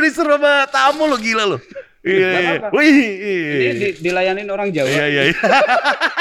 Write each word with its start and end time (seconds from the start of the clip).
disuruh 0.00 0.36
sama 0.36 0.66
tamu 0.68 1.04
lo 1.06 1.16
gila 1.16 1.44
lo. 1.46 1.58
Iya, 2.00 2.28
iya. 2.32 2.52
Wih, 2.72 2.88
Ini 2.88 3.60
iya. 3.60 3.72
di- 3.76 3.96
dilayanin 4.00 4.48
orang 4.48 4.72
Jawa. 4.72 4.88
Iya, 4.88 5.04
iya, 5.06 5.22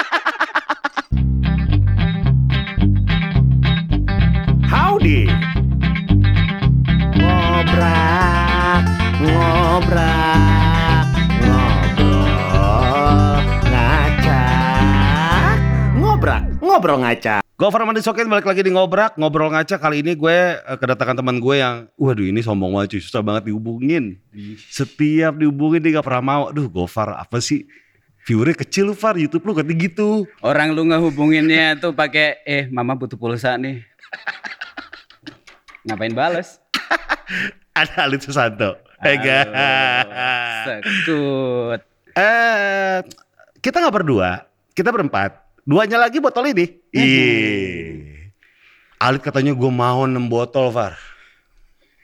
ngobrol 16.79 17.03
ngacak. 17.03 17.43
Gofar 17.59 17.83
Mandi 17.83 17.99
Sokin 17.99 18.31
balik 18.31 18.47
lagi 18.47 18.63
di 18.63 18.71
ngobrak, 18.71 19.19
ngobrol 19.19 19.51
ngacak. 19.51 19.83
Kali 19.83 19.99
ini 19.99 20.15
gue 20.15 20.55
eh, 20.55 20.77
kedatangan 20.79 21.19
teman 21.19 21.43
gue 21.43 21.59
yang, 21.59 21.91
waduh 21.99 22.23
ini 22.23 22.39
sombong 22.39 22.71
banget 22.71 22.95
cuy, 22.95 23.01
susah 23.03 23.19
banget 23.19 23.51
dihubungin. 23.51 24.15
Setiap 24.71 25.35
dihubungin 25.35 25.83
dia 25.83 25.99
gak 25.99 26.07
pernah 26.07 26.23
mau. 26.23 26.43
Aduh 26.47 26.71
Gofar 26.71 27.19
apa 27.19 27.43
sih? 27.43 27.67
Viewernya 28.23 28.55
kecil 28.63 28.87
lu 28.87 28.95
Far, 28.95 29.19
Youtube 29.19 29.43
lu 29.43 29.51
gede 29.51 29.75
gitu. 29.75 30.23
Orang 30.39 30.71
lu 30.71 30.87
ngehubunginnya 30.87 31.75
tuh 31.83 31.91
pakai 31.91 32.39
eh 32.47 32.71
mama 32.71 32.95
butuh 32.95 33.19
pulsa 33.19 33.59
nih. 33.59 33.83
Ngapain 35.83 36.15
bales? 36.15 36.63
Ada 37.79 38.07
Alit 38.07 38.23
Susanto. 38.23 38.79
Ega. 39.03 39.39
Sekut. 40.63 41.81
Eh, 42.15 42.97
kita 43.59 43.83
nggak 43.83 43.95
berdua, 43.95 44.47
kita 44.75 44.91
berempat. 44.91 45.48
Duanya 45.69 46.01
lagi 46.01 46.17
botol 46.17 46.49
ini. 46.49 46.65
Ih. 46.97 48.33
Alit 48.97 49.21
katanya 49.21 49.53
gue 49.53 49.69
mau 49.69 50.09
6 50.09 50.17
botol, 50.25 50.73
Far. 50.73 50.97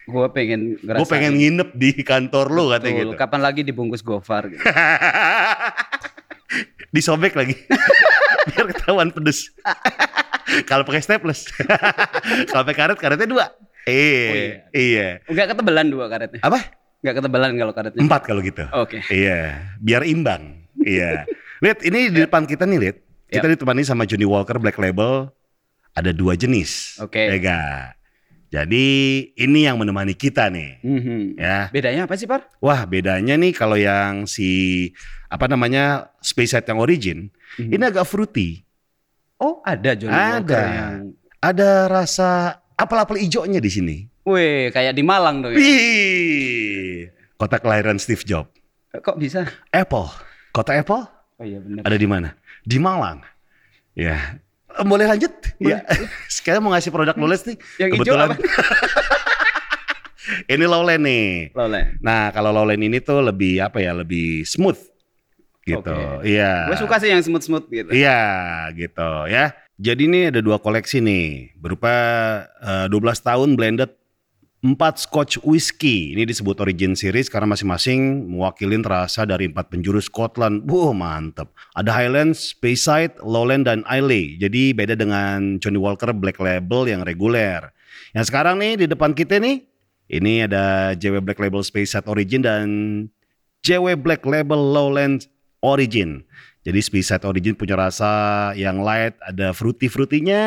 Gue 0.06 0.30
pengen 0.30 0.78
ngerasain. 0.86 1.02
Gue 1.02 1.08
pengen 1.10 1.34
nginep 1.34 1.70
di 1.74 1.90
kantor 2.06 2.54
lu 2.54 2.70
katanya 2.70 2.94
gitu. 3.02 3.18
Kapan 3.18 3.42
lagi 3.42 3.66
dibungkus 3.66 4.06
gofar 4.06 4.54
gitu. 4.54 4.62
Disobek 6.94 7.34
lagi. 7.34 7.58
Biar 8.54 8.70
ketahuan 8.70 9.10
pedes. 9.10 9.50
Kalau 10.70 10.86
pakai 10.86 11.02
staples. 11.02 11.50
Kalau 12.54 12.64
pakai 12.70 12.78
karet, 12.78 13.02
karetnya 13.02 13.26
dua. 13.26 13.50
Eh, 13.90 14.62
iya. 14.78 15.26
Enggak 15.26 15.58
ketebalan 15.58 15.90
dua 15.90 16.06
karetnya. 16.06 16.38
Apa? 16.46 16.70
Enggak 17.02 17.16
ketebalan 17.22 17.50
kalau 17.58 17.74
karetnya. 17.74 18.02
Empat 18.02 18.22
kalau 18.26 18.42
gitu. 18.46 18.66
Oke. 18.78 19.02
Iya, 19.14 19.62
biar 19.78 20.02
imbang. 20.06 20.66
Iya. 20.82 21.30
Lihat, 21.62 21.86
ini 21.86 22.10
di 22.10 22.20
depan 22.26 22.50
kita 22.50 22.66
nih, 22.66 22.82
lihat. 22.82 22.98
Kita 23.26 23.48
ditemani 23.48 23.82
sama 23.82 24.06
Johnny 24.06 24.24
Walker 24.24 24.58
Black 24.58 24.78
Label. 24.78 25.30
Ada 25.96 26.12
dua 26.12 26.36
jenis. 26.36 27.00
Oke. 27.00 27.24
Ya 27.24 27.36
nggak? 27.36 27.84
Jadi 28.52 28.88
ini 29.36 29.66
yang 29.66 29.76
menemani 29.76 30.14
kita 30.14 30.48
nih. 30.48 30.80
Mhm. 30.80 31.36
Ya. 31.36 31.68
Bedanya 31.72 32.06
apa 32.06 32.16
sih, 32.16 32.30
Par? 32.30 32.48
Wah, 32.60 32.86
bedanya 32.86 33.36
nih 33.36 33.52
kalau 33.52 33.76
yang 33.76 34.30
si 34.30 34.92
apa 35.28 35.50
namanya 35.50 36.14
Space 36.22 36.54
yang 36.56 36.80
origin, 36.80 37.32
Mhm. 37.58 37.72
ini 37.72 37.84
agak 37.84 38.06
fruity. 38.06 38.64
Oh, 39.36 39.60
ada 39.62 39.92
Johnny 39.94 40.16
Ada. 40.16 40.40
Walker 40.40 40.64
yang 40.64 40.94
Ada 41.42 41.70
rasa 41.86 42.30
apel-apel 42.74 43.22
hijaunya 43.22 43.60
di 43.60 43.70
sini. 43.70 43.98
Wih, 44.26 44.74
kayak 44.74 44.98
di 44.98 45.04
Malang 45.06 45.46
dong 45.46 45.54
ya. 45.54 45.60
Wih. 45.62 47.14
Kota 47.36 47.60
kelahiran 47.60 48.02
Steve 48.02 48.24
Jobs. 48.24 48.50
Kok 48.90 49.20
bisa? 49.20 49.46
Apple. 49.70 50.08
Kota 50.50 50.74
Apple 50.74 51.04
Oh 51.36 51.44
iya 51.44 51.60
benar. 51.60 51.84
ada 51.84 51.94
di 51.94 52.08
mana? 52.08 52.32
Di 52.66 52.82
Malang. 52.82 53.22
Ya. 53.94 54.42
Eh, 54.74 54.84
Boleh 54.84 55.06
lanjut? 55.06 55.32
Ya. 55.62 55.86
Sekarang 56.34 56.66
mau 56.66 56.74
ngasih 56.74 56.90
produk 56.90 57.16
nulis 57.16 57.46
nih. 57.46 57.58
Yang 57.78 57.90
hijau 58.02 58.18
apa? 58.18 58.36
ini 60.54 60.66
lowland 60.66 61.06
nih. 61.06 61.54
Lole. 61.54 62.02
Nah, 62.02 62.34
kalau 62.34 62.50
lowland 62.50 62.82
ini 62.82 62.98
tuh 63.00 63.22
lebih 63.22 63.62
apa 63.62 63.78
ya? 63.80 63.94
Lebih 63.94 64.44
smooth. 64.44 64.78
Gitu. 65.66 65.98
Iya. 66.26 66.70
Gue 66.70 66.78
suka 66.78 67.02
sih 67.02 67.10
yang 67.10 67.22
smooth-smooth 67.26 67.66
gitu. 67.70 67.90
Iya, 67.94 68.22
gitu 68.78 69.10
ya. 69.30 69.54
Jadi 69.76 70.08
ini 70.08 70.20
ada 70.30 70.40
dua 70.40 70.62
koleksi 70.62 71.02
nih, 71.02 71.58
berupa 71.58 71.92
eh, 72.62 72.86
12 72.88 73.02
tahun 73.20 73.50
blended 73.58 73.92
4 74.66 74.98
Scotch 74.98 75.38
Whisky. 75.46 76.18
Ini 76.18 76.26
disebut 76.26 76.58
Origin 76.58 76.98
Series 76.98 77.30
karena 77.30 77.54
masing-masing 77.54 78.26
mewakilin 78.26 78.82
rasa 78.82 79.22
dari 79.22 79.46
empat 79.46 79.70
penjuru 79.70 80.02
Scotland. 80.02 80.66
Wah, 80.66 80.90
mantep. 80.90 81.54
Ada 81.78 81.94
Highlands, 81.94 82.58
Speyside, 82.58 83.22
Lowland, 83.22 83.70
dan 83.70 83.86
Islay. 83.86 84.42
Jadi 84.42 84.74
beda 84.74 84.98
dengan 84.98 85.62
Johnny 85.62 85.78
Walker 85.78 86.10
Black 86.18 86.42
Label 86.42 86.90
yang 86.90 87.06
reguler. 87.06 87.70
Yang 88.18 88.34
sekarang 88.34 88.58
nih 88.58 88.74
di 88.82 88.86
depan 88.90 89.14
kita 89.14 89.38
nih, 89.38 89.62
ini 90.10 90.50
ada 90.50 90.98
JW 90.98 91.22
Black 91.22 91.38
Label 91.38 91.62
Speyside 91.62 92.10
Origin 92.10 92.42
dan 92.42 92.66
JW 93.62 94.02
Black 94.02 94.26
Label 94.26 94.58
Lowland 94.58 95.30
Origin. 95.62 96.26
Jadi 96.66 96.82
Speyside 96.82 97.22
Origin 97.30 97.54
punya 97.54 97.78
rasa 97.78 98.50
yang 98.58 98.82
light, 98.82 99.14
ada 99.22 99.54
fruity-fruitynya, 99.54 100.42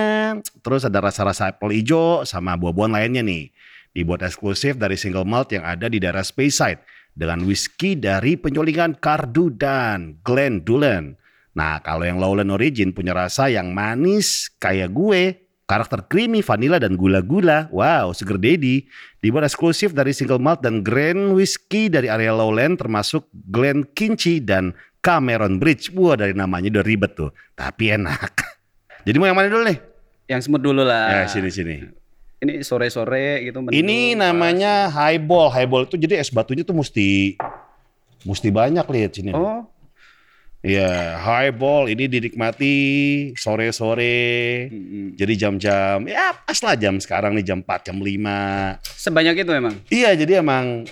terus 0.66 0.82
ada 0.82 0.98
rasa-rasa 0.98 1.54
apple 1.54 1.70
hijau 1.70 2.26
sama 2.26 2.58
buah-buahan 2.58 2.90
lainnya 2.90 3.22
nih. 3.22 3.54
Dibuat 3.98 4.22
eksklusif 4.22 4.78
dari 4.78 4.94
single 4.94 5.26
malt 5.26 5.50
yang 5.50 5.66
ada 5.66 5.90
di 5.90 5.98
daerah 5.98 6.22
Speyside 6.22 6.78
dengan 7.18 7.42
whisky 7.42 7.98
dari 7.98 8.38
penyolingan 8.38 9.02
Cardu 9.02 9.50
dan 9.50 10.22
Glendulan. 10.22 11.18
Nah, 11.58 11.82
kalau 11.82 12.06
yang 12.06 12.22
Lowland 12.22 12.54
Origin 12.54 12.94
punya 12.94 13.10
rasa 13.10 13.50
yang 13.50 13.74
manis 13.74 14.54
kayak 14.62 14.94
gue, 14.94 15.34
karakter 15.66 16.06
creamy, 16.06 16.46
vanilla 16.46 16.78
dan 16.78 16.94
gula-gula. 16.94 17.66
Wow, 17.74 18.14
seger 18.14 18.38
daddy. 18.38 18.86
Dibuat 19.18 19.50
eksklusif 19.50 19.90
dari 19.90 20.14
single 20.14 20.38
malt 20.38 20.62
dan 20.62 20.86
grand 20.86 21.34
whisky 21.34 21.90
dari 21.90 22.06
area 22.06 22.30
Lowland 22.30 22.78
termasuk 22.78 23.26
Glen 23.50 23.82
Kinchy 23.98 24.38
dan 24.38 24.78
Cameron 25.02 25.58
Bridge. 25.58 25.90
Wah, 25.98 26.14
dari 26.14 26.38
namanya 26.38 26.78
udah 26.78 26.86
ribet 26.86 27.18
tuh, 27.18 27.34
tapi 27.58 27.90
enak. 27.90 28.46
Jadi 29.10 29.18
mau 29.18 29.26
yang 29.26 29.34
mana 29.34 29.50
dulu 29.50 29.66
nih? 29.66 29.78
Yang 30.30 30.46
smooth 30.46 30.62
dulu 30.62 30.86
lah. 30.86 31.10
Ya, 31.10 31.26
sini 31.26 31.50
sini. 31.50 31.97
Ini 32.38 32.62
sore-sore 32.62 33.42
gitu. 33.42 33.58
mendung, 33.58 33.74
Ini 33.74 34.14
pas. 34.14 34.30
namanya 34.30 34.86
highball. 34.88 35.50
Highball 35.50 35.84
itu 35.84 35.98
jadi 35.98 36.18
es 36.18 36.30
batunya 36.30 36.62
tuh 36.62 36.72
mesti 36.72 37.34
mesti 38.22 38.48
banyak 38.48 38.86
lihat 38.86 39.10
sini. 39.12 39.34
Oh, 39.34 39.66
Iya, 40.58 41.14
highball 41.16 41.86
ini 41.86 42.10
dinikmati 42.10 42.74
sore-sore. 43.34 44.66
mm-mm. 44.66 45.14
Jadi 45.14 45.32
jam-jam 45.34 46.02
ya 46.02 46.34
pas 46.34 46.58
lah 46.58 46.74
jam 46.74 46.98
sekarang 46.98 47.34
nih 47.34 47.46
jam 47.46 47.62
4, 47.62 47.86
jam 47.86 47.94
5. 47.94 48.82
sebanyak 48.82 49.38
itu 49.38 49.52
emang. 49.54 49.74
Iya, 49.86 50.18
jadi 50.18 50.42
emang 50.42 50.82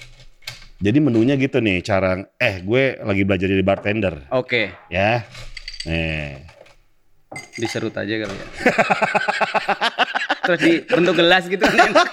jadi 0.79 0.99
menunya 0.99 1.35
gitu 1.35 1.59
nih 1.59 1.83
cara 1.83 2.15
eh 2.37 2.63
gue 2.63 3.01
lagi 3.01 3.23
belajar 3.25 3.49
jadi 3.49 3.65
bartender 3.65 4.15
Oke, 4.31 4.71
ya. 4.87 5.27
Nih. 5.83 6.47
diserut 7.59 7.91
aja 7.93 8.15
kali 8.23 8.33
ya. 8.33 8.47
Terus 10.47 10.61
dibentuk 10.63 11.15
gelas 11.19 11.45
gitu 11.51 11.67
kan. 11.67 11.91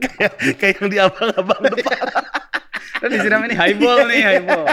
kayak 0.00 0.32
kayak 0.56 0.74
yang 0.80 0.88
di 0.88 0.98
abang-abang 0.98 1.62
depan. 1.68 2.08
Terus 3.04 3.10
disiram 3.20 3.44
ini 3.44 3.52
highball 3.52 4.08
nih, 4.08 4.20
highball. 4.24 4.64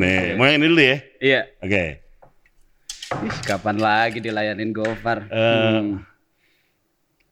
Nih, 0.00 0.34
mau 0.34 0.48
yang 0.48 0.58
ini 0.58 0.66
dulu 0.72 0.82
ya. 0.82 0.96
Iya. 1.20 1.40
Oke. 1.60 2.02
Ih, 3.14 3.36
kapan 3.46 3.76
lagi 3.78 4.18
dilayanin 4.18 4.72
Gofar? 4.74 5.28
Eh. 5.28 5.38
Hmm. 5.38 6.02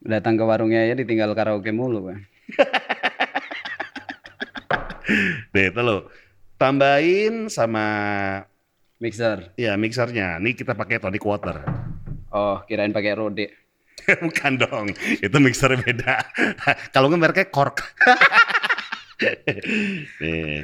Datang 0.03 0.36
ke 0.36 0.44
warungnya 0.44 0.86
ya 0.86 0.94
ditinggal 0.94 1.32
karaoke 1.34 1.72
mulu. 1.74 2.12
Nih, 5.56 5.64
itu 5.72 5.80
lo. 5.82 6.06
Tambahin 6.60 7.50
sama 7.50 7.86
Mixer. 9.03 9.51
ya 9.59 9.75
mixernya. 9.75 10.39
Nih 10.39 10.55
kita 10.55 10.79
pakai 10.79 11.03
tonic 11.03 11.27
water. 11.27 11.59
Oh, 12.31 12.63
kirain 12.71 12.95
pakai 12.95 13.19
rode. 13.19 13.51
Bukan 14.23 14.63
dong, 14.63 14.87
itu 15.19 15.37
mixernya 15.43 15.83
beda. 15.83 16.15
Kalau 16.95 17.10
nggak 17.10 17.21
mereknya 17.21 17.47
kork. 17.51 17.83
Nih. 20.22 20.63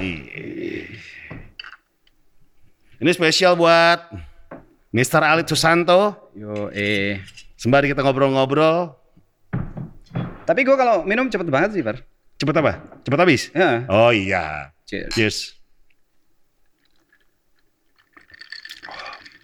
Ih. 0.00 0.88
Ini 2.98 3.10
spesial 3.14 3.54
buat 3.54 4.10
Mr. 4.90 5.22
Alit 5.22 5.46
Susanto. 5.46 6.32
Yo, 6.32 6.72
eh. 6.72 7.20
Sembari 7.60 7.92
kita 7.92 8.00
ngobrol-ngobrol. 8.00 8.96
Tapi 10.48 10.64
gua 10.64 10.76
kalau 10.80 10.96
minum 11.04 11.28
cepet 11.28 11.48
banget 11.52 11.76
sih, 11.76 11.84
Far. 11.84 12.00
Cepet 12.40 12.56
apa? 12.56 12.72
Cepet 13.04 13.18
habis? 13.20 13.42
Ya. 13.52 13.84
Oh 13.88 14.10
iya. 14.10 14.72
Cheers. 14.88 15.12
Cheers. 15.12 15.36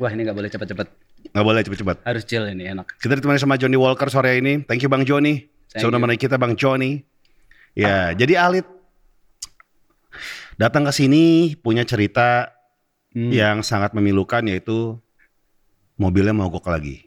Wah, 0.01 0.11
ini 0.11 0.25
nggak 0.25 0.35
boleh 0.35 0.51
cepet-cepet. 0.51 0.89
Nggak 1.31 1.45
boleh 1.45 1.61
cepet-cepet. 1.63 1.97
Harus 2.03 2.25
chill 2.25 2.45
ini, 2.49 2.65
enak. 2.67 2.97
Kita 2.99 3.15
ditemani 3.15 3.39
sama 3.39 3.55
Johnny 3.55 3.77
Walker 3.77 4.09
sore 4.09 4.41
ini. 4.41 4.65
Thank 4.65 4.83
you 4.83 4.91
Bang 4.91 5.05
Johnny. 5.05 5.47
Sudah 5.71 5.99
menemani 5.99 6.17
kita 6.17 6.41
Bang 6.41 6.57
Johnny. 6.57 7.05
Ya, 7.75 8.15
jadi 8.15 8.39
Alit 8.39 8.67
datang 10.55 10.87
ke 10.87 10.93
sini 10.95 11.55
punya 11.59 11.83
cerita 11.83 12.51
Hmm. 13.15 13.31
yang 13.31 13.63
sangat 13.63 13.95
memilukan 13.95 14.43
yaitu 14.43 14.99
mobilnya 15.95 16.35
mogok 16.35 16.67
lagi. 16.67 17.07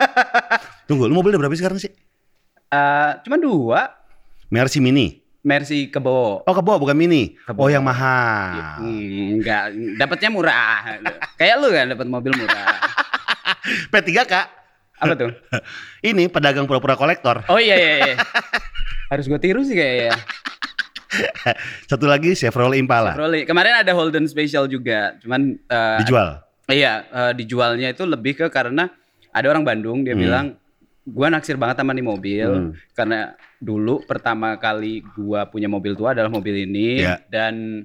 Tunggu, 0.88 1.04
lu 1.04 1.12
mobilnya 1.12 1.36
berapa 1.36 1.52
sih 1.52 1.60
sekarang 1.60 1.76
sih? 1.76 1.92
Eh, 2.72 3.12
cuma 3.20 3.36
dua. 3.36 3.92
Mercy 4.48 4.80
Mini. 4.80 5.20
Mercy 5.46 5.86
kebo. 5.86 6.42
Oh, 6.42 6.54
kebo 6.58 6.82
bukan 6.82 6.98
Mini. 6.98 7.38
Kebo. 7.46 7.62
Oh, 7.62 7.70
yang 7.70 7.86
mahal. 7.86 8.82
Hmm, 8.82 9.38
enggak, 9.38 9.70
dapatnya 9.94 10.28
murah. 10.34 10.98
Kayak 11.38 11.54
lu 11.62 11.68
kan 11.70 11.86
dapat 11.94 12.06
mobil 12.10 12.34
murah. 12.34 12.82
P3 13.94 14.10
kak. 14.26 14.46
Apa 14.98 15.14
tuh? 15.14 15.30
Ini 16.08 16.26
pedagang 16.26 16.66
pura-pura 16.66 16.98
kolektor. 16.98 17.46
Oh 17.46 17.62
iya 17.62 17.78
iya. 17.78 17.94
iya. 18.02 18.14
Harus 19.06 19.30
gue 19.30 19.38
tiru 19.38 19.62
sih 19.62 19.78
kayaknya. 19.78 20.18
Satu 21.90 22.10
lagi 22.10 22.34
Chevrolet 22.34 22.82
Impala. 22.82 23.14
Chevrolet. 23.14 23.46
Kemarin 23.46 23.86
ada 23.86 23.92
Holden 23.94 24.26
Special 24.26 24.66
juga, 24.66 25.14
cuman 25.22 25.54
eh, 25.54 25.98
Dijual. 26.02 26.42
Iya, 26.66 27.06
eh, 27.06 27.32
dijualnya 27.38 27.94
itu 27.94 28.02
lebih 28.02 28.34
ke 28.34 28.46
karena 28.50 28.90
ada 29.30 29.46
orang 29.46 29.62
Bandung 29.62 30.02
dia 30.02 30.18
Hmm. 30.18 30.22
bilang 30.26 30.46
gua 31.06 31.30
naksir 31.30 31.54
banget 31.54 31.78
sama 31.78 31.94
nih 31.94 32.02
mobil 32.02 32.48
Hmm. 32.50 32.70
karena 32.90 33.38
dulu 33.56 34.04
pertama 34.04 34.54
kali 34.56 35.00
gua 35.16 35.48
punya 35.48 35.66
mobil 35.66 35.96
tua 35.96 36.12
adalah 36.12 36.28
mobil 36.28 36.68
ini 36.68 37.00
Iya. 37.02 37.24
dan 37.28 37.84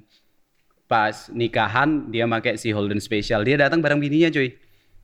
pas 0.84 1.32
nikahan 1.32 2.12
dia 2.12 2.28
pakai 2.28 2.60
si 2.60 2.68
Holden 2.68 3.00
Special. 3.00 3.40
Dia 3.42 3.56
datang 3.56 3.80
bareng 3.80 3.96
bininya, 3.96 4.28
cuy. 4.28 4.52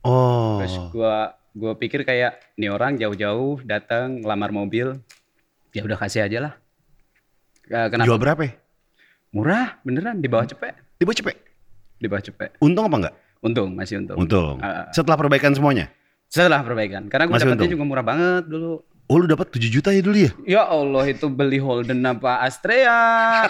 Oh. 0.05 0.61
Terus 0.61 0.75
gua 0.93 1.33
gua 1.57 1.73
pikir 1.73 2.05
kayak 2.05 2.37
nih 2.55 2.69
orang 2.69 2.95
jauh-jauh 2.95 3.65
datang 3.65 4.21
ngelamar 4.21 4.53
mobil. 4.53 5.01
Ya 5.73 5.81
udah 5.81 5.97
kasih 5.97 6.25
aja 6.25 6.37
lah. 6.49 6.53
Eh, 7.69 7.87
Kenapa? 7.89 8.05
Jual 8.09 8.21
berapa? 8.21 8.41
ya? 8.41 8.53
Murah, 9.29 9.77
beneran 9.85 10.17
di 10.17 10.25
bawah 10.25 10.45
cepet. 10.45 10.73
Di 10.97 11.05
bawah 11.05 11.17
cepet. 11.17 11.37
Di 12.01 12.07
bawah 12.09 12.23
cepet. 12.25 12.49
Untung 12.57 12.89
apa 12.89 12.97
enggak? 12.97 13.15
Untung, 13.45 13.69
masih 13.77 14.01
untung. 14.01 14.17
Untung. 14.17 14.57
Ah, 14.57 14.65
ah. 14.65 14.85
Setelah 14.89 15.17
perbaikan 15.17 15.53
semuanya. 15.53 15.93
Setelah 16.29 16.61
perbaikan. 16.65 17.05
Karena 17.09 17.29
dapetnya 17.29 17.53
untung? 17.65 17.69
juga 17.69 17.85
murah 17.85 18.05
banget 18.05 18.43
dulu. 18.49 18.81
Oh, 19.09 19.17
lu 19.17 19.25
dapat 19.25 19.49
7 19.49 19.73
juta 19.73 19.89
ya 19.89 20.05
dulu 20.05 20.17
ya? 20.21 20.31
Ya 20.45 20.61
Allah 20.69 21.01
itu 21.09 21.25
beli 21.33 21.57
Holden 21.57 22.05
apa 22.05 22.45
Astrea. 22.45 23.49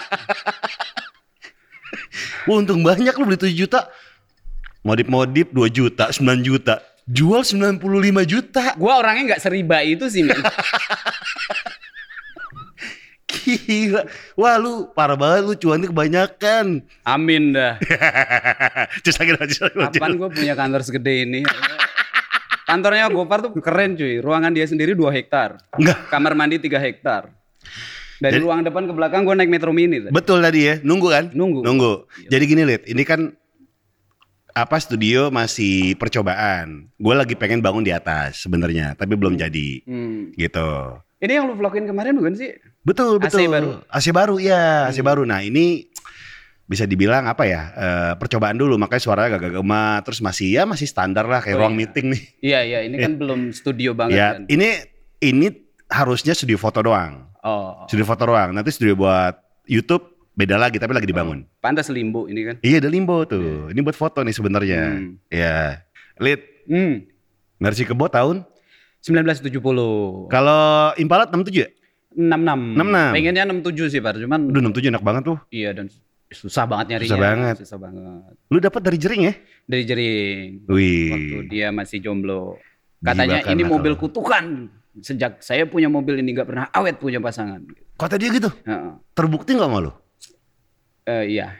Wah, 2.48 2.56
untung 2.56 2.80
banyak 2.80 3.12
lu 3.12 3.28
beli 3.28 3.36
7 3.36 3.52
juta. 3.52 3.92
Modif-modif 4.80 5.52
2 5.52 5.68
juta, 5.68 6.08
9 6.08 6.40
juta. 6.40 6.80
Jual 7.04 7.44
95 7.44 7.76
juta. 8.24 8.72
Gua 8.80 9.04
orangnya 9.04 9.36
nggak 9.36 9.42
seriba 9.44 9.84
itu 9.84 10.08
sih, 10.08 10.24
men. 10.24 10.40
Gila. 13.30 14.08
Wah, 14.40 14.56
lu 14.56 14.88
parah 14.96 15.20
banget 15.20 15.42
lu 15.44 15.54
cuannya 15.60 15.92
kebanyakan. 15.92 16.80
Amin 17.04 17.52
dah. 17.52 17.76
Cus 19.04 19.16
lagi. 19.20 19.60
Kapan 19.60 20.16
gue 20.16 20.28
punya 20.32 20.56
kantor 20.56 20.80
segede 20.82 21.28
ini? 21.28 21.44
Kantornya 22.70 23.10
Gopar 23.10 23.38
tuh 23.42 23.50
keren 23.58 23.98
cuy. 23.98 24.22
Ruangan 24.22 24.54
dia 24.54 24.66
sendiri 24.70 24.94
2 24.94 25.10
hektar. 25.10 25.58
Enggak. 25.74 26.06
Kamar 26.06 26.38
mandi 26.38 26.62
3 26.62 26.78
hektar. 26.78 27.34
Dari 28.20 28.36
ruang 28.36 28.60
depan 28.60 28.84
ke 28.84 28.92
belakang 28.92 29.24
gue 29.24 29.32
naik 29.32 29.48
metro 29.48 29.72
mini. 29.72 29.96
tadi. 30.04 30.12
Betul 30.12 30.44
tadi 30.44 30.60
ya, 30.68 30.74
nunggu 30.84 31.08
kan? 31.08 31.24
Nunggu. 31.32 31.64
Nunggu. 31.64 31.92
Jadi 32.28 32.44
gini, 32.44 32.62
Lid, 32.68 32.84
ini 32.84 33.02
kan 33.02 33.32
apa 34.52 34.76
studio 34.76 35.32
masih 35.32 35.96
percobaan. 35.96 36.92
Gue 37.00 37.14
lagi 37.16 37.32
pengen 37.32 37.64
bangun 37.64 37.80
di 37.80 37.96
atas 37.96 38.44
sebenarnya, 38.44 38.92
tapi 38.92 39.16
belum 39.16 39.40
jadi. 39.40 39.82
Hmm. 39.88 40.36
Gitu. 40.36 40.68
Ini 41.20 41.32
yang 41.40 41.48
lu 41.48 41.56
vlogin 41.56 41.88
kemarin 41.88 42.16
bukan 42.16 42.36
sih? 42.36 42.52
Betul, 42.84 43.16
AC 43.20 43.40
betul. 43.40 43.48
baru? 43.48 43.70
AC 43.88 44.06
baru, 44.12 44.36
ya, 44.36 44.88
AC 44.88 45.00
baru. 45.00 45.24
Nah, 45.24 45.40
ini 45.40 45.88
bisa 46.70 46.86
dibilang 46.86 47.26
apa 47.26 47.42
ya? 47.42 47.62
eh, 47.74 48.12
percobaan 48.14 48.54
dulu, 48.54 48.78
makanya 48.78 49.02
suaranya 49.02 49.36
gak 49.36 49.58
gemat, 49.58 50.06
terus 50.06 50.22
masih 50.22 50.54
ya 50.54 50.62
masih 50.62 50.86
standar 50.86 51.26
lah 51.26 51.42
kayak 51.42 51.58
Oh, 51.58 51.66
ruang 51.66 51.74
iya. 51.74 51.80
meeting 51.82 52.06
nih. 52.14 52.22
Iya, 52.40 52.60
iya. 52.62 52.78
Ini 52.86 52.96
kan 52.96 53.12
belum 53.20 53.40
studio 53.50 53.90
banget 53.90 54.14
ya, 54.14 54.28
kan. 54.38 54.46
ini 54.46 54.68
ini 55.18 55.46
harusnya 55.90 56.30
studio 56.30 56.54
foto 56.54 56.78
doang. 56.78 57.26
Oh. 57.42 57.82
Studio 57.84 58.06
foto 58.06 58.22
doang. 58.24 58.54
Nanti 58.54 58.70
studio 58.70 58.94
buat 58.94 59.34
YouTube 59.66 60.06
beda 60.30 60.54
lagi, 60.54 60.78
tapi 60.78 60.94
lagi 60.94 61.04
dibangun. 61.04 61.42
Pantas 61.58 61.90
limbo 61.90 62.24
ini 62.24 62.46
kan. 62.46 62.56
Iya, 62.62 62.78
ada 62.78 62.88
limbo 62.88 63.18
tuh. 63.24 63.68
Ini 63.68 63.80
buat 63.80 63.92
foto 63.92 64.22
nih 64.22 64.32
sebenarnya. 64.32 64.80
Hmm. 64.94 65.18
Ya. 65.26 65.82
Lid, 66.16 66.40
Hmm. 66.64 67.02
Mercy 67.58 67.82
Kebo 67.82 68.06
tahun 68.06 68.46
1970. 69.02 70.28
kalau 70.28 70.62
Impala 70.96 71.26
67 71.26 71.50
ya? 71.56 71.68
66. 72.10 72.76
66. 72.76 73.14
Pengennya 73.14 73.44
67 73.44 73.86
sih, 73.88 74.00
Par. 74.00 74.14
Cuman 74.14 74.46
Udah 74.46 74.60
67 74.64 74.88
enak 74.88 75.02
banget 75.02 75.22
tuh. 75.26 75.38
iya 75.50 75.70
dan 75.70 75.90
susah 76.30 76.64
banget 76.64 76.96
nyarinya. 76.96 77.10
Susah 77.10 77.20
banget. 77.20 77.54
Susah 77.66 77.78
banget. 77.78 78.32
Lu 78.48 78.58
dapat 78.62 78.80
dari 78.86 78.98
jering 78.98 79.22
ya? 79.26 79.34
Dari 79.66 79.84
jering. 79.84 80.46
Wih. 80.70 81.10
Waktu 81.10 81.38
dia 81.50 81.66
masih 81.74 81.98
jomblo. 81.98 82.56
Katanya 83.02 83.42
Gibakan 83.42 83.54
ini 83.54 83.62
mobil 83.66 83.92
kalau. 83.98 84.02
kutukan. 84.06 84.44
Sejak 85.00 85.38
saya 85.42 85.64
punya 85.66 85.86
mobil 85.86 86.18
ini 86.18 86.34
nggak 86.34 86.48
pernah 86.48 86.66
awet 86.74 86.98
punya 86.98 87.22
pasangan. 87.22 87.62
Kata 87.98 88.16
dia 88.16 88.30
gitu. 88.30 88.50
Heeh. 88.66 88.92
Terbukti 89.14 89.54
nggak 89.54 89.70
malu? 89.70 89.90
Eh, 91.06 91.38
iya. 91.38 91.46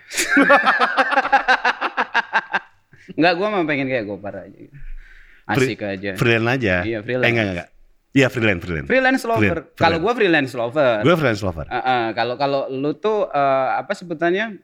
Enggak, 3.19 3.33
gua 3.37 3.49
mah 3.51 3.67
pengen 3.67 3.91
kayak 3.91 4.07
Gopar 4.07 4.47
aja. 4.47 4.59
Asik 5.51 5.83
aja. 5.83 6.15
Freelance 6.15 6.63
aja. 6.63 6.77
Iya, 6.87 6.99
freelance. 7.03 7.27
Eh 7.27 7.31
enggak 7.35 7.47
enggak. 7.51 7.69
Enggak. 8.11 8.19
Iya 8.19 8.27
freelance 8.27 8.63
freelance. 8.67 8.89
Freelance 8.91 9.23
lover. 9.23 9.59
Kalau 9.79 9.99
gua 10.03 10.13
freelance 10.19 10.53
lover. 10.59 10.95
Gue 11.07 11.15
freelance 11.15 11.43
lover. 11.47 11.67
Eh, 11.71 11.79
eh, 11.79 12.05
kalau 12.19 12.35
kalau 12.35 12.67
lu 12.67 12.91
tuh 12.99 13.31
eh, 13.31 13.69
apa 13.79 13.95
sebutannya? 13.95 14.59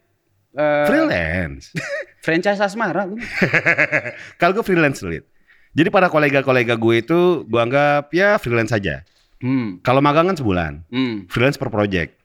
Eh, 0.56 0.87
freelance. 0.88 1.70
franchise 2.26 2.58
asmara 2.58 3.06
lu. 3.06 3.20
Kalau 4.40 4.56
gue 4.56 4.64
freelance 4.64 5.04
lead. 5.04 5.22
Jadi 5.76 5.93
para 5.93 6.08
kolega-kolega 6.08 6.75
gue 6.75 7.04
itu 7.04 7.44
gue 7.44 7.60
anggap 7.60 8.08
ya 8.10 8.40
freelance 8.40 8.72
saja. 8.72 9.04
Hmm. 9.38 9.84
Kalau 9.84 10.00
magang 10.00 10.32
kan 10.32 10.37
sebulan. 10.40 10.72
Hmm. 10.88 11.28
Freelance 11.28 11.60
per 11.60 11.69
project. 11.69 12.16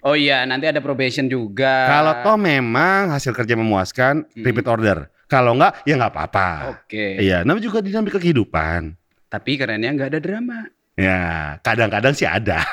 Oh 0.00 0.16
iya, 0.16 0.48
nanti 0.48 0.64
ada 0.64 0.80
probation 0.80 1.28
juga. 1.28 1.90
Kalau 1.90 2.12
toh 2.24 2.38
memang 2.40 3.12
hasil 3.12 3.36
kerja 3.36 3.52
memuaskan, 3.52 4.24
repeat 4.32 4.64
order. 4.64 5.12
Kalau 5.28 5.52
enggak, 5.52 5.84
ya 5.84 5.94
nggak 6.00 6.12
apa-apa. 6.16 6.48
Oke. 6.72 7.20
Iya, 7.20 7.44
namanya 7.44 7.68
juga 7.68 7.84
dinamika 7.84 8.16
kehidupan. 8.16 8.96
Tapi 9.30 9.54
kerennya 9.54 9.94
nggak 9.94 10.10
ada 10.10 10.20
drama. 10.20 10.58
Ya, 10.98 11.20
kadang-kadang 11.62 12.12
sih 12.12 12.26
ada. 12.26 12.60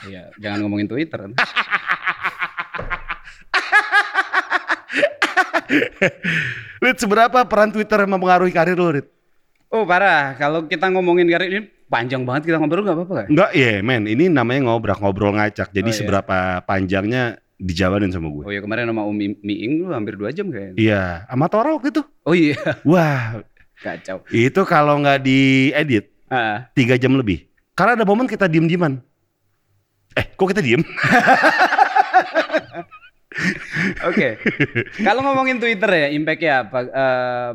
Iya, 0.00 0.32
jangan 0.40 0.64
ngomongin 0.64 0.88
Twitter. 0.88 1.20
Lid, 6.80 6.96
seberapa 6.96 7.44
peran 7.44 7.70
Twitter 7.70 8.00
mempengaruhi 8.02 8.48
karir 8.50 8.72
lo, 8.74 8.90
Lid? 8.90 9.06
Oh 9.70 9.84
parah, 9.84 10.34
kalau 10.34 10.66
kita 10.66 10.90
ngomongin 10.90 11.28
karir 11.28 11.46
ini 11.46 11.60
panjang 11.86 12.26
banget 12.26 12.50
kita 12.50 12.56
ngobrol 12.58 12.82
nggak 12.82 12.96
apa-apa 12.96 13.14
kan? 13.14 13.26
Enggak, 13.30 13.50
ya 13.52 13.72
men. 13.84 14.02
Ini 14.08 14.24
namanya 14.26 14.60
ngobrol, 14.66 14.98
ngobrol 14.98 15.36
ngacak. 15.36 15.70
Jadi 15.70 15.84
Oh, 15.84 15.92
iya. 15.92 15.98
seberapa 16.00 16.38
panjangnya 16.64 17.22
dijabarin 17.54 18.10
sama 18.10 18.32
gue. 18.32 18.44
Oh 18.48 18.50
iya 18.50 18.64
kemarin 18.64 18.88
sama 18.88 19.04
Umi 19.04 19.36
Miing 19.44 19.84
lu 19.84 19.92
hampir 19.92 20.16
dua 20.16 20.32
jam 20.32 20.48
kayaknya. 20.48 20.74
Iya, 20.74 21.02
sama 21.28 21.46
Toro 21.46 21.76
waktu 21.78 21.92
itu. 21.92 22.02
Oh 22.24 22.32
iya, 22.34 22.56
Wah, 22.82 23.44
kacau. 23.80 24.20
itu 24.30 24.60
kalau 24.64 25.00
nggak 25.00 25.20
diedit 25.20 26.06
tiga 26.72 26.94
jam 26.94 27.16
lebih. 27.16 27.48
Karena 27.74 27.96
ada 27.96 28.04
momen 28.04 28.28
kita 28.28 28.44
diem-dieman. 28.44 29.00
Eh, 30.12 30.26
kok 30.36 30.50
kita 30.50 30.60
diem? 30.60 30.82
Oke. 34.04 34.36
Kalau 35.00 35.22
ngomongin 35.22 35.56
Twitter 35.56 35.88
ya, 35.88 36.08
impact-nya 36.10 36.54
apa? 36.66 36.78
Eh, 36.84 37.50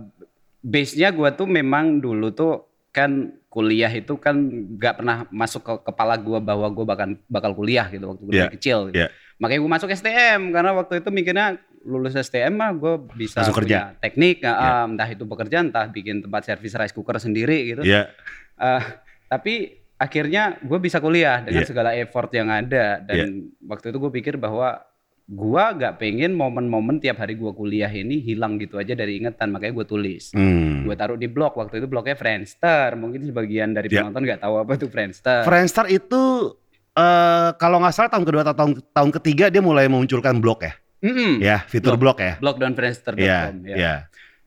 base-nya 0.65 1.11
gua 1.11 1.29
tuh 1.29 1.45
memang 1.45 1.99
dulu 1.99 2.31
tuh 2.31 2.65
kan 2.89 3.35
kuliah 3.51 3.91
itu 3.91 4.15
kan 4.15 4.35
nggak 4.75 5.03
pernah 5.03 5.17
masuk 5.29 5.61
ke 5.61 5.73
kepala 5.85 6.15
gua 6.15 6.39
bahwa 6.39 6.67
gua 6.71 6.85
bakal 6.87 7.07
bakal 7.27 7.51
kuliah 7.53 7.85
gitu 7.91 8.07
waktu 8.07 8.23
Iya, 8.31 8.43
dari 8.47 8.55
kecil. 8.55 8.77
Gitu. 8.89 8.97
iya. 8.97 9.07
Makanya 9.37 9.59
gua 9.61 9.71
masuk 9.77 9.89
STM 9.91 10.41
karena 10.49 10.71
waktu 10.73 10.93
itu 11.03 11.09
mikirnya 11.11 11.59
lulus 11.85 12.13
STM 12.13 12.51
mah 12.51 12.73
gua 12.73 12.97
bisa 12.97 13.39
Langsung 13.39 13.55
punya 13.55 13.93
kerja. 13.93 14.01
teknik, 14.01 14.41
ah, 14.41 14.49
Iya. 14.49 14.69
ah, 14.75 14.85
entah 14.85 15.07
itu 15.07 15.23
pekerjaan, 15.23 15.69
entah 15.69 15.85
bikin 15.87 16.19
tempat 16.19 16.41
servis 16.43 16.73
rice 16.73 16.91
cooker 16.91 17.15
sendiri 17.15 17.57
gitu. 17.67 17.81
Iya. 17.81 18.09
Eh, 18.55 18.83
tapi 19.25 19.53
akhirnya 19.95 20.59
gue 20.59 20.75
bisa 20.77 20.97
kuliah 20.97 21.39
dengan 21.39 21.61
Iya. 21.61 21.69
segala 21.69 21.93
effort 21.93 22.27
yang 22.29 22.47
ada 22.47 22.99
dan 22.99 23.47
waktu 23.61 23.89
itu 23.89 23.97
gue 23.97 24.11
pikir 24.13 24.35
bahwa 24.35 24.81
gua 25.25 25.71
gak 25.71 25.97
pengen 25.97 26.31
momen-momen 26.31 26.99
tiap 26.99 27.17
hari 27.17 27.33
gua 27.33 27.49
kuliah 27.49 27.87
ini 27.87 28.19
hilang 28.19 28.55
gitu 28.55 28.75
aja 28.75 28.91
dari 28.91 29.17
ingatan 29.17 29.49
makanya 29.49 29.73
gue 29.73 29.87
tulis 29.87 30.29
Hmm. 30.31 30.83
gue 30.83 30.93
taruh 30.93 31.15
di 31.15 31.25
blog 31.25 31.55
waktu 31.55 31.79
itu 31.79 31.87
blognya 31.87 32.13
Friendster 32.13 32.93
mungkin 32.93 33.23
sebagian 33.23 33.71
dari 33.71 33.87
Ya. 33.87 34.03
penonton 34.03 34.21
nggak 34.21 34.37
tahu 34.39 34.55
apa 34.59 34.75
tuh 34.75 34.85
Friendster 34.85 35.41
Friendster 35.41 35.87
itu 35.87 36.53
eh 36.93 37.49
kalau 37.55 37.79
nggak 37.79 37.91
salah 37.91 38.07
tahun 38.07 38.23
kedua 38.23 38.41
atau 38.43 38.53
tahun 38.53 38.71
tahun 38.87 39.11
ketiga 39.15 39.45
dia 39.47 39.59
mulai 39.59 39.87
memunculkan 39.87 40.37
blog 40.37 40.61
ya, 40.61 40.77
Mm-mm. 41.05 41.37
ya 41.37 41.61
fitur 41.63 41.93
blog, 41.95 42.17
ya. 42.17 42.41
blog.friendster.com 42.41 43.21
Iya, 43.21 43.53
ya. 43.61 43.75
iya. 43.77 43.93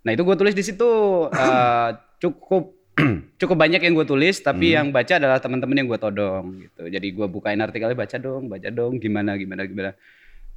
Nah 0.03 0.11
itu 0.11 0.23
gue 0.23 0.35
tulis 0.35 0.53
di 0.53 0.65
situ 0.67 0.91
eh, 1.31 1.91
cukup 2.23 2.75
cukup 3.41 3.55
banyak 3.55 3.79
yang 3.79 3.95
gue 3.95 4.03
tulis, 4.05 4.43
tapi 4.43 4.75
Hmm. 4.75 4.75
yang 4.75 4.87
baca 4.91 5.15
adalah 5.15 5.39
teman-teman 5.39 5.77
yang 5.77 5.87
gue 5.87 5.97
todong 5.97 6.45
gitu. 6.61 6.83
Jadi 6.85 7.07
gue 7.09 7.27
bukain 7.27 7.59
artikelnya 7.59 7.95
baca 7.95 8.17
dong, 8.19 8.51
baca 8.51 8.69
dong, 8.69 8.99
gimana 8.99 9.39
gimana 9.39 9.63
gimana. 9.63 9.91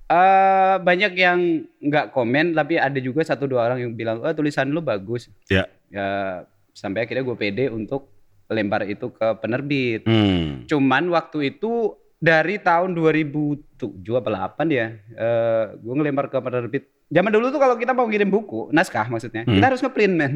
Eh 0.07 0.75
banyak 0.75 1.13
yang 1.13 1.39
nggak 1.77 2.09
komen, 2.09 2.51
tapi 2.51 2.75
ada 2.75 2.97
juga 2.97 3.21
satu 3.21 3.45
dua 3.45 3.69
orang 3.69 3.79
yang 3.79 3.93
bilang, 3.93 4.19
oh 4.19 4.33
tulisan 4.33 4.67
lu 4.67 4.81
bagus. 4.81 5.29
Ya. 5.47 5.69
Ya 5.87 6.41
sampai 6.73 7.05
akhirnya 7.05 7.23
gue 7.23 7.37
pede 7.37 7.69
untuk 7.69 8.09
lempar 8.49 8.83
itu 8.83 9.07
ke 9.07 9.27
penerbit. 9.37 10.03
Hmm. 10.03 10.65
Cuman 10.65 11.07
waktu 11.07 11.55
itu 11.55 11.95
dari 12.21 12.61
tahun 12.61 12.93
2007 12.93 13.81
apa 14.13 14.29
8 14.53 14.69
ya, 14.69 14.93
eh 14.93 15.63
gue 15.73 15.93
ngelempar 15.97 16.29
ke 16.29 16.37
penerbit. 16.37 16.83
Zaman 17.09 17.33
dulu 17.33 17.49
tuh 17.49 17.57
kalau 17.57 17.75
kita 17.75 17.91
mau 17.91 18.05
kirim 18.05 18.29
buku, 18.29 18.69
naskah 18.69 19.09
maksudnya, 19.09 19.43
Hmm. 19.43 19.57
kita 19.57 19.65
harus 19.73 19.81
ngeprint 19.81 20.13
men. 20.13 20.33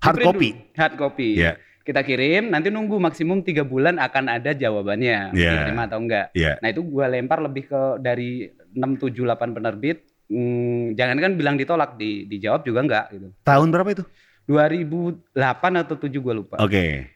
Hard 0.00 0.22
copy? 0.22 0.54
dulu. 0.54 0.78
Hard 0.78 0.94
copy. 0.96 1.28
Iya. 1.36 1.52
Kita 1.82 2.00
kirim, 2.00 2.48
nanti 2.48 2.70
nunggu 2.70 2.96
maksimum 2.96 3.42
tiga 3.42 3.66
bulan 3.66 3.98
akan 3.98 4.30
ada 4.30 4.54
jawabannya, 4.54 5.34
Iya. 5.34 5.50
diterima 5.66 5.90
atau 5.90 5.98
enggak. 5.98 6.30
Iya. 6.32 6.56
Nah 6.62 6.68
itu 6.70 6.80
gue 6.80 7.04
lempar 7.04 7.42
lebih 7.42 7.66
ke 7.66 7.82
dari 7.98 8.46
6, 8.72 8.96
7, 8.96 9.26
8 9.26 9.50
penerbit. 9.50 10.06
Hmm, 10.30 10.94
jangan 10.94 11.18
kan 11.18 11.32
bilang 11.34 11.58
ditolak, 11.58 11.98
di, 11.98 12.30
dijawab 12.30 12.62
juga 12.62 12.80
enggak 12.80 13.04
gitu. 13.10 13.28
Tahun 13.42 13.68
berapa 13.68 13.90
itu? 13.92 14.04
2008 14.46 15.82
atau 15.82 15.98
7 15.98 16.22
gue 16.22 16.34
lupa. 16.38 16.56
Oke. 16.62 17.10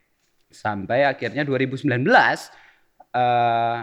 Sampai 0.51 1.07
akhirnya 1.07 1.47
2019 1.47 1.87
eh 3.15 3.79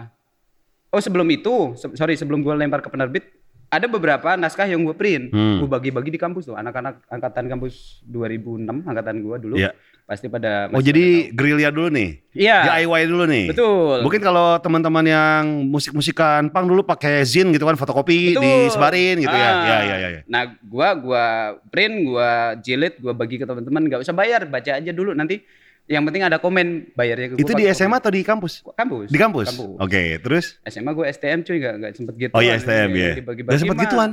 oh 0.90 1.00
sebelum 1.00 1.28
itu 1.28 1.74
se- 1.74 1.96
sorry 1.96 2.14
sebelum 2.14 2.40
gue 2.40 2.52
lempar 2.54 2.80
ke 2.80 2.88
penerbit 2.88 3.24
ada 3.72 3.88
beberapa 3.88 4.36
naskah 4.36 4.68
yang 4.68 4.84
gue 4.84 4.92
print 4.92 5.32
Hmm. 5.32 5.64
gue 5.64 5.70
bagi-bagi 5.70 6.12
di 6.12 6.20
kampus 6.20 6.44
tuh 6.46 6.54
anak-anak 6.54 7.08
angkatan 7.08 7.48
kampus 7.48 8.04
2006 8.04 8.68
angkatan 8.84 9.16
gue 9.18 9.38
dulu 9.40 9.56
Iya. 9.56 9.72
pasti 10.04 10.28
pada 10.28 10.68
Oh 10.68 10.84
jadi 10.84 11.32
gerilya 11.32 11.72
dulu 11.72 11.88
nih. 11.88 12.20
iya 12.36 12.68
DIY 12.68 13.08
dulu 13.08 13.24
nih. 13.26 13.48
betul 13.48 14.04
Mungkin 14.04 14.20
kalau 14.20 14.60
teman-teman 14.60 15.06
yang 15.06 15.44
musik-musikan 15.66 16.52
pang 16.52 16.68
dulu 16.68 16.84
pakai 16.84 17.24
zin 17.24 17.48
gitu 17.50 17.64
kan 17.64 17.80
fotokopi 17.80 18.36
Betul. 18.36 18.44
disebarin 18.68 19.16
gitu 19.18 19.32
ya. 19.32 19.48
Ah. 19.48 19.64
Ya 19.64 19.78
ya 19.82 19.96
ya. 19.98 20.10
ya. 20.12 20.22
nah 20.28 20.44
gua 20.60 20.92
gua 20.94 21.26
print 21.66 21.96
gua 22.04 22.32
jilid 22.60 23.00
gua 23.00 23.16
bagi 23.16 23.40
ke 23.40 23.48
teman-teman 23.48 23.88
nggak 23.88 24.04
usah 24.04 24.12
bayar 24.12 24.44
baca 24.46 24.72
aja 24.76 24.92
dulu 24.92 25.16
nanti 25.16 25.40
yang 25.86 26.04
penting 26.04 26.22
ada 26.22 26.38
komen 26.38 26.94
bayarnya 26.94 27.28
ke 27.28 27.36
gua 27.36 27.42
Itu 27.42 27.54
di 27.54 27.66
SMA 27.70 27.98
atau 27.98 28.10
di 28.10 28.22
kampus? 28.22 28.62
komen. 28.62 28.76
kampus 28.76 29.08
Di 29.08 29.18
kampus. 29.18 29.48
kampus. 29.50 29.78
Oke, 29.78 30.02
terus 30.20 30.46
SMA 30.64 30.92
gue 30.92 31.06
STM 31.08 31.40
cuy 31.42 31.58
nggak 31.58 31.76
nggak 31.78 31.92
sempet 31.94 32.14
gitu. 32.18 32.32
Oh 32.32 32.42
iya 32.42 32.54
STM 32.56 32.90
ya. 32.92 33.12
Gak 33.18 33.60
sempet 33.60 33.78
gituan. 33.82 34.12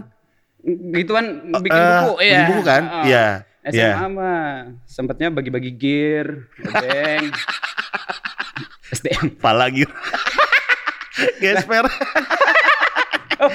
Gituan 0.91 1.27
bikin 1.57 1.77
Eh, 1.77 1.87
buku 2.03 2.13
bikin 2.19 2.33
ya. 2.35 2.47
buku 2.47 2.63
kan? 2.63 2.83
Heeh. 2.85 3.05
Iya. 3.07 3.27
SMA 3.65 3.79
Iya. 3.79 4.09
mah 4.09 4.49
sempetnya 4.85 5.29
bagi-bagi 5.29 5.71
gear, 5.73 6.27
obeng. 6.65 7.25
STM. 8.91 9.25
Pala 9.45 9.69
gitu. 9.69 9.93
Gesper. 11.43 11.85
Oh, 13.39 13.47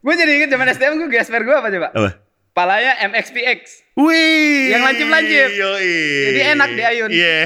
gue 0.00 0.14
jadi 0.16 0.40
inget 0.40 0.48
zaman 0.48 0.72
STM 0.72 0.96
gue 0.96 1.12
gesper 1.12 1.44
gue 1.44 1.52
apa 1.52 1.68
coba? 1.68 1.92
Apa? 1.92 2.10
Palanya 2.50 2.96
MXPX. 3.04 3.87
Wih. 3.98 4.70
Yang 4.70 4.82
lancip-lancip. 4.86 5.48
Yoi. 5.52 5.98
Jadi 6.24 6.40
enak 6.54 6.70
di 6.70 6.82
ayun. 6.82 7.10
Iya. 7.10 7.36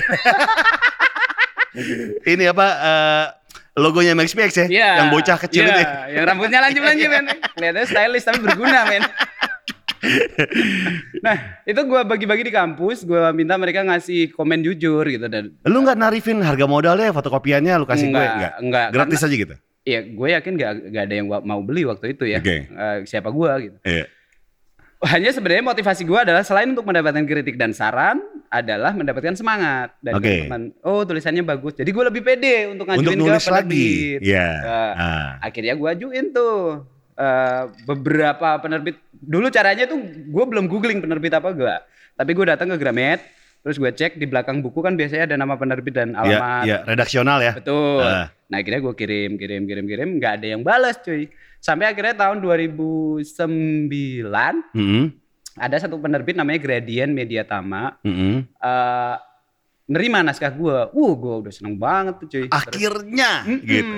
Ini 2.28 2.44
apa 2.52 2.66
eh, 2.76 3.24
logonya 3.74 4.12
Max 4.12 4.36
PX 4.36 4.50
ya? 4.54 4.66
Iya. 4.68 4.90
Yang 5.00 5.08
bocah 5.10 5.36
kecil 5.40 5.64
Iya, 5.64 5.72
itu. 5.72 5.80
ya? 5.80 5.88
Yang 6.12 6.24
rambutnya 6.28 6.58
lancip-lancip 6.60 7.08
men. 7.08 7.24
Kelihatannya 7.56 7.88
stylish 7.88 8.24
tapi 8.24 8.38
berguna 8.42 8.80
men. 8.84 9.02
nah 11.22 11.36
itu 11.62 11.78
gue 11.78 12.00
bagi-bagi 12.02 12.42
di 12.42 12.50
kampus, 12.50 13.06
gue 13.06 13.22
minta 13.32 13.54
mereka 13.54 13.86
ngasih 13.86 14.34
komen 14.34 14.58
jujur 14.60 15.06
gitu 15.06 15.30
dan 15.30 15.54
Lu 15.62 15.78
nggak 15.78 15.94
narifin 15.94 16.42
harga 16.42 16.66
modalnya, 16.66 17.14
fotokopiannya 17.14 17.70
lu 17.78 17.86
kasih 17.86 18.10
gue 18.10 18.18
Enggak, 18.18 18.34
enggak? 18.34 18.52
enggak. 18.58 18.88
Gratis 18.90 19.22
aja 19.22 19.30
gitu. 19.30 19.54
Iya, 19.82 20.00
gue 20.10 20.28
yakin 20.30 20.52
gak, 20.54 20.72
gak 20.90 21.04
ada 21.06 21.14
yang 21.16 21.26
mau 21.26 21.58
beli 21.58 21.82
waktu 21.82 22.14
itu 22.14 22.26
ya. 22.26 22.38
Oke. 22.38 22.66
Eh, 22.66 22.98
siapa 23.02 23.30
gue 23.30 23.50
gitu. 23.62 23.78
Iya. 23.82 24.04
Hanya 25.02 25.34
sebenarnya 25.34 25.66
motivasi 25.66 26.02
gue 26.02 26.14
adalah 26.16 26.40
selain 26.40 26.70
untuk 26.70 26.86
mendapatkan 26.86 27.22
kritik 27.22 27.58
dan 27.58 27.70
saran, 27.70 28.22
adalah 28.46 28.94
mendapatkan 28.94 29.34
semangat 29.34 29.98
dari 29.98 30.14
Oke. 30.14 30.34
teman. 30.46 30.70
Oh 30.80 31.02
tulisannya 31.02 31.42
bagus. 31.42 31.74
Jadi 31.74 31.90
gue 31.90 32.04
lebih 32.06 32.22
pede 32.22 32.70
untuk 32.70 32.86
Untuk 32.86 33.10
ngajuin 33.10 33.18
nulis 33.18 33.42
ke 33.42 33.50
lagi. 33.50 33.66
penerbit. 33.66 34.18
Iya. 34.22 34.48
Nah, 34.58 34.92
Ah. 34.94 35.28
Akhirnya 35.42 35.74
gue 35.74 35.88
ajuin 35.90 36.26
tuh 36.30 36.86
eh, 37.12 37.62
beberapa 37.82 38.48
penerbit. 38.58 38.94
Dulu 39.12 39.46
caranya 39.48 39.84
tuh 39.84 39.98
gue 40.06 40.44
belum 40.46 40.64
googling 40.66 40.98
penerbit 40.98 41.32
apa 41.32 41.50
enggak. 41.50 41.80
Tapi 42.14 42.30
gue 42.30 42.46
datang 42.46 42.68
ke 42.68 42.76
Gramet, 42.76 43.20
terus 43.60 43.76
gue 43.76 43.90
cek 43.90 44.16
di 44.16 44.24
belakang 44.24 44.60
buku 44.60 44.78
kan 44.78 44.94
biasanya 44.94 45.26
ada 45.26 45.36
nama 45.36 45.54
penerbit 45.54 45.92
dan 45.92 46.14
Iya, 46.14 46.20
alamat. 46.38 46.62
iya, 46.62 46.76
redaksional 46.84 47.38
ya. 47.38 47.52
Betul. 47.52 48.00
Ah. 48.00 48.30
Nah 48.46 48.56
akhirnya 48.56 48.80
gue 48.80 48.94
kirim, 48.94 49.30
kirim, 49.34 49.62
kirim, 49.64 49.84
kirim, 49.84 50.08
nggak 50.16 50.32
ada 50.38 50.46
yang 50.48 50.62
balas 50.62 50.94
cuy. 51.00 51.26
Sampai 51.62 51.86
akhirnya 51.86 52.18
tahun 52.18 52.42
2009 52.42 53.22
Mm-mm. 54.74 55.04
ada 55.54 55.76
satu 55.78 55.94
penerbit 55.96 56.34
namanya 56.34 56.58
Gradient 56.58 57.12
Media 57.12 57.46
Tama. 57.46 58.02
Mm-mm. 58.02 58.42
eh 58.50 59.16
nerima 59.84 60.20
naskah 60.20 60.50
gue. 60.50 60.90
Wuh 60.90 61.12
gue 61.14 61.34
udah 61.40 61.52
seneng 61.52 61.76
banget 61.76 62.18
tuh 62.18 62.26
cuy. 62.28 62.46
Akhirnya 62.48 63.46
Mm-mm. 63.46 63.62
gitu. 63.62 63.94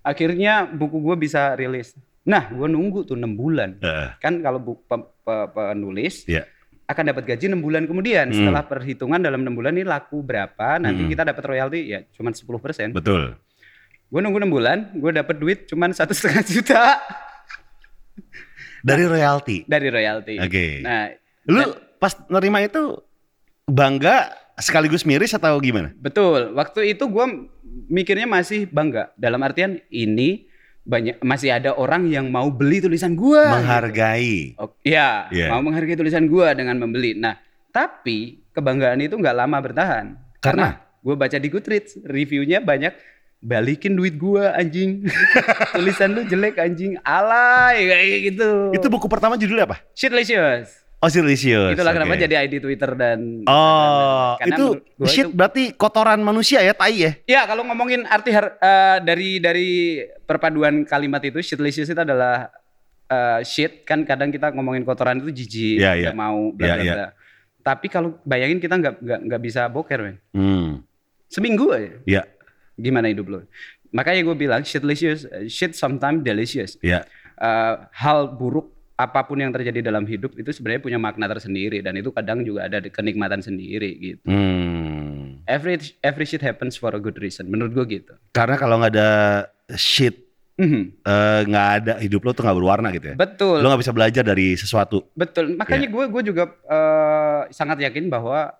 Akhirnya 0.00 0.64
buku 0.64 0.96
gue 0.98 1.16
bisa 1.18 1.52
rilis. 1.52 1.92
Nah 2.22 2.48
gue 2.48 2.64
nunggu 2.64 3.04
tuh 3.04 3.12
6 3.12 3.28
bulan. 3.30 3.76
Heeh. 3.76 4.16
Kan 4.16 4.40
kalau 4.40 4.56
bu- 4.58 4.80
pe- 4.80 5.10
pe- 5.20 5.48
penulis 5.50 6.24
Iya. 6.24 6.48
akan 6.86 7.04
dapat 7.06 7.24
gaji 7.26 7.44
6 7.46 7.60
bulan 7.60 7.84
kemudian. 7.84 8.28
Hmm. 8.28 8.36
Setelah 8.40 8.64
perhitungan 8.64 9.20
dalam 9.20 9.40
6 9.42 9.52
bulan 9.52 9.72
ini 9.74 9.84
laku 9.84 10.22
berapa, 10.22 10.78
nanti 10.78 11.04
Hmm. 11.04 11.10
kita 11.10 11.22
dapat 11.24 11.44
royalti 11.44 11.80
ya 11.86 12.00
cuma 12.10 12.32
10%. 12.32 12.92
Betul. 12.94 13.36
Gue 14.10 14.18
nunggu 14.18 14.38
6 14.38 14.50
bulan, 14.50 14.78
gue 14.92 15.10
dapet 15.10 15.36
duit 15.36 15.58
cuman 15.64 15.90
satu 15.90 16.10
setengah 16.10 16.42
juta 16.44 16.98
Dari 18.80 19.04
royalti. 19.04 19.62
dari 19.64 19.86
royalti. 19.86 20.34
Oke. 20.36 20.80
Nah, 20.80 21.12
Lu 21.46 21.60
dan- 21.60 21.76
pas 21.96 22.16
nerima 22.26 22.58
itu 22.58 22.96
bangga 23.64 24.32
sekaligus 24.56 25.04
miris 25.04 25.30
atau 25.30 25.56
gimana? 25.58 25.92
betul. 25.94 26.52
Waktu 26.52 26.90
itu 26.90 27.04
gue 27.06 27.26
mikirnya 27.86 28.24
masih 28.24 28.64
bangga. 28.66 29.12
Dalam 29.14 29.40
artian 29.40 29.78
ini 29.88 30.48
banyak 30.80 31.20
masih 31.20 31.52
ada 31.52 31.76
orang 31.76 32.08
yang 32.08 32.32
mau 32.32 32.48
beli 32.48 32.80
tulisan 32.80 33.12
gue. 33.12 33.36
Menghargai. 33.38 34.56
Oh, 34.56 34.72
iya, 34.82 35.28
Iya. 35.28 35.52
mau 35.52 35.60
menghargai 35.60 35.94
tulisan 35.94 36.24
gue 36.24 36.48
dengan 36.50 36.80
membeli. 36.80 37.12
Nah, 37.14 37.36
tapi 37.68 38.42
kebanggaan 38.50 38.98
itu 38.98 39.14
nggak 39.14 39.36
lama 39.36 39.58
bertahan. 39.60 40.06
Karena? 40.40 40.88
gue 40.98 41.16
baca 41.16 41.36
di 41.36 41.48
Goodreads 41.48 41.96
reviewnya 42.02 42.60
banyak 42.60 42.92
balikin 43.40 43.92
duit 43.92 44.14
gua 44.14 44.52
anjing 44.52 45.04
tulisan 45.74 46.12
lu 46.12 46.22
jelek 46.22 46.56
anjing 46.56 47.00
alay 47.00 47.88
kayak 47.88 48.18
gitu 48.26 48.50
Itu 48.70 48.86
buku 48.86 49.06
pertama 49.06 49.34
judulnya 49.34 49.64
apa? 49.64 49.80
shitlicious 49.92 50.76
Oh, 51.00 51.08
Silicious. 51.08 51.72
itulah 51.72 51.96
kenapa 51.96 52.12
Oke. 52.12 52.20
jadi 52.20 52.44
ID 52.44 52.60
Twitter 52.60 52.92
dan 52.92 53.40
Oh, 53.48 54.36
Karena 54.36 54.52
itu 54.52 54.66
shit 55.08 55.24
itu- 55.24 55.32
berarti 55.32 55.72
kotoran 55.72 56.20
manusia 56.20 56.60
ya, 56.60 56.76
tai 56.76 56.92
ya? 57.00 57.12
Ya 57.24 57.40
kalau 57.42 57.64
ngomongin 57.64 58.04
arti 58.04 58.28
har- 58.28 58.60
eh, 58.60 59.00
dari 59.00 59.40
dari 59.40 59.68
perpaduan 60.22 60.84
kalimat 60.84 61.24
itu 61.24 61.40
shitlicious 61.40 61.88
itu 61.88 61.96
adalah 61.96 62.52
eh, 63.08 63.40
shit 63.40 63.80
kan 63.82 64.04
kadang 64.04 64.28
kita 64.28 64.52
ngomongin 64.52 64.84
kotoran 64.84 65.18
itu 65.18 65.32
jijik 65.34 65.80
Iya, 65.80 65.90
iya. 65.96 66.04
nggak 66.04 66.18
mau 66.20 66.52
bla 66.52 66.62
Iya, 66.62 66.74
bla 66.74 66.84
iya. 66.84 66.92
bla. 66.92 67.06
Tapi 67.62 67.86
kalau 67.88 68.20
bayangin 68.22 68.60
kita 68.60 68.76
nggak 68.76 68.94
nggak 69.00 69.40
bisa 69.40 69.66
boker 69.66 70.04
men. 70.04 70.16
Hmm. 70.30 70.84
Seminggu 71.26 71.72
aja. 71.72 71.96
Ya, 72.04 72.22
Gimana 72.80 73.06
hidup 73.06 73.26
lo? 73.28 73.38
Makanya 73.90 74.22
gue 74.22 74.36
bilang 74.38 74.62
shitlicious, 74.62 75.26
eh, 75.26 75.46
shit 75.46 75.74
sometimes 75.74 76.22
delicious. 76.22 76.80
ya. 76.80 77.04
Eh, 77.36 77.74
hal 77.92 78.32
buruk 78.32 78.68
apa 78.94 79.24
pun 79.24 79.40
yang 79.40 79.48
terjadi 79.48 79.80
dalam 79.80 80.04
hidup 80.04 80.36
itu 80.36 80.52
sebenarnya 80.52 80.84
punya 80.84 80.98
makna 81.00 81.24
tersendiri 81.24 81.80
dan 81.80 81.96
itu 81.96 82.12
kadang 82.12 82.44
juga 82.44 82.68
ada 82.68 82.84
kenikmatan 82.84 83.40
sendiri 83.40 83.90
gitu. 83.96 84.24
Hmm. 84.28 85.40
Every 85.48 85.80
every 86.04 86.28
shit 86.28 86.40
happens 86.40 86.76
for 86.76 86.92
a 86.92 87.00
good 87.00 87.16
reason. 87.16 87.48
Menurut 87.48 87.72
gue 87.72 87.86
gitu. 87.96 88.12
Karena 88.30 88.60
kalau 88.60 88.76
nggak 88.76 88.92
ada 88.92 89.10
shit, 89.72 90.20
Mhm. 90.60 91.00
eh, 91.00 91.40
nggak 91.48 91.66
ada 91.80 91.92
hidup 91.96 92.20
lo 92.20 92.36
tuh 92.36 92.44
nggak 92.44 92.58
berwarna 92.60 92.92
gitu 92.92 93.06
ya. 93.08 93.16
Betul. 93.16 93.64
Lo 93.64 93.72
nggak 93.72 93.82
bisa 93.88 93.96
belajar 93.96 94.20
dari 94.22 94.52
sesuatu. 94.54 95.08
Betul. 95.16 95.56
Makanya 95.56 95.88
Iya. 95.88 95.94
gue 95.96 96.04
gue 96.12 96.22
juga 96.28 96.44
eh, 96.68 97.40
sangat 97.50 97.80
yakin 97.80 98.12
bahwa 98.12 98.52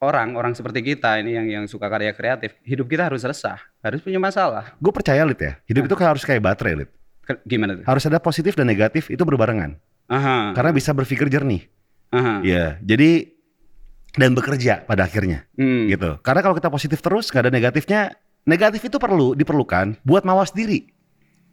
orang 0.00 0.36
orang 0.36 0.52
seperti 0.52 0.84
kita 0.94 1.20
ini 1.20 1.36
yang 1.36 1.46
yang 1.48 1.64
suka 1.64 1.88
karya 1.88 2.12
kreatif, 2.12 2.56
hidup 2.62 2.86
kita 2.86 3.08
harus 3.08 3.24
resah, 3.24 3.56
harus 3.80 4.00
punya 4.04 4.20
masalah. 4.20 4.76
Gue 4.76 4.92
percaya 4.92 5.24
Lid 5.24 5.40
ya, 5.40 5.56
hidup 5.64 5.88
itu 5.88 5.94
harus 5.98 6.22
kayak 6.24 6.42
baterai 6.44 6.84
Lid. 6.84 6.90
Gimana 7.42 7.80
tuh? 7.80 7.84
Harus 7.88 8.04
ada 8.06 8.22
positif 8.22 8.54
dan 8.54 8.68
negatif 8.68 9.10
itu 9.10 9.22
berbarengan. 9.26 9.74
Aha. 10.06 10.54
Karena 10.54 10.70
bisa 10.70 10.94
berpikir 10.94 11.26
jernih. 11.26 11.66
Aha. 12.14 12.38
Iya, 12.44 12.78
jadi 12.78 13.34
dan 14.16 14.32
bekerja 14.32 14.86
pada 14.86 15.04
akhirnya 15.04 15.44
Hmm. 15.58 15.90
gitu. 15.90 16.16
Karena 16.22 16.40
kalau 16.40 16.54
kita 16.56 16.70
positif 16.70 17.02
terus 17.02 17.28
nggak 17.28 17.48
ada 17.48 17.52
negatifnya, 17.52 18.00
negatif 18.46 18.86
itu 18.86 18.96
perlu 18.96 19.34
diperlukan 19.34 20.00
buat 20.06 20.22
mawas 20.22 20.54
diri. 20.54 20.86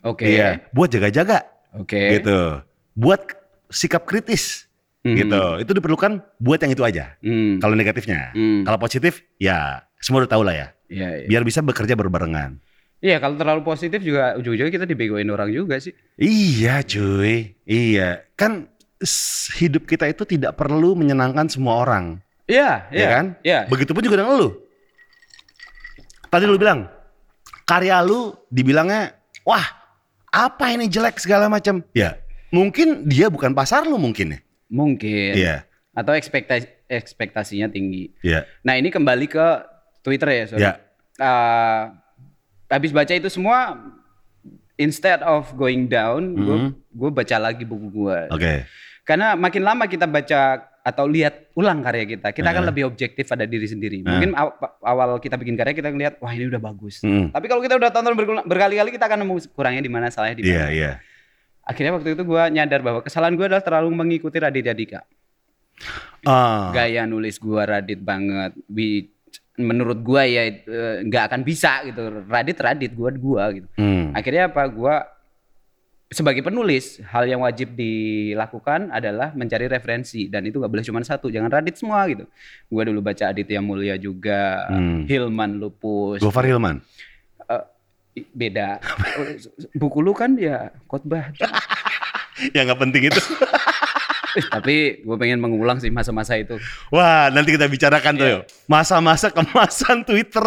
Oke. 0.04 0.28
Iya, 0.30 0.68
buat 0.76 0.92
jaga-jaga 0.92 1.48
Oke. 1.74 2.20
gitu. 2.20 2.60
Buat 2.94 3.34
sikap 3.74 4.06
kritis 4.06 4.68
Mhm. 5.04 5.16
gitu. 5.20 5.44
Itu 5.64 5.72
diperlukan 5.76 6.12
buat 6.40 6.60
yang 6.64 6.72
itu 6.72 6.84
aja. 6.84 7.16
Hmm. 7.20 7.60
Kalau 7.60 7.76
negatifnya. 7.76 8.32
Hmm. 8.32 8.64
Kalau 8.64 8.80
positif 8.80 9.24
ya 9.38 9.84
semua 10.00 10.24
udah 10.24 10.32
tahu 10.32 10.44
lah 10.48 10.56
ya. 10.56 10.68
Iya, 10.88 11.10
iya. 11.24 11.28
Biar 11.28 11.44
bisa 11.44 11.60
bekerja 11.60 11.96
berbarengan. 11.96 12.60
Iya, 13.04 13.20
kalau 13.20 13.36
terlalu 13.36 13.68
positif 13.68 14.00
juga 14.00 14.40
ujung-ujungnya 14.40 14.72
kita 14.72 14.88
dibegoin 14.88 15.28
orang 15.28 15.52
juga 15.52 15.76
sih. 15.76 15.92
Iya 16.16 16.80
cuy, 16.88 17.52
iya. 17.68 18.24
Kan 18.40 18.72
hidup 19.60 19.84
kita 19.84 20.08
itu 20.08 20.24
tidak 20.24 20.56
perlu 20.56 20.96
menyenangkan 20.96 21.52
semua 21.52 21.84
orang. 21.84 22.24
Iya, 22.48 22.88
ya 22.88 22.96
iya. 22.96 23.08
kan? 23.12 23.26
Iya. 23.44 23.60
Begitupun 23.68 24.08
juga 24.08 24.24
dengan 24.24 24.40
lu. 24.40 24.50
Tadi 26.32 26.48
lu 26.48 26.56
bilang 26.56 26.88
karya 27.68 28.00
lu 28.00 28.32
dibilangnya 28.48 29.12
wah 29.44 29.68
apa 30.32 30.72
ini 30.72 30.88
jelek 30.88 31.20
segala 31.20 31.52
macam. 31.52 31.84
Ya 31.92 32.24
mungkin 32.54 33.10
dia 33.10 33.28
bukan 33.34 33.52
pasar 33.58 33.84
lu 33.90 33.98
mungkin 33.98 34.38
ya. 34.38 34.40
Mungkin. 34.74 35.38
Iya. 35.38 35.70
Atau 35.94 36.12
ekspektasi 36.12 36.66
ekspektasinya 36.90 37.70
tinggi. 37.70 38.10
Iya. 38.20 38.50
Nah, 38.62 38.74
ini 38.74 38.90
kembali 38.90 39.26
ke 39.26 39.46
Twitter 40.02 40.28
ya, 40.28 40.44
sorry. 40.48 40.62
Ya. 40.64 40.74
Eh, 41.16 41.82
habis 42.68 42.90
baca 42.90 43.10
itu 43.10 43.30
semua 43.30 43.78
instead 44.76 45.22
of 45.22 45.54
going 45.54 45.86
down, 45.86 46.34
gue 46.36 46.58
Mhm. 46.60 46.70
gue 46.92 47.10
baca 47.14 47.38
lagi 47.40 47.64
buku 47.64 47.88
gue. 47.94 48.20
Oke. 48.30 48.66
Karena 49.04 49.36
makin 49.36 49.62
lama 49.62 49.86
kita 49.86 50.08
baca 50.08 50.42
atau 50.82 51.06
lihat 51.06 51.54
ulang 51.54 51.80
karya 51.80 52.04
kita, 52.10 52.32
kita 52.32 52.44
akan 52.44 52.60
Heeh. 52.60 52.70
lebih 52.70 52.84
objektif 52.86 53.24
pada 53.24 53.46
diri 53.46 53.64
sendiri. 53.64 54.00
Heeh. 54.00 54.10
Mungkin 54.10 54.32
aw- 54.34 54.58
awal 54.82 55.16
kita 55.18 55.38
bikin 55.38 55.56
karya 55.56 55.72
kita 55.72 55.88
ngeliat, 55.88 56.20
wah 56.20 56.30
ini 56.30 56.46
udah 56.46 56.60
bagus. 56.60 57.00
Mm. 57.00 57.32
Tapi 57.32 57.46
kalau 57.48 57.62
kita 57.62 57.78
udah 57.78 57.88
tonton 57.88 58.14
berkali-kali, 58.44 58.90
kita 58.92 59.06
akan 59.06 59.24
nemu 59.24 59.36
kurangnya 59.52 59.80
di 59.80 59.88
mana, 59.88 60.10
salahnya 60.10 60.36
di 60.36 60.44
Iya 60.44 60.60
mana. 60.60 60.72
iya. 60.72 60.92
Akhirnya 61.64 61.96
waktu 61.96 62.14
itu 62.14 62.24
gue 62.24 62.44
nyadar 62.52 62.80
bahwa 62.80 63.00
kesalahan 63.00 63.34
gue 63.34 63.46
adalah 63.46 63.64
terlalu 63.64 63.90
mengikuti 63.94 64.36
Raditya 64.36 64.76
Dika. 64.76 65.02
Ah. 66.24 66.72
Gaya 66.72 67.04
nulis 67.04 67.36
gue 67.36 67.60
Radit 67.60 68.00
banget. 68.00 68.56
Bi- 68.66 69.12
menurut 69.54 70.02
gue 70.02 70.24
ya 70.26 70.44
eh, 70.50 70.96
nggak 71.04 71.24
akan 71.30 71.42
bisa 71.42 71.86
gitu. 71.86 72.26
Radit 72.26 72.58
Radit, 72.58 72.92
gue 72.92 73.10
gue 73.14 73.44
gitu. 73.54 73.68
Hmm. 73.76 74.12
Akhirnya 74.12 74.50
apa? 74.50 74.66
Gue 74.66 74.96
sebagai 76.10 76.46
penulis 76.46 77.02
hal 77.04 77.26
yang 77.26 77.42
wajib 77.42 77.74
dilakukan 77.74 78.94
adalah 78.94 79.34
mencari 79.34 79.66
referensi 79.66 80.30
dan 80.30 80.46
itu 80.46 80.62
gak 80.62 80.70
boleh 80.70 80.86
cuma 80.86 81.02
satu 81.02 81.26
jangan 81.26 81.50
radit 81.50 81.74
semua 81.74 82.06
gitu 82.06 82.30
gue 82.70 82.84
dulu 82.86 83.02
baca 83.02 83.34
Aditya 83.34 83.58
Mulia 83.60 83.98
juga 83.98 84.70
Hmm. 84.70 85.10
Hilman 85.10 85.58
Lupus 85.58 86.22
Gofar 86.22 86.46
Hilman. 86.46 86.86
Beda 88.30 88.78
buku 89.74 89.98
lu 90.00 90.14
kan 90.14 90.38
ya 90.38 90.70
khotbah 90.86 91.34
ya 92.56 92.62
nggak 92.62 92.80
penting 92.80 93.10
itu. 93.10 93.22
Eh, 94.34 94.42
tapi 94.50 94.76
gue 95.06 95.16
pengen 95.16 95.38
mengulang 95.38 95.78
sih 95.78 95.94
masa-masa 95.94 96.34
itu 96.34 96.58
Wah 96.90 97.30
nanti 97.30 97.54
kita 97.54 97.70
bicarakan 97.70 98.14
tuh. 98.18 98.28
Yuk. 98.28 98.42
Masa-masa 98.66 99.30
kemasan 99.30 100.02
Twitter. 100.02 100.42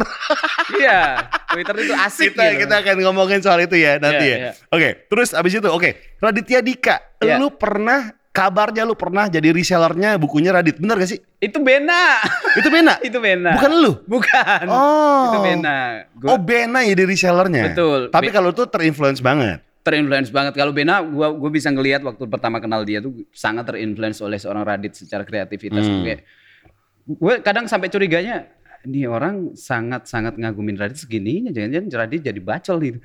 iya 0.74 1.22
Twitter 1.46 1.86
itu 1.86 1.94
asik 1.94 2.34
kita 2.34 2.44
gitu. 2.50 2.66
kita 2.66 2.74
akan 2.82 2.96
ngomongin 3.06 3.38
soal 3.38 3.62
itu 3.62 3.78
ya 3.78 4.02
nanti 4.02 4.26
Iya, 4.26 4.34
ya. 4.34 4.38
iya. 4.42 4.52
Oke, 4.68 4.88
terus 5.06 5.30
abis 5.32 5.62
itu 5.62 5.70
oke, 5.70 5.90
Raditya 6.18 6.60
Dika, 6.60 6.98
Iya. 7.22 7.38
lu 7.38 7.54
pernah 7.54 8.10
kabarnya 8.36 8.84
lu 8.84 8.92
pernah 8.92 9.24
jadi 9.26 9.48
resellernya 9.48 10.14
bukunya 10.16 10.52
Radit, 10.52 10.76
bener 10.76 11.00
gak 11.00 11.08
sih? 11.08 11.20
itu 11.38 11.56
Bena 11.56 12.20
Itu 12.52 12.68
Bena. 12.68 13.00
itu 13.08 13.16
Bena 13.16 13.56
Bukan 13.56 13.72
lu? 13.72 13.92
bukan 14.04 14.64
Oh. 14.68 15.24
itu 15.26 15.38
Bena 15.40 16.04
Gua 16.12 16.28
Oh 16.28 16.38
Bena 16.38 16.84
jadi 16.84 17.02
resellernya. 17.02 17.72
Betul. 17.72 18.00
Tapi 18.08 18.28
kalau 18.28 18.52
tuh 18.52 18.68
terinfluence 18.68 19.18
banget. 19.18 19.64
terinfluence 19.80 20.28
banget 20.28 20.52
kalau 20.52 20.74
Bena 20.74 20.98
gua 21.00 21.30
gua 21.30 21.46
bisa 21.48 21.70
ngelihat 21.70 22.02
waktu 22.02 22.26
pertama 22.26 22.58
kenal 22.58 22.82
dia 22.82 22.98
tuh 22.98 23.24
sangat 23.30 23.64
terinfluence 23.64 24.18
oleh 24.18 24.36
seorang 24.36 24.60
Radit 24.62 24.92
secara 24.92 25.22
kreativitas 25.22 25.80
Hmm. 25.80 26.02
Kayak, 26.02 26.20
gue 27.06 27.34
kadang 27.38 27.64
sampai 27.64 27.86
curiganya 27.86 28.50
ini 28.82 29.06
orang 29.06 29.54
sangat 29.54 30.04
sangat 30.04 30.34
ngagumin 30.36 30.74
Radit 30.74 30.98
segininya 30.98 31.50
jangan-jangan 31.50 31.86
Radit 31.96 32.18
jadi 32.20 32.40
bacol 32.42 32.76
gitu 32.82 32.98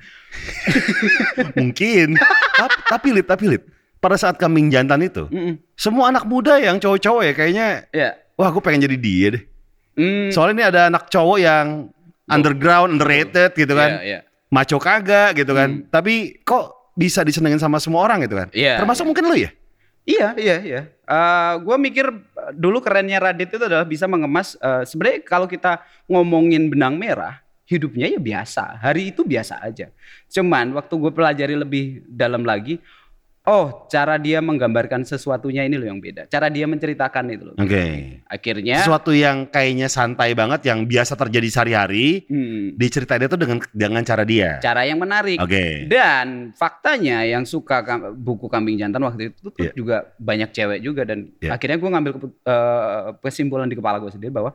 Mungkin. 1.58 2.18
tapi, 2.52 2.76
tapi 2.84 3.08
Lid, 3.12 3.26
tapi 3.26 3.44
Lid, 3.48 3.62
pada 4.02 4.18
saat 4.18 4.34
kambing 4.34 4.66
jantan 4.66 4.98
itu, 5.00 5.30
Mm-mm. 5.30 5.62
semua 5.78 6.10
anak 6.10 6.26
muda 6.26 6.58
yang 6.58 6.76
cowok-cowok 6.76 7.22
ya 7.22 7.32
kayaknya, 7.32 7.66
ya 7.94 8.18
wah 8.34 8.50
gue 8.50 8.58
pengen 8.58 8.82
jadi 8.82 8.96
dia 8.98 9.26
deh. 9.38 9.44
Hmm, 9.92 10.28
Soalnya 10.34 10.54
ini 10.56 10.64
ada 10.66 10.80
anak 10.90 11.06
cowok 11.06 11.38
yang 11.38 11.86
underground, 12.26 12.96
underrated 12.96 13.52
gitu 13.52 13.76
kan. 13.76 14.00
iya, 14.00 14.02
iya. 14.02 14.18
Maco 14.48 14.76
kagak 14.76 15.36
gitu 15.36 15.52
kan. 15.52 15.84
Tapi 15.88 16.40
kok 16.40 16.92
bisa 16.92 17.20
disenengin 17.22 17.60
sama 17.60 17.76
semua 17.76 18.04
orang 18.04 18.24
gitu 18.24 18.36
kan. 18.36 18.48
Iya, 18.52 18.80
Termasuk 18.80 19.04
mungkin 19.04 19.28
lu 19.28 19.36
ya? 19.36 19.52
Iya, 20.02 20.28
iya, 20.36 20.56
iya. 20.60 20.80
Eh 20.88 21.52
gue 21.60 21.76
mikir 21.78 22.08
dulu 22.52 22.80
kerennya 22.80 23.20
Radit 23.20 23.52
itu 23.52 23.60
adalah 23.60 23.84
bisa 23.84 24.08
mengemas. 24.08 24.56
eh, 24.58 24.82
Sebenarnya 24.84 25.20
kalau 25.22 25.44
kita 25.46 25.80
ngomongin 26.08 26.68
benang 26.68 26.96
merah, 26.96 27.40
hidupnya 27.68 28.08
ya 28.08 28.20
biasa. 28.20 28.80
Hari 28.80 29.12
itu 29.12 29.24
biasa 29.24 29.60
aja. 29.60 29.88
Cuman 30.28 30.72
waktu 30.72 30.94
gue 30.96 31.12
pelajari 31.12 31.54
lebih 31.56 31.84
dalam 32.08 32.42
lagi, 32.44 32.80
oh 33.42 33.86
cara 33.86 34.16
dia 34.16 34.38
menggambarkan 34.38 35.02
sesuatunya 35.02 35.62
ini 35.62 35.74
loh 35.74 35.90
yang 35.90 35.98
beda. 35.98 36.26
Cara 36.26 36.46
dia 36.46 36.64
menceritakan 36.64 37.24
itu 37.28 37.44
loh. 37.50 37.56
Oke. 37.56 38.18
Akhirnya, 38.24 38.78
Sesuatu 38.78 39.10
yang 39.10 39.44
kayaknya 39.44 39.86
santai 39.86 40.32
banget, 40.32 40.62
yang 40.64 40.84
biasa 40.84 41.18
terjadi 41.18 41.48
sehari-hari, 41.48 42.22
hmm, 42.24 42.74
diceritain 42.74 43.20
itu 43.20 43.34
dengan 43.34 43.58
dengan 43.70 44.02
cara 44.02 44.22
dia. 44.22 44.58
cara 44.58 44.86
yang 44.86 44.96
menarik. 44.96 45.38
Oke. 45.38 45.86
Dan 45.86 46.54
faktanya 46.54 47.22
yang 47.22 47.42
suka 47.42 47.82
kam- 47.82 48.14
buku 48.14 48.46
Kambing 48.46 48.78
Jantan 48.78 49.02
waktu 49.02 49.30
itu 49.30 49.50
tuh 49.50 49.52
Iya. 49.58 49.72
juga 49.74 49.96
banyak 50.16 50.50
cewek 50.50 50.78
juga 50.78 51.02
dan 51.02 51.34
Iya. 51.36 51.50
akhirnya 51.52 51.76
gue 51.76 51.90
ngambil 51.90 52.12
eh, 52.42 53.00
kesimpulan 53.20 53.66
di 53.66 53.74
kepala 53.74 53.98
gue 53.98 54.10
sendiri 54.10 54.30
bahwa 54.30 54.54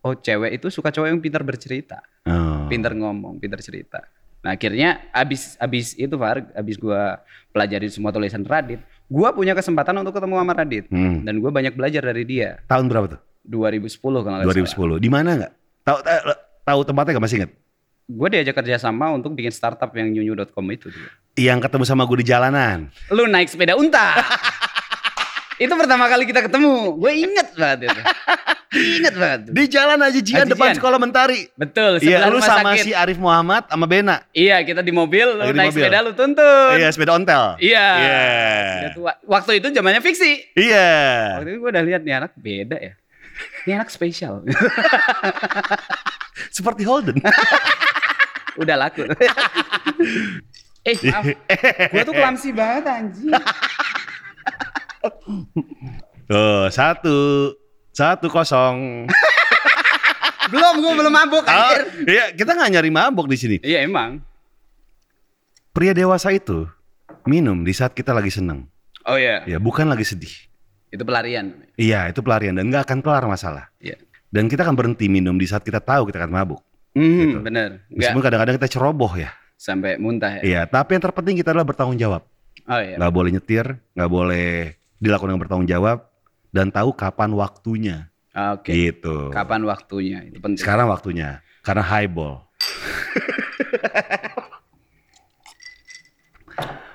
oh 0.00 0.14
cewek 0.14 0.54
itu 0.54 0.66
suka 0.68 0.90
cowok 0.90 1.08
yang 1.08 1.18
pintar 1.18 1.42
bercerita, 1.42 1.98
Oh. 2.22 2.66
pintar 2.66 2.94
ngomong, 2.94 3.38
pintar 3.38 3.58
cerita. 3.58 4.02
Nah 4.38 4.54
akhirnya 4.54 5.02
abis 5.10 5.56
abis 5.56 5.92
itu 5.92 6.14
Far, 6.14 6.46
abis 6.52 6.76
gue 6.76 7.00
pelajari 7.50 7.88
semua 7.88 8.10
tulisan 8.10 8.42
Radit, 8.42 8.78
gue 9.04 9.28
punya 9.32 9.52
kesempatan 9.52 9.98
untuk 9.98 10.14
ketemu 10.14 10.34
sama 10.36 10.52
Radit 10.52 10.84
Hmm. 10.88 11.22
dan 11.22 11.38
gue 11.38 11.50
banyak 11.50 11.74
belajar 11.74 12.02
dari 12.02 12.22
dia. 12.22 12.62
Tahun 12.64 12.86
berapa 12.86 13.18
tuh? 13.18 13.20
2010 13.44 13.98
kalau 13.98 14.36
nggak 14.38 14.46
salah. 14.46 14.94
2010. 14.94 15.00
Di 15.00 15.10
mana 15.10 15.30
nggak? 15.36 15.52
Tahu 15.82 15.98
tahu 16.62 16.80
tempatnya 16.84 17.12
nggak 17.16 17.24
masih 17.24 17.38
inget? 17.40 17.52
Gue 18.08 18.28
diajak 18.28 18.54
kerja 18.54 18.76
sama 18.78 19.12
untuk 19.12 19.32
bikin 19.32 19.52
startup 19.52 19.92
yang 19.92 20.08
nyunyu.com 20.08 20.64
itu. 20.70 20.88
juga. 20.88 21.10
Yang 21.34 21.58
ketemu 21.64 21.84
sama 21.84 22.02
gue 22.04 22.18
di 22.20 22.26
jalanan. 22.26 22.88
Lu 23.10 23.24
naik 23.24 23.48
sepeda 23.48 23.74
unta. 23.74 24.16
itu 25.62 25.72
pertama 25.74 26.06
kali 26.06 26.24
kita 26.24 26.46
ketemu. 26.46 26.96
Gue 26.96 27.12
inget 27.18 27.48
banget 27.52 27.90
itu. 27.90 28.00
inget 28.70 29.14
banget. 29.14 29.40
Di 29.48 29.64
jalan 29.66 29.98
aja 29.98 30.20
Jian 30.20 30.44
Aji 30.44 30.52
depan 30.52 30.68
Jian. 30.68 30.76
sekolah 30.76 30.98
mentari. 30.98 31.40
Betul, 31.54 31.96
Iya, 31.98 32.20
sebelah 32.20 32.28
lu 32.28 32.36
rumah 32.36 32.48
sama 32.48 32.70
sakit. 32.72 32.84
si 32.84 32.90
Arif 32.92 33.16
Muhammad 33.16 33.62
sama 33.66 33.86
Bena. 33.86 34.16
Iya, 34.30 34.60
kita 34.60 34.80
di 34.80 34.92
mobil, 34.92 35.24
lu 35.24 35.40
Lagi 35.40 35.56
naik 35.56 35.72
mobil. 35.72 35.82
sepeda 35.82 35.98
lu 36.04 36.12
tuntun. 36.12 36.72
Iya, 36.76 36.88
sepeda 36.92 37.12
ontel. 37.16 37.44
Iya. 37.58 37.88
Iya. 37.96 38.88
Tua. 38.92 39.12
Waktu 39.24 39.50
itu 39.58 39.72
zamannya 39.72 40.00
fiksi. 40.00 40.32
Iya. 40.52 40.90
Waktu 41.40 41.48
itu 41.48 41.58
gue 41.58 41.70
udah 41.72 41.84
lihat 41.84 42.00
nih 42.04 42.14
anak 42.14 42.32
beda 42.36 42.76
ya. 42.76 42.92
Ini 43.64 43.72
anak 43.78 43.88
spesial. 43.88 44.42
Seperti 46.56 46.82
Holden. 46.84 47.16
udah 48.62 48.76
laku. 48.76 49.06
eh, 50.88 50.96
maaf. 51.04 51.24
Gue 51.88 52.02
tuh 52.02 52.14
klamsi 52.14 52.50
banget 52.50 52.84
anjing. 52.84 53.30
Tuh, 56.28 56.66
satu. 56.68 57.18
Satu 57.98 58.30
kosong. 58.30 59.10
belum, 60.54 60.74
gue 60.78 60.92
belum 60.94 61.10
mabuk 61.10 61.42
Oh, 61.42 61.50
anjir. 61.50 61.82
iya, 62.06 62.30
kita 62.30 62.54
nggak 62.54 62.70
nyari 62.70 62.90
mabok 62.94 63.26
di 63.26 63.34
sini. 63.34 63.56
Iya 63.58 63.82
emang. 63.82 64.22
Pria 65.74 65.90
dewasa 65.90 66.30
itu 66.30 66.70
minum 67.26 67.58
di 67.60 67.74
saat 67.74 67.92
kita 67.92 68.14
lagi 68.14 68.30
seneng. 68.30 68.70
Oh 69.02 69.18
iya, 69.18 69.42
Ya, 69.44 69.58
bukan 69.58 69.90
lagi 69.90 70.06
sedih. 70.06 70.30
itu 70.88 71.02
pelarian. 71.02 71.52
Iya, 71.74 72.08
itu 72.08 72.22
pelarian 72.22 72.54
dan 72.54 72.70
nggak 72.70 72.86
akan 72.86 72.98
kelar 73.02 73.26
masalah. 73.26 73.66
Iya. 73.76 73.98
Dan 74.30 74.46
kita 74.46 74.62
akan 74.62 74.72
berhenti 74.72 75.04
minum 75.04 75.34
di 75.34 75.44
saat 75.44 75.60
kita 75.60 75.82
tahu 75.82 76.06
kita 76.06 76.22
akan 76.22 76.30
mabuk. 76.30 76.62
Hmm, 76.94 77.34
Gitu. 77.34 77.38
bener. 77.42 77.82
Enggak 77.90 77.98
Meskipun 78.08 78.22
kadang-kadang 78.22 78.54
kita 78.56 78.68
ceroboh 78.70 79.12
ya. 79.12 79.34
sampai 79.58 79.98
muntah 79.98 80.38
ya. 80.38 80.40
Iya, 80.40 80.60
tapi 80.64 80.94
yang 80.94 81.02
terpenting 81.02 81.34
kita 81.34 81.50
adalah 81.50 81.66
bertanggung 81.66 81.98
jawab. 81.98 82.22
Oh 82.64 82.78
iya. 82.78 82.94
Nggak 82.94 83.10
boleh 83.12 83.30
nyetir, 83.34 83.66
nggak 83.92 84.06
boleh 84.08 84.48
dilakukan 84.96 85.28
dengan 85.28 85.42
bertanggung 85.42 85.66
jawab 85.68 85.98
dan 86.50 86.70
tahu 86.70 86.92
kapan 86.92 87.32
waktunya. 87.32 88.08
Oke. 88.32 88.70
Gitu. 88.70 89.30
Kapan 89.34 89.64
waktunya? 89.66 90.22
Itu 90.24 90.38
penting. 90.38 90.62
Sekarang 90.62 90.88
waktunya 90.88 91.42
karena 91.62 91.82
highball. 91.82 92.46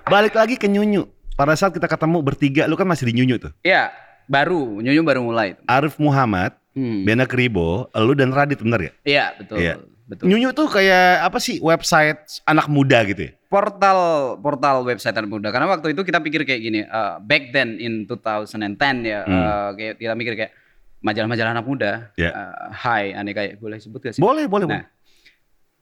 Balik 0.04 0.36
lagi 0.36 0.56
ke 0.60 0.68
Nyunyu. 0.68 1.08
Pada 1.34 1.58
saat 1.58 1.74
kita 1.74 1.90
ketemu 1.90 2.22
bertiga, 2.22 2.70
lu 2.70 2.78
kan 2.78 2.86
masih 2.86 3.10
di 3.10 3.18
Nyunyu 3.18 3.42
tuh. 3.42 3.52
Iya, 3.66 3.90
baru 4.30 4.84
Nyunyu 4.84 5.02
baru 5.02 5.22
mulai. 5.26 5.58
Arif 5.66 5.98
Muhammad, 5.98 6.54
Hmm. 6.74 7.06
Bena 7.06 7.30
Kribo, 7.30 7.86
lu 7.94 8.18
dan 8.18 8.34
Radit 8.34 8.58
bener 8.58 8.82
ya? 8.82 8.92
Iya, 9.06 9.26
betul. 9.38 9.58
Iya. 9.62 9.78
Betul. 10.04 10.26
Nyunyu 10.26 10.58
tuh 10.58 10.68
kayak 10.68 11.22
apa 11.22 11.38
sih 11.38 11.62
website 11.62 12.42
anak 12.50 12.66
muda 12.66 13.06
gitu 13.06 13.30
ya? 13.30 13.32
Portal 13.54 14.00
portal 14.42 14.82
website 14.82 15.14
anak 15.14 15.30
muda 15.30 15.54
karena 15.54 15.70
waktu 15.70 15.94
itu 15.94 16.02
kita 16.02 16.18
pikir 16.20 16.42
kayak 16.42 16.58
gini, 16.60 16.82
eh, 16.82 17.14
back 17.22 17.54
then 17.54 17.78
in 17.78 18.10
2010 18.10 18.58
ya, 19.04 19.22
Hmm. 19.22 19.30
eh, 19.32 19.70
kayak 19.78 19.94
kita 20.00 20.14
mikir 20.16 20.34
kayak 20.34 20.52
majalah-majalah 21.00 21.52
anak 21.54 21.68
muda. 21.68 21.92
Iya. 22.16 22.30
eh, 22.32 22.54
hai, 22.74 23.14
aneh 23.14 23.30
kayak 23.32 23.54
boleh 23.58 23.78
sebut 23.78 24.02
gak 24.02 24.18
sih? 24.18 24.22
Boleh, 24.22 24.50
boleh, 24.50 24.66
Nah, 24.66 24.82
boleh. 24.82 24.88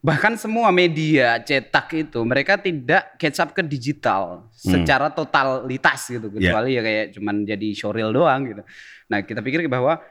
bahkan 0.02 0.34
semua 0.34 0.68
media 0.70 1.40
cetak 1.40 1.88
itu 1.96 2.20
mereka 2.22 2.58
tidak 2.58 3.16
catch 3.16 3.40
up 3.40 3.54
ke 3.54 3.62
digital 3.62 4.50
secara 4.52 5.08
totalitas 5.08 6.10
gitu 6.10 6.28
Hmm. 6.28 6.36
Iya. 6.36 6.52
kecuali 6.52 6.70
ya 6.74 6.82
kayak 6.82 7.06
cuman 7.16 7.36
jadi 7.46 7.68
showreel 7.72 8.12
doang 8.12 8.42
gitu. 8.48 8.62
Nah 9.08 9.22
kita 9.22 9.40
pikir 9.40 9.64
bahwa 9.68 10.02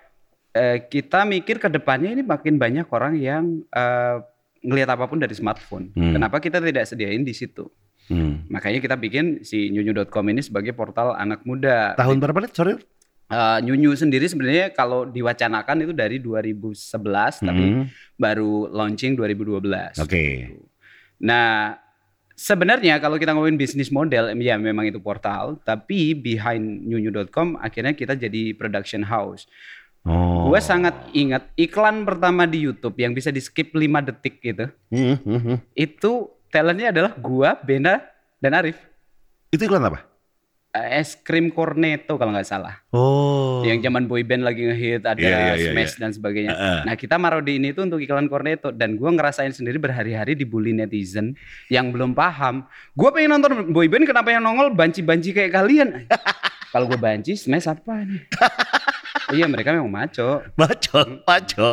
eh, 0.51 0.83
kita 0.85 1.23
mikir 1.25 1.59
ke 1.59 1.69
depannya 1.69 2.11
ini 2.11 2.23
makin 2.23 2.57
banyak 2.57 2.87
orang 2.89 3.15
yang 3.15 3.45
eh, 3.69 4.17
ngelihat 4.61 4.89
apa 4.93 5.09
pun 5.09 5.19
dari 5.21 5.33
smartphone. 5.33 5.93
Hmm. 5.97 6.15
Kenapa 6.17 6.37
kita 6.39 6.61
tidak 6.61 6.85
sediain 6.85 7.25
di 7.25 7.33
situ? 7.33 7.69
Hmm. 8.11 8.45
Makanya 8.51 8.83
kita 8.83 8.99
bikin 8.99 9.47
si 9.47 9.71
nyunyu.com 9.71 10.27
ini 10.29 10.43
sebagai 10.43 10.75
portal 10.75 11.15
anak 11.15 11.47
muda. 11.47 11.95
Tahun 11.95 12.19
berapa 12.19 12.43
nih? 12.45 12.53
Sorry. 12.53 12.75
Eh, 13.31 13.59
nyunyu 13.63 13.95
sendiri 13.95 14.27
sebenarnya 14.27 14.75
kalau 14.75 15.07
diwacanakan 15.07 15.87
itu 15.87 15.93
dari 15.95 16.19
2011 16.19 17.39
tapi 17.39 17.63
Hmm. 17.63 17.85
baru 18.19 18.67
launching 18.67 19.15
2012. 19.15 19.95
Oke. 20.03 20.51
Nah, 21.23 21.79
sebenarnya 22.35 22.99
kalau 22.99 23.23
kita 23.23 23.31
ngomongin 23.31 23.55
bisnis 23.55 23.95
model, 23.95 24.35
ya 24.43 24.59
memang 24.59 24.91
itu 24.91 24.99
portal, 24.99 25.63
tapi 25.63 26.11
behind 26.17 26.91
nyunyu.com 26.91 27.55
akhirnya 27.63 27.95
kita 27.95 28.19
jadi 28.19 28.57
production 28.59 29.07
house. 29.07 29.47
Oh. 30.01 30.49
Gue 30.49 30.61
sangat 30.65 31.13
ingat 31.13 31.53
iklan 31.61 32.09
pertama 32.09 32.49
di 32.49 32.65
YouTube 32.65 32.97
yang 32.97 33.13
bisa 33.13 33.29
di 33.29 33.41
skip 33.43 33.77
5 33.77 34.09
detik 34.09 34.41
gitu. 34.41 34.73
Hmm, 34.89 35.21
hmm. 35.21 35.57
Itu 35.77 36.41
talentnya 36.49 36.91
adalah 36.91 37.13
gua, 37.21 37.61
Bena, 37.61 38.01
dan 38.41 38.57
Arif. 38.57 38.81
Itu 39.53 39.69
iklan 39.69 39.85
apa? 39.85 40.09
Eh, 40.71 41.03
Es 41.03 41.19
krim 41.19 41.51
Cornetto 41.51 42.15
kalau 42.15 42.31
nggak 42.31 42.47
salah. 42.47 42.79
Oh. 42.95 43.61
Yang 43.67 43.91
zaman 43.91 44.07
boyband 44.07 44.47
lagi 44.47 44.71
ngehit, 44.71 45.03
ada 45.03 45.19
Iya, 45.19 45.29
iya, 45.29 45.55
iya, 45.59 45.71
Smash 45.75 45.99
dan 45.99 46.15
sebagainya. 46.15 46.55
Heeh. 46.55 46.79
Nah 46.87 46.95
kita 46.95 47.19
marah 47.19 47.43
di 47.43 47.59
ini 47.59 47.75
tuh 47.75 47.91
untuk 47.91 47.99
iklan 47.99 48.31
Cornetto 48.31 48.71
dan 48.71 48.95
gua 48.95 49.11
ngerasain 49.11 49.51
sendiri 49.51 49.83
berhari-hari 49.83 50.39
dibully 50.39 50.71
netizen 50.71 51.35
yang 51.69 51.91
belum 51.91 52.15
paham. 52.15 52.71
Gua 52.95 53.11
pengen 53.11 53.37
nonton 53.37 53.75
boyband 53.75 54.07
kenapa 54.07 54.31
yang 54.31 54.47
nongol 54.47 54.71
banci-banci 54.73 55.35
kayak 55.35 55.53
kalian? 55.53 55.89
Kalau 56.71 56.87
gue 56.87 57.03
banci, 57.03 57.35
Smash 57.35 57.67
apa 57.67 58.07
nih? 58.07 58.31
Oh 59.31 59.35
iya 59.39 59.47
mereka 59.47 59.71
memang 59.71 59.87
maco. 59.95 60.43
Baco, 60.59 61.01
baco. 61.23 61.71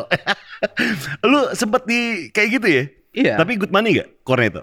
Lu 1.31 1.49
sempet 1.57 1.89
di 1.89 2.29
kayak 2.29 2.49
gitu 2.61 2.67
ya? 2.69 2.83
Iya. 3.17 3.33
Tapi 3.41 3.57
good 3.57 3.73
money 3.73 3.97
gak? 3.97 4.21
Cornetto? 4.21 4.61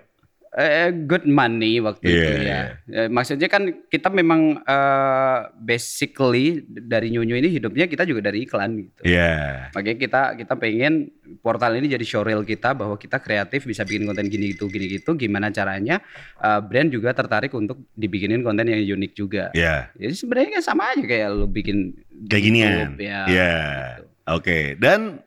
Eh, 0.55 0.95
good 1.11 1.27
money 1.27 1.83
waktu 1.83 2.07
Iya, 2.07 2.15
itu 2.15 2.31
ya. 2.31 2.39
iya. 2.39 2.61
Eh, 2.87 3.09
maksudnya 3.11 3.51
kan 3.51 3.67
kita 3.85 4.07
memang 4.07 4.63
eh, 4.63 5.39
basically 5.59 6.63
dari 6.63 7.11
nyunyu 7.11 7.35
ini 7.35 7.51
hidupnya 7.51 7.85
kita 7.85 8.07
juga 8.07 8.31
dari 8.31 8.47
iklan 8.47 8.79
gitu. 8.79 9.03
Iya. 9.03 9.35
Makanya 9.75 9.99
kita 9.99 10.23
kita 10.39 10.55
pengen 10.55 11.11
portal 11.43 11.75
ini 11.75 11.91
jadi 11.91 12.07
showreel 12.07 12.47
kita 12.47 12.71
bahwa 12.71 12.95
kita 12.95 13.19
kreatif 13.19 13.67
bisa 13.67 13.83
bikin 13.83 14.07
konten 14.07 14.31
gini 14.31 14.55
gitu 14.55 14.71
gini 14.71 14.87
gitu. 14.95 15.19
Gimana 15.19 15.51
caranya 15.51 15.99
eh, 16.39 16.61
brand 16.63 16.87
juga 16.87 17.11
tertarik 17.11 17.51
untuk 17.51 17.91
dibikinin 17.91 18.47
konten 18.47 18.71
yang 18.71 18.79
unik 18.79 19.13
juga. 19.13 19.51
Iya. 19.53 19.91
Jadi 19.99 20.15
sebenarnya 20.15 20.51
kan 20.55 20.65
sama 20.65 20.95
aja 20.95 21.03
kayak 21.03 21.29
lu 21.35 21.51
bikin 21.51 21.99
Kayak. 22.31 22.47
YouTube, 22.47 23.03
ya. 23.03 23.21
Iya. 23.27 23.53
gitu. 23.99 24.03
Oke. 24.31 24.59
Dan 24.79 25.19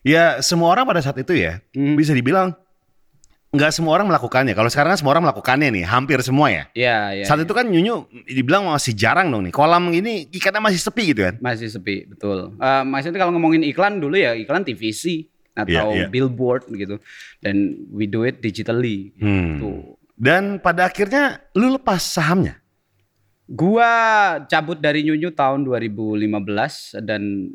ya 0.00 0.40
semua 0.40 0.72
orang 0.72 0.88
pada 0.88 1.00
saat 1.00 1.16
itu 1.16 1.36
ya 1.36 1.60
Hmm. 1.76 1.92
bisa 1.92 2.12
dibilang 2.12 2.56
nggak 3.54 3.70
semua 3.70 3.94
orang 3.94 4.10
melakukannya. 4.10 4.52
Kalau 4.58 4.66
sekarang 4.66 4.92
kan 4.92 4.98
semua 4.98 5.12
orang 5.14 5.30
melakukannya 5.30 5.68
nih, 5.70 5.84
hampir 5.86 6.18
semua 6.26 6.50
ya. 6.50 6.64
Iya, 6.74 6.98
iya. 7.22 7.24
Saat 7.24 7.46
itu 7.46 7.54
kan 7.54 7.70
Nyunyu 7.70 8.10
dibilang 8.26 8.66
masih 8.66 8.92
jarang 8.98 9.30
dong 9.30 9.46
nih. 9.46 9.54
Kolam 9.54 9.94
ini 9.94 10.26
ikannya 10.34 10.58
masih 10.58 10.82
sepi 10.82 11.14
gitu 11.14 11.22
kan. 11.30 11.34
Masih 11.38 11.70
sepi, 11.70 12.10
betul. 12.10 12.58
Eh, 12.58 12.82
maksudnya 12.82 13.22
kalau 13.22 13.32
ngomongin 13.38 13.62
iklan 13.62 14.02
dulu 14.02 14.18
ya 14.18 14.34
iklan 14.34 14.66
TVC 14.66 15.30
atau 15.54 15.94
Iya, 15.94 16.04
iya. 16.04 16.06
billboard 16.10 16.66
gitu. 16.74 16.98
Dan 17.38 17.86
we 17.94 18.10
do 18.10 18.26
it 18.26 18.42
digitally. 18.42 19.14
Hmm. 19.22 19.62
Tuh. 19.62 19.96
Dan 20.18 20.58
pada 20.58 20.90
akhirnya 20.90 21.38
lu 21.54 21.78
lepas 21.78 22.02
sahamnya. 22.02 22.58
Gua 23.44 23.86
cabut 24.48 24.80
dari 24.80 25.04
Nyunyu 25.06 25.30
tahun 25.36 25.62
2015 25.68 26.98
dan 27.04 27.52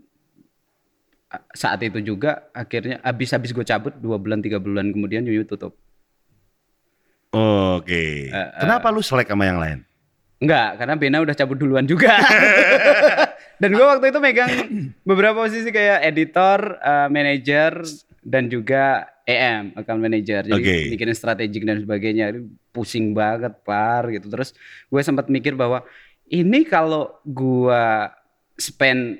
saat 1.54 1.80
itu 1.86 2.02
juga 2.02 2.50
akhirnya 2.58 2.98
habis-habis 3.06 3.54
gue 3.54 3.62
cabut 3.62 3.94
dua 4.02 4.18
bulan 4.18 4.42
tiga 4.42 4.58
bulan 4.58 4.90
kemudian 4.90 5.22
Nyunyu 5.22 5.46
tutup. 5.46 5.78
Oke. 7.30 8.30
Eh, 8.30 8.48
Kenapa 8.58 8.90
lu 8.90 9.02
selek 9.02 9.30
sama 9.30 9.46
yang 9.46 9.62
lain? 9.62 9.80
Enggak, 10.40 10.80
karena 10.80 10.96
Bena 10.96 11.18
udah 11.20 11.36
cabut 11.36 11.60
duluan 11.60 11.84
juga. 11.84 12.16
dan 13.62 13.70
gue 13.70 13.86
waktu 13.86 14.08
itu 14.08 14.20
megang 14.24 14.52
beberapa 15.04 15.44
posisi 15.44 15.68
kayak 15.68 16.00
editor, 16.08 16.80
eh, 16.80 17.08
manager, 17.12 17.84
dan 18.24 18.48
juga 18.48 19.04
EM, 19.28 19.76
account 19.76 20.02
manager. 20.02 20.42
Jadi 20.48 20.64
Oke. 20.64 20.78
bikin 20.96 21.12
strategik 21.14 21.68
dan 21.68 21.84
sebagainya. 21.84 22.34
Pusing 22.72 23.12
banget, 23.12 23.52
par 23.62 24.08
gitu. 24.10 24.32
Terus 24.32 24.56
gue 24.88 25.02
sempat 25.04 25.28
mikir 25.28 25.54
bahwa 25.54 25.84
ini 26.26 26.64
kalau 26.64 27.20
gue 27.28 27.84
spend 28.56 29.20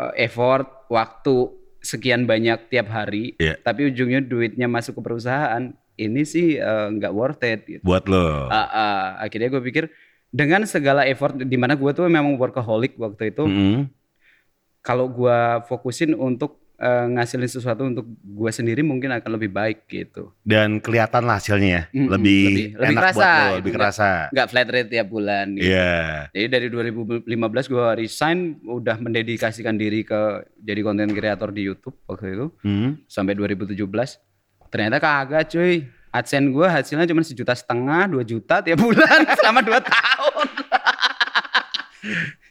eh, 0.00 0.24
effort, 0.24 0.88
waktu 0.88 1.54
sekian 1.78 2.24
banyak 2.24 2.72
tiap 2.72 2.88
hari, 2.88 3.36
Iya. 3.36 3.60
tapi 3.60 3.86
ujungnya 3.86 4.18
duitnya 4.18 4.66
masuk 4.66 4.98
ke 4.98 5.02
perusahaan, 5.04 5.70
ini 5.98 6.22
sih 6.22 6.56
eh, 6.56 6.86
nggak 6.88 7.10
worth 7.10 7.42
it. 7.42 7.60
Gitu. 7.68 7.82
Buat 7.82 8.06
lo. 8.06 8.46
Ah, 8.46 8.64
ah. 8.64 8.98
akhirnya 9.20 9.50
gue 9.50 9.62
pikir 9.62 9.84
dengan 10.28 10.62
segala 10.64 11.02
effort 11.04 11.34
di 11.34 11.56
mana 11.56 11.72
gue 11.72 11.90
tuh 11.90 12.04
memang 12.04 12.32
workaholic 12.34 12.94
waktu 12.96 13.30
itu 13.30 13.42
Mm-mm. 13.42 13.88
kalau 14.80 15.08
gue 15.08 15.38
fokusin 15.64 16.12
untuk 16.12 16.60
eh, 16.76 17.06
ngasilin 17.08 17.48
sesuatu 17.50 17.82
untuk 17.82 18.04
gue 18.06 18.50
sendiri 18.50 18.80
mungkin 18.82 19.10
akan 19.10 19.30
lebih 19.34 19.50
baik 19.50 19.84
gitu 19.84 20.30
Dan 20.38 20.78
kelihatan 20.78 21.24
lah 21.24 21.36
hasilnya 21.36 21.68
ya. 21.68 21.82
Mm-mm, 21.90 22.08
lebih, 22.10 22.44
lebih- 22.44 22.68
lebih 22.76 22.86
enak 22.86 23.02
kerasa, 23.02 23.16
buat 23.16 23.24
lo, 23.24 23.40
gitu. 23.40 23.56
lebih 23.58 23.72
kerasa. 23.72 24.08
nggak 24.28 24.48
flat 24.48 24.68
rate 24.68 24.90
tiap 24.90 25.06
bulan 25.08 25.46
gitu. 25.50 25.64
Iya. 25.66 25.96
jadi 26.30 26.46
dari 26.46 26.66
2015 26.68 27.24
gue 27.66 27.86
resign 27.96 28.38
udah 28.62 28.96
mendedikasikan 28.98 29.74
diri 29.74 30.00
ke 30.02 30.20
jadi 30.58 30.80
konten 30.82 31.08
kreator 31.10 31.50
di 31.50 31.64
YouTube 31.64 31.96
waktu 32.04 32.34
itu 32.34 32.46
Hmm. 32.60 33.00
sampai 33.06 33.32
2017 33.32 33.80
ternyata 34.68 34.96
kagak 34.96 35.48
cuy 35.48 35.84
AdSense 36.08 36.48
gue 36.48 36.66
hasilnya 36.66 37.04
cuma 37.04 37.20
sejuta 37.20 37.52
setengah 37.52 38.08
dua 38.08 38.22
juta 38.22 38.60
tiap 38.60 38.78
bulan 38.78 39.28
selama 39.38 39.60
dua 39.60 39.80
tahun 39.80 40.46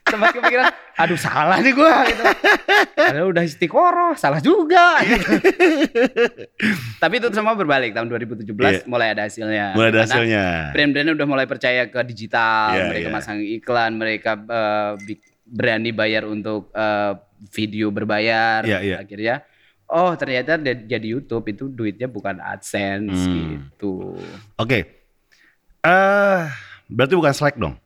sempat 0.04 0.30
kepikiran 0.32 0.72
aduh 0.96 1.16
salah 1.16 1.60
nih 1.60 1.70
gue 1.70 1.94
gitu. 2.08 2.22
Padahal 2.96 3.28
udah 3.28 3.44
istiqoroh 3.44 4.12
salah 4.14 4.40
juga 4.40 5.04
gitu. 5.04 5.30
tapi 6.96 7.14
itu 7.18 7.28
semua 7.30 7.52
berbalik 7.52 7.92
tahun 7.92 8.08
2017 8.08 8.48
Iya. 8.48 8.80
mulai 8.84 9.12
ada 9.12 9.22
hasilnya 9.24 9.66
Mulai 9.72 9.88
ada 9.90 9.98
Karena 9.98 10.08
hasilnya. 10.10 10.44
brand-brand 10.72 11.08
udah 11.12 11.26
mulai 11.28 11.46
percaya 11.46 11.82
ke 11.86 12.00
digital 12.04 12.72
Iya, 12.72 12.84
mereka 12.88 13.06
iya. 13.06 13.14
masang 13.14 13.38
iklan 13.38 13.92
mereka 13.94 14.30
bi- 14.96 15.20
berani 15.44 15.92
bayar 15.92 16.24
untuk 16.24 16.72
eh, 16.72 17.12
video 17.50 17.88
berbayar 17.88 18.64
Iya, 18.64 18.78
iya. 18.80 18.96
akhirnya 18.98 19.44
oh 19.88 20.12
ternyata 20.14 20.60
jadi 20.60 21.06
YouTube 21.06 21.48
itu 21.48 21.64
duitnya 21.66 22.06
bukan 22.06 22.38
AdSense 22.38 23.16
Hmm. 23.18 23.36
gitu 23.72 24.14
Oke. 24.56 24.78
Eh, 25.78 26.42
berarti 26.86 27.14
bukan 27.14 27.32
Slack 27.32 27.56
dong. 27.56 27.78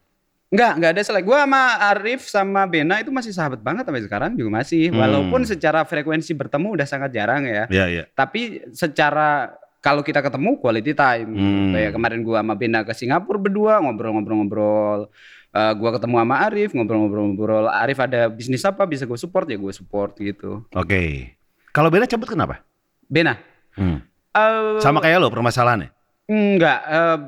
Enggak, 0.53 0.73
enggak 0.77 0.91
ada 0.93 1.01
selek. 1.01 1.25
Gua 1.25 1.49
sama 1.49 1.63
Arif 1.81 2.21
sama 2.29 2.69
Bena 2.69 3.01
itu 3.01 3.09
masih 3.09 3.33
sahabat 3.33 3.65
banget 3.65 3.89
sampai 3.89 4.05
sekarang 4.05 4.37
juga 4.37 4.61
masih. 4.61 4.93
Hmm. 4.93 5.01
Walaupun 5.01 5.49
secara 5.49 5.81
frekuensi 5.89 6.37
bertemu 6.37 6.77
udah 6.77 6.85
sangat 6.85 7.09
jarang 7.09 7.49
ya. 7.49 7.65
Iya, 7.73 7.85
iya. 7.89 8.05
Tapi 8.13 8.61
secara 8.77 9.57
kalau 9.81 10.05
kita 10.05 10.21
ketemu 10.21 10.61
quality 10.61 10.93
time. 10.93 11.31
Hmm. 11.33 11.73
Kayak 11.73 11.97
kemarin 11.97 12.21
gua 12.21 12.45
sama 12.45 12.53
Bena 12.53 12.85
ke 12.85 12.93
Singapura 12.93 13.41
berdua 13.41 13.81
ngobrol-ngobrol-ngobrol. 13.81 15.09
Eh, 15.57 15.73
gua 15.73 15.91
ketemu 15.97 16.15
sama 16.21 16.37
Arif 16.45 16.71
ngobrol-ngobrol-ngobrol. 16.77 17.65
Arif 17.73 17.97
ada 18.05 18.29
bisnis 18.29 18.61
apa 18.69 18.85
bisa 18.85 19.09
gue 19.09 19.17
support 19.17 19.49
ya 19.49 19.57
gue 19.57 19.73
support 19.73 20.21
gitu. 20.21 20.69
Oke. 20.77 21.33
Kalau 21.73 21.89
Bena 21.89 22.05
cabut 22.05 22.29
kenapa? 22.29 22.61
Bena. 23.09 23.41
Hmm. 23.75 24.05
eh, 24.33 24.79
Sama 24.79 25.01
kayak 25.01 25.19
lo 25.19 25.33
permasalahannya. 25.33 25.89
Enggak. 26.29 26.79
eh, 26.85 27.19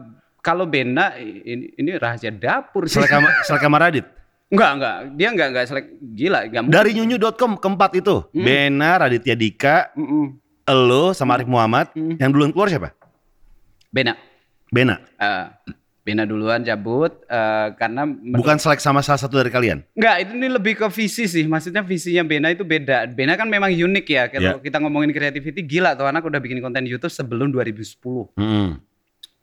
kalau 0.45 0.69
Bena 0.69 1.17
ini, 1.17 1.73
ini 1.75 1.91
rahasia 1.97 2.29
dapur 2.29 2.85
sih. 2.85 3.01
Selek 3.01 3.11
sama, 3.11 3.29
selek 3.49 3.63
sama 3.65 3.77
Radit. 3.81 4.05
Enggak, 4.53 4.71
enggak. 4.77 4.97
Dia 5.17 5.29
enggak 5.33 5.49
enggak 5.49 5.65
selek 5.67 5.87
gila, 6.13 6.39
enggak. 6.45 6.63
Dari 6.69 6.91
nyunyu.com 6.93 7.57
keempat 7.57 7.91
itu. 7.97 8.17
Hmm. 8.31 8.45
Bena, 8.45 8.91
Raditya 9.01 9.35
Dika, 9.35 9.77
Mm-mm. 9.97 10.37
lo 10.69 11.17
sama 11.17 11.41
Arif 11.41 11.49
Muhammad. 11.49 11.89
Hmm. 11.97 12.21
Yang 12.21 12.31
duluan 12.31 12.53
keluar 12.53 12.69
siapa? 12.69 12.93
Bena. 13.89 14.13
Bena. 14.69 15.01
Eh, 15.17 15.45
Bena 16.05 16.29
duluan 16.29 16.61
cabut 16.61 17.17
eh, 17.33 17.69
karena 17.81 18.05
Bukan 18.37 18.61
selek 18.61 18.77
sama 18.85 19.01
salah 19.01 19.17
satu 19.17 19.41
dari 19.41 19.49
kalian. 19.49 19.81
Enggak, 19.97 20.17
itu 20.29 20.33
ini 20.37 20.49
lebih 20.53 20.77
ke 20.77 20.87
visi 20.93 21.25
sih. 21.25 21.49
Maksudnya 21.49 21.81
visinya 21.81 22.21
Bena 22.21 22.53
itu 22.53 22.61
beda. 22.61 23.09
Bena 23.09 23.41
kan 23.41 23.49
memang 23.49 23.73
unik 23.73 24.07
ya. 24.13 24.29
Kalau 24.29 24.61
kita 24.61 24.85
ngomongin 24.85 25.17
creativity 25.17 25.65
gila 25.65 25.97
tuh 25.97 26.05
anak 26.05 26.21
udah 26.29 26.45
bikin 26.45 26.61
konten 26.61 26.85
YouTube 26.85 27.09
sebelum 27.09 27.49
2010. 27.57 28.37
Hmm. 28.37 28.85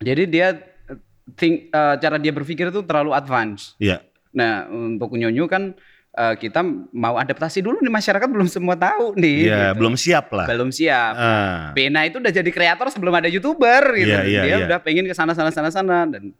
Jadi 0.06 0.22
dia 0.30 0.54
eh, 0.86 0.98
think 1.34 1.66
eh, 1.74 1.94
cara 1.98 2.22
dia 2.22 2.30
berpikir 2.30 2.70
itu 2.70 2.86
terlalu 2.86 3.10
advance. 3.10 3.74
Iya. 3.82 3.98
Nah, 4.30 4.70
untuk 4.70 5.18
Nyonyo 5.18 5.50
kan 5.50 5.74
eh, 6.14 6.34
kita 6.38 6.62
mau 6.94 7.18
adaptasi 7.18 7.58
dulu 7.58 7.82
nih 7.82 7.90
masyarakat 7.90 8.28
belum 8.30 8.46
semua 8.46 8.78
tahu 8.78 9.18
nih. 9.18 9.50
Iya, 9.50 9.74
gitu. 9.74 9.82
belum 9.82 9.94
siap 9.98 10.30
lah. 10.30 10.46
belum 10.46 10.70
siap. 10.70 11.14
Ah. 11.18 11.74
Bena 11.74 12.06
itu 12.06 12.22
udah 12.22 12.30
jadi 12.30 12.50
kreator 12.54 12.86
sebelum 12.86 13.18
ada 13.18 13.26
youtuber 13.26 13.98
gitu. 13.98 14.14
Iya, 14.14 14.30
iya, 14.30 14.42
dia 14.46 14.54
iya. 14.62 14.66
udah 14.70 14.78
pengen 14.78 15.10
ke 15.10 15.14
sana 15.18 15.34
sana 15.34 15.50
sana 15.50 15.74
sana 15.74 16.06
dan 16.06 16.30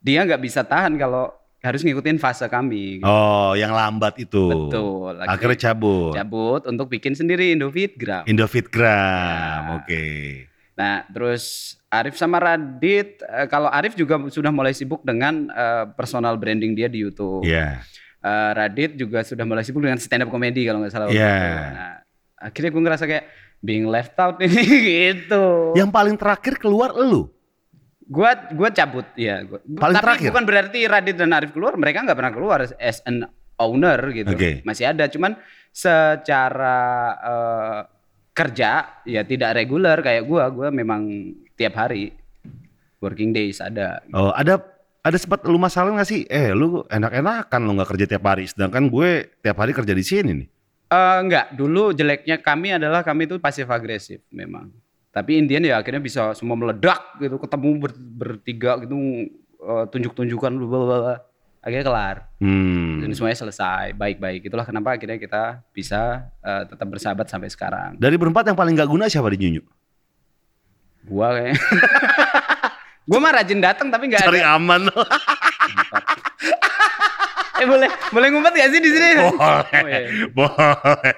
dia 0.00 0.24
nggak 0.24 0.42
bisa 0.42 0.62
tahan 0.62 0.94
kalau 0.96 1.32
harus 1.60 1.82
ngikutin 1.82 2.22
fase 2.22 2.46
kami. 2.46 3.02
gitu. 3.02 3.08
Oh, 3.08 3.58
yang 3.58 3.74
lambat 3.74 4.22
itu. 4.22 4.70
Betul. 4.70 5.18
Akhirnya 5.26 5.58
cabut. 5.70 6.14
cabut 6.14 6.62
untuk 6.70 6.86
bikin 6.86 7.18
sendiri 7.18 7.50
Indofitgram. 7.50 8.22
Indofitgram. 8.26 9.60
Ya. 9.66 9.74
Oke. 9.82 10.04
Nah, 10.76 11.08
terus 11.08 11.74
Arif 11.88 12.14
sama 12.14 12.36
Radit, 12.36 13.24
eh, 13.24 13.48
kalau 13.48 13.72
Arif 13.72 13.96
juga 13.96 14.20
sudah 14.28 14.52
mulai 14.52 14.76
sibuk 14.76 15.00
dengan 15.02 15.48
eh, 15.48 15.84
personal 15.96 16.36
branding 16.36 16.76
dia 16.76 16.86
di 16.86 17.00
YouTube. 17.00 17.42
Iya. 17.42 17.80
Eh, 18.20 18.50
Radit 18.52 18.94
juga 18.94 19.24
sudah 19.24 19.42
mulai 19.48 19.64
sibuk 19.64 19.82
dengan 19.82 19.96
stand 19.98 20.28
up 20.28 20.30
comedy 20.30 20.68
kalau 20.68 20.84
nggak 20.84 20.92
salah. 20.92 21.08
Iya. 21.08 21.34
itu. 21.34 21.64
Nah, 21.72 21.94
akhirnya 22.36 22.70
gue 22.70 22.82
ngerasa 22.84 23.04
kayak 23.08 23.24
being 23.64 23.88
left 23.88 24.14
out 24.20 24.36
ini 24.44 24.62
gitu. 24.62 25.72
Yang 25.74 25.90
paling 25.90 26.16
terakhir 26.20 26.60
keluar 26.60 26.92
elu. 26.92 27.32
Gua 28.06 28.30
gua 28.54 28.70
cabut 28.70 29.06
ya. 29.18 29.42
Gua. 29.42 29.58
Paling 29.62 29.96
Tapi 29.98 30.04
terakhir? 30.06 30.28
bukan 30.30 30.46
berarti 30.46 30.80
Radit 30.86 31.16
dan 31.18 31.34
Arif 31.34 31.50
keluar, 31.50 31.74
mereka 31.74 32.06
nggak 32.06 32.18
pernah 32.18 32.34
keluar 32.34 32.58
as 32.78 33.02
an 33.02 33.26
owner 33.58 33.98
gitu. 34.14 34.30
Oke. 34.30 34.62
Masih 34.62 34.86
ada, 34.94 35.10
cuman 35.10 35.34
secara 35.74 36.78
eh, 37.18 37.80
kerja 38.30 39.02
ya 39.02 39.22
tidak 39.26 39.58
reguler 39.58 39.98
kayak 40.00 40.22
gua. 40.22 40.48
Gua 40.54 40.68
memang 40.70 41.34
tiap 41.58 41.74
hari 41.74 42.14
working 43.02 43.34
days 43.34 43.58
ada. 43.58 44.00
Oh, 44.14 44.30
ada 44.30 44.62
ada 45.06 45.16
sempat 45.22 45.46
lu 45.46 45.58
masalah 45.58 45.94
nggak 45.94 46.08
sih? 46.08 46.26
Eh, 46.26 46.50
lu 46.50 46.82
enak-enakan 46.90 47.60
lu 47.62 47.78
nggak 47.78 47.90
kerja 47.94 48.06
tiap 48.10 48.24
hari, 48.26 48.50
sedangkan 48.50 48.90
gue 48.90 49.38
tiap 49.38 49.54
hari 49.62 49.70
kerja 49.70 49.94
di 49.94 50.02
sini 50.02 50.30
nih. 50.42 50.48
Eh 50.86 51.16
enggak, 51.22 51.54
dulu 51.54 51.94
jeleknya 51.94 52.42
kami 52.42 52.74
adalah 52.74 53.06
kami 53.06 53.30
itu 53.30 53.38
pasif 53.38 53.70
agresif 53.70 54.22
memang. 54.34 54.70
Tapi 55.16 55.40
Indian 55.40 55.64
ya 55.64 55.80
akhirnya 55.80 55.96
bisa 55.98 56.36
semua 56.36 56.52
meledak 56.54 57.16
gitu, 57.16 57.40
ketemu 57.40 57.68
ber- 57.80 57.96
bertiga 57.96 58.76
gitu 58.78 58.92
eh, 59.56 59.84
tunjuk-tunjukkan 59.88 60.52
blablabla. 60.52 61.16
akhirnya 61.58 61.82
kelar. 61.82 62.16
Hmm. 62.38 63.00
Dan 63.00 63.10
semuanya 63.10 63.40
selesai, 63.40 63.90
baik-baik. 63.92 64.44
Itulah 64.44 64.62
kenapa 64.62 64.92
akhirnya 64.92 65.16
kita 65.16 65.64
bisa 65.72 66.20
eh, 66.38 66.62
tetap 66.62 66.86
bersahabat 66.86 67.26
sampai 67.26 67.48
sekarang. 67.48 67.96
Dari 67.96 68.14
berempat 68.14 68.44
yang 68.44 68.54
paling 68.54 68.76
nggak 68.76 68.86
guna 68.86 69.08
siapa 69.08 69.32
di 69.32 69.40
Nyunyu? 69.40 69.64
Gua 71.06 71.32
kayak 71.32 71.56
Gua 73.08 73.18
mah 73.18 73.32
rajin 73.32 73.58
datang 73.58 73.88
tapi 73.88 74.06
nggak 74.06 74.20
Cari 74.20 74.42
ada. 74.42 74.54
aman. 74.54 74.86
Eh 77.56 77.64
boleh 77.64 77.88
boleh 78.12 78.28
ngumpet 78.28 78.52
gak 78.52 78.68
sih 78.68 78.80
di 78.84 78.90
sini? 78.92 79.16
Oh, 79.16 79.32
Boleh. 79.32 79.88
iya. 80.04 80.28
Boleh. 80.28 81.14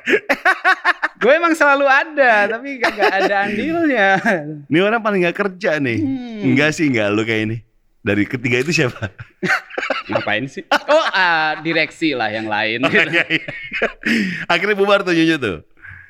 Gue 1.18 1.32
emang 1.34 1.50
selalu 1.50 1.82
ada 1.82 2.46
tapi 2.46 2.78
gak, 2.78 2.94
gak 2.94 3.14
ada 3.18 3.34
andilnya. 3.42 4.08
Ini 4.70 4.78
orang 4.78 5.02
paling 5.02 5.26
nggak 5.26 5.34
kerja 5.34 5.82
nih. 5.82 5.98
Hmm. 5.98 6.46
Enggak 6.46 6.70
sih, 6.72 6.86
enggak 6.86 7.10
lu 7.10 7.26
kayak 7.26 7.42
ini. 7.42 7.56
Dari 7.98 8.22
ketiga 8.22 8.62
itu 8.62 8.70
siapa? 8.70 9.10
Ngapain 10.08 10.46
sih? 10.46 10.62
Oh, 10.70 11.04
ah, 11.10 11.58
direksi 11.58 12.14
lah 12.14 12.30
yang 12.30 12.46
lain. 12.46 12.86
Iya, 12.86 13.26
iya. 13.26 13.46
Akhirnya 14.46 14.78
bubar 14.78 15.02
tuh 15.02 15.12
Nyunyu 15.12 15.36
tuh. 15.36 15.66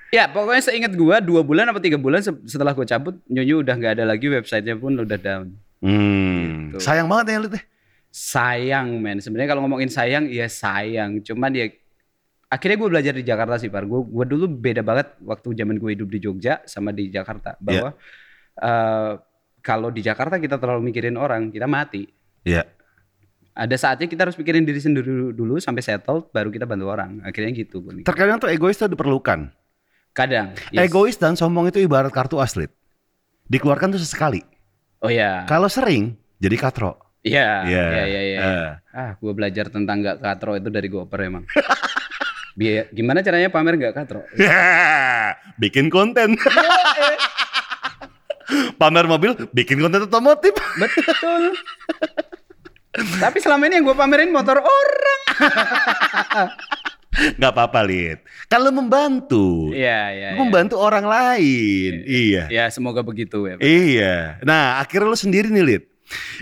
ya 0.08 0.24
pokoknya 0.24 0.60
seingat 0.62 0.92
gua 0.92 1.20
dua 1.20 1.40
bulan 1.40 1.68
apa 1.68 1.80
tiga 1.80 1.96
bulan 1.96 2.20
se- 2.20 2.32
setelah 2.44 2.72
gua 2.72 2.84
cabut 2.84 3.16
Nyunyu 3.28 3.60
udah 3.60 3.74
nggak 3.76 3.92
ada 3.96 4.04
lagi 4.04 4.28
websitenya 4.28 4.76
pun 4.76 4.92
udah 4.92 5.16
down. 5.16 5.56
Hmm. 5.80 6.76
Gitu. 6.76 6.84
Sayang 6.84 7.08
banget 7.08 7.32
ya 7.32 7.40
lu 7.40 7.48
teh. 7.48 7.64
Sayang 8.18 8.98
men, 8.98 9.22
sebenarnya 9.22 9.54
kalau 9.54 9.62
ngomongin 9.62 9.86
sayang 9.86 10.26
ya 10.26 10.50
sayang. 10.50 11.22
Cuman 11.22 11.54
ya 11.54 11.70
akhirnya 12.50 12.76
gue 12.82 12.88
belajar 12.90 13.14
di 13.14 13.22
Jakarta 13.22 13.62
sih 13.62 13.70
par. 13.70 13.86
Gue 13.86 14.02
gua 14.02 14.26
dulu 14.26 14.50
beda 14.50 14.82
banget 14.82 15.14
waktu 15.22 15.54
zaman 15.54 15.78
gue 15.78 15.94
hidup 15.94 16.10
di 16.10 16.18
Jogja 16.18 16.58
sama 16.66 16.90
di 16.90 17.14
Jakarta 17.14 17.54
bahwa 17.62 17.94
eh, 18.58 19.12
kalau 19.62 19.94
di 19.94 20.02
Jakarta 20.02 20.42
kita 20.42 20.58
terlalu 20.58 20.90
mikirin 20.90 21.14
orang 21.14 21.54
kita 21.54 21.70
mati. 21.70 22.10
Iya. 22.42 22.66
Ada 23.54 23.74
saatnya 23.78 24.10
kita 24.10 24.26
harus 24.26 24.34
mikirin 24.38 24.66
diri 24.66 24.82
sendiri 24.82 25.06
dulu, 25.06 25.30
dulu 25.34 25.54
sampai 25.62 25.82
settle 25.86 26.26
baru 26.34 26.50
kita 26.50 26.66
bantu 26.66 26.90
orang. 26.90 27.22
Akhirnya 27.22 27.54
gitu 27.54 27.86
gue. 27.86 28.02
Terkadang 28.02 28.42
tuh 28.42 28.50
egois 28.50 28.74
tuh 28.74 28.90
diperlukan. 28.90 29.50
Kadang. 30.10 30.58
yes. 30.74 30.90
Egois 30.90 31.14
dan 31.14 31.38
sombong 31.38 31.70
itu 31.70 31.78
ibarat 31.78 32.10
kartu 32.10 32.42
aslit. 32.42 32.74
Dikeluarkan 33.46 33.94
tuh 33.94 34.02
sesekali. 34.02 34.42
Oh 34.98 35.10
ya. 35.10 35.46
Kalau 35.46 35.70
sering 35.70 36.18
jadi 36.42 36.58
katro. 36.58 37.07
Iya. 37.22 37.48
Iya. 37.66 37.84
Iya 37.90 38.04
iya 38.06 38.22
iya. 38.22 38.38
Eh. 38.38 38.70
Ah, 38.94 39.10
gue 39.18 39.32
belajar 39.34 39.66
tentang 39.70 40.02
nggak 40.02 40.18
katro 40.22 40.54
itu 40.54 40.70
dari 40.70 40.88
Goper 40.90 41.20
emang. 41.26 41.44
Biar 42.58 42.90
gimana 42.90 43.22
caranya 43.22 43.50
pamer 43.50 43.74
nggak 43.78 43.94
katro? 43.94 44.22
bikin 45.62 45.90
konten. 45.90 46.34
Pamer 48.80 49.04
mobil, 49.04 49.36
bikin 49.52 49.78
konten 49.78 50.08
otomotif. 50.08 50.56
Betul. 50.80 51.52
Tapi 53.20 53.38
selama 53.38 53.68
ini 53.68 53.78
yang 53.78 53.86
gue 53.86 53.96
pamerin 53.98 54.32
motor 54.32 54.58
orang. 54.58 55.20
Gak 57.18 57.50
apa-apa, 57.50 57.82
Lid. 57.82 58.22
Lu 58.62 58.70
membantu. 58.70 59.74
Iya 59.74 60.00
iya. 60.14 60.28
Lu 60.38 60.46
membantu 60.46 60.78
orang 60.78 61.02
lain. 61.02 62.06
Iya. 62.06 62.46
Ya 62.46 62.64
semoga 62.70 63.02
begitu 63.02 63.42
ya. 63.46 63.58
Pak. 63.58 63.62
Iya. 63.66 64.16
Nah, 64.46 64.78
akhirnya 64.78 65.10
lu 65.10 65.18
sendiri 65.18 65.50
nih, 65.50 65.64
Lid. 65.66 65.82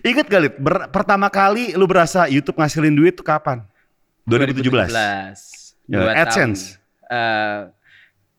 Ingat 0.01 0.27
gak, 0.27 0.41
Lid? 0.41 0.55
ber- 0.57 0.89
pertama 0.89 1.27
kali 1.27 1.75
lu 1.75 1.85
berasa 1.85 2.27
YouTube 2.27 2.57
ngasilin 2.57 2.93
duit 2.93 3.13
tuh 3.13 3.23
kapan? 3.23 3.63
2017. 4.25 4.91
2017. 4.91 5.87
Ya, 5.87 6.03
AdSense? 6.17 6.63
tahun. 6.75 7.07
Eh, 7.07 7.61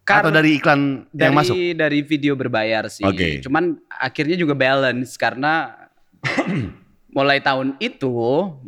Atau 0.03 0.31
kar- 0.31 0.35
dari 0.35 0.49
iklan 0.55 1.03
dari 1.09 1.19
yang 1.21 1.35
masuk? 1.35 1.55
dari 1.73 1.99
video 2.01 2.33
berbayar 2.35 2.87
sih. 2.87 3.03
Oke. 3.03 3.39
Cuman 3.39 3.75
akhirnya 3.89 4.35
juga 4.35 4.51
balance 4.53 5.15
karena 5.15 5.75
mulai 7.09 7.39
tahun 7.39 7.75
itu 7.77 8.15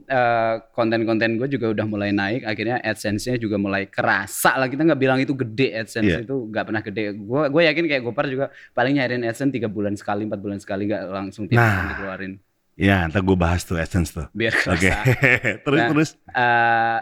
eh, 0.06 0.56
konten-konten 0.74 1.38
gue 1.38 1.48
juga 1.50 1.72
udah 1.72 1.86
mulai 1.86 2.12
naik. 2.12 2.44
Akhirnya 2.44 2.80
AdSense-nya 2.82 3.36
juga 3.36 3.56
mulai 3.56 3.86
kerasa 3.86 4.56
lah. 4.56 4.68
Kita 4.68 4.84
nggak 4.84 5.00
bilang 5.00 5.20
itu 5.20 5.32
gede 5.34 5.76
AdSense 5.78 6.08
Iya. 6.10 6.20
itu 6.24 6.48
nggak 6.50 6.66
pernah 6.66 6.82
gede. 6.82 7.04
Gue 7.14 7.48
gue 7.48 7.62
yakin 7.68 7.84
kayak 7.86 8.02
Gopar 8.02 8.26
juga 8.26 8.46
paling 8.72 8.96
nyariin 8.96 9.24
AdSense 9.24 9.52
tiga 9.54 9.68
bulan 9.68 9.94
sekali, 9.94 10.24
empat 10.24 10.40
bulan 10.40 10.60
sekali 10.60 10.88
nggak 10.88 11.04
langsung 11.08 11.48
tiap 11.48 11.60
Nah. 11.60 11.88
dikeluarin. 11.94 12.34
Ya, 12.80 13.04
ntar 13.12 13.20
gue 13.22 13.36
bahas 13.36 13.68
tuh 13.68 13.76
AdSense 13.76 14.16
tuh. 14.16 14.26
Biar 14.32 14.56
Oke. 14.56 14.88
kerasa. 14.88 15.04
terus 15.68 15.80
Nah. 15.84 15.90
terus. 15.92 16.10
Eh, 16.32 17.00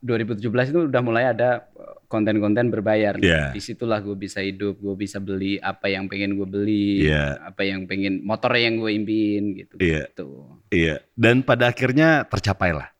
2017 0.00 0.72
itu 0.72 0.80
udah 0.88 1.02
mulai 1.04 1.28
ada 1.28 1.70
konten-konten 2.10 2.66
berbayar. 2.66 3.14
Iya. 3.20 3.54
Di 3.54 3.62
situlah 3.62 4.02
gue 4.02 4.16
bisa 4.18 4.42
hidup, 4.42 4.80
gue 4.82 4.96
bisa 4.98 5.22
beli 5.22 5.62
apa 5.62 5.86
yang 5.86 6.10
pengen 6.10 6.34
gue 6.34 6.48
beli, 6.48 7.06
Iya. 7.06 7.38
apa 7.46 7.62
yang 7.62 7.86
pengen 7.86 8.18
motor 8.26 8.50
yang 8.58 8.82
gue 8.82 8.90
impiin 8.90 9.54
gitu. 9.54 9.78
Iya. 9.78 10.10
gitu. 10.10 10.58
Iya. 10.74 11.04
Dan 11.14 11.46
pada 11.46 11.70
akhirnya 11.70 12.26
tercapai 12.26 12.74
lah. 12.74 12.90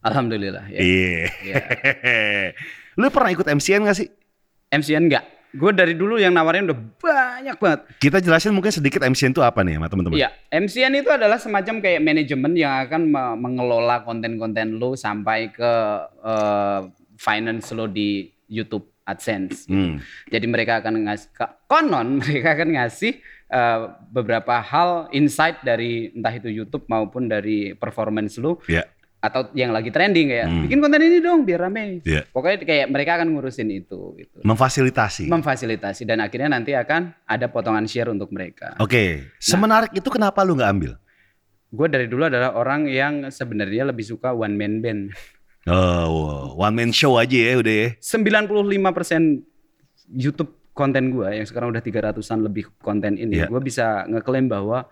Alhamdulillah 0.00 0.64
ya. 0.72 0.80
Iya. 0.80 1.22
Iya. 1.44 1.54
Lu 3.02 3.12
pernah 3.12 3.28
ikut 3.28 3.44
MCN 3.44 3.84
gak 3.84 3.98
sih? 4.00 4.08
MCN 4.72 5.12
enggak. 5.12 5.35
Gue 5.56 5.72
dari 5.72 5.92
dulu 5.92 6.16
yang 6.16 6.30
nawarin 6.30 6.68
udah 6.68 6.78
banyak 6.96 7.56
banget. 7.56 7.80
Kita 7.96 8.18
jelasin 8.20 8.52
mungkin 8.52 8.70
sedikit 8.70 9.00
MCN 9.00 9.32
itu 9.32 9.40
apa 9.40 9.60
nih 9.60 9.76
sama 9.76 9.88
teman-teman. 9.88 10.16
Iya, 10.16 10.28
MCN 10.52 10.92
itu 10.96 11.08
adalah 11.08 11.36
semacam 11.36 11.80
kayak 11.80 12.00
manajemen 12.00 12.52
yang 12.52 12.84
akan 12.84 13.02
me- 13.08 13.36
mengelola 13.38 14.00
konten-konten 14.00 14.76
lo 14.76 14.92
sampai 14.94 15.48
ke 15.48 15.72
eh, 16.22 16.80
finance 17.16 17.72
lo 17.72 17.88
di 17.88 18.28
YouTube 18.46 18.92
AdSense. 19.02 19.66
Hmm. 19.66 20.02
Jadi 20.28 20.46
mereka 20.46 20.78
akan 20.78 21.06
ngasih 21.06 21.28
konon 21.64 22.08
mereka 22.20 22.54
akan 22.54 22.68
ngasih 22.74 23.12
eh, 23.48 23.80
beberapa 24.10 24.58
hal 24.58 25.08
insight 25.10 25.62
dari 25.62 26.10
entah 26.10 26.30
itu 26.30 26.50
YouTube 26.50 26.86
maupun 26.86 27.26
dari 27.26 27.72
performance 27.72 28.36
lu 28.36 28.58
Iya. 28.66 28.84
Atau 29.16 29.48
yang 29.52 29.72
lagi 29.72 29.88
trending 29.88 30.28
kayak 30.28 30.46
Hmm. 30.46 30.62
bikin 30.64 30.78
konten 30.78 31.00
ini 31.00 31.18
dong 31.18 31.42
biar 31.42 31.60
rame. 31.62 31.98
Iya. 32.02 32.28
Pokoknya 32.28 32.56
kayak 32.62 32.86
mereka 32.88 33.16
akan 33.16 33.32
ngurusin 33.32 33.68
itu 33.68 34.14
gitu. 34.14 34.38
Memfasilitasi. 34.40 35.26
Memfasilitasi 35.26 36.02
dan 36.04 36.20
akhirnya 36.20 36.52
nanti 36.52 36.72
akan 36.72 37.10
ada 37.22 37.46
potongan 37.46 37.84
share 37.84 38.08
untuk 38.08 38.30
mereka. 38.30 38.76
Oke. 38.78 39.32
Semenarik 39.36 39.90
itu 39.92 40.06
kenapa 40.06 40.42
lu 40.42 40.54
nggak 40.54 40.70
ambil? 40.70 40.92
Gue 41.66 41.88
dari 41.88 42.06
dulu 42.06 42.24
adalah 42.24 42.54
orang 42.54 42.86
yang 42.86 43.26
sebenarnya 43.26 43.84
lebih 43.84 44.06
suka 44.06 44.30
one 44.30 44.54
man 44.54 44.78
band. 44.78 45.02
Oh, 45.66 46.54
one 46.54 46.78
man 46.78 46.94
show 46.94 47.18
aja 47.18 47.34
ya 47.34 47.58
udah 47.58 47.74
ya. 47.74 47.88
95% 47.98 49.42
YouTube 50.14 50.54
konten 50.70 51.10
gue 51.10 51.26
yang 51.32 51.42
sekarang 51.42 51.72
udah 51.72 51.80
300-an 51.80 52.38
lebih 52.40 52.70
konten 52.78 53.16
ini, 53.16 53.40
Iya. 53.40 53.50
gue 53.50 53.58
bisa 53.58 54.06
ngeklaim 54.06 54.46
bahwa 54.46 54.86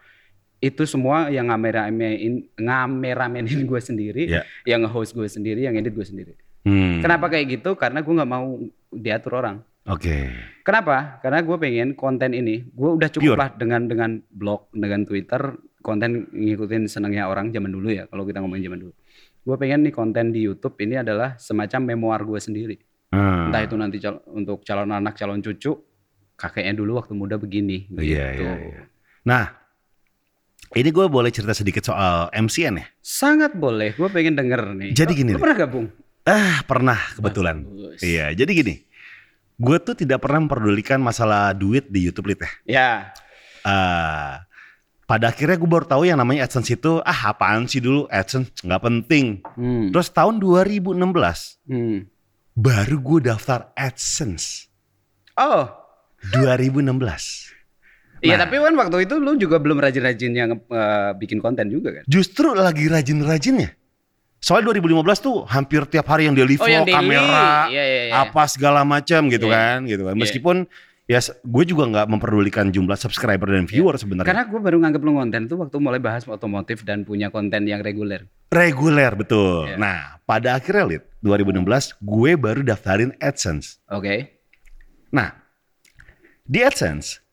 itu 0.61 0.83
semua 0.85 1.29
yang 1.29 1.49
ngameramein 1.49 2.47
ngameramenin 2.57 3.65
gue 3.65 3.81
sendiri, 3.81 4.23
Iya. 4.31 4.43
yang 4.65 4.85
nge-host 4.87 5.13
gue 5.13 5.27
sendiri, 5.27 5.65
yang 5.65 5.75
edit 5.75 5.93
gue 5.93 6.07
sendiri. 6.07 6.33
Hmm. 6.65 7.05
Kenapa 7.05 7.29
kayak 7.29 7.61
gitu? 7.61 7.77
Karena 7.77 8.01
gue 8.01 8.15
nggak 8.15 8.31
mau 8.31 8.57
diatur 8.89 9.45
orang. 9.45 9.61
Oke. 9.85 10.33
Kenapa? 10.65 11.21
Karena 11.21 11.45
gue 11.45 11.57
pengen 11.61 11.93
konten 11.93 12.33
ini, 12.33 12.65
gue 12.73 12.91
udah 12.97 13.09
cukup 13.13 13.37
Pure. 13.37 13.41
lah 13.41 13.51
dengan 13.53 13.85
dengan 13.85 14.11
blog, 14.33 14.73
dengan 14.73 15.05
Twitter, 15.05 15.61
konten 15.85 16.33
ngikutin 16.33 16.89
senangnya 16.89 17.29
orang 17.29 17.53
zaman 17.53 17.69
dulu 17.69 17.93
ya. 17.93 18.09
Kalau 18.09 18.25
kita 18.25 18.41
ngomongin 18.41 18.65
zaman 18.73 18.81
dulu, 18.89 18.93
gue 19.45 19.57
pengen 19.61 19.85
nih 19.85 19.93
konten 19.93 20.33
di 20.33 20.41
YouTube 20.41 20.81
ini 20.81 20.97
adalah 20.97 21.37
semacam 21.37 21.93
memoir 21.93 22.25
gue 22.25 22.41
sendiri. 22.41 22.77
Hmm. 23.13 23.53
Entah 23.53 23.61
itu 23.61 23.77
nanti 23.77 24.01
cal- 24.01 24.25
untuk 24.33 24.65
calon 24.65 24.89
anak, 24.89 25.21
calon 25.21 25.45
cucu, 25.45 25.77
kakeknya 26.33 26.73
dulu 26.73 26.97
waktu 26.97 27.13
muda 27.13 27.37
begini. 27.37 27.85
Iya, 27.93 28.01
gitu. 28.33 28.41
iya, 28.41 28.53
iya. 28.57 28.83
Nah, 29.29 29.45
Ini 30.75 30.91
gue 30.91 31.07
boleh 31.07 31.31
cerita 31.31 31.55
sedikit 31.55 31.87
soal 31.87 32.27
MCN 32.35 32.83
ya? 32.83 32.87
Sangat 32.99 33.55
boleh, 33.55 33.95
gue 33.95 34.09
pengen 34.11 34.35
denger 34.35 34.75
nih. 34.75 34.91
Jadi 34.91 35.13
gini 35.15 35.31
nih. 35.35 35.39
pernah 35.39 35.57
gabung? 35.57 35.87
Ah 36.27 36.67
pernah 36.67 36.99
kebetulan. 37.15 37.63
Bagus. 37.63 38.01
Iya 38.03 38.35
jadi 38.35 38.51
gini. 38.51 38.75
Gue 39.55 39.79
tuh 39.79 39.95
tidak 39.95 40.19
pernah 40.19 40.43
memperdulikan 40.43 40.99
masalah 40.99 41.55
duit 41.55 41.87
di 41.87 42.03
YouTube 42.03 42.27
Lit 42.27 42.43
ya. 42.43 42.51
Ya. 42.67 42.91
Ah, 43.63 44.43
pada 45.07 45.31
akhirnya 45.31 45.55
gue 45.55 45.71
baru 45.71 45.87
tahu 45.87 46.11
yang 46.11 46.19
namanya 46.19 46.45
AdSense 46.45 46.75
itu 46.75 46.99
ah 47.01 47.31
apaan 47.31 47.71
sih 47.71 47.79
dulu 47.79 48.11
AdSense 48.11 48.51
nggak 48.61 48.83
penting. 48.83 49.27
Hmm. 49.55 49.95
Terus 49.95 50.11
tahun 50.11 50.43
2016 50.43 50.91
Hmm. 51.71 52.11
baru 52.53 52.97
gue 52.99 53.31
daftar 53.31 53.71
AdSense 53.73 54.67
Oh, 55.39 55.71
2016. 56.35 57.54
Iya 58.25 58.35
Nah. 58.35 58.43
tapi 58.43 58.57
kan 58.57 58.75
waktu 58.75 58.97
itu 59.05 59.15
lu 59.17 59.37
juga 59.37 59.61
belum 59.61 59.79
rajin-rajin 59.79 60.33
yang 60.33 60.51
eh, 60.57 61.11
bikin 61.15 61.39
konten 61.39 61.69
juga 61.69 62.01
kan? 62.01 62.03
Justru 62.05 62.53
lagi 62.53 62.89
rajin-rajinnya. 62.89 63.77
Soalnya 64.41 64.77
2015 64.77 65.01
tuh 65.21 65.45
hampir 65.47 65.85
tiap 65.87 66.05
hari 66.07 66.29
yang 66.29 66.37
daily 66.37 66.57
Oh, 66.57 66.65
vlog, 66.65 66.69
yang 66.69 66.85
daily. 66.85 67.17
kamera, 67.17 67.49
Iya, 67.69 67.81
iya, 67.83 68.03
iya. 68.09 68.13
apa 68.19 68.45
segala 68.45 68.85
macam 68.85 69.29
gitu 69.29 69.49
Iya. 69.49 69.57
kan, 69.57 69.79
gitu 69.85 70.03
kan. 70.05 70.13
Iya. 70.13 70.21
Meskipun 70.21 70.57
ya 71.05 71.17
gue 71.21 71.65
juga 71.65 71.85
nggak 71.85 72.07
memperdulikan 72.09 72.69
jumlah 72.69 72.97
subscriber 72.97 73.49
dan 73.49 73.65
viewer 73.65 73.97
sebenarnya. 73.97 74.29
Karena 74.29 74.45
gue 74.45 74.61
baru 74.61 74.77
nganggep 74.81 75.01
lu 75.01 75.13
konten 75.15 75.43
tuh 75.47 75.57
waktu 75.59 75.77
mulai 75.81 75.97
bahas 75.97 76.25
otomotif 76.25 76.85
dan 76.85 77.05
punya 77.05 77.29
konten 77.29 77.65
yang 77.65 77.81
reguler. 77.81 78.29
Reguler 78.49 79.17
betul. 79.17 79.65
Iya. 79.65 79.77
Nah, 79.77 79.99
pada 80.23 80.55
akhirnya 80.55 80.85
Lid, 80.93 81.03
2016 81.21 81.65
gue 81.97 82.37
baru 82.37 82.61
daftarin 82.61 83.17
AdSense. 83.17 83.81
Oke. 83.89 84.45
Nah, 85.09 85.33
di 86.45 86.61
AdSense 86.61 87.24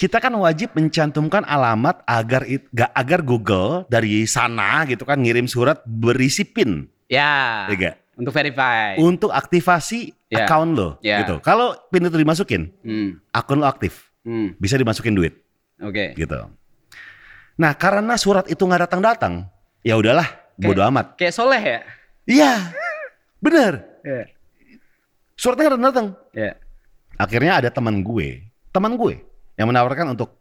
kita 0.00 0.16
kan 0.16 0.32
wajib 0.32 0.72
mencantumkan 0.72 1.44
alamat 1.44 2.00
agar 2.08 2.48
it, 2.48 2.64
ga- 2.72 2.88
agar 2.96 3.20
Google 3.20 3.84
dari 3.92 4.24
sana 4.24 4.88
gitu 4.88 5.04
kan 5.04 5.20
ngirim 5.20 5.44
surat 5.44 5.84
berisi 5.84 6.48
PIN, 6.48 6.88
Ya. 7.04 7.68
ya 7.68 7.74
nggak? 7.76 7.96
Untuk 8.16 8.32
verify. 8.32 8.96
Untuk 8.96 9.28
aktivasi 9.28 10.16
Ya. 10.32 10.48
account 10.48 10.72
lo 10.72 10.88
Ya. 11.04 11.20
gitu. 11.20 11.44
Kalau 11.44 11.76
PIN 11.92 12.08
itu 12.08 12.16
dimasukin, 12.16 12.72
Hmm. 12.80 13.20
akun 13.28 13.60
lo 13.60 13.68
aktif, 13.68 14.08
Hmm. 14.24 14.56
bisa 14.56 14.80
dimasukin 14.80 15.12
duit 15.12 15.36
Oke. 15.84 16.16
gitu. 16.16 16.48
Nah, 17.60 17.76
karena 17.76 18.16
surat 18.16 18.48
itu 18.48 18.64
nggak 18.64 18.88
datang-datang, 18.88 19.44
ya 19.84 20.00
udahlah, 20.00 20.24
bodo 20.56 20.80
amat. 20.88 21.20
Kayak 21.20 21.36
soleh 21.36 21.60
ya? 21.60 21.78
Iya. 22.24 22.52
Bener. 23.36 23.84
Iya. 24.00 24.32
Suratnya 25.36 25.68
nggak 25.68 25.74
datang-datang. 25.76 26.08
Iya. 26.32 26.52
Akhirnya 27.20 27.52
ada 27.60 27.68
teman 27.68 28.00
gue, 28.00 28.48
teman 28.72 28.96
gue 28.96 29.20
yang 29.54 29.66
menawarkan 29.66 30.12
untuk 30.12 30.36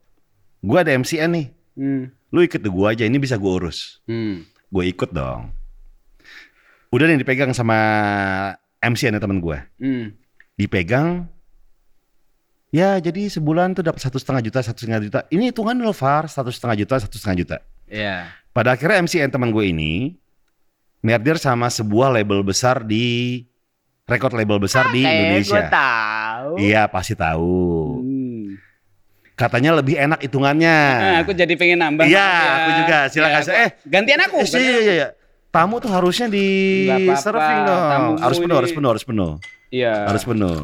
gue 0.60 0.78
ada 0.78 0.92
MCN 0.92 1.30
nih, 1.32 1.48
Hmm. 1.74 2.04
lu 2.30 2.44
ikut 2.44 2.60
gue 2.60 2.86
aja, 2.86 3.04
ini 3.04 3.16
bisa 3.16 3.36
gue 3.36 3.48
urus. 3.50 4.04
Hmm. 4.04 4.44
Gue 4.68 4.90
ikut 4.90 5.10
dong. 5.10 5.50
Udah 6.90 7.06
nih 7.06 7.18
dipegang 7.18 7.54
sama 7.54 7.78
MCN 8.80 9.16
ya 9.16 9.22
teman 9.22 9.40
gue, 9.40 9.58
Hmm. 9.78 10.12
dipegang. 10.56 11.30
Ya 12.70 12.98
jadi 12.98 13.26
sebulan 13.26 13.74
tuh 13.74 13.82
dapat 13.82 13.98
satu 13.98 14.22
setengah 14.22 14.46
juta, 14.46 14.60
satu 14.62 14.78
setengah 14.78 15.02
juta. 15.02 15.20
Ini 15.28 15.50
hitungan 15.50 15.74
lo 15.76 15.90
Far, 15.90 16.30
satu 16.30 16.54
setengah 16.54 16.78
juta, 16.78 17.02
satu 17.02 17.18
setengah 17.18 17.38
juta. 17.38 17.58
Iya. 17.90 18.30
Pada 18.54 18.78
akhirnya 18.78 19.02
MCN 19.02 19.34
teman 19.34 19.50
gue 19.50 19.66
ini 19.66 20.14
merger 21.02 21.42
sama 21.42 21.66
sebuah 21.66 22.14
label 22.14 22.46
besar 22.46 22.86
di 22.86 23.42
record 24.06 24.38
label 24.38 24.62
besar 24.62 24.94
di 24.94 25.02
gue 25.02 25.10
Indonesia. 25.10 25.66
tahu. 25.66 26.52
Iya 26.62 26.86
pasti 26.86 27.14
tahu. 27.14 27.58
Katanya 29.40 29.72
lebih 29.72 29.96
enak 29.96 30.20
hitungannya. 30.20 30.78
Nah, 31.00 31.16
aku 31.24 31.32
jadi 31.32 31.56
pengen 31.56 31.80
nambah. 31.80 32.04
Iya, 32.04 32.20
ya. 32.20 32.52
aku 32.60 32.70
juga. 32.84 32.98
Silakan. 33.08 33.40
Ya, 33.40 33.56
Eh, 33.56 33.70
gantian 33.88 34.20
aku. 34.20 34.36
Eh, 34.44 34.48
iya, 34.52 34.60
iya, 34.60 34.78
iya, 34.78 34.94
iya. 35.00 35.08
Tamu 35.50 35.80
tuh 35.80 35.90
harusnya 35.90 36.28
di 36.28 36.46
serving 37.16 37.60
dong. 37.64 37.84
tamumu 37.88 38.18
Harus 38.20 38.38
penuh, 38.38 38.52
ini. 38.52 38.60
harus 38.60 38.72
penuh, 38.76 38.90
harus 38.92 39.06
penuh. 39.08 39.32
Iya. 39.72 39.94
Harus 40.06 40.24
penuh. 40.28 40.58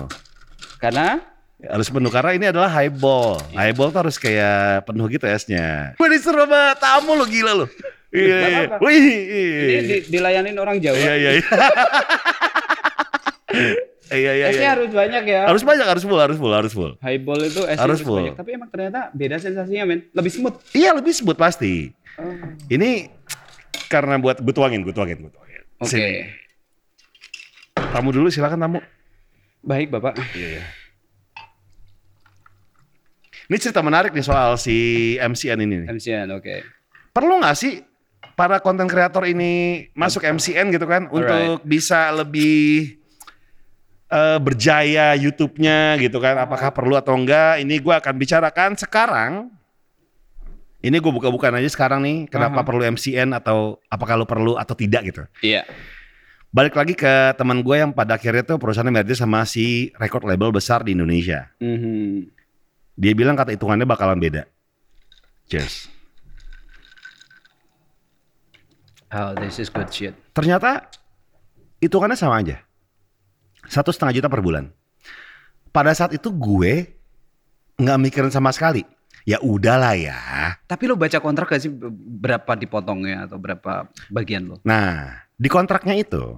Karena 0.77 1.07
Harus 1.55 1.87
penuh 1.89 2.11
karena 2.11 2.31
ini 2.35 2.45
adalah 2.51 2.67
highball. 2.69 3.39
Highball 3.55 3.89
tuh 3.89 3.99
harus 4.05 4.19
kayak 4.19 4.85
penuh 4.85 5.07
gitu 5.07 5.23
esnya. 5.25 5.95
Gue 5.95 6.11
disuruh 6.11 6.45
sama 6.45 6.75
tamu 6.77 7.15
lo 7.15 7.25
gila 7.25 7.55
lo. 7.55 7.65
Iya, 8.11 8.37
iya. 8.43 8.61
Wih, 8.77 9.01
ini 9.01 9.71
iya. 9.71 9.81
di- 9.81 10.05
dilayanin 10.11 10.55
orang 10.59 10.77
Jawa. 10.77 10.99
Iya, 10.99 11.13
iya, 11.15 11.31
iya. 11.39 11.47
Iya, 14.05 14.31
iya, 14.37 14.45
Esnya 14.49 14.61
iya. 14.61 14.71
harus 14.77 14.91
banyak 14.93 15.23
ya. 15.25 15.41
Harus 15.49 15.63
banyak, 15.65 15.85
harus 15.85 16.03
full, 16.05 16.21
harus 16.21 16.37
full, 16.37 16.53
harus 16.53 16.71
full. 16.71 16.91
Highball 17.01 17.41
itu 17.41 17.61
esnya 17.65 17.81
Harus 17.81 17.97
harus, 17.97 18.01
full. 18.05 18.17
banyak. 18.21 18.35
Tapi 18.37 18.49
emang 18.53 18.69
ternyata 18.69 19.09
beda 19.11 19.37
sensasinya 19.41 19.83
men. 19.89 19.99
Lebih 20.13 20.31
smooth. 20.31 20.55
Iya, 20.71 20.93
lebih 20.93 21.09
sebut 21.09 21.33
pasti. 21.33 21.89
Oh. 22.21 22.29
Ini 22.67 23.09
karena 23.89 24.21
buat 24.21 24.39
gue 24.39 24.53
tuangin, 24.53 24.85
gue 24.85 24.93
tuangin, 24.93 25.17
gue 25.19 25.31
tuangin. 25.33 25.61
Oke. 25.81 25.89
Sini. 25.89 26.21
Tamu 27.75 28.09
dulu 28.11 28.29
silakan 28.29 28.59
tamu. 28.61 28.79
Baik 29.65 29.89
Bapak. 29.89 30.13
Iya, 30.37 30.61
iya. 30.61 30.63
Ini 33.45 33.57
cerita 33.61 33.85
menarik 33.85 34.09
nih 34.13 34.25
soal 34.25 34.57
si 34.57 34.75
MCN 35.17 35.59
ini. 35.61 35.75
nih. 35.85 35.87
MCN 35.93 36.27
oke. 36.33 36.55
Perlu 37.13 37.41
nggak 37.41 37.55
sih 37.55 37.77
para 38.33 38.57
konten 38.59 38.89
kreator 38.89 39.23
ini 39.23 39.85
masuk 39.93 40.25
MCN 40.25 40.73
gitu 40.73 40.85
kan 40.85 41.07
untuk 41.07 41.61
bisa 41.61 42.09
lebih 42.11 42.97
eh, 44.15 44.37
berjaya 44.39 45.11
YouTube-nya 45.19 45.99
gitu 45.99 46.17
kan? 46.23 46.39
Apakah 46.39 46.71
perlu 46.71 46.95
atau 46.95 47.13
enggak? 47.13 47.59
Ini 47.59 47.75
gue 47.83 47.93
akan 47.93 48.13
bicarakan 48.15 48.79
sekarang. 48.79 49.31
Ini 50.85 51.01
gue 51.01 51.11
buka-bukaan 51.11 51.57
aja 51.57 51.67
sekarang 51.67 52.05
nih. 52.05 52.17
Kenapa 52.29 52.61
Aha. 52.61 52.67
perlu 52.67 52.85
MCN 52.85 53.33
atau 53.33 53.81
apakah 53.89 54.21
lo 54.21 54.25
perlu 54.29 54.53
atau 54.55 54.77
tidak 54.77 55.01
gitu? 55.09 55.25
Iya. 55.41 55.65
Balik 56.53 56.77
lagi 56.77 56.93
ke 56.95 57.35
teman 57.35 57.59
gue 57.65 57.75
yang 57.75 57.91
pada 57.91 58.15
akhirnya 58.15 58.45
tuh 58.45 58.61
perusahaannya 58.61 58.93
merger 58.93 59.17
sama 59.17 59.43
si 59.43 59.91
record 59.99 60.23
label 60.23 60.55
besar 60.55 60.85
di 60.85 60.95
Indonesia. 60.95 61.51
Mhm. 61.59 62.31
Dia 62.95 63.11
bilang 63.11 63.35
kata 63.35 63.51
hitungannya 63.57 63.83
bakalan 63.83 64.21
beda. 64.21 64.47
Cheers. 65.51 65.91
Oh, 69.11 69.35
this 69.35 69.59
is 69.59 69.67
good 69.67 69.91
shit. 69.91 70.15
Ternyata 70.31 70.85
hitungannya 71.83 72.15
sama 72.15 72.39
aja. 72.39 72.61
Satu 73.67 73.89
setengah 73.89 74.13
juta 74.13 74.27
per 74.27 74.41
bulan. 74.41 74.69
Pada 75.69 75.91
saat 75.91 76.15
itu 76.15 76.31
gue 76.31 76.87
nggak 77.75 77.99
mikirin 77.99 78.31
sama 78.31 78.49
sekali. 78.49 78.87
Ya 79.25 79.41
udahlah 79.41 79.97
ya. 79.97 80.19
Tapi 80.63 80.85
lo 80.85 80.93
baca 80.93 81.17
kontrak 81.17 81.49
gak 81.49 81.61
sih 81.65 81.71
berapa 82.21 82.53
dipotongnya 82.53 83.25
atau 83.25 83.41
berapa 83.41 83.89
bagian 84.07 84.45
lo? 84.45 84.61
Nah, 84.61 85.17
di 85.33 85.49
kontraknya 85.49 85.97
itu. 85.97 86.37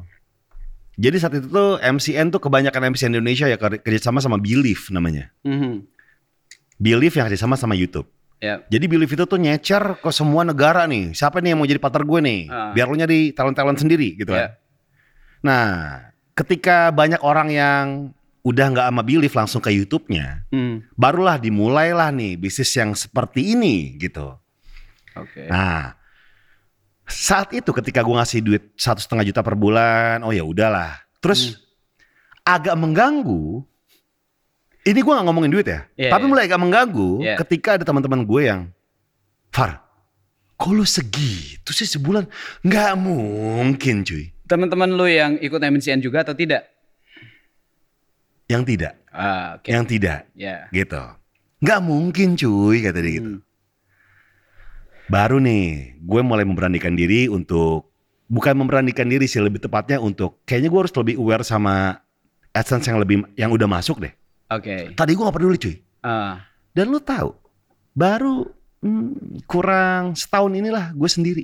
Jadi 0.96 1.16
saat 1.20 1.36
itu 1.36 1.46
tuh 1.46 1.78
MCN 1.78 2.32
tuh 2.32 2.40
kebanyakan 2.40 2.96
MCN 2.96 3.20
Indonesia 3.20 3.46
ya 3.46 3.60
kerja- 3.60 3.84
kerjasama 3.84 4.18
sama 4.18 4.40
Believe 4.40 4.82
namanya. 4.90 5.30
Mhm. 5.44 5.84
Believe 6.80 7.14
yang 7.14 7.28
kerjasama 7.28 7.54
sama 7.54 7.76
YouTube. 7.76 8.08
Ya. 8.40 8.64
Jadi 8.72 8.86
Believe 8.88 9.12
itu 9.12 9.26
tuh 9.28 9.38
nyecer 9.38 9.98
ke 10.00 10.10
semua 10.10 10.48
negara 10.48 10.88
nih. 10.88 11.12
Siapa 11.12 11.44
nih 11.44 11.54
yang 11.54 11.60
mau 11.60 11.68
jadi 11.68 11.82
partner 11.82 12.02
gue 12.02 12.20
nih? 12.24 12.40
Ah. 12.48 12.72
Biar 12.72 12.88
lo 12.88 12.96
nyari 12.96 13.36
talent-talent 13.36 13.78
sendiri 13.78 14.16
gitu 14.16 14.32
Ya. 14.32 14.38
kan. 14.40 14.50
Nah, 15.44 15.70
ketika 16.38 16.94
banyak 16.94 17.18
orang 17.26 17.50
yang 17.50 17.86
udah 18.46 18.66
nggak 18.72 18.88
sama 18.88 19.02
Believe 19.04 19.34
langsung 19.36 19.60
ke 19.60 19.74
YouTube-nya, 19.74 20.46
Hmm. 20.54 20.86
barulah 20.94 21.36
dimulailah 21.36 22.14
nih 22.14 22.38
bisnis 22.38 22.72
yang 22.78 22.94
seperti 22.94 23.58
ini 23.58 23.98
gitu. 23.98 24.38
Oke. 25.18 25.50
Nah, 25.50 25.98
saat 27.04 27.52
itu 27.52 27.74
ketika 27.74 28.06
gue 28.06 28.16
ngasih 28.16 28.40
duit 28.40 28.64
satu 28.78 29.02
setengah 29.02 29.26
juta 29.26 29.42
per 29.44 29.58
bulan, 29.58 30.22
oh 30.24 30.32
ya 30.32 30.46
udahlah. 30.46 30.96
Terus 31.20 31.58
agak 32.46 32.78
mengganggu. 32.78 33.66
Ini 34.88 35.04
gue 35.04 35.12
nggak 35.12 35.28
ngomongin 35.28 35.52
duit 35.52 35.68
ya, 35.68 35.84
Iya, 36.00 36.16
tapi 36.16 36.24
iya. 36.24 36.32
mulai 36.32 36.44
agak 36.48 36.62
mengganggu 36.64 37.10
Iya. 37.20 37.36
ketika 37.44 37.76
ada 37.76 37.84
teman-teman 37.84 38.24
gue 38.24 38.42
yang, 38.48 38.62
Far, 39.52 39.84
kok 40.56 40.72
lu 40.72 40.88
segitu 40.88 41.76
sih 41.76 41.84
sebulan? 41.84 42.24
Nggak 42.64 42.96
mungkin 42.96 44.08
cuy. 44.08 44.32
Teman-teman 44.48 44.90
lo 44.96 45.06
yang 45.06 45.36
ikut 45.38 45.60
MCN 45.60 46.00
juga 46.00 46.24
atau 46.24 46.34
tidak? 46.34 46.66
Yang 48.48 48.64
tidak, 48.76 48.94
Ah, 49.12 49.60
oke. 49.60 49.68
yang 49.68 49.84
tidak, 49.84 50.32
Ya. 50.32 50.72
gitu. 50.72 51.04
Nggak 51.60 51.82
mungkin 51.84 52.40
cuy 52.40 52.80
kata 52.80 53.00
dia 53.04 53.14
gitu. 53.20 53.32
Hmm. 53.36 53.42
Baru 55.08 55.44
nih, 55.44 55.96
gue 56.00 56.22
mulai 56.24 56.48
memberanikan 56.48 56.96
diri 56.96 57.28
untuk 57.28 57.92
bukan 58.28 58.56
memberanikan 58.56 59.08
diri 59.08 59.28
sih 59.28 59.40
lebih 59.40 59.60
tepatnya 59.60 60.00
untuk 60.00 60.44
kayaknya 60.44 60.68
gue 60.72 60.80
harus 60.84 60.96
lebih 60.96 61.16
aware 61.20 61.44
sama 61.44 62.00
AdSense 62.52 62.88
yang 62.88 63.00
lebih 63.00 63.24
yang 63.36 63.52
udah 63.52 63.68
masuk 63.68 64.00
deh. 64.04 64.12
Oke. 64.48 64.96
Tadi 64.96 65.12
gue 65.12 65.24
gak 65.28 65.36
peduli 65.36 65.60
cuy. 65.60 65.76
Ah. 66.04 66.40
Dan 66.72 66.88
lu 66.88 67.04
tahu, 67.04 67.36
baru 67.92 68.48
hmm, 68.80 69.44
kurang 69.44 70.16
setahun 70.16 70.56
inilah 70.56 70.96
gue 70.96 71.10
sendiri. 71.12 71.44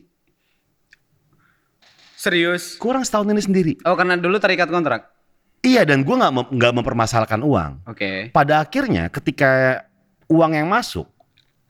Serius? 2.24 2.80
Kurang 2.80 3.04
setahun 3.04 3.28
ini 3.28 3.44
sendiri. 3.44 3.74
Oh, 3.84 4.00
karena 4.00 4.16
dulu 4.16 4.40
terikat 4.40 4.72
kontrak. 4.72 5.12
Iya 5.60 5.84
dan 5.84 6.08
gue 6.08 6.16
nggak 6.16 6.32
mem- 6.32 6.52
nggak 6.56 6.74
mempermasalahkan 6.80 7.44
uang. 7.44 7.84
Oke. 7.84 8.32
Pada 8.32 8.64
akhirnya 8.64 9.12
ketika 9.12 9.84
uang 10.32 10.56
yang 10.56 10.72
masuk 10.72 11.04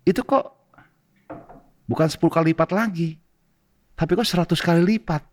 itu 0.05 0.21
kok 0.21 0.53
bukan 1.89 2.05
10 2.05 2.21
kali 2.29 2.53
lipat 2.53 2.69
lagi. 2.69 3.17
Tapi 3.97 4.13
kok 4.13 4.25
100 4.29 4.53
kali 4.61 4.81
lipat. 4.85 5.25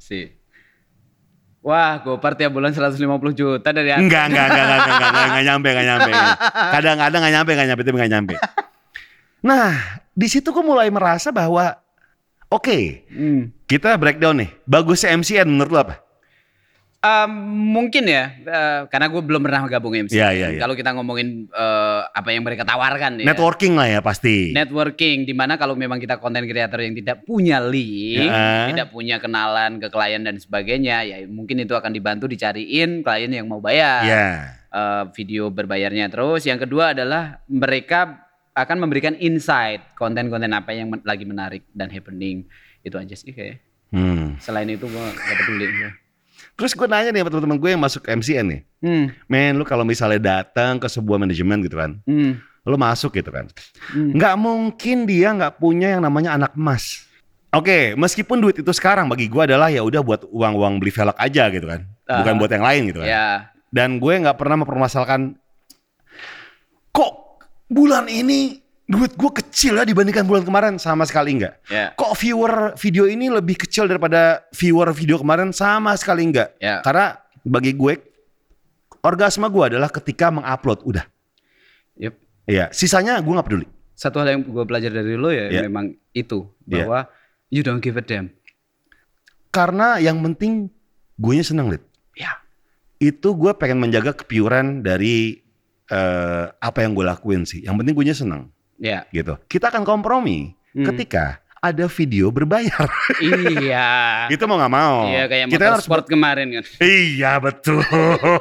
sih. 0.00 0.28
Wah, 1.62 2.02
Gopar 2.02 2.34
tiap 2.34 2.50
bulan 2.58 2.74
150 2.74 2.98
juta 3.38 3.70
dari 3.70 3.94
aku. 3.94 4.02
Enggak, 4.02 4.34
enggak, 4.34 4.46
enggak, 4.50 4.64
enggak, 4.66 4.80
enggak, 4.82 4.82
enggak, 4.82 5.10
enggak, 5.12 5.26
enggak 5.30 5.44
nyampe, 5.46 5.68
enggak 5.70 5.86
nyampe. 5.86 6.10
Kadang-kadang 6.74 7.20
enggak 7.22 7.34
nyampe, 7.38 7.50
enggak 7.54 7.68
nyampe, 7.70 7.82
tapi 7.86 7.96
enggak 8.02 8.12
nyampe. 8.12 8.34
Nah, 9.46 9.68
di 10.10 10.26
situ 10.26 10.48
gue 10.50 10.64
mulai 10.66 10.90
merasa 10.90 11.30
bahwa 11.30 11.81
oke, 12.52 12.78
Hmm. 13.08 13.48
kita 13.64 13.96
breakdown 13.96 14.44
nih. 14.44 14.50
Bagusnya 14.68 15.16
MCN 15.16 15.48
menurut 15.48 15.72
lu 15.72 15.80
apa? 15.80 15.96
Um, 17.02 17.34
mungkin 17.74 18.06
ya, 18.06 18.30
eh, 18.38 18.80
karena 18.86 19.10
gue 19.10 19.18
belum 19.18 19.42
pernah 19.42 19.66
gabung 19.66 19.90
MC. 19.90 20.14
Iya, 20.14 20.28
iya, 20.38 20.46
iya. 20.54 20.60
Kalau 20.62 20.78
kita 20.78 20.94
ngomongin 20.94 21.50
eh, 21.50 22.00
apa 22.06 22.30
yang 22.30 22.46
mereka 22.46 22.62
tawarkan 22.62 23.18
ya. 23.18 23.26
Networking 23.26 23.74
lah 23.74 23.90
ya 23.90 23.98
pasti. 23.98 24.54
Networking, 24.54 25.26
di 25.26 25.34
mana 25.34 25.58
kalau 25.58 25.74
memang 25.74 25.98
kita 25.98 26.22
konten 26.22 26.46
creator 26.46 26.78
yang 26.78 26.94
tidak 26.94 27.26
punya 27.26 27.58
link, 27.58 28.30
Ya. 28.30 28.70
tidak 28.70 28.94
punya 28.94 29.18
kenalan 29.18 29.82
ke 29.82 29.90
klien 29.90 30.22
dan 30.22 30.38
sebagainya, 30.38 31.02
ya 31.02 31.16
mungkin 31.26 31.58
itu 31.58 31.74
akan 31.74 31.90
dibantu 31.90 32.30
dicariin 32.30 33.02
klien 33.02 33.34
yang 33.34 33.50
mau 33.50 33.58
bayar. 33.58 34.06
Iya. 34.06 34.26
Eh, 34.70 35.02
video 35.18 35.50
berbayarnya 35.50 36.06
terus. 36.06 36.46
Yang 36.46 36.70
kedua 36.70 36.94
adalah 36.94 37.42
mereka 37.50 38.30
akan 38.52 38.76
memberikan 38.78 39.16
insight 39.16 39.80
konten-konten 39.96 40.52
apa 40.52 40.72
yang 40.72 40.92
men- 40.92 41.04
lagi 41.04 41.24
menarik 41.24 41.64
dan 41.72 41.88
happening. 41.88 42.44
Itu 42.80 42.96
aja 42.96 43.14
sih 43.14 43.32
kayak. 43.32 43.60
Hmm. 43.92 44.36
Selain 44.38 44.66
itu 44.66 44.84
gue 44.84 45.04
gak 45.04 45.36
peduli. 45.40 45.66
Terus 46.52 46.72
gue 46.72 46.84
nanya 46.84 47.12
nih 47.12 47.20
sama 47.24 47.30
teman-teman 47.32 47.58
gue 47.58 47.70
yang 47.72 47.82
masuk 47.82 48.02
MCN 48.04 48.46
nih. 48.48 48.60
Hmm. 48.80 49.06
Men, 49.24 49.56
lu 49.56 49.64
kalau 49.64 49.84
misalnya 49.84 50.20
datang 50.40 50.76
ke 50.76 50.88
sebuah 50.88 51.16
manajemen 51.16 51.64
gitu 51.64 51.76
kan, 51.76 51.96
Hmm. 52.04 52.40
lu 52.64 52.76
masuk 52.76 53.12
gitu 53.14 53.28
kan. 53.28 53.48
Hmm. 53.92 54.16
Mungkin 54.36 55.04
dia 55.04 55.32
nggak 55.32 55.56
punya 55.56 55.96
yang 55.96 56.02
namanya 56.04 56.36
anak 56.36 56.52
emas. 56.52 57.08
Oke, 57.52 57.92
meskipun 57.94 58.40
duit 58.40 58.56
itu 58.56 58.72
sekarang 58.72 59.08
bagi 59.08 59.28
gue 59.28 59.42
adalah 59.44 59.68
ya 59.68 59.84
udah 59.84 60.00
buat 60.00 60.24
uang-uang 60.24 60.80
beli 60.80 60.88
velg 60.88 61.12
aja 61.20 61.52
gitu 61.52 61.68
kan, 61.68 61.84
bukan 62.02 62.32
Ah. 62.32 62.38
buat 62.40 62.48
yang 62.50 62.64
lain 62.64 62.82
gitu 62.88 62.98
kan. 63.04 63.08
Ya. 63.08 63.28
Dan 63.68 64.00
gue 64.00 64.14
nggak 64.24 64.40
pernah 64.40 64.56
mempermasalahkan 64.64 65.36
kok 66.90 67.12
bulan 67.72 68.06
ini 68.06 68.60
duit 68.84 69.16
gue 69.16 69.30
kecil 69.40 69.80
ya 69.80 69.88
dibandingkan 69.88 70.28
bulan 70.28 70.44
kemarin 70.44 70.74
sama 70.76 71.08
sekali 71.08 71.32
enggak. 71.40 71.56
Ya. 71.72 71.96
Kok 71.96 72.12
viewer 72.20 72.76
video 72.76 73.08
ini 73.08 73.32
lebih 73.32 73.56
kecil 73.56 73.88
daripada 73.88 74.44
viewer 74.52 74.92
video 74.92 75.16
kemarin 75.16 75.48
sama 75.56 75.96
sekali 75.96 76.28
enggak. 76.28 76.52
Ya. 76.60 76.84
Karena 76.84 77.16
bagi 77.40 77.72
gue 77.72 77.94
orgasme 79.00 79.48
gue 79.48 79.64
adalah 79.72 79.88
ketika 79.88 80.28
mengupload 80.28 80.84
udah. 80.84 81.04
Yep. 81.96 82.14
Iya, 82.46 82.68
sisanya 82.70 83.16
gue 83.24 83.32
nggak 83.32 83.48
peduli. 83.48 83.66
Satu 83.96 84.18
hal 84.20 84.34
yang 84.34 84.42
gue 84.44 84.64
belajar 84.66 84.90
dari 84.90 85.14
lo 85.16 85.30
ya 85.32 85.48
Ya. 85.48 85.62
memang 85.64 85.94
itu 86.12 86.50
Ya. 86.66 86.84
bahwa 86.84 87.08
you 87.48 87.64
don't 87.64 87.80
give 87.80 87.96
a 87.96 88.04
damn. 88.04 88.28
Karena 89.52 90.00
yang 90.00 90.20
penting 90.20 90.68
gue 91.16 91.34
seneng 91.44 91.70
liat. 91.72 91.84
Ya. 92.16 92.40
Itu 92.98 93.34
gue 93.34 93.52
pengen 93.56 93.82
menjaga 93.82 94.14
kepiuran 94.14 94.80
dari 94.80 95.41
eh, 95.92 96.44
apa 96.48 96.78
yang 96.80 96.96
gue 96.96 97.04
lakuin 97.04 97.44
sih. 97.44 97.60
Yang 97.60 97.74
penting 97.78 97.94
gue 97.94 98.06
seneng 98.10 98.42
Ya. 98.80 99.04
gitu. 99.12 99.36
Kita 99.46 99.68
akan 99.68 99.84
kompromi 99.84 100.56
Hmm. 100.72 100.88
ketika 100.88 101.36
ada 101.60 101.84
video 101.86 102.32
berbayar. 102.32 102.88
iya. 103.60 104.26
Itu 104.26 104.48
mau 104.48 104.56
nggak 104.56 104.72
mau. 104.72 105.06
Iya 105.06 105.28
kayak 105.28 105.44
kita 105.46 105.64
harus 105.68 105.84
motorsport 105.84 106.04
kemarin 106.08 106.48
kan. 106.58 106.64
Iya 106.80 107.38
betul. 107.38 107.84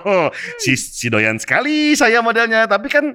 si, 0.63 0.73
si 0.73 1.11
doyan 1.11 1.37
sekali 1.37 1.93
saya 1.93 2.23
modelnya. 2.23 2.65
Tapi 2.65 2.87
kan 2.87 3.05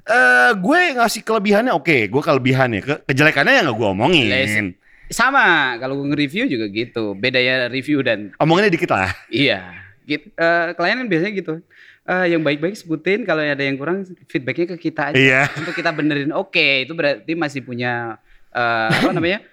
eh 0.00 0.50
gue 0.56 0.80
ngasih 0.96 1.20
kelebihannya 1.20 1.74
oke. 1.74 2.08
Gue 2.08 2.22
kelebihannya. 2.22 2.80
Ke, 2.80 2.94
kejelekannya 3.04 3.52
ya 3.52 3.62
nggak 3.66 3.76
gue 3.76 3.88
omongin. 3.90 4.26
Les- 4.30 4.78
Sama 5.10 5.74
kalau 5.76 5.98
gue 5.98 6.06
nge-review 6.14 6.46
juga 6.46 6.70
gitu. 6.70 7.18
Beda 7.18 7.36
ya 7.36 7.66
review 7.66 8.00
dan 8.00 8.30
Omonginnya 8.38 8.70
dikit 8.70 8.94
lah. 8.94 9.10
iya. 9.28 9.74
Gitu. 10.06 10.30
Eh, 10.32 10.72
klien 10.72 10.96
kan 10.96 11.08
biasanya 11.10 11.32
gitu. 11.34 11.54
Eh, 12.02 12.32
yang 12.32 12.40
baik-baik 12.40 12.74
sebutin 12.74 13.22
kalau 13.22 13.38
ada 13.38 13.60
yang 13.60 13.76
kurang 13.76 14.02
feedbacknya 14.26 14.74
ke 14.74 14.90
kita 14.90 15.12
aja 15.12 15.16
Iya. 15.16 15.42
untuk 15.60 15.72
kita 15.72 15.92
benerin 15.92 16.32
oke 16.32 16.82
itu 16.82 16.90
berarti 16.90 17.32
masih 17.34 17.60
punya 17.60 18.16
eh, 18.50 18.88
apa 18.90 19.12
namanya 19.12 19.40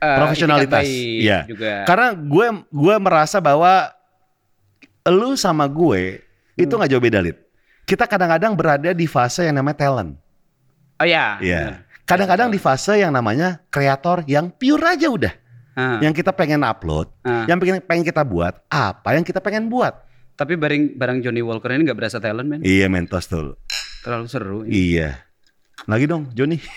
Eh, 0.00 0.16
Profesionalitas. 0.16 0.88
Iya. 0.88 1.44
juga 1.44 1.84
Karena 1.84 2.16
gue 2.16 2.46
gue 2.66 2.96
merasa 2.96 3.36
bahwa 3.36 3.92
lu 5.04 5.36
sama 5.36 5.68
gue 5.68 6.24
itu 6.54 6.68
Hmm. 6.68 6.80
nggak 6.80 6.90
jauh 6.90 7.04
beda 7.04 7.20
lid. 7.20 7.36
Kita 7.84 8.08
kadang-kadang 8.08 8.56
berada 8.56 8.96
di 8.96 9.04
fase 9.04 9.44
yang 9.44 9.60
namanya 9.60 9.76
talent. 9.76 10.16
oh 10.96 11.04
ya 11.04 11.36
Iya. 11.40 11.84
Kadang-kadang 12.08 12.48
di 12.48 12.56
fase 12.56 12.96
yang 12.96 13.12
namanya 13.12 13.60
kreator 13.68 14.24
yang 14.24 14.48
pure 14.48 14.80
aja 14.82 15.04
udah. 15.06 15.34
Ah, 15.76 16.00
Yang 16.00 16.24
kita 16.24 16.32
pengen 16.32 16.64
upload, 16.64 17.12
ah. 17.22 17.44
yang 17.44 17.60
pengen 17.60 17.84
pengen 17.84 18.02
kita 18.02 18.24
buat, 18.24 18.56
apa 18.72 19.14
yang 19.14 19.22
kita 19.22 19.38
pengen 19.38 19.68
buat. 19.68 20.00
Tapi 20.40 20.56
bareng 20.56 20.96
barang 20.96 21.20
Johnny 21.20 21.44
Walker 21.44 21.68
ini 21.68 21.84
nggak 21.84 21.98
berasa 22.00 22.16
talent 22.16 22.48
men 22.48 22.60
Iya 22.64 22.88
mentos 22.88 23.28
tuh. 23.28 23.60
terlalu 24.00 24.26
seru 24.32 24.58
Iya. 24.64 25.28
Lagi 25.84 26.04
dong 26.08 26.32
Joni. 26.32 26.56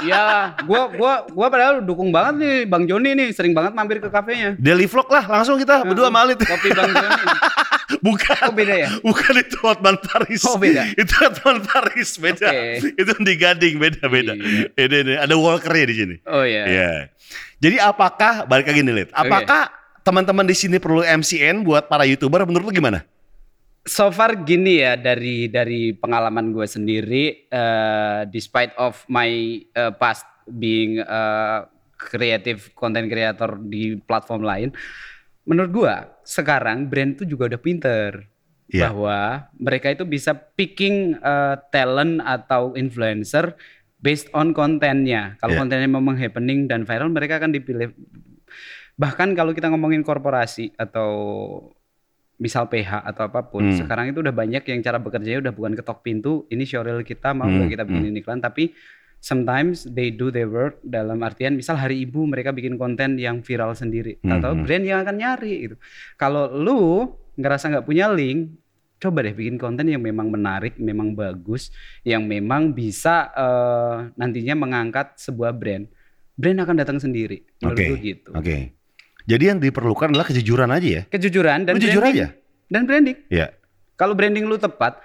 Iya, 0.00 0.56
gua 0.64 0.88
gua 0.96 1.12
gua 1.28 1.46
padahal 1.52 1.84
dukung 1.84 2.08
banget 2.08 2.40
nih 2.40 2.56
Bang 2.64 2.88
Joni 2.88 3.12
nih, 3.12 3.36
sering 3.36 3.52
banget 3.52 3.76
mampir 3.76 4.00
ke 4.00 4.08
kafenya. 4.08 4.56
Daily 4.56 4.88
vlog 4.88 5.04
lah 5.12 5.28
langsung 5.28 5.60
kita 5.60 5.84
berdua 5.84 6.08
malit. 6.08 6.40
Kopi 6.40 6.72
Bang 6.72 6.88
Joni. 6.88 7.20
Bukan. 8.06 8.48
Oh 8.48 8.54
beda 8.56 8.74
ya? 8.80 8.88
Bukan 9.04 9.34
itu 9.44 9.60
Hotman 9.60 10.00
Paris. 10.00 10.40
Oh, 10.48 10.56
beda. 10.56 10.88
itu 10.96 11.12
Hotman 11.20 11.60
Paris 11.68 12.16
beda. 12.16 12.48
Oke. 12.48 12.96
Itu 12.96 13.12
di 13.20 13.34
Gading 13.36 13.76
beda 13.76 14.02
beda. 14.08 14.32
Iya. 14.40 14.72
Ini, 14.72 14.96
ini, 15.04 15.14
ada 15.20 15.34
Walkernya 15.36 15.84
di 15.84 15.94
sini. 15.98 16.16
Oh 16.24 16.46
iya. 16.46 16.64
Iya. 16.64 16.92
Jadi 17.60 17.76
apakah 17.76 18.48
balik 18.48 18.72
lagi 18.72 18.80
nih 18.80 18.94
Lid, 19.04 19.10
apakah 19.12 19.68
teman-teman 20.02 20.46
di 20.46 20.56
sini 20.56 20.76
perlu 20.80 21.04
MCN 21.04 21.62
buat 21.62 21.86
para 21.88 22.04
youtuber? 22.04 22.44
Menurut 22.44 22.70
lu 22.70 22.74
gimana? 22.74 23.04
So 23.88 24.12
far 24.12 24.44
gini 24.44 24.84
ya 24.84 24.92
dari 25.00 25.48
dari 25.48 25.96
pengalaman 25.96 26.52
gue 26.52 26.68
sendiri, 26.68 27.48
eh, 27.48 28.20
despite 28.28 28.76
of 28.76 29.00
my 29.08 29.30
eh, 29.64 29.92
past 29.96 30.28
being 30.44 31.00
eh, 31.00 31.58
creative 31.96 32.72
content 32.76 33.08
creator 33.08 33.56
di 33.60 33.96
platform 34.00 34.44
lain, 34.44 34.68
menurut 35.44 35.70
gua 35.72 35.94
sekarang 36.24 36.88
brand 36.88 37.16
itu 37.16 37.24
juga 37.36 37.56
udah 37.56 37.60
pinter 37.60 38.10
Iya. 38.70 38.86
bahwa 38.86 39.50
mereka 39.58 39.90
itu 39.90 40.06
bisa 40.06 40.30
picking 40.30 41.18
eh, 41.18 41.56
talent 41.74 42.22
atau 42.22 42.78
influencer 42.78 43.58
based 43.98 44.30
on 44.30 44.54
kontennya. 44.54 45.34
Kalau 45.42 45.58
Iya. 45.58 45.60
kontennya 45.66 45.90
memang 45.90 46.14
happening 46.14 46.70
dan 46.70 46.86
viral, 46.86 47.10
mereka 47.10 47.42
akan 47.42 47.50
dipilih. 47.50 47.90
Bahkan 49.00 49.32
kalau 49.32 49.56
kita 49.56 49.72
ngomongin 49.72 50.04
korporasi 50.04 50.76
atau 50.76 51.08
misal 52.36 52.68
PH 52.68 53.04
atau 53.04 53.28
apa 53.28 53.48
pun, 53.48 53.64
Hmm. 53.68 53.76
sekarang 53.76 54.12
itu 54.12 54.20
udah 54.20 54.32
banyak 54.32 54.60
yang 54.64 54.80
cara 54.80 55.00
bekerjanya 55.00 55.48
udah 55.48 55.54
bukan 55.56 55.72
ketok 55.76 56.04
pintu, 56.04 56.44
ini 56.48 56.64
showreel 56.64 57.00
kita 57.00 57.32
mau 57.32 57.48
Hmm, 57.48 57.68
kita 57.68 57.84
bikin 57.84 58.16
iklan, 58.16 58.40
tapi 58.40 58.72
sometimes 59.20 59.84
they 59.92 60.08
do 60.08 60.32
their 60.32 60.48
work 60.48 60.80
dalam 60.80 61.20
artian 61.20 61.52
misal 61.52 61.76
hari 61.76 62.00
ibu 62.00 62.24
mereka 62.24 62.56
bikin 62.56 62.80
konten 62.80 63.20
yang 63.20 63.44
viral 63.44 63.76
sendiri, 63.76 64.16
Hmm, 64.24 64.40
atau 64.40 64.56
hmm. 64.56 64.64
brand 64.64 64.84
yang 64.84 64.98
akan 65.04 65.16
nyari 65.20 65.54
gitu. 65.68 65.76
Kalau 66.16 66.48
lu 66.48 67.12
ngerasa 67.36 67.72
nggak 67.76 67.84
punya 67.84 68.08
link, 68.08 68.56
coba 68.96 69.20
deh 69.20 69.36
bikin 69.36 69.60
konten 69.60 69.88
yang 69.88 70.00
memang 70.00 70.32
menarik, 70.32 70.80
memang 70.80 71.12
bagus, 71.12 71.68
yang 72.04 72.24
memang 72.24 72.72
bisa 72.72 73.28
eh, 73.32 73.96
nantinya 74.16 74.56
mengangkat 74.56 75.16
sebuah 75.20 75.52
brand. 75.52 75.84
Brand 76.40 76.56
akan 76.64 76.76
datang 76.80 76.96
sendiri, 76.96 77.44
menurut 77.60 77.76
Oke. 77.76 77.84
gue 77.84 77.98
gitu. 78.00 78.32
Oke. 78.32 78.79
Jadi 79.24 79.44
yang 79.46 79.58
diperlukan 79.58 80.10
adalah 80.10 80.24
kejujuran 80.24 80.68
aja 80.68 80.88
ya. 80.88 81.02
Kejujuran 81.08 81.64
dan 81.64 81.72
Lu 81.76 81.80
jujur 81.80 82.00
branding. 82.00 82.24
aja. 82.24 82.26
Dan 82.66 82.82
branding. 82.84 83.16
Iya. 83.28 83.46
Kalau 83.94 84.14
branding 84.14 84.44
lu 84.44 84.56
tepat, 84.56 84.96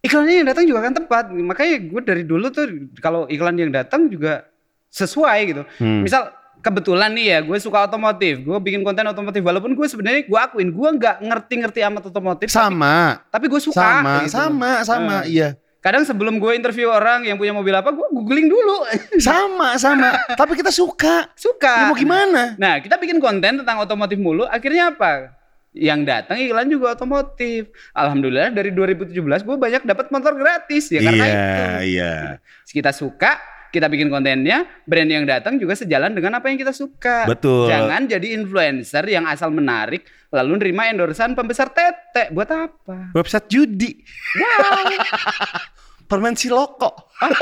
iklannya 0.00 0.42
yang 0.42 0.48
datang 0.48 0.64
juga 0.64 0.78
akan 0.82 0.94
tepat. 0.96 1.24
Makanya 1.30 1.74
gue 1.84 2.00
dari 2.02 2.22
dulu 2.22 2.46
tuh 2.48 2.66
kalau 2.98 3.24
iklan 3.26 3.54
yang 3.54 3.70
datang 3.70 4.06
juga 4.06 4.48
sesuai 4.88 5.38
gitu. 5.46 5.62
Hmm. 5.78 6.02
Misal 6.02 6.28
kebetulan 6.58 7.10
nih 7.10 7.26
ya, 7.28 7.38
gue 7.40 7.58
suka 7.58 7.84
otomotif, 7.84 8.38
gue 8.38 8.58
bikin 8.58 8.82
konten 8.82 9.02
otomotif. 9.04 9.40
Walaupun 9.40 9.74
gue 9.74 9.86
sebenarnya 9.86 10.22
gue 10.24 10.38
akuin 10.38 10.70
gue 10.70 10.88
nggak 10.94 11.16
ngerti-ngerti 11.22 11.80
amat 11.84 12.02
otomotif, 12.08 12.48
Sama. 12.48 13.18
tapi 13.28 13.46
gue 13.46 13.58
suka. 13.58 13.78
Sama, 13.78 14.14
gitu. 14.22 14.30
sama, 14.32 14.70
sama, 14.82 15.16
Eh. 15.22 15.32
iya. 15.32 15.48
Kadang 15.82 16.06
sebelum 16.06 16.38
gue 16.38 16.54
interview 16.54 16.86
orang 16.86 17.26
yang 17.26 17.34
punya 17.34 17.50
mobil 17.50 17.74
apa, 17.74 17.90
gue 17.90 18.06
googling 18.14 18.46
dulu. 18.46 18.86
Sama, 19.18 19.74
sama. 19.74 20.14
Tapi 20.38 20.54
kita 20.54 20.70
suka. 20.70 21.26
suka. 21.34 21.74
Ya 21.74 21.84
mau 21.90 21.98
gimana? 21.98 22.54
Nah, 22.54 22.78
kita 22.78 22.94
bikin 23.02 23.18
konten 23.18 23.66
tentang 23.66 23.82
otomotif 23.82 24.14
mulu, 24.14 24.46
akhirnya 24.46 24.94
apa? 24.94 25.34
Yang 25.74 26.00
datang 26.06 26.38
iklan 26.38 26.70
juga 26.70 26.94
otomotif. 26.94 27.74
Alhamdulillah 27.98 28.54
dari 28.54 28.70
2017 28.70 29.10
gue 29.42 29.56
banyak 29.58 29.82
dapat 29.82 30.06
motor 30.14 30.38
gratis 30.38 30.86
ya 30.92 31.02
karena 31.02 31.26
iya, 31.26 31.34
itu. 31.34 31.62
iya. 31.98 32.14
Kita 32.62 32.94
suka, 32.94 33.42
kita 33.72 33.88
bikin 33.88 34.12
kontennya, 34.12 34.68
brand 34.84 35.08
yang 35.08 35.24
datang 35.24 35.56
juga 35.56 35.72
sejalan 35.72 36.12
dengan 36.12 36.36
apa 36.36 36.52
yang 36.52 36.60
kita 36.60 36.70
suka. 36.70 37.24
Betul. 37.24 37.72
Jangan 37.72 38.04
jadi 38.04 38.36
influencer 38.36 39.02
yang 39.08 39.24
asal 39.24 39.48
menarik 39.48 40.04
lalu 40.28 40.60
nerima 40.60 40.92
endorsan 40.92 41.32
pembesar 41.32 41.72
tete. 41.72 42.28
Buat 42.30 42.52
apa? 42.52 43.16
Website 43.16 43.48
judi. 43.48 44.04
Wow. 44.36 44.92
Permen 46.12 46.36
siloko. 46.36 46.92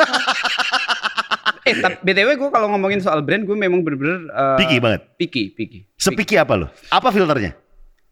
Eh, 1.61 1.77
tapi 1.77 2.01
BTW 2.01 2.41
gue 2.41 2.51
kalau 2.51 2.73
ngomongin 2.73 3.05
soal 3.05 3.21
brand 3.21 3.45
gue 3.45 3.53
memang 3.53 3.85
bener-bener 3.85 4.33
uh, 4.33 4.57
Picky 4.57 4.81
banget. 4.81 5.05
Picky, 5.21 5.53
picky. 5.53 5.85
Sepiki 5.93 6.41
apa 6.41 6.57
lo? 6.57 6.67
Apa 6.89 7.13
filternya? 7.13 7.53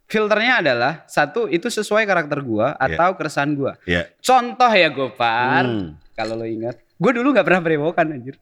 Filternya 0.05 0.61
adalah 0.61 0.93
satu 1.05 1.49
itu 1.49 1.69
sesuai 1.69 2.05
karakter 2.05 2.41
gua 2.41 2.73
atau 2.77 3.12
keresahan 3.12 3.53
gua. 3.53 3.77
Ya. 3.85 4.09
Contoh 4.21 4.73
ya 4.73 4.89
Gopar, 4.89 5.64
Hmm. 5.64 6.01
kalau 6.12 6.41
lo 6.41 6.49
ingat, 6.49 6.81
gue 6.99 7.12
dulu 7.14 7.30
nggak 7.32 7.46
pernah 7.46 7.62
berewokan 7.62 8.07
anjir. 8.14 8.36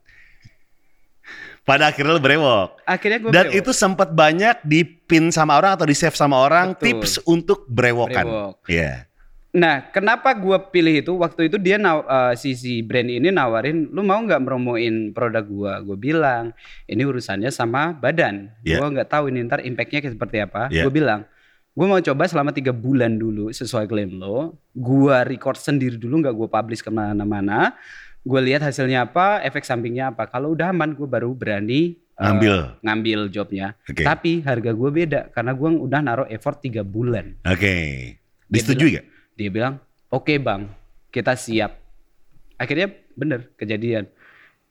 Pada 1.67 1.91
akhirnya 1.91 2.15
lo 2.15 2.23
berewok. 2.23 2.79
Akhirnya 2.87 3.19
gue 3.19 3.31
Dan 3.35 3.47
itu 3.51 3.75
sempat 3.75 4.15
banyak 4.15 4.63
dipin 4.63 5.35
sama 5.35 5.59
orang 5.59 5.75
atau 5.75 5.83
di 5.83 5.99
save 5.99 6.15
sama 6.15 6.39
orang 6.39 6.79
Betul. 6.79 7.03
tips 7.03 7.13
untuk 7.27 7.67
berewokan. 7.67 8.23
Brewok. 8.23 8.57
Iya. 8.71 9.11
Nah, 9.57 9.89
kenapa 9.89 10.37
gua 10.37 10.61
pilih 10.61 11.01
itu? 11.01 11.17
Waktu 11.17 11.49
itu 11.49 11.57
dia 11.57 11.81
naw, 11.81 12.05
eh, 12.05 12.33
si 12.37 12.53
si 12.53 12.85
brand 12.85 13.09
ini 13.09 13.33
nawarin, 13.33 13.89
lu 13.89 14.05
mau 14.05 14.21
nggak 14.21 14.45
promoin 14.45 15.17
produk 15.17 15.45
gua? 15.49 15.73
Gue 15.81 15.97
bilang, 15.97 16.53
ini 16.85 17.01
urusannya 17.09 17.49
sama 17.49 17.97
badan. 17.97 18.53
Iya. 18.61 18.85
Gua 18.85 18.93
nggak 18.93 19.09
tahu 19.09 19.33
ini 19.33 19.49
ntar 19.49 19.65
impactnya 19.65 20.05
kayak 20.05 20.13
seperti 20.13 20.45
apa. 20.45 20.69
Iya. 20.69 20.85
Gue 20.85 20.93
bilang, 21.01 21.25
gue 21.73 21.87
mau 21.89 21.97
coba 21.97 22.29
selama 22.29 22.53
tiga 22.53 22.77
bulan 22.77 23.17
dulu 23.17 23.49
sesuai 23.49 23.89
klaim 23.89 24.21
lo. 24.21 24.61
Gua 24.77 25.25
record 25.25 25.57
sendiri 25.57 25.97
dulu, 25.97 26.21
nggak 26.21 26.37
gue 26.37 26.49
publish 26.53 26.85
ke 26.85 26.93
mana-mana. 26.93 27.73
Gue 28.27 28.41
lihat 28.43 28.67
hasilnya 28.67 29.07
apa, 29.07 29.39
efek 29.41 29.63
sampingnya 29.63 30.11
apa. 30.11 30.27
Kalau 30.27 30.51
udah 30.51 30.75
aman, 30.75 30.99
gue 30.99 31.07
baru 31.07 31.31
berani 31.31 31.95
eh, 31.95 32.19
Ngambil. 32.19 32.83
ngambil 32.83 33.21
jobnya. 33.31 33.79
Oke. 33.87 34.03
Tapi 34.03 34.43
harga 34.43 34.75
gue 34.75 34.91
beda 34.91 35.21
karena 35.31 35.55
gua 35.55 35.71
udah 35.71 36.01
naruh 36.03 36.27
effort 36.27 36.59
tiga 36.59 36.83
bulan. 36.83 37.39
Oke. 37.47 37.75
Disetujui 38.51 38.99
gak? 38.99 39.07
Dia 39.37 39.49
bilang, 39.49 39.79
oke 40.09 40.35
bang, 40.39 40.67
kita 41.09 41.39
siap. 41.39 41.79
Akhirnya 42.57 42.91
bener 43.15 43.55
kejadian. 43.55 44.11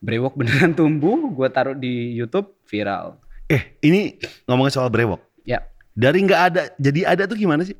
Brewok 0.04 0.36
beneran 0.36 0.76
tumbuh, 0.80 1.32
gue 1.32 1.48
taruh 1.48 1.78
di 1.78 2.12
YouTube 2.12 2.60
viral. 2.68 3.16
Eh, 3.48 3.78
ini 3.80 4.20
ngomongin 4.44 4.74
soal 4.74 4.90
brewok. 4.90 5.22
Ya, 5.46 5.64
Dari 5.96 6.18
nggak 6.20 6.42
ada 6.44 6.62
jadi 6.76 7.08
ada 7.08 7.24
tuh 7.24 7.38
gimana 7.38 7.64
sih? 7.64 7.78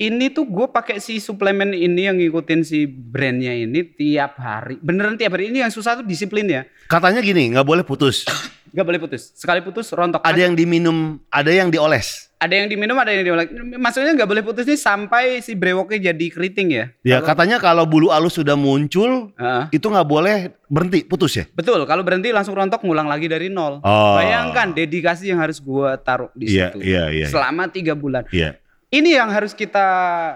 Ini 0.00 0.32
tuh 0.32 0.48
gue 0.48 0.64
pakai 0.66 0.96
si 0.96 1.20
suplemen 1.20 1.76
ini 1.76 2.08
yang 2.08 2.16
ngikutin 2.16 2.64
si 2.64 2.88
brandnya 2.88 3.52
ini 3.52 3.84
tiap 3.84 4.40
hari. 4.40 4.80
Beneran 4.80 5.14
tiap 5.14 5.36
hari. 5.36 5.52
Ini 5.52 5.68
yang 5.68 5.70
susah 5.70 6.00
tuh 6.00 6.06
disiplin 6.08 6.48
ya. 6.48 6.64
Katanya 6.88 7.20
gini, 7.20 7.52
nggak 7.52 7.62
boleh 7.62 7.84
putus. 7.84 8.24
Gak 8.70 8.86
boleh 8.86 9.02
putus. 9.02 9.34
Sekali 9.34 9.66
putus 9.66 9.90
rontok. 9.90 10.22
Ada 10.22 10.46
yang 10.46 10.54
diminum, 10.54 11.18
ada 11.26 11.50
yang 11.50 11.74
dioles. 11.74 12.30
ada 12.38 12.54
yang 12.54 12.70
diminum, 12.70 12.94
ada 12.94 13.10
yang 13.10 13.26
diolek. 13.26 13.50
Maksudnya 13.74 14.14
nggak 14.14 14.30
boleh 14.30 14.46
putus 14.46 14.62
nih 14.62 14.78
sampai 14.78 15.42
si 15.42 15.58
brewoknya 15.58 16.14
jadi 16.14 16.26
keriting 16.30 16.68
ya. 16.70 16.84
Ya 17.02 17.18
Kalau- 17.18 17.26
katanya 17.34 17.56
kalau 17.58 17.82
bulu 17.82 18.14
halus 18.14 18.38
sudah 18.38 18.54
muncul, 18.54 19.34
Heeh. 19.34 19.74
itu 19.74 19.90
nggak 19.90 20.06
boleh 20.06 20.36
berhenti, 20.70 21.02
putus 21.02 21.34
ya? 21.34 21.50
Betul, 21.50 21.82
kalau 21.82 22.06
berhenti 22.06 22.30
langsung 22.30 22.54
rontok 22.54 22.86
ngulang 22.86 23.10
lagi 23.10 23.26
dari 23.26 23.50
nol. 23.50 23.82
Oh. 23.82 24.16
Bayangkan 24.16 24.70
dedikasi 24.70 25.34
yang 25.34 25.42
harus 25.42 25.58
gua 25.58 25.98
taruh 25.98 26.30
di 26.32 26.54
Iya, 26.54 26.70
situ. 26.70 26.78
iya, 26.86 27.10
iya. 27.10 27.26
Selama 27.26 27.66
tiga 27.68 27.98
bulan. 27.98 28.22
Iya. 28.30 28.54
Ini 28.90 29.22
yang 29.22 29.30
harus 29.30 29.54
kita 29.54 29.86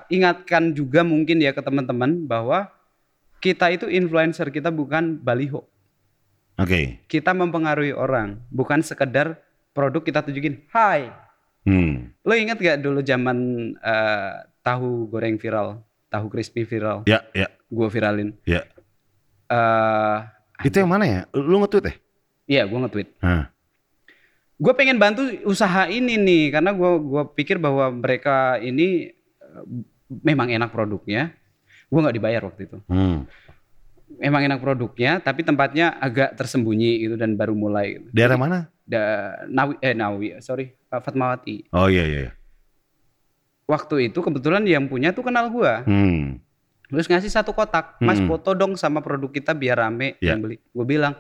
ingatkan 0.07 0.71
juga 0.71 1.03
mungkin 1.03 1.43
ya 1.43 1.51
ke 1.51 1.59
teman-teman 1.59 2.23
bahwa 2.23 2.71
kita 3.43 3.75
itu 3.75 3.91
influencer 3.91 4.49
kita 4.49 4.71
bukan 4.71 5.19
baliho. 5.19 5.67
Oke. 6.55 7.03
Kita 7.11 7.35
mempengaruhi 7.35 7.91
orang, 7.91 8.39
bukan 8.55 8.79
sekedar 8.79 9.43
produk 9.75 10.01
kita 10.01 10.23
tunjukin. 10.23 10.63
Hai, 10.71 11.11
Hmm. 11.65 12.13
lo 12.21 12.37
ingat 12.37 12.61
gak 12.61 12.79
dulu 12.79 13.01
zaman 13.01 13.37
eh, 13.75 14.33
tahu 14.61 15.09
goreng 15.09 15.35
viral, 15.35 15.81
tahu 16.07 16.29
crispy 16.29 16.63
viral, 16.63 17.03
Ya, 17.09 17.25
ya, 17.33 17.49
gua 17.67 17.89
viralin. 17.89 18.37
ya. 18.45 18.63
eh 19.49 20.19
Itu 20.63 20.79
yang 20.79 20.93
mana 20.93 21.05
ya? 21.05 21.21
Lu 21.33 21.59
nge-tweet 21.59 21.85
ya? 21.89 21.95
Iya, 22.47 22.63
gua 22.69 22.85
nge-tweet. 22.85 23.09
Hah. 23.19 23.49
Gue 24.55 24.73
pengen 24.73 24.97
bantu 24.97 25.21
usaha 25.45 25.87
ini 25.87 26.15
nih 26.15 26.45
karena 26.51 26.71
gue 26.71 26.91
gua 27.01 27.23
pikir 27.27 27.59
bahwa 27.59 27.91
mereka 27.91 28.57
ini 28.57 29.11
eh, 29.35 29.65
memang 30.11 30.47
enak 30.49 30.71
produknya 30.71 31.35
gue 31.85 31.99
nggak 31.99 32.17
dibayar 32.17 32.43
waktu 32.45 32.63
itu 32.65 32.79
Hmm. 32.87 33.27
memang 34.15 34.43
enak 34.45 34.59
produknya 34.59 35.19
tapi 35.19 35.43
tempatnya 35.43 35.91
agak 35.93 36.35
tersembunyi 36.35 37.03
gitu 37.03 37.15
dan 37.15 37.35
baru 37.35 37.53
mulai 37.53 37.99
gitu. 37.99 38.09
Daerah 38.11 38.37
mana? 38.37 38.59
da, 38.85 39.01
Nawi 39.49 39.75
eh 39.81 39.91
Nawi 39.93 40.27
sorry 40.39 40.77
Fatmawati 40.87 41.73
Oh 41.73 41.89
iya, 41.89 42.05
iya. 42.05 42.21
iya. 42.21 42.33
waktu 43.65 44.13
itu 44.13 44.21
kebetulan 44.21 44.61
yang 44.63 44.87
punya 44.87 45.11
tuh 45.11 45.25
kenal 45.25 45.49
gue 45.49 45.73
Hmm. 45.83 46.37
terus 46.85 47.09
ngasih 47.09 47.33
satu 47.33 47.51
kotak 47.51 47.97
mas 47.99 48.21
Hmm. 48.21 48.29
foto 48.29 48.53
dong 48.53 48.77
sama 48.77 49.01
produk 49.01 49.33
kita 49.33 49.51
biar 49.51 49.81
rame 49.81 50.15
Ya. 50.21 50.37
yang 50.37 50.45
beli 50.45 50.61
gue 50.61 50.87
bilang 50.87 51.17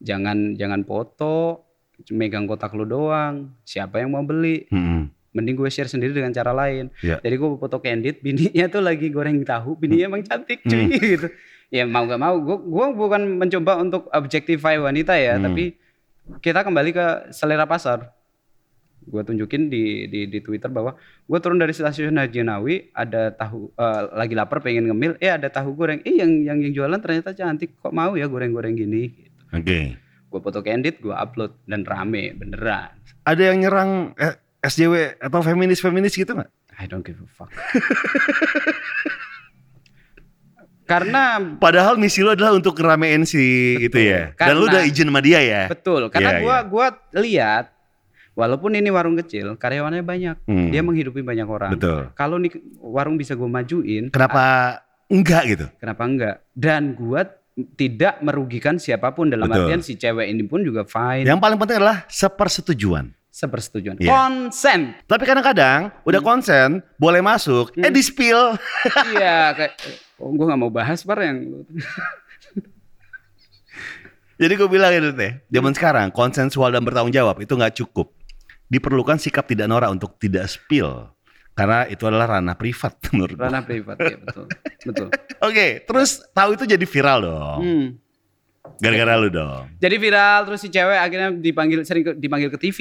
jangan 0.00 0.56
jangan 0.56 0.82
foto 0.82 1.62
megang 2.08 2.44
kotak 2.44 2.72
lu 2.72 2.82
doang 2.82 3.52
siapa 3.62 3.98
yang 3.98 4.10
mau 4.10 4.22
beli 4.22 4.66
Hmm. 4.66 5.06
mending 5.30 5.54
gue 5.54 5.66
share 5.66 5.86
sendiri 5.86 6.12
dengan 6.12 6.28
cara 6.28 6.50
lain. 6.50 6.92
Ya. 7.00 7.16
Jadi 7.18 7.34
gue 7.34 7.48
foto 7.56 7.78
candid, 7.78 8.20
bininya 8.20 8.68
tuh 8.68 8.80
lagi 8.80 9.08
goreng 9.08 9.40
tahu, 9.42 9.74
bininya 9.74 10.08
emang 10.08 10.22
cantik 10.22 10.60
cuy 10.60 10.92
gitu. 11.16 11.28
Ya 11.68 11.84
mau 11.84 12.04
gak 12.04 12.18
mau, 12.18 12.36
gue 12.36 12.56
gue 12.58 12.86
bukan 12.92 13.22
mencoba 13.36 13.78
untuk 13.78 14.10
objectify 14.10 14.76
wanita 14.76 15.16
ya, 15.16 15.40
Hmm. 15.40 15.46
tapi 15.46 15.72
kita 16.38 16.60
kembali 16.60 16.90
ke 16.90 17.06
selera 17.30 17.64
pasar. 17.64 18.12
Gue 19.02 19.24
tunjukin 19.24 19.66
di, 19.66 20.04
di 20.06 20.28
di 20.28 20.38
Twitter 20.38 20.68
bahwa 20.68 20.94
gue 21.24 21.38
turun 21.40 21.56
dari 21.56 21.72
stasiun 21.72 22.14
Haji 22.14 22.44
Nawawi, 22.44 22.92
ada 22.92 23.32
tahu 23.32 23.72
eh, 23.72 24.02
lagi 24.12 24.36
lapar 24.36 24.60
pengen 24.60 24.86
ngemil, 24.86 25.16
eh 25.16 25.26
ada 25.26 25.48
tahu 25.48 25.72
goreng, 25.72 26.04
eh 26.04 26.20
yang 26.20 26.30
yang 26.44 26.60
yang 26.60 26.72
jualan 26.72 27.00
ternyata 27.00 27.32
cantik, 27.32 27.74
kok 27.74 27.90
mau 27.90 28.14
ya 28.14 28.28
goreng-goreng 28.28 28.76
gini. 28.76 29.10
Gitu. 29.10 29.40
Oke. 29.50 29.80
Gue 30.32 30.40
foto 30.40 30.64
candid, 30.64 30.96
gue 30.98 31.12
upload 31.12 31.52
dan 31.68 31.84
rame 31.84 32.32
beneran. 32.32 32.96
Ada 33.22 33.52
yang 33.52 33.60
nyerang 33.60 33.90
eh, 34.16 34.32
SJW 34.58 35.20
atau 35.20 35.44
feminis-feminis 35.44 36.16
gitu 36.16 36.32
nggak? 36.32 36.48
I 36.72 36.88
don't 36.88 37.04
give 37.04 37.20
a 37.20 37.28
fuck. 37.28 37.52
Karena 40.82 41.38
Padahal 41.56 41.96
misi 41.96 42.20
lu 42.20 42.32
adalah 42.32 42.52
untuk 42.52 42.74
ngeramein 42.74 43.22
si 43.22 43.38
Betul. 43.76 43.86
itu 43.86 43.98
ya. 44.02 44.20
Dan 44.34 44.56
lu 44.56 44.66
Karena- 44.66 44.68
udah 44.68 44.82
izin 44.84 45.08
sama 45.08 45.20
dia 45.20 45.40
ya. 45.40 45.62
betul, 45.68 46.08
karena 46.08 46.30
Iya, 46.36 46.40
gua 46.42 46.56
iya. 46.56 46.66
gua 46.66 46.86
lihat 47.14 47.64
walaupun 48.32 48.70
ini 48.72 48.88
warung 48.88 49.16
kecil, 49.16 49.54
karyawannya 49.56 50.02
banyak. 50.02 50.36
Hmm. 50.44 50.68
Dia 50.68 50.80
menghidupi 50.80 51.22
banyak 51.22 51.46
orang. 51.46 51.70
Betul. 51.76 52.10
Kalau 52.12 52.36
nih 52.36 52.52
warung 52.80 53.16
bisa 53.16 53.32
gua 53.32 53.48
majuin, 53.48 54.08
Kenapa 54.10 54.44
enggak 55.08 55.42
gitu? 55.46 55.66
kenapa 55.78 56.02
enggak? 56.04 56.36
Dan 56.52 56.92
gua 56.92 57.24
tidak 57.52 58.24
merugikan 58.24 58.80
siapa 58.80 59.12
pun 59.12 59.28
dalam 59.28 59.44
Betul. 59.44 59.68
artian 59.68 59.80
si 59.84 60.00
cewek 60.00 60.24
ini 60.24 60.44
pun 60.48 60.64
juga 60.64 60.88
fine. 60.88 61.28
Yang 61.28 61.40
paling 61.40 61.58
penting 61.60 61.76
adalah 61.84 62.08
sepersetujuan. 62.08 63.12
Sepersetujuan. 63.32 63.96
Iya. 64.00 64.08
Konsen. 64.12 64.80
Tapi 65.08 65.24
kadang-kadang 65.24 65.88
udah 66.04 66.20
Hmm. 66.20 66.28
konsen, 66.28 66.68
boleh 67.00 67.24
masuk, 67.24 67.72
eh 67.76 67.92
di 67.92 68.04
spill. 68.04 68.56
iya, 69.16 69.56
kayak 69.56 69.72
oh, 70.20 70.32
gua 70.36 70.52
nggak 70.52 70.60
mau 70.60 70.72
bahas 70.72 71.00
par 71.04 71.20
yang 71.20 71.40
Jadi 74.40 74.58
gue 74.58 74.66
bilang 74.66 74.90
itu 74.90 75.14
teh, 75.14 75.38
zaman 75.54 75.70
sekarang 75.70 76.10
konsensual 76.10 76.74
dan 76.74 76.82
bertanggung 76.82 77.14
jawab 77.14 77.38
itu 77.38 77.54
nggak 77.54 77.78
cukup. 77.78 78.10
Diperlukan 78.66 79.20
sikap 79.20 79.46
tidak 79.46 79.70
norak 79.70 79.92
untuk 79.92 80.18
tidak 80.18 80.50
spill. 80.50 81.11
Karena 81.52 81.84
itu 81.84 82.02
adalah 82.02 82.26
ranah 82.32 82.54
privat 82.54 82.96
menurut 83.10 83.34
gue. 83.34 83.42
ranah 83.42 83.62
privat 83.62 83.96
ya 83.98 84.16
betul. 84.16 84.46
Betul. 84.82 85.08
Oke, 85.48 85.66
terus 85.82 86.24
tahu 86.30 86.54
itu 86.54 86.64
jadi 86.64 86.82
viral 86.82 87.18
dong. 87.22 87.60
Hmm. 87.60 87.86
Gara-gara 88.78 89.14
lu 89.16 89.28
dong. 89.28 89.68
Jadi 89.76 89.96
viral 89.96 90.42
terus 90.44 90.58
si 90.58 90.68
cewek 90.68 90.96
akhirnya 90.96 91.28
dipanggil 91.30 91.82
sering 91.82 92.02
ke- 92.04 92.16
dipanggil 92.16 92.48
ke 92.48 92.58
TV. 92.58 92.78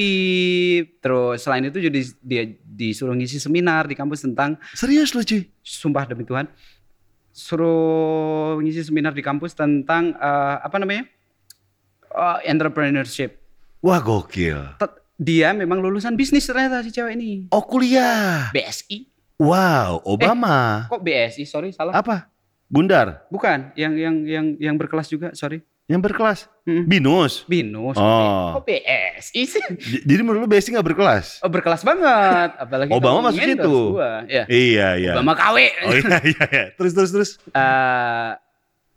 Terus 0.96 1.42
selain 1.42 1.62
itu 1.64 1.78
jadi 1.80 2.00
dia 2.18 2.44
disuruh 2.56 3.12
ngisi 3.12 3.38
seminar 3.38 3.86
di 3.86 3.94
kampus 3.94 4.22
tentang 4.22 4.56
Serius 4.72 5.12
lu 5.12 5.22
cuy? 5.22 5.46
sumpah 5.60 6.06
demi 6.06 6.24
Tuhan. 6.24 6.46
Suruh 7.32 8.56
ngisi 8.58 8.84
seminar 8.84 9.12
di 9.12 9.20
kampus 9.20 9.52
tentang 9.52 10.14
eh, 10.14 10.56
apa 10.60 10.78
namanya? 10.78 11.10
Eh, 12.08 12.40
entrepreneurship. 12.46 13.42
Wah 13.80 13.98
gokil. 13.98 14.78
Tet- 14.78 15.01
Dia 15.22 15.54
memang 15.54 15.78
lulusan 15.86 16.18
bisnis 16.18 16.50
ternyata 16.50 16.82
si 16.82 16.90
cewek 16.90 17.14
ini. 17.14 17.46
Oh 17.54 17.62
kuliah. 17.62 18.50
BSI. 18.50 19.06
Wow, 19.38 20.02
Obama. 20.02 20.90
Kok 20.90 20.98
BSI? 20.98 21.46
Sorry 21.46 21.70
salah. 21.70 21.94
Apa? 21.94 22.26
Gundar 22.66 23.30
Bukan, 23.30 23.70
yang 23.78 23.94
yang 23.94 24.16
yang 24.26 24.46
yang 24.58 24.76
berkelas 24.82 25.06
juga, 25.14 25.30
sorry. 25.38 25.62
yang 25.86 26.00
berkelas. 26.00 26.48
Hmm. 26.64 26.88
Binus. 26.88 27.44
Binus. 27.46 28.00
Oh. 28.02 28.58
Kok 28.58 28.66
BSI 28.66 29.42
sih? 29.46 29.62
Jadi 30.10 30.22
menurut 30.26 30.42
lu 30.42 30.50
BSI 30.50 30.74
nggak 30.74 30.88
berkelas? 30.90 31.44
Oh, 31.46 31.52
berkelas 31.52 31.86
banget, 31.86 32.58
apalagi 32.58 32.90
Obama 32.90 33.30
masuk 33.30 33.44
situ. 33.46 33.76
gua. 34.00 34.24
Ya. 34.26 34.48
Iya, 34.50 34.88
iya. 34.98 35.12
Obama 35.14 35.38
KW. 35.38 35.58
Oh 35.86 35.94
iya, 35.94 36.18
iya, 36.26 36.44
iya. 36.50 36.64
Terus, 36.80 36.98
terus, 36.98 37.12
terus. 37.14 37.32
Eh, 37.52 38.30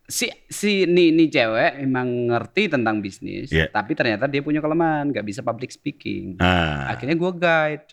si 0.04 0.28
si 0.46 0.84
nih 0.84 1.08
nih 1.10 1.28
cewek 1.28 1.72
emang 1.80 2.28
ngerti 2.28 2.68
tentang 2.68 3.00
bisnis, 3.00 3.48
Iya. 3.48 3.68
tapi 3.68 3.96
ternyata 3.96 4.28
dia 4.28 4.44
punya 4.44 4.60
kelemahan, 4.60 5.08
nggak 5.08 5.24
bisa 5.24 5.40
public 5.40 5.72
speaking. 5.72 6.36
Nah, 6.36 6.92
Akhirnya 6.92 7.16
gue 7.16 7.32
guide. 7.32 7.86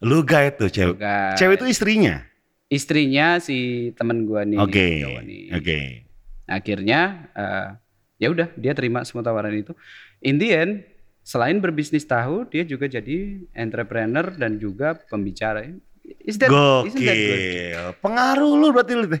lu 0.00 0.22
guide 0.22 0.54
tuh 0.54 0.70
cewek. 0.70 0.96
Guide. 1.00 1.36
Cewek 1.36 1.54
itu 1.58 1.66
istrinya. 1.66 2.22
Istrinya 2.66 3.38
si 3.38 3.90
temen 3.94 4.26
gue 4.26 4.42
nih. 4.44 4.58
Oke, 4.58 4.86
nih. 5.24 5.46
oke. 5.54 5.78
Akhirnya 6.46 7.00
eh, 7.34 7.68
Ya 8.16 8.32
udah, 8.32 8.48
dia 8.56 8.72
terima 8.72 9.04
semua 9.04 9.20
tawaran 9.20 9.52
itu. 9.52 9.76
In 10.24 10.40
the 10.40 10.48
end, 10.48 10.72
selain 11.20 11.60
berbisnis 11.60 12.08
tahu, 12.08 12.48
dia 12.48 12.64
juga 12.64 12.88
jadi 12.88 13.44
entrepreneur 13.52 14.32
dan 14.32 14.56
juga 14.56 14.96
pembicara. 14.96 15.68
Is 16.24 16.40
that, 16.40 16.48
isn't 16.48 16.96
that 16.96 17.12
good? 17.12 17.36
Gokil. 17.36 17.84
Pengaruh 18.00 18.52
lu 18.56 18.72
berarti 18.72 18.92
lu 18.96 19.04
teh. 19.04 19.20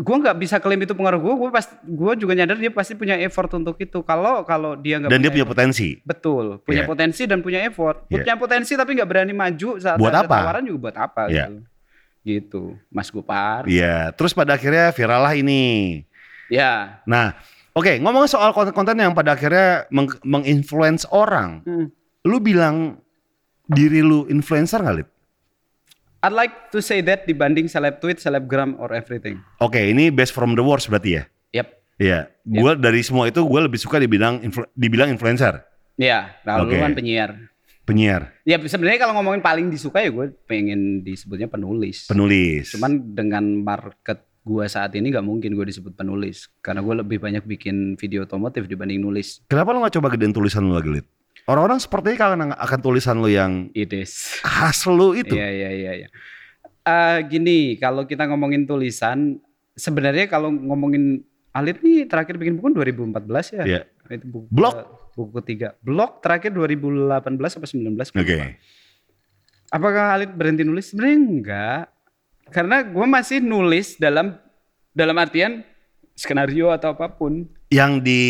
Gue 0.00 0.16
nggak 0.16 0.32
bisa 0.34 0.56
klaim 0.56 0.80
itu 0.80 0.96
pengaruh 0.96 1.20
gue. 1.20 1.34
Gue 1.36 1.50
pas, 1.50 1.60
gue 1.78 2.12
juga 2.16 2.32
nyadar 2.32 2.56
dia 2.56 2.72
pasti 2.72 2.96
punya 2.96 3.20
effort 3.20 3.52
untuk 3.52 3.76
itu. 3.76 4.00
Kalau 4.00 4.40
kalau 4.42 4.72
dia 4.72 4.96
nggak 4.96 5.12
Dan 5.12 5.20
dia 5.20 5.28
punya 5.28 5.44
effort- 5.44 5.52
potensi. 5.52 5.88
betul, 6.00 6.44
punya 6.64 6.82
Iya. 6.82 6.88
potensi 6.88 7.22
dan 7.24 7.38
punya 7.40 7.60
effort. 7.62 8.08
Iya. 8.08 8.24
Punya 8.24 8.34
potensi 8.34 8.72
tapi 8.74 8.96
nggak 8.96 9.04
berani 9.06 9.32
maju 9.32 9.76
saat 9.76 10.00
Buat 10.00 10.12
ada 10.14 10.24
apa? 10.24 10.36
tawaran 10.40 10.64
juga 10.64 10.78
buat 10.80 10.96
apa 10.98 11.22
Iya. 11.28 11.44
gitu. 11.46 11.54
Gitu, 12.20 12.62
Mas 12.88 13.08
Gupar. 13.08 13.64
Iya. 13.64 14.08
Terus 14.12 14.32
pada 14.32 14.52
akhirnya 14.52 14.88
viral 14.90 15.20
lah 15.20 15.32
ini. 15.32 16.00
Ya. 16.48 17.00
Nah, 17.04 17.36
oke 17.70 17.96
ngomong 17.96 18.24
soal 18.24 18.50
konten-konten 18.50 18.96
yang 18.96 19.12
pada 19.12 19.32
akhirnya 19.32 19.84
meng- 19.88 20.20
menginfluence 20.22 21.04
orang. 21.06 21.60
Hmm. 21.62 21.92
Lu 22.22 22.36
bilang 22.36 22.96
diri 23.66 24.00
lu 24.00 24.24
influencer 24.26 24.80
nggak, 24.80 24.96
Lid? 24.96 25.08
I'd 26.20 26.36
like 26.36 26.68
to 26.68 26.80
say 26.80 27.00
that 27.00 27.24
dibanding 27.24 27.64
seleb 27.64 27.96
tweet, 27.96 28.20
selebgram 28.20 28.76
or 28.76 28.92
everything. 28.92 29.40
Oke, 29.56 29.80
ini 29.80 30.12
best 30.12 30.30
from 30.30 30.52
the 30.52 30.60
worst 30.60 30.86
berarti 30.86 31.16
ya? 31.16 31.22
Yep. 31.54 31.66
Iya. 31.96 32.18
Gua 32.42 32.72
dari 32.74 33.00
semua 33.00 33.24
itu 33.26 33.40
gue 33.40 33.60
lebih 33.60 33.76
suka 33.76 33.96
dibilang 33.96 34.40
influ- 34.40 34.68
dibilang 34.72 35.08
influencer, 35.08 35.64
Ya, 35.96 36.36
lalu 36.44 36.72
Oke. 36.72 36.76
kan 36.78 36.92
penyiar. 36.94 37.30
penyiar, 37.80 38.30
Ya 38.42 38.54
sebenarnya 38.56 39.00
kalau 39.00 39.18
ngomongin 39.18 39.42
paling 39.42 39.66
disuka 39.66 39.98
ya 39.98 40.08
gue 40.08 40.30
pengen 40.46 41.02
disebutnya 41.02 41.44
penulis. 41.44 42.06
penulis. 42.06 42.70
Cuman 42.70 43.02
dengan 43.10 43.42
market 43.58 44.22
gua 44.40 44.64
saat 44.64 44.94
ini 44.94 45.10
nggak 45.10 45.20
mungkin 45.22 45.52
gue 45.52 45.66
disebut 45.66 45.92
penulis 45.92 46.48
karena 46.60 46.80
gue 46.80 46.94
lebih 46.96 47.18
banyak 47.18 47.44
bikin 47.44 47.96
video 47.96 48.24
otomotif 48.24 48.64
dibanding 48.64 48.96
nulis 48.96 49.44
Kenapa 49.44 49.70
lu 49.70 49.80
gak 49.80 49.92
coba 49.92 50.08
gedein 50.08 50.30
tulisan 50.30 50.64
lu 50.64 50.72
lagi, 50.72 50.88
Lid? 50.88 51.06
Orang-orang 51.50 51.82
sepertinya 51.82 52.16
kangen 52.16 52.54
akan 52.54 52.78
tulisan 52.78 53.18
lu 53.18 53.26
yang 53.26 53.74
ides. 53.74 54.38
khas 54.46 54.86
lu 54.86 55.18
itu. 55.18 55.34
Iya 55.34 55.50
iya 55.50 55.70
iya. 55.74 55.92
iya. 56.06 56.08
Eh, 56.86 57.18
gini 57.26 57.74
kalau 57.74 58.06
kita 58.06 58.30
ngomongin 58.30 58.70
tulisan 58.70 59.42
sebenarnya 59.74 60.30
kalau 60.30 60.54
ngomongin 60.54 61.26
Alit 61.50 61.82
nih 61.82 62.06
terakhir 62.06 62.38
bikin 62.38 62.54
buku 62.54 62.70
2014 62.78 63.58
ya. 63.58 63.64
Iya. 63.66 63.82
Itu 64.06 64.26
buku, 64.30 64.46
Blog? 64.54 64.74
buku 65.18 65.42
ketiga. 65.42 65.74
Blog 65.82 66.22
terakhir 66.22 66.54
2018 66.54 67.18
atau 67.18 67.66
19 67.66 67.98
gue 67.98 68.22
Oke. 68.22 68.34
lupa. 68.38 68.46
Apakah 69.74 70.04
Alit 70.14 70.30
berhenti 70.30 70.62
nulis? 70.62 70.94
Sebenarnya 70.94 71.18
enggak. 71.18 71.82
Karena 72.54 72.86
gue 72.86 73.06
masih 73.06 73.42
nulis 73.42 73.98
dalam 73.98 74.38
dalam 74.94 75.18
artian 75.18 75.66
skenario 76.14 76.70
atau 76.70 76.94
apa 76.94 77.10
pun. 77.10 77.50
Yang 77.66 77.92
di 78.06 78.22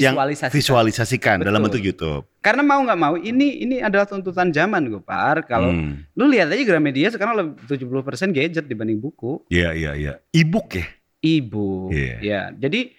yang 0.00 0.14
Visualisasikan. 0.14 0.54
visualisasikan 0.54 1.36
dalam 1.40 1.58
Betul. 1.58 1.64
bentuk 1.66 1.82
YouTube. 1.84 2.22
Karena 2.38 2.62
mau 2.62 2.80
nggak 2.80 2.96
mau 2.96 3.14
ini 3.14 3.62
ini 3.62 3.76
adalah 3.78 4.04
tuntutan 4.04 4.48
zaman 4.48 4.86
gue 4.86 4.98
par. 4.98 5.42
Kalau 5.42 5.68
Hmm. 5.68 6.06
lu 6.12 6.26
lihat 6.26 6.48
aja 6.48 6.62
Gramedia 6.62 7.08
sekarang 7.08 7.34
lebih 7.34 7.60
70% 7.66 8.30
gadget 8.30 8.64
dibanding 8.64 8.96
buku. 8.96 9.42
Iya, 9.48 9.72
iya, 9.72 9.92
iya. 9.92 10.12
E-book 10.30 10.74
ya? 10.74 10.86
Ibu. 11.18 11.90
Iya. 11.90 12.16
Ya. 12.20 12.42
Jadi 12.52 12.94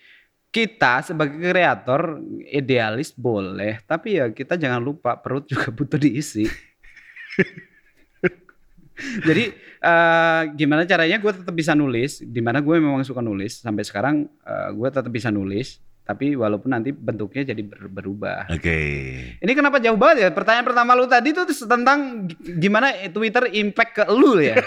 kita 0.49 1.05
sebagai 1.05 1.37
kreator 1.37 2.17
idealis 2.43 3.11
boleh, 3.11 3.79
tapi 3.83 4.17
ya 4.17 4.27
kita 4.29 4.57
jangan 4.57 4.81
lupa 4.81 5.13
perut 5.15 5.45
juga 5.45 5.69
butuh 5.77 5.95
diisi. 5.95 6.49
Jadi 8.99 9.47
eh, 9.79 10.41
gimana 10.53 10.83
caranya 10.83 11.15
gue 11.15 11.31
tetap 11.31 11.55
bisa 11.55 11.71
nulis, 11.71 12.19
di 12.19 12.41
mana 12.43 12.59
gue 12.59 12.75
memang 12.75 12.99
suka 13.01 13.23
nulis 13.23 13.63
sampai 13.63 13.87
sekarang 13.87 14.15
eh, 14.25 14.69
gue 14.73 14.87
tetap 14.89 15.07
bisa 15.07 15.31
nulis, 15.31 15.79
tapi 16.10 16.34
walaupun 16.34 16.74
nanti 16.74 16.89
bentuknya 16.89 17.53
jadi 17.53 17.62
ber- 17.62 17.86
berubah. 17.86 18.49
Oke. 18.49 18.82
Ini 19.38 19.51
kenapa 19.53 19.78
jauh 19.78 19.93
banget 19.93 20.26
ya? 20.26 20.30
Pertanyaan 20.34 20.66
pertama 20.66 20.97
lu 20.97 21.05
tadi 21.05 21.30
tuh 21.38 21.45
tentang 21.45 22.26
gimana 22.57 22.89
Twitter 23.14 23.45
impact 23.53 23.91
ke 23.93 24.03
lu 24.10 24.41
ya. 24.41 24.57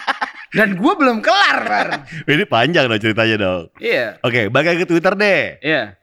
Dan 0.56 0.72
gue 0.80 0.92
belum 0.96 1.20
kelar, 1.20 1.58
Bar. 1.68 1.88
Ini 2.32 2.48
panjang 2.48 2.88
dong 2.88 2.96
ceritanya 2.96 3.36
dong. 3.36 3.68
Iya, 3.76 4.16
Oke, 4.24 4.48
balik 4.48 4.72
lagi 4.72 4.80
ke 4.86 4.88
Twitter 4.88 5.12
deh. 5.12 5.60
iya. 5.60 6.00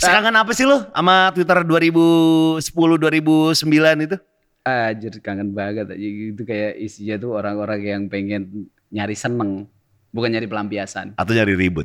Serangan 0.00 0.32
apa 0.32 0.56
sih 0.56 0.64
lu 0.64 0.80
sama 0.96 1.28
Twitter 1.36 1.60
2010 1.60 2.56
2009 2.72 3.52
itu? 4.00 4.16
Anjir 4.64 5.12
kangen 5.20 5.52
banget 5.52 5.92
aja 5.92 6.00
gitu 6.00 6.40
kayak 6.48 6.80
isinya 6.80 7.20
tuh 7.20 7.36
orang-orang 7.36 7.80
yang 7.84 8.02
pengen 8.08 8.72
nyari 8.88 9.12
seneng, 9.12 9.68
bukan 10.08 10.32
nyari 10.32 10.48
pelampiasan. 10.48 11.12
Atau 11.20 11.36
nyari 11.36 11.52
ribut? 11.52 11.84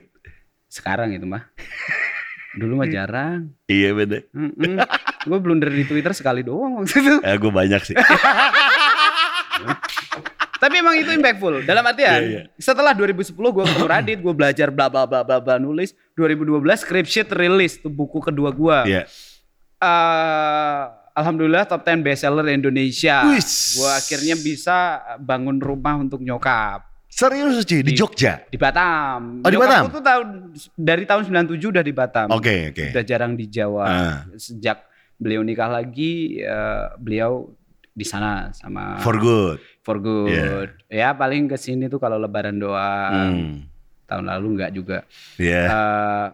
Sekarang 0.72 1.12
itu 1.12 1.28
mah. 1.28 1.44
Dulu 2.52 2.84
mah 2.84 2.90
jarang. 2.90 3.56
Iya 3.66 3.96
beda. 3.96 4.28
gue 5.22 5.38
blunder 5.40 5.72
di 5.72 5.88
Twitter 5.88 6.12
sekali 6.12 6.44
doang 6.44 6.84
waktu 6.84 7.00
itu. 7.00 7.16
Eh, 7.24 7.36
gue 7.40 7.52
banyak 7.52 7.82
sih. 7.86 7.96
Tapi 10.62 10.78
emang 10.78 10.94
itu 10.94 11.10
impactful. 11.10 11.66
Dalam 11.66 11.82
artian, 11.82 12.22
Iya, 12.22 12.30
iya. 12.30 12.42
setelah 12.62 12.94
2010 12.94 13.34
gue 13.34 13.64
ketemu 13.66 13.88
Radit, 13.90 14.20
gue 14.22 14.34
belajar 14.36 14.70
bla 14.70 14.94
bla 14.94 15.10
bla 15.10 15.26
bla 15.26 15.42
bla 15.42 15.56
nulis. 15.58 15.98
2012 16.14 16.62
Scriptsheet 16.86 17.30
rilis 17.34 17.82
tuh 17.82 17.90
buku 17.90 18.22
kedua 18.22 18.54
gue. 18.54 18.78
Iya. 18.94 19.04
Eh, 19.82 20.84
Alhamdulillah 21.12 21.66
top 21.66 21.82
10 21.82 22.06
bestseller 22.06 22.46
Indonesia. 22.54 23.26
Gue 23.74 23.90
akhirnya 23.90 24.36
bisa 24.38 24.78
bangun 25.18 25.58
rumah 25.58 25.98
untuk 25.98 26.22
nyokap 26.22 26.91
Serius 27.22 27.62
sih 27.62 27.86
di 27.86 27.94
Di- 27.94 27.98
Jogja. 27.98 28.42
di 28.50 28.58
Batam. 28.58 29.46
Oh, 29.46 29.50
di 29.54 29.58
Batam? 29.62 29.94
tuh 29.94 30.02
tahun 30.02 30.28
dari 30.74 31.06
tahun 31.06 31.22
97 31.30 31.70
udah 31.70 31.84
di 31.86 31.94
Batam. 31.94 32.28
Oke, 32.34 32.74
oke. 32.74 32.86
Udah 32.90 33.04
jarang 33.06 33.38
di 33.38 33.46
Jawa. 33.46 33.86
Ah. 33.86 34.18
Sejak 34.34 34.82
beliau 35.16 35.46
nikah 35.46 35.70
lagi, 35.70 36.42
eh, 36.42 36.86
beliau 36.98 37.54
di 37.94 38.02
sana 38.02 38.50
sama 38.52 38.98
For 38.98 39.22
good. 39.22 39.62
for 39.86 40.02
good. 40.02 40.74
Ya 40.90 41.14
paling 41.14 41.46
ke 41.46 41.62
sini 41.62 41.86
tuh 41.86 42.02
kalau 42.02 42.18
lebaran 42.18 42.58
doang. 42.58 43.14
Hmm. 43.38 43.56
Tahun 44.10 44.26
lalu 44.26 44.48
enggak 44.58 44.72
juga. 44.74 44.98
Iya. 45.38 45.62
Eh, 45.70 46.28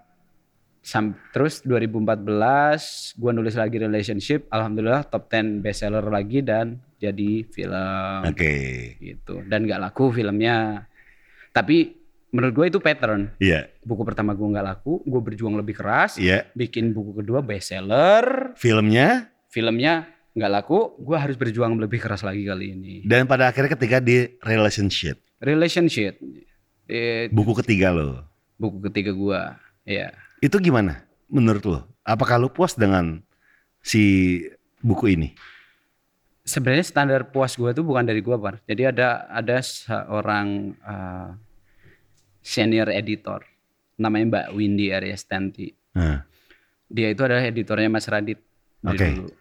sam- 0.80 1.20
terus 1.30 1.60
2014 1.62 3.12
gua 3.20 3.36
nulis 3.36 3.60
lagi 3.60 3.76
relationship, 3.76 4.48
alhamdulillah 4.48 5.04
top 5.04 5.28
10 5.28 5.60
bestseller 5.60 6.08
lagi 6.08 6.40
dan 6.40 6.80
jadi 6.98 7.46
film 7.48 8.20
Oke. 8.26 8.54
gitu. 8.98 9.42
Dan 9.46 9.66
nggak 9.66 9.82
laku 9.82 10.10
filmnya. 10.10 10.86
Tapi 11.50 11.94
menurut 12.30 12.54
gue 12.54 12.66
itu 12.70 12.80
pattern. 12.80 13.34
Iya. 13.38 13.70
Buku 13.82 14.04
pertama 14.04 14.34
gua 14.34 14.58
nggak 14.58 14.68
laku, 14.68 15.02
gue 15.02 15.22
berjuang 15.24 15.56
lebih 15.56 15.78
keras, 15.78 16.18
Iya. 16.18 16.50
bikin 16.54 16.92
buku 16.92 17.18
kedua 17.18 17.40
bestseller, 17.40 18.54
Filmnya 18.58 19.32
filmnya 19.48 20.06
nggak 20.36 20.52
laku, 20.52 20.94
gua 21.00 21.18
harus 21.18 21.34
berjuang 21.34 21.80
lebih 21.80 21.98
keras 21.98 22.22
lagi 22.22 22.46
kali 22.46 22.76
ini. 22.76 22.94
dan 23.08 23.26
pada 23.26 23.50
akhirnya 23.50 23.74
ketika 23.74 23.98
di 23.98 24.38
relationship. 24.44 25.18
Relationship, 25.40 26.18
eh, 26.86 27.26
Buku 27.30 27.58
ketiga 27.64 27.90
lo. 27.90 28.22
buku 28.58 28.90
ketiga 28.90 29.14
gua, 29.14 29.56
ya. 29.82 30.14
Itu 30.38 30.58
gimana 30.58 31.06
menurut 31.26 31.64
lo? 31.64 31.80
Apakah 32.04 32.38
lo 32.38 32.50
puas 32.50 32.74
dengan 32.74 33.22
si 33.80 34.44
buku 34.80 35.16
ini? 35.16 35.34
Sebenarnya 36.48 36.88
standar 36.88 37.28
puas 37.28 37.60
gua 37.60 37.76
tuh 37.76 37.84
bukan 37.84 38.08
dari 38.08 38.24
gua, 38.24 38.40
Par. 38.40 38.64
Jadi 38.64 38.88
ada 38.88 39.28
ada 39.28 39.60
seorang 39.60 40.72
eh, 40.80 41.30
senior 42.40 42.88
editor 42.88 43.44
namanya 44.00 44.26
Mbak 44.32 44.48
Windy 44.56 44.96
Aryastanti. 44.96 45.76
Nah, 45.98 46.24
Dia 46.88 47.12
itu 47.12 47.20
adalah 47.20 47.44
editornya 47.44 47.92
Mas 47.92 48.08
Radit 48.08 48.40
dari 48.80 48.96
Oke. 48.96 49.08
dulu. 49.12 49.34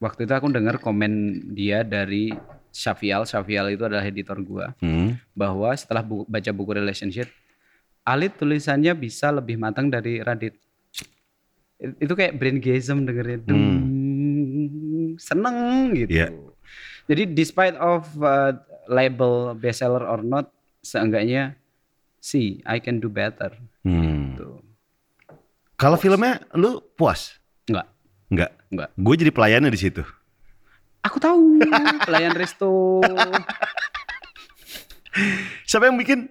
Waktu 0.00 0.20
itu 0.26 0.32
aku 0.34 0.46
dengar 0.50 0.82
komen 0.82 1.12
dia 1.54 1.86
dari 1.86 2.34
Syafial. 2.72 3.22
Syafial 3.22 3.70
itu 3.70 3.86
adalah 3.86 4.02
editor 4.02 4.42
gua 4.42 4.74
hmm. 4.82 5.30
bahwa 5.30 5.70
setelah 5.76 6.02
bu- 6.02 6.26
baca 6.26 6.50
buku 6.50 6.74
relationship, 6.74 7.30
Alit 8.02 8.34
tulisannya 8.34 8.90
bisa 8.96 9.30
lebih 9.30 9.54
matang 9.54 9.86
dari 9.86 10.18
Radit. 10.18 10.56
It- 11.78 12.00
Itu 12.00 12.16
kayak 12.16 12.34
braingasm 12.34 13.06
dengerin. 13.06 13.44
Dung, 13.44 13.62
Seneng 15.20 15.92
gitu. 15.92 16.08
Iya. 16.08 16.32
Jadi 17.04 17.36
despite 17.36 17.76
of 17.76 18.08
uh, 18.24 18.56
label 18.88 19.52
bestseller 19.52 20.00
or 20.00 20.24
not, 20.24 20.48
seenggaknya 20.80 21.52
see 22.24 22.64
I 22.64 22.80
can 22.80 22.96
do 22.98 23.12
better. 23.12 23.52
Hmm. 23.84 24.34
Gitu. 24.34 24.48
Kalau 25.76 26.00
filmnya 26.00 26.40
lu 26.56 26.80
puas? 26.96 27.36
Enggak, 27.68 27.88
Enggak. 28.32 28.50
enggak. 28.72 28.88
Gue 28.96 29.14
jadi 29.16 29.32
pelayannya 29.32 29.72
di 29.72 29.80
situ. 29.80 30.02
Aku 31.00 31.16
tahu 31.16 31.56
pelayan 32.04 32.36
resto 32.36 33.00
Siapa 35.68 35.88
yang 35.88 35.96
bikin? 35.96 36.28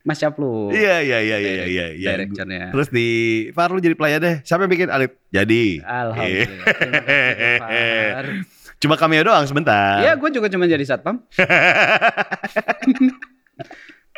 Mas 0.00 0.16
Caplu. 0.16 0.72
Iya 0.72 1.04
iya 1.04 1.18
iya 1.20 1.36
iya 1.36 1.64
iya 1.68 1.86
iya. 1.92 2.10
Directornya. 2.16 2.72
Terus 2.72 2.88
di 2.88 3.08
Far 3.52 3.68
lu 3.68 3.80
jadi 3.84 3.92
pelayan 3.92 4.20
deh. 4.24 4.36
Siapa 4.44 4.64
yang 4.64 4.72
bikin 4.72 4.88
Alif? 4.88 5.12
Jadi. 5.28 5.84
Alhamdulillah. 5.84 6.66
Terima 6.80 7.00
kasih, 7.04 8.08
Far. 8.14 8.26
Cuma 8.80 8.94
cameo 8.96 9.22
doang 9.28 9.44
sebentar. 9.44 10.00
Iya, 10.00 10.16
gue 10.16 10.30
juga 10.32 10.48
cuma 10.48 10.64
jadi 10.64 10.84
satpam. 10.88 11.20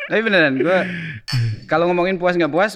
Tapi 0.03 0.19
beneran, 0.19 0.55
gue 0.59 0.79
kalau 1.67 1.87
ngomongin 1.91 2.19
puas 2.19 2.35
nggak 2.35 2.51
puas, 2.51 2.75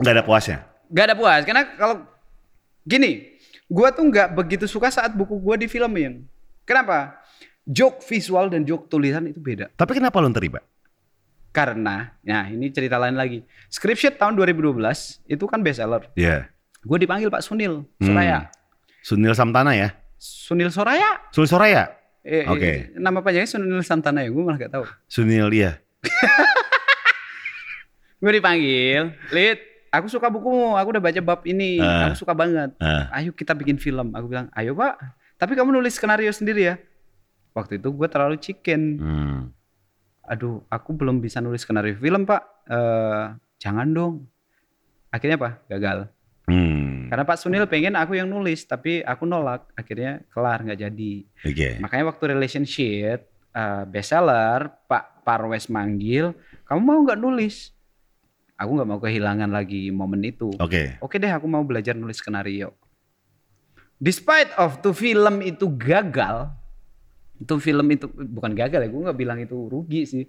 Nggak 0.00 0.14
ada 0.16 0.24
puasnya. 0.24 0.58
Gak 0.90 1.04
ada 1.12 1.14
puas 1.14 1.42
karena 1.44 1.62
kalau 1.76 2.02
gini, 2.82 3.36
gua 3.70 3.92
tuh 3.92 4.08
nggak 4.08 4.32
begitu 4.34 4.64
suka 4.66 4.88
saat 4.90 5.12
buku 5.12 5.36
gua 5.38 5.54
difilmin. 5.60 6.24
Kenapa? 6.64 7.20
Joke 7.68 8.02
visual 8.08 8.50
dan 8.50 8.64
joke 8.66 8.88
tulisan 8.88 9.28
itu 9.28 9.38
beda. 9.38 9.70
Tapi 9.76 10.00
kenapa 10.00 10.18
lu 10.18 10.32
terlibat? 10.32 10.64
Karena, 11.50 12.14
nah 12.22 12.46
ini 12.46 12.70
cerita 12.70 12.94
lain 12.94 13.18
lagi. 13.18 13.42
Scriptsheet 13.66 14.14
tahun 14.16 14.38
2012 14.38 14.78
itu 15.26 15.44
kan 15.50 15.58
bestseller. 15.60 16.06
Iya. 16.14 16.46
Gue 16.80 16.96
dipanggil 16.96 17.26
Pak 17.26 17.42
Sunil 17.42 17.82
Hmm. 17.98 18.06
Soraya. 18.06 18.38
Sunil 19.02 19.34
Samtana 19.34 19.74
ya? 19.74 19.88
Sunil 20.16 20.70
Soraya. 20.70 21.18
Sunil 21.34 21.50
Soraya? 21.50 21.84
Eh, 22.20 22.44
Oke. 22.46 22.60
eh, 22.62 22.78
nama 22.94 23.18
panjangnya 23.18 23.50
Sunil 23.50 23.82
Santana 23.82 24.20
ya, 24.20 24.28
gue 24.28 24.42
malah 24.44 24.60
gak 24.60 24.70
tahu. 24.70 24.84
Sunil 25.06 25.48
iya. 25.50 25.80
Gue 28.20 28.36
dipanggil, 28.36 29.16
Lid, 29.32 29.58
aku 29.88 30.06
suka 30.06 30.28
bukumu, 30.28 30.76
aku 30.76 30.92
udah 30.92 31.00
baca 31.00 31.20
bab 31.24 31.40
ini, 31.48 31.80
Ah. 31.80 32.12
aku 32.12 32.20
suka 32.20 32.36
banget. 32.36 32.76
Ah. 32.76 33.08
Ayo 33.16 33.32
kita 33.32 33.56
bikin 33.56 33.80
film. 33.80 34.12
Aku 34.12 34.28
bilang, 34.28 34.52
ayo 34.52 34.76
pak, 34.76 35.00
tapi 35.40 35.56
kamu 35.56 35.72
nulis 35.72 35.96
skenario 35.96 36.28
sendiri 36.28 36.68
ya. 36.68 36.76
Waktu 37.56 37.80
itu 37.80 37.88
gue 37.88 38.08
terlalu 38.12 38.36
chicken. 38.36 38.80
Hmm. 39.00 39.40
Aduh, 40.30 40.62
aku 40.70 40.94
belum 40.94 41.18
bisa 41.18 41.42
nulis 41.42 41.66
skenario 41.66 41.98
film 41.98 42.22
pak. 42.22 42.42
Eh, 42.70 43.24
jangan 43.58 43.90
dong. 43.90 44.14
Akhirnya 45.10 45.34
apa? 45.34 45.50
Gagal. 45.66 46.06
Hmm. 46.46 47.10
Karena 47.10 47.26
Pak 47.26 47.38
Sunil 47.42 47.66
pengen 47.66 47.98
aku 47.98 48.14
yang 48.18 48.30
nulis, 48.30 48.62
tapi 48.66 49.02
aku 49.02 49.26
nolak. 49.26 49.66
Akhirnya 49.74 50.22
kelar 50.30 50.62
nggak 50.62 50.78
jadi. 50.78 51.14
Oke. 51.46 51.68
Makanya 51.82 52.04
waktu 52.14 52.24
relationship 52.34 53.26
uh, 53.54 53.82
bestseller, 53.86 54.70
Pak 54.86 55.26
Parwes 55.26 55.66
manggil, 55.66 56.34
kamu 56.66 56.80
mau 56.82 56.98
nggak 57.02 57.18
nulis? 57.18 57.74
Aku 58.54 58.78
nggak 58.78 58.88
mau 58.90 59.00
kehilangan 59.02 59.50
lagi 59.50 59.90
momen 59.90 60.22
itu. 60.22 60.54
Oke. 60.62 60.98
Oke 61.02 61.18
deh, 61.18 61.30
aku 61.30 61.50
mau 61.50 61.62
belajar 61.66 61.98
nulis 61.98 62.22
skenario. 62.22 62.74
Despite 63.98 64.54
of 64.56 64.78
tuh 64.78 64.94
film 64.94 65.42
itu 65.42 65.66
gagal, 65.66 66.50
itu 67.40 67.54
film 67.56 67.86
itu 67.88 68.06
bukan 68.06 68.52
gagal 68.52 68.84
ya, 68.84 68.88
gue 68.88 69.02
nggak 69.02 69.18
bilang 69.18 69.38
itu 69.38 69.56
rugi 69.66 70.04
sih. 70.04 70.24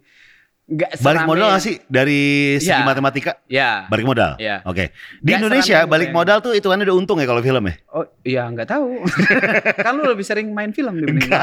Nggak 0.62 1.04
Balik 1.04 1.28
modal 1.28 1.52
gak 1.52 1.60
sih 1.60 1.76
dari 1.86 2.22
segi 2.56 2.72
Ya. 2.72 2.88
matematika? 2.88 3.32
Ya. 3.46 3.72
Balik 3.86 4.08
modal. 4.08 4.40
Iya. 4.40 4.64
Oke. 4.64 4.96
Di 5.20 5.28
Nggak 5.28 5.40
Indonesia 5.44 5.78
balik 5.84 6.08
yang- 6.08 6.16
modal 6.16 6.38
tuh 6.40 6.56
itu 6.56 6.64
kan 6.64 6.80
udah 6.80 6.96
untung 6.96 7.20
ya 7.20 7.28
kalau 7.28 7.44
film 7.44 7.68
ya. 7.68 7.76
Oh 7.92 8.06
iya 8.24 8.48
nggak 8.48 8.70
tahu. 8.70 9.04
kan 9.86 9.94
lu 9.94 10.08
lebih 10.08 10.24
sering 10.24 10.48
main 10.50 10.72
film 10.72 10.96
dibanding. 10.96 11.28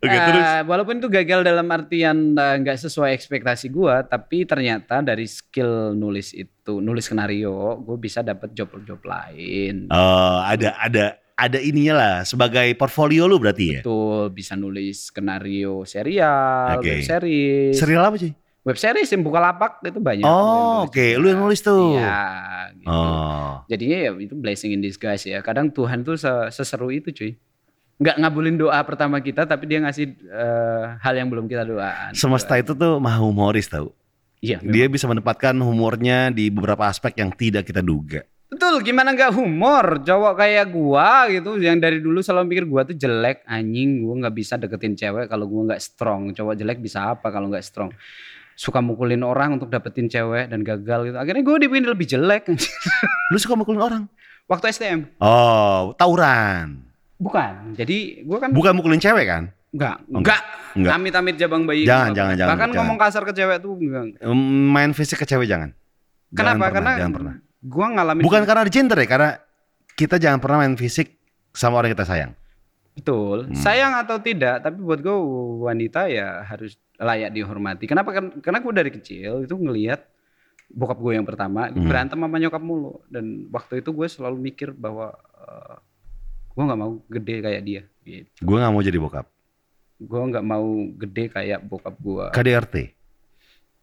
Oke 0.00 0.08
Eh, 0.08 0.22
terus. 0.24 0.46
Walaupun 0.64 0.98
itu 0.98 1.06
gagal 1.06 1.44
dalam 1.44 1.66
artian 1.68 2.32
eh, 2.32 2.56
nggak 2.56 2.78
sesuai 2.80 3.12
ekspektasi 3.12 3.68
gua, 3.68 4.00
tapi 4.00 4.42
ternyata 4.42 4.98
dari 4.98 5.26
skill 5.26 5.92
nulis 5.92 6.32
itu, 6.32 6.80
nulis 6.80 7.04
skenario, 7.04 7.52
gue 7.78 7.96
bisa 7.98 8.24
dapat 8.24 8.50
job-job 8.50 8.98
lain. 9.04 9.86
Oh, 9.90 10.40
ada 10.40 10.74
ada 10.74 11.19
ada 11.40 11.56
ininya 11.56 11.94
lah 11.96 12.14
sebagai 12.22 12.68
portfolio 12.76 13.24
lu 13.24 13.40
berarti 13.40 13.78
ya. 13.78 13.80
Betul, 13.80 14.28
bisa 14.30 14.52
nulis 14.60 15.08
skenario 15.08 15.88
serial, 15.88 16.76
Oke. 16.76 17.00
web 17.00 17.02
series. 17.02 17.74
Serial 17.80 18.04
apa 18.04 18.20
sih? 18.20 18.36
Web 18.60 18.76
series 18.76 19.08
yang 19.08 19.24
buka 19.24 19.40
lapak 19.40 19.80
itu 19.80 19.96
banyak. 19.96 20.20
Oh, 20.28 20.84
oke. 20.84 21.16
Lu 21.16 21.32
yang 21.32 21.40
nulis 21.40 21.64
tuh. 21.64 21.96
Iya, 21.96 22.20
gitu. 22.76 22.92
Oh. 22.92 23.64
Jadinya 23.72 23.98
ya 24.04 24.10
itu 24.20 24.36
blessing 24.36 24.76
in 24.76 24.84
disguise 24.84 25.24
ya. 25.24 25.40
Kadang 25.40 25.72
Tuhan 25.72 26.04
tuh 26.04 26.20
se- 26.20 26.52
seseru 26.52 26.92
itu 26.92 27.08
cuy. 27.08 27.40
Nggak 27.96 28.16
ngabulin 28.20 28.60
doa 28.60 28.80
pertama 28.84 29.24
kita 29.24 29.48
tapi 29.48 29.64
dia 29.64 29.80
ngasih 29.80 30.12
eh, 30.12 30.84
hal 31.00 31.14
yang 31.16 31.32
belum 31.32 31.48
kita 31.48 31.64
doakan. 31.64 32.12
Semesta 32.12 32.60
itu 32.60 32.76
tuh 32.76 33.00
maha 33.00 33.24
humoris 33.24 33.64
tau. 33.64 33.96
Iya. 34.44 34.60
Dia 34.60 34.88
bisa 34.92 35.08
menempatkan 35.08 35.56
humornya 35.60 36.28
di 36.28 36.52
beberapa 36.52 36.88
aspek 36.88 37.16
yang 37.16 37.32
tidak 37.32 37.64
kita 37.64 37.80
duga. 37.80 38.24
Betul, 38.50 38.82
gimana 38.82 39.14
nggak 39.14 39.30
humor? 39.30 40.02
Cowok 40.02 40.34
kayak 40.34 40.66
gua 40.68 41.30
gitu 41.30 41.54
yang 41.56 41.78
dari 41.78 42.02
dulu 42.02 42.18
selalu 42.18 42.50
mikir 42.50 42.64
gua 42.66 42.82
tuh 42.82 42.98
jelek, 42.98 43.46
anjing, 43.46 44.02
gua 44.02 44.26
nggak 44.26 44.34
bisa 44.34 44.58
deketin 44.58 44.98
cewek 44.98 45.30
kalau 45.30 45.46
gua 45.46 45.70
nggak 45.70 45.78
strong. 45.80 46.34
Cowok 46.34 46.58
jelek 46.58 46.82
bisa 46.82 47.14
apa 47.14 47.30
kalau 47.30 47.46
nggak 47.46 47.62
strong? 47.62 47.94
Suka 48.52 48.82
mukulin 48.82 49.22
orang 49.22 49.54
untuk 49.54 49.70
dapetin 49.70 50.10
cewek 50.10 50.50
dan 50.50 50.60
gagal 50.60 51.06
gitu. 51.06 51.16
Akhirnya 51.16 51.42
gua 51.42 51.56
dipilih 51.56 51.94
lebih 51.94 52.10
jelek. 52.10 52.50
Lu 53.30 53.38
suka 53.38 53.54
mukulin 53.54 53.80
orang? 53.80 54.02
Waktu 54.44 54.66
STM. 54.68 55.00
Oh, 55.22 55.94
tawuran. 55.94 56.82
Bukan. 57.16 57.78
Jadi 57.78 58.26
gua 58.26 58.42
kan 58.42 58.50
Bukan 58.50 58.74
mukulin 58.74 58.98
cewek 58.98 59.24
kan? 59.24 59.44
enggak, 59.70 60.02
Oh, 60.10 60.18
enggak. 60.18 60.42
enggak. 60.74 60.92
Amit-amit 60.98 61.34
jabang 61.38 61.62
bayi. 61.62 61.86
Jangan, 61.86 62.10
enggak. 62.10 62.16
jangan, 62.18 62.34
jangan, 62.34 62.50
Bahkan 62.50 62.66
jangan. 62.66 62.78
ngomong 62.82 62.98
kasar 62.98 63.22
ke 63.22 63.32
cewek 63.32 63.56
tuh 63.62 63.78
enggak. 63.78 64.04
Main 64.66 64.90
fisik 64.90 65.22
ke 65.22 65.26
cewek 65.30 65.46
jangan. 65.46 65.70
Jangan 65.70 66.34
Kenapa? 66.34 66.58
pernah, 66.58 66.74
Karena 66.74 66.92
jangan 66.98 67.14
pernah. 67.14 67.34
Gua 67.60 67.86
ngalamin 67.90 68.24
Bukan 68.24 68.42
karena 68.42 68.60
ada 68.64 68.72
gender 68.72 68.96
ya, 68.96 69.08
karena 69.08 69.30
kita 69.92 70.16
jangan 70.16 70.40
pernah 70.40 70.58
main 70.60 70.74
fisik 70.74 71.20
sama 71.52 71.78
orang 71.78 71.92
kita 71.92 72.04
sayang. 72.04 72.32
Betul. 72.90 73.48
Hmm. 73.48 73.56
Sayang 73.56 73.92
atau 73.96 74.16
tidak, 74.18 74.60
tapi 74.60 74.80
buat 74.80 74.98
gue 74.98 75.16
wanita 75.62 76.08
ya 76.08 76.42
harus 76.42 76.74
layak 76.96 77.32
dihormati. 77.32 77.84
Kenapa? 77.84 78.12
Kan- 78.12 78.40
Karena 78.40 78.60
gue 78.60 78.72
dari 78.72 78.90
kecil 78.90 79.44
itu 79.44 79.54
ngelihat 79.54 80.04
bokap 80.68 80.98
gue 80.98 81.12
yang 81.14 81.24
pertama 81.24 81.66
Hmm. 81.66 81.82
berantem 81.82 82.14
sama 82.14 82.36
nyokap 82.36 82.60
mulu 82.60 83.02
dan 83.08 83.48
waktu 83.48 83.80
itu 83.80 83.90
gue 83.90 84.06
selalu 84.06 84.36
mikir 84.42 84.70
bahwa 84.70 85.10
eh, 85.40 85.76
gue 86.50 86.62
nggak 86.62 86.78
mau 86.78 86.92
gede 87.08 87.36
kayak 87.40 87.62
dia. 87.62 87.82
Gitu. 88.00 88.28
Gue 88.40 88.56
nggak 88.56 88.70
mau 88.70 88.82
jadi 88.82 88.98
bokap. 88.98 89.26
Gue 89.96 90.20
nggak 90.22 90.44
mau 90.44 90.66
gede 90.94 91.24
kayak 91.28 91.60
bokap 91.62 91.94
gue. 91.96 92.24
KDRT. 92.32 92.74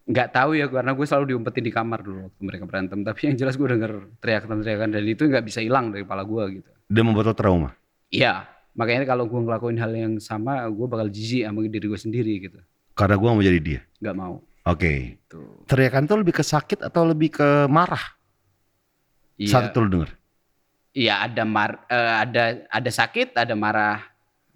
Nggak 0.08 0.28
tahu 0.32 0.56
ya 0.56 0.66
karena 0.72 0.96
gue 0.96 1.04
selalu 1.04 1.24
diumpetin 1.36 1.64
di 1.68 1.72
kamar 1.72 2.00
dulu 2.00 2.32
waktu 2.32 2.40
mereka 2.40 2.64
berantem. 2.64 2.98
Tapi 3.04 3.20
yang 3.28 3.36
jelas 3.36 3.60
gue 3.60 3.68
denger 3.68 3.92
teriakan-teriakan 4.24 4.88
dan 4.96 5.02
itu 5.04 5.22
nggak 5.28 5.44
bisa 5.44 5.60
hilang 5.60 5.92
dari 5.92 6.08
kepala 6.08 6.24
gue 6.24 6.42
gitu. 6.60 6.70
Dia 6.88 7.02
membuat 7.04 7.28
lo 7.28 7.34
trauma. 7.36 7.70
Iya. 8.08 8.48
Makanya 8.72 9.04
kalau 9.04 9.28
gue 9.28 9.40
ngelakuin 9.42 9.76
hal 9.76 9.92
yang 9.92 10.14
sama, 10.16 10.64
gue 10.70 10.86
bakal 10.88 11.12
jijik 11.12 11.44
sama 11.44 11.60
diri 11.66 11.86
gue 11.86 12.00
sendiri 12.00 12.32
gitu. 12.40 12.58
Karena 12.96 13.20
gue 13.20 13.28
mau 13.28 13.42
jadi 13.44 13.60
dia. 13.60 13.80
Nggak 14.00 14.16
mau. 14.16 14.40
Oke. 14.64 15.20
Tuh. 15.28 15.68
Teriakan 15.68 16.08
itu 16.08 16.14
lebih 16.16 16.34
ke 16.40 16.44
sakit 16.46 16.88
atau 16.88 17.04
lebih 17.04 17.36
ke 17.36 17.48
marah? 17.68 18.00
Saat 19.38 19.70
Iya. 19.70 19.70
itu 19.70 19.78
lo 19.84 19.88
denger. 19.92 20.10
Iya 20.98 21.14
ada 21.20 21.44
mar, 21.44 21.70
eh, 21.86 22.14
ada 22.24 22.44
ada 22.66 22.90
sakit, 22.90 23.36
ada 23.36 23.54
marah, 23.54 24.02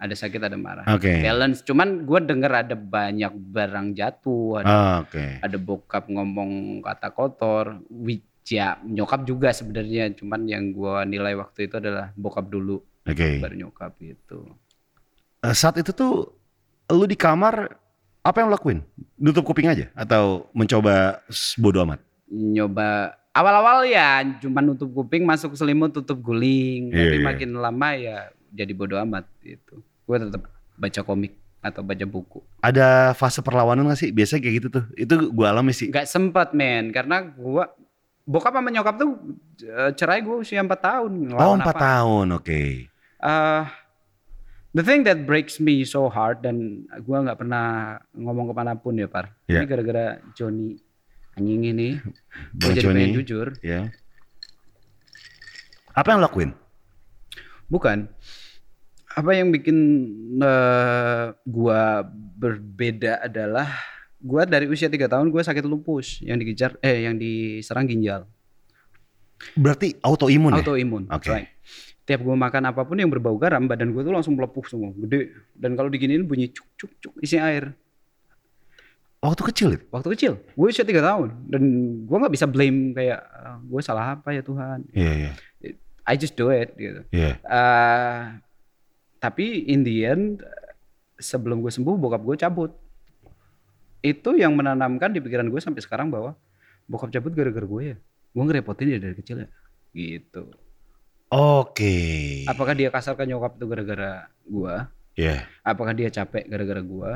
ada 0.02 0.14
sakit, 0.18 0.42
ada 0.42 0.58
marah. 0.58 0.82
Oke. 0.90 1.22
Balance. 1.22 1.62
Cuman 1.62 2.02
gue 2.02 2.18
denger 2.18 2.52
ada 2.66 2.74
banyak 2.74 3.30
barang 3.30 3.94
jatuh, 3.94 4.58
ada, 4.58 4.66
Ah, 4.66 4.96
Oke. 5.06 5.38
ada 5.38 5.56
bokap 5.56 6.10
ngomong 6.10 6.82
kata 6.82 7.14
kotor. 7.14 7.78
Which 7.86 8.26
ya 8.50 8.82
nyokap 8.82 9.22
juga 9.22 9.54
sebenarnya. 9.54 10.10
Cuman 10.10 10.50
yang 10.50 10.74
gue 10.74 10.94
nilai 11.06 11.38
waktu 11.38 11.70
itu 11.70 11.78
adalah 11.78 12.10
bokap 12.18 12.50
dulu, 12.50 12.82
Oke. 13.06 13.38
baru 13.38 13.54
nyokap 13.54 13.94
gitu. 14.02 14.58
Eh, 15.40 15.54
Saat 15.54 15.78
itu 15.78 15.94
tuh 15.94 16.34
lu 16.90 17.06
di 17.06 17.14
kamar 17.14 17.70
apa 18.22 18.36
yang 18.42 18.50
lo 18.50 18.58
lakuin? 18.58 18.82
Nutup 19.22 19.46
kuping 19.46 19.70
aja 19.70 19.86
atau 19.94 20.50
mencoba 20.50 21.22
bodo 21.58 21.78
amat? 21.86 22.02
Nyoba 22.26 23.14
awal-awal 23.30 23.86
ya 23.86 24.22
cuma 24.42 24.58
nutup 24.58 24.90
kuping, 24.90 25.22
masuk 25.22 25.54
selimut, 25.54 25.94
tutup 25.94 26.18
guling. 26.18 26.90
Iya, 26.90 27.06
Tapi 27.06 27.18
iya. 27.18 27.26
makin 27.26 27.50
lama 27.54 27.88
ya 27.94 28.18
jadi 28.52 28.72
bodo 28.76 28.98
amat 29.00 29.24
gitu. 29.40 29.80
Gue 30.04 30.16
tetap 30.18 30.42
baca 30.76 31.00
komik 31.04 31.32
atau 31.62 31.80
baca 31.86 32.04
buku. 32.04 32.42
Ada 32.58 33.14
fase 33.14 33.38
perlawanan 33.38 33.86
gak 33.86 34.00
sih? 34.02 34.10
Biasanya 34.10 34.40
kayak 34.42 34.54
gitu 34.58 34.68
tuh. 34.68 34.84
Itu 34.98 35.14
gue 35.30 35.46
alami 35.46 35.70
sih. 35.70 35.88
Gak 35.94 36.10
sempat 36.10 36.50
men 36.52 36.90
karena 36.90 37.22
gua 37.22 37.70
bokap 38.26 38.54
sama 38.54 38.70
nyokap 38.70 38.98
tuh 38.98 39.10
eh, 39.62 39.90
cerai 39.94 40.22
gua 40.26 40.42
usia 40.42 40.58
4 40.58 40.68
tahun. 40.74 41.10
Oh 41.10 41.26
Ngelawan 41.38 41.58
empat 41.62 41.76
apa? 41.78 41.84
tahun, 41.86 42.26
oke. 42.34 42.62
Eh, 43.22 43.62
the 44.74 44.82
thing 44.82 45.06
that 45.06 45.22
breaks 45.22 45.62
me 45.62 45.86
so 45.86 46.10
hard 46.10 46.42
dan 46.42 46.82
gua 47.06 47.22
nggak 47.22 47.38
pernah 47.38 47.98
ngomong 48.10 48.50
ke 48.50 48.54
mana 48.58 48.74
pun 48.74 48.98
ya 48.98 49.06
par. 49.06 49.30
Ya. 49.46 49.62
Ini 49.62 49.66
gara-gara 49.70 50.18
Johnny 50.34 50.74
anjing 51.38 51.62
ini. 51.64 51.88
Gue 52.58 52.72
jadi 52.76 52.90
Joni. 52.90 52.96
pengen 52.98 53.16
jujur. 53.22 53.46
Ya. 53.64 53.88
Apa 55.92 56.16
yang 56.16 56.24
lakuin? 56.24 56.50
Bukan. 57.68 58.08
Apa 59.12 59.30
yang 59.36 59.52
bikin 59.52 59.76
eh, 60.40 61.26
gua 61.44 62.02
berbeda 62.38 63.22
adalah 63.22 63.68
gua 64.18 64.48
dari 64.48 64.66
usia 64.66 64.88
tiga 64.88 65.06
tahun 65.06 65.28
gua 65.28 65.44
sakit 65.44 65.64
lupus 65.66 66.22
yang 66.24 66.40
dikejar 66.40 66.78
eh 66.80 67.04
yang 67.04 67.16
diserang 67.16 67.84
ginjal. 67.84 68.24
Berarti 69.58 69.98
autoimun 70.00 70.54
ya? 70.54 70.62
autoimun. 70.62 71.02
Oke. 71.10 71.28
right. 71.28 71.48
Tiap 72.02 72.18
gue 72.18 72.34
makan 72.34 72.66
apa 72.66 72.82
pun 72.82 72.98
yang 72.98 73.06
berbau 73.06 73.38
garam, 73.38 73.70
badan 73.70 73.94
gue 73.94 74.02
tuh 74.02 74.10
langsung 74.10 74.34
melepuh 74.34 74.66
semua, 74.66 74.90
gede. 75.06 75.38
Dan 75.54 75.78
kalau 75.78 75.86
diginiin 75.86 76.26
bunyi 76.26 76.50
cuk 76.50 76.66
cuk 76.74 76.92
cuk 76.98 77.14
isi 77.22 77.38
air. 77.38 77.78
Waktu 79.22 79.42
kecil 79.54 79.68
itu? 79.78 79.84
Waktu 79.94 80.08
kecil, 80.18 80.32
gue 80.42 80.66
usia 80.66 80.82
tiga 80.82 80.98
tahun 80.98 81.46
dan 81.46 81.62
gue 82.02 82.16
nggak 82.18 82.34
bisa 82.34 82.50
blame 82.50 82.90
kayak 82.90 83.22
"Ah, 83.22 83.62
gue 83.62 83.80
salah 83.86 84.18
apa 84.18 84.34
ya 84.34 84.42
Tuhan. 84.42 84.82
Iya, 84.90 85.12
iya. 85.14 85.32
I 86.02 86.18
just 86.18 86.34
do 86.34 86.50
it 86.50 86.74
gitu. 86.74 87.06
Iya. 87.14 87.38
Eh, 87.38 88.18
tapi 89.22 89.70
in 89.70 89.86
the 89.86 90.02
end 90.02 90.42
sebelum 91.14 91.62
gue 91.62 91.70
sembuh 91.70 91.94
bokap 91.94 92.22
gue 92.26 92.36
cabut. 92.36 92.74
Itu 94.02 94.34
yang 94.34 94.58
menanamkan 94.58 95.14
di 95.14 95.22
pikiran 95.22 95.46
gue 95.46 95.62
sampai 95.62 95.78
sekarang 95.78 96.10
bahwa 96.10 96.34
bokap 96.90 97.14
cabut 97.14 97.32
gara-gara 97.32 97.64
gue 97.64 97.82
ya. 97.94 97.96
gue 98.32 98.42
ngerepotin 98.42 98.88
dia 98.88 99.00
dari 99.00 99.12
kecil 99.14 99.44
ya 99.44 99.48
gitu 99.92 100.48
Oke. 101.28 101.96
apakah 102.48 102.72
dia 102.72 102.88
kasar 102.88 103.12
ke 103.12 103.24
nyokap 103.28 103.60
itu 103.60 103.64
gara-gara 103.68 104.28
gue 104.44 104.74
Ya. 105.12 105.44
apakah 105.60 105.92
dia 105.92 106.08
capek 106.08 106.48
gara-gara 106.48 106.80
gue 106.80 107.12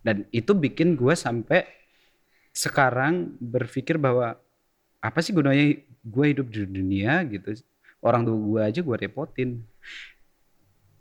dan 0.00 0.24
itu 0.32 0.56
bikin 0.56 0.96
gue 0.96 1.12
sampai 1.12 1.68
sekarang 2.56 3.36
berpikir 3.36 4.00
bahwa 4.00 4.40
apa 5.04 5.18
sih 5.20 5.36
gunanya 5.36 5.76
gue 6.00 6.24
hidup 6.24 6.48
di 6.48 6.64
dunia 6.64 7.20
gitu 7.28 7.52
orang 8.00 8.24
tua 8.24 8.36
gue 8.40 8.60
aja 8.64 8.80
gue 8.80 8.96
repotin 8.96 9.60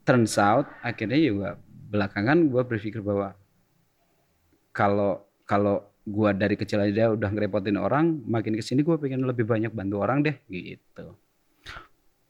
turns 0.08 0.36
out 0.41 0.68
akhirnya 0.82 1.20
juga 1.20 1.49
belakangan 1.91 2.47
gue 2.47 2.62
berpikir 2.64 3.04
bahwa 3.04 3.36
kalau 4.72 5.28
kalau 5.43 5.84
gue 6.08 6.30
dari 6.34 6.56
kecil 6.58 6.82
aja 6.82 7.14
udah 7.14 7.30
ngerepotin 7.30 7.78
orang 7.78 8.24
makin 8.26 8.58
ke 8.58 8.64
sini 8.64 8.82
gue 8.82 8.97
pengen 8.97 9.28
lebih 9.28 9.45
banyak 9.45 9.70
bantu 9.70 10.02
orang 10.02 10.26
deh 10.26 10.36
gitu 10.49 11.18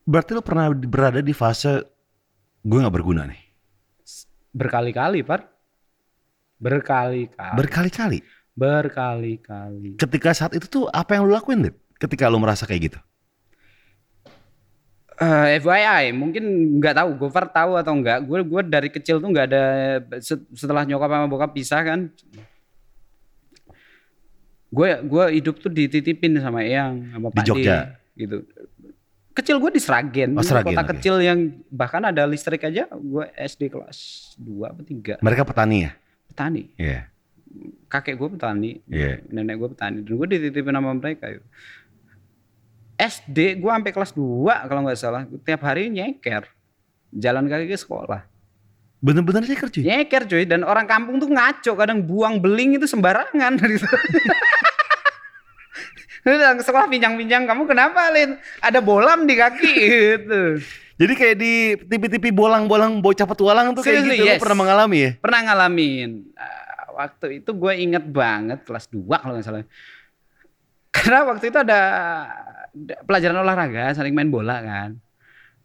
Berarti 0.01 0.33
lo 0.33 0.41
pernah 0.41 0.73
berada 0.73 1.21
di 1.21 1.31
fase 1.31 1.85
gue 2.65 2.77
nggak 2.81 2.93
berguna 2.93 3.29
nih. 3.29 3.41
berkali-kali 4.51 5.23
par 5.23 5.47
berkali-kali 6.59 7.55
Berkali-kali. 7.55 8.19
berkali-kali 8.51 9.95
Ketika 9.95 10.35
saat 10.35 10.51
itu 10.57 10.67
tuh 10.67 10.85
apa 10.91 11.15
yang 11.15 11.23
lo 11.23 11.31
lakuin, 11.37 11.71
Dit? 11.71 11.77
Ketika 11.95 12.27
lo 12.27 12.41
merasa 12.41 12.67
kayak 12.67 12.91
gitu? 12.91 12.99
Eh, 15.21 15.61
FYI, 15.61 16.09
mungkin 16.11 16.43
nggak 16.81 16.97
tahu, 16.97 17.09
Gofar 17.15 17.45
tahu 17.47 17.77
atau 17.77 17.93
enggak. 17.93 18.25
Gue 18.25 18.41
gue 18.41 18.61
dari 18.65 18.89
kecil 18.89 19.21
tuh 19.21 19.29
nggak 19.29 19.47
ada 19.47 19.63
set- 20.17 20.49
setelah 20.51 20.81
nyokap 20.81 21.05
sama 21.07 21.27
bokap 21.27 21.53
pisah 21.53 21.77
kan. 21.79 22.09
Gue 24.67 24.89
gue 24.97 25.23
hidup 25.31 25.59
tuh 25.59 25.69
dititipin 25.69 26.39
sama 26.39 26.63
Eyang 26.63 27.11
sama 27.11 27.27
Di 27.29 27.35
Pak 27.37 27.43
Jogja? 27.43 27.77
gitu. 28.15 28.47
Kecil 29.31 29.55
gue 29.57 29.71
di 29.71 29.79
Sragen, 29.79 30.33
Oh, 30.33 30.43
Sragen, 30.43 30.73
kota 30.73 30.81
oke. 30.81 30.91
kecil 30.91 31.15
yang 31.19 31.39
bahkan 31.69 32.01
ada 32.01 32.25
listrik 32.25 32.63
aja. 32.63 32.87
Gue 32.89 33.29
SD 33.31 33.69
kelas 33.69 33.99
2 34.35 34.67
apa 34.67 34.81
3 34.81 35.21
Mereka 35.21 35.43
petani 35.45 35.77
ya? 35.85 35.91
petani. 36.27 36.63
Iya. 36.75 37.07
Kakek 37.87 38.15
gue 38.15 38.29
petani, 38.31 38.71
Iya. 38.87 39.19
nenek 39.27 39.55
gue 39.55 39.69
petani. 39.69 40.01
Dan 40.01 40.13
gue 40.15 40.27
dititipin 40.29 40.71
sama 40.71 40.91
mereka. 40.91 41.29
Gitu. 41.29 41.45
SD 43.01 43.57
gue 43.57 43.71
sampai 43.73 43.89
kelas 43.89 44.13
2 44.13 44.69
kalau 44.69 44.81
nggak 44.85 44.99
salah. 44.99 45.25
Tiap 45.41 45.61
hari 45.65 45.89
nyeker. 45.89 46.45
Jalan 47.09 47.49
kaki 47.49 47.65
ke 47.65 47.77
sekolah. 47.81 48.21
Bener-bener 49.01 49.41
sih 49.49 49.57
cuy. 49.57 49.81
Nyeker 49.81 50.29
cuy. 50.29 50.45
Dan 50.45 50.61
orang 50.61 50.85
kampung 50.85 51.17
tuh 51.17 51.33
ngaco. 51.33 51.73
Kadang 51.73 52.05
buang 52.05 52.37
beling 52.37 52.77
itu 52.77 52.85
sembarangan. 52.85 53.57
Gitu. 56.21 56.37
Ke 56.37 56.61
sekolah 56.61 56.85
pinjang-pinjang. 56.85 57.49
Kamu 57.49 57.65
kenapa 57.65 58.13
Lin? 58.13 58.37
Ada 58.61 58.77
bolam 58.77 59.25
di 59.25 59.33
kaki 59.33 59.73
gitu. 60.13 60.61
Jadi 61.01 61.13
kayak 61.17 61.37
di 61.41 61.73
TV-TV 61.81 62.29
bolang-bolang 62.29 63.01
bocah 63.01 63.25
petualang 63.25 63.73
tuh 63.73 63.81
kayak 63.81 64.05
Seriously, 64.05 64.21
gitu. 64.21 64.29
Lo 64.29 64.33
yes. 64.37 64.41
pernah 64.45 64.57
mengalami 64.61 64.97
ya? 65.01 65.11
Pernah 65.17 65.39
ngalamin. 65.49 66.09
Ah, 66.37 66.93
waktu 66.93 67.41
itu 67.41 67.49
gue 67.57 67.73
inget 67.73 68.05
banget 68.05 68.61
kelas 68.61 68.85
2 68.93 69.01
kalau 69.17 69.33
nggak 69.33 69.45
salah. 69.49 69.65
Karena 70.93 71.19
waktu 71.25 71.49
itu 71.49 71.57
ada 71.57 71.81
pelajaran 73.03 73.37
olahraga, 73.37 73.91
saling 73.91 74.11
main 74.11 74.27
bola 74.27 74.59
kan. 74.59 74.89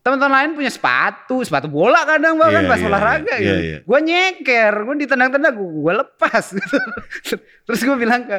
Teman-teman 0.01 0.33
lain 0.33 0.51
punya 0.55 0.71
sepatu, 0.71 1.43
sepatu 1.43 1.67
bola 1.67 2.07
kadang 2.07 2.39
bahkan 2.39 2.63
Iya, 2.63 2.71
pas 2.71 2.79
iya, 2.79 2.87
olahraga 2.87 3.35
iya, 3.35 3.43
gitu. 3.43 3.59
iya, 3.59 3.67
iya. 3.67 3.79
Gue 3.83 3.99
nyeker, 4.01 4.75
gue 4.87 4.97
ditendang-tendang, 5.03 5.53
gue, 5.53 5.67
gue 5.67 5.95
lepas. 5.99 6.45
gitu. 6.55 6.79
Terus 7.67 7.81
gue 7.83 7.97
bilang 7.99 8.23
ke 8.23 8.39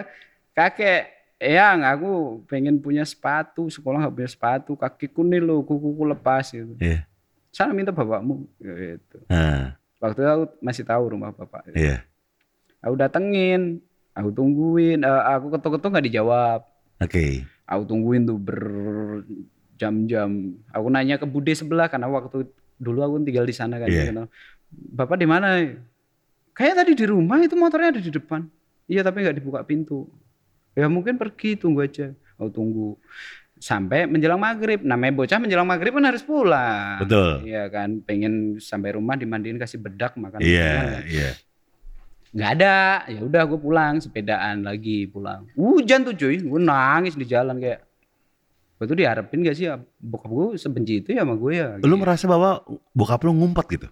kakek, 0.56 1.12
Eyang 1.38 1.86
aku 1.86 2.42
pengen 2.48 2.82
punya 2.82 3.06
sepatu, 3.06 3.70
sekolah 3.70 4.02
nggak 4.02 4.16
punya 4.16 4.32
sepatu, 4.32 4.72
kakiku 4.74 5.22
nih 5.22 5.38
lo, 5.38 5.62
kukuku 5.62 6.08
lepas 6.08 6.50
gitu. 6.50 6.74
Iya. 6.80 7.06
Sana 7.52 7.76
minta 7.76 7.92
bapakmu 7.92 8.48
gitu. 8.58 9.22
Nah, 9.30 9.76
Waktu 9.98 10.24
itu 10.24 10.30
aku 10.30 10.46
masih 10.62 10.84
tahu 10.86 11.04
rumah 11.14 11.30
bapak. 11.30 11.74
iya. 11.74 12.02
Aku 12.80 12.96
datengin, 12.96 13.82
aku 14.14 14.30
tungguin, 14.32 15.02
eh, 15.02 15.22
aku 15.36 15.52
ketuk-ketuk 15.52 15.90
nggak 15.90 16.08
dijawab. 16.10 16.60
Oke. 17.04 17.44
Aku 17.68 17.84
tungguin 17.84 18.24
tuh 18.24 18.40
berjam-jam. 18.40 20.56
Aku 20.72 20.88
nanya 20.88 21.20
ke 21.20 21.28
bude 21.28 21.52
sebelah 21.52 21.92
karena 21.92 22.08
waktu 22.08 22.48
dulu 22.80 23.00
aku 23.04 23.16
tinggal 23.28 23.44
di 23.44 23.56
sana 23.56 23.76
kan. 23.76 23.92
Iya. 23.92 24.16
Kenal. 24.16 24.32
Bapak 24.72 25.20
di 25.20 25.28
mana? 25.28 25.60
Kayak 26.56 26.84
tadi 26.84 26.92
di 26.96 27.06
rumah 27.06 27.44
itu 27.44 27.60
motornya 27.60 28.00
ada 28.00 28.02
di 28.02 28.10
depan. 28.10 28.48
Iya 28.88 29.04
tapi 29.04 29.22
nggak 29.22 29.36
dibuka 29.36 29.60
pintu. 29.68 30.08
Ya 30.74 30.88
mungkin 30.88 31.20
pergi 31.20 31.60
tunggu 31.60 31.84
aja. 31.84 32.16
Aku 32.40 32.50
tunggu 32.56 32.96
sampai 33.60 34.08
menjelang 34.08 34.40
maghrib. 34.40 34.80
Namanya 34.86 35.18
bocah 35.18 35.42
menjelang 35.42 35.68
maghrib 35.68 35.92
kan 35.92 36.06
harus 36.08 36.24
pulang. 36.24 37.04
Betul. 37.04 37.50
Iya 37.50 37.68
kan, 37.68 38.00
pengen 38.06 38.62
sampai 38.62 38.96
rumah 38.96 39.18
dimandiin 39.18 39.60
kasih 39.60 39.82
bedak 39.82 40.16
makan. 40.16 40.40
Iya, 40.40 40.72
makan. 40.78 41.04
iya. 41.10 41.32
Nggak 42.32 42.50
ada 42.60 42.76
ya 43.08 43.20
udah 43.24 43.42
gue 43.46 43.60
pulang 43.60 43.94
sepedaan 43.98 44.62
lagi 44.62 45.08
pulang 45.08 45.48
hujan 45.56 46.04
tuh 46.04 46.12
cuy 46.12 46.40
gue 46.40 46.60
nangis 46.60 47.16
di 47.16 47.24
jalan 47.24 47.56
kayak 47.58 47.88
gue 48.78 48.86
tuh 48.86 48.94
diharapin 48.94 49.42
gak 49.42 49.58
sih 49.58 49.66
ya, 49.66 49.82
bokap 49.98 50.30
gue 50.30 50.48
sebenci 50.56 51.02
itu 51.02 51.10
ya 51.10 51.26
sama 51.26 51.34
gue 51.34 51.52
ya 51.56 51.82
Lu 51.82 51.88
gitu. 51.88 51.98
merasa 51.98 52.30
bahwa 52.30 52.62
bokap 52.94 53.26
lu 53.26 53.34
ngumpet 53.34 53.66
gitu? 53.74 53.88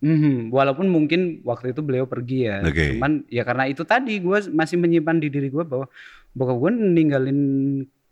Mhm, 0.00 0.48
walaupun 0.48 0.86
mungkin 0.88 1.42
waktu 1.42 1.76
itu 1.76 1.82
beliau 1.82 2.06
pergi 2.06 2.48
ya 2.48 2.62
Oke. 2.64 2.96
cuman 2.96 3.26
ya 3.28 3.42
karena 3.44 3.66
itu 3.66 3.82
tadi 3.82 4.16
gue 4.16 4.38
masih 4.48 4.78
menyimpan 4.78 5.18
di 5.18 5.28
diri 5.28 5.50
gue 5.50 5.60
bahwa 5.60 5.90
bokap 6.32 6.56
gue 6.56 6.70
ninggalin 6.72 7.38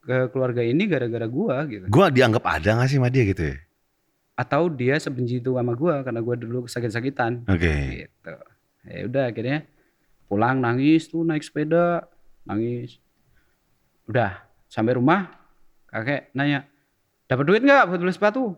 ke 0.03 0.29
keluarga 0.29 0.61
ini 0.61 0.85
gara-gara 0.85 1.25
gue 1.25 1.57
gitu 1.71 1.85
Gua 1.89 2.11
dianggap 2.11 2.45
ada 2.45 2.77
gak 2.77 2.89
sih 2.91 2.99
sama 2.99 3.09
dia 3.09 3.25
gitu 3.25 3.41
ya? 3.41 3.57
atau 4.35 4.71
dia 4.71 4.95
sebenci 4.99 5.39
itu 5.39 5.55
sama 5.55 5.75
gue 5.75 5.95
karena 6.03 6.21
gue 6.21 6.35
dulu 6.39 6.59
sakit-sakitan 6.67 7.47
Oke. 7.47 7.75
gitu 8.07 8.35
ya 8.89 9.05
udah 9.05 9.25
akhirnya 9.29 9.69
pulang 10.25 10.59
nangis 10.59 11.07
tuh 11.07 11.23
naik 11.23 11.41
sepeda 11.41 12.09
nangis 12.43 12.97
udah 14.05 14.41
sampai 14.67 14.93
rumah 14.93 15.29
kakek 15.87 16.33
nanya 16.33 16.65
dapat 17.25 17.45
duit 17.45 17.61
nggak 17.61 17.85
buat 17.87 17.99
beli 17.99 18.11
sepatu 18.11 18.57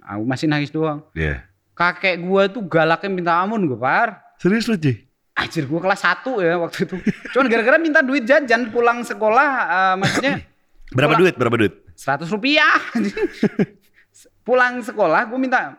aku 0.00 0.22
masih 0.22 0.46
nangis 0.46 0.68
doang 0.68 1.00
Iya. 1.12 1.44
kakek 1.72 2.20
gua 2.20 2.46
tuh 2.46 2.60
galaknya 2.62 3.10
minta 3.10 3.32
ampun 3.34 3.64
gue 3.64 3.76
par 3.76 4.20
Serius 4.36 4.64
lu, 4.64 4.76
Cuy? 4.76 5.04
Anjir 5.34 5.64
gua 5.64 5.80
kelas 5.80 6.00
1 6.00 6.24
ya 6.38 6.54
waktu 6.56 6.78
itu 6.84 6.96
cuman 7.30 7.46
gara-gara 7.46 7.76
minta 7.76 8.00
duit 8.00 8.24
jajan 8.24 8.68
pulang 8.68 9.00
sekolah 9.00 9.48
eh, 9.66 9.94
maksudnya 9.96 10.34
Berapa 10.90 11.14
Pulang- 11.14 11.22
duit? 11.22 11.34
Berapa 11.36 11.56
duit? 11.56 11.74
100 11.94 12.26
rupiah 12.28 12.74
pulang 14.44 14.82
sekolah 14.82 15.22
gue 15.24 15.38
minta 15.38 15.78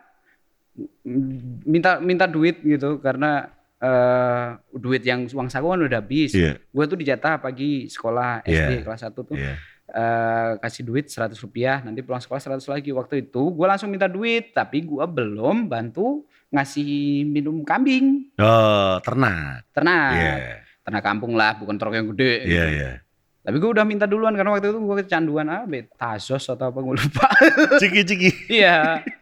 minta 1.61 1.99
minta 1.99 2.25
duit 2.25 2.61
gitu 2.61 2.97
karena 2.99 3.51
eh 3.81 4.47
duit 4.71 5.01
yang 5.01 5.25
uang 5.25 5.49
saku 5.49 5.65
kan 5.67 5.81
udah 5.81 5.99
habis 5.99 6.31
Iya. 6.31 6.61
gue 6.61 6.83
tuh 6.85 6.95
dijatah 6.95 7.37
pagi 7.37 7.85
sekolah 7.85 8.45
SD 8.45 8.71
Iya. 8.71 8.83
kelas 8.83 9.01
1 9.03 9.25
tuh 9.25 9.33
Iya. 9.33 9.57
eh, 9.87 10.49
kasih 10.57 10.83
duit 10.83 11.05
100 11.07 11.33
rupiah 11.35 11.81
nanti 11.81 11.99
pulang 11.99 12.19
sekolah 12.19 12.37
100 12.39 12.61
lagi 12.63 12.89
waktu 12.91 13.25
itu 13.25 13.41
gue 13.41 13.65
langsung 13.65 13.89
minta 13.89 14.05
duit 14.05 14.51
tapi 14.51 14.81
gue 14.81 15.01
belum 15.01 15.65
bantu 15.65 16.23
ngasih 16.47 16.91
minum 17.25 17.61
kambing 17.61 18.29
Oh, 18.37 19.01
ternak. 19.01 19.65
ternak 19.71 20.11
Iya. 20.13 20.33
ternak 20.81 21.03
kampung 21.03 21.33
lah 21.33 21.57
bukan 21.57 21.75
truk 21.75 21.91
yang 21.91 22.07
gede 22.13 22.33
Iya, 22.45 22.65
iya. 22.69 22.91
tapi 23.41 23.57
gue 23.57 23.69
udah 23.71 23.81
minta 23.81 24.05
duluan 24.05 24.31
karena 24.31 24.51
waktu 24.51 24.69
itu 24.69 24.77
gue 24.77 24.95
kecanduan 25.01 25.47
apa 25.47 25.65
tazos 25.91 26.45
atau 26.45 26.69
apa 26.69 26.77
gue 26.77 26.95
lupa 26.95 27.27
Ciki-ciki. 27.77 28.29
Iya. 28.47 29.01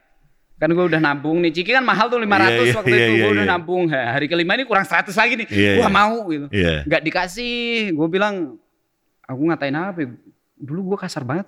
Kan 0.60 0.70
gue 0.76 0.86
udah 0.92 1.00
nabung 1.00 1.40
nih. 1.40 1.56
Ciki 1.56 1.72
kan 1.72 1.82
mahal 1.82 2.12
tuh 2.12 2.20
500 2.20 2.28
Iya, 2.28 2.52
iya, 2.52 2.74
waktu 2.76 2.92
iya, 2.92 3.00
itu. 3.00 3.14
iya, 3.16 3.24
gue 3.24 3.32
udah 3.32 3.46
iya. 3.48 3.54
nabung. 3.56 3.84
Ha, 3.88 4.00
Hari 4.14 4.26
kelima 4.28 4.60
ini 4.60 4.68
kurang 4.68 4.84
100 4.84 5.16
lagi 5.16 5.34
nih. 5.40 5.48
Iya, 5.48 5.72
Gua 5.80 5.88
iya. 5.88 5.90
mau 5.90 6.16
gitu. 6.28 6.46
Iya. 6.52 6.74
Gak 6.84 7.02
dikasih. 7.08 7.58
Gue 7.96 8.08
bilang, 8.12 8.60
aku 9.24 9.42
ngatain 9.48 9.74
apa 9.74 10.00
ya? 10.04 10.08
Dulu 10.60 10.94
gue 10.94 10.98
kasar 11.00 11.24
banget. 11.24 11.48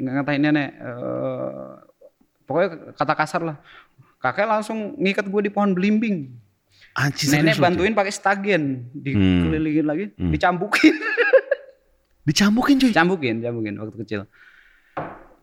Ngatain 0.00 0.40
nenek. 0.40 0.68
eh, 0.72 1.70
pokoknya 2.48 2.68
kata 2.96 3.14
kasar 3.14 3.40
lah. 3.44 3.56
Kakek 4.16 4.48
langsung 4.48 4.96
ngikat 4.96 5.28
gue 5.28 5.40
di 5.44 5.52
pohon 5.52 5.76
belimbing. 5.76 6.32
Anjir, 6.96 7.28
Nenek 7.28 7.60
bantuin 7.60 7.92
pakai 7.92 8.08
stagen. 8.08 8.88
Dikelilingin 8.96 9.84
lagi. 9.84 10.04
Hmm. 10.16 10.32
Dicambukin. 10.32 10.96
Dicambukin, 12.26 12.80
cuy. 12.80 12.90
Cambukin, 12.90 13.34
cambukin 13.38 13.74
waktu 13.76 13.96
kecil. 14.02 14.20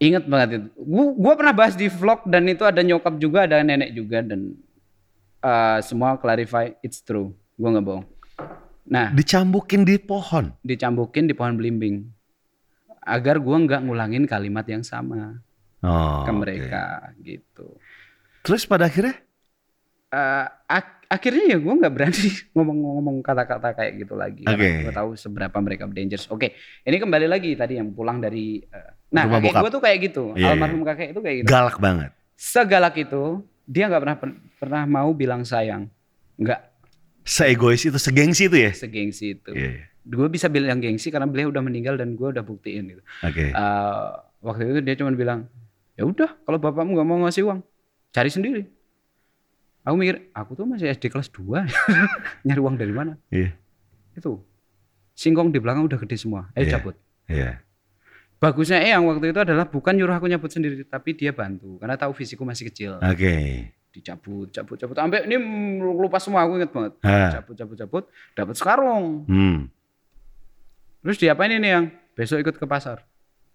Ingat 0.03 0.27
banget 0.27 0.49
itu. 0.59 0.67
Gua, 0.75 1.05
gua 1.15 1.33
pernah 1.39 1.55
bahas 1.55 1.79
di 1.79 1.87
vlog 1.87 2.27
dan 2.27 2.43
itu 2.45 2.67
ada 2.67 2.83
nyokap 2.83 3.15
juga, 3.15 3.47
ada 3.47 3.63
nenek 3.63 3.95
juga 3.95 4.19
dan 4.19 4.51
uh, 5.39 5.79
semua 5.79 6.19
clarify 6.19 6.75
it's 6.83 6.99
true. 6.99 7.31
Gua 7.55 7.71
nggak 7.71 7.85
bohong. 7.87 8.05
Nah, 8.83 9.15
Dicambukin 9.15 9.87
di 9.87 9.95
pohon. 9.95 10.51
dicambukin 10.59 11.23
di 11.23 11.31
pohon 11.31 11.55
belimbing 11.55 12.03
agar 12.99 13.39
gua 13.39 13.55
nggak 13.57 13.79
ngulangin 13.87 14.27
kalimat 14.27 14.67
yang 14.67 14.83
sama 14.83 15.39
Oh, 15.79 16.23
ke 16.23 16.31
mereka 16.31 16.83
gitu. 17.19 17.75
Terus 18.43 18.63
pada 18.63 18.87
akhirnya? 18.87 19.19
Eh, 20.13 20.45
ak- 20.69 21.09
akhirnya 21.09 21.45
ya 21.53 21.57
gue 21.57 21.73
nggak 21.73 21.93
berani 21.93 22.25
ngomong-ngomong 22.55 23.17
kata-kata 23.21 23.73
kayak 23.73 23.93
gitu 24.05 24.13
lagi. 24.13 24.45
Karena 24.45 24.85
gue 24.85 24.93
tahu 24.93 25.09
seberapa 25.17 25.57
mereka 25.57 25.89
dangerous. 25.89 26.29
Oke, 26.29 26.53
ini 26.85 26.97
kembali 26.97 27.25
lagi 27.25 27.57
tadi 27.57 27.81
yang 27.81 27.89
pulang 27.91 28.21
dari. 28.21 28.61
eh, 28.61 28.89
nah, 29.09 29.25
Rumah 29.25 29.41
kakek 29.41 29.53
gue 29.57 29.71
tuh 29.73 29.81
kayak 29.81 29.97
gitu. 30.05 30.23
Iya, 30.37 30.53
Almarhum 30.53 30.81
kakek 30.85 31.07
itu 31.13 31.19
kayak 31.21 31.35
gitu. 31.41 31.47
Galak 31.49 31.77
banget. 31.81 32.11
Segalak 32.37 32.95
itu 32.97 33.41
dia 33.65 33.89
nggak 33.89 34.01
pernah 34.01 34.17
pernah 34.61 34.83
mau 34.85 35.09
bilang 35.11 35.41
sayang. 35.41 35.89
Nggak 36.37 36.61
Seegois 37.23 37.79
itu, 37.79 37.95
segengsi 37.95 38.51
itu 38.51 38.57
ya. 38.59 38.71
segengsi 38.75 39.39
itu. 39.39 39.51
Iya. 39.55 39.69
iya. 39.79 39.83
Gue 40.03 40.27
bisa 40.27 40.51
bilang 40.51 40.83
gengsi 40.83 41.07
karena 41.07 41.23
beliau 41.23 41.47
udah 41.47 41.63
meninggal 41.63 41.95
dan 41.95 42.19
gue 42.19 42.27
udah 42.27 42.43
buktiin 42.43 42.91
gitu. 42.91 43.01
Oke. 43.23 43.55
Eh, 43.55 44.07
waktu 44.43 44.61
itu 44.67 44.79
dia 44.83 44.95
cuma 44.99 45.15
bilang, 45.15 45.47
ya 45.95 46.03
udah 46.03 46.35
kalau 46.43 46.59
bapakmu 46.59 46.99
nggak 46.99 47.07
mau 47.07 47.23
ngasih 47.23 47.47
uang, 47.47 47.63
cari 48.11 48.27
sendiri. 48.27 48.67
Aku 49.83 49.95
mikir, 49.99 50.31
aku 50.31 50.55
tuh 50.55 50.63
masih 50.63 50.87
SD 50.89 51.11
kelas 51.11 51.27
2 51.27 51.67
nyari 52.47 52.59
uang 52.63 52.75
dari 52.79 52.93
mana? 52.95 53.19
Iya. 53.27 53.51
Itu 54.15 54.39
singkong 55.11 55.51
di 55.51 55.59
belakang 55.59 55.83
udah 55.83 55.99
gede 55.99 56.15
semua, 56.15 56.47
ayo 56.55 56.63
Iya. 56.63 56.73
cabut. 56.79 56.95
Iya. 57.27 57.51
Bagusnya 58.39 58.79
Eyang 58.79 59.07
waktu 59.07 59.31
itu 59.31 59.39
adalah 59.39 59.67
bukan 59.67 59.95
nyuruh 59.95 60.15
aku 60.15 60.27
nyabut 60.27 60.51
sendiri, 60.51 60.83
tapi 60.83 61.15
dia 61.15 61.31
bantu 61.31 61.79
karena 61.79 61.95
tahu 61.95 62.11
fisikku 62.11 62.43
masih 62.43 62.67
kecil. 62.71 62.99
Oke. 62.99 63.71
Dicabut, 63.93 64.49
cabut, 64.49 64.75
cabut, 64.75 64.95
sampai 64.97 65.23
ini 65.29 65.37
lupa 65.79 66.17
semua 66.17 66.43
aku 66.43 66.57
inget 66.59 66.71
banget. 66.73 66.93
Ah. 67.05 67.39
Cabut, 67.39 67.55
cabut, 67.55 67.75
cabut, 67.77 68.03
dapat 68.33 68.55
sekarung. 68.57 69.23
Hmm. 69.27 69.67
Terus 71.03 71.19
diapain 71.19 71.51
ini 71.51 71.67
yang 71.67 71.85
besok 72.15 72.39
ikut 72.39 72.55
ke 72.55 72.65
pasar? 72.65 73.03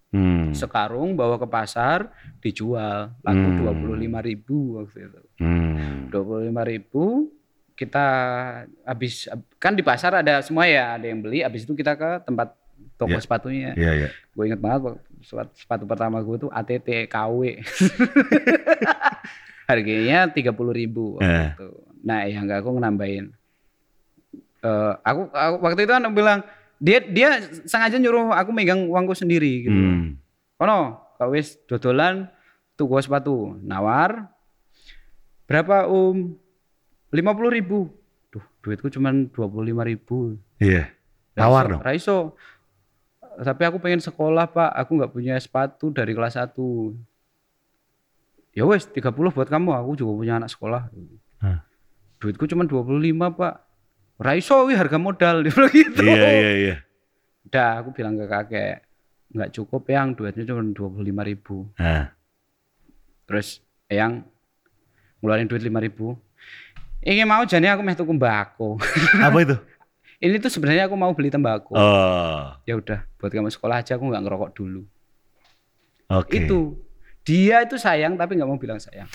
Hmm. 0.09 0.51
sekarung 0.51 1.13
bawa 1.13 1.35
ke 1.35 1.45
pasar 1.45 2.09
dijual 2.39 3.13
laku 3.21 3.45
Hmm. 3.45 3.57
dua 3.57 3.71
puluh 3.71 3.95
lima 3.95 4.19
ribu 4.19 4.77
waktu 4.77 5.05
itu 5.05 5.19
Hmm. 5.37 6.07
dua 6.09 6.21
puluh 6.23 6.41
lima 6.43 6.61
ribu 6.61 7.27
kita 7.73 8.05
habis 8.83 9.23
kan 9.55 9.71
di 9.71 9.79
pasar 9.79 10.15
ada 10.15 10.39
semua 10.39 10.65
ya 10.65 10.95
ada 10.95 11.05
yang 11.05 11.19
beli 11.19 11.39
habis 11.39 11.61
itu 11.61 11.71
kita 11.71 11.93
ke 11.93 12.23
tempat 12.23 12.51
toko 12.95 13.11
Ya. 13.11 13.19
sepatunya 13.19 13.69
Iya, 13.73 13.91
iya. 13.95 14.07
gue 14.09 14.43
inget 14.43 14.57
banget 14.57 14.97
sepatu, 15.21 15.49
sepatu 15.53 15.83
pertama 15.85 16.17
gue 16.19 16.35
tuh 16.37 16.49
ATT 16.49 17.05
KW 17.05 17.59
harganya 19.65 20.25
tiga 20.27 20.49
puluh 20.49 20.71
ribu 20.71 21.15
waktu 21.15 21.29
Eh. 21.29 21.47
itu 21.53 21.67
nah 22.01 22.19
yang 22.25 22.43
enggak 22.43 22.61
aku 22.61 22.69
nambahin 22.73 23.25
Eh, 24.59 24.93
aku, 25.01 25.31
aku 25.31 25.55
waktu 25.63 25.81
itu 25.81 25.89
kan 25.89 26.03
bilang 26.11 26.39
dia 26.79 27.03
dia 27.03 27.29
sengaja 27.67 27.99
nyuruh 27.99 28.31
aku 28.31 28.55
megang 28.55 28.87
uangku 28.87 29.13
sendiri 29.13 29.67
gitu 29.67 29.75
Hmm. 29.75 30.15
Kono, 30.59 30.99
kau 31.15 31.31
wis 31.31 31.55
dodolan 31.67 32.27
tuku 32.75 32.99
sepatu, 32.99 33.55
nawar. 33.63 34.27
Berapa 35.47 35.87
um? 35.87 36.35
Lima 37.15 37.31
puluh 37.31 37.51
ribu. 37.55 37.87
Duh, 38.27 38.43
duitku 38.59 38.91
cuma 38.91 39.11
dua 39.11 39.47
puluh 39.47 39.71
lima 39.71 39.87
ribu. 39.87 40.35
Iya. 40.59 40.91
Tawar 41.31 41.71
dong. 41.71 41.81
Raiso. 41.81 42.35
Tapi 43.39 43.63
aku 43.63 43.79
pengen 43.79 44.03
sekolah 44.03 44.51
pak, 44.51 44.67
aku 44.75 44.99
nggak 44.99 45.15
punya 45.15 45.39
sepatu 45.39 45.95
dari 45.95 46.11
kelas 46.11 46.35
1. 46.35 46.51
Ya 48.51 48.67
wes 48.67 48.83
30 48.83 49.15
buat 49.31 49.47
kamu, 49.47 49.71
aku 49.71 49.95
juga 49.95 50.11
punya 50.19 50.35
anak 50.43 50.51
sekolah. 50.51 50.91
Hah. 51.39 51.63
Duitku 52.19 52.43
cuma 52.51 52.67
25 52.67 53.31
pak. 53.31 53.63
Raiso 54.19 54.67
wih 54.67 54.75
harga 54.75 54.99
modal 54.99 55.39
dia 55.47 55.55
bilang 55.55 55.71
gitu. 55.71 56.03
Iya, 56.03 56.27
iya, 56.27 56.51
iya. 56.59 56.75
Udah 57.47 57.79
aku 57.79 57.95
bilang 57.95 58.19
ke 58.19 58.27
kakek, 58.27 58.83
nggak 59.31 59.49
cukup 59.55 59.87
yang 59.87 60.11
duitnya 60.11 60.43
cuma 60.43 60.61
25 60.61 61.29
ribu. 61.31 61.71
Nah. 61.79 62.11
Terus 63.23 63.63
yang 63.87 64.27
ngeluarin 65.23 65.47
duit 65.47 65.63
5 65.63 65.71
ribu. 65.79 66.19
Ini 66.99 67.23
mau 67.23 67.47
jadi 67.47 67.71
aku 67.71 67.81
meh 67.81 67.95
tuku 67.95 68.11
mbako. 68.11 68.75
Apa 69.25 69.39
itu? 69.39 69.55
Ini 70.19 70.35
tuh 70.43 70.51
sebenarnya 70.51 70.91
aku 70.91 70.99
mau 70.99 71.15
beli 71.15 71.31
tembakau. 71.31 71.79
Oh. 71.79 72.51
Ya 72.67 72.75
udah, 72.75 73.07
buat 73.15 73.31
kamu 73.31 73.47
sekolah 73.55 73.79
aja 73.79 73.95
aku 73.95 74.03
nggak 74.03 74.27
ngerokok 74.27 74.51
dulu. 74.51 74.83
Oke. 76.11 76.43
Itu 76.43 76.75
dia 77.23 77.63
itu 77.63 77.79
sayang 77.79 78.19
tapi 78.19 78.35
nggak 78.35 78.49
mau 78.51 78.59
bilang 78.59 78.83
sayang. 78.83 79.07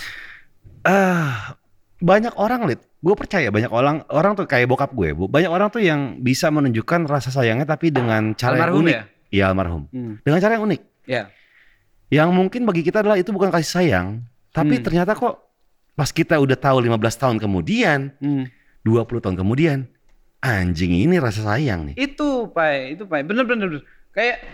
Ah, 0.81 1.61
banyak 2.01 2.33
orang 2.41 2.65
lid. 2.65 2.81
Gue 3.05 3.15
percaya 3.15 3.53
banyak 3.53 3.69
orang 3.69 4.01
orang 4.09 4.33
tuh 4.33 4.49
kayak 4.49 4.65
bokap 4.65 4.91
gue, 4.91 5.13
bu. 5.13 5.29
Banyak 5.29 5.53
orang 5.53 5.69
tuh 5.69 5.85
yang 5.85 6.17
bisa 6.19 6.49
menunjukkan 6.49 7.05
rasa 7.05 7.29
sayangnya 7.29 7.69
tapi 7.69 7.93
dengan 7.93 8.33
cara 8.33 8.57
yang 8.57 8.65
Almarhum 8.65 8.81
unik. 8.81 8.95
ya? 8.97 9.03
Iya 9.29 9.45
almarhum. 9.53 9.83
Hmm. 9.93 10.15
Dengan 10.25 10.39
cara 10.41 10.53
yang 10.57 10.65
unik. 10.65 10.81
Ya. 11.05 11.23
Yang 12.09 12.29
mungkin 12.33 12.65
bagi 12.65 12.81
kita 12.81 13.05
adalah 13.05 13.21
itu 13.21 13.29
bukan 13.29 13.53
kasih 13.53 13.69
sayang, 13.69 14.07
tapi 14.51 14.81
Hmm. 14.81 14.85
ternyata 14.87 15.13
kok 15.13 15.37
pas 15.93 16.09
kita 16.09 16.41
udah 16.41 16.57
tahu 16.57 16.81
15 16.81 17.15
tahun 17.15 17.37
kemudian, 17.37 18.17
Hmm. 18.17 18.49
20 18.81 19.21
tahun 19.21 19.37
kemudian, 19.37 19.85
anjing 20.41 20.97
ini 20.97 21.21
rasa 21.21 21.45
sayang 21.45 21.93
nih. 21.93 21.97
Itu 21.99 22.49
pai, 22.49 22.97
itu 22.97 23.05
pai. 23.05 23.21
Bener 23.21 23.45
bener. 23.45 23.69
bener. 23.69 23.85
Kayak 24.11 24.49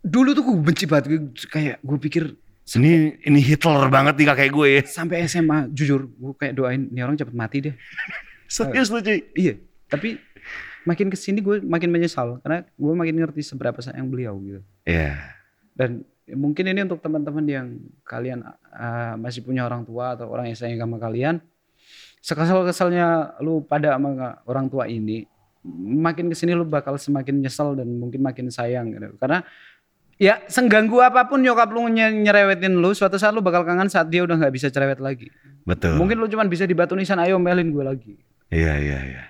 dulu 0.00 0.32
tuh 0.32 0.42
gue 0.42 0.56
benci 0.60 0.84
banget. 0.84 1.04
Gue- 1.08 1.32
Kayak 1.48 1.76
gue 1.80 1.98
pikir 1.98 2.24
Ini 2.64 3.20
ini 3.28 3.40
Hitler 3.44 3.92
banget 3.92 4.16
nih 4.16 4.26
kakek 4.32 4.50
gue 4.50 4.68
ya. 4.80 4.82
sampai 4.88 5.28
SMA 5.28 5.68
jujur 5.68 6.08
gue 6.08 6.32
kayak 6.32 6.56
doain 6.56 6.88
nih 6.88 7.04
orang 7.04 7.20
cepet 7.20 7.36
mati 7.36 7.58
deh. 7.60 7.74
Serius 8.48 8.88
lu 8.88 9.04
cuy. 9.04 9.20
Iya. 9.36 9.60
Tapi 9.92 10.16
makin 10.88 11.12
ke 11.12 11.16
sini 11.16 11.44
gue 11.44 11.60
makin 11.60 11.92
menyesal 11.92 12.40
karena 12.40 12.64
gue 12.64 12.92
makin 12.96 13.14
ngerti 13.20 13.44
seberapa 13.44 13.76
sayang 13.84 14.08
beliau 14.08 14.40
gitu. 14.40 14.60
Iya. 14.88 15.20
Dan 15.76 16.08
mungkin 16.32 16.64
ini 16.72 16.80
untuk 16.88 17.04
teman-teman 17.04 17.44
yang 17.44 17.66
kalian 18.08 18.40
uh, 18.72 19.14
masih 19.20 19.44
punya 19.44 19.68
orang 19.68 19.84
tua 19.84 20.16
atau 20.16 20.32
orang 20.32 20.48
yang 20.48 20.56
sayang 20.56 20.80
sama 20.80 20.96
kalian, 20.96 21.44
sekesal-kesalnya 22.24 23.36
lu 23.44 23.60
pada 23.60 24.00
sama 24.00 24.40
orang 24.48 24.72
tua 24.72 24.88
ini, 24.88 25.28
makin 25.84 26.32
ke 26.32 26.36
sini 26.36 26.56
lu 26.56 26.64
bakal 26.64 26.96
semakin 26.96 27.44
nyesel 27.44 27.76
dan 27.76 27.88
mungkin 28.00 28.24
makin 28.24 28.48
sayang 28.48 28.92
gitu. 28.96 29.16
Karena 29.20 29.44
ya 30.16 30.42
sengganggu 30.44 30.98
apa 31.00 31.24
pun 31.24 31.38
nyokap 31.38 31.68
lu 31.68 31.86
nye- 31.86 32.22
nyerewetin 32.22 32.74
lu, 32.74 32.90
suatu 32.90 33.14
saat 33.14 33.30
lu 33.30 33.40
bakal 33.40 33.62
kangen 33.62 33.86
saat 33.86 34.06
dia 34.06 34.20
udah 34.20 34.34
nggak 34.34 34.52
bisa 34.52 34.68
cerewet 34.68 34.98
lagi. 34.98 35.28
Betul. 35.62 35.96
Mungkin 35.96 36.16
lu 36.16 36.26
cuman 36.26 36.46
bisa 36.46 36.62
di 36.62 36.72
batu 36.72 36.92
nisan, 36.92 37.18
ayo 37.18 37.36
melin 37.36 37.68
gue 37.68 37.82
lagi. 37.82 38.12
Iya, 38.48 38.74
iya, 38.76 38.98
iya. 39.02 39.24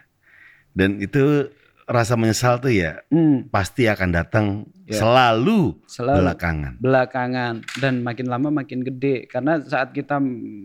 Dan 0.70 0.98
itu 0.98 1.46
rasa 1.84 2.16
menyesal 2.16 2.58
tuh 2.58 2.72
ya 2.72 3.04
Hmm, 3.06 3.46
pasti 3.46 3.84
akan 3.84 4.10
datang 4.10 4.46
Ya. 4.84 5.00
selalu, 5.00 5.80
selalu. 5.86 6.20
belakangan. 6.20 6.72
belakangan 6.76 7.54
dan 7.78 8.00
makin 8.00 8.26
lama 8.26 8.48
makin 8.50 8.80
gede 8.80 9.24
karena 9.24 9.56
saat 9.60 9.92
kita 9.92 10.20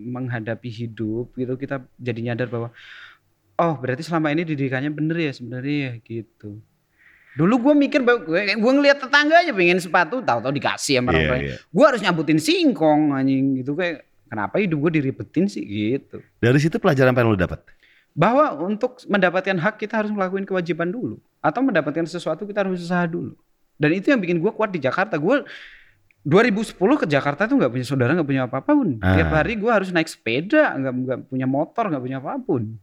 menghadapi 0.05 0.67
hidup 0.67 1.31
gitu 1.33 1.55
kita 1.55 1.79
jadi 1.95 2.19
nyadar 2.25 2.47
bahwa 2.47 2.67
oh 3.55 3.73
berarti 3.75 4.03
selama 4.03 4.27
ini 4.29 4.43
didikannya 4.43 4.91
bener 4.91 5.15
ya 5.17 5.31
sebenarnya 5.31 5.75
ya 5.79 5.91
gitu 6.01 6.59
dulu 7.37 7.69
gue 7.69 7.73
mikir 7.87 8.01
gue, 8.01 8.41
ngeliat 8.57 8.97
tetangga 8.99 9.45
aja 9.45 9.53
pengen 9.53 9.77
sepatu 9.77 10.23
tahu-tahu 10.23 10.53
dikasih 10.55 10.99
sama 10.99 11.13
orang 11.13 11.27
tuanya. 11.29 11.45
iya. 11.45 11.55
gue 11.61 11.85
harus 11.85 12.01
nyambutin 12.01 12.39
singkong 12.41 13.13
anjing 13.13 13.61
gitu. 13.61 13.77
Kayak 13.77 14.07
kenapa 14.27 14.55
hidup 14.57 14.77
gue 14.87 14.91
diribetin 15.01 15.45
sih 15.45 15.63
gitu. 15.63 16.19
Dari 16.41 16.57
situ 16.57 16.77
pelajaran 16.81 17.13
apa 17.13 17.21
yang 17.21 17.31
lu 17.33 17.39
dapat? 17.39 17.61
bahwa 18.09 18.51
untuk 18.67 18.99
mendapatkan 19.07 19.55
hak 19.55 19.79
kita 19.79 20.03
harus 20.03 20.11
melakukan 20.11 20.43
kewajiban 20.43 20.89
dulu. 20.91 21.21
Atau 21.39 21.63
mendapatkan 21.63 22.03
sesuatu 22.03 22.43
kita 22.43 22.65
harus 22.67 22.81
usaha 22.83 23.05
dulu. 23.07 23.31
Dan 23.79 23.95
itu 23.95 24.11
yang 24.11 24.19
bikin 24.19 24.43
gue 24.43 24.51
kuat 24.51 24.75
di 24.75 24.81
Jakarta. 24.81 25.15
Gue 25.15 25.45
2010 26.27 26.75
ke 26.75 27.05
Jakarta 27.07 27.47
tuh 27.47 27.55
nggak 27.55 27.71
punya 27.71 27.85
saudara 27.87 28.11
nggak 28.11 28.27
punya 28.27 28.43
apa-apapun 28.43 28.99
Ah. 28.99 29.15
tiap 29.15 29.31
hari 29.31 29.55
gue 29.55 29.71
harus 29.71 29.87
naik 29.95 30.11
sepeda 30.11 30.75
nggak 30.75 30.93
nggak 30.99 31.19
punya 31.31 31.47
motor 31.47 31.87
nggak 31.87 32.03
punya 32.03 32.17
apa 32.19 32.35
pun. 32.43 32.75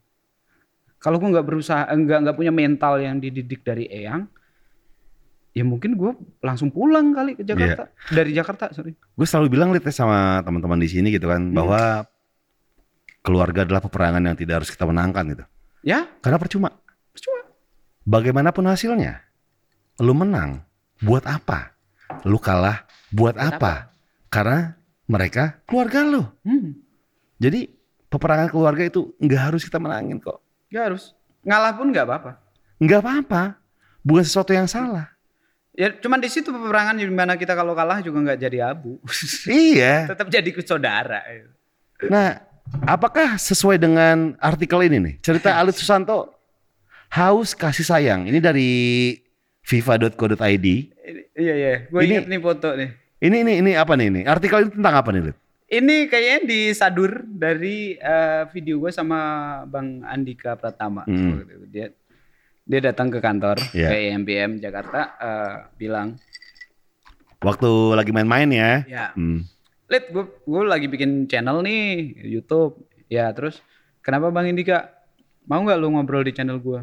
Kalau 0.97 1.21
gue 1.21 1.29
nggak 1.29 1.45
berusaha 1.45 1.85
nggak 1.85 2.19
nggak 2.25 2.37
punya 2.41 2.53
mental 2.55 2.97
yang 2.97 3.21
dididik 3.21 3.61
dari 3.61 3.85
Eyang 3.93 4.25
ya 5.57 5.65
mungkin 5.65 5.97
gue 5.97 6.13
langsung 6.39 6.69
pulang 6.69 7.17
kali 7.17 7.33
ke 7.33 7.41
Jakarta 7.41 7.89
dari 8.13 8.37
Jakarta 8.37 8.69
sorry 8.71 8.93
Gue 8.93 9.25
selalu 9.25 9.57
bilang 9.57 9.73
ya, 9.73 9.81
sama 9.89 10.45
teman-teman 10.45 10.77
di 10.77 10.85
sini 10.87 11.09
gitu 11.09 11.33
kan 11.33 11.41
Hmm. 11.41 11.57
bahwa 11.57 12.05
keluarga 13.25 13.65
adalah 13.65 13.81
peperangan 13.81 14.21
yang 14.23 14.37
tidak 14.37 14.63
harus 14.63 14.71
kita 14.71 14.85
menangkan 14.85 15.25
gitu. 15.33 15.45
ya 15.83 16.05
Karena 16.21 16.37
percuma. 16.37 16.71
percuma 17.11 17.41
Bagaimanapun 18.05 18.69
hasilnya, 18.69 19.19
lu 19.99 20.15
menang 20.15 20.63
buat 21.01 21.27
apa? 21.27 21.75
Lu 22.23 22.39
kalah 22.39 22.85
buat 23.11 23.35
Buat 23.35 23.57
apa? 23.59 23.73
Karena 24.29 24.77
mereka 25.09 25.59
keluarga 25.65 26.05
lu. 26.05 26.23
hmm, 26.45 26.71
Jadi 27.41 27.67
peperangan 28.07 28.53
keluarga 28.53 28.85
itu 28.85 29.11
nggak 29.19 29.43
harus 29.51 29.65
kita 29.65 29.81
menangin 29.81 30.21
kok. 30.21 30.39
nggak 30.69 30.85
harus 30.93 31.17
ngalah 31.43 31.73
pun 31.75 31.89
nggak 31.91 32.05
apa-apa 32.05 32.31
Nggak 32.77 33.01
apa-apa. 33.01 33.43
Bukan 34.05 34.23
sesuatu 34.23 34.53
yang 34.53 34.69
salah. 34.69 35.16
Ya 35.77 35.93
cuman 35.93 36.24
di 36.24 36.33
situ 36.33 36.49
peperangan 36.49 36.97
di 36.97 37.05
mana 37.05 37.37
kita 37.37 37.53
kalau 37.53 37.77
kalah 37.77 38.01
juga 38.01 38.24
nggak 38.24 38.41
jadi 38.41 38.72
abu. 38.72 38.97
iya. 39.53 40.09
Tetap 40.09 40.33
jadi 40.33 40.49
saudara. 40.64 41.20
Nah, 42.09 42.41
apakah 42.89 43.37
sesuai 43.37 43.77
dengan 43.77 44.33
artikel 44.41 44.81
ini 44.89 44.97
nih? 44.97 45.14
Cerita 45.20 45.53
Alit 45.61 45.77
Susanto 45.77 46.33
haus 47.12 47.53
kasih 47.53 47.85
sayang. 47.85 48.24
Ini 48.24 48.41
dari 48.41 48.70
viva.co.id. 49.68 50.66
Ini- 50.66 51.24
Iya 51.37 51.53
iya, 51.53 51.74
gue 51.93 52.01
Ini- 52.01 52.09
inget 52.16 52.27
nih 52.33 52.41
foto 52.41 52.68
nih. 52.72 52.91
Ini 53.20 53.37
ini 53.45 53.53
ini 53.61 53.70
apa 53.77 53.93
nih 53.93 54.09
ini? 54.09 54.20
Artikel 54.24 54.64
ini 54.64 54.72
tentang 54.72 54.95
apa 54.97 55.12
nih, 55.12 55.22
Lit? 55.29 55.37
Ini 55.66 55.97
kayaknya 56.09 56.39
disadur 56.49 57.20
dari 57.29 57.93
eh, 57.93 58.43
video 58.57 58.81
gue 58.81 58.89
sama 58.89 59.20
Bang 59.68 60.01
Andika 60.01 60.57
Pratama. 60.57 61.05
Hmm. 61.05 61.45
Dia 61.68 61.93
dia 62.67 62.81
datang 62.83 63.09
ke 63.09 63.19
kantor 63.19 63.57
Iya. 63.71 63.89
ke 63.89 63.97
IMBM 64.11 64.51
Jakarta 64.59 65.01
eh, 65.17 65.55
bilang, 65.77 66.19
Waktu 67.39 67.69
lagi 67.95 68.11
main-main 68.11 68.49
ya. 68.49 68.83
ya, 68.85 69.05
Hmm. 69.14 69.45
Lid, 69.87 70.11
gue 70.11 70.25
gue 70.43 70.62
lagi 70.67 70.87
bikin 70.87 71.25
channel 71.27 71.62
nih 71.62 72.11
YouTube. 72.27 72.75
Ya 73.07 73.31
terus 73.31 73.62
kenapa 74.03 74.35
Bang 74.35 74.51
Indika 74.51 74.91
mau 75.47 75.62
nggak 75.62 75.79
lu 75.79 75.95
ngobrol 75.95 76.27
di 76.27 76.35
channel 76.35 76.59
gue? 76.59 76.83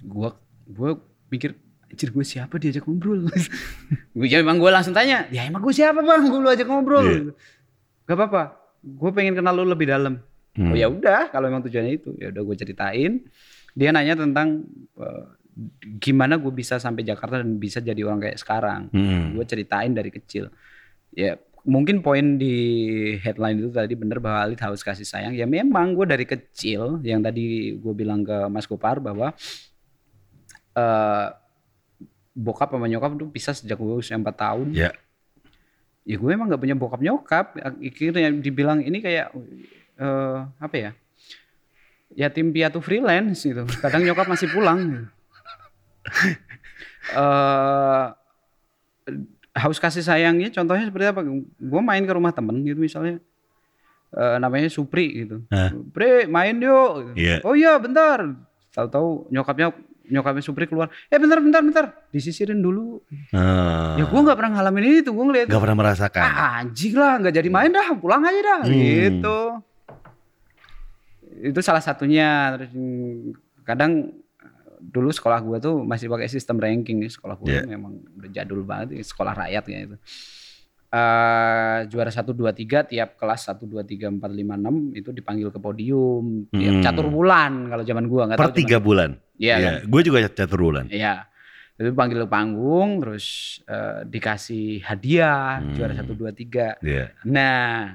Gue 0.00 0.32
gue 0.66 0.90
pikir 1.28 1.52
Anjir 1.90 2.08
gue 2.08 2.22
siapa 2.22 2.54
diajak 2.56 2.86
ngobrol? 2.86 3.26
gue 4.16 4.24
ya 4.24 4.38
emang 4.38 4.56
gue 4.56 4.70
langsung 4.70 4.94
tanya, 4.94 5.26
ya 5.28 5.42
emang 5.42 5.58
gue 5.58 5.74
siapa 5.74 5.98
bang? 5.98 6.22
Gue 6.24 6.38
lu 6.38 6.48
ajak 6.48 6.64
ngobrol. 6.64 7.02
Iya. 7.04 7.34
Gak 8.06 8.16
apa-apa, 8.16 8.42
gue 8.80 9.10
pengen 9.10 9.34
kenal 9.34 9.58
lu 9.58 9.66
lebih 9.66 9.90
dalam. 9.90 10.22
Hmm. 10.54 10.70
Oh 10.70 10.76
ya 10.78 10.86
udah, 10.86 11.28
kalau 11.28 11.50
emang 11.50 11.60
tujuannya 11.60 11.92
itu, 11.92 12.14
ya 12.16 12.30
udah 12.30 12.42
gue 12.42 12.56
ceritain. 12.56 13.12
Dia 13.74 13.90
nanya 13.94 14.18
tentang 14.18 14.64
eh, 14.98 15.26
gimana 16.00 16.40
gue 16.40 16.52
bisa 16.54 16.80
sampai 16.80 17.04
Jakarta 17.04 17.42
dan 17.42 17.58
bisa 17.60 17.82
jadi 17.82 18.00
orang 18.06 18.20
kayak 18.22 18.38
sekarang. 18.40 18.88
Hmm. 18.94 19.36
Gue 19.36 19.44
ceritain 19.44 19.92
dari 19.92 20.08
kecil. 20.08 20.48
Ya 21.12 21.36
mungkin 21.66 22.00
poin 22.00 22.40
di 22.40 22.56
headline 23.20 23.60
itu 23.60 23.70
tadi 23.74 23.92
bener 23.92 24.22
bahwa 24.22 24.48
Alit 24.48 24.60
haus 24.64 24.80
kasih 24.80 25.04
sayang. 25.04 25.36
Ya 25.36 25.44
memang 25.44 25.92
gue 25.92 26.06
dari 26.08 26.24
kecil 26.24 27.02
yang 27.04 27.20
tadi 27.20 27.76
gue 27.76 27.94
bilang 27.94 28.24
ke 28.24 28.48
Mas 28.48 28.64
Kopar 28.64 29.02
bahwa 29.02 29.34
eh 30.76 31.28
bokap 32.30 32.72
sama 32.72 32.86
nyokap 32.86 33.18
tuh 33.18 33.28
pisah 33.28 33.52
sejak 33.52 33.76
gue 33.76 33.96
usia 34.00 34.16
4 34.16 34.24
tahun. 34.32 34.68
Ya. 34.72 34.94
Ya 36.08 36.16
gue 36.16 36.30
emang 36.32 36.48
nggak 36.48 36.62
punya 36.62 36.76
bokap 36.78 37.00
nyokap. 37.04 37.46
Akhirnya 37.60 38.32
dibilang 38.32 38.80
ini 38.80 39.04
kayak 39.04 39.34
eh 40.00 40.38
apa 40.56 40.76
ya? 40.78 40.90
Yatim 42.14 42.50
piatu 42.50 42.82
freelance 42.82 43.46
gitu. 43.46 43.62
Kadang 43.78 44.02
nyokap 44.02 44.26
masih 44.26 44.50
pulang. 44.50 44.80
gitu. 44.82 45.06
Eh 47.10 48.06
haus 49.50 49.82
kasih 49.82 50.04
sayangnya 50.06 50.48
contohnya 50.54 50.86
seperti 50.86 51.06
apa? 51.10 51.20
Gue 51.58 51.82
main 51.82 52.02
ke 52.06 52.12
rumah 52.14 52.30
temen 52.30 52.62
gitu 52.62 52.78
misalnya. 52.78 53.18
Eh, 54.10 54.36
namanya 54.42 54.66
Supri 54.66 55.26
gitu. 55.26 55.42
Hah? 55.50 55.70
Supri 55.70 56.26
main 56.26 56.54
yuk. 56.58 57.14
gitu. 57.14 57.18
Iya. 57.18 57.36
Oh 57.46 57.54
iya 57.54 57.78
bentar. 57.78 58.26
Tahu-tahu 58.74 59.30
nyokapnya 59.30 59.70
nyokapnya 60.10 60.42
Supri 60.42 60.66
keluar. 60.66 60.90
Eh 61.10 61.18
bentar 61.18 61.38
bentar 61.38 61.62
bentar. 61.62 61.84
Disisirin 62.10 62.58
dulu. 62.58 63.02
Ah. 63.34 63.94
Ya 63.98 64.04
gue 64.06 64.20
nggak 64.20 64.38
pernah 64.38 64.58
ngalamin 64.58 64.82
ini 64.86 64.98
tuh. 65.06 65.14
Gue 65.14 65.24
ngeliat. 65.30 65.46
Nggak 65.50 65.62
pernah 65.62 65.78
merasakan. 65.78 66.22
Ah, 66.22 66.62
anjing 66.62 66.94
lah 66.98 67.22
nggak 67.22 67.34
jadi 67.38 67.48
main 67.50 67.70
dah. 67.70 67.86
Pulang 67.98 68.22
aja 68.26 68.40
dah. 68.42 68.60
Hmm. 68.66 68.74
Gitu. 68.74 69.38
Itu 71.42 71.60
salah 71.60 71.80
satunya. 71.80 72.28
Terus 72.54 72.70
mm, 72.70 73.16
kadang 73.62 74.12
dulu 74.78 75.08
sekolah 75.08 75.40
gue 75.40 75.58
tuh 75.58 75.80
masih 75.80 76.08
pakai 76.08 76.24
sistem 76.26 76.56
ranking 76.56 77.04
sekolah 77.06 77.36
gue 77.36 77.52
Iya. 77.52 77.68
memang 77.68 78.00
udah 78.16 78.30
jadul 78.30 78.64
banget 78.64 78.96
sekolah 79.02 79.36
rakyat 79.36 79.62
kayak 79.62 79.82
itu 79.86 79.96
Eh 80.90 81.78
juara 81.86 82.10
1 82.10 82.26
2 82.26 82.50
3 82.50 82.82
tiap 82.82 83.14
kelas 83.14 83.46
1 83.46 83.62
2 83.62 83.78
3 83.86 84.10
4 84.10 84.26
5 84.26 84.58
6 84.58 84.98
itu 84.98 85.14
dipanggil 85.14 85.48
ke 85.48 85.62
podium 85.62 86.50
tiap 86.50 86.74
Hmm. 86.74 86.82
catur 86.82 87.06
bulan 87.06 87.70
kalau 87.70 87.86
zaman 87.86 88.10
gua 88.10 88.26
nggak 88.26 88.38
Per 88.42 88.50
tahu 88.50 88.58
tiga 88.58 88.78
bulan. 88.82 89.14
Iya 89.38 89.54
kan? 89.56 89.74
Gue 89.86 90.00
juga 90.02 90.18
catur 90.26 90.58
bulan. 90.60 90.90
Iya. 90.90 91.30
Itu 91.78 91.94
panggil 91.94 92.18
ke 92.18 92.28
panggung 92.28 92.98
terus 92.98 93.26
eh, 93.64 94.02
dikasih 94.02 94.82
hadiah 94.82 95.62
Hmm. 95.62 95.78
juara 95.78 95.94
1 95.94 96.10
2 96.10 96.34
3. 96.34 96.74
Iya. 96.82 97.14
Nah, 97.22 97.94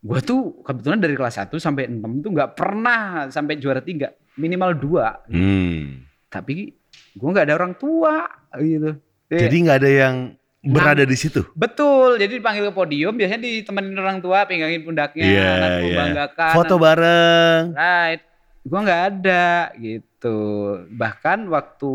gua 0.00 0.18
tuh 0.24 0.64
kebetulan 0.64 0.98
dari 1.00 1.14
kelas 1.14 1.36
1 1.36 1.52
sampai 1.60 1.88
6 1.88 2.24
tuh 2.24 2.30
nggak 2.32 2.52
pernah 2.56 3.28
sampai 3.28 3.60
juara 3.60 3.84
3, 3.84 4.36
minimal 4.40 4.72
2. 4.76 5.32
Hmm. 5.32 6.04
Tapi 6.32 6.72
gua 7.16 7.28
nggak 7.36 7.46
ada 7.50 7.56
orang 7.56 7.74
tua 7.76 8.24
gitu. 8.56 8.96
Iya. 9.30 9.40
Jadi 9.46 9.56
nggak 9.62 9.78
ada 9.78 9.90
yang 9.90 10.14
berada 10.60 11.04
di 11.08 11.16
situ. 11.16 11.40
Betul, 11.56 12.20
jadi 12.20 12.36
dipanggil 12.36 12.68
ke 12.68 12.74
podium 12.76 13.16
biasanya 13.16 13.40
ditemenin 13.48 13.96
orang 13.96 14.20
tua, 14.20 14.44
pegangin 14.44 14.84
pundaknya, 14.84 15.24
Iya, 15.24 15.48
anakku 15.56 15.86
iya. 15.88 15.96
banggakan. 15.96 16.54
Foto 16.56 16.74
bareng. 16.76 17.62
Right. 17.72 18.22
Gua 18.60 18.80
nggak 18.84 19.02
ada 19.14 19.72
gitu. 19.80 20.38
Bahkan 20.92 21.48
waktu 21.48 21.92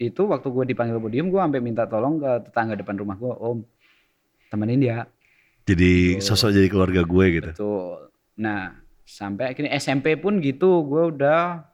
itu 0.00 0.22
waktu 0.26 0.48
gue 0.50 0.64
dipanggil 0.74 0.98
ke 0.98 1.02
podium 1.06 1.30
gue 1.30 1.38
sampai 1.38 1.62
minta 1.62 1.86
tolong 1.86 2.18
ke 2.18 2.50
tetangga 2.50 2.74
depan 2.74 2.98
rumah 2.98 3.16
gue, 3.16 3.30
Om 3.30 3.58
temenin 4.50 4.80
dia. 4.82 5.06
Jadi 5.64 6.20
Betul. 6.20 6.24
sosok 6.24 6.50
jadi 6.52 6.68
keluarga 6.68 7.00
gue 7.02 7.26
gitu. 7.40 7.50
Betul. 7.56 7.98
Nah 8.36 8.76
sampai 9.04 9.52
akhirnya 9.52 9.72
SMP 9.76 10.16
pun 10.16 10.40
gitu, 10.40 10.84
gue 10.84 11.16
udah 11.16 11.64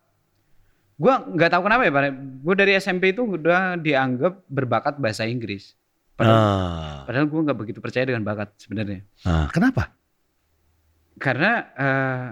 gue 1.00 1.14
nggak 1.34 1.50
tahu 1.50 1.62
kenapa 1.66 1.82
ya, 1.88 1.92
Pak. 1.92 2.02
Gue 2.44 2.54
dari 2.54 2.72
SMP 2.76 3.10
itu 3.10 3.24
udah 3.24 3.74
dianggap 3.80 4.44
berbakat 4.46 5.00
bahasa 5.00 5.24
Inggris. 5.26 5.74
Padahal, 6.14 6.36
Ah. 6.36 6.96
padahal 7.08 7.26
gue 7.32 7.40
nggak 7.48 7.58
begitu 7.58 7.78
percaya 7.80 8.04
dengan 8.04 8.20
bakat 8.20 8.52
sebenarnya. 8.60 9.00
Ah, 9.24 9.48
kenapa? 9.48 9.96
Karena 11.16 11.52
eh, 11.72 12.28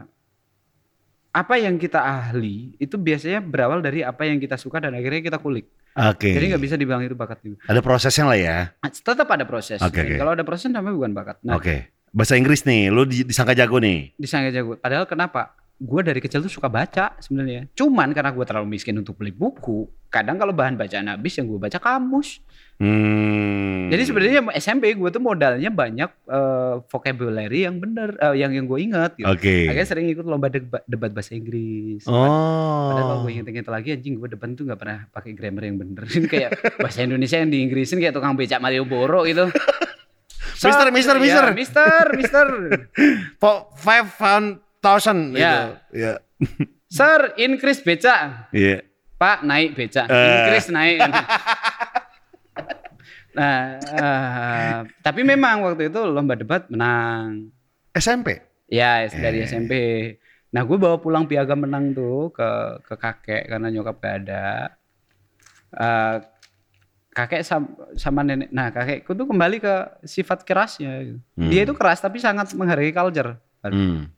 apa 1.32 1.54
yang 1.56 1.80
kita 1.80 1.96
ahli 1.96 2.76
itu 2.76 3.00
biasanya 3.00 3.40
berawal 3.40 3.80
dari 3.80 4.04
apa 4.04 4.28
yang 4.28 4.36
kita 4.36 4.61
suka 4.61 4.80
dan 4.84 4.92
akhirnya 4.92 5.24
kita 5.24 5.38
kulik. 5.40 5.64
Oke. 5.99 6.30
Jadi 6.30 6.44
nggak 6.49 6.62
bisa 6.62 6.74
dibilang 6.78 7.03
itu 7.03 7.18
bakat 7.18 7.42
gitu. 7.42 7.59
Ada 7.66 7.80
prosesnya 7.82 8.24
lah 8.24 8.38
ya. 8.38 8.59
Tetap 8.80 9.26
ada 9.26 9.42
proses. 9.42 9.82
Oke, 9.82 9.99
Dan 9.99 10.05
oke. 10.07 10.16
Kalau 10.16 10.32
ada 10.32 10.44
proses 10.46 10.70
namanya 10.70 10.94
bukan 10.94 11.12
bakat. 11.12 11.36
Nah, 11.42 11.59
Oke. 11.59 11.90
Bahasa 12.09 12.38
Inggris 12.38 12.64
nih, 12.64 12.88
lu 12.88 13.05
di- 13.05 13.26
disangka 13.26 13.53
jago 13.53 13.76
nih. 13.76 14.14
disangka 14.16 14.49
jago. 14.49 14.78
Padahal 14.78 15.05
kenapa? 15.05 15.59
Gue 15.78 16.02
dari 16.02 16.18
kecil 16.18 16.42
tuh 16.42 16.50
suka 16.50 16.66
baca 16.66 17.14
sebenarnya. 17.18 17.70
Cuman 17.70 18.10
karena 18.10 18.34
gue 18.34 18.42
terlalu 18.42 18.74
miskin 18.74 18.98
untuk 18.98 19.14
beli 19.14 19.30
buku, 19.30 19.86
kadang 20.10 20.34
kalau 20.34 20.50
bahan 20.50 20.74
bacaan 20.74 21.06
habis 21.06 21.38
yang 21.38 21.46
gue 21.46 21.54
baca 21.54 21.78
kamus. 21.78 22.42
Hmm. 22.78 23.86
Jadi 23.86 24.02
sebenarnya 24.04 24.40
SMP 24.58 24.94
gue 24.94 25.06
tuh 25.08 25.22
modalnya 25.22 25.70
banyak 25.70 26.10
eh, 26.10 26.74
vocabulary 26.82 27.62
yang 27.62 27.78
bener, 27.78 28.18
eh, 28.18 28.42
yang 28.42 28.50
yang 28.54 28.66
gue 28.66 28.78
ingat. 28.82 29.14
Gitu. 29.14 29.30
Oke. 29.30 29.70
Akhirnya 29.70 29.86
sering 29.86 30.06
ikut 30.10 30.26
lomba 30.26 30.50
debat, 30.50 30.82
debat 30.84 31.14
bahasa 31.14 31.38
Inggris. 31.38 32.02
Padahal 32.02 32.98
kalau 32.98 33.16
Oh. 33.18 33.22
gue 33.22 33.38
inget-inget 33.38 33.66
lagi 33.66 33.94
anjing 33.94 34.18
gue 34.18 34.28
depan 34.28 34.58
tuh 34.58 34.66
gak 34.66 34.78
pernah 34.78 35.06
pakai 35.10 35.30
grammar 35.30 35.62
yang 35.62 35.78
bener. 35.78 36.02
Ini 36.10 36.26
kayak 36.26 36.50
bahasa 36.78 37.06
Indonesia 37.06 37.38
yang 37.38 37.50
di 37.50 37.62
Inggrisin 37.62 38.02
kayak 38.02 38.18
tukang 38.18 38.34
becak 38.34 38.58
Mario 38.58 38.82
Boro 38.82 39.22
gitu. 39.22 39.46
Mister, 40.58 40.90
mister, 40.90 41.14
Ya, 41.14 41.22
mister. 41.22 41.46
mister, 41.54 42.04
mister. 42.18 42.46
For 43.40 43.70
thousand. 44.78 45.32
Ya. 45.32 45.80
Iya. 45.90 46.12
Sir, 46.88 47.32
increase 47.36 47.80
becak. 47.80 48.48
Iya. 48.50 48.82
Pak, 49.14 49.42
naik 49.42 49.74
becak. 49.74 50.06
Eh. 50.06 50.16
Increase 50.16 50.68
naik. 50.68 50.98
nah, 53.38 53.78
eh, 53.78 54.76
tapi 55.00 55.20
memang 55.22 55.62
waktu 55.62 55.86
itu 55.86 56.00
lomba 56.00 56.34
debat 56.34 56.66
menang. 56.68 57.48
SMP. 57.92 58.40
Ya, 58.66 59.05
dari 59.06 59.42
Eh. 59.42 59.44
SMP. 59.44 59.72
Nah, 60.48 60.64
gue 60.64 60.76
bawa 60.76 60.96
pulang 60.96 61.24
piagam 61.24 61.60
menang 61.60 61.92
tuh 61.92 62.30
ke 62.30 62.46
ke 62.82 62.94
kakek 62.96 63.42
karena 63.48 63.66
nyokap 63.68 63.94
gak 63.98 64.14
ada. 64.22 64.46
Eh, 65.68 66.14
kakek 67.10 67.42
sam- 67.42 67.74
sama 67.94 68.22
nenek. 68.22 68.48
Nah, 68.48 68.70
kakekku 68.70 69.12
tuh 69.12 69.26
kembali 69.26 69.59
ke 69.59 69.74
sifat 70.02 70.42
kerasnya. 70.42 70.92
gitu. 71.02 71.18
Hmm. 71.34 71.48
Dia 71.48 71.60
itu 71.62 71.74
keras 71.74 71.98
tapi 71.98 72.16
sangat 72.16 72.50
menghargai 72.55 72.90
culture. 72.90 73.36
Hmm. 73.60 74.09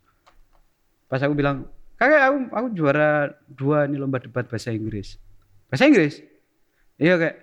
Pas 1.11 1.19
aku 1.19 1.35
bilang, 1.35 1.67
kakek 1.99 2.23
aku 2.23 2.37
aku 2.55 2.67
juara 2.71 3.11
dua 3.51 3.85
nih 3.85 3.99
lomba 3.99 4.23
debat 4.23 4.47
bahasa 4.47 4.71
Inggris. 4.71 5.19
Bahasa 5.67 5.85
Inggris? 5.85 6.23
Iya 6.97 7.19
kayak, 7.19 7.37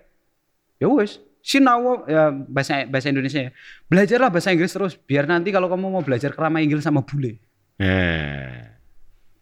ya 0.79 0.87
wes. 0.87 1.19
Sinau 1.43 2.03
ya 2.07 2.27
bahasa 2.31 2.83
bahasa 2.87 3.07
Indonesia 3.07 3.39
ya. 3.39 3.51
Belajarlah 3.87 4.27
bahasa 4.27 4.51
Inggris 4.51 4.71
terus 4.71 4.95
biar 4.95 5.23
nanti 5.23 5.51
kalau 5.51 5.67
kamu 5.67 5.87
mau 5.89 6.03
belajar 6.03 6.31
kerama 6.31 6.59
Inggris 6.59 6.83
sama 6.83 7.03
bule 7.03 7.39
Eh. 7.77 8.67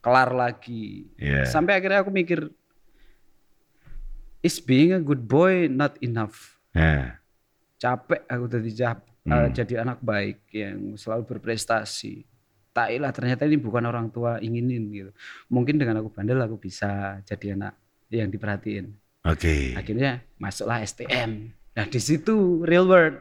kelar 0.01 0.29
lagi. 0.29 1.09
Iya. 1.17 1.45
Sampai 1.45 1.77
akhirnya 1.77 2.01
aku 2.01 2.13
mikir 2.13 2.49
is 4.41 4.61
being 4.61 4.93
a 4.93 5.01
good 5.01 5.25
boy 5.25 5.65
not 5.65 5.97
enough. 5.99 6.61
Eh. 6.73 7.09
Capek 7.75 8.21
aku 8.25 8.45
jadi 8.47 8.71
cap, 8.75 8.97
Hmm. 9.25 9.33
eh, 9.33 9.49
jadi 9.51 9.81
anak 9.81 9.99
baik 9.99 10.45
yang 10.53 10.93
selalu 10.95 11.25
berprestasi. 11.25 12.21
Tailah 12.75 13.15
ternyata 13.15 13.47
ini 13.47 13.55
bukan 13.55 13.87
orang 13.87 14.11
tua 14.11 14.35
inginin 14.43 14.91
gitu. 14.91 15.11
Mungkin 15.47 15.79
dengan 15.79 16.03
aku 16.03 16.11
bandel 16.11 16.43
aku 16.43 16.59
bisa 16.59 17.23
jadi 17.23 17.55
anak 17.55 17.71
yang 18.11 18.27
diperhatiin. 18.27 18.91
Oke. 19.23 19.71
Akhirnya 19.79 20.19
masuklah 20.35 20.83
STM. 20.83 21.55
Nah 21.71 21.85
di 21.87 21.99
situ 22.03 22.67
real 22.67 22.83
world. 22.83 23.15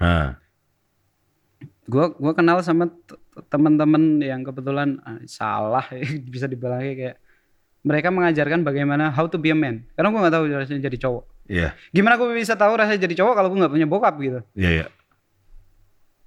Ah. 0.00 0.40
Gua 1.84 2.16
gua 2.16 2.32
kenal 2.32 2.64
sama 2.64 2.88
teman-teman 3.52 4.16
yang 4.24 4.40
kebetulan 4.40 4.96
ah, 5.04 5.20
salah 5.28 5.84
bisa 6.32 6.48
dibilang 6.48 6.80
kayak 6.80 7.20
mereka 7.84 8.08
mengajarkan 8.08 8.64
bagaimana 8.64 9.12
how 9.12 9.28
to 9.28 9.36
be 9.36 9.52
a 9.52 9.56
man. 9.56 9.84
Karena 9.92 10.08
gua 10.08 10.24
nggak 10.24 10.34
tahu 10.40 10.44
rasanya 10.56 10.88
jadi 10.88 10.98
cowok. 11.04 11.36
Iya. 11.46 11.68
Gimana 11.94 12.18
gue 12.18 12.26
bisa 12.34 12.58
tahu 12.58 12.74
rasanya 12.74 13.00
jadi 13.06 13.22
cowok 13.22 13.34
kalau 13.38 13.48
gue 13.54 13.58
nggak 13.62 13.74
punya 13.78 13.86
bokap 13.86 14.14
gitu? 14.18 14.40
Iya, 14.58 14.70
iya. 14.82 14.86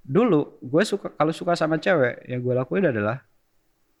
Dulu 0.02 0.58
gue 0.58 0.82
suka 0.82 1.10
kalau 1.10 1.30
suka 1.30 1.52
sama 1.54 1.76
cewek 1.76 2.24
yang 2.24 2.38
gue 2.38 2.52
lakuin 2.52 2.86
adalah 2.86 3.20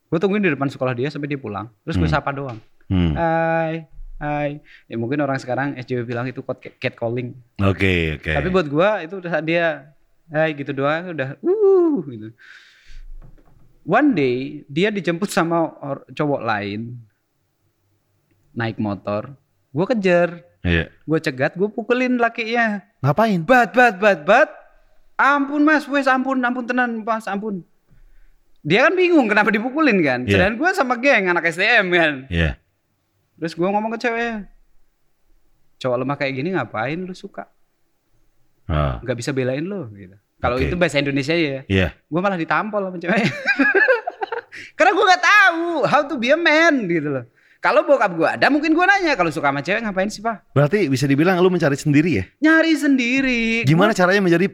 gue 0.06 0.18
tungguin 0.18 0.42
di 0.42 0.50
depan 0.50 0.66
sekolah 0.66 0.92
dia 0.92 1.06
sampai 1.06 1.26
dia 1.26 1.36
pulang 1.36 1.68
terus 1.82 1.94
gue 1.94 2.04
Hmm. 2.04 2.14
sapa 2.14 2.30
doang 2.30 2.58
Hmm. 2.86 3.14
hai 3.14 3.86
hai 4.16 4.50
ya 4.84 4.96
mungkin 4.96 5.18
orang 5.18 5.36
sekarang 5.36 5.76
SJW 5.76 6.02
bilang 6.04 6.26
itu 6.26 6.42
cat 6.74 6.92
calling 6.92 7.32
Oke, 7.58 8.16
oke. 8.16 8.30
tapi 8.30 8.48
buat 8.48 8.66
gue 8.66 8.88
itu 9.02 9.14
udah 9.16 9.32
dia 9.40 9.66
hai 10.28 10.50
gitu 10.52 10.72
doang 10.72 11.10
udah 11.10 11.38
uh 11.38 11.98
gitu 12.04 12.28
one 13.82 14.10
day 14.10 14.36
dia 14.66 14.88
dijemput 14.88 15.26
sama 15.26 15.70
or- 15.78 16.04
cowok 16.08 16.42
lain 16.42 16.98
naik 18.52 18.76
motor 18.76 19.34
gue 19.70 19.86
kejar 19.88 20.42
Iya. 20.60 20.92
gue 20.92 21.18
cegat 21.18 21.54
gue 21.54 21.64
pukulin 21.66 22.18
lakinya 22.18 22.84
Ngapain? 23.00 23.40
bat 23.40 23.70
bat 23.70 23.96
bat 23.96 24.20
bat 24.20 24.50
ampun 25.20 25.60
mas 25.60 25.84
wes 25.84 26.08
ampun 26.08 26.40
ampun 26.40 26.64
tenan 26.64 27.04
mas 27.04 27.26
ampun 27.26 27.60
dia 28.60 28.84
kan 28.84 28.92
bingung 28.92 29.24
kenapa 29.24 29.48
dipukulin 29.48 30.00
kan 30.00 30.20
Iya. 30.24 30.32
sedangkan 30.34 30.54
gue 30.56 30.70
sama 30.72 30.94
geng 30.96 31.28
anak 31.28 31.44
STM 31.46 31.86
kan 31.90 32.12
Iya. 32.28 32.56
terus 33.36 33.52
gue 33.52 33.64
ngomong 33.64 33.92
ke 33.94 34.00
ceweknya 34.00 34.48
cowok 35.76 35.96
lemah 35.98 36.16
kayak 36.16 36.32
gini 36.34 36.48
ngapain 36.52 36.98
lu 36.98 37.12
suka 37.12 37.44
Oh. 38.64 39.02
nggak 39.02 39.16
bisa 39.16 39.30
belain 39.30 39.62
lo 39.62 39.90
gitu 39.90 40.14
kalau 40.38 40.56
Oke. 40.56 40.66
itu 40.66 40.74
bahasa 40.74 40.96
Indonesia 40.96 41.32
ya 41.32 41.64
Iya. 41.66 41.88
gue 41.92 42.20
malah 42.20 42.36
ditampol 42.36 42.80
sama 42.80 42.96
ceweknya 42.96 43.28
karena 44.76 44.90
gue 44.92 45.04
nggak 45.04 45.24
tahu 45.24 45.64
how 45.84 46.00
to 46.02 46.14
be 46.14 46.28
a 46.28 46.36
man 46.36 46.84
gitu 46.84 47.08
loh 47.10 47.24
kalau 47.60 47.84
bokap 47.84 48.12
gue 48.14 48.28
ada 48.30 48.46
mungkin 48.48 48.72
gue 48.72 48.84
nanya 48.86 49.12
kalau 49.14 49.28
suka 49.28 49.48
sama 49.48 49.60
cewek 49.60 49.82
ngapain 49.82 50.08
sih 50.08 50.20
pak 50.20 50.48
Berarti 50.52 50.86
bisa 50.86 51.04
dibilang 51.04 51.36
lu 51.38 51.48
mencari 51.48 51.76
sendiri 51.76 52.10
ya? 52.14 52.24
nyari 52.40 52.72
sendiri 52.72 53.42
Gimana 53.64 53.90
caranya 53.90 54.22
menjadi 54.22 54.48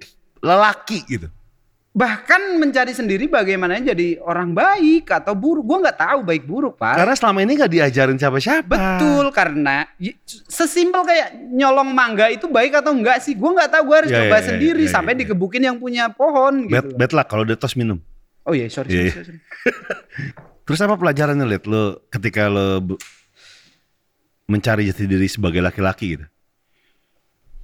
lelaki 0.46 1.02
gitu? 1.04 1.26
bahkan 1.90 2.60
mencari 2.60 2.92
sendiri 2.92 3.24
bagaimana 3.24 3.80
jadi 3.80 4.20
orang 4.20 4.52
baik 4.52 5.08
atau 5.08 5.32
buruk 5.32 5.64
gue 5.64 5.78
nggak 5.80 5.96
tahu 5.96 6.20
baik 6.22 6.44
buruk 6.44 6.76
pak 6.76 6.92
Karena 6.92 7.16
selama 7.16 7.40
ini 7.40 7.56
gak 7.56 7.72
diajarin 7.72 8.20
siapa-siapa. 8.20 8.68
betul 8.68 9.32
karena 9.32 9.88
sesimpel 10.44 11.02
kayak 11.02 11.32
nyolong 11.48 11.88
mangga 11.88 12.28
itu 12.28 12.46
baik 12.46 12.76
atau 12.76 12.92
enggak 12.92 13.16
sih 13.18 13.32
gue 13.32 13.48
nggak 13.48 13.72
tahu 13.72 13.82
gue 13.88 13.96
harus 13.96 14.10
Ya, 14.12 14.20
coba 14.22 14.36
ya, 14.36 14.36
ya, 14.36 14.44
sendiri 14.44 14.84
ya, 14.84 14.88
ya, 14.88 14.92
sampai 14.92 15.12
ya. 15.16 15.18
dikebukin 15.24 15.62
yang 15.64 15.80
punya 15.80 16.12
pohon 16.12 16.68
Bad, 16.68 16.84
gitu 16.84 17.00
bad 17.00 17.12
luck 17.16 17.26
kalau 17.26 17.42
udah 17.42 17.56
tos 17.56 17.72
minum. 17.72 17.96
oh 18.44 18.52
iya 18.52 18.68
sorry, 18.68 18.92
Iya, 18.92 19.16
sorry, 19.16 19.24
sorry. 19.32 19.40
Terus 20.68 20.78
apa 20.84 20.94
pelajarannya 20.94 21.48
liat 21.48 21.64
lo 21.64 22.04
ketika 22.12 22.52
lo 22.52 22.84
mencari 24.46 24.84
jati 24.84 25.08
diri 25.08 25.26
sebagai 25.26 25.58
laki-laki 25.58 26.12
gitu? 26.12 26.28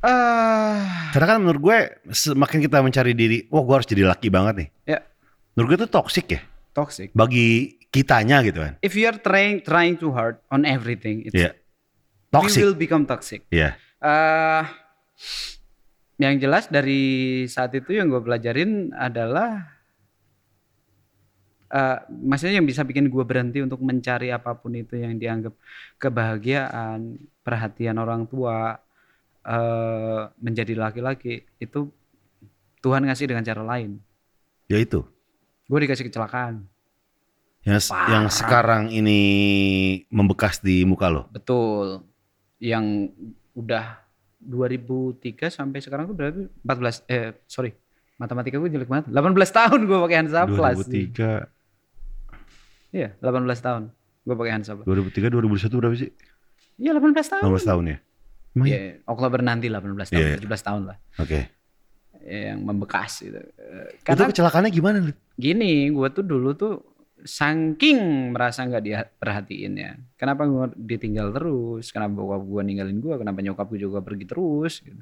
Ah, 0.02 1.08
Karena 1.14 1.26
kan 1.28 1.38
menurut 1.38 1.62
gue 1.62 1.78
semakin 2.10 2.58
kita 2.60 2.82
mencari 2.82 3.14
diri, 3.14 3.46
wah 3.46 3.62
gue 3.62 3.70
harus 3.72 3.86
jadi 3.86 4.02
laki 4.04 4.28
banget 4.28 4.54
nih. 4.58 4.68
ya 4.88 4.98
Menurut 5.54 5.68
gue 5.68 5.78
itu 5.80 5.88
toxic 5.88 6.26
ya 6.28 6.40
toxic 6.72 7.12
bagi 7.12 7.76
kitanya 7.86 8.40
gitu 8.40 8.58
kan. 8.58 8.74
if 8.80 8.92
you 8.92 9.04
are 9.04 9.14
trying 9.14 9.60
trying 9.60 9.94
too 9.94 10.08
hard 10.08 10.40
on 10.48 10.64
everything 10.64 11.20
it's 11.22 11.36
we 11.36 11.46
Toxic. 12.32 12.64
will 12.64 12.72
become 12.72 13.04
toxic 13.04 13.44
Iya. 13.48 13.76
eh 14.00 14.64
yang 16.16 16.40
jelas 16.40 16.66
dari 16.66 17.02
saat 17.44 17.70
itu 17.72 17.92
yang 17.92 18.08
gue 18.08 18.18
pelajarin 18.18 18.90
adalah 18.90 19.68
eh 21.68 21.98
maksudnya 22.10 22.56
yang 22.56 22.64
bisa 22.64 22.82
bikin 22.82 23.06
gue 23.06 23.22
berhenti 23.22 23.60
untuk 23.60 23.78
mencari 23.80 24.28
apa 24.28 24.56
pun 24.56 24.72
itu 24.72 24.96
yang 24.96 25.14
dianggap 25.14 25.52
kebahagiaan, 25.96 27.14
perhatian 27.40 27.96
orang 27.96 28.24
tua, 28.24 28.80
eh 29.42 30.22
menjadi 30.38 30.72
laki-laki 30.74 31.42
itu 31.58 31.90
Tuhan 32.78 33.02
ngasih 33.02 33.26
dengan 33.26 33.42
cara 33.42 33.62
lain. 33.62 33.98
Ya 34.66 34.78
itu. 34.78 35.02
Gue 35.66 35.78
dikasih 35.80 36.06
kecelakaan, 36.06 36.66
Yang, 37.62 37.88
Parah. 37.88 38.08
yang 38.10 38.24
sekarang 38.26 38.82
ini 38.90 39.20
membekas 40.08 40.58
di 40.58 40.82
muka 40.82 41.06
lo. 41.06 41.22
betul. 41.28 42.02
Yang 42.58 43.14
udah 43.54 44.02
2003 44.38 45.46
sampai 45.48 45.78
sekarang 45.78 46.06
tuh 46.06 46.14
berarti 46.14 46.50
14 46.62 47.06
eh 47.06 47.30
sorry 47.46 47.70
matematika 48.18 48.58
gue 48.58 48.66
jelek 48.66 48.90
banget 48.90 49.06
18 49.06 49.22
tahun 49.54 49.80
gue 49.86 49.98
pakai 50.02 50.16
Hansaplast 50.18 50.82
2003, 50.82 51.46
Iya, 52.92 53.08
18 53.18 53.38
tahun. 53.58 53.82
Gue 54.22 54.34
pakai 54.36 54.52
Hansaplast. 54.52 54.86
2003, 54.86 55.32
2001 55.32 55.80
berapa 55.80 55.94
sih? 55.96 56.10
Iya, 56.76 56.92
18 56.92 57.32
tahun. 57.32 57.42
16 57.48 57.64
tahun 57.64 57.84
ya? 57.88 57.98
Emang 58.52 58.66
Iya, 58.68 58.78
iya? 58.78 58.92
Oktober 59.04 59.40
nanti 59.40 59.66
18 59.66 60.08
tahun, 60.08 60.22
Iya. 60.22 60.36
17 60.36 60.60
tahun 60.62 60.82
lah. 60.92 60.96
Oke. 61.18 61.40
Yang 62.22 62.58
membekas 62.60 63.12
gitu. 63.18 63.40
Eh, 63.40 63.96
Itu 63.96 64.04
Karena 64.04 64.28
kecelakaannya 64.28 64.70
gimana? 64.70 64.96
Gini, 65.34 65.88
gue 65.88 66.08
tuh 66.08 66.22
dulu 66.22 66.52
tuh 66.52 66.74
saking 67.18 67.98
merasa 68.30 68.62
nggak 68.62 68.82
diperhatiin 68.82 69.72
ya. 69.74 69.94
Kenapa 70.14 70.44
gue 70.44 70.74
ditinggal 70.76 71.30
terus? 71.30 71.90
Kenapa 71.90 72.18
bokap 72.18 72.42
gue 72.42 72.62
ninggalin 72.62 72.98
gue? 72.98 73.14
Kenapa 73.16 73.38
nyokap 73.40 73.66
gue 73.68 73.80
juga 73.80 74.02
pergi 74.02 74.26
terus? 74.26 74.82
Gitu. 74.82 75.00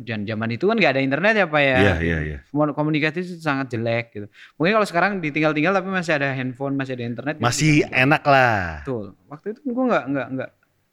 Dan 0.00 0.22
zaman 0.22 0.50
itu 0.50 0.66
kan 0.66 0.76
nggak 0.76 0.92
ada 0.92 1.02
internet 1.02 1.34
ya 1.34 1.46
pak 1.46 1.62
ya. 1.62 1.76
Iya, 1.78 1.94
iya, 2.00 2.18
iya. 2.22 2.38
Komunikasi 2.52 3.22
itu 3.22 3.34
sangat 3.38 3.70
jelek 3.70 4.06
gitu. 4.12 4.26
Mungkin 4.54 4.72
kalau 4.76 4.86
sekarang 4.86 5.12
ditinggal-tinggal 5.18 5.72
tapi 5.72 5.88
masih 5.88 6.14
ada 6.14 6.30
handphone, 6.30 6.74
masih 6.74 6.94
ada 6.94 7.04
internet. 7.06 7.34
ya 7.36 7.42
Masih 7.42 7.72
bisa. 7.82 7.94
enak 7.96 8.22
lah. 8.22 8.82
Betul. 8.82 9.06
Waktu 9.26 9.46
itu 9.52 9.60
gue 9.66 9.84
nggak 9.84 10.04
nggak 10.10 10.28
nggak 10.36 10.50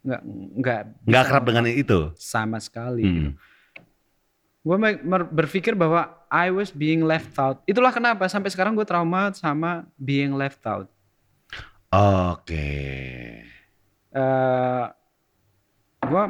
nggak 0.08 0.22
nggak 0.56 0.80
Nggak 1.04 1.24
kerap 1.28 1.44
dengan 1.44 1.64
itu. 1.68 1.98
sama 2.16 2.56
sekali. 2.58 3.02
gitu. 3.04 3.20
Hmm. 3.30 3.34
Gue 4.64 4.76
berpikir 5.28 5.72
bahwa 5.72 6.12
I 6.28 6.48
was 6.48 6.68
being 6.68 7.00
left 7.00 7.36
out. 7.36 7.60
Itulah 7.64 7.88
kenapa 7.88 8.28
sampai 8.28 8.48
sekarang 8.48 8.72
gue 8.72 8.84
trauma 8.84 9.32
sama 9.32 9.84
being 9.96 10.32
left 10.32 10.64
out. 10.64 10.88
Oke. 11.88 12.68
eh 14.08 14.84
gue 16.00 16.22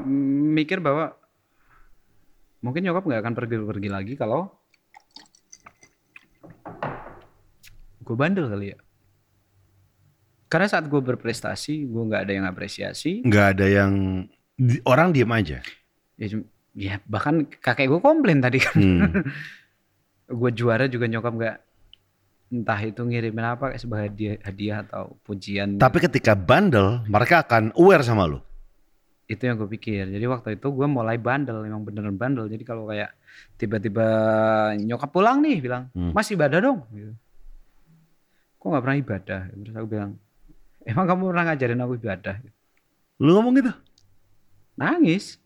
mikir 0.53 0.83
bahwa 0.83 1.15
mungkin 2.59 2.83
nyokap 2.83 3.07
nggak 3.07 3.23
akan 3.23 3.35
pergi-pergi 3.35 3.89
lagi 3.89 4.15
kalau 4.15 4.51
gue 8.01 8.17
bandel 8.17 8.49
kali 8.49 8.75
ya. 8.75 8.79
Karena 10.49 10.67
saat 10.67 10.85
gue 10.85 10.97
berprestasi, 10.99 11.85
gue 11.85 12.03
nggak 12.05 12.23
ada 12.25 12.33
yang 12.33 12.45
apresiasi. 12.45 13.21
Nggak 13.21 13.47
ada 13.55 13.67
yang 13.69 13.93
orang 14.83 15.13
diem 15.13 15.29
aja. 15.29 15.61
Ya, 16.17 16.27
ya 16.73 16.95
bahkan 17.05 17.45
kakek 17.45 17.87
gue 17.87 18.01
komplain 18.01 18.41
tadi 18.41 18.59
kan. 18.59 18.75
Hmm. 18.75 19.01
gue 20.41 20.51
juara 20.53 20.85
juga 20.85 21.05
nyokap 21.05 21.33
nggak 21.33 21.57
entah 22.49 22.81
itu 22.81 23.01
ngirimin 23.03 23.45
apa 23.47 23.71
kayak 23.71 23.81
sebagai 23.81 24.05
hadiah, 24.09 24.37
hadiah 24.41 24.79
atau 24.83 25.21
pujian. 25.23 25.77
Tapi 25.77 26.01
ketika 26.01 26.33
bandel, 26.33 27.05
mereka 27.05 27.45
akan 27.45 27.77
aware 27.77 28.01
sama 28.01 28.25
lo. 28.25 28.41
itu 29.29 29.45
yang 29.45 29.61
gue 29.61 29.69
pikir 29.69 30.09
jadi 30.09 30.25
waktu 30.25 30.57
itu 30.57 30.73
gue 30.73 30.89
mulai 30.89 31.21
bandel 31.21 31.61
memang 31.61 31.85
beneran 31.85 32.17
bandel 32.17 32.49
jadi 32.49 32.65
kalau 32.65 32.89
kayak 32.89 33.13
tiba-tiba 33.61 34.09
nyokap 34.81 35.13
pulang 35.13 35.45
nih 35.45 35.61
bilang 35.61 35.93
Hmm. 35.93 36.17
masih 36.17 36.33
ibadah 36.33 36.65
dong 36.65 36.81
gitu. 36.89 37.13
kok 38.57 38.67
nggak 38.67 38.85
pernah 38.89 38.97
ibadah 38.97 39.41
terus 39.53 39.75
aku 39.77 39.85
bilang 39.85 40.17
emang 40.89 41.05
kamu 41.07 41.23
pernah 41.29 41.45
ngajarin 41.47 41.79
aku 41.79 41.95
ibadah 41.97 42.37
Lu 43.19 43.35
ngomong 43.35 43.55
gitu? 43.57 43.73
nangis 44.75 45.37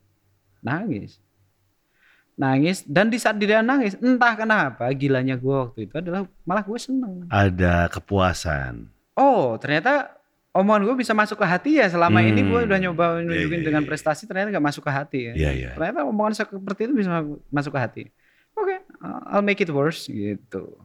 nangis 0.60 1.18
nangis 2.32 2.80
dan 2.84 3.06
di 3.06 3.16
saat 3.16 3.36
dia 3.36 3.60
nangis 3.60 3.92
entah 3.94 4.32
kenapa 4.34 4.88
gilanya 4.92 5.34
gue 5.34 5.52
waktu 5.52 5.84
itu 5.84 5.94
adalah 5.94 6.24
malah 6.42 6.60
gue 6.60 6.78
seneng 6.78 7.28
Ada 7.28 7.88
kepuasan. 7.88 8.88
oh 9.14 9.56
ternyata 9.56 10.16
omongan 10.52 10.84
gue 10.84 10.96
bisa 10.98 11.12
masuk 11.12 11.36
ke 11.36 11.46
hati 11.46 11.70
ya 11.76 11.88
selama 11.88 12.20
ini 12.20 12.40
gue 12.42 12.54
Hmm. 12.54 12.68
udah 12.68 12.78
nyoba 12.78 13.04
nunjukin 13.20 13.60
iya, 13.60 13.66
dengan 13.66 13.82
iya. 13.82 13.88
prestasi 13.88 14.24
ternyata 14.24 14.48
nggak 14.50 14.64
masuk 14.64 14.84
ke 14.84 14.92
hati 14.92 15.18
ya 15.22 15.32
Iya, 15.32 15.50
iya. 15.52 15.70
ternyata 15.72 16.04
omongan 16.04 16.32
seperti 16.34 16.80
itu 16.84 16.94
bisa 16.94 17.10
masuk 17.48 17.72
ke 17.72 17.80
hati. 17.80 18.04
Oke, 18.52 18.84
I'll 19.32 19.40
make 19.40 19.64
it 19.64 19.72
worse 19.72 20.04
gitu. 20.04 20.76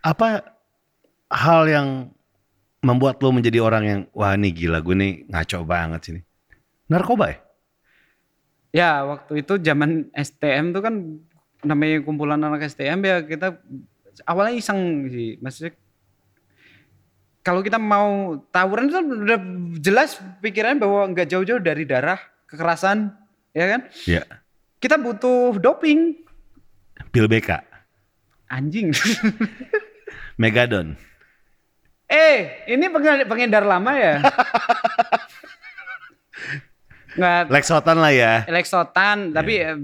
Apa 0.00 0.54
hal 1.26 1.66
yang 1.66 1.88
membuat 2.82 3.22
lo 3.22 3.30
menjadi 3.30 3.62
orang 3.62 3.84
yang 3.86 4.00
wah 4.10 4.34
nih 4.34 4.52
gila 4.52 4.82
gue 4.82 4.94
nih 4.98 5.12
ngaco 5.30 5.58
banget 5.62 6.00
sini. 6.02 6.20
Narkoba 6.90 7.30
ya? 7.30 7.36
Ya 8.72 8.90
waktu 9.06 9.46
itu 9.46 9.60
zaman 9.62 10.10
STM 10.12 10.74
tuh 10.74 10.82
kan 10.82 10.94
namanya 11.62 12.02
kumpulan 12.02 12.42
anak 12.42 12.66
STM 12.66 13.06
ya 13.06 13.22
kita 13.22 13.62
awalnya 14.26 14.58
iseng 14.58 15.08
sih, 15.08 15.38
maksudnya 15.38 15.72
kalau 17.42 17.58
kita 17.62 17.78
mau 17.78 18.38
tawuran 18.54 18.86
itu 18.86 18.98
udah 18.98 19.38
jelas 19.82 20.18
pikiran 20.38 20.78
bahwa 20.78 21.10
nggak 21.10 21.26
jauh-jauh 21.26 21.58
dari 21.58 21.82
darah 21.82 22.18
kekerasan, 22.46 23.10
ya 23.50 23.66
kan? 23.66 23.80
Iya. 24.06 24.22
Kita 24.78 24.94
butuh 24.98 25.58
doping, 25.58 26.22
Pil 27.10 27.26
BK. 27.26 27.50
anjing. 28.46 28.94
Megadon. 30.40 30.94
Eh, 32.12 32.36
ini 32.68 32.84
penge- 32.86 33.24
pengedar 33.24 33.64
lama 33.64 33.92
ya? 33.96 34.20
Nggak 37.12 37.52
Lexotan 37.52 37.96
lah 37.96 38.12
ya. 38.12 38.32
Lexotan, 38.48 39.32
tapi 39.32 39.60
eh, 39.60 39.76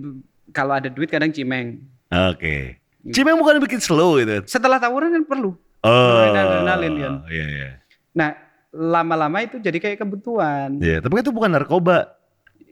kalau 0.50 0.76
ada 0.76 0.88
duit 0.88 1.08
kadang 1.08 1.28
cimeng. 1.28 1.80
Oke. 2.08 2.80
Cimeng 3.08 3.36
bukan 3.36 3.60
bikin 3.60 3.80
slow 3.80 4.16
gitu. 4.16 4.44
Setelah 4.44 4.76
tawuran 4.76 5.12
kan 5.12 5.24
perlu. 5.24 5.52
Oh. 5.80 6.24
adrenalin, 6.26 6.94
kan. 6.98 7.12
Iya, 7.28 7.46
iya. 7.46 7.68
Nah, 8.10 8.34
lama-lama 8.68 9.38
itu 9.40 9.60
jadi 9.60 9.76
kayak 9.76 10.00
kebutuhan. 10.00 10.80
Iya, 10.80 11.00
tapi 11.00 11.20
itu 11.20 11.30
bukan 11.30 11.52
narkoba. 11.52 12.16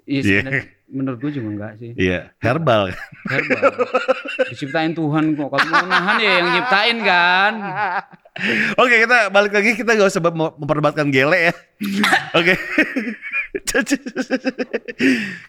Iya, 0.05 0.21
Iya. 0.21 0.41
sebenarnya 0.43 0.65
menurut 0.87 1.19
gue 1.19 1.33
juga 1.35 1.49
enggak 1.51 1.73
sih. 1.83 1.91
Iya, 1.99 2.31
herbal. 2.39 2.95
Herbal. 3.27 3.63
Diciptain 4.51 4.95
Tuhan 4.95 5.35
kok. 5.35 5.49
Kalau 5.51 5.67
mau 5.67 5.87
nahan 5.87 6.17
ya 6.23 6.33
yang 6.39 6.49
nyiptain 6.55 6.99
kan. 7.03 7.53
Oke, 8.79 8.95
kita 9.03 9.33
balik 9.33 9.53
lagi 9.57 9.75
kita 9.75 9.97
gak 9.97 10.09
usah 10.13 10.23
mem- 10.23 10.57
memperdebatkan 10.63 11.09
gele 11.11 11.51
ya. 11.51 11.55
Oke. 12.39 12.55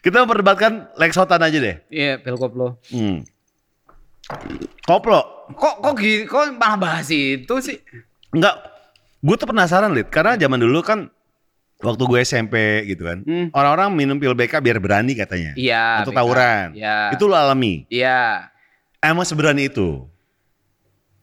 kita 0.02 0.18
memperdebatkan 0.26 0.90
Lexotan 0.98 1.42
aja 1.44 1.58
deh. 1.60 1.76
Iya, 1.92 2.18
pil 2.22 2.40
koplo. 2.40 2.80
Hmm. 2.90 3.22
Koplo. 4.84 5.52
Kok 5.54 5.76
kok 5.84 5.94
gitu? 6.00 6.28
Kok 6.32 6.44
malah 6.58 6.80
bahas 6.80 7.08
itu 7.12 7.56
sih? 7.64 7.78
Enggak. 8.34 8.56
Gue 9.24 9.36
tuh 9.36 9.50
penasaran, 9.50 9.92
Lid. 9.92 10.08
Karena 10.14 10.38
zaman 10.40 10.62
dulu 10.62 10.80
kan 10.86 11.10
waktu 11.78 12.04
gue 12.04 12.20
SMP 12.22 12.56
gitu 12.86 13.04
kan. 13.04 13.22
Hmm. 13.22 13.48
Orang-orang 13.52 13.94
minum 13.94 14.18
pil 14.18 14.34
BK 14.34 14.58
biar 14.60 14.78
berani 14.78 15.14
katanya. 15.14 15.54
Iya. 15.54 16.02
Untuk 16.02 16.14
BK. 16.14 16.20
tawuran. 16.20 16.68
Iya. 16.74 16.98
Itu 17.14 17.24
lo 17.26 17.36
alami. 17.36 17.86
Iya. 17.88 18.50
Emang 18.98 19.24
seberani 19.24 19.68
itu? 19.68 20.10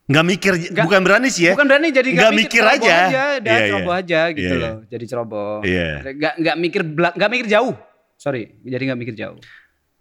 Nggak 0.05 0.27
mikir, 0.27 0.53
Nggak- 0.69 0.85
bukan 0.85 1.01
berani 1.01 1.29
sih 1.29 1.49
ya. 1.49 1.53
Bukan 1.57 1.65
berani 1.67 1.89
jadi 1.89 2.07
Nggak 2.07 2.21
nggak 2.21 2.37
mikir 2.37 2.61
ceroboh 2.61 2.77
aja. 2.77 2.97
aja 3.01 3.09
dah 3.09 3.25
Iya, 3.41 3.57
iya. 3.57 3.67
ceroboh 3.67 3.95
aja 3.95 4.21
gitu 4.31 4.41
Iya, 4.45 4.53
iya. 4.53 4.65
loh. 4.69 4.77
Jadi 4.85 5.05
ceroboh. 5.09 5.55
Iya. 5.65 5.89
Nggak 6.13 6.35
nggak 6.39 6.57
mikir 6.61 6.81
belak- 6.85 7.15
nggak 7.17 7.31
mikir 7.33 7.47
jauh. 7.49 7.75
Sorry, 8.15 8.43
jadi 8.63 8.83
nggak 8.87 9.01
mikir 9.01 9.15
jauh. 9.17 9.39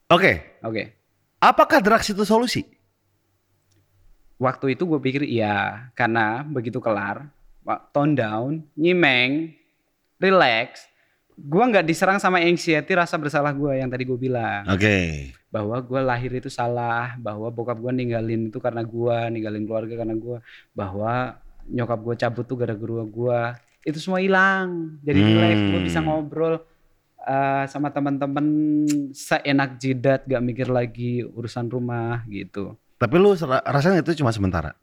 Oke. 0.08 0.32
Oke. 0.62 0.84
Apakah 1.40 1.80
drugs 1.80 2.08
itu 2.08 2.24
solusi? 2.24 2.62
Waktu 4.36 4.76
itu 4.76 4.84
gue 4.84 5.00
pikir 5.00 5.24
iya, 5.24 5.88
karena 5.94 6.44
begitu 6.44 6.78
kelar, 6.78 7.32
tone 7.90 8.14
down, 8.14 8.52
nyimeng, 8.76 9.56
relax, 10.24 10.88
gue 11.36 11.64
nggak 11.68 11.84
diserang 11.84 12.16
sama 12.24 12.40
anxiety 12.40 12.96
rasa 12.96 13.20
bersalah 13.20 13.52
gue 13.52 13.84
yang 13.84 13.92
tadi 13.92 14.08
gue 14.08 14.16
bilang 14.16 14.64
Oke. 14.72 15.30
bahwa 15.52 15.76
gue 15.84 16.00
lahir 16.00 16.32
itu 16.32 16.48
salah, 16.48 17.20
bahwa 17.20 17.52
bokap 17.52 17.76
gue 17.84 17.92
ninggalin 17.92 18.48
itu 18.48 18.64
karena 18.64 18.80
gue, 18.88 19.18
ninggalin 19.36 19.68
keluarga 19.68 20.00
karena 20.00 20.16
gue, 20.16 20.38
bahwa 20.72 21.36
nyokap 21.68 22.00
gue 22.00 22.16
cabut 22.16 22.46
tuh 22.48 22.56
gara-gara 22.56 23.04
gue, 23.04 23.42
itu 23.84 23.98
semua 24.00 24.24
hilang, 24.24 24.96
jadi 25.04 25.20
relax, 25.20 25.56
gue 25.60 25.80
Hmm. 25.84 25.88
bisa 25.92 26.00
ngobrol 26.00 26.56
eh, 27.24 27.66
sama 27.72 27.88
teman-teman 27.88 28.46
seenak 29.16 29.80
jidat, 29.80 30.28
gak 30.28 30.44
mikir 30.44 30.68
lagi 30.68 31.24
urusan 31.24 31.72
rumah 31.72 32.20
gitu. 32.28 32.76
Tapi 33.00 33.16
lu 33.16 33.32
rasanya 33.64 34.04
itu 34.04 34.20
cuma 34.20 34.36
sementara. 34.36 34.76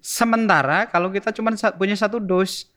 Sementara 0.00 0.88
kalau 0.88 1.12
kita 1.12 1.28
cuma 1.32 1.52
punya 1.76 1.92
satu 1.92 2.16
dos, 2.16 2.68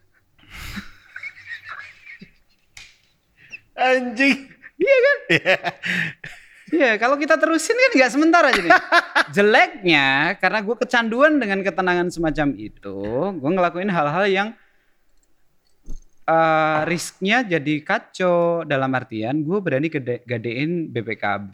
Anjing. 3.77 4.37
iya 4.81 4.97
kan? 4.97 5.17
Iya, 6.67 6.99
kalau 6.99 7.15
kita 7.15 7.39
terusin 7.39 7.79
kan 7.79 7.91
nggak 7.95 8.11
sementara 8.11 8.51
jadi. 8.51 8.69
Jeleknya 9.35 10.35
karena 10.35 10.59
gue 10.59 10.75
kecanduan 10.75 11.39
dengan 11.39 11.63
ketenangan 11.63 12.11
semacam 12.11 12.47
itu, 12.59 12.99
gue 13.39 13.51
ngelakuin 13.55 13.87
hal-hal 13.87 14.25
yang 14.27 14.49
eh 16.27 16.79
risknya 16.83 17.39
jadi 17.39 17.87
kacau 17.87 18.67
dalam 18.67 18.91
artian 18.91 19.47
gue 19.47 19.63
berani 19.63 19.87
gede, 19.87 20.27
gadein 20.27 20.91
BPKB, 20.91 21.53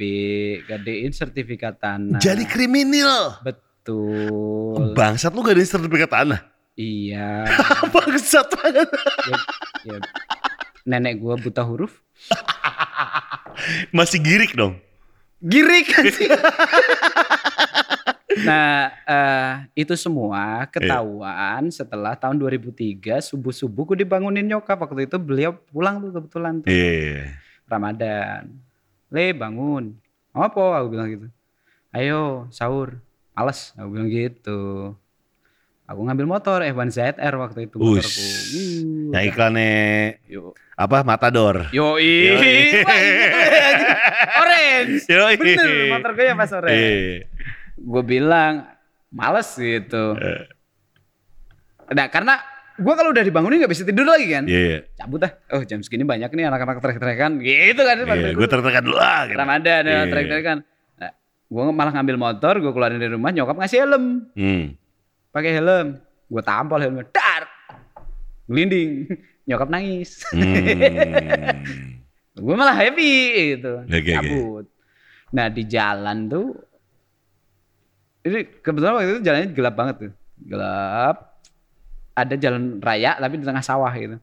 gadein 0.66 1.14
sertifikat 1.14 1.78
tanah. 1.78 2.18
Jadi 2.18 2.50
kriminal. 2.50 3.38
betul. 3.46 4.98
Bangsat 4.98 5.30
lu 5.30 5.46
gak 5.46 5.54
ada 5.54 5.62
sertifikat 5.62 6.10
tanah. 6.10 6.42
iya. 6.74 7.46
Bangsat 7.94 8.50
banget. 8.50 8.90
Ya, 9.30 9.38
ya. 9.94 9.98
Nenek 10.90 11.22
gue 11.22 11.36
buta 11.38 11.62
huruf. 11.62 12.02
Masih 13.96 14.20
girik 14.20 14.56
dong. 14.56 14.80
Girik 15.44 15.88
kan 15.94 16.06
sih. 16.08 16.30
nah, 18.48 18.90
eh, 19.06 19.52
itu 19.78 19.94
semua 19.94 20.66
ketahuan 20.72 21.70
setelah 21.70 22.18
tahun 22.18 22.40
2003 22.40 23.22
subuh-subuh 23.22 23.94
gue 23.94 23.98
dibangunin 24.08 24.48
nyokap 24.48 24.80
waktu 24.80 25.06
itu 25.06 25.20
beliau 25.22 25.54
pulang 25.70 26.02
tuh 26.02 26.12
kebetulan 26.16 26.64
tuh 26.64 26.72
Iya. 26.72 27.38
Ramadan. 27.70 28.50
Le 29.14 29.26
bangun. 29.38 29.94
Apa? 30.34 30.82
Aku 30.82 30.88
bilang 30.90 31.10
gitu. 31.14 31.28
Ayo 31.94 32.50
sahur. 32.50 32.98
Males. 33.38 33.78
Aku 33.78 33.94
bilang 33.94 34.10
gitu. 34.10 34.94
Aku 35.84 36.00
ngambil 36.00 36.26
motor 36.26 36.64
F1 36.64 36.90
ZR 36.90 37.34
waktu 37.36 37.68
itu 37.68 37.76
Ush. 37.76 38.00
motorku. 38.00 38.24
Uh, 38.24 39.12
Yang 39.12 39.24
iklannya 39.30 39.74
Yo, 40.26 40.56
apa 40.74 41.04
Matador. 41.04 41.68
yo, 41.70 42.00
Yoi. 42.00 42.80
orange. 44.42 45.04
Yoi. 45.06 45.34
Bener, 45.36 45.68
motor 45.92 46.12
gue 46.14 46.26
yang 46.26 46.40
pas 46.40 46.52
orange. 46.52 46.72
Iya. 46.74 47.28
gue 47.74 48.04
bilang 48.04 48.54
males 49.10 49.50
gitu. 49.54 50.16
Eh. 50.16 50.44
Nah 51.92 52.08
karena 52.08 52.40
gue 52.74 52.94
kalau 52.96 53.12
udah 53.12 53.22
dibangunin 53.22 53.60
nggak 53.60 53.70
bisa 53.70 53.84
tidur 53.84 54.08
lagi 54.08 54.32
kan. 54.32 54.48
Iya. 54.48 54.88
Cabut 54.96 55.20
ah. 55.22 55.36
Oh 55.52 55.62
jam 55.62 55.84
segini 55.84 56.08
banyak 56.08 56.32
nih 56.32 56.48
anak-anak 56.48 56.80
trek-trekan 56.80 57.44
gitu 57.44 57.82
kan. 57.84 57.98
Iya, 58.08 58.32
gue 58.32 58.48
tertekan 58.48 58.82
dulu 58.82 58.98
ah. 58.98 59.28
gitu. 59.28 59.36
Ramadan 59.36 59.84
ya 59.84 59.94
Iya. 60.00 60.10
trek-trekan. 60.10 60.58
Nah, 60.96 61.12
gue 61.52 61.64
malah 61.70 61.92
ngambil 61.92 62.16
motor, 62.18 62.54
gue 62.58 62.72
keluarin 62.72 62.98
dari 62.98 63.12
rumah, 63.12 63.30
nyokap 63.30 63.60
ngasih 63.60 63.80
helm. 63.84 64.06
Hmm. 64.34 64.80
Pakai 65.34 65.58
helm. 65.58 65.98
Gue 66.30 66.42
tampol 66.46 66.80
helmnya. 66.80 67.10
Dar. 67.10 67.50
Gelinding. 68.46 69.10
Nyokap 69.50 69.68
nangis. 69.68 70.24
Hmm. 70.32 70.46
gue 72.46 72.56
malah 72.56 72.78
happy 72.78 73.12
gitu. 73.58 73.82
Oke. 73.84 74.14
Cabut. 74.14 74.66
Nah 75.34 75.50
di 75.50 75.66
jalan 75.66 76.30
tuh 76.30 76.54
ini 78.24 78.48
kebetulan 78.64 78.96
waktu 78.96 79.20
itu 79.20 79.22
jalannya 79.26 79.50
gelap 79.52 79.76
banget 79.76 79.96
tuh. 80.00 80.14
Gelap. 80.48 81.18
Ada 82.14 82.38
jalan 82.38 82.78
raya 82.80 83.18
tapi 83.18 83.42
di 83.42 83.46
tengah 83.46 83.66
sawah 83.66 83.92
gitu. 83.98 84.22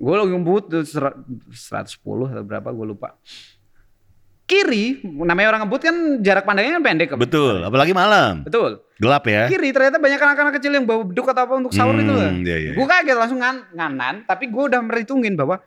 Gue 0.00 0.14
lagi 0.16 0.32
ngebut 0.32 0.64
tuh 0.72 0.82
ser- 0.86 1.20
110 1.52 2.00
atau 2.32 2.44
berapa 2.46 2.70
gue 2.72 2.86
lupa. 2.86 3.18
Kiri, 4.50 4.98
namanya 5.06 5.54
orang 5.54 5.60
ngebut 5.62 5.78
kan 5.80 5.94
jarak 6.18 6.42
pandangnya 6.42 6.74
kan 6.74 6.82
pendek. 6.82 7.14
Betul, 7.14 7.62
apalagi 7.62 7.94
malam. 7.94 8.42
Betul. 8.42 8.82
Gelap 8.98 9.22
ya. 9.24 9.46
Kiri 9.46 9.70
ternyata 9.70 9.96
banyak 9.96 10.18
anak-anak 10.18 10.58
kecil 10.58 10.74
yang 10.74 10.82
bawa 10.82 11.06
beduk 11.06 11.22
atau 11.24 11.46
apa 11.46 11.54
untuk 11.54 11.70
sahur 11.70 11.94
Hmm, 11.94 12.02
itu 12.02 12.10
loh. 12.10 12.30
iya, 12.42 12.56
iya. 12.58 12.72
Gue 12.74 12.82
kaget 12.84 13.14
langsung 13.14 13.38
ngan 13.38 13.70
nganan, 13.70 14.14
tapi 14.26 14.50
gue 14.50 14.62
udah 14.66 14.82
merhitungin 14.82 15.38
bahwa 15.38 15.62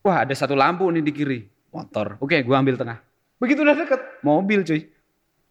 wah 0.00 0.16
ada 0.18 0.32
satu 0.32 0.56
lampu 0.56 0.88
nih 0.88 1.04
di 1.04 1.12
kiri, 1.12 1.38
motor. 1.68 2.16
Oke, 2.16 2.40
gue 2.40 2.56
ambil 2.56 2.80
tengah. 2.80 2.96
Begitu 3.36 3.60
udah 3.60 3.76
deket, 3.76 4.00
mobil 4.20 4.64
cuy. 4.64 4.88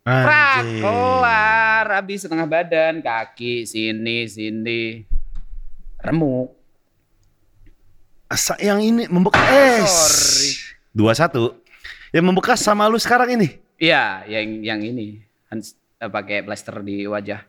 Prak, 0.01 0.65
kelar, 0.81 1.85
habis 1.93 2.25
setengah 2.25 2.49
badan, 2.49 2.99
kaki, 2.99 3.63
sini, 3.63 4.25
sini. 4.25 5.05
Remuk. 6.01 6.57
Asa- 8.25 8.57
yang 8.57 8.81
ini 8.81 9.05
membekas. 9.05 9.45
Eh, 9.45 9.85
Sorry. 9.85 10.49
Dua 10.89 11.13
satu. 11.13 11.60
Yang 12.11 12.25
membekas 12.27 12.59
sama 12.59 12.91
lu 12.91 12.99
sekarang 12.99 13.39
ini. 13.39 13.59
Iya, 13.79 14.27
yang 14.27 14.61
yang 14.61 14.79
ini. 14.83 15.23
Hans, 15.47 15.75
eh, 15.97 16.11
pakai 16.11 16.43
plaster 16.43 16.83
di 16.83 17.07
wajah. 17.07 17.43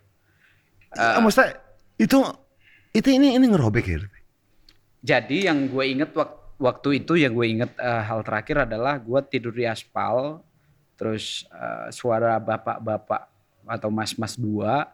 Ah, 0.94 1.18
maksudnya 1.18 1.58
itu 1.98 2.18
itu 2.94 3.08
ini 3.10 3.34
ini 3.36 3.46
ngerobek 3.50 3.86
ya. 3.90 3.98
Jadi 5.02 5.50
yang 5.50 5.66
gue 5.66 5.84
inget 5.88 6.14
wak- 6.14 6.54
waktu 6.62 7.02
itu 7.02 7.18
yang 7.18 7.34
gue 7.34 7.46
inget 7.48 7.72
eh, 7.74 8.02
hal 8.06 8.22
terakhir 8.22 8.70
adalah 8.70 9.02
gue 9.02 9.18
tidur 9.26 9.50
di 9.50 9.66
aspal, 9.66 10.40
terus 10.94 11.42
eh, 11.50 11.90
suara 11.90 12.38
bapak-bapak 12.38 13.22
atau 13.66 13.90
mas-mas 13.90 14.38
dua 14.38 14.90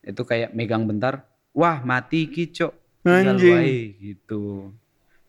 itu 0.00 0.24
kayak 0.24 0.56
megang 0.56 0.88
bentar, 0.88 1.20
wah 1.52 1.76
mati 1.84 2.24
kicok, 2.24 2.72
Anjing. 3.04 3.96
gitu. 4.00 4.72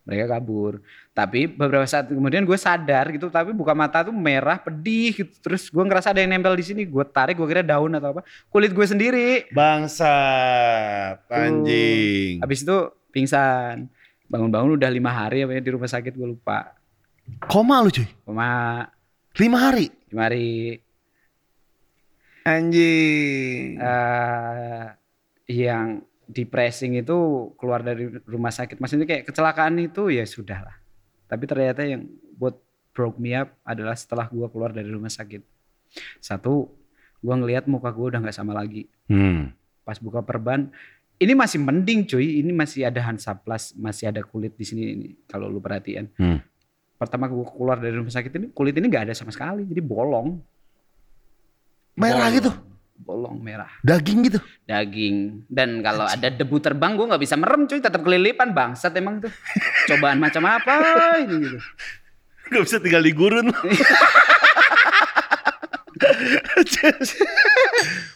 Mereka 0.02 0.34
kabur. 0.34 0.82
Tapi 1.14 1.46
beberapa 1.46 1.86
saat 1.86 2.10
kemudian 2.10 2.42
gue 2.42 2.58
sadar 2.58 3.14
gitu, 3.14 3.30
tapi 3.30 3.54
buka 3.54 3.78
mata 3.78 4.02
tuh 4.02 4.16
merah, 4.16 4.58
pedih 4.58 5.14
gitu. 5.14 5.34
Terus 5.40 5.70
gue 5.70 5.84
ngerasa 5.84 6.10
ada 6.10 6.20
yang 6.20 6.34
nempel 6.34 6.58
di 6.58 6.66
sini, 6.66 6.82
gue 6.84 7.06
tarik, 7.06 7.38
gue 7.38 7.46
kira 7.46 7.62
daun 7.62 7.94
atau 7.94 8.18
apa, 8.18 8.22
kulit 8.50 8.74
gue 8.74 8.86
sendiri. 8.86 9.46
Bangsat, 9.54 11.22
anjing. 11.30 12.42
Habis 12.42 12.66
itu 12.66 12.78
pingsan. 13.12 13.86
Bangun-bangun 14.26 14.80
udah 14.80 14.90
lima 14.90 15.12
hari 15.12 15.44
apa 15.44 15.54
ya 15.54 15.62
di 15.62 15.70
rumah 15.70 15.92
sakit 15.92 16.16
gue 16.16 16.28
lupa. 16.34 16.74
Koma 17.46 17.84
lu 17.84 17.92
cuy. 17.92 18.08
Cuma 18.26 18.84
Lima 19.38 19.58
hari. 19.70 19.88
lima 20.12 20.28
hari 20.28 20.76
Anjing. 22.42 23.78
eh 23.80 24.84
yang 25.48 26.02
depressing 26.32 26.98
itu 26.98 27.52
keluar 27.60 27.84
dari 27.84 28.08
rumah 28.24 28.52
sakit. 28.52 28.80
Maksudnya 28.80 29.06
kayak 29.06 29.28
kecelakaan 29.28 29.78
itu 29.80 30.10
ya 30.10 30.24
sudah 30.24 30.66
lah. 30.66 30.76
Tapi 31.28 31.44
ternyata 31.48 31.84
yang 31.84 32.08
buat 32.36 32.56
broke 32.92 33.20
me 33.20 33.36
up 33.36 33.56
adalah 33.64 33.96
setelah 33.96 34.28
gue 34.28 34.48
keluar 34.52 34.72
dari 34.76 34.88
rumah 34.92 35.12
sakit. 35.12 35.44
Satu, 36.24 36.72
gua 37.20 37.36
ngelihat 37.38 37.68
muka 37.68 37.92
gua 37.92 38.16
udah 38.16 38.20
nggak 38.24 38.36
sama 38.36 38.56
lagi. 38.56 38.88
Hmm. 39.12 39.52
Pas 39.84 40.00
buka 40.00 40.24
perban, 40.24 40.72
ini 41.20 41.34
masih 41.36 41.60
mending 41.60 42.08
cuy. 42.08 42.40
Ini 42.42 42.52
masih 42.52 42.88
ada 42.88 43.00
Hansaplas, 43.04 43.76
masih 43.76 44.10
ada 44.10 44.24
kulit 44.24 44.56
di 44.56 44.66
sini 44.66 44.84
ini, 44.96 45.08
kalau 45.28 45.52
lu 45.52 45.60
perhatian. 45.60 46.08
Hmm. 46.16 46.40
Pertama 46.96 47.28
gua 47.28 47.46
keluar 47.48 47.78
dari 47.78 47.96
rumah 47.98 48.14
sakit 48.14 48.32
ini, 48.40 48.48
kulit 48.56 48.74
ini 48.78 48.88
nggak 48.88 49.12
ada 49.12 49.16
sama 49.16 49.36
sekali. 49.36 49.68
Jadi 49.68 49.82
bolong. 49.84 50.40
Merah 52.00 52.32
Bolong. 52.32 52.38
gitu, 52.40 52.52
Bolong 53.02 53.42
merah. 53.42 53.68
daging 53.82 54.30
gitu. 54.30 54.40
Daging. 54.64 55.46
Dan 55.50 55.82
kalau 55.82 56.06
ada 56.06 56.30
debu 56.30 56.62
terbang 56.62 56.94
gua 56.94 57.10
nggak 57.10 57.24
bisa 57.24 57.34
merem 57.34 57.66
cuy. 57.66 57.82
Tetap 57.82 58.02
kelilipan 58.02 58.54
bangsat 58.54 58.94
emang 58.94 59.18
tuh. 59.20 59.34
Cobaan 59.90 60.22
macam 60.22 60.46
apa 60.46 61.18
ini 61.18 61.36
gitu. 61.42 61.58
Gak 62.52 62.62
bisa 62.68 62.78
tinggal 62.78 63.02
di 63.02 63.14
gurun. 63.16 63.48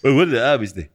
Wah, 0.01 0.11
gue 0.11 0.25
udah 0.27 0.43
habis 0.55 0.71
deh. 0.73 0.87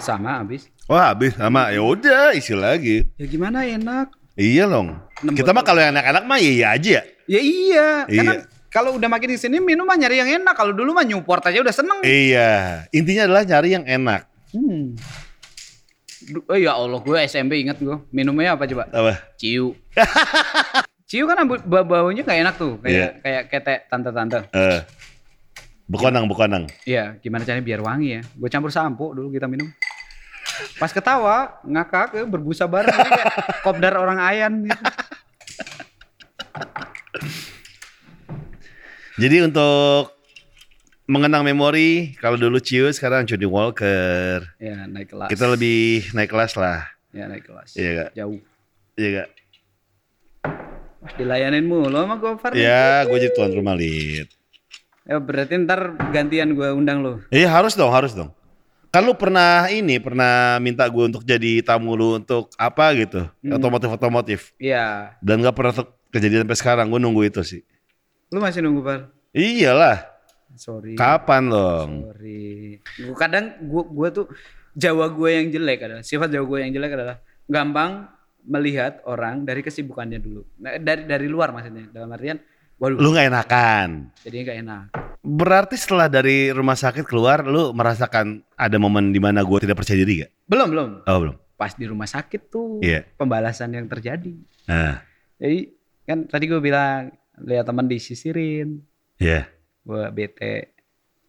Sama 0.00 0.40
habis. 0.40 0.68
Wah 0.84 1.12
habis 1.14 1.32
sama 1.36 1.70
ya 1.70 1.80
udah 1.80 2.34
isi 2.34 2.52
lagi. 2.52 3.06
Ya 3.16 3.26
gimana 3.26 3.62
enak. 3.62 4.10
Iya 4.34 4.66
dong. 4.66 4.98
Enam 5.22 5.34
Kita 5.36 5.52
mah 5.52 5.62
kalau 5.62 5.80
yang 5.80 5.92
anak-anak 5.94 6.24
mah 6.24 6.38
iya 6.40 6.50
iya 6.50 6.66
aja 6.74 6.90
ya. 6.90 7.02
Ya 7.28 7.40
iya. 7.40 7.88
Karena 8.06 8.32
Iya. 8.34 8.59
Kalau 8.70 8.94
udah 8.94 9.06
makin 9.06 9.30
di 9.30 9.36
sini 9.36 9.58
minum 9.58 9.82
mah 9.82 9.94
nyari 9.94 10.16
yang 10.16 10.40
enak. 10.40 10.54
Kalau 10.54 10.70
dulu 10.70 10.92
mah 10.92 11.02
Newport 11.02 11.42
aja 11.42 11.58
udah 11.58 11.70
seneng. 11.70 11.98
Iya. 12.00 12.84
Intinya 12.90 13.26
adalah 13.26 13.42
nyari 13.44 13.68
yang 13.72 13.84
enak. 13.84 14.20
Hmm. 14.50 14.94
Oh 16.46 16.54
ya 16.54 16.72
Allah, 16.72 16.96
gue 16.96 17.16
SMP 17.20 17.58
inget 17.58 17.76
gue. 17.76 17.96
Minumnya 18.08 18.54
apa 18.54 18.64
coba? 18.64 18.86
Apa? 18.88 19.12
Ciu. 19.34 19.74
Ciu 21.10 21.26
kan 21.26 21.42
bau- 21.42 21.82
baunya 21.82 22.22
gak 22.22 22.38
enak 22.38 22.54
tuh. 22.54 22.78
Kayak 22.78 22.94
Iya. 22.94 23.06
kayak 23.18 23.42
ketek 23.50 23.78
tante-tante. 23.86 24.38
Eh. 24.52 24.80
Bekonang, 25.90 26.30
bekonang. 26.30 26.70
Iya, 26.86 27.18
gimana 27.18 27.42
caranya 27.42 27.66
biar 27.66 27.82
wangi 27.82 28.08
ya? 28.14 28.20
Gue 28.38 28.46
campur 28.46 28.70
sampo 28.70 29.10
dulu 29.10 29.34
kita 29.34 29.50
minum. 29.50 29.66
Pas 30.78 30.88
ketawa, 30.88 31.58
ngakak, 31.66 32.14
eh, 32.14 32.26
berbusa 32.28 32.70
bareng 32.70 32.94
kayak 32.94 33.26
kopdar 33.66 33.98
orang 33.98 34.22
ayan 34.22 34.70
gitu. 34.70 34.78
Jadi 39.20 39.36
untuk 39.44 40.16
mengenang 41.04 41.44
memori, 41.44 42.16
kalau 42.16 42.40
dulu 42.40 42.56
Ciu 42.56 42.88
sekarang 42.88 43.28
Johnny 43.28 43.44
Walker. 43.44 44.48
Ya, 44.56 44.88
naik 44.88 45.12
kelas. 45.12 45.28
Kita 45.28 45.44
lebih 45.44 46.08
naik 46.16 46.30
kelas 46.32 46.56
lah. 46.56 46.88
ya 47.10 47.26
naik 47.26 47.44
kelas. 47.44 47.74
Iya 47.76 47.90
gak? 47.92 48.10
Jauh. 48.16 48.38
Iya 48.96 49.08
gak? 49.12 49.28
Wah, 51.04 51.12
dilayanin 51.18 51.66
mulu 51.66 51.90
sama 51.92 52.16
Gofar. 52.16 52.54
Ya, 52.56 53.04
gue 53.04 53.18
jadi 53.18 53.34
tuan 53.34 53.52
rumah 53.52 53.76
lid. 53.76 54.30
Ya 55.04 55.18
berarti 55.18 55.58
ntar 55.58 55.98
gantian 56.14 56.54
gue 56.54 56.68
undang 56.70 57.02
lo. 57.02 57.12
Iya 57.28 57.50
harus 57.50 57.74
dong, 57.74 57.90
harus 57.90 58.14
dong. 58.14 58.30
Kan 58.88 59.04
lu 59.04 59.12
pernah 59.18 59.66
ini, 59.68 59.98
pernah 59.98 60.56
minta 60.62 60.86
gue 60.86 61.04
untuk 61.04 61.26
jadi 61.26 61.60
tamu 61.60 61.92
lu 61.92 62.16
untuk 62.16 62.48
apa 62.56 62.94
gitu, 62.96 63.26
Hmm. 63.42 63.58
otomotif-otomotif. 63.58 64.54
Iya. 64.56 65.12
Dan 65.20 65.42
gak 65.42 65.56
pernah 65.58 65.74
kejadian 66.08 66.46
sampai 66.46 66.58
sekarang, 66.58 66.86
gue 66.88 67.00
nunggu 67.02 67.26
itu 67.26 67.42
sih. 67.42 67.62
Lu 68.30 68.38
masih 68.38 68.62
nunggu 68.62 68.80
Par? 68.80 69.00
Iyalah, 69.30 70.06
Sorry. 70.54 70.94
kapan 70.94 71.46
dong? 71.46 71.90
Sorry. 72.06 72.78
Gua 73.00 73.16
kadang 73.16 73.44
gua 73.62 73.82
gua 73.84 74.08
tuh 74.10 74.26
Jawa 74.70 75.10
gue 75.10 75.30
yang 75.34 75.50
jelek 75.50 75.82
adalah 75.82 76.00
sifat 76.00 76.30
Jawa 76.30 76.46
gue 76.46 76.58
yang 76.62 76.70
jelek 76.70 76.94
adalah 76.94 77.18
gampang 77.44 78.06
melihat 78.40 79.02
orang 79.02 79.42
dari 79.42 79.60
kesibukannya 79.60 80.16
dulu. 80.16 80.46
Nah, 80.58 80.78
dari 80.78 81.04
dari 81.04 81.26
luar 81.26 81.50
maksudnya. 81.50 81.90
Dalam 81.90 82.06
artian 82.08 82.38
waduh 82.78 82.94
Lu 82.96 83.10
gak 83.10 83.26
enakan. 83.26 84.14
jadi 84.22 84.46
gak 84.46 84.58
enak. 84.62 84.84
Berarti 85.20 85.74
setelah 85.74 86.06
dari 86.06 86.48
rumah 86.48 86.78
sakit 86.78 87.02
keluar, 87.02 87.42
lu 87.42 87.74
merasakan 87.74 88.46
ada 88.54 88.76
momen 88.78 89.10
di 89.10 89.18
mana 89.18 89.42
gue 89.42 89.58
tidak 89.60 89.74
percaya 89.76 89.98
diri 89.98 90.22
gak? 90.22 90.30
Belum, 90.46 90.68
belum. 90.70 90.88
Oh 91.04 91.18
belum. 91.18 91.34
Pas 91.58 91.74
di 91.74 91.84
rumah 91.84 92.06
sakit 92.06 92.46
tuh 92.46 92.78
Iya. 92.78 93.10
pembalasan 93.18 93.74
yang 93.74 93.84
terjadi. 93.84 94.32
Nah, 94.66 95.02
Jadi 95.34 95.66
kan 96.06 96.30
tadi 96.30 96.44
gue 96.46 96.62
bilang 96.62 97.10
lihat 97.42 97.64
teman 97.64 97.84
disisirin, 97.84 98.82
iya, 99.16 99.48
gue 99.82 100.04
bete. 100.10 100.76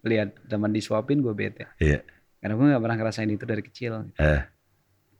Lihat 0.02 0.46
teman 0.46 0.70
disuapin 0.70 1.18
gue 1.18 1.30
bete. 1.30 1.70
iya. 1.76 2.02
Karena 2.38 2.54
gue 2.54 2.66
gak 2.68 2.82
pernah 2.82 2.96
ngerasain 2.96 3.30
itu 3.30 3.44
dari 3.44 3.62
kecil. 3.62 4.10
Eh, 4.16 4.42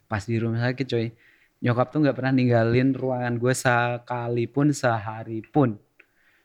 pas 0.05 0.21
di 0.21 0.37
rumah 0.37 0.59
sakit 0.61 0.87
coy 0.87 1.07
nyokap 1.59 1.89
tuh 1.89 2.03
nggak 2.03 2.13
pernah 2.13 2.33
ninggalin 2.33 2.91
ruangan 2.91 3.39
gue 3.39 3.55
sekalipun 3.55 4.75
sehari 4.75 5.41
pun 5.41 5.79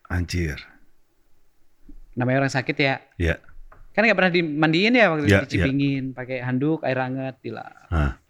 anjir. 0.05 0.61
namanya 2.13 2.39
orang 2.39 2.53
sakit 2.53 2.77
ya 2.77 2.95
Iya. 3.17 3.35
kan 3.91 4.05
nggak 4.05 4.13
pernah 4.15 4.29
dimandiin 4.31 4.93
ya 4.93 5.09
waktu 5.09 5.25
Iya, 5.25 5.41
dicipingin 5.43 6.13
pakai 6.13 6.39
handuk 6.39 6.79
air 6.81 6.95
hangat 6.95 7.41
dilap 7.41 7.89
Hah. 7.89 8.21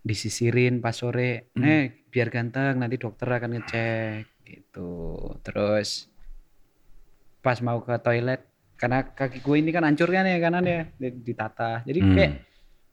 disisirin 0.00 0.78
pas 0.78 0.94
sore 0.94 1.50
Hmm. 1.52 1.62
eh 1.62 2.01
biar 2.12 2.28
ganteng 2.28 2.76
nanti 2.76 2.94
dokter 2.94 3.26
akan 3.26 3.56
ngecek 3.56 4.28
gitu 4.44 4.92
terus 5.40 6.12
pas 7.40 7.56
mau 7.58 7.80
ke 7.80 7.96
toilet 7.98 8.44
karena 8.76 9.00
kaki 9.02 9.40
gue 9.40 9.56
ini 9.56 9.70
kan 9.70 9.82
hancur 9.82 10.06
kan 10.06 10.22
ya 10.22 10.38
kanan 10.38 10.62
ya 10.62 10.80
di- 10.92 11.22
ditata 11.24 11.82
jadi 11.82 11.98
Hmm. 11.98 12.14
kayak 12.14 12.32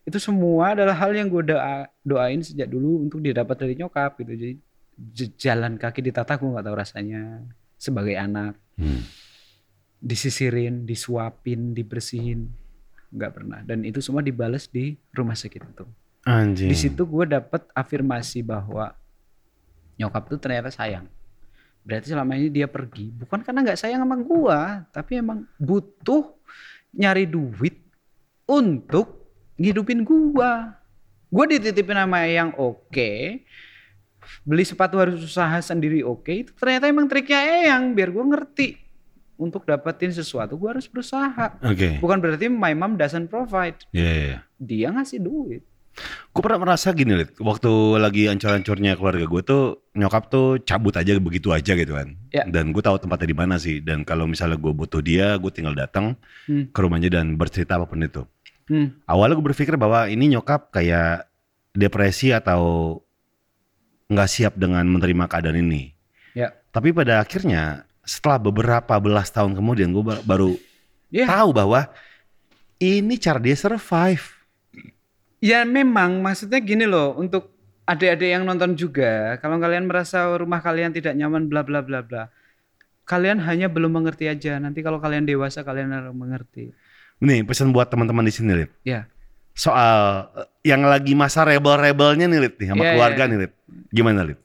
itu 0.06 0.18
semua 0.18 0.74
adalah 0.74 0.96
hal 0.96 1.12
yang 1.12 1.28
gue 1.28 1.44
doa, 1.46 1.86
doain 2.02 2.40
sejak 2.40 2.66
dulu 2.66 3.04
untuk 3.04 3.20
didapat 3.20 3.54
dari 3.56 3.76
nyokap 3.76 4.18
gitu 4.18 4.34
jadi 4.34 4.54
jalan 5.36 5.76
kaki 5.76 6.00
ditata 6.02 6.34
gue 6.34 6.48
nggak 6.48 6.66
tahu 6.66 6.78
rasanya 6.78 7.22
sebagai 7.76 8.16
anak 8.16 8.56
Hmm. 8.74 9.04
disisirin 10.00 10.88
disuapin 10.88 11.76
dibersihin 11.76 12.48
nggak 13.10 13.32
pernah 13.32 13.60
dan 13.62 13.84
itu 13.84 14.00
semua 14.00 14.22
dibales 14.22 14.66
di 14.66 14.96
rumah 15.12 15.36
sakit 15.36 15.62
itu 15.62 15.86
Anjing. 16.24 16.70
di 16.70 16.78
situ 16.78 17.04
gue 17.04 17.26
dapet 17.28 17.68
afirmasi 17.74 18.40
bahwa 18.40 18.96
nyokap 20.00 20.32
tuh 20.32 20.40
ternyata 20.40 20.72
sayang. 20.72 21.06
Berarti 21.84 22.16
selama 22.16 22.40
ini 22.40 22.48
dia 22.48 22.68
pergi 22.72 23.12
bukan 23.12 23.44
karena 23.44 23.60
nggak 23.68 23.80
sayang 23.80 24.02
sama 24.04 24.16
gue 24.20 24.60
tapi 24.96 25.12
emang 25.20 25.44
butuh 25.60 26.36
nyari 26.96 27.28
duit 27.28 27.76
untuk 28.48 29.30
ngidupin 29.60 30.02
gue 30.08 30.52
gue 31.30 31.46
dititipin 31.56 32.00
sama 32.00 32.26
yang 32.26 32.52
oke 32.58 33.44
beli 34.44 34.64
sepatu 34.66 34.98
harus 34.98 35.22
usaha 35.22 35.58
sendiri 35.62 36.02
oke 36.02 36.30
itu 36.30 36.52
ternyata 36.58 36.90
emang 36.90 37.06
triknya 37.06 37.40
Eyang 37.42 37.94
biar 37.94 38.10
gue 38.10 38.26
ngerti. 38.26 38.70
Untuk 39.40 39.64
dapetin 39.64 40.12
sesuatu 40.12 40.60
gue 40.60 40.68
harus 40.68 40.84
berusaha. 40.84 41.56
Oke. 41.64 41.96
bukan 42.04 42.20
berarti 42.20 42.52
my 42.52 42.76
mom 42.76 43.00
doesn't 43.00 43.32
provide. 43.32 43.80
Iya, 43.96 44.12
iya, 44.12 44.26
iya. 44.36 44.40
dia 44.60 44.88
ngasih 44.92 45.24
duit 45.24 45.64
Gue 46.30 46.42
pernah 46.42 46.62
merasa 46.62 46.94
gini, 46.94 47.18
Lid. 47.18 47.36
Waktu 47.38 47.72
lagi 47.98 48.28
ancur-ancurnya 48.28 48.96
keluarga 48.96 49.26
gue 49.26 49.42
tuh, 49.42 49.64
nyokap 49.94 50.30
tuh 50.30 50.62
cabut 50.62 50.94
aja 50.94 51.18
begitu 51.18 51.50
aja 51.50 51.74
gitu 51.74 51.94
kan. 51.94 52.16
Ya. 52.30 52.46
Dan 52.46 52.72
gue 52.72 52.80
tahu 52.80 52.96
tempatnya 52.98 53.28
di 53.28 53.38
mana 53.38 53.56
sih. 53.58 53.82
Dan 53.82 54.02
kalau 54.04 54.24
misalnya 54.24 54.56
gue 54.56 54.72
butuh 54.72 55.02
dia, 55.02 55.36
gue 55.36 55.50
tinggal 55.50 55.74
datang 55.74 56.16
Hmm. 56.46 56.70
ke 56.70 56.80
rumahnya 56.80 57.10
dan 57.12 57.36
bercerita 57.36 57.76
apa 57.76 57.86
pun 57.86 58.00
itu. 58.00 58.24
Hmm. 58.70 58.94
Awalnya 59.04 59.36
gue 59.36 59.46
berpikir 59.50 59.76
bahwa 59.76 60.06
ini 60.06 60.30
nyokap 60.30 60.70
kayak 60.70 61.26
depresi 61.74 62.30
atau 62.30 62.98
nggak 64.08 64.30
siap 64.30 64.54
dengan 64.58 64.86
menerima 64.86 65.26
keadaan 65.26 65.60
ini. 65.60 65.94
Ya. 66.34 66.54
Tapi 66.70 66.94
pada 66.94 67.22
akhirnya 67.22 67.84
setelah 68.02 68.42
beberapa 68.42 68.98
belas 68.98 69.30
tahun 69.30 69.54
kemudian 69.54 69.94
gue 69.94 70.02
ba- 70.02 70.24
baru 70.24 70.58
Ya. 71.10 71.26
tahu 71.26 71.54
bahwa 71.54 71.90
ini 72.78 73.18
cara 73.18 73.38
dia 73.38 73.54
survive. 73.54 74.39
Ya 75.40 75.64
memang 75.64 76.20
maksudnya 76.20 76.60
gini 76.60 76.84
loh 76.84 77.16
untuk 77.16 77.48
adik-adik 77.88 78.30
yang 78.30 78.44
nonton 78.44 78.76
juga 78.76 79.40
kalau 79.40 79.56
kalian 79.58 79.88
merasa 79.88 80.28
rumah 80.36 80.60
kalian 80.60 80.92
tidak 80.94 81.16
nyaman 81.16 81.50
bla 81.50 81.66
bla 81.66 81.82
bla 81.82 82.06
bla 82.06 82.28
kalian 83.10 83.42
hanya 83.42 83.66
belum 83.66 83.90
mengerti 83.90 84.30
aja 84.30 84.62
nanti 84.62 84.86
kalau 84.86 85.02
kalian 85.02 85.26
dewasa 85.26 85.66
kalian 85.66 85.90
akan 85.90 86.14
mengerti 86.14 86.70
Nih 87.20 87.42
pesan 87.44 87.76
buat 87.76 87.90
teman-teman 87.92 88.24
di 88.24 88.32
sini, 88.32 88.52
Lid. 88.54 88.72
ya 88.86 89.10
soal 89.58 90.30
eh, 90.38 90.48
yang 90.70 90.86
lagi 90.86 91.18
masa 91.18 91.42
rebel-rebelnya 91.44 92.30
nih 92.30 92.40
Lid 92.46 92.56
nih 92.62 92.68
sama 92.70 92.84
Iya, 92.86 92.92
keluarga 92.96 93.24
iya. 93.26 93.30
nih 93.34 93.38
Lid. 93.42 93.54
Gimana 93.90 94.20
Lid? 94.28 94.40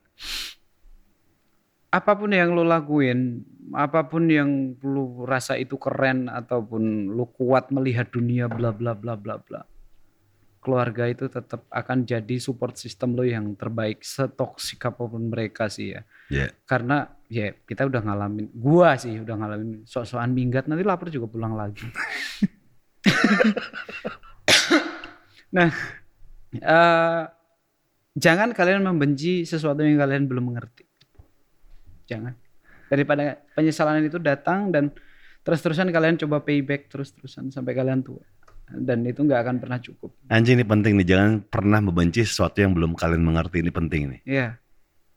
apa 1.90 2.12
pun 2.18 2.30
yang 2.34 2.50
lo 2.50 2.66
lakuin 2.66 3.44
apa 3.70 4.10
pun 4.10 4.26
yang 4.26 4.74
lu 4.82 5.22
rasa 5.22 5.54
itu 5.54 5.78
keren 5.78 6.26
ataupun 6.26 7.12
lu 7.12 7.26
kuat 7.30 7.70
melihat 7.70 8.10
dunia 8.10 8.50
bla 8.50 8.74
bla 8.74 8.98
bla 8.98 9.14
bla 9.14 9.38
bla 9.38 9.62
keluarga 10.64 11.04
itu 11.04 11.28
tetap 11.28 11.68
akan 11.68 12.08
jadi 12.08 12.40
support 12.40 12.80
system 12.80 13.12
lo 13.12 13.20
yang 13.20 13.52
terbaik 13.52 14.00
setoksik 14.00 14.80
apa 14.88 15.04
pun 15.04 15.28
mereka 15.28 15.68
sih 15.68 15.92
ya 15.92 16.02
Iya. 16.32 16.48
karena 16.64 17.04
ya 17.28 17.52
kita 17.52 17.84
udah 17.84 18.00
ngalamin 18.00 18.48
gua 18.56 18.96
sih 18.96 19.20
udah 19.20 19.36
ngalamin 19.36 19.84
sok-sokan 19.84 20.32
minggat 20.32 20.64
nanti 20.64 20.80
lapar 20.80 21.12
juga 21.12 21.28
pulang 21.28 21.52
lagi 21.52 21.84
nah 25.56 25.68
eh, 26.56 27.22
jangan 28.16 28.56
kalian 28.56 28.80
membenci 28.88 29.44
sesuatu 29.44 29.84
yang 29.84 30.00
kalian 30.00 30.24
belum 30.24 30.48
mengerti 30.48 30.88
jangan. 32.08 32.34
Daripada 32.88 33.40
penyesalan 33.56 34.04
itu 34.04 34.20
datang 34.20 34.70
dan 34.70 34.92
terus-terusan 35.42 35.90
kalian 35.90 36.20
coba 36.20 36.44
payback 36.44 36.92
terus-terusan 36.92 37.50
sampai 37.50 37.72
kalian 37.74 38.04
tua. 38.04 38.22
Dan 38.64 39.04
itu 39.04 39.20
nggak 39.20 39.40
akan 39.44 39.56
pernah 39.60 39.78
cukup. 39.78 40.10
Anjing 40.26 40.56
ini 40.56 40.64
penting 40.64 40.92
nih, 40.96 41.06
jangan 41.06 41.32
pernah 41.44 41.84
membenci 41.84 42.24
sesuatu 42.24 42.58
yang 42.58 42.72
belum 42.72 42.96
kalian 42.96 43.20
mengerti 43.20 43.60
ini 43.60 43.70
penting 43.70 44.02
nih. 44.08 44.20
Iya. 44.24 44.48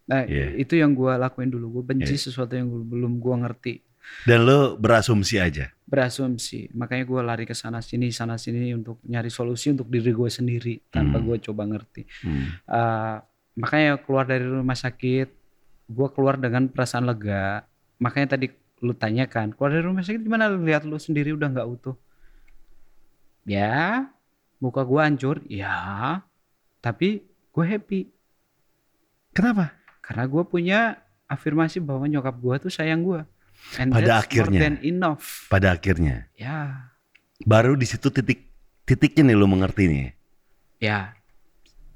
Nah, 0.08 0.24
Iya. 0.24 0.56
itu 0.56 0.76
yang 0.76 0.96
gua 0.96 1.16
lakuin 1.16 1.52
dulu. 1.52 1.80
Gue 1.80 1.96
benci 1.96 2.16
Iya. 2.16 2.24
sesuatu 2.28 2.56
yang 2.56 2.68
gua- 2.68 2.88
belum 2.88 3.14
gua 3.20 3.36
ngerti. 3.44 3.84
Dan 4.24 4.48
lo 4.48 4.80
berasumsi 4.80 5.36
aja. 5.36 5.68
Berasumsi. 5.84 6.72
Makanya 6.72 7.04
gua 7.04 7.22
lari 7.24 7.44
ke 7.44 7.52
sana 7.52 7.84
sini, 7.84 8.08
sana 8.12 8.40
sini 8.40 8.72
untuk 8.72 9.04
nyari 9.04 9.28
solusi 9.28 9.72
untuk 9.72 9.88
diri 9.88 10.16
gue 10.16 10.30
sendiri 10.32 10.80
tanpa 10.88 11.20
Hmm. 11.20 11.28
gue 11.28 11.38
coba 11.44 11.68
ngerti. 11.68 12.04
Hmm. 12.24 12.48
Eh, 12.64 13.16
makanya 13.58 14.00
keluar 14.00 14.24
dari 14.24 14.48
rumah 14.48 14.76
sakit, 14.76 15.28
gue 15.88 16.08
keluar 16.12 16.40
dengan 16.40 16.68
perasaan 16.68 17.04
lega. 17.04 17.68
Makanya 18.00 18.40
tadi 18.40 18.48
lu 18.80 18.94
tanyakan, 18.94 19.52
keluar 19.52 19.72
dari 19.74 19.84
rumah 19.84 20.04
sakit 20.04 20.22
gimana? 20.22 20.52
Lihat 20.52 20.88
lu 20.88 20.96
sendiri 20.96 21.36
udah 21.36 21.52
nggak 21.52 21.68
utuh. 21.68 21.96
Ya, 23.48 24.12
muka 24.60 24.84
gue 24.84 25.00
hancur. 25.00 25.40
Ya, 25.48 26.20
tapi 26.84 27.24
gue 27.50 27.64
happy 27.66 28.12
Kenapa? 29.32 29.72
karena 30.04 30.24
gue 30.26 30.44
punya 30.44 30.80
afirmasi 31.26 31.80
bahwa 31.80 32.06
nyokap 32.06 32.36
gue 32.36 32.56
tuh 32.68 32.72
sayang 32.72 33.02
gue. 33.02 33.22
And 33.80 33.90
Pada 33.90 34.22
that's 34.22 34.30
more 34.30 34.46
akhirnya. 34.52 34.60
than 34.62 34.76
enough. 34.84 35.48
Pada 35.48 35.74
akhirnya, 35.74 36.30
Ya, 36.36 36.92
baru 37.42 37.74
di 37.74 37.88
situ 37.88 38.12
titik 38.12 38.46
titiknya 38.84 39.32
nih 39.32 39.38
lo 39.38 39.48
mengerti 39.48 39.84
nih. 39.88 40.08
ya. 40.78 41.14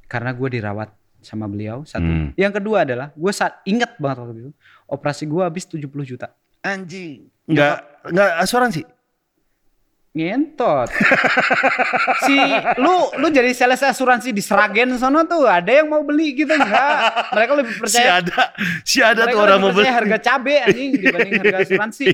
Karena 0.07 0.35
gue 0.35 0.49
dirawat 0.51 0.91
sama 1.23 1.47
beliau 1.47 1.87
satu. 1.87 2.03
Hmm. 2.03 2.29
Yang 2.35 2.59
kedua 2.59 2.83
adalah 2.83 3.15
gue 3.15 3.31
saat 3.31 3.63
ingat 3.63 3.95
banget 3.95 4.17
waktu 4.19 4.39
itu 4.41 4.51
operasi 4.85 5.23
gue 5.23 5.39
habis 5.39 5.63
70 5.63 5.87
juta. 6.03 6.27
Anjing. 6.59 7.31
Enggak 7.47 7.79
enggak 8.03 8.29
asuransi. 8.43 8.81
Ngentot. 10.11 10.91
si 12.27 12.35
lu 12.83 13.15
lu 13.15 13.31
jadi 13.31 13.47
sales 13.55 13.79
asuransi 13.79 14.35
di 14.35 14.43
Sragen 14.43 14.99
sono 14.99 15.23
tuh 15.23 15.47
ada 15.47 15.71
yang 15.71 15.87
mau 15.87 16.03
beli 16.03 16.35
gitu 16.35 16.51
enggak? 16.51 17.31
Mereka 17.31 17.51
lebih 17.55 17.73
Si 17.79 17.79
percaya 17.79 18.19
ada 18.19 18.41
si 18.83 18.97
ada 18.99 19.23
tuh 19.31 19.39
orang 19.39 19.63
mau 19.63 19.71
beli. 19.71 19.87
harga 19.87 20.19
cabe 20.19 20.59
anjing 20.67 20.91
dibanding 20.99 21.33
harga 21.39 21.57
asuransi. 21.63 22.11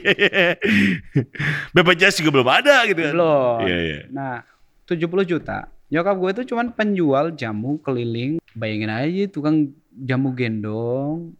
BPJS 1.74 2.22
juga 2.22 2.30
belum 2.38 2.50
ada 2.54 2.86
gitu 2.86 3.02
kan. 3.02 3.14
Belum. 3.18 3.58
Iya, 3.66 3.78
iya. 3.82 4.00
Nah, 4.14 4.46
70 4.86 5.26
juta. 5.26 5.66
Nyokap 5.90 6.16
gue 6.22 6.30
itu 6.38 6.44
cuman 6.54 6.78
penjual 6.78 7.34
jamu 7.34 7.82
keliling. 7.82 8.38
Bayangin 8.54 8.94
aja 8.94 9.26
tukang 9.26 9.74
jamu 9.90 10.38
gendong. 10.38 11.34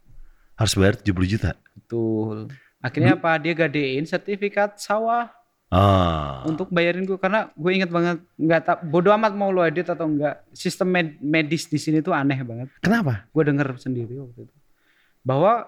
Harus 0.58 0.74
bayar 0.74 0.98
70 0.98 1.34
juta. 1.38 1.54
Betul. 1.78 2.50
Akhirnya 2.82 3.14
apa? 3.14 3.38
Dia 3.38 3.54
gadein 3.54 4.10
sertifikat 4.10 4.82
sawah 4.82 5.37
Ah. 5.68 6.48
untuk 6.48 6.70
bayarin 6.70 7.04
gue 7.04 7.16
karena 7.16 7.52
gue 7.52 7.72
inget 7.74 7.88
banget 7.88 8.24
nggak 8.34 8.62
tak 8.62 8.78
bodoh 8.84 9.12
amat 9.12 9.34
mau 9.34 9.52
lo 9.52 9.62
edit 9.62 9.84
atau 9.86 10.06
enggak 10.06 10.48
sistem 10.50 10.88
med- 10.88 11.20
medis 11.20 11.66
di 11.66 11.76
sini 11.76 12.00
tuh 12.00 12.12
aneh 12.12 12.40
banget 12.40 12.72
Kenapa? 12.80 13.28
gue 13.28 13.44
denger 13.44 13.76
sendiri 13.76 14.16
waktu 14.18 14.42
itu 14.42 14.56
bahwa 15.22 15.68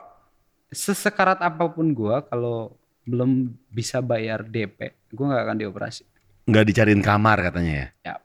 sesekarat 0.70 1.40
apa 1.40 1.68
pun 1.68 1.92
gue 1.92 2.16
kalau 2.24 2.80
belum 3.04 3.52
bisa 3.68 4.00
bayar 4.00 4.40
DP 4.42 4.80
gue 5.10 5.26
nggak 5.26 5.44
akan 5.44 5.58
dioperasi 5.58 6.08
Nggak 6.46 6.66
dicariin 6.66 7.04
kamar 7.04 7.38
katanya 7.44 7.92
ya. 8.00 8.16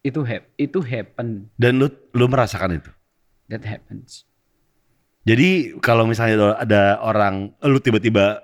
itu 0.00 0.20
hap 0.20 0.54
itu 0.54 0.78
happen 0.80 1.50
Dan 1.56 1.78
lu 1.78 1.86
lu 2.10 2.26
merasakan 2.26 2.76
itu. 2.76 2.90
that 3.48 3.62
happens 3.62 4.22
Jadi 5.22 5.78
kalau 5.78 6.02
misalnya 6.04 6.34
ada- 6.36 6.58
ada 6.58 6.82
orang 7.00 7.34
lu 7.60 7.78
tiba-tiba 7.78 8.38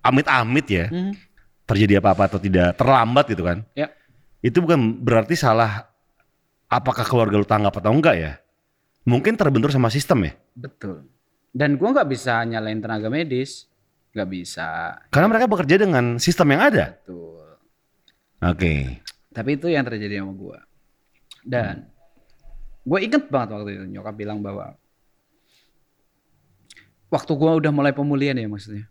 amit-amit 0.00 0.66
ya 0.68 0.86
Hmm, 0.86 1.10
terjadi 1.64 2.00
apa-apa 2.00 2.32
atau 2.32 2.40
tidak 2.40 2.76
terlambat 2.76 3.24
gitu 3.32 3.42
kan. 3.44 3.64
Ya. 3.72 3.92
Itu 4.44 4.60
bukan 4.60 5.00
berarti 5.00 5.36
salah 5.36 5.88
apakah 6.68 7.04
keluarga 7.08 7.40
lu 7.40 7.48
tanggap 7.48 7.80
atau 7.80 7.92
enggak 7.92 8.16
ya. 8.16 8.32
Mungkin 9.04 9.36
terbentur 9.36 9.68
sama 9.68 9.92
sistem 9.92 10.28
ya. 10.28 10.32
betul 10.54 11.04
dan 11.54 11.78
gue 11.78 11.86
nggak 11.86 12.10
bisa 12.10 12.42
nyalain 12.42 12.82
tenaga 12.82 13.06
medis 13.06 13.70
nggak 14.10 14.28
bisa 14.30 14.98
Karena 15.14 15.30
mereka 15.30 15.46
bekerja 15.46 15.78
dengan 15.78 16.18
sistem 16.18 16.50
yang 16.50 16.62
ada. 16.66 16.98
betul 16.98 17.34
Oke. 18.44 19.00
Tapi 19.32 19.56
itu 19.56 19.72
yang 19.72 19.88
terjadi 19.88 20.20
sama 20.20 20.36
gue. 20.36 20.58
Dan 21.40 21.88
gue 22.84 22.98
inget 23.00 23.24
banget 23.32 23.56
waktu 23.56 23.70
itu 23.72 23.84
nyokap 23.88 24.14
bilang 24.20 24.44
bahwa 24.44 24.76
waktu 27.08 27.32
gue 27.32 27.52
udah 27.64 27.72
mulai 27.72 27.96
pemulihan 27.96 28.36
ya 28.36 28.44
maksudnya. 28.44 28.84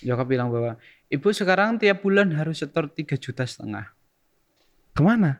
Nyokap 0.00 0.26
bilang 0.26 0.48
bahwa 0.48 0.80
ibu 1.14 1.28
sekarang 1.30 1.78
tiap 1.78 2.02
bulan 2.02 2.34
harus 2.34 2.58
setor 2.58 2.90
3 2.90 3.14
juta 3.16 3.46
setengah. 3.46 3.94
Ke 4.90 5.00
mana? 5.00 5.38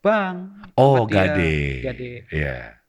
Bang. 0.00 0.62
Oh, 0.78 1.04
dia, 1.04 1.28
gade. 1.28 1.54
Gade. 1.84 2.10
Iya. 2.30 2.80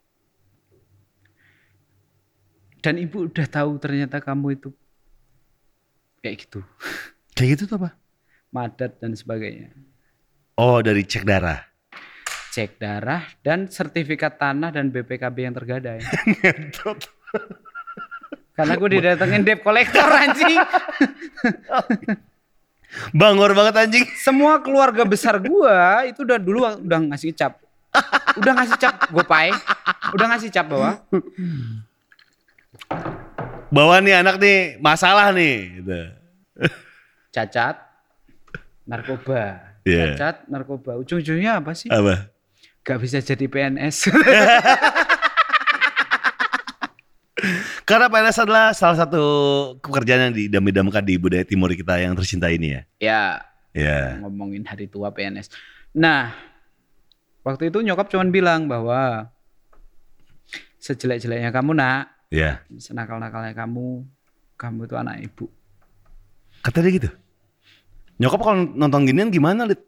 Dan 2.81 2.97
ibu 2.97 3.29
udah 3.29 3.45
tahu 3.45 3.77
ternyata 3.77 4.17
kamu 4.21 4.57
itu 4.57 4.69
kayak 6.21 6.45
gitu. 6.45 6.61
Kayak 7.31 7.57
gitu 7.57 7.63
tuh 7.73 7.77
apa? 7.79 7.95
Madat 8.51 8.99
dan 8.99 9.15
sebagainya. 9.15 9.71
Oh, 10.59 10.83
dari 10.83 11.07
cek 11.07 11.23
darah. 11.23 11.63
Cek 12.51 12.75
darah 12.75 13.23
dan 13.39 13.71
sertifikat 13.71 14.35
tanah 14.35 14.69
dan 14.75 14.91
BPKB 14.91 15.47
yang 15.47 15.55
tergadai. 15.55 16.03
Karena 18.61 18.75
gue 18.77 18.89
didatengin 18.93 19.41
debt 19.41 19.59
collector 19.61 20.05
anjing. 20.05 20.57
Bangor 23.15 23.55
banget 23.55 23.75
anjing. 23.87 24.05
Semua 24.19 24.59
keluarga 24.59 25.07
besar 25.07 25.39
gua 25.39 26.03
itu 26.03 26.27
udah 26.27 26.35
dulu 26.35 26.59
udah 26.83 26.99
ngasih 27.11 27.31
cap. 27.31 27.57
Udah 28.35 28.51
ngasih 28.55 28.77
cap 28.77 29.07
gopai. 29.09 29.51
Udah 30.11 30.25
ngasih 30.35 30.51
cap 30.51 30.67
bahwa 30.67 30.99
Bahwa 33.71 33.95
nih 34.03 34.19
anak 34.19 34.35
nih 34.37 34.75
masalah 34.83 35.31
nih 35.31 35.79
gitu. 35.79 35.99
cacat 37.31 37.79
narkoba. 38.83 39.71
Iya. 39.87 40.11
Cacat 40.13 40.35
narkoba. 40.51 40.99
Ujung-ujungnya 40.99 41.63
apa 41.63 41.71
sih? 41.71 41.87
Apa? 41.87 42.27
Gak 42.83 42.99
bisa 42.99 43.23
jadi 43.23 43.47
PNS. 43.47 44.11
Karena 47.89 48.07
PNS 48.07 48.37
adalah 48.41 48.65
salah 48.71 48.97
satu 48.97 49.23
pekerjaan 49.81 50.29
yang 50.29 50.35
didam-damkan 50.35 51.01
di 51.01 51.15
budaya 51.17 51.41
timur 51.41 51.71
kita 51.71 51.97
yang 51.97 52.13
tercinta 52.13 52.47
ini 52.47 52.77
ya. 52.77 52.81
ya, 52.99 53.23
Ya. 53.71 54.19
ngomongin 54.19 54.67
hari 54.67 54.85
tua 54.85 55.09
PNS. 55.09 55.47
Nah, 55.91 56.35
waktu 57.41 57.71
itu 57.71 57.79
nyokap 57.79 58.11
cuman 58.11 58.29
bilang 58.29 58.67
bahwa 58.67 59.31
sejelek-jeleknya 60.77 61.49
kamu 61.49 61.71
nak, 61.73 62.11
Ya. 62.31 62.63
senakal-nakalnya 62.73 63.51
kamu, 63.53 64.05
kamu 64.55 64.79
itu 64.87 64.95
anak 64.95 65.15
ibu. 65.21 65.45
Kata 66.61 66.79
dia 66.79 66.91
gitu. 66.93 67.09
Nyokap 68.21 68.39
kalau 68.39 68.57
nonton 68.69 69.03
ginian 69.03 69.33
gimana, 69.33 69.65
Lid? 69.65 69.81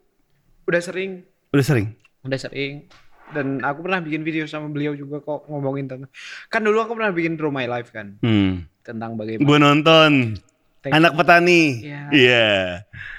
Udah 0.66 0.82
sering, 0.82 1.22
Udah 1.54 1.62
sering? 1.62 1.94
Udah 2.26 2.40
sering. 2.40 2.88
Dan 3.30 3.58
aku 3.60 3.80
pernah 3.80 3.98
bikin 3.98 4.20
video 4.20 4.44
sama 4.44 4.66
beliau 4.66 4.92
juga 4.92 5.18
kok 5.18 5.46
ngomongin 5.46 5.86
tentang 5.86 6.10
kan 6.46 6.60
dulu 6.60 6.78
aku 6.78 6.92
pernah 6.92 7.10
bikin 7.10 7.34
Draw 7.34 7.48
My 7.48 7.64
Life 7.64 7.88
kan 7.88 8.20
Hmm. 8.20 8.68
tentang 8.80 9.14
bagaimana 9.14 9.42
Gue 9.42 9.58
nonton. 9.58 10.12
Thank 10.78 11.00
Anak 11.00 11.16
petani. 11.16 11.80
Iya. 11.80 12.00
Iya. 12.12 12.48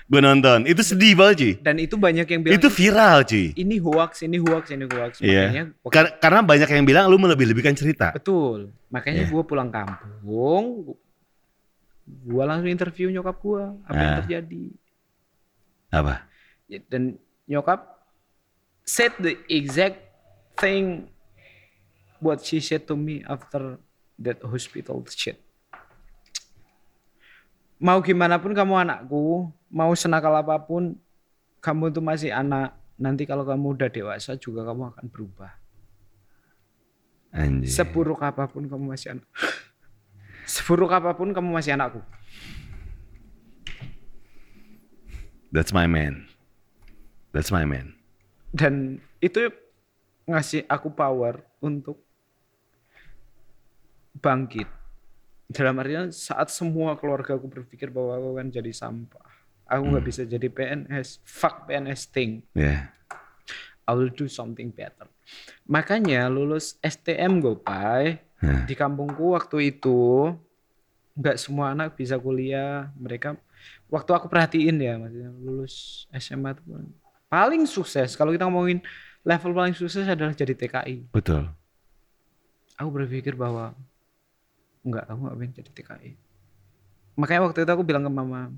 Gue 0.06 0.22
nonton. 0.22 0.70
Itu 0.70 0.86
sedih 0.86 1.18
banget, 1.18 1.36
cuy. 1.36 1.54
dan 1.60 1.82
itu 1.82 1.98
banyak 1.98 2.22
yang 2.24 2.42
bilang 2.44 2.56
Itu 2.56 2.70
viral, 2.70 3.26
cuy. 3.26 3.58
ini 3.58 3.82
hoax 3.82 4.22
ini 4.22 4.38
hoax 4.38 4.70
ini 4.70 4.86
hoax 4.86 5.18
Iya. 5.18 5.50
makanya 5.50 5.64
Kar- 5.90 6.14
karena 6.20 6.40
banyak 6.44 6.70
yang 6.70 6.86
bilang 6.86 7.10
lu 7.10 7.18
melebih-lebihkan 7.18 7.74
cerita. 7.74 8.14
Betul. 8.14 8.70
Makanya 8.88 9.26
Iya. 9.26 9.32
gue 9.32 9.42
pulang 9.42 9.74
kampung, 9.74 10.94
gue 12.06 12.44
langsung 12.46 12.70
interview 12.70 13.10
nyokap 13.10 13.34
gue 13.36 13.64
apa 13.84 13.98
yang 13.98 14.14
Ah. 14.14 14.18
terjadi. 14.22 14.66
Apa? 15.90 16.14
Ya, 16.66 16.80
Dan 16.86 17.18
nyokap 17.46 17.95
said 18.86 19.18
the 19.18 19.34
exact 19.50 19.98
thing 20.56 21.10
what 22.22 22.46
she 22.46 22.62
said 22.62 22.86
to 22.86 22.96
me 22.96 23.26
after 23.26 23.82
that 24.22 24.40
hospital 24.46 25.02
shit. 25.10 25.42
Mau 27.76 28.00
gimana 28.00 28.40
pun 28.40 28.56
kamu 28.56 28.88
anakku, 28.88 29.52
mau 29.68 29.92
senakal 29.92 30.32
apa 30.32 30.56
pun, 30.64 30.96
kamu 31.60 31.92
itu 31.92 32.00
masih 32.00 32.32
anak. 32.32 32.72
Nanti 32.96 33.28
kalau 33.28 33.44
kamu 33.44 33.76
udah 33.76 33.90
dewasa 33.92 34.40
juga 34.40 34.64
kamu 34.64 34.96
akan 34.96 35.06
berubah. 35.12 35.52
Anjir. 37.36 37.68
Seburuk 37.68 38.24
apa 38.24 38.48
pun 38.48 38.64
kamu 38.64 38.96
masih 38.96 39.20
anak. 39.20 39.28
Seburuk 40.56 40.96
apa 40.96 41.12
pun 41.12 41.36
kamu 41.36 41.52
masih 41.52 41.76
anakku. 41.76 42.00
That's 45.52 45.76
my 45.76 45.84
man. 45.84 46.32
That's 47.36 47.52
my 47.52 47.68
man. 47.68 47.95
Dan 48.56 48.98
itu 49.20 49.52
ngasih 50.24 50.64
aku 50.66 50.90
power 50.90 51.44
untuk 51.60 52.00
bangkit. 54.16 54.72
dalam 55.46 55.78
artian 55.78 56.10
saat 56.10 56.50
semua 56.50 56.98
keluarga 56.98 57.38
aku 57.38 57.46
berpikir 57.46 57.94
bahwa 57.94 58.18
aku 58.18 58.30
kan 58.34 58.50
jadi 58.50 58.74
sampah 58.74 59.30
aku 59.70 59.84
nggak 59.86 60.02
Hmm. 60.02 60.10
bisa 60.10 60.22
jadi 60.26 60.48
PNS 60.50 61.22
fuck 61.22 61.70
PNS 61.70 62.10
thing 62.10 62.42
Ya. 62.52 62.90
I 63.86 63.94
will 63.94 64.10
do 64.10 64.26
something 64.26 64.74
better 64.74 65.06
makanya 65.70 66.26
lulus 66.28 66.82
STM 66.82 67.38
Gopai 67.40 68.26
Nah. 68.42 68.66
di 68.66 68.74
kampungku 68.74 69.38
waktu 69.38 69.70
itu 69.70 70.34
nggak 71.14 71.38
semua 71.38 71.72
anak 71.72 71.94
bisa 71.94 72.18
kuliah 72.18 72.90
mereka 72.98 73.38
waktu 73.88 74.12
aku 74.12 74.26
perhatiin 74.26 74.82
ya 74.82 74.98
maksudnya 74.98 75.30
lulus 75.36 76.10
SMA 76.12 76.58
tuh 76.58 76.90
paling 77.36 77.68
sukses 77.68 78.16
kalau 78.16 78.32
kita 78.32 78.48
ngomongin 78.48 78.80
level 79.28 79.52
paling 79.52 79.76
sukses 79.76 80.08
adalah 80.08 80.32
jadi 80.32 80.56
TKI 80.56 81.12
Betul. 81.12 81.52
aku 82.80 82.90
berpikir 82.96 83.36
bahwa 83.36 83.76
enggak 84.88 85.04
aku 85.12 85.20
nggak 85.20 85.36
pengen 85.36 85.54
jadi 85.60 85.72
TKI 85.76 86.12
makanya 87.20 87.42
waktu 87.44 87.68
itu 87.68 87.72
aku 87.76 87.84
bilang 87.84 88.08
ke 88.08 88.12
mama 88.12 88.56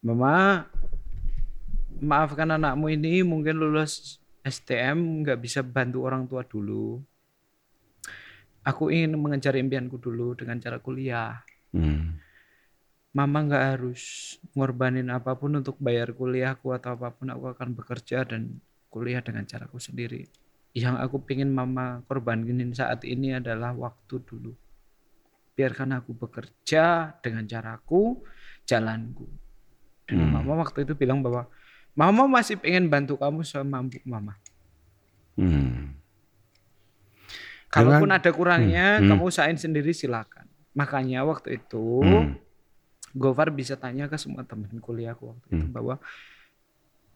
mama 0.00 0.64
maafkan 2.00 2.56
anakmu 2.56 2.88
ini 2.88 3.20
mungkin 3.20 3.60
lulus 3.60 4.16
STM 4.48 5.26
nggak 5.26 5.36
bisa 5.36 5.60
bantu 5.60 6.08
orang 6.08 6.24
tua 6.24 6.40
dulu 6.48 7.04
aku 8.64 8.88
ingin 8.88 9.12
mengejar 9.20 9.60
impianku 9.60 10.00
dulu 10.00 10.32
dengan 10.32 10.56
cara 10.56 10.80
kuliah 10.80 11.36
Hmm. 11.68 12.16
Mama 13.18 13.42
nggak 13.42 13.64
harus 13.74 14.02
ngorbanin 14.54 15.10
apa 15.10 15.34
pun 15.34 15.58
untuk 15.58 15.74
bayar 15.82 16.14
kuliahku 16.14 16.70
atau 16.70 16.94
apa 16.94 17.10
pun 17.10 17.26
aku 17.26 17.50
akan 17.50 17.74
bekerja 17.74 18.22
dan 18.22 18.62
kuliah 18.86 19.18
dengan 19.18 19.42
caraku 19.42 19.82
sendiri 19.82 20.30
yang 20.70 20.94
aku 20.94 21.18
pengen 21.18 21.50
mama 21.50 22.06
korbanin 22.06 22.70
saat 22.70 23.02
ini 23.02 23.34
adalah 23.34 23.74
waktu 23.74 24.22
dulu 24.22 24.54
biarkan 25.52 25.98
aku 25.98 26.14
bekerja 26.14 27.18
dengan 27.18 27.42
caraku 27.44 28.22
jalanku 28.62 29.26
dan 30.06 30.22
Hmm. 30.22 30.38
mama 30.38 30.62
waktu 30.62 30.86
itu 30.86 30.94
bilang 30.94 31.18
bahwa 31.18 31.50
mama 31.92 32.30
masih 32.30 32.54
pengen 32.54 32.86
bantu 32.86 33.18
kamu 33.18 33.42
semampu 33.42 33.98
mama 34.06 34.38
Hmm. 35.34 35.98
kalaupun 37.68 38.06
Dengan- 38.08 38.22
ada 38.22 38.30
kurangnya 38.30 38.86
Hmm, 38.96 39.02
hmm. 39.02 39.08
kamu 39.10 39.22
usahain 39.26 39.58
sendiri 39.58 39.90
silakan 39.90 40.46
makanya 40.72 41.26
waktu 41.26 41.58
itu 41.58 41.82
Hmm. 41.98 42.38
Gofar 43.12 43.48
bisa 43.48 43.74
tanya 43.74 44.04
ke 44.04 44.16
semua 44.16 44.42
teman 44.42 44.68
kuliahku 44.78 45.24
waktu 45.28 45.46
itu 45.50 45.64
Hmm. 45.64 45.72
bahwa 45.72 45.94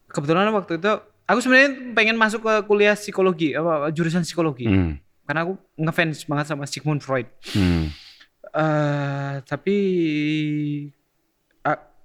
kebetulan 0.07 0.49
waktu 0.49 0.77
itu 0.77 0.91
aku 1.23 1.39
sebenarnya 1.39 1.69
pengen 1.91 2.15
masuk 2.15 2.41
ke 2.41 2.53
kuliah 2.63 2.93
psikologi 2.93 3.51
apa 3.51 3.89
jurusan 3.89 4.21
psikologi 4.21 4.65
Hmm. 4.65 4.97
karena 5.23 5.43
aku 5.43 5.53
ngefans 5.75 6.23
banget 6.23 6.45
sama 6.47 6.65
Sigmund 6.65 6.99
Freud. 6.99 7.27
Hmm. 7.51 7.89
eh 8.45 9.41
tapi 9.43 9.75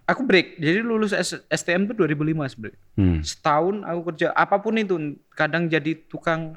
aku 0.08 0.24
break. 0.24 0.56
Jadi 0.56 0.80
lulus 0.80 1.12
S- 1.12 1.44
STM 1.46 1.84
tuh 1.84 1.96
2005 1.98 2.48
sebenarnya. 2.48 2.80
Hmm. 2.96 3.20
Setahun 3.20 3.84
aku 3.84 4.00
kerja 4.08 4.32
apa 4.32 4.56
pun 4.56 4.72
itu, 4.74 4.96
kadang 5.30 5.68
jadi 5.68 5.92
tukang 6.08 6.56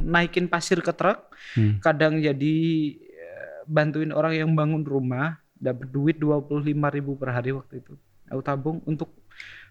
naikin 0.00 0.48
pasir 0.48 0.80
ke 0.80 0.88
truk, 0.90 1.28
Hmm. 1.52 1.76
kadang 1.78 2.16
jadi 2.16 2.56
eh, 2.96 3.60
bantuin 3.68 4.08
orang 4.10 4.32
yang 4.34 4.50
bangun 4.50 4.80
rumah, 4.80 5.36
dapat 5.60 5.86
duit 5.92 6.16
25.000 6.16 6.96
ribu 6.96 7.12
per 7.20 7.36
hari 7.36 7.52
waktu 7.52 7.84
itu. 7.84 7.94
Aku 8.32 8.40
tabung 8.40 8.80
untuk 8.88 9.12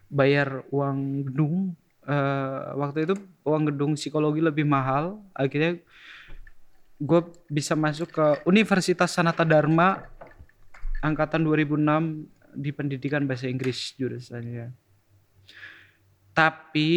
bayar 0.06 0.64
uang 0.70 1.26
gedung. 1.26 1.74
Eh, 2.06 2.60
waktu 2.78 3.10
itu 3.10 3.16
uang 3.44 3.74
gedung 3.74 3.98
psikologi 3.98 4.40
lebih 4.40 4.70
mahal. 4.70 5.18
Akhirnya 5.34 5.82
gue 7.02 7.22
bisa 7.50 7.74
masuk 7.74 8.14
ke 8.14 8.26
Universitas 8.46 9.10
Sanata 9.10 9.42
Dharma 9.42 10.06
angkatan 11.02 11.42
2006 11.44 12.28
di 12.54 12.72
pendidikan 12.74 13.24
bahasa 13.26 13.48
Inggris 13.48 13.96
jurusannya. 13.96 14.74
Tapi 16.34 16.92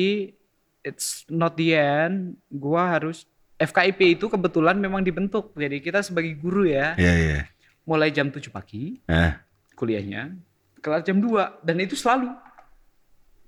it's 0.83 1.27
not 1.31 1.55
the 1.59 1.75
end. 1.75 2.39
Gua 2.51 2.99
harus 2.99 3.27
FKIP 3.59 4.19
itu 4.19 4.27
kebetulan 4.27 4.79
memang 4.79 5.07
dibentuk. 5.07 5.55
Jadi 5.55 5.79
kita 5.79 6.03
sebagai 6.03 6.35
guru 6.35 6.67
ya, 6.67 6.99
Iya, 6.99 7.15
iya. 7.15 7.41
Mulai 7.83 8.09
jam 8.09 8.29
7 8.29 8.49
pagi 8.49 8.99
Eh, 9.05 9.33
kuliahnya, 9.75 10.35
kelar 10.79 11.03
jam 11.03 11.19
2 11.19 11.61
dan 11.61 11.77
itu 11.79 11.95
selalu 11.95 12.31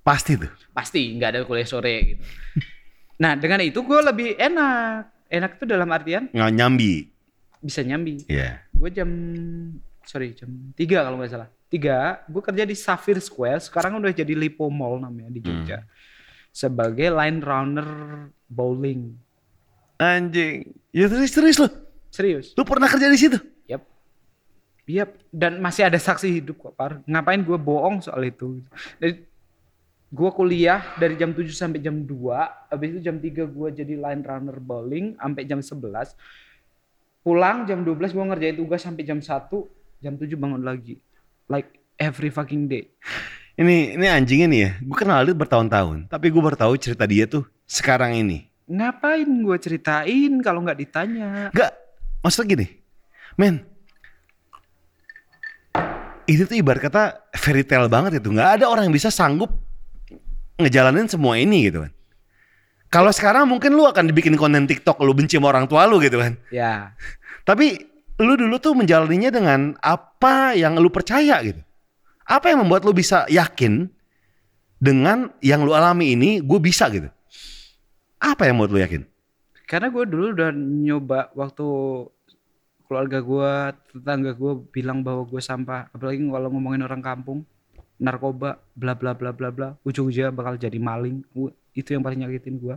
pasti 0.00 0.36
tuh. 0.36 0.52
pasti 0.70 1.14
nggak 1.14 1.30
ada 1.30 1.40
kuliah 1.42 1.64
sore 1.64 1.94
gitu. 2.04 2.22
Nah, 3.14 3.34
dengan 3.34 3.62
itu 3.62 3.78
gue 3.78 4.00
lebih 4.02 4.34
enak. 4.34 5.06
Enak 5.30 5.56
itu 5.56 5.64
dalam 5.64 5.88
artian 5.88 6.28
Nggak 6.30 6.50
nyambi. 6.52 6.94
bisa 7.58 7.80
nyambi. 7.80 8.26
Iya. 8.26 8.60
Gue 8.70 8.90
jam 8.90 9.08
sorry 10.02 10.34
jam 10.34 10.50
3 10.72 10.84
kalau 11.00 11.16
nggak 11.16 11.30
salah. 11.30 11.48
3, 11.70 12.26
gue 12.28 12.42
kerja 12.44 12.62
di 12.62 12.74
Safir 12.74 13.18
Square, 13.18 13.58
sekarang 13.60 13.98
udah 13.98 14.10
jadi 14.10 14.30
Lipo 14.30 14.68
Mall 14.68 15.00
namanya 15.00 15.26
di 15.28 15.40
Jogja. 15.40 15.82
Sebagai 16.50 17.10
line 17.10 17.40
runner 17.40 17.88
bowling. 18.46 19.10
Anjing. 19.96 20.70
Ya 20.90 21.06
terus 21.06 21.30
serius 21.30 21.58
lu. 21.58 21.66
Serius. 22.10 22.54
Lu 22.54 22.62
pernah 22.62 22.86
kerja 22.86 23.06
di 23.06 23.18
situ? 23.18 23.38
Yap. 24.84 25.16
Dan 25.32 25.60
masih 25.64 25.88
ada 25.88 25.96
saksi 25.96 26.40
hidup 26.40 26.60
kok, 26.60 26.74
Par. 26.76 27.00
Ngapain 27.08 27.40
gue 27.40 27.56
bohong 27.56 28.04
soal 28.04 28.28
itu? 28.28 28.60
Dari 29.00 29.24
gue 30.14 30.30
kuliah 30.30 30.94
dari 30.94 31.18
jam 31.18 31.34
7 31.34 31.42
sampai 31.50 31.82
jam 31.82 32.06
2, 32.06 32.70
habis 32.70 32.88
itu 32.94 33.00
jam 33.02 33.16
3 33.18 33.50
gue 33.50 33.68
jadi 33.74 33.94
line 33.98 34.22
runner 34.22 34.58
bowling 34.62 35.18
sampai 35.18 35.42
jam 35.42 35.58
11. 35.58 36.14
Pulang 37.24 37.64
jam 37.66 37.82
12 37.82 38.14
gue 38.14 38.24
ngerjain 38.30 38.56
tugas 38.60 38.84
sampai 38.84 39.02
jam 39.02 39.18
1, 39.18 39.26
jam 40.04 40.14
7 40.14 40.38
bangun 40.38 40.62
lagi. 40.62 41.00
Like 41.50 41.82
every 41.98 42.30
fucking 42.30 42.70
day. 42.70 42.92
Ini 43.54 43.98
ini 43.98 44.06
anjingnya 44.10 44.46
nih 44.50 44.60
ya. 44.60 44.70
Gue 44.82 44.96
kenal 44.98 45.22
dia 45.26 45.34
bertahun-tahun. 45.34 46.10
Tapi 46.10 46.26
gue 46.30 46.42
baru 46.42 46.58
tahu 46.58 46.74
cerita 46.78 47.06
dia 47.06 47.26
tuh 47.26 47.46
sekarang 47.66 48.14
ini. 48.14 48.50
Ngapain 48.70 49.26
gue 49.26 49.56
ceritain 49.58 50.32
kalau 50.42 50.62
nggak 50.62 50.78
ditanya? 50.78 51.50
Enggak. 51.50 51.72
Maksudnya 52.22 52.48
gini. 52.54 52.66
Men. 53.34 53.73
Itu 56.24 56.48
tuh 56.48 56.56
ibarat 56.56 56.80
kata 56.80 57.02
fairy 57.36 57.64
tale 57.64 57.88
banget 57.92 58.22
itu. 58.22 58.32
Nggak 58.32 58.60
ada 58.60 58.64
orang 58.70 58.88
yang 58.88 58.94
bisa 58.96 59.12
sanggup 59.12 59.52
ngejalanin 60.58 61.10
semua 61.10 61.36
ini 61.36 61.68
gitu 61.68 61.84
kan. 61.84 61.92
Kalau 62.88 63.10
sekarang 63.10 63.50
mungkin 63.50 63.74
lu 63.74 63.90
akan 63.90 64.06
dibikin 64.06 64.38
konten 64.38 64.70
TikTok 64.70 65.02
lu 65.02 65.10
benci 65.18 65.34
sama 65.34 65.50
orang 65.50 65.66
tua 65.66 65.82
lu 65.90 65.98
gitu 65.98 66.22
kan. 66.22 66.38
Ya, 66.54 66.94
Tapi 67.42 67.74
lu 68.22 68.38
dulu 68.38 68.56
tuh 68.62 68.78
menjalaninya 68.78 69.34
dengan 69.34 69.74
apa 69.82 70.54
yang 70.54 70.78
lu 70.78 70.88
percaya 70.94 71.42
gitu. 71.42 71.58
Apa 72.24 72.54
yang 72.54 72.62
membuat 72.62 72.86
lu 72.86 72.94
bisa 72.94 73.26
yakin 73.26 73.90
dengan 74.78 75.34
yang 75.42 75.66
lu 75.66 75.74
alami 75.74 76.14
ini 76.14 76.38
gue 76.38 76.60
bisa 76.62 76.86
gitu. 76.88 77.10
Apa 78.22 78.46
yang 78.46 78.56
membuat 78.62 78.72
lu 78.72 78.80
yakin? 78.80 79.02
Karena 79.66 79.90
gue 79.90 80.04
dulu 80.06 80.24
udah 80.36 80.50
nyoba 80.54 81.34
waktu 81.34 81.66
keluarga 82.84 83.18
gue, 83.18 83.52
tetangga 83.90 84.32
gue 84.32 84.52
bilang 84.70 85.00
bahwa 85.00 85.24
gue 85.24 85.40
sampah. 85.40 85.88
Apalagi 85.90 86.20
kalau 86.20 86.48
ngomongin 86.48 86.84
orang 86.84 87.00
kampung, 87.00 87.42
narkoba, 87.96 88.60
bla 88.74 88.92
bla 88.92 89.12
bla 89.12 89.32
bla 89.32 89.48
bla. 89.48 89.68
Ujung-ujungnya 89.82 90.30
bakal 90.30 90.54
jadi 90.56 90.76
maling. 90.76 91.24
Gua- 91.32 91.54
Itu 91.74 91.90
yang 91.90 92.02
paling 92.02 92.22
nyakitin 92.22 92.54
gue. 92.56 92.76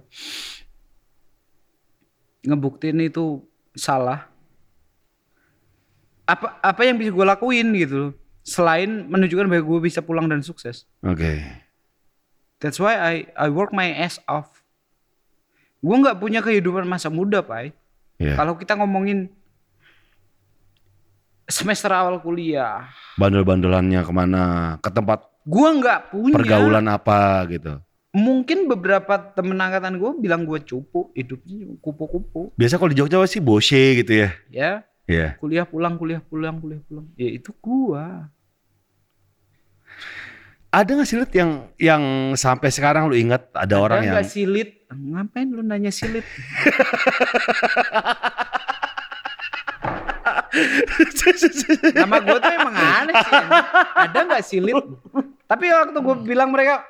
Ngebuktiin 2.42 2.98
itu 3.04 3.44
salah. 3.76 4.30
Apa 6.28 6.60
apa 6.60 6.82
yang 6.84 6.98
bisa 6.98 7.12
gue 7.12 7.26
lakuin 7.26 7.68
gitu 7.76 7.96
loh. 7.96 8.12
Selain 8.42 8.88
menunjukkan 8.88 9.48
bahwa 9.48 9.64
gue 9.64 9.80
bisa 9.86 10.00
pulang 10.00 10.26
dan 10.26 10.40
sukses. 10.42 10.88
Oke. 11.04 11.44
That's 12.58 12.80
why 12.80 12.96
I 12.98 13.14
I 13.38 13.48
work 13.52 13.70
my 13.70 13.92
ass 13.92 14.18
off. 14.26 14.64
Gue 15.78 15.94
nggak 15.94 16.18
punya 16.18 16.42
kehidupan 16.42 16.88
masa 16.90 17.12
muda, 17.14 17.46
Pak. 17.46 17.70
Iya. 18.18 18.34
Kalau 18.34 18.58
kita 18.58 18.74
ngomongin 18.74 19.30
semester 21.48 21.90
awal 21.90 22.20
kuliah, 22.20 22.92
Bandel-bandelannya 23.16 24.04
ke 24.04 24.12
mana? 24.12 24.44
Ke 24.78 24.92
tempat 24.92 25.26
gue 25.42 25.70
nggak 25.80 26.12
punya. 26.12 26.36
pergaulan 26.36 26.86
apa 26.86 27.48
gitu. 27.48 27.80
Mungkin 28.12 28.68
beberapa 28.68 29.16
temen 29.32 29.56
angkatan 29.56 29.96
gue 29.96 30.12
bilang 30.20 30.44
gue 30.44 30.60
cupu, 30.60 31.10
hidupnya 31.16 31.72
kupu-kupu. 31.80 32.52
Biasa 32.54 32.76
kalau 32.76 32.92
di 32.92 32.98
Jogja 32.98 33.22
sih 33.26 33.40
boshe 33.40 34.02
gitu 34.02 34.26
ya. 34.26 34.30
Ya, 34.50 34.72
Iya. 35.08 35.40
kuliah 35.40 35.64
pulang, 35.64 35.96
kuliah 35.96 36.20
pulang, 36.20 36.60
kuliah 36.60 36.84
pulang. 36.84 37.08
Ya 37.16 37.32
itu 37.32 37.56
gua. 37.64 38.28
Ada 40.68 41.00
gak 41.00 41.08
sih 41.08 41.16
Lut, 41.16 41.32
yang 41.32 41.72
yang 41.80 42.04
sampai 42.36 42.68
sekarang 42.76 43.08
lu 43.08 43.16
ingat 43.16 43.56
ada, 43.56 43.80
orang 43.80 44.04
yang 44.04 44.20
nggak 44.20 44.28
silit? 44.28 44.84
Ngapain 44.92 45.48
lu 45.48 45.64
nanya 45.64 45.96
silit? 45.96 46.28
Nama 51.94 52.16
gue 52.20 52.38
tuh 52.38 52.52
emang 52.54 52.76
aneh 52.76 53.14
sih. 53.14 53.34
Ada 53.96 54.20
nggak 54.26 54.44
silit? 54.44 54.76
Tapi 55.46 55.66
waktu 55.70 55.98
gue 55.98 56.16
bilang 56.24 56.50
mereka 56.52 56.84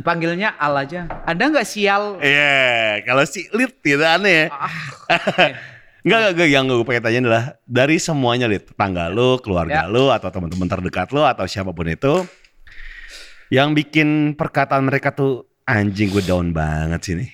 panggilnya 0.00 0.54
Al 0.56 0.74
aja. 0.78 1.08
Ada 1.26 1.42
nggak 1.50 1.66
sial? 1.66 2.22
Iya, 2.22 3.02
kalau 3.02 3.24
si 3.26 3.46
Lit 3.50 3.74
gitu 3.80 4.02
aneh 4.02 4.46
ya. 4.46 4.54
Ah, 4.54 4.70
Enggak, 6.04 6.18
enggak, 6.20 6.32
enggak, 6.36 6.48
yang 6.52 6.64
gue 6.68 6.84
pengen 6.84 7.02
tanya 7.02 7.18
adalah 7.24 7.44
dari 7.64 7.96
semuanya 7.96 8.44
lihat 8.44 8.68
tetangga 8.68 9.08
lu, 9.08 9.40
keluarga 9.40 9.88
Ya. 9.88 9.90
lu 9.90 10.12
atau 10.12 10.28
teman-teman 10.28 10.68
terdekat 10.68 11.08
lu 11.16 11.24
atau 11.24 11.48
siapa 11.48 11.72
pun 11.72 11.88
itu 11.88 12.28
yang 13.48 13.72
bikin 13.72 14.36
perkataan 14.36 14.84
mereka 14.84 15.16
tuh 15.16 15.48
anjing 15.64 16.12
gue 16.12 16.20
down 16.20 16.52
banget 16.52 17.00
sih 17.00 17.14
nih. 17.16 17.30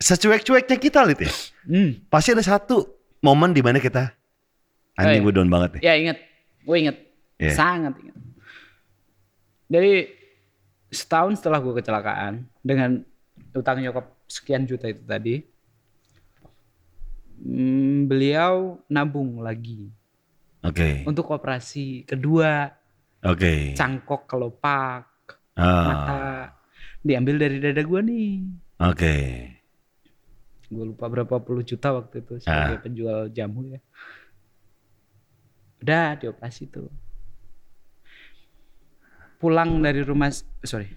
Secuek-cueknya 0.00 0.76
kita 0.80 1.04
lihat 1.04 1.20
ya. 1.20 1.32
Hmm. 1.68 1.90
Pasti 2.08 2.32
ada 2.32 2.40
satu 2.40 2.97
momen 3.20 3.50
di 3.50 3.60
mana 3.60 3.78
kita 3.78 4.14
anjing 4.94 5.22
Oh, 5.22 5.22
iya. 5.22 5.26
gue 5.26 5.34
down 5.34 5.50
banget 5.50 5.70
nih. 5.78 5.82
Ya 5.82 5.92
inget, 5.94 6.18
gue 6.62 6.76
inget, 6.76 6.96
Iya. 7.38 7.52
sangat 7.54 7.94
inget. 7.98 8.16
Dari 9.68 9.92
setahun 10.88 11.38
setelah 11.38 11.58
gue 11.58 11.74
kecelakaan 11.74 12.46
dengan 12.58 13.04
utang 13.52 13.78
nyokap 13.78 14.08
sekian 14.26 14.64
juta 14.64 14.86
itu 14.86 15.02
tadi, 15.04 15.44
hmm, 17.38 18.06
beliau 18.06 18.80
nabung 18.88 19.40
lagi 19.40 19.88
Oke. 20.62 21.04
untuk 21.04 21.30
operasi 21.30 22.02
kedua, 22.04 22.72
Oke. 23.22 23.74
cangkok 23.74 24.26
kelopak, 24.26 25.06
Ah, 25.54 25.84
mata 25.84 26.22
diambil 27.00 27.38
dari 27.38 27.58
dada 27.58 27.82
gue 27.82 28.00
nih. 28.00 28.30
Oke. 28.78 29.14
Gue 30.68 30.84
lupa 30.84 31.08
berapa 31.08 31.40
puluh 31.40 31.64
juta 31.64 31.96
waktu 31.96 32.20
itu 32.20 32.44
sebagai 32.44 32.84
penjual 32.84 33.32
jamu 33.32 33.64
ya. 33.72 33.80
Udah 35.80 36.18
dioperasi 36.20 36.68
tuh. 36.68 36.92
Pulang 39.38 39.80
dari 39.80 40.02
rumah 40.04 40.28
sorry. 40.60 40.90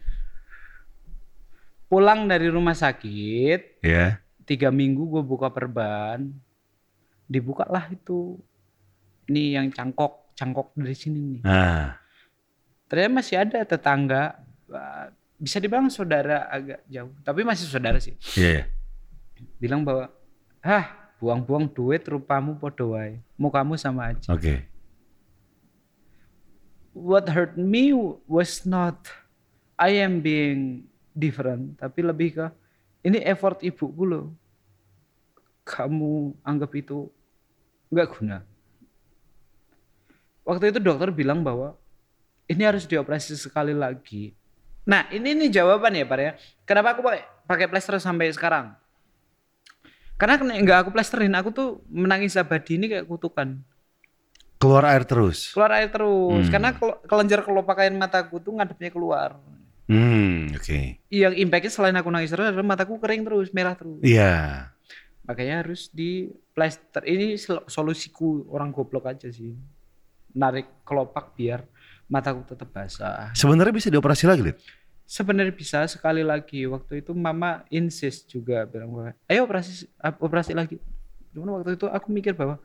Pulang 1.88 2.27
dari 2.27 2.48
rumah 2.48 2.72
sakit 2.76 3.84
Ya. 3.84 4.23
tiga 4.48 4.72
minggu 4.72 5.07
gue 5.07 5.23
buka 5.23 5.52
perban, 5.52 6.31
dibukalah 7.27 7.88
itu. 7.91 8.39
Ini 9.31 9.56
yang 9.61 9.68
cangkok, 9.72 10.35
cangkok 10.35 10.76
dari 10.76 10.95
sini 10.98 11.19
nih. 11.39 11.41
Ah. 11.48 11.95
Ternyata 12.91 13.11
masih 13.15 13.35
ada 13.39 13.60
tetangga, 13.64 14.35
eh, 14.68 15.06
bisa 15.39 15.61
dibilang 15.64 15.88
saudara 15.88 16.52
agak 16.52 16.84
jauh, 16.91 17.15
tapi 17.23 17.48
masih 17.48 17.68
saudara 17.69 17.95
sih. 18.02 18.18
Iya. 18.35 18.68
Bilang 19.61 19.85
bahwa 19.85 20.09
ah 20.61 20.89
buang-buang 21.22 21.69
duit 21.69 22.01
rupamu 22.05 22.57
podo 22.57 22.97
wae. 22.97 23.22
Mukamu 23.38 23.77
sama 23.77 24.13
aja. 24.13 24.30
Oke. 24.34 24.72
what 26.93 27.27
hurt 27.31 27.55
me 27.55 27.95
was 28.27 28.68
not 28.68 29.07
I 29.80 30.03
am 30.03 30.19
being 30.19 30.85
different 31.15 31.80
tapi 31.80 32.03
lebih 32.03 32.38
ke 32.38 32.45
ini 33.01 33.18
effort 33.26 33.65
ibuku 33.65 34.05
loh. 34.05 34.26
Kamu 35.65 36.38
anggap 36.45 36.69
itu 36.77 37.09
nggak 37.89 38.07
guna. 38.13 38.45
Waktu 40.45 40.69
itu 40.69 40.80
dokter 40.81 41.09
bilang 41.09 41.41
bahwa 41.41 41.73
ini 42.45 42.61
harus 42.61 42.85
dioperasi 42.85 43.34
sekali 43.39 43.73
lagi. 43.73 44.38
Nah 44.85 45.09
ini 45.09 45.34
nih 45.34 45.49
jawaban 45.49 45.97
ya 45.97 46.05
pak 46.05 46.19
ya. 46.22 46.31
Kenapa 46.68 46.93
aku 46.93 47.01
pakai 47.01 47.23
pakai 47.49 47.68
plester 47.72 47.97
sampai 47.97 48.30
sekarang 48.30 48.77
karena 50.22 50.38
nggak 50.38 50.77
aku 50.77 50.89
plesterin 50.91 51.34
aku 51.34 51.49
tuh 51.49 51.68
menangis 51.89 52.38
abadi 52.38 52.77
ini 52.77 52.85
kayak 52.88 53.10
kutukan 53.10 53.57
Keluar 54.56 54.85
air 54.85 55.02
terus. 55.02 55.49
keluar 55.49 55.73
air 55.73 55.89
terus 55.89 56.45
Hmm. 56.45 56.53
karena 56.53 56.69
kel- 56.72 57.02
kelenjar 57.03 57.41
kelopak 57.41 57.81
air 57.81 57.89
mataku 57.91 58.38
tuh 58.38 58.53
ngadepnya 58.53 58.89
keluar 58.89 59.41
Hmm, 59.89 60.53
oke. 60.53 61.02
yang 61.10 61.34
impactnya 61.34 61.68
selain 61.68 61.98
aku 61.98 62.07
nangis 62.07 62.30
terus 62.30 62.48
adalah 62.48 62.64
mataku 62.64 62.95
kering 62.95 63.26
terus 63.26 63.49
merah 63.49 63.73
terus 63.73 63.98
Iya. 63.99 64.69
makanya 65.22 65.60
harus 65.60 65.89
di 65.89 66.30
plester 66.52 67.02
ini 67.03 67.35
solusiku 67.65 68.45
orang 68.48 68.69
goblok 68.69 69.06
aja 69.07 69.27
sih 69.27 69.57
narik 70.31 70.85
kelopak 70.85 71.34
biar 71.34 71.65
mataku 72.06 72.45
tetap 72.45 72.69
basah 72.69 73.34
Sebenarnya 73.34 73.73
bisa 73.73 73.88
dioperasi 73.88 74.26
lagi, 74.26 74.41
Lid? 74.43 74.57
Sebenarnya 75.11 75.51
bisa 75.51 75.83
sekali 75.91 76.23
lagi 76.23 76.63
waktu 76.63 77.03
itu 77.03 77.11
mama 77.11 77.67
insist 77.67 78.31
juga 78.31 78.63
bilang 78.63 78.88
bahwa 78.89 79.11
ayo 79.27 79.43
operasi 79.43 79.91
operasi 80.17 80.51
lagi 80.55 80.79
cuman 81.35 81.59
waktu 81.59 81.75
itu 81.75 81.83
aku 81.85 82.07
mikir 82.07 82.31
bahwa 82.31 82.55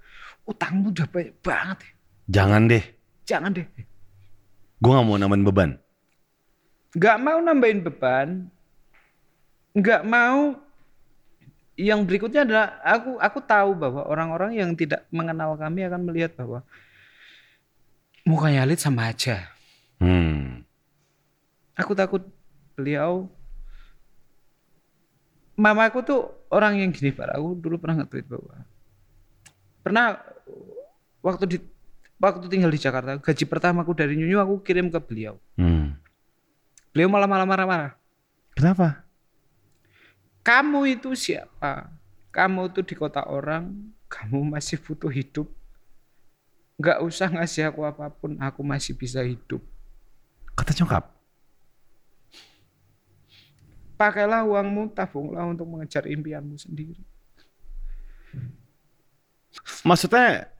utangmu 0.42 0.94
udah 0.94 1.06
banyak 1.06 1.34
banget 1.42 1.78
ya. 1.82 1.90
Jangan 2.26 2.62
deh. 2.66 2.84
jangan 3.22 3.50
deh 3.50 3.66
Gue 4.76 4.92
gak 4.92 5.02
mau 5.02 5.16
nambahin 5.16 5.42
beban. 5.42 5.70
nggak 6.92 7.16
mau 7.18 7.38
nambahin 7.40 7.80
beban 7.82 8.28
nggak 9.72 10.02
mau 10.02 10.54
yang 11.76 12.00
berikutnya 12.02 12.46
adalah 12.46 12.66
aku 12.80 13.20
aku 13.20 13.38
tahu 13.42 13.76
bahwa 13.76 14.06
orang-orang 14.06 14.56
yang 14.56 14.72
tidak 14.72 15.04
mengenal 15.10 15.58
kami 15.58 15.84
akan 15.84 16.00
melihat 16.02 16.32
bahwa 16.32 16.64
mukanya 18.22 18.64
Alit 18.64 18.78
sama 18.78 19.10
aja 19.10 19.50
Hmm. 19.96 20.60
aku 21.72 21.92
takut 21.92 22.20
beliau 22.76 23.32
mamaku 25.56 26.04
tuh 26.04 26.20
orang 26.52 26.76
yang 26.78 26.92
gini 26.92 27.10
Pak. 27.10 27.34
Aku 27.40 27.56
dulu 27.56 27.80
pernah 27.80 28.04
nge-tweet 28.04 28.28
bahwa 28.28 28.54
pernah 29.80 30.20
waktu 31.24 31.44
di 31.48 31.58
waktu 32.20 32.46
tinggal 32.52 32.68
di 32.68 32.80
Jakarta 32.80 33.16
gaji 33.16 33.44
pertamaku 33.48 33.96
dari 33.96 34.14
Nyunyu 34.20 34.36
aku 34.38 34.60
kirim 34.60 34.92
ke 34.92 35.00
beliau. 35.00 35.40
Hmm. 35.56 35.96
beliau 36.92 37.12
malah 37.12 37.28
malah 37.28 37.44
marah-marah 37.44 37.92
Kenapa? 38.56 39.04
kamu 40.40 40.96
itu 40.96 41.12
siapa? 41.18 41.90
Kamu 42.32 42.70
tuh 42.70 42.86
di 42.86 42.94
kota 42.94 43.26
orang 43.26 43.72
kamu 44.06 44.54
masih 44.54 44.78
butuh 44.78 45.10
hidup. 45.10 45.50
Nggak 46.78 47.02
usah 47.02 47.28
ngasih 47.32 47.72
aku 47.72 47.82
apa 47.82 48.12
pun 48.12 48.36
aku 48.38 48.60
masih 48.62 48.94
bisa 48.94 49.24
hidup. 49.24 49.64
Kata 50.54 50.72
nyokap. 50.76 51.15
Pakailah 53.96 54.44
uangmu 54.44 54.92
tabunglah 54.92 55.44
untuk 55.48 55.66
mengejar 55.66 56.04
impianmu 56.04 56.56
sendiri 56.56 57.02
Maksudnya 59.82 60.52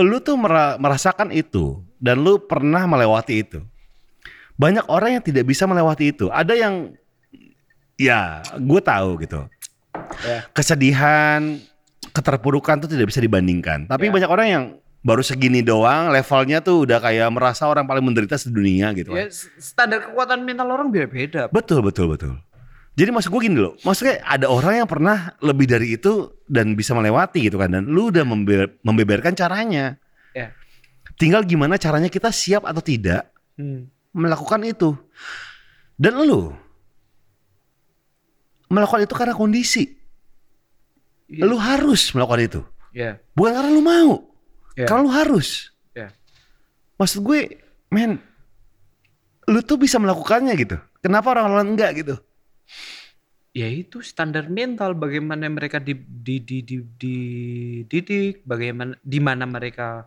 lu 0.00 0.18
tuh 0.22 0.36
mera- 0.38 0.78
merasakan 0.80 1.30
itu 1.30 1.84
dan 2.00 2.18
lu 2.18 2.40
pernah 2.40 2.88
melewati 2.88 3.44
itu. 3.44 3.60
Banyak 4.56 4.88
orang 4.88 5.20
yang 5.20 5.24
tidak 5.24 5.44
bisa 5.48 5.64
melewati 5.64 6.12
itu. 6.12 6.28
Ada 6.32 6.56
yang 6.56 6.92
ya 7.96 8.40
gue 8.56 8.80
tahu 8.80 9.20
gitu. 9.24 9.44
Ya. 10.24 10.44
Kesedihan, 10.56 11.60
keterpurukan 12.12 12.80
tuh 12.84 12.88
tidak 12.88 13.12
bisa 13.12 13.20
dibandingkan. 13.20 13.88
Tapi 13.88 14.08
Ya. 14.08 14.12
banyak 14.12 14.30
orang 14.30 14.46
yang 14.48 14.64
baru 15.00 15.24
segini 15.24 15.64
doang 15.64 16.12
levelnya 16.12 16.60
tuh 16.60 16.84
udah 16.84 17.00
kayak 17.00 17.28
merasa 17.32 17.64
orang 17.64 17.88
paling 17.88 18.04
menderita 18.04 18.36
sedunia 18.36 18.92
gitu. 18.92 19.16
ya 19.16 19.26
kan. 19.26 19.32
standar 19.56 19.98
kekuatan 20.04 20.44
mental 20.44 20.68
orang 20.68 20.92
beda-beda 20.92 21.48
Betul 21.48 21.80
betul 21.80 22.12
betul. 22.12 22.34
Jadi 22.90 23.08
maksud 23.08 23.32
gue 23.32 23.40
gini 23.48 23.56
loh, 23.56 23.78
maksudnya 23.80 24.20
ada 24.20 24.50
orang 24.50 24.84
yang 24.84 24.88
pernah 24.90 25.32
lebih 25.40 25.64
dari 25.64 25.96
itu 25.96 26.36
dan 26.44 26.76
bisa 26.76 26.92
melewati 26.92 27.48
gitu 27.48 27.56
kan, 27.56 27.72
dan 27.72 27.88
lu 27.88 28.12
udah 28.12 28.26
membe- 28.28 28.76
membeberkan 28.84 29.32
caranya. 29.32 29.96
Ya. 30.36 30.52
Tinggal 31.16 31.48
gimana 31.48 31.80
caranya 31.80 32.12
kita 32.12 32.28
siap 32.28 32.66
atau 32.68 32.82
tidak 32.84 33.30
Hmm. 33.56 33.88
melakukan 34.12 34.60
itu. 34.68 34.98
Dan 35.96 36.18
lu 36.18 36.52
melakukan 38.68 39.06
itu 39.06 39.14
karena 39.16 39.34
kondisi. 39.34 39.84
Iya. 41.30 41.46
Lu 41.46 41.56
harus 41.56 42.10
melakukan 42.10 42.40
itu, 42.42 42.60
ya 42.90 43.22
bukan 43.32 43.54
karena 43.54 43.70
lu 43.70 43.82
mau, 43.86 44.10
Karena 44.76 45.02
lu 45.04 45.10
harus. 45.10 45.74
Ya. 45.92 46.14
Maksud 46.96 47.24
gue, 47.24 47.60
men, 47.90 48.20
lu 49.50 49.60
tuh 49.62 49.78
bisa 49.80 49.98
melakukannya 49.98 50.54
gitu. 50.58 50.76
Kenapa 51.00 51.32
orang-orang 51.32 51.74
enggak 51.74 51.90
gitu? 52.04 52.14
ya 53.50 53.66
itu 53.66 53.98
standar 53.98 54.46
mental 54.46 54.94
bagaimana 54.94 55.50
mereka 55.50 55.82
di 55.82 55.98
di 55.98 56.38
di 56.38 56.62
di 56.62 56.78
dididik 56.86 58.46
bagaimana 58.46 58.94
di 59.02 59.18
mana 59.18 59.42
mereka 59.42 60.06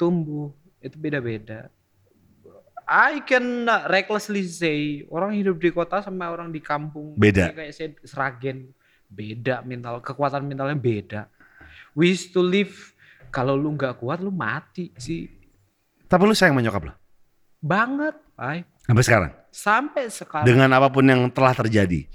tumbuh 0.00 0.48
itu 0.80 0.96
beda-beda 0.96 1.68
I 2.90 3.22
can 3.22 3.68
recklessly 3.86 4.48
say 4.48 5.04
orang 5.12 5.36
hidup 5.36 5.60
di 5.60 5.70
kota 5.70 6.00
sama 6.00 6.32
orang 6.32 6.48
di 6.48 6.64
kampung 6.64 7.20
Beda. 7.20 7.52
kayak 7.52 7.74
saya 7.76 7.92
seragen 8.00 8.72
beda 9.12 9.60
mental 9.68 10.00
kekuatan 10.00 10.48
mentalnya 10.48 10.78
beda 10.80 11.20
we 11.92 12.08
used 12.16 12.32
to 12.32 12.40
live 12.40 12.72
kalau 13.30 13.54
lu 13.54 13.72
nggak 13.72 13.96
kuat 13.96 14.18
lu 14.18 14.28
mati 14.28 14.90
sih 14.94 15.26
Tapi 16.04 16.22
lu 16.22 16.34
sayang 16.34 16.52
menyokap 16.52 16.82
lu 16.84 16.94
banget 17.58 18.16
ay 18.34 18.64
sampai 18.80 19.02
sekarang. 19.02 19.30
sampai 19.48 20.02
sekarang 20.08 20.44
Dengan 20.44 20.70
apa 20.72 20.88
pun 20.88 21.02
yang 21.02 21.28
telah 21.28 21.52
terjadi. 21.52 22.08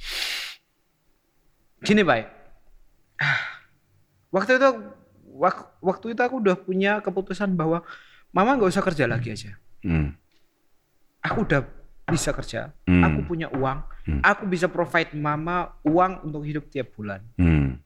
Gini 1.79 2.01
Pak, 2.01 2.17
waktu 4.29 4.57
itu 4.57 4.69
wak- 5.31 5.77
waktu 5.79 6.05
itu 6.11 6.21
aku 6.21 6.35
udah 6.39 6.57
punya 6.57 6.97
keputusan 6.99 7.53
bahwa 7.53 7.85
mama 8.31 8.55
nggak 8.55 8.67
usah 8.69 8.83
kerja 8.83 9.05
lagi 9.05 9.31
aja. 9.31 9.53
Hmm. 9.79 10.15
Aku 11.21 11.41
udah 11.41 11.61
bisa 12.05 12.29
kerja, 12.31 12.73
Hmm. 12.83 13.01
aku 13.01 13.19
punya 13.25 13.49
uang, 13.49 13.79
Hmm. 14.03 14.21
aku 14.21 14.45
bisa 14.45 14.65
provide 14.65 15.13
mama 15.13 15.73
uang 15.81 16.21
untuk 16.23 16.41
hidup 16.41 16.67
tiap 16.67 16.89
bulan. 16.91 17.21
Hmm. 17.35 17.81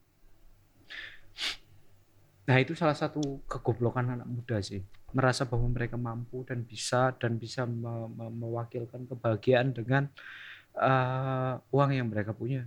Nah 2.50 2.58
itu 2.58 2.74
salah 2.74 2.98
satu 2.98 3.46
kegoblokan 3.46 4.18
anak 4.18 4.26
muda 4.26 4.58
sih. 4.58 4.82
Merasa 5.14 5.46
bahwa 5.46 5.70
mereka 5.70 5.94
mampu 5.94 6.42
dan 6.42 6.66
bisa 6.66 7.14
dan 7.14 7.38
bisa 7.38 7.62
me- 7.62 8.10
me- 8.10 8.34
mewakilkan 8.34 9.06
kebahagiaan 9.06 9.70
dengan 9.70 10.10
eh, 10.74 11.54
uang 11.70 11.90
yang 11.94 12.10
mereka 12.10 12.34
punya. 12.34 12.66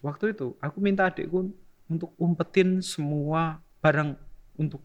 Waktu 0.00 0.32
itu 0.32 0.56
aku 0.56 0.80
minta 0.80 1.04
adikku 1.04 1.52
untuk 1.84 2.16
umpetin 2.16 2.80
semua 2.80 3.60
barang 3.84 4.16
untuk 4.56 4.80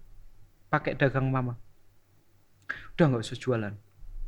pakai 0.68 0.99
dagang 0.99 1.31
mama. 1.31 1.56
Udah 2.95 3.06
nggak 3.07 3.23
usah 3.23 3.39
jualan. 3.39 3.73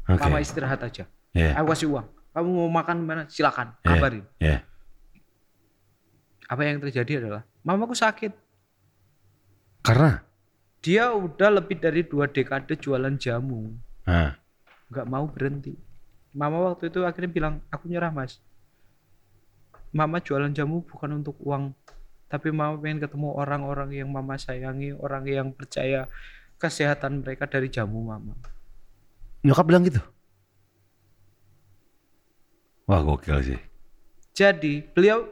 Oke. 0.07 0.19
Mama 0.23 0.39
istirahat 0.39 0.79
aja. 0.83 1.03
Iya. 1.31 1.55
Aku 1.59 1.71
kasih 1.71 1.87
uang. 1.91 2.07
Kamu 2.31 2.47
mau 2.47 2.71
makan 2.71 2.97
mana? 3.03 3.23
Silakan. 3.27 3.75
Iya. 3.79 3.87
Kabarin. 3.91 4.25
Iya. 4.39 4.57
Apa 6.47 6.61
yang 6.67 6.79
terjadi 6.83 7.23
adalah 7.23 7.43
mamaku 7.63 7.95
sakit. 7.95 8.42
Karena 9.83 10.23
Dia 10.83 11.15
udah 11.15 11.63
lebih 11.63 11.79
dari 11.79 12.03
dua 12.03 12.27
dekade 12.27 12.75
jualan 12.75 13.15
jamu. 13.15 13.71
nah, 14.03 14.35
nggak 14.91 15.07
mau 15.07 15.23
berhenti. 15.31 15.75
Mama 16.35 16.59
waktu 16.71 16.91
itu 16.91 17.07
akhirnya 17.07 17.31
bilang, 17.31 17.55
aku 17.71 17.87
nyerah 17.87 18.11
mas. 18.11 18.43
Mama 19.95 20.19
jualan 20.19 20.51
jamu 20.51 20.83
bukan 20.83 21.23
untuk 21.23 21.39
uang, 21.39 21.71
tapi 22.27 22.51
mama 22.51 22.75
pengen 22.83 22.99
ketemu 22.99 23.31
orang-orang 23.31 23.95
yang 23.95 24.09
mama 24.11 24.35
sayangi, 24.35 24.91
orang 24.97 25.23
yang 25.23 25.47
percaya 25.55 26.11
kesehatan 26.59 27.23
mereka 27.23 27.47
dari 27.47 27.71
jamu 27.71 28.03
mama. 28.03 28.35
nyokap 29.43 29.63
bilang 29.67 29.83
gitu. 29.87 29.99
Wah 32.87 32.99
gokil 32.99 33.39
sih. 33.43 33.61
Jadi 34.33 34.83
beliau, 34.83 35.27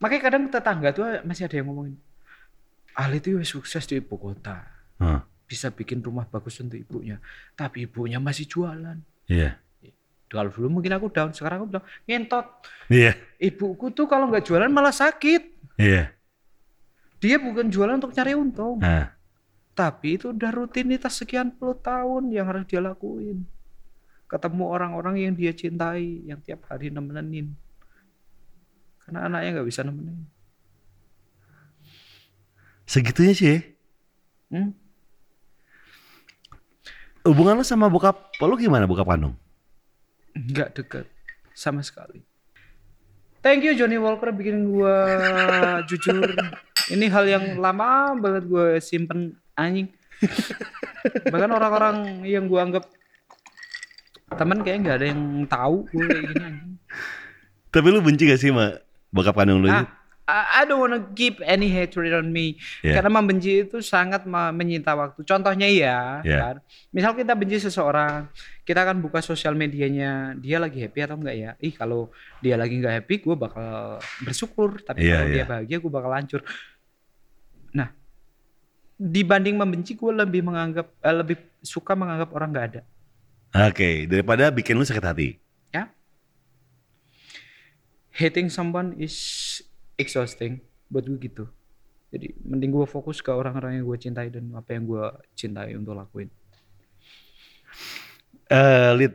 makanya 0.00 0.22
kadang 0.22 0.42
tetangga 0.48 0.94
tuh 0.94 1.04
masih 1.26 1.44
ada 1.44 1.56
yang 1.58 1.68
ngomongin, 1.68 1.96
Ali 2.94 3.18
itu 3.18 3.34
sukses 3.42 3.84
di 3.90 3.98
ibu 3.98 4.14
kota, 4.14 4.62
Hah, 5.02 5.26
bisa 5.44 5.68
bikin 5.74 5.98
rumah 6.00 6.24
bagus 6.30 6.62
untuk 6.62 6.78
ibunya, 6.78 7.18
tapi 7.58 7.90
ibunya 7.90 8.22
masih 8.22 8.46
jualan. 8.46 8.98
Iya. 9.26 9.58
Kalau 10.30 10.50
dulu 10.50 10.80
mungkin 10.80 10.90
aku 10.94 11.10
down, 11.14 11.30
sekarang 11.30 11.62
aku 11.62 11.66
bilang 11.74 11.86
ngentot. 12.10 12.46
Iya. 12.90 13.14
Ibuku 13.38 13.94
tuh 13.94 14.10
kalau 14.10 14.26
nggak 14.30 14.46
jualan 14.46 14.70
malah 14.70 14.94
sakit. 14.94 15.42
Iya. 15.78 16.10
Dia 17.22 17.36
bukan 17.38 17.70
jualan 17.70 17.98
untuk 17.98 18.12
cari 18.12 18.34
untung, 18.34 18.82
Nah, 18.82 19.14
tapi 19.72 20.20
itu 20.20 20.30
udah 20.30 20.50
rutinitas 20.52 21.18
sekian 21.18 21.50
puluh 21.54 21.78
tahun 21.78 22.30
yang 22.30 22.46
harus 22.50 22.66
dia 22.68 22.84
lakuin. 22.84 23.46
Ketemu 24.28 24.64
orang-orang 24.66 25.16
yang 25.22 25.32
dia 25.34 25.54
cintai, 25.54 26.26
yang 26.26 26.42
tiap 26.42 26.66
hari 26.68 26.90
nemenin. 26.90 27.54
Karena 29.02 29.30
anaknya 29.30 29.60
nggak 29.60 29.68
bisa 29.68 29.82
nemenin. 29.86 30.33
Segitunya 32.84 33.32
sih. 33.36 33.48
ya. 33.48 33.58
Hmm? 34.52 34.70
Hubungan 37.24 37.56
lu 37.56 37.64
sama 37.64 37.88
bokap 37.88 38.36
lu 38.44 38.54
gimana 38.60 38.84
bokap 38.84 39.08
kandung? 39.08 39.34
Nggak 40.36 40.76
deket 40.76 41.06
sama 41.56 41.80
sekali. 41.80 42.20
Thank 43.40 43.64
you 43.64 43.76
Johnny 43.76 43.96
Walker 44.00 44.32
bikin 44.32 44.68
gua 44.72 44.96
jujur. 45.88 46.32
Ini 46.92 47.08
hal 47.08 47.24
yang 47.28 47.44
lama 47.60 48.12
banget 48.16 48.44
gue 48.48 48.80
simpen 48.80 49.36
anjing. 49.56 49.88
Bahkan 51.28 51.50
orang-orang 51.52 52.24
yang 52.28 52.48
gua 52.48 52.68
anggap 52.68 52.84
teman 54.34 54.64
kayak 54.64 54.78
nggak 54.84 54.96
ada 55.00 55.06
yang 55.12 55.22
tahu 55.48 55.84
gue 55.92 56.04
kayak 56.08 56.24
gini 56.28 56.44
anjing. 56.44 56.72
Tapi 57.72 57.86
lu 57.90 58.00
benci 58.04 58.28
gak 58.30 58.40
sih 58.40 58.52
sama 58.52 58.78
bokap 59.10 59.34
kandung 59.34 59.64
lu? 59.64 59.68
Ah, 59.68 59.82
ini? 59.82 59.86
I 60.24 60.64
don't 60.64 60.80
wanna 60.80 61.04
keep 61.12 61.44
any 61.44 61.68
hatred 61.68 62.16
on 62.16 62.32
me. 62.32 62.56
Yeah. 62.80 62.96
Karena 62.96 63.20
membenci 63.20 63.68
itu 63.68 63.84
sangat 63.84 64.24
me- 64.24 64.56
menyita 64.56 64.96
waktu. 64.96 65.20
Contohnya 65.20 65.68
ya, 65.68 66.24
Yeah. 66.24 66.40
kan? 66.40 66.56
misal 66.88 67.12
kita 67.12 67.36
benci 67.36 67.60
seseorang, 67.60 68.32
kita 68.64 68.88
akan 68.88 69.04
buka 69.04 69.20
sosial 69.20 69.52
medianya, 69.52 70.32
dia 70.40 70.56
lagi 70.56 70.80
happy 70.80 71.04
atau 71.04 71.20
enggak 71.20 71.36
ya? 71.36 71.50
Ih 71.60 71.76
kalau 71.76 72.08
dia 72.40 72.56
lagi 72.56 72.80
nggak 72.80 73.04
happy, 73.04 73.14
gue 73.20 73.36
bakal 73.36 74.00
bersyukur. 74.24 74.80
Tapi 74.80 75.04
Yeah, 75.04 75.20
kalau 75.20 75.28
dia 75.28 75.36
yeah. 75.36 75.48
bahagia, 75.48 75.76
gue 75.76 75.92
bakal 75.92 76.12
hancur. 76.16 76.40
Nah, 77.76 77.88
dibanding 78.96 79.60
membenci, 79.60 79.92
gue 79.92 80.08
lebih 80.08 80.40
menganggap, 80.40 80.88
eh, 81.04 81.16
lebih 81.20 81.36
suka 81.60 81.92
menganggap 81.92 82.32
orang 82.32 82.48
nggak 82.48 82.66
ada. 82.72 82.82
Oke, 83.68 84.08
daripada 84.08 84.48
bikin 84.48 84.80
lu 84.80 84.88
sakit 84.88 85.04
hati. 85.04 85.28
Ya, 85.68 85.92
hating 88.14 88.48
someone 88.48 88.96
is 88.96 89.60
exhausting 89.98 90.62
buat 90.90 91.06
gue 91.06 91.18
gitu. 91.18 91.44
Jadi 92.14 92.30
mending 92.46 92.70
gue 92.70 92.86
fokus 92.86 93.18
ke 93.18 93.34
orang-orang 93.34 93.82
yang 93.82 93.84
gue 93.90 93.98
cintai 93.98 94.30
dan 94.30 94.54
apa 94.54 94.78
yang 94.78 94.86
gue 94.86 95.04
cintai 95.34 95.74
untuk 95.74 95.98
lakuin. 95.98 96.30
Eh, 98.46 98.90
Lid, 98.94 99.14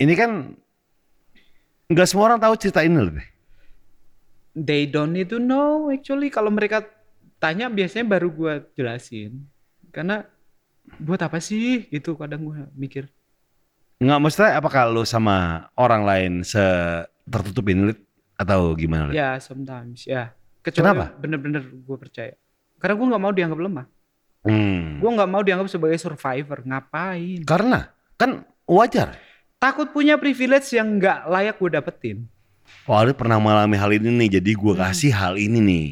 ini 0.00 0.14
kan 0.16 0.56
nggak 1.90 2.08
semua 2.08 2.32
orang 2.32 2.40
tahu 2.40 2.56
cerita 2.56 2.80
ini, 2.80 2.96
Lid. 2.96 3.18
They 4.56 4.88
don't 4.88 5.12
need 5.12 5.28
to 5.28 5.36
know 5.36 5.92
actually. 5.92 6.32
Kalau 6.32 6.48
mereka 6.48 6.88
tanya 7.36 7.68
biasanya 7.68 8.08
baru 8.08 8.32
gue 8.32 8.52
jelasin. 8.72 9.44
Karena 9.92 10.24
buat 10.96 11.20
apa 11.20 11.38
sih 11.44 11.86
gitu 11.92 12.16
kadang 12.16 12.48
gue 12.48 12.64
mikir. 12.72 13.04
Nggak 14.00 14.16
maksudnya 14.16 14.56
apakah 14.56 14.88
lu 14.88 15.04
sama 15.04 15.68
orang 15.76 16.08
lain 16.08 16.32
se 16.40 16.62
tertutup 17.28 17.68
ini, 17.68 17.92
Lid? 17.92 18.00
Atau 18.40 18.72
gimana? 18.72 19.12
Ya 19.12 19.36
sometimes 19.36 20.08
ya. 20.08 20.32
Kecuali 20.64 20.96
Kenapa? 20.96 21.04
bener-bener 21.20 21.60
gue 21.68 21.96
percaya. 22.00 22.32
Karena 22.80 22.96
gue 22.96 23.06
nggak 23.12 23.22
mau 23.22 23.32
dianggap 23.36 23.60
lemah. 23.60 23.86
Hmm. 24.40 24.96
Gue 24.96 25.10
nggak 25.12 25.28
mau 25.28 25.44
dianggap 25.44 25.68
sebagai 25.68 26.00
survivor. 26.00 26.64
Ngapain? 26.64 27.44
Karena 27.44 27.92
kan 28.16 28.48
wajar. 28.64 29.20
Takut 29.60 29.92
punya 29.92 30.16
privilege 30.16 30.72
yang 30.72 30.96
nggak 30.96 31.28
layak 31.28 31.60
gue 31.60 31.70
dapetin. 31.76 32.18
Oh, 32.88 32.96
Lid 33.04 33.18
pernah 33.18 33.36
mengalami 33.36 33.76
hal 33.76 33.90
ini 33.92 34.08
nih, 34.14 34.38
jadi 34.40 34.50
gua 34.54 34.88
kasih 34.88 35.10
hal 35.12 35.34
ini 35.36 35.58
nih. 35.60 35.88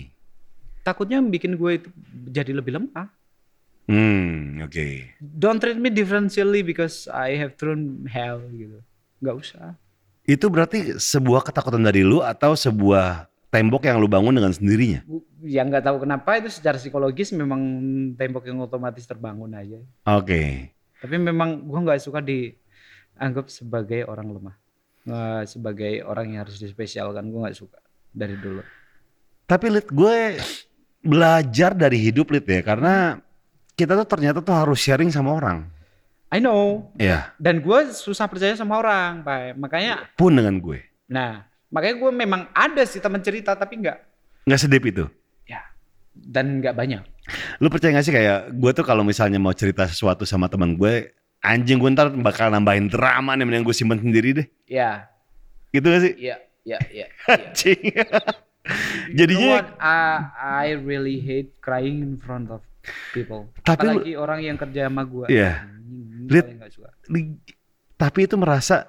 takutnya 0.86 1.20
bikin 1.20 1.60
gue 1.60 1.84
itu 1.84 1.88
jadi 2.32 2.48
lebih 2.56 2.80
lemah. 2.80 3.12
Hmm, 3.84 4.64
oke. 4.64 4.88
Don't 5.20 5.60
treat 5.60 5.76
me 5.76 5.92
differentially 5.92 6.64
because 6.64 7.04
I 7.12 7.36
have 7.36 7.60
thrown 7.60 8.08
hell 8.08 8.40
gitu. 8.56 8.80
Nggak 9.20 9.36
usah. 9.36 9.76
Itu 10.28 10.52
berarti 10.52 11.00
sebuah 11.00 11.40
ketakutan 11.40 11.80
dari 11.80 12.04
lu 12.04 12.20
atau 12.20 12.52
sebuah 12.52 13.32
tembok 13.48 13.88
yang 13.88 13.96
lu 13.96 14.04
bangun 14.12 14.36
dengan 14.36 14.52
sendirinya? 14.52 15.00
Yang 15.40 15.66
nggak 15.72 15.84
tahu 15.88 15.96
kenapa 16.04 16.36
itu 16.36 16.52
secara 16.52 16.76
psikologis 16.76 17.32
memang 17.32 17.60
tembok 18.12 18.44
yang 18.44 18.60
otomatis 18.60 19.08
terbangun 19.08 19.56
aja. 19.56 19.80
Oke. 20.04 20.68
Tapi 21.00 21.16
memang 21.16 21.64
gue 21.64 21.80
nggak 21.80 22.04
suka 22.04 22.20
dianggap 22.20 23.48
sebagai 23.48 24.04
orang 24.04 24.28
lemah. 24.28 24.56
Nggak 25.08 25.42
sebagai 25.48 25.92
orang 26.04 26.36
yang 26.36 26.44
harus 26.44 26.60
dispesialkan. 26.60 27.32
Gue 27.32 27.48
nggak 27.48 27.56
suka 27.56 27.80
dari 28.12 28.36
dulu. 28.36 28.60
Tapi 29.48 29.66
Lid, 29.72 29.88
gue 29.88 30.36
belajar 31.00 31.72
dari 31.72 32.04
hidup 32.04 32.28
Lid 32.28 32.44
ya, 32.44 32.60
karena 32.60 33.16
kita 33.72 33.96
tuh 33.96 34.04
ternyata 34.04 34.44
tuh 34.44 34.52
harus 34.52 34.76
sharing 34.76 35.08
sama 35.08 35.32
orang. 35.32 35.77
I 36.28 36.38
know. 36.38 36.92
Ya, 36.94 37.32
Dan 37.36 37.58
gue 37.58 37.78
susah 37.88 38.28
percaya 38.28 38.52
sama 38.52 38.76
orang, 38.76 39.20
Pak. 39.22 39.56
Makanya, 39.56 40.04
pun 40.12 40.30
dengan 40.30 40.56
gue. 40.56 40.84
nah, 41.04 41.42
makanya 41.68 41.96
gue 41.98 42.10
memang 42.14 42.42
ada 42.52 42.84
sih 42.84 42.98
teman 42.98 43.18
cerita 43.18 43.52
tapi 43.52 43.80
nggak, 43.80 43.96
Nggak 44.44 44.60
sedip 44.60 44.84
itu. 44.84 45.04
ya, 45.44 45.64
dan 46.12 46.60
nggak 46.60 46.72
banyak. 46.72 47.02
Lu 47.58 47.68
percaya 47.68 47.92
gak 47.92 48.04
sih 48.04 48.10
kayak 48.10 48.52
gue 48.52 48.70
tuh 48.72 48.80
kalau 48.82 49.00
misalnya 49.00 49.36
mau 49.36 49.52
cerita 49.52 49.84
sesuatu 49.84 50.24
sama 50.24 50.48
teman 50.48 50.72
gue, 50.74 51.12
anjing 51.38 51.76
gue 51.76 51.90
ntar 51.90 52.08
bakal 52.14 52.48
nambahin 52.48 52.88
drama 52.88 53.32
nih 53.32 53.44
mending 53.44 53.64
gue 53.64 53.72
simpen 53.72 53.96
sendiri 53.98 54.32
deh. 54.32 54.46
Ya, 54.64 55.08
Gitu 55.68 55.84
gak 55.84 56.00
sih? 56.02 56.12
ya, 56.18 56.36
ya, 56.62 56.76
ya. 56.88 57.04
ya. 57.04 57.06
Anjing. 57.28 57.80
You 57.88 58.04
know 58.04 59.16
Jadinya 59.16 59.48
what? 59.54 59.68
I, 59.76 59.96
I 60.64 60.76
really 60.76 61.20
hate 61.20 61.56
crying 61.58 62.00
in 62.00 62.12
front 62.16 62.48
of 62.48 62.60
people. 63.12 63.48
Tapi 63.60 63.80
lu- 63.84 64.00
Apalagi 64.00 64.12
orang 64.14 64.40
yang 64.40 64.56
kerja 64.56 64.88
sama 64.88 65.04
gue. 65.04 65.28
Iya. 65.28 65.64
Lit- 65.64 65.76
di- 66.28 67.40
tapi 67.98 68.28
itu 68.28 68.36
merasa 68.36 68.86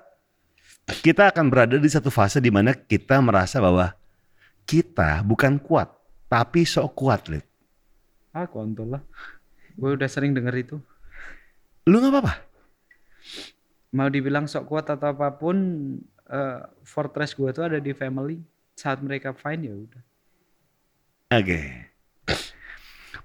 kita 1.01 1.29
akan 1.31 1.49
berada 1.49 1.77
di 1.77 1.89
satu 1.89 2.09
fase 2.11 2.41
di 2.41 2.49
mana 2.49 2.73
kita 2.73 3.21
merasa 3.21 3.61
bahwa 3.61 3.93
kita 4.69 5.25
bukan 5.25 5.57
kuat, 5.57 5.89
tapi 6.29 6.61
sok 6.65 6.93
kuat, 6.93 7.25
Lid. 7.25 7.45
Ah, 8.29 8.45
kontol 8.45 8.97
lah. 8.97 9.03
Gue 9.73 9.97
udah 9.97 10.05
sering 10.05 10.37
denger 10.37 10.53
itu. 10.61 10.77
Lu 11.89 11.97
nggak 11.97 12.13
apa-apa? 12.13 12.33
Mau 13.97 14.09
dibilang 14.13 14.45
sok 14.45 14.69
kuat 14.69 14.85
atau 14.93 15.09
apa 15.09 15.33
pun, 15.33 15.57
eh, 16.29 16.61
fortress 16.85 17.33
gue 17.33 17.49
tuh 17.49 17.65
ada 17.65 17.81
di 17.81 17.93
family. 17.97 18.37
Saat 18.77 19.01
mereka 19.01 19.33
fine 19.33 19.61
ya 19.65 19.73
udah. 19.73 20.01
Oke. 21.33 21.61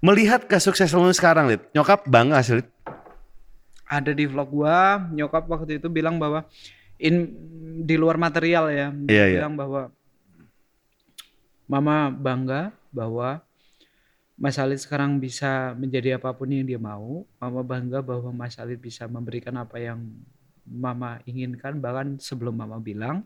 Melihat 0.00 0.48
kesuksesan 0.48 1.00
lu 1.00 1.12
sekarang, 1.12 1.48
Lid. 1.48 1.60
Nyokap 1.76 2.08
bangga 2.08 2.40
sih, 2.40 2.60
Lid. 2.60 2.68
Ada 3.84 4.16
di 4.16 4.24
vlog 4.24 4.48
gua, 4.48 5.08
nyokap 5.12 5.44
waktu 5.44 5.76
itu 5.78 5.88
bilang 5.92 6.16
bahwa 6.16 6.48
in 6.96 7.28
di 7.84 7.94
luar 8.00 8.16
material 8.16 8.70
ya, 8.72 8.88
dia 8.94 9.28
Iya, 9.28 9.44
bilang 9.44 9.54
bahwa 9.58 9.92
mama 11.68 12.08
bangga 12.12 12.72
bahwa 12.94 13.44
Mas 14.34 14.58
Alit 14.58 14.82
sekarang 14.82 15.22
bisa 15.22 15.78
menjadi 15.78 16.18
apa 16.18 16.34
pun 16.34 16.50
yang 16.50 16.66
dia 16.66 16.80
mau. 16.80 17.22
Mama 17.38 17.62
bangga 17.62 18.02
bahwa 18.02 18.34
Mas 18.34 18.58
Alit 18.58 18.82
bisa 18.82 19.06
memberikan 19.06 19.54
apa 19.54 19.78
yang 19.78 20.02
Mama 20.64 21.20
inginkan 21.28 21.78
bahkan 21.78 22.18
sebelum 22.18 22.56
Mama 22.56 22.82
bilang. 22.82 23.22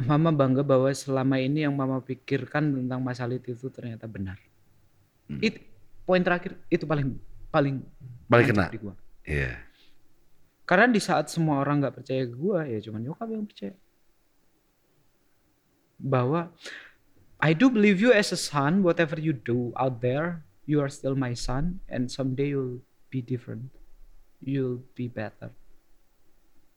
Mama 0.00 0.32
bangga 0.34 0.64
bahwa 0.66 0.90
selama 0.90 1.38
ini 1.38 1.62
yang 1.62 1.76
Mama 1.76 2.02
pikirkan 2.02 2.72
tentang 2.72 2.98
Mas 2.98 3.22
Alit 3.22 3.46
itu 3.46 3.70
ternyata 3.70 4.10
benar. 4.10 4.42
Hmm. 5.30 5.38
Itu 5.38 5.62
poin 6.02 6.24
terakhir 6.24 6.58
itu 6.66 6.82
paling 6.82 7.14
paling 7.54 7.86
Nancep 8.30 8.54
kena. 8.54 8.66
di 8.70 8.78
gua. 8.78 8.94
Iya. 9.26 9.52
Karena 10.62 10.86
di 10.86 11.02
saat 11.02 11.26
semua 11.26 11.58
orang 11.58 11.82
nggak 11.82 11.98
percaya 11.98 12.22
ke 12.30 12.34
gua, 12.38 12.62
ya 12.62 12.78
cuma 12.78 13.02
nyokap 13.02 13.26
yang 13.26 13.42
percaya. 13.42 13.74
Bahwa 15.98 16.54
I 17.42 17.50
do 17.52 17.66
believe 17.68 17.98
you 17.98 18.14
as 18.14 18.30
a 18.30 18.38
son, 18.38 18.86
whatever 18.86 19.18
you 19.18 19.34
do 19.34 19.74
out 19.74 19.98
there, 19.98 20.46
you 20.64 20.78
are 20.78 20.92
still 20.92 21.18
my 21.18 21.34
son, 21.34 21.82
and 21.90 22.06
someday 22.06 22.54
you'll 22.54 22.84
be 23.10 23.18
different. 23.18 23.74
You'll 24.38 24.86
be 24.94 25.10
better. 25.10 25.50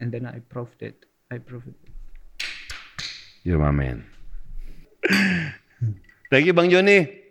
And 0.02 0.12
then 0.12 0.26
I 0.26 0.42
proved 0.42 0.82
it. 0.82 1.06
I 1.32 1.38
proved 1.38 1.72
it. 1.72 1.80
You're 3.44 3.60
my 3.60 3.72
man. 3.72 4.08
Thank 6.32 6.48
you 6.48 6.56
Bang 6.56 6.72
Joni. 6.72 7.23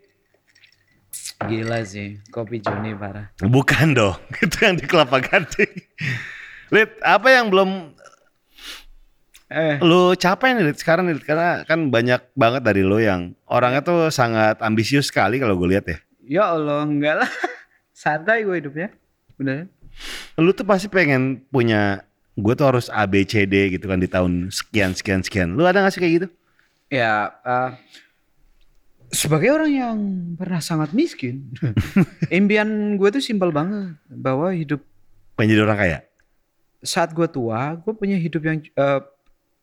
Gila 1.46 1.78
sih, 1.82 2.18
kopi 2.30 2.62
Joni 2.62 2.94
parah. 2.94 3.30
Bukan 3.40 3.92
dong, 3.92 4.16
itu 4.44 4.56
yang 4.62 4.76
di 4.78 4.86
Kelapa 4.86 5.18
Gading. 5.18 5.72
Lid, 6.72 6.90
apa 7.02 7.28
yang 7.28 7.50
belum 7.52 7.70
Eh, 9.52 9.76
lu 9.84 10.16
capai 10.16 10.56
nih 10.56 10.72
Lid, 10.72 10.80
sekarang 10.80 11.04
Lid? 11.12 11.20
karena 11.28 11.60
kan 11.68 11.92
banyak 11.92 12.24
banget 12.32 12.64
dari 12.64 12.80
lu 12.80 12.96
yang 12.96 13.36
orangnya 13.44 13.84
tuh 13.84 14.08
sangat 14.08 14.56
ambisius 14.64 15.12
sekali 15.12 15.36
kalau 15.36 15.60
gue 15.60 15.76
lihat 15.76 15.84
ya. 15.84 15.98
ya 16.24 16.42
Allah, 16.56 16.88
enggak 16.88 17.20
lah. 17.20 17.28
Santai 17.92 18.48
gue 18.48 18.56
hidupnya. 18.56 18.88
Bener. 19.36 19.68
Lu 20.40 20.56
tuh 20.56 20.64
pasti 20.64 20.88
pengen 20.88 21.44
punya 21.52 22.00
gue 22.32 22.54
tuh 22.56 22.64
harus 22.64 22.88
A 22.88 23.04
B 23.04 23.28
C 23.28 23.44
D 23.44 23.76
gitu 23.76 23.92
kan 23.92 24.00
di 24.00 24.08
tahun 24.08 24.48
sekian 24.48 24.96
sekian 24.96 25.20
sekian. 25.20 25.52
Lu 25.52 25.68
ada 25.68 25.84
gak 25.84 25.92
sih 25.92 26.00
kayak 26.00 26.14
gitu? 26.16 26.28
Ya, 26.88 27.36
eh, 27.44 27.68
sebagai 29.12 29.52
orang 29.52 29.70
yang 29.70 29.96
pernah 30.34 30.58
sangat 30.58 30.90
miskin, 30.90 31.52
impian 32.32 32.66
gue 32.96 33.08
tuh 33.10 33.20
simpel 33.20 33.52
banget 33.52 33.94
bahwa 34.08 34.48
hidup 34.50 34.80
Pengen 35.32 35.54
jadi 35.54 35.62
orang 35.62 35.78
kaya? 35.78 35.98
saat 36.78 37.14
gue 37.14 37.28
tua, 37.28 37.78
gue 37.78 37.92
punya 37.92 38.16
hidup 38.16 38.42
yang 38.42 38.58
eh, 38.58 39.00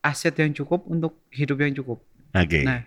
aset 0.00 0.32
yang 0.32 0.56
cukup 0.56 0.86
untuk 0.86 1.20
hidup 1.28 1.60
yang 1.60 1.76
cukup. 1.76 2.00
Oke. 2.32 2.64
Nah, 2.64 2.80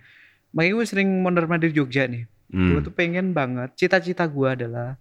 makanya 0.49 0.73
gue 0.73 0.88
sering 0.90 1.10
mondar-mandir 1.22 1.69
Jogja 1.69 2.10
nih. 2.10 2.26
Hmm. 2.49 2.73
Gue 2.73 2.80
tuh 2.81 2.90
pengen 2.90 3.30
banget. 3.31 3.77
Cita-cita 3.77 4.26
gue 4.26 4.49
adalah 4.49 4.98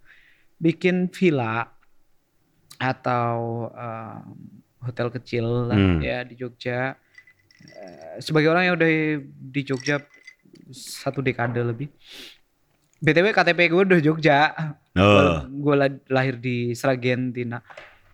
bikin 0.59 1.09
villa 1.09 1.65
atau 2.77 3.33
eh, 3.73 4.19
hotel 4.83 5.07
kecil 5.09 5.71
lah 5.71 5.77
Hmm. 5.79 5.99
ya 6.03 6.21
di 6.21 6.35
Jogja. 6.35 6.93
Eh, 7.63 8.15
sebagai 8.19 8.51
orang 8.51 8.69
yang 8.69 8.75
udah 8.77 8.91
di 9.25 9.61
Jogja 9.63 9.97
satu 10.73 11.19
dekade 11.19 11.59
lebih. 11.61 11.89
BTW 13.03 13.35
KTP 13.35 13.59
gue 13.67 13.83
udah 13.83 13.99
Jogja. 13.99 14.39
Oh. 14.95 15.43
Gue 15.49 15.75
lahir 16.07 16.39
di 16.39 16.71
Sragen 16.71 17.35
Tina 17.35 17.59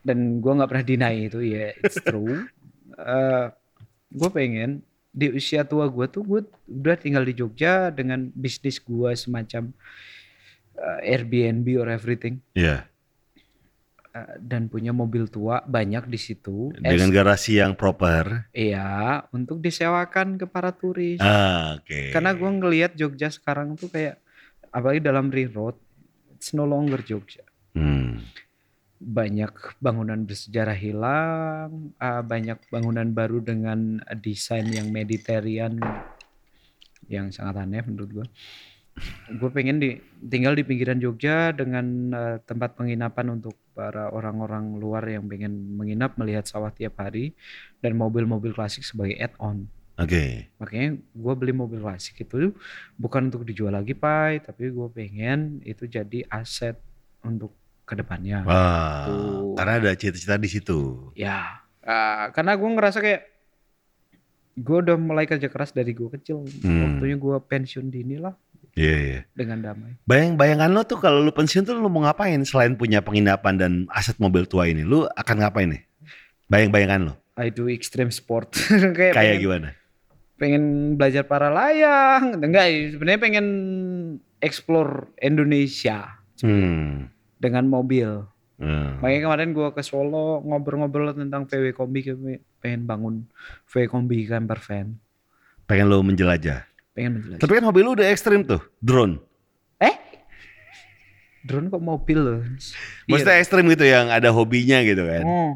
dan 0.01 0.39
gue 0.39 0.51
nggak 0.51 0.69
pernah 0.69 0.85
deny 0.85 1.15
itu 1.27 1.39
ya 1.43 1.75
it's 1.77 1.99
true. 2.01 2.47
gue 4.19 4.29
pengen 4.33 4.81
di 5.09 5.27
usia 5.33 5.65
tua 5.65 5.89
gue 5.89 6.05
tuh 6.09 6.21
gue 6.25 6.41
udah 6.69 6.95
tinggal 6.97 7.25
di 7.25 7.33
Jogja 7.33 7.89
dengan 7.89 8.29
bisnis 8.33 8.77
gue 8.81 9.11
semacam 9.17 9.73
eh, 10.77 11.13
Airbnb 11.13 11.67
or 11.77 11.89
everything 11.89 12.41
Iya. 12.53 12.85
Eh, 12.85 12.98
dan 14.39 14.67
punya 14.67 14.91
mobil 14.95 15.29
tua 15.29 15.61
banyak 15.63 16.09
di 16.09 16.19
situ. 16.19 16.73
Dengan 16.75 17.11
garasi 17.13 17.59
yang 17.61 17.77
proper. 17.77 18.49
Iya, 18.55 19.23
untuk 19.31 19.59
disewakan 19.63 20.39
ke 20.39 20.45
para 20.49 20.71
turis. 20.73 21.21
Ah, 21.21 21.77
oke. 21.77 22.11
Karena 22.11 22.31
gue 22.33 22.49
ngelihat 22.49 22.91
Jogja 22.97 23.29
sekarang 23.29 23.75
tuh 23.77 23.91
kayak 23.91 24.19
apalagi 24.73 25.01
dalam 25.01 25.29
ring 25.29 25.51
road, 25.53 25.75
it's 26.33 26.51
no 26.53 26.65
longer 26.65 27.01
Jogja. 27.01 27.45
Hmm. 27.73 28.23
Banyak 28.99 29.79
bangunan 29.79 30.27
bersejarah 30.27 30.75
hilang, 30.75 31.95
ah, 31.97 32.19
banyak 32.19 32.59
bangunan 32.67 33.07
baru 33.11 33.39
dengan 33.39 34.03
desain 34.19 34.67
yang 34.67 34.91
Mediterranean 34.91 35.79
yang 37.09 37.33
sangat 37.33 37.65
aneh 37.65 37.81
menurut 37.83 38.09
gue. 38.21 38.27
Gue 39.29 39.49
pengen 39.53 39.79
di, 39.79 39.99
tinggal 40.27 40.53
di 40.53 40.63
pinggiran 40.67 40.99
Jogja 40.99 41.55
dengan 41.55 41.85
eh, 42.13 42.37
tempat 42.43 42.75
penginapan 42.75 43.39
untuk 43.39 43.55
para 43.73 44.11
orang-orang 44.11 44.75
luar 44.75 45.07
yang 45.07 45.25
pengen 45.25 45.79
menginap 45.79 46.19
melihat 46.19 46.43
sawah 46.43 46.73
tiap 46.73 46.99
hari 46.99 47.31
dan 47.79 47.95
mobil-mobil 47.95 48.51
klasik 48.51 48.83
sebagai 48.83 49.15
add-on. 49.15 49.69
Oke. 49.99 50.47
Makanya 50.63 50.95
gue 50.95 51.33
beli 51.35 51.51
mobil 51.51 51.83
klasik 51.83 52.23
itu 52.23 52.55
bukan 52.95 53.27
untuk 53.27 53.43
dijual 53.43 53.75
lagi 53.75 53.91
pai, 53.91 54.39
tapi 54.39 54.71
gue 54.71 54.87
pengen 54.95 55.59
itu 55.67 55.87
jadi 55.87 56.23
aset 56.31 56.79
untuk 57.19 57.51
ke 57.83 57.99
depannya. 57.99 58.47
Wah. 58.47 59.51
Karena 59.59 59.73
ada 59.83 59.91
cita-cita 59.97 60.39
di 60.39 60.47
situ. 60.47 61.11
Ya, 61.19 61.65
ah, 61.83 62.31
karena 62.31 62.55
gue 62.55 62.69
ngerasa 62.71 63.03
kayak 63.03 63.21
gue 64.59 64.77
udah 64.87 64.95
mulai 64.99 65.27
kerja 65.27 65.51
keras 65.51 65.75
dari 65.75 65.91
gue 65.91 66.07
kecil. 66.15 66.47
Hmm. 66.63 66.95
Waktunya 66.95 67.15
gue 67.19 67.35
pensiun 67.43 67.87
dini 67.91 68.15
lah 68.19 68.35
Iya, 68.73 68.95
iya. 68.97 69.19
dengan 69.33 69.59
damai. 69.61 69.97
Bayang 70.03 70.35
bayangan 70.35 70.69
lo 70.69 70.81
tuh 70.83 70.97
kalau 70.97 71.19
lu 71.19 71.29
pensiun 71.29 71.63
tuh 71.63 71.75
lu 71.75 71.87
mau 71.87 72.03
ngapain 72.03 72.37
selain 72.43 72.73
punya 72.73 73.01
penginapan 73.01 73.55
dan 73.55 73.71
aset 73.89 74.15
mobil 74.17 74.45
tua 74.45 74.65
ini? 74.65 74.81
Lu 74.81 75.03
akan 75.09 75.35
ngapain 75.41 75.67
nih? 75.67 75.83
Bayang-bayangan 76.47 77.11
lo. 77.11 77.13
I 77.35 77.49
do 77.49 77.67
extreme 77.67 78.09
sport. 78.09 78.53
kayak 78.97 79.13
Kayak 79.13 79.15
pengen, 79.15 79.41
gimana? 79.41 79.69
pengen 80.35 80.63
belajar 80.95 81.23
para 81.23 81.49
layang. 81.49 82.39
Enggak, 82.39 82.95
sebenarnya 82.95 83.19
pengen 83.19 83.45
explore 84.39 85.11
Indonesia 85.19 86.15
Hmm. 86.39 87.11
dengan 87.35 87.67
mobil. 87.67 88.23
Hmm. 88.55 88.99
Makanya 88.99 89.21
kemarin 89.25 89.51
gua 89.51 89.71
ke 89.71 89.83
Solo 89.83 90.39
ngobrol-ngobrol 90.39 91.11
tentang 91.11 91.43
VW 91.43 91.71
Kombi 91.71 91.99
pengen 92.59 92.83
bangun 92.83 93.27
VW 93.67 93.87
Kombi 93.87 94.23
camper 94.23 94.59
van. 94.63 94.95
Pengen 95.65 95.87
lo 95.87 95.99
menjelajah. 95.99 96.68
Pengen 96.99 97.11
menjelaskan. 97.15 97.39
Tapi 97.39 97.51
kan 97.55 97.63
hobi 97.63 97.79
lu 97.79 97.95
udah 97.95 98.07
ekstrim 98.11 98.43
tuh, 98.43 98.59
drone. 98.83 99.23
Eh? 99.79 99.95
Drone 101.47 101.71
kok 101.71 101.79
mobil 101.79 102.19
loh? 102.19 102.43
Maksudnya 103.07 103.39
ekstrim 103.39 103.71
gitu 103.71 103.87
yang 103.87 104.11
ada 104.11 104.35
hobinya 104.35 104.83
gitu 104.83 105.07
kan. 105.07 105.23
Oh. 105.23 105.51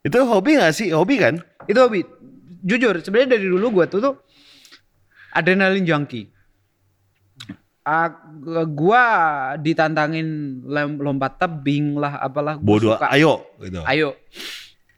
Itu 0.00 0.24
hobi 0.24 0.56
gak 0.56 0.72
sih? 0.72 0.88
Hobi 0.96 1.20
kan? 1.20 1.36
Itu 1.68 1.84
hobi. 1.84 2.00
Jujur, 2.64 2.96
sebenarnya 3.04 3.36
dari 3.36 3.44
dulu 3.44 3.76
gua 3.76 3.84
tuh 3.92 4.00
tuh 4.00 4.14
adrenalin 5.36 5.84
junkie. 5.84 6.32
Ah, 7.84 8.08
gua 8.72 9.04
ditantangin 9.60 10.58
lompat 10.96 11.36
tebing 11.36 12.00
lah 12.00 12.24
apalah 12.24 12.56
Bodoh, 12.56 12.96
suka. 12.96 13.12
ayo 13.12 13.44
gitu. 13.60 13.84
Ayo. 13.84 14.16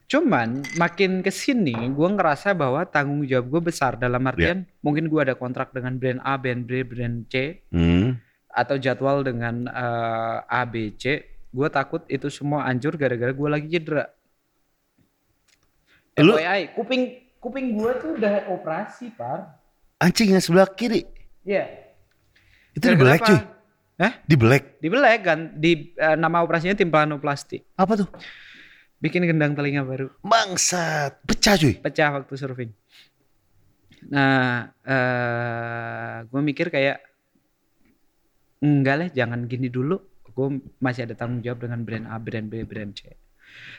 Cuman 0.08 0.64
makin 0.80 1.20
ke 1.20 1.28
sini 1.28 1.76
gue 1.92 2.08
ngerasa 2.08 2.56
bahwa 2.56 2.80
tanggung 2.82 3.28
jawab 3.28 3.52
gue 3.52 3.62
besar 3.68 3.92
dalam 3.94 4.24
artian 4.24 4.64
mungkin 4.80 5.04
gue 5.04 5.20
ada 5.20 5.36
kontrak 5.36 5.68
dengan 5.70 6.00
brand 6.00 6.24
A, 6.24 6.40
brand 6.40 6.64
B, 6.64 6.80
brand 6.80 7.28
C 7.28 7.60
Hmm. 7.68 8.16
atau 8.48 8.80
jadwal 8.80 9.20
dengan 9.20 9.68
eh, 9.68 10.36
A, 10.48 10.64
B, 10.64 10.96
C. 10.96 11.20
Gue 11.52 11.68
takut 11.68 12.08
itu 12.08 12.32
semua 12.32 12.64
hancur 12.64 12.96
gara-gara 12.96 13.36
gue 13.36 13.48
lagi 13.48 13.68
cedera. 13.68 14.08
Lu- 16.18 16.34
FYI, 16.34 16.72
kuping 16.72 17.02
kuping 17.36 17.76
gue 17.76 17.92
tuh 18.00 18.10
udah 18.16 18.48
operasi 18.48 19.12
par. 19.12 19.60
Anjing 20.00 20.32
yang 20.32 20.40
sebelah 20.40 20.72
kiri. 20.72 21.04
Iya. 21.44 21.68
Itu 22.72 22.90
di 22.90 22.96
black 22.96 23.20
cuy. 23.22 23.38
Hah? 23.98 24.12
Di 24.24 24.36
black. 24.38 24.78
Di 24.78 24.88
belek 24.88 25.20
kan? 25.20 25.40
Di 25.58 25.92
eh, 25.92 26.16
nama 26.16 26.40
operasinya 26.40 26.72
timpanoplasti. 26.72 27.60
Apa 27.74 27.98
tuh? 27.98 28.08
Bikin 28.98 29.22
gendang 29.24 29.54
telinga 29.54 29.86
baru. 29.86 30.10
Bangsat. 30.20 31.22
Pecah 31.22 31.54
cuy. 31.54 31.74
pecah 31.78 32.08
waktu 32.18 32.34
surfing. 32.34 32.72
Nah, 34.10 34.70
eh 34.82 36.16
gue 36.26 36.40
mikir 36.42 36.70
kayak 36.70 36.98
enggak 38.58 38.96
lah, 38.98 39.08
jangan 39.10 39.46
gini 39.46 39.70
dulu. 39.70 39.98
Gue 40.34 40.48
masih 40.78 41.06
ada 41.06 41.14
tanggung 41.14 41.42
jawab 41.42 41.66
dengan 41.66 41.82
brand 41.82 42.06
A, 42.06 42.18
brand 42.18 42.46
B, 42.46 42.62
brand 42.62 42.94
C. 42.94 43.10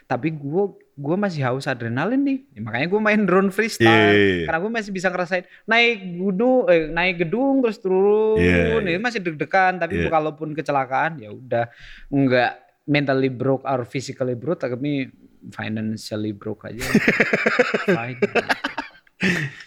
Tapi 0.03 0.33
gue 0.33 0.63
gue 0.99 1.15
masih 1.15 1.45
haus 1.45 1.69
adrenalin 1.69 2.19
nih, 2.19 2.39
Ya, 2.51 2.59
makanya 2.59 2.87
gue 2.89 2.99
main 2.99 3.21
drone 3.23 3.47
freestyle. 3.47 3.87
Iya, 3.87 4.11
iya, 4.11 4.33
iya. 4.43 4.45
Karena 4.49 4.59
gue 4.59 4.71
masih 4.75 4.91
bisa 4.91 5.07
ngerasain 5.07 5.45
naik 5.63 5.97
gunung, 6.19 6.67
eh, 6.67 6.89
naik 6.89 7.15
gedung 7.23 7.63
terus 7.63 7.79
turun. 7.79 8.35
Iya, 8.41 8.75
iya. 8.75 8.97
Ini 8.97 8.99
masih 8.99 9.19
deg-degan. 9.23 9.79
Tapi 9.79 10.03
Iya. 10.03 10.11
kalaupun 10.11 10.51
kecelakaan 10.51 11.23
ya 11.23 11.31
udah 11.31 11.71
enggak 12.11 12.59
mentally 12.89 13.29
broke 13.29 13.61
or 13.69 13.85
physically 13.85 14.33
broke, 14.33 14.65
tapi 14.65 15.05
financially 15.53 16.33
broke 16.33 16.65
aja. 16.65 16.81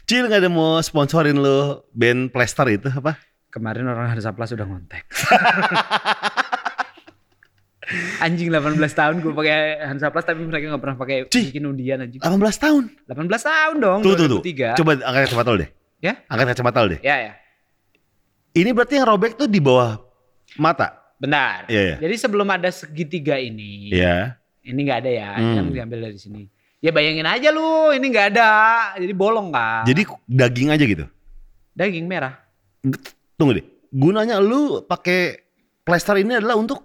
Cil 0.08 0.26
nggak 0.26 0.42
ada 0.42 0.50
mau 0.50 0.80
sponsorin 0.82 1.38
lo 1.38 1.86
band 1.94 2.34
Plaster 2.34 2.66
itu 2.72 2.88
apa? 2.90 3.14
Kemarin 3.52 3.86
orang 3.86 4.10
Hansaplas 4.10 4.50
udah 4.56 4.66
ngontek. 4.66 5.04
anjing 8.24 8.48
18 8.48 8.78
tahun 8.80 9.20
gue 9.20 9.32
pakai 9.36 9.84
Hansaplas 9.84 10.24
tapi 10.24 10.40
mereka 10.48 10.72
nggak 10.72 10.82
pernah 10.82 10.96
pakai 10.96 11.16
Cih. 11.28 11.52
bikin 11.52 11.68
undian 11.68 12.00
anjing. 12.00 12.20
18 12.24 12.32
tahun. 12.56 12.88
18 13.04 13.28
tahun 13.28 13.76
dong. 13.76 14.00
Tuh 14.00 14.14
tuh 14.16 14.26
tuh. 14.38 14.40
2003. 14.40 14.80
Coba 14.80 14.92
angkat 15.04 15.20
kacamata 15.28 15.48
lu 15.52 15.58
deh. 15.60 15.70
Ya? 16.00 16.12
Angkat 16.32 16.46
kacamata 16.56 16.78
lu 16.80 16.88
deh. 16.96 17.00
Ya 17.04 17.16
ya. 17.20 17.32
Ini 18.56 18.72
berarti 18.72 19.00
yang 19.00 19.08
robek 19.08 19.36
tuh 19.36 19.48
di 19.48 19.60
bawah 19.60 20.00
mata. 20.56 21.01
Benar. 21.22 21.70
Iya, 21.70 21.82
iya. 21.86 21.96
Jadi 22.02 22.14
sebelum 22.18 22.50
ada 22.50 22.66
segitiga 22.68 23.38
ini, 23.38 23.94
Iya. 23.94 24.34
ini 24.66 24.78
nggak 24.82 24.98
ada 25.06 25.10
ya, 25.14 25.30
Hmm. 25.38 25.54
yang 25.54 25.68
diambil 25.70 26.10
dari 26.10 26.18
sini. 26.18 26.50
Ya 26.82 26.90
bayangin 26.90 27.22
aja 27.22 27.54
lu, 27.54 27.94
ini 27.94 28.10
nggak 28.10 28.34
ada, 28.34 28.50
jadi 28.98 29.14
bolong 29.14 29.54
kan. 29.54 29.86
Jadi 29.86 30.02
daging 30.26 30.68
aja 30.74 30.84
gitu. 30.84 31.06
daging 31.72 32.04
merah. 32.04 32.36
Tunggu 33.38 33.56
deh. 33.56 33.66
Gunanya 33.88 34.36
lu 34.42 34.84
pakai 34.84 35.40
plester 35.80 36.20
ini 36.20 36.36
adalah 36.36 36.58
untuk 36.58 36.84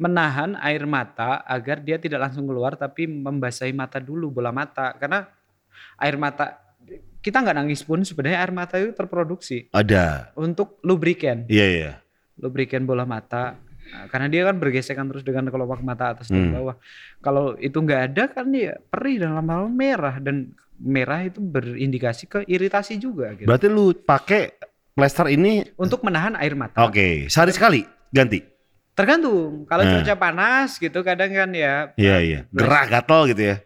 Menahan 0.00 0.56
air 0.56 0.88
mata 0.88 1.44
agar 1.44 1.76
dia 1.84 2.00
tidak 2.00 2.24
langsung 2.24 2.48
keluar, 2.48 2.72
tapi 2.72 3.04
membasahi 3.04 3.68
mata 3.76 4.00
dulu 4.00 4.32
bola 4.32 4.48
mata. 4.48 4.96
Karena 4.96 5.28
air 6.00 6.16
mata 6.16 6.56
kita 7.20 7.36
nggak 7.36 7.52
nangis 7.60 7.84
pun 7.84 8.00
sebenarnya 8.00 8.40
air 8.40 8.48
mata 8.48 8.80
itu 8.80 8.96
terproduksi 8.96 9.68
ada. 9.68 10.32
untuk 10.32 10.80
lubrikan, 10.80 11.44
Iya 11.52 11.66
iya. 11.68 11.92
Lubrikan 12.40 12.82
bola 12.82 13.04
mata. 13.04 13.56
Nah, 13.90 14.06
karena 14.06 14.26
dia 14.26 14.42
kan 14.44 14.54
bergesekan 14.54 15.06
terus 15.06 15.20
dengan 15.20 15.46
kelopak 15.46 15.80
mata 15.80 16.14
atas 16.14 16.26
dan 16.26 16.46
Hmm. 16.46 16.54
bawah. 16.54 16.76
Kalau 17.18 17.54
itu 17.56 17.74
nggak 17.74 18.00
ada 18.08 18.24
kan 18.26 18.46
dia 18.48 18.78
perih 18.82 19.18
dan 19.18 19.34
lama-lama 19.34 19.66
merah 19.66 20.16
dan 20.16 20.54
merah 20.76 21.20
itu 21.20 21.38
berindikasi 21.38 22.24
ke 22.24 22.38
iritasi 22.44 22.96
juga 22.96 23.34
gitu. 23.34 23.44
Berarti 23.44 23.66
lu 23.66 23.92
pakai 23.92 24.54
plester 24.92 25.26
ini 25.28 25.64
Untuk 25.74 26.00
menahan 26.00 26.34
air 26.34 26.54
mata. 26.54 26.80
oke, 26.80 27.26
sehari 27.26 27.50
sekali 27.50 27.80
ganti. 28.08 28.40
Tergantung. 28.90 29.64
Kalau 29.64 29.82
Nah. 29.82 29.90
cuaca 29.96 30.14
panas 30.14 30.76
gitu 30.76 31.00
kadang 31.00 31.30
kan 31.30 31.50
ya 31.50 31.90
Iya 31.94 32.16
iya. 32.20 32.40
Gerah 32.48 32.84
gatal 32.86 33.26
gitu 33.26 33.42
ya. 33.44 33.56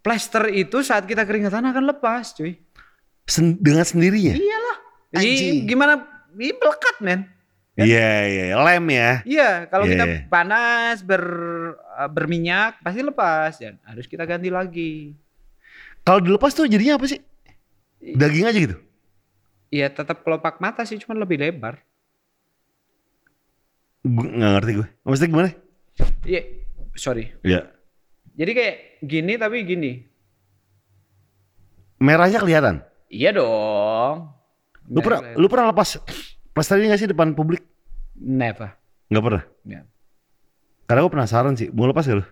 plester 0.00 0.48
itu 0.48 0.80
saat 0.80 1.04
kita 1.04 1.22
keringatan 1.22 1.60
akan 1.62 1.84
lepas, 1.86 2.32
cuy. 2.32 2.56
Sen- 3.28 3.60
dengan 3.60 3.84
sendirinya. 3.84 4.32
Iyalah. 4.32 4.76
Anjing. 5.12 5.68
Gimana? 5.68 5.92
Ini 6.32 6.56
melekat, 6.56 6.96
men. 6.98 7.20
Kan? 7.80 7.88
Iya 7.88 8.10
iya, 8.28 8.44
lem 8.60 8.84
ya. 8.92 9.10
Iya, 9.24 9.50
kalau 9.72 9.88
Iya, 9.88 9.92
kita 9.96 10.04
iya. 10.04 10.18
panas 10.28 11.00
ber 11.00 11.24
uh, 11.80 12.10
berminyak 12.12 12.84
pasti 12.84 13.00
lepas 13.00 13.56
dan 13.56 13.80
harus 13.88 14.04
kita 14.04 14.28
ganti 14.28 14.52
lagi. 14.52 15.16
Kalau 16.04 16.20
dilepas 16.20 16.52
tuh 16.52 16.68
jadinya 16.68 17.00
apa 17.00 17.08
sih? 17.08 17.20
Daging 18.00 18.44
aja 18.44 18.58
gitu. 18.60 18.76
Iya, 19.72 19.88
tetap 19.88 20.20
kelopak 20.20 20.60
mata 20.60 20.84
sih, 20.84 21.00
cuma 21.00 21.16
lebih 21.16 21.40
lebar. 21.40 21.80
Gue 24.04 24.26
nggak 24.28 24.52
ngerti 24.60 24.72
gue. 24.80 24.88
Maksudnya 25.04 25.30
gimana? 25.30 25.50
Iya, 26.24 26.42
sorry. 26.96 27.32
Iya. 27.44 27.68
Jadi 28.36 28.50
kayak 28.56 28.76
gini 29.04 29.32
tapi 29.36 29.56
gini. 29.64 29.92
Merahnya 32.00 32.40
kelihatan. 32.40 32.80
Iya 33.12 33.36
dong. 33.36 34.32
Lu 34.90 34.98
pernah 35.04 35.20
lu 35.36 35.46
pernah 35.46 35.70
lepas 35.70 36.00
plester 36.50 36.82
ini 36.82 36.90
gak 36.90 37.00
sih 37.04 37.10
depan 37.10 37.30
publik? 37.36 37.62
Never. 38.20 38.76
Nggak 39.08 39.24
pernah. 39.24 39.44
Ya. 39.64 39.80
Karena 40.84 41.00
gue 41.02 41.12
penasaran 41.12 41.54
sih. 41.56 41.72
Mau 41.72 41.88
lepas 41.88 42.04
gak 42.04 42.20
lu? 42.20 42.26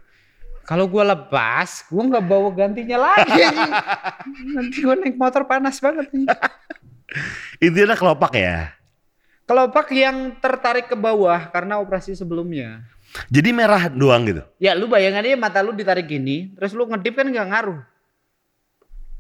Kalau 0.68 0.84
gua 0.84 1.16
lepas, 1.16 1.88
gua 1.88 2.04
nggak 2.04 2.24
bawa 2.28 2.52
gantinya 2.52 3.00
lagi. 3.00 3.40
Nanti 4.52 4.84
gua 4.84 5.00
naik 5.00 5.16
motor 5.16 5.48
panas 5.48 5.80
banget 5.80 6.12
nih. 6.12 6.28
Intinya 7.64 7.96
kelopak 7.96 8.36
ya. 8.36 8.76
Kelopak 9.48 9.88
yang 9.96 10.36
tertarik 10.44 10.92
ke 10.92 10.96
bawah 10.98 11.48
karena 11.48 11.80
operasi 11.80 12.12
sebelumnya. 12.12 12.84
Jadi 13.32 13.48
merah 13.56 13.88
doang 13.88 14.28
gitu. 14.28 14.44
Ya 14.60 14.76
lu 14.76 14.92
bayangin 14.92 15.24
aja 15.24 15.40
mata 15.40 15.64
lu 15.64 15.72
ditarik 15.72 16.04
gini, 16.04 16.52
terus 16.52 16.76
lu 16.76 16.84
ngedip 16.84 17.16
kan 17.16 17.24
nggak 17.24 17.48
ngaruh. 17.48 17.80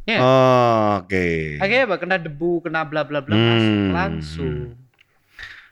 Ya. 0.04 0.18
Oh, 0.20 1.00
Oke. 1.00 1.56
Akhirnya 1.64 1.88
apa? 1.88 1.96
Kena 1.96 2.16
debu, 2.20 2.60
kena 2.60 2.84
bla 2.84 3.08
bla 3.08 3.24
bla 3.24 3.32
Hmm. 3.32 3.96
langsung. 3.96 4.76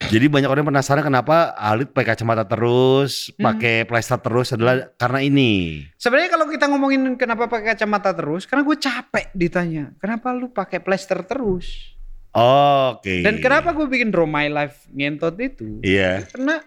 Jadi 0.07 0.31
banyak 0.31 0.47
orang 0.47 0.70
penasaran 0.70 1.03
kenapa 1.03 1.51
Alit 1.59 1.91
pakai 1.91 2.15
kacamata 2.15 2.47
terus, 2.47 3.35
Hmm. 3.35 3.43
pakai 3.51 3.83
plester 3.83 4.19
terus 4.23 4.55
adalah 4.55 4.87
karena 4.95 5.19
ini. 5.19 5.83
Sebenarnya 5.99 6.31
kalau 6.31 6.47
kita 6.47 6.70
ngomongin 6.70 7.19
kenapa 7.19 7.51
pakai 7.51 7.74
kacamata 7.74 8.15
terus, 8.15 8.47
karena 8.47 8.62
gue 8.62 8.77
capek 8.78 9.27
ditanya, 9.35 9.91
kenapa 9.99 10.31
lu 10.31 10.47
pakai 10.55 10.78
plester 10.78 11.27
terus? 11.27 11.91
Oke. 12.31 13.27
Dan 13.27 13.43
kenapa 13.43 13.74
gue 13.74 13.91
bikin 13.91 14.15
Draw 14.15 14.28
My 14.31 14.47
Life 14.47 14.87
ngentot 14.95 15.35
itu? 15.43 15.83
Iya. 15.83 16.23
Karena 16.31 16.62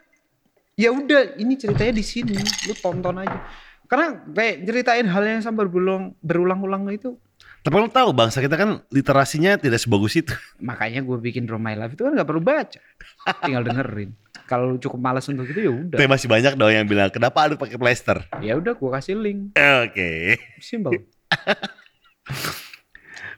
ya 0.76 0.92
udah 0.92 1.40
ini 1.40 1.56
ceritanya 1.56 1.96
di 1.96 2.04
sini, 2.04 2.36
lu 2.68 2.76
tonton 2.76 3.24
aja. 3.24 3.40
Karena 3.88 4.20
kayak 4.20 4.68
ceritain 4.68 5.08
hal 5.08 5.24
yang 5.24 5.40
sama 5.40 5.64
berulang 5.64 6.12
berulang-ulang 6.20 6.92
itu, 6.92 7.16
Tapi 7.60 7.76
lo 7.76 7.92
tahu 7.92 8.16
bangsa 8.16 8.40
kita 8.40 8.56
kan 8.56 8.80
literasinya 8.88 9.60
tidak 9.60 9.84
sebagus 9.84 10.16
itu. 10.16 10.32
makanya 10.64 11.04
gue 11.04 11.18
bikin 11.20 11.44
Draw 11.44 11.60
My 11.60 11.76
Life 11.76 11.94
itu 11.94 12.08
kan 12.08 12.16
nggak 12.16 12.28
perlu 12.28 12.40
baca, 12.40 12.80
tinggal 13.44 13.64
dengerin. 13.64 14.16
Kalau 14.48 14.80
cukup 14.82 14.98
malas 14.98 15.30
untuk 15.30 15.46
itu 15.46 15.62
ya 15.62 15.70
udah, 15.70 15.98
Tapi 16.00 16.10
masih 16.10 16.26
banyak 16.26 16.58
dong 16.58 16.74
yang 16.74 16.90
bilang 16.90 17.14
kenapa 17.14 17.46
Alit 17.46 17.62
pakai 17.62 17.78
plester. 17.78 18.26
ya 18.42 18.58
udah 18.58 18.74
gue 18.74 18.90
kasih 18.90 19.14
link, 19.14 19.54
Oke. 19.54 20.42
simple. 20.58 20.98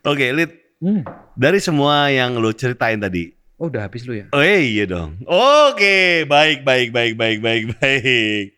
Oke, 0.02 0.34
Lit. 0.34 0.52
Hmm. 0.82 1.06
Dari 1.38 1.62
semua 1.62 2.10
yang 2.10 2.34
lo 2.42 2.50
ceritain 2.56 2.98
tadi. 2.98 3.30
Oh 3.62 3.70
udah 3.70 3.86
habis 3.86 4.02
lu 4.10 4.18
ya? 4.18 4.26
Oh 4.34 4.42
iya 4.42 4.90
dong. 4.90 5.22
Oke, 5.30 6.26
baik, 6.26 6.66
baik, 6.66 6.90
baik, 6.90 7.14
baik, 7.14 7.38
baik, 7.38 7.64
baik. 7.78 8.58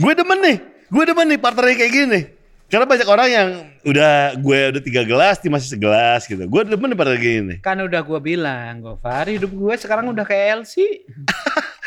Gue 0.00 0.12
demen 0.16 0.40
nih. 0.40 0.56
Gue 0.88 1.04
demen 1.04 1.28
nih 1.28 1.36
partnernya 1.36 1.76
kayak 1.76 1.92
gini 1.92 2.06
nih. 2.08 2.24
Karena 2.64 2.88
banyak 2.88 3.06
orang 3.06 3.28
yang 3.28 3.48
udah 3.84 4.12
gue 4.34 4.58
udah 4.74 4.82
tiga 4.82 5.02
gelas, 5.04 5.38
dia 5.38 5.52
masih 5.52 5.70
segelas 5.70 6.24
gitu. 6.24 6.42
Gue 6.44 6.64
demen 6.64 6.90
partner 6.92 7.14
gini 7.14 7.40
nih. 7.44 7.58
Kan 7.60 7.78
udah 7.78 8.00
gue 8.00 8.20
bilang, 8.20 8.80
Gofar 8.80 9.28
hidup 9.28 9.52
gue 9.52 9.74
sekarang 9.76 10.10
udah 10.10 10.24
kayak 10.24 10.64
LC. 10.64 11.04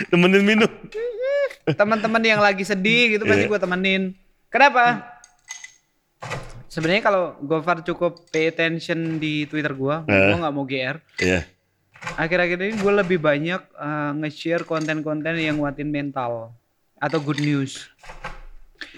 Temenin 0.08 0.46
minum. 0.56 0.70
Teman-teman 1.68 2.22
yang 2.22 2.40
lagi 2.40 2.64
sedih 2.64 3.18
gitu 3.18 3.24
pasti 3.26 3.44
Iya. 3.44 3.52
gue 3.52 3.60
temenin. 3.60 4.02
Kenapa? 4.48 5.04
Sebenarnya 6.68 7.02
kalau 7.02 7.24
Gofar 7.42 7.82
cukup 7.82 8.30
pay 8.30 8.48
attention 8.48 9.18
di 9.18 9.44
Twitter 9.44 9.74
gue, 9.74 9.96
Eh. 10.06 10.14
gue 10.30 10.38
nggak 10.38 10.54
mau 10.54 10.64
GR. 10.64 10.98
Iya. 11.18 11.42
Akhir-akhir 12.16 12.58
ini 12.62 12.76
gue 12.78 12.94
lebih 12.96 13.20
banyak 13.20 13.62
uh, 13.74 14.12
nge-share 14.16 14.64
konten-konten 14.64 15.36
yang 15.36 15.58
nguatin 15.58 15.90
mental 15.90 16.54
atau 16.96 17.20
good 17.20 17.42
news. 17.42 17.90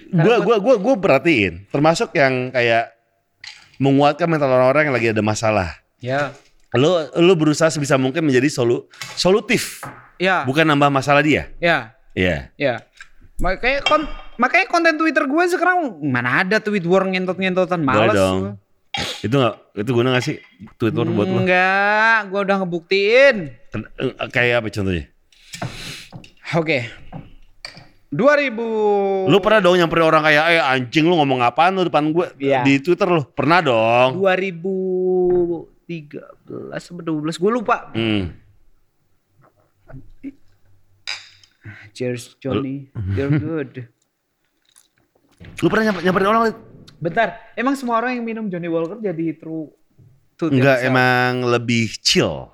Gue 0.09 0.35
gue 0.39 0.55
gue 0.57 0.75
gue 0.79 0.95
perhatiin, 0.97 1.53
termasuk 1.69 2.09
yang 2.13 2.49
kayak 2.49 2.91
menguatkan 3.77 4.25
mental 4.25 4.49
orang-orang 4.49 4.89
yang 4.89 4.95
lagi 4.95 5.07
ada 5.09 5.21
masalah. 5.21 5.69
Ya, 5.99 6.33
Lo 6.71 7.01
lo 7.13 7.33
berusaha 7.33 7.67
sebisa 7.67 7.95
mungkin 7.95 8.21
menjadi 8.21 8.45
solu 8.47 8.85
solutif, 9.13 9.81
ya, 10.17 10.43
bukan 10.43 10.65
nambah 10.65 10.89
masalah 10.89 11.21
dia. 11.21 11.49
ya, 11.57 11.93
Iya. 12.13 12.49
ya. 12.55 12.73
Makanya 13.39 13.79
kon 13.81 14.03
makanya 14.35 14.67
konten 14.67 14.93
Twitter 14.95 15.23
gue 15.23 15.43
sekarang 15.47 15.77
mana 16.03 16.43
ada 16.43 16.59
tweet 16.59 16.83
war 16.83 17.05
ngentot-ngentotan 17.05 17.79
Boleh 17.79 18.09
males 18.09 18.13
dong. 18.13 18.37
gua. 18.39 18.53
Itu 19.21 19.35
nggak 19.37 19.55
itu 19.77 19.91
guna 19.93 20.07
gak 20.11 20.25
sih 20.25 20.35
Twitter 20.75 21.05
buat 21.05 21.23
lo? 21.25 21.39
Enggak, 21.39 22.17
gue 22.27 22.39
udah 22.41 22.55
ngebuktiin. 22.59 23.35
Eh, 23.71 24.13
Kayak 24.27 24.59
apa 24.59 24.67
contohnya? 24.69 25.05
Oke. 26.51 26.77
2000 28.09 29.29
Lu 29.29 29.37
pernah 29.37 29.59
dong 29.59 29.77
nyamperin 29.77 30.01
orang 30.03 30.23
kayak 30.23 30.45
eh 30.49 30.57
anjing 30.59 31.05
lu 31.05 31.13
ngomong 31.15 31.39
apaan 31.39 31.73
lu 31.73 31.85
depan 31.85 32.09
gue 32.09 32.25
Iya. 32.37 32.65
di 32.65 32.81
Twitter 32.81 33.05
lu? 33.05 33.21
Pernah 33.23 33.61
dong. 33.61 34.17
2013 34.17 35.69
sampai 36.75 37.03
12 37.03 37.37
gue 37.37 37.51
lupa. 37.51 37.93
Hmm. 37.93 38.33
Cheers 41.91 42.39
Johnny, 42.39 42.87
you're 43.13 43.29
good. 43.31 43.85
Lu 45.59 45.67
pernah 45.67 45.91
nyamper, 45.91 46.01
nyamperin 46.01 46.29
orang? 46.29 46.43
Bentar, 46.97 47.27
emang 47.53 47.75
semua 47.75 47.95
orang 47.95 48.15
yang 48.15 48.25
minum 48.25 48.45
Johnny 48.47 48.67
Walker 48.67 48.97
jadi 48.97 49.35
true 49.35 49.71
Enggak, 50.39 50.79
themselves? 50.79 50.87
emang 50.87 51.31
lebih 51.45 51.91
chill. 51.99 52.47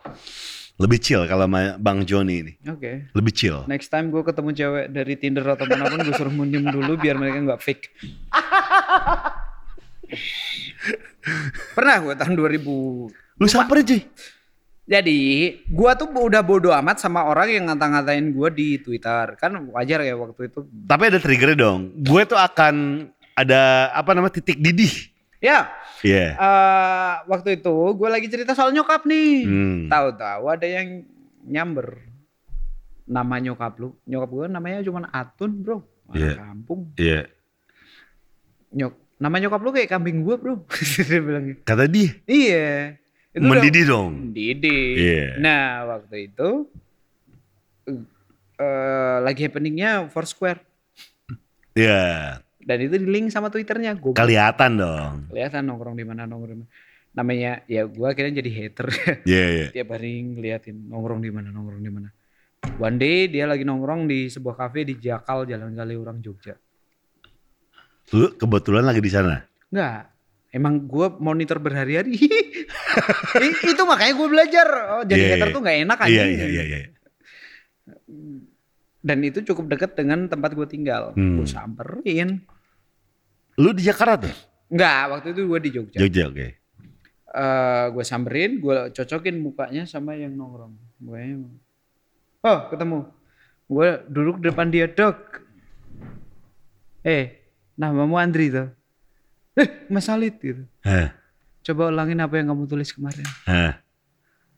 Lebih 0.75 0.99
chill 0.99 1.23
kalau 1.23 1.47
sama 1.47 1.79
Bang 1.79 2.03
Joni 2.03 2.35
ini. 2.43 2.53
Oke. 2.67 3.07
Lebih 3.15 3.31
chill. 3.31 3.63
Next 3.71 3.87
time 3.87 4.11
gue 4.11 4.19
ketemu 4.27 4.49
cewek 4.51 4.85
dari 4.91 5.13
Tinder 5.15 5.47
atau 5.55 5.63
mana 5.71 5.87
pun 5.87 6.03
gue 6.03 6.11
suruh 6.11 6.33
minum 6.35 6.67
dulu 6.67 6.99
biar 6.99 7.15
mereka 7.15 7.39
nggak 7.39 7.61
fake. 7.63 7.85
Pernah 11.79 11.95
gue 12.03 12.13
tahun 12.19 12.33
2000 12.35 13.39
Lu 13.39 13.47
samperin 13.51 13.83
cuy. 13.83 14.01
Jadi, 14.85 15.19
gua 15.65 15.97
tuh 15.97 16.05
udah 16.13 16.45
bodo 16.45 16.69
amat 16.69 17.01
sama 17.01 17.25
orang 17.25 17.49
yang 17.49 17.65
ngata-ngatain 17.73 18.29
gua 18.29 18.53
di 18.53 18.77
Twitter. 18.77 19.33
Kan 19.33 19.73
wajar 19.73 20.05
ya 20.05 20.13
waktu 20.13 20.45
itu. 20.45 20.61
Tapi 20.85 21.03
ada 21.09 21.17
triggernya 21.17 21.57
dong. 21.57 21.89
Gue 22.05 22.21
tuh 22.29 22.37
akan 22.37 23.09
ada 23.33 23.89
apa 23.97 24.13
namanya 24.13 24.37
titik 24.37 24.61
didih. 24.61 24.93
Ya, 25.41 25.73
Iya. 26.05 26.27
eh 26.31 27.13
waktu 27.25 27.57
itu 27.57 27.73
gue 27.91 28.05
lagi 28.07 28.27
cerita 28.27 28.53
soal 28.53 28.69
nyokap 28.69 29.03
nih. 29.03 29.41
Hmm. 29.41 29.79
Tahu-tahu 29.87 30.43
ada 30.47 30.63
yang 30.63 31.01
nyamber 31.43 32.05
nama 33.03 33.35
nyokap 33.39 33.73
lu. 33.75 33.97
Nyokap 34.03 34.29
gue 34.31 34.45
namanya 34.47 34.79
cuma 34.81 35.05
Atun, 35.07 35.51
Bro. 35.57 35.81
Iya. 36.11 36.37
kampung. 36.37 36.93
Iya. 36.95 37.25
Nyok 38.71 38.93
nama 39.15 39.35
nyokap 39.39 39.59
lu 39.59 39.71
kayak 39.71 39.89
kambing 39.89 40.21
gue, 40.21 40.35
Bro. 40.35 40.61
Dia 41.09 41.19
bilang 41.19 41.43
gitu. 41.47 41.59
Kata 41.63 41.85
dia. 41.85 42.13
Iya. 42.23 42.69
Itu 43.31 43.41
udah- 43.41 43.51
Mendidih 43.51 43.83
dong. 43.85 44.11
Mendidih. 44.29 44.85
Iya. 44.95 45.25
Nah, 45.37 45.63
waktu 45.91 46.29
itu 46.29 46.49
eh 48.55 49.17
lagi 49.19 49.43
happeningnya 49.43 50.07
Foursquare 50.07 50.63
Iya. 51.73 52.39
Dan 52.65 52.77
itu 52.81 52.97
di 52.97 53.05
link 53.05 53.29
sama 53.29 53.47
Twitternya. 53.47 53.93
Gue 53.95 54.17
Kelihatan 54.17 54.75
dong. 54.75 55.29
kelihatan 55.29 55.61
nongkrong 55.63 55.93
di 55.93 56.01
mana 56.03 56.25
nongkrong 56.25 56.51
di 56.51 56.59
mana. 56.65 56.73
Namanya 57.15 57.63
ya 57.69 57.85
gue 57.85 58.03
akhirnya 58.03 58.41
jadi 58.41 58.51
hater. 58.51 58.87
Iya, 59.29 59.45
iya. 59.47 59.67
Tiap 59.71 59.87
hari 59.93 60.19
ngeliatin 60.25 60.89
nongkrong 60.89 61.21
di 61.21 61.29
mana 61.29 61.53
nongkrong 61.53 61.79
di 61.79 61.91
mana. 61.93 62.09
One 62.75 62.97
day 62.97 63.29
dia 63.29 63.45
lagi 63.45 63.61
nongkrong 63.61 64.09
di 64.09 64.25
sebuah 64.27 64.57
kafe 64.57 64.83
di 64.83 64.97
Jakal 64.97 65.45
Jalan 65.45 65.77
Kaliurang 65.77 66.19
Jogja. 66.19 66.57
Lu 68.11 68.33
kebetulan 68.33 68.83
lagi 68.83 68.99
di 68.99 69.11
sana. 69.13 69.37
Enggak. 69.69 70.09
Emang 70.49 70.87
gue 70.87 71.07
monitor 71.19 71.59
berhari-hari. 71.59 72.15
Itu 73.71 73.83
makanya 73.83 74.13
gue 74.15 74.27
belajar. 74.27 74.67
Oh, 74.97 75.03
jadi 75.03 75.21
Iya, 75.21 75.29
hater 75.35 75.47
iya. 75.47 75.53
tuh 75.53 75.61
nggak 75.61 75.77
enak 75.83 75.99
aja. 75.99 76.09
Iya, 76.09 76.23
iya, 76.25 76.45
iya, 76.47 76.63
iya. 76.63 76.79
Dan 79.05 79.21
itu 79.21 79.45
cukup 79.45 79.69
dekat 79.69 79.93
dengan 79.93 80.25
tempat 80.25 80.57
gue 80.57 80.65
tinggal. 80.65 81.13
Hmm. 81.13 81.37
Gue 81.37 81.45
samperin. 81.45 82.41
Lu 83.55 83.71
di 83.71 83.83
Jakarta 83.83 84.27
tuh? 84.27 84.35
Enggak, 84.67 85.01
waktu 85.11 85.27
itu 85.31 85.41
gue 85.45 85.59
di 85.61 85.69
Jogja. 85.71 85.97
Jogja, 86.01 86.23
oke. 86.27 86.47
Eh, 87.35 87.85
gue 87.91 88.03
samperin, 88.03 88.59
gue 88.59 88.77
cocokin 88.91 89.35
mukanya 89.39 89.83
sama 89.83 90.15
yang 90.15 90.33
nongkrong. 90.33 90.73
Gue 90.99 91.19
oh 92.41 92.59
ketemu. 92.69 92.99
Gue 93.65 93.87
duduk 94.07 94.37
depan 94.39 94.69
dia 94.69 94.85
dok. 94.85 95.41
Eh, 97.01 97.37
namamu 97.75 98.17
Andri 98.17 98.49
tuh. 98.49 98.69
Eh, 99.55 99.87
Mas 99.87 100.09
Alit 100.09 100.35
gitu. 100.41 100.63
Hah, 100.83 101.15
Coba 101.63 101.89
ulangin 101.89 102.19
apa 102.21 102.37
yang 102.37 102.53
kamu 102.53 102.67
tulis 102.67 102.91
kemarin. 102.91 103.25
hah. 103.47 103.79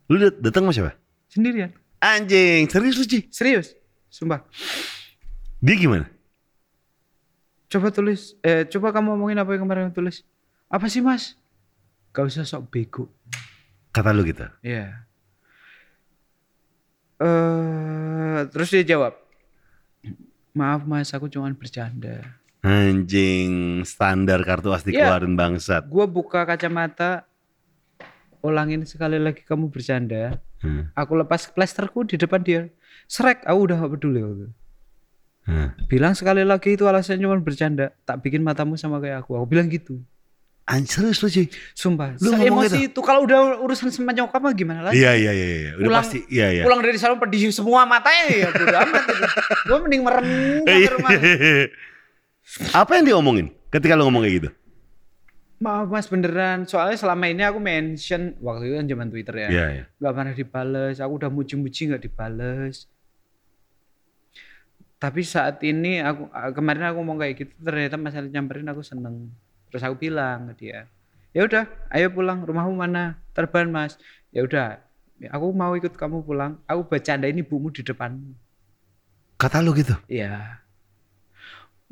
Lu 0.10 0.18
dat- 0.18 0.40
datang 0.40 0.68
sama 0.68 0.74
siapa? 0.74 0.92
Sendirian. 1.28 1.72
Anjing, 2.00 2.68
serius 2.68 2.96
lu 2.96 3.06
Ci? 3.06 3.20
Serius. 3.30 3.76
Sumpah. 4.08 4.44
Dia 5.60 5.76
gimana? 5.76 6.08
Coba 7.68 7.92
tulis. 7.92 8.36
Eh, 8.40 8.64
coba 8.68 8.92
kamu 8.92 9.14
ngomongin 9.14 9.38
apa 9.38 9.52
yang 9.54 9.64
kemarin 9.64 9.92
tulis. 9.92 10.24
Apa 10.68 10.88
sih 10.88 11.00
mas? 11.00 11.36
Gak 12.12 12.28
usah 12.28 12.44
sok 12.44 12.72
bego. 12.72 13.12
Kata 13.92 14.12
lu 14.12 14.24
gitu. 14.24 14.48
Iya. 14.62 15.04
Eh, 17.18 18.40
terus 18.54 18.70
dia 18.70 18.86
jawab, 18.86 19.18
maaf 20.54 20.86
mas, 20.86 21.10
aku 21.10 21.26
cuma 21.26 21.50
bercanda. 21.50 22.22
Anjing, 22.62 23.82
standar 23.84 24.46
kartu 24.46 24.70
as 24.70 24.86
Iya. 24.86 25.02
dikeluarin 25.02 25.34
bangsat. 25.34 25.90
Gue 25.90 26.06
buka 26.06 26.46
kacamata, 26.46 27.26
ulangin 28.40 28.86
sekali 28.86 29.18
lagi 29.18 29.42
kamu 29.42 29.74
bercanda. 29.74 30.38
Hmm, 30.62 30.90
Aku 30.94 31.14
lepas 31.14 31.50
plesterku 31.50 32.06
di 32.06 32.18
depan 32.18 32.42
dia. 32.42 32.70
Srek, 33.06 33.46
aku 33.46 33.60
udah 33.66 33.78
gak 33.78 33.92
peduli 33.98 34.22
waktu. 34.22 34.48
Hmm. 35.48 35.88
Bilang 35.88 36.14
sekali 36.14 36.44
lagi 36.44 36.76
itu 36.76 36.84
alasannya 36.84 37.24
cuma 37.24 37.40
bercanda. 37.40 37.96
Tak 38.04 38.22
bikin 38.22 38.44
matamu 38.44 38.76
sama 38.76 39.00
kayak 39.00 39.24
aku. 39.26 39.40
Aku 39.40 39.48
bilang 39.48 39.72
gitu. 39.72 40.04
Anjing, 40.68 40.92
serius 40.92 41.24
lu 41.24 41.32
Ci? 41.32 41.48
Sumpah. 41.72 42.20
Lu 42.20 42.36
ngomong 42.36 42.68
emosi 42.68 42.92
itu 42.92 43.00
kalau 43.00 43.24
udah 43.24 43.64
urusan 43.64 43.88
sama 43.88 44.12
nyokap 44.12 44.44
mah 44.44 44.52
gimana 44.52 44.92
lagi? 44.92 45.00
Iya, 45.00 45.16
iya, 45.16 45.32
iya. 45.32 45.48
iya. 45.48 45.72
Udah 45.80 45.88
Pulang- 45.88 46.04
pasti, 46.04 46.20
iya, 46.28 46.48
iya. 46.52 46.64
Pulang 46.68 46.84
dari 46.84 47.00
salon 47.00 47.24
pedih 47.24 47.40
semua 47.56 47.88
matanya 47.88 48.24
ya 48.28 48.48
bodo 48.52 48.76
amat 48.84 49.04
itu. 49.08 49.26
Gue 49.64 49.78
mending 49.88 50.02
merem 50.04 50.26
rumah. 50.68 51.12
Apa 52.76 52.92
yang 53.00 53.04
dia 53.08 53.16
omongin 53.16 53.48
ketika 53.72 53.96
lu 53.96 54.12
ngomong 54.12 54.28
kayak 54.28 54.36
gitu? 54.44 54.50
Maaf 55.64 55.88
mas 55.88 56.12
beneran. 56.12 56.68
Soalnya 56.68 57.00
selama 57.00 57.26
ini 57.32 57.48
aku 57.48 57.64
mention 57.64 58.36
waktu 58.44 58.68
itu 58.68 58.76
kan 58.76 58.86
zaman 58.92 59.08
Twitter 59.08 59.36
ya. 59.40 59.48
Iya, 59.48 59.66
iya. 59.72 59.84
Gak 60.04 60.14
pernah 60.20 60.34
dibales. 60.36 60.96
Aku 61.00 61.14
udah 61.16 61.30
muji-muji 61.32 61.96
gak 61.96 62.04
dibales. 62.04 62.92
Tapi 64.98 65.22
saat 65.22 65.62
ini 65.62 66.02
aku 66.02 66.26
kemarin 66.58 66.90
aku 66.90 66.98
ngomong 67.06 67.22
kayak 67.22 67.36
gitu 67.38 67.54
ternyata 67.62 68.02
Mas 68.02 68.18
Ali 68.18 68.34
nyamperin 68.34 68.66
aku 68.66 68.82
seneng. 68.82 69.30
Terus 69.70 69.84
aku 69.86 70.10
bilang 70.10 70.50
ke 70.50 70.66
dia, 70.66 70.90
ya 71.36 71.46
udah, 71.46 71.70
ayo 71.94 72.10
pulang. 72.10 72.42
Rumahmu 72.42 72.74
mana? 72.74 73.20
Terban 73.36 73.70
mas. 73.70 74.00
Ya 74.34 74.42
udah, 74.42 74.80
aku 75.30 75.46
mau 75.54 75.76
ikut 75.76 75.94
kamu 75.94 76.24
pulang. 76.24 76.58
Aku 76.66 76.88
bercandain 76.88 77.36
ibumu 77.36 77.70
di 77.70 77.84
depanmu. 77.84 78.32
Kata 79.38 79.62
lu 79.62 79.76
gitu? 79.78 79.94
Iya. 80.10 80.64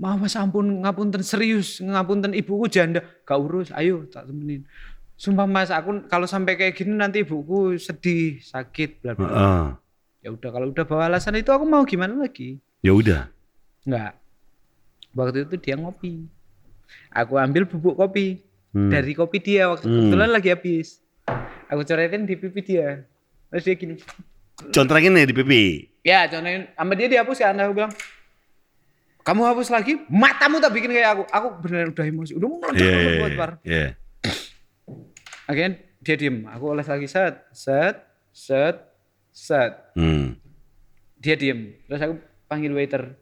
Maaf 0.02 0.18
mas 0.18 0.36
ampun 0.36 0.82
ngapunten 0.84 1.24
serius 1.24 1.80
ngapunten 1.80 2.36
ibuku 2.36 2.68
janda 2.68 3.00
gak 3.24 3.40
urus 3.40 3.70
ayo 3.72 4.04
tak 4.10 4.28
temenin. 4.28 4.66
Sumpah 5.16 5.48
mas 5.48 5.72
aku 5.72 6.04
kalau 6.12 6.28
sampai 6.28 6.60
kayak 6.60 6.76
gini 6.76 6.98
nanti 6.98 7.24
ibuku 7.24 7.78
sedih 7.80 8.42
sakit 8.44 9.00
bla 9.00 9.14
bla. 9.14 9.28
Heeh. 9.30 9.66
Ya 10.26 10.30
udah 10.34 10.50
kalau 10.52 10.68
udah 10.74 10.84
bawa 10.90 11.08
alasan 11.08 11.38
itu 11.38 11.54
aku 11.54 11.64
mau 11.64 11.86
gimana 11.86 12.18
lagi? 12.18 12.60
Ya 12.86 12.94
udah. 12.94 13.22
Enggak. 13.82 14.14
Waktu 15.18 15.50
itu 15.50 15.56
dia 15.58 15.74
ngopi. 15.74 16.30
Aku 17.10 17.42
ambil 17.42 17.66
bubuk 17.66 17.98
kopi 17.98 18.46
Hmm. 18.76 18.92
dari 18.94 19.18
kopi 19.18 19.42
dia 19.42 19.72
waktu 19.72 19.90
Hmm. 19.90 20.12
kebetulan 20.12 20.30
lagi 20.30 20.50
habis. 20.54 21.02
Aku 21.72 21.82
coretin 21.82 22.30
di 22.30 22.38
pipi 22.38 22.62
dia. 22.62 23.02
Terus 23.50 23.64
dia 23.66 23.74
gini. 23.74 23.96
Contrengin 24.70 25.18
nih 25.18 25.26
di 25.26 25.34
pipi. 25.34 25.64
Ya, 26.06 26.30
contohnya 26.30 26.70
sama 26.78 26.94
dia 26.94 27.10
dihapus 27.10 27.42
kan 27.42 27.58
aku 27.58 27.74
bilang. 27.74 27.94
Kamu 29.26 29.42
hapus 29.42 29.74
lagi, 29.74 29.98
matamu 30.06 30.62
tak 30.62 30.70
bikin 30.70 30.94
kayak 30.94 31.18
aku. 31.18 31.24
Aku 31.34 31.48
beneran 31.66 31.90
udah 31.90 32.06
emosi, 32.06 32.38
udah 32.38 32.46
meledak 32.46 32.78
iya, 32.78 32.94
banget, 32.94 33.10
iya. 33.10 33.40
Par. 33.42 33.52
Iya. 33.66 33.88
Akhirnya 35.50 35.72
dia 36.06 36.16
diem, 36.22 36.38
aku 36.46 36.64
oles 36.70 36.86
lagi 36.86 37.08
set, 37.10 37.34
set, 37.50 38.06
set, 38.30 38.76
set. 39.34 39.74
Hmm. 39.98 40.38
Dia 41.18 41.34
diem, 41.34 41.74
terus 41.90 42.02
aku 42.06 42.14
panggil 42.46 42.72
waiter. 42.72 43.18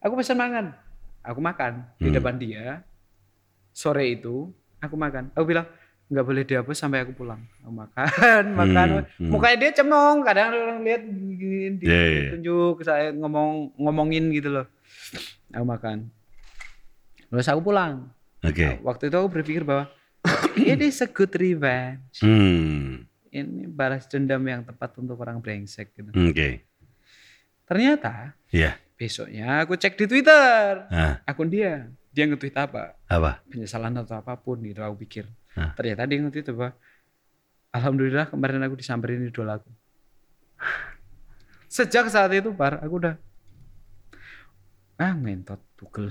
Aku 0.00 0.16
pesan 0.16 0.38
makan. 0.38 0.72
Aku 1.20 1.38
makan 1.38 1.84
di 1.96 2.08
Hmm. 2.08 2.16
depan 2.16 2.34
dia. 2.36 2.80
Sore 3.70 4.08
itu 4.08 4.48
aku 4.78 4.96
makan. 4.96 5.28
Aku 5.36 5.44
bilang 5.44 5.68
nggak 6.10 6.26
boleh 6.26 6.42
dihapus 6.42 6.74
sampai 6.74 7.04
aku 7.04 7.14
pulang. 7.14 7.38
Aku 7.62 7.70
makan, 7.70 8.42
makan. 8.60 8.86
hmm. 9.06 9.30
Mukanya 9.30 9.56
dia 9.60 9.70
cemong. 9.78 10.24
Kadang 10.24 10.50
orang 10.50 10.80
lihat 10.82 11.02
iya, 11.78 12.00
iya. 12.02 12.28
tunjuk 12.34 12.82
saya 12.82 13.12
ngomong 13.14 13.76
ngomongin 13.78 14.32
gitu 14.32 14.50
loh. 14.50 14.66
Aku 15.52 15.62
makan. 15.62 16.10
Terus 17.30 17.46
aku 17.46 17.60
pulang. 17.62 18.10
Oke. 18.42 18.80
Waktu 18.82 19.12
itu 19.12 19.16
aku 19.20 19.28
berpikir 19.30 19.62
bahwa 19.62 19.86
ini 20.56 20.88
a 20.90 21.06
good 21.06 21.32
revenge. 21.36 22.18
Hmm. 22.24 23.06
Ini 23.30 23.70
balas 23.70 24.10
dendam 24.10 24.42
yang 24.42 24.66
tepat 24.66 24.98
untuk 24.98 25.14
orang 25.22 25.38
brengsek 25.38 25.94
gitu. 25.94 26.10
Oke. 26.10 26.66
Ternyata 27.70 28.34
Iya. 28.50 28.74
besoknya 28.98 29.62
aku 29.62 29.78
cek 29.78 29.94
di 29.94 30.10
Twitter 30.10 30.90
Ah, 30.90 31.22
akun 31.22 31.46
dia. 31.46 31.86
Dia 32.10 32.26
nge-tweet 32.26 32.58
apa? 32.58 32.98
apa? 33.06 33.38
Penyesalan 33.46 33.94
atau 33.94 34.18
apa 34.18 34.34
pun 34.34 34.58
gitu 34.60 34.82
aku 34.82 35.06
pikir. 35.06 35.30
Ternyata 35.78 36.10
dia 36.10 36.18
nge-tweet 36.18 36.50
apa? 36.50 36.74
Alhamdulillah 37.70 38.26
kemarin 38.26 38.66
aku 38.66 38.74
disamperin 38.74 39.22
idolaku. 39.22 39.70
Sejak 41.70 42.10
saat 42.10 42.34
itu 42.34 42.50
par 42.50 42.82
aku 42.82 42.98
udah 42.98 43.14
ah 44.98 45.14
ngentot 45.14 45.62
tugel. 45.78 46.10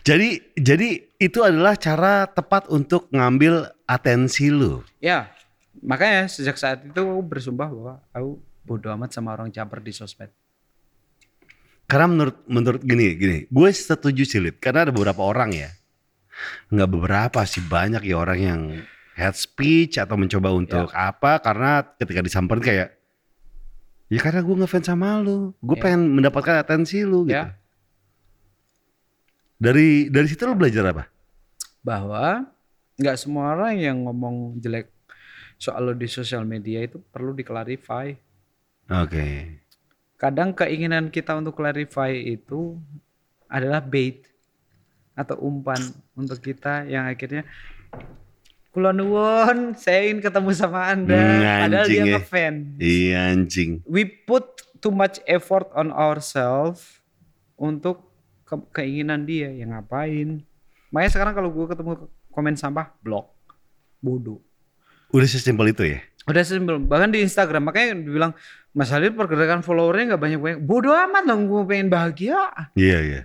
Jadi 0.00 0.56
jadi 0.56 1.04
itu 1.20 1.44
adalah 1.44 1.76
cara 1.76 2.24
tepat 2.24 2.72
untuk 2.72 3.12
ngambil 3.12 3.68
atensi 3.84 4.48
lu. 4.48 4.80
Ya, 4.98 5.28
makanya 5.84 6.24
sejak 6.26 6.56
saat 6.56 6.80
itu 6.80 6.96
aku 6.96 7.20
bersumpah 7.20 7.68
bahwa 7.68 7.94
aku 8.10 8.40
bodoh 8.64 8.88
amat 8.96 9.12
sama 9.12 9.36
orang 9.36 9.52
caper 9.52 9.84
di 9.84 9.92
sosmed. 9.92 10.32
Karena 11.90 12.06
menurut 12.06 12.36
menurut 12.46 12.82
gini 12.86 13.18
gini, 13.18 13.38
gue 13.50 13.68
setuju 13.68 14.22
sih 14.22 14.38
Lid. 14.38 14.62
Karena 14.62 14.86
ada 14.86 14.94
beberapa 14.94 15.26
orang 15.26 15.50
ya, 15.50 15.74
nggak 16.70 16.86
beberapa 16.86 17.42
sih 17.42 17.66
banyak 17.66 18.06
ya 18.06 18.14
orang 18.14 18.38
yang 18.38 18.60
head 19.18 19.34
speech 19.34 19.98
atau 19.98 20.14
mencoba 20.14 20.54
untuk 20.54 20.86
apa 20.94 21.42
karena 21.42 21.82
ketika 21.98 22.22
disamperin 22.22 22.62
kayak 22.62 22.88
ya 24.06 24.18
karena 24.22 24.40
gue 24.40 24.56
ngefans 24.62 24.86
sama 24.86 25.18
lu, 25.18 25.50
gue 25.58 25.76
Ya. 25.76 25.82
pengen 25.82 26.14
mendapatkan 26.14 26.62
atensi 26.62 27.02
lu 27.02 27.26
gitu. 27.26 27.34
Ya. 27.36 27.58
Dari 29.60 30.08
dari 30.08 30.26
situ 30.30 30.46
lu 30.48 30.56
belajar 30.56 30.88
apa? 30.88 31.04
Bahwa 31.84 32.48
nggak 32.96 33.16
semua 33.18 33.52
orang 33.52 33.76
yang 33.76 33.96
ngomong 34.08 34.56
jelek 34.56 34.88
soal 35.60 35.84
lo 35.84 35.92
di 35.92 36.08
sosial 36.08 36.48
media 36.48 36.80
itu 36.80 36.96
perlu 36.96 37.36
diklarify. 37.36 38.14
Oke. 38.88 39.59
Kadang 40.20 40.52
keinginan 40.52 41.08
kita 41.08 41.32
untuk 41.32 41.56
clarify 41.56 42.12
itu 42.12 42.76
adalah 43.48 43.80
bait 43.80 44.28
atau 45.16 45.40
umpan 45.40 45.80
untuk 46.12 46.38
kita 46.38 46.84
yang 46.84 47.08
akhirnya 47.08 47.48
Kulo 48.70 48.94
nuwun, 48.94 49.74
saya 49.74 50.06
ingin 50.06 50.22
ketemu 50.22 50.54
sama 50.54 50.94
Anda. 50.94 51.18
Hmm, 51.18 51.60
Padahal 51.66 51.86
dia 51.90 51.98
ya. 51.98 52.04
ngefan. 52.14 52.54
Iya 52.78 53.18
anjing. 53.34 53.82
We 53.82 54.06
put 54.06 54.46
too 54.78 54.94
much 54.94 55.18
effort 55.26 55.66
on 55.74 55.90
ourselves 55.90 57.02
untuk 57.58 58.06
ke- 58.46 58.70
keinginan 58.70 59.26
dia 59.26 59.50
yang 59.50 59.74
ngapain. 59.74 60.46
Makanya 60.94 61.10
sekarang 61.10 61.34
kalau 61.34 61.50
gue 61.50 61.66
ketemu 61.66 61.90
komen 62.30 62.54
sampah, 62.54 62.94
blok. 63.02 63.34
Bodoh. 63.98 64.38
Udah 65.10 65.26
sesimpel 65.26 65.74
itu 65.74 65.90
ya? 65.90 66.06
Udah 66.28 66.44
simpel. 66.44 66.76
Bahkan 66.78 67.16
di 67.16 67.24
Instagram 67.24 67.70
makanya 67.70 67.96
dibilang 67.96 68.32
Mas 68.70 68.92
Halil 68.92 69.16
pergerakan 69.16 69.64
followernya 69.64 70.14
nggak 70.14 70.22
banyak-banyak. 70.22 70.60
Bodoh 70.62 70.94
amat 70.94 71.24
dong 71.26 71.48
gue 71.48 71.62
pengen 71.64 71.88
bahagia. 71.88 72.50
Iya 72.76 72.98
iya. 73.00 73.22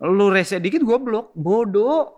Lu 0.00 0.28
rese 0.28 0.56
dikit 0.58 0.80
gue 0.80 0.98
blok. 0.98 1.36
Bodoh. 1.36 2.12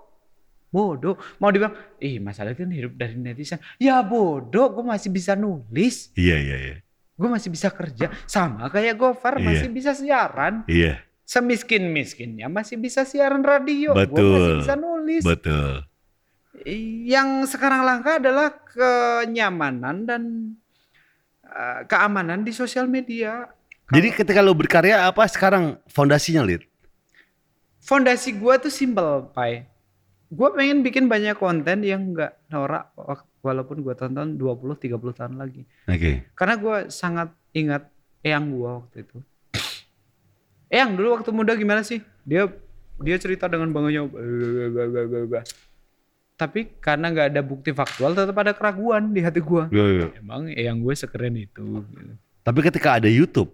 Bodoh. 0.69 1.17
Mau 1.41 1.49
dibilang, 1.49 1.73
ih 1.99 2.21
Mas 2.21 2.37
Halil 2.37 2.53
kan 2.53 2.69
hidup 2.69 2.93
dari 2.95 3.17
netizen. 3.17 3.57
Ya 3.77 4.05
bodoh, 4.05 4.69
gue 4.71 4.85
masih 4.85 5.09
bisa 5.09 5.33
nulis. 5.33 6.13
Iya 6.13 6.37
iya 6.37 6.57
iya. 6.61 6.77
Gue 7.19 7.27
masih 7.27 7.51
bisa 7.51 7.69
kerja. 7.69 8.15
Sama 8.25 8.71
kayak 8.71 8.95
Gofar 8.95 9.41
Iya. 9.41 9.47
masih 9.51 9.69
bisa 9.73 9.91
siaran. 9.93 10.63
Iya, 10.71 11.03
Semiskin-miskinnya 11.27 12.49
masih 12.49 12.79
bisa 12.79 13.03
siaran 13.05 13.43
radio. 13.43 13.93
Gue 13.93 14.07
Betul. 14.07 14.33
masih 14.33 14.55
bisa 14.63 14.75
nulis. 14.77 15.23
betul. 15.27 15.73
Yang 17.09 17.55
sekarang 17.55 17.85
langka 17.85 18.19
adalah 18.19 18.55
kenyamanan 18.65 20.07
dan 20.09 20.23
uh, 21.45 21.85
keamanan 21.87 22.43
di 22.43 22.53
sosial 22.55 22.89
media. 22.91 23.47
Jadi 23.89 24.13
ketika 24.13 24.45
lo 24.45 24.53
berkarya 24.53 25.09
apa 25.09 25.25
sekarang 25.25 25.81
fondasinya 25.89 26.45
Lid? 26.45 26.65
Fondasi 27.81 28.37
gua 28.37 28.61
tuh 28.61 28.69
simple, 28.69 29.33
Pai. 29.33 29.65
Gua 30.29 30.53
pengen 30.53 30.85
bikin 30.85 31.09
banyak 31.09 31.41
konten 31.41 31.81
yang 31.81 32.13
nggak 32.13 32.53
norak 32.53 32.93
walaupun 33.41 33.81
gua 33.81 33.97
tonton 33.97 34.37
20-30 34.37 34.93
tahun 35.17 35.35
lagi. 35.41 35.65
Oke. 35.89 36.29
Karena 36.37 36.55
gua 36.61 36.77
sangat 36.93 37.33
ingat 37.57 37.89
eyang 38.21 38.53
gua 38.53 38.85
waktu 38.85 39.09
itu. 39.09 39.19
Eyang 40.69 41.01
dulu 41.01 41.17
waktu 41.17 41.33
muda 41.33 41.57
gimana 41.57 41.81
sih? 41.81 42.05
Dia 42.29 42.45
dia 43.01 43.17
cerita 43.17 43.49
dengan 43.49 43.73
bangganya. 43.73 44.05
Tapi 46.39 46.71
karena 46.79 47.11
nggak 47.11 47.35
ada 47.35 47.43
bukti 47.43 47.75
faktual 47.75 48.15
tetap 48.15 48.39
ada 48.39 48.55
keraguan 48.55 49.11
di 49.11 49.19
hati 49.27 49.43
gua. 49.43 49.67
Iya, 49.75 49.87
iya. 49.91 50.07
Emang 50.23 50.47
eyang 50.47 50.79
gue 50.79 50.95
sekeren 50.95 51.35
itu. 51.35 51.83
gitu. 51.83 52.15
Tapi 52.47 52.59
ketika 52.63 52.95
ada 53.03 53.11
YouTube 53.11 53.51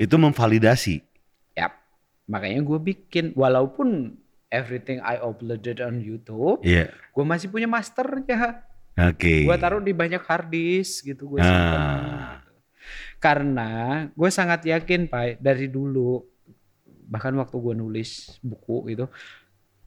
itu 0.00 0.16
memvalidasi. 0.16 1.04
Yap. 1.52 1.76
Makanya 2.24 2.64
gue 2.64 2.78
bikin 2.80 3.36
walaupun 3.36 4.16
everything 4.48 4.96
I 5.04 5.20
uploaded 5.20 5.84
on 5.84 6.00
YouTube, 6.00 6.64
Iya. 6.64 6.88
gue 6.88 7.24
masih 7.28 7.52
punya 7.52 7.68
masternya. 7.68 8.64
Oke. 8.96 9.44
Gue 9.44 9.56
taruh 9.60 9.84
di 9.84 9.92
banyak 9.92 10.24
hard 10.24 10.48
disk 10.48 11.04
gitu 11.04 11.36
gue 11.36 11.44
simpan. 11.44 11.76
Ah. 11.76 12.40
Karena 13.20 13.70
gue 14.08 14.30
sangat 14.32 14.64
yakin 14.64 15.04
Pak 15.12 15.44
dari 15.44 15.68
dulu 15.68 16.24
bahkan 17.06 17.36
waktu 17.36 17.54
gue 17.60 17.74
nulis 17.76 18.40
buku 18.40 18.88
itu 18.90 19.04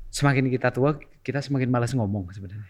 semakin 0.10 0.46
kita 0.48 0.70
tua 0.72 0.96
kita 1.30 1.40
semakin 1.40 1.70
malas 1.70 1.94
ngomong 1.94 2.26
sebenarnya. 2.32 2.66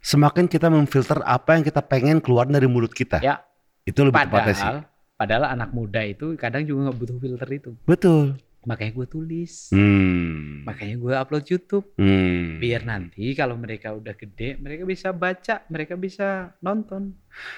Semakin 0.00 0.46
kita 0.46 0.66
memfilter 0.66 1.22
apa 1.22 1.54
yang 1.54 1.62
kita 1.62 1.78
pengen 1.80 2.18
keluar 2.18 2.46
dari 2.46 2.66
mulut 2.66 2.90
kita. 2.90 3.18
Ya, 3.20 3.42
Itu 3.82 4.02
lebih 4.02 4.18
tepatnya 4.20 4.50
sih. 4.52 4.62
padahal 4.62 4.78
padahal 5.16 5.44
anak 5.48 5.70
muda 5.70 6.02
itu 6.02 6.34
kadang 6.34 6.62
juga 6.62 6.90
nggak 6.90 6.96
butuh 6.96 7.16
filter 7.16 7.48
itu. 7.52 7.70
Betul. 7.84 8.34
Makanya 8.62 8.92
gue 8.92 9.06
tulis. 9.06 9.70
Hmm. 9.70 10.66
Makanya 10.66 10.94
gue 10.96 11.12
upload 11.14 11.44
YouTube. 11.46 11.86
Hmm. 11.94 12.58
biar 12.58 12.82
nanti 12.82 13.30
kalau 13.32 13.54
mereka 13.54 13.92
udah 13.92 14.10
gede 14.12 14.56
mereka 14.56 14.82
bisa 14.82 15.12
baca 15.12 15.62
mereka 15.66 15.94
bisa 15.94 16.50
nonton 16.58 17.14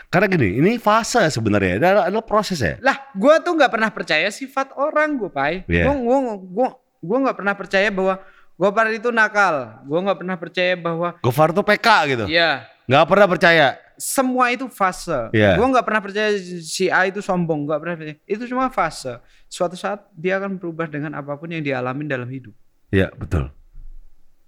Karena 0.08 0.26
gini, 0.26 0.58
ini 0.58 0.76
fase 0.76 1.22
sebenarnya, 1.28 1.78
adalah, 1.78 2.02
adalah 2.10 2.26
proses 2.26 2.58
ya. 2.58 2.76
lah 2.78 3.08
gue 3.10 3.34
tuh 3.40 3.52
nggak 3.54 3.70
pernah 3.70 3.88
percaya 3.88 4.28
sifat 4.28 4.74
orang 4.74 5.16
gue 5.16 5.30
pai 5.30 5.64
Iya. 5.64 5.86
gue 5.86 5.94
gue 5.96 6.18
gue 6.50 6.68
gue 6.98 7.18
nggak 7.24 7.36
pernah 7.36 7.54
percaya 7.54 7.88
bahwa 7.88 8.14
Gopar 8.58 8.90
itu 8.90 9.08
nakal. 9.08 9.78
Gue 9.86 10.02
nggak 10.02 10.18
pernah 10.18 10.34
percaya 10.34 10.74
bahwa 10.74 11.14
Gofar 11.22 11.54
tuh 11.54 11.62
PK 11.62 11.88
gitu. 12.10 12.24
ya 12.26 12.66
Nggak 12.90 13.06
pernah 13.06 13.28
percaya. 13.30 13.68
semua 13.98 14.50
itu 14.50 14.66
fase. 14.70 15.30
Iya. 15.34 15.58
gue 15.58 15.66
nggak 15.66 15.82
pernah 15.82 15.98
percaya 15.98 16.30
si 16.62 16.86
A 16.86 17.06
itu 17.06 17.18
sombong. 17.18 17.66
Nggak 17.66 17.80
pernah 17.82 17.94
percaya. 17.98 18.16
Itu 18.26 18.42
cuma 18.46 18.66
fase. 18.68 19.18
Suatu 19.46 19.74
saat 19.74 20.06
dia 20.12 20.38
akan 20.38 20.58
berubah 20.58 20.86
dengan 20.86 21.14
apa 21.14 21.34
pun 21.34 21.50
yang 21.50 21.62
dialami 21.62 22.02
dalam 22.04 22.26
hidup. 22.26 22.52
Iya, 22.90 23.08
betul. 23.14 23.50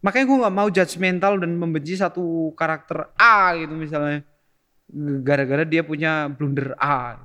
makanya 0.01 0.27
gue 0.27 0.39
nggak 0.41 0.57
mau 0.57 0.69
judgmental 0.73 1.37
dan 1.37 1.53
membenci 1.55 1.93
satu 1.93 2.51
karakter 2.57 3.13
A 3.15 3.53
gitu 3.55 3.75
misalnya. 3.75 4.25
Gara-gara 5.21 5.63
dia 5.63 5.85
punya 5.85 6.27
blunder 6.27 6.73
A. 6.75 7.21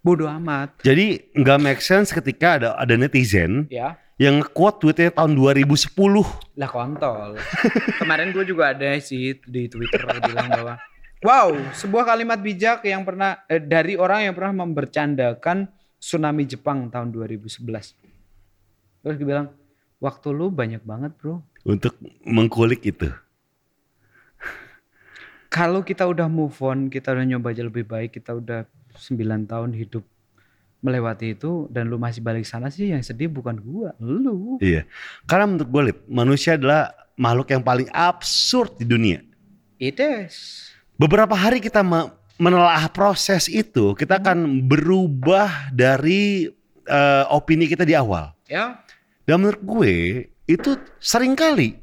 Bodoh 0.00 0.28
amat. 0.28 0.80
Jadi 0.80 1.32
nggak 1.32 1.58
make 1.58 1.80
sense 1.80 2.12
ketika 2.12 2.56
ada 2.56 2.68
ada 2.76 2.94
netizen 2.94 3.64
ya 3.72 3.96
yang 4.20 4.44
nge-quote 4.44 4.84
tweetnya 4.84 5.16
tahun 5.16 5.32
2010. 5.32 5.80
lah 6.60 6.68
kontol 6.68 7.40
kemarin 8.04 8.36
gue 8.36 8.44
juga 8.44 8.76
ada 8.76 9.00
sih 9.00 9.32
di 9.48 9.64
Twitter 9.72 10.04
bilang 10.28 10.52
bahwa 10.52 10.74
wow 11.24 11.48
sebuah 11.72 12.04
kalimat 12.04 12.36
bijak 12.36 12.84
yang 12.84 13.00
pernah 13.00 13.40
eh, 13.48 13.56
dari 13.56 13.96
orang 13.96 14.28
yang 14.28 14.36
pernah 14.36 14.60
membercandakan 14.68 15.72
tsunami 15.96 16.44
Jepang 16.44 16.92
tahun 16.92 17.16
2011 17.16 17.64
terus 19.00 19.16
dia 19.16 19.24
bilang 19.24 19.56
waktu 20.04 20.28
lu 20.36 20.52
banyak 20.52 20.84
banget 20.84 21.16
bro 21.16 21.40
untuk 21.64 21.96
mengkulik 22.24 22.80
itu. 22.88 23.08
kalau 25.52 25.84
kita 25.84 26.08
udah 26.08 26.24
move 26.30 26.56
on, 26.64 26.88
kita 26.88 27.12
udah 27.12 27.26
nyoba 27.26 27.52
aja 27.52 27.66
lebih 27.66 27.84
baik, 27.84 28.16
kita 28.16 28.32
udah 28.32 28.64
9 28.96 29.44
tahun 29.44 29.70
hidup 29.76 30.04
melewati 30.80 31.36
itu 31.36 31.68
dan 31.68 31.88
lu 31.88 32.00
masih 32.00 32.24
balik 32.24 32.48
sana 32.48 32.72
sih 32.72 32.88
yang 32.88 33.04
sedih 33.04 33.28
bukan 33.28 33.56
gua, 33.60 33.92
lu. 34.00 34.56
Iya. 34.60 34.88
Karena 35.28 35.44
menurut 35.48 35.68
gue, 35.68 35.82
Lip, 35.92 35.98
manusia 36.08 36.56
adalah 36.56 36.92
makhluk 37.14 37.52
yang 37.52 37.60
paling 37.60 37.88
absurd 37.92 38.80
di 38.80 38.88
dunia. 38.88 39.20
It 39.76 40.00
is. 40.00 40.68
Beberapa 40.96 41.32
hari 41.32 41.60
kita 41.60 41.80
me- 41.84 42.12
menelaah 42.40 42.88
proses 42.88 43.48
itu, 43.48 43.92
kita 43.92 44.16
akan 44.20 44.64
berubah 44.64 45.68
dari 45.72 46.48
eh, 46.84 47.24
opini 47.28 47.68
kita 47.68 47.84
di 47.84 47.92
awal. 47.92 48.32
Ya, 48.48 48.80
Dan 49.22 49.44
menurut 49.44 49.62
gue, 49.62 49.94
itu 50.48 50.70
sering 50.98 51.38
kali 51.38 51.78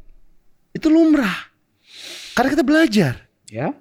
itu 0.74 0.88
lumrah. 0.92 1.48
Karena 2.36 2.50
kita 2.54 2.66
belajar. 2.66 3.14
ya. 3.48 3.72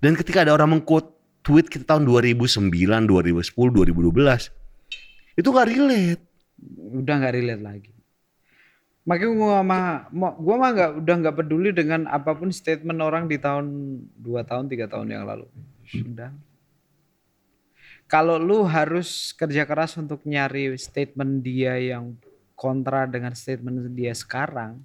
Dan 0.00 0.12
ketika 0.16 0.42
ada 0.42 0.52
orang 0.54 0.78
mengquote 0.78 1.15
tweet 1.46 1.70
kita 1.70 1.86
tahun 1.86 2.02
2009, 2.02 2.74
2010, 3.06 3.54
2012, 3.54 4.50
itu 5.38 5.48
gak 5.54 5.68
relate. 5.70 6.22
Udah 6.90 7.14
nggak 7.22 7.34
relate 7.38 7.62
lagi. 7.62 7.92
Makanya 9.06 9.32
gua 9.38 9.62
mah 9.62 9.84
gua 10.42 10.56
mah 10.58 10.70
nggak 10.74 10.90
udah 10.98 11.14
nggak 11.22 11.36
peduli 11.38 11.70
dengan 11.70 12.10
apa 12.10 12.34
pun 12.34 12.50
statement 12.50 12.98
orang 12.98 13.30
di 13.30 13.38
tahun 13.38 13.66
2 14.18 14.42
tahun, 14.42 14.66
tiga 14.66 14.90
tahun 14.90 15.14
yang 15.14 15.22
lalu. 15.22 15.46
Sudah. 15.86 16.34
Kalau 18.10 18.42
lu 18.42 18.66
harus 18.66 19.30
kerja 19.34 19.62
keras 19.62 19.94
untuk 19.94 20.26
nyari 20.26 20.74
statement 20.74 21.46
dia 21.46 21.78
yang 21.78 22.18
kontra 22.58 23.06
dengan 23.06 23.34
statement 23.34 23.94
dia 23.94 24.14
sekarang, 24.14 24.82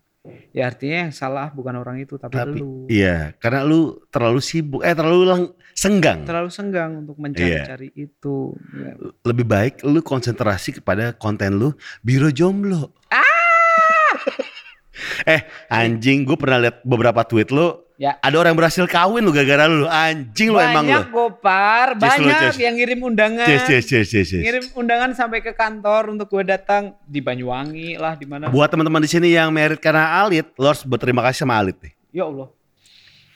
ya 0.54 0.70
artinya 0.70 1.08
yang 1.08 1.14
salah 1.14 1.50
bukan 1.50 1.74
orang 1.82 1.98
itu 2.04 2.14
tapi, 2.22 2.38
Tapi 2.38 2.62
lu. 2.62 2.86
iya, 2.86 3.34
karena 3.42 3.66
lu 3.66 3.98
terlalu 4.14 4.38
sibuk, 4.38 4.86
eh 4.86 4.94
terlalu 4.94 5.24
lang- 5.26 5.54
senggang. 5.74 6.22
Terlalu 6.28 6.52
senggang 6.54 7.02
untuk 7.02 7.18
mencari-cari 7.18 7.90
itu. 7.96 8.54
Ya. 8.76 8.94
Lebih 9.26 9.46
baik 9.48 9.74
lu 9.82 10.04
konsentrasi 10.06 10.78
kepada 10.78 11.16
konten 11.16 11.58
lu 11.58 11.74
biro 12.06 12.30
jomblo. 12.30 12.94
eh 15.26 15.42
anjing, 15.72 16.28
gue 16.28 16.38
pernah 16.38 16.62
lihat 16.62 16.86
beberapa 16.86 17.26
tweet 17.26 17.50
lu. 17.50 17.82
Ya. 18.02 18.18
Ada 18.18 18.34
orang 18.34 18.58
yang 18.58 18.60
berhasil 18.66 18.86
kawin 18.90 19.22
lu 19.22 19.30
gara-gara 19.30 19.70
lu. 19.70 19.86
Anjing 19.86 20.50
lu 20.50 20.58
emang 20.58 20.90
lu. 20.90 20.90
Banyak 20.90 21.14
gopar, 21.14 21.88
banyak 22.02 22.58
yang 22.58 22.74
ngirim 22.74 22.98
undangan. 22.98 23.46
Cis, 23.46 23.62
cis, 23.70 23.86
cis, 23.86 24.06
cis. 24.10 24.42
Ngirim 24.42 24.74
undangan 24.74 25.14
sampai 25.14 25.46
ke 25.46 25.54
kantor 25.54 26.10
untuk 26.10 26.26
gue 26.34 26.50
datang 26.50 26.98
di 27.06 27.22
Banyuwangi 27.22 28.02
lah 28.02 28.18
di 28.18 28.26
mana. 28.26 28.50
Buat 28.50 28.74
teman-teman 28.74 29.06
di 29.06 29.10
sini 29.14 29.38
yang 29.38 29.54
merit 29.54 29.78
karena 29.78 30.18
Alit, 30.18 30.50
lo 30.58 30.74
harus 30.74 30.82
berterima 30.82 31.22
kasih 31.22 31.46
sama 31.46 31.62
Alit 31.62 31.78
nih. 31.78 31.94
Ya 32.10 32.26
Allah. 32.26 32.50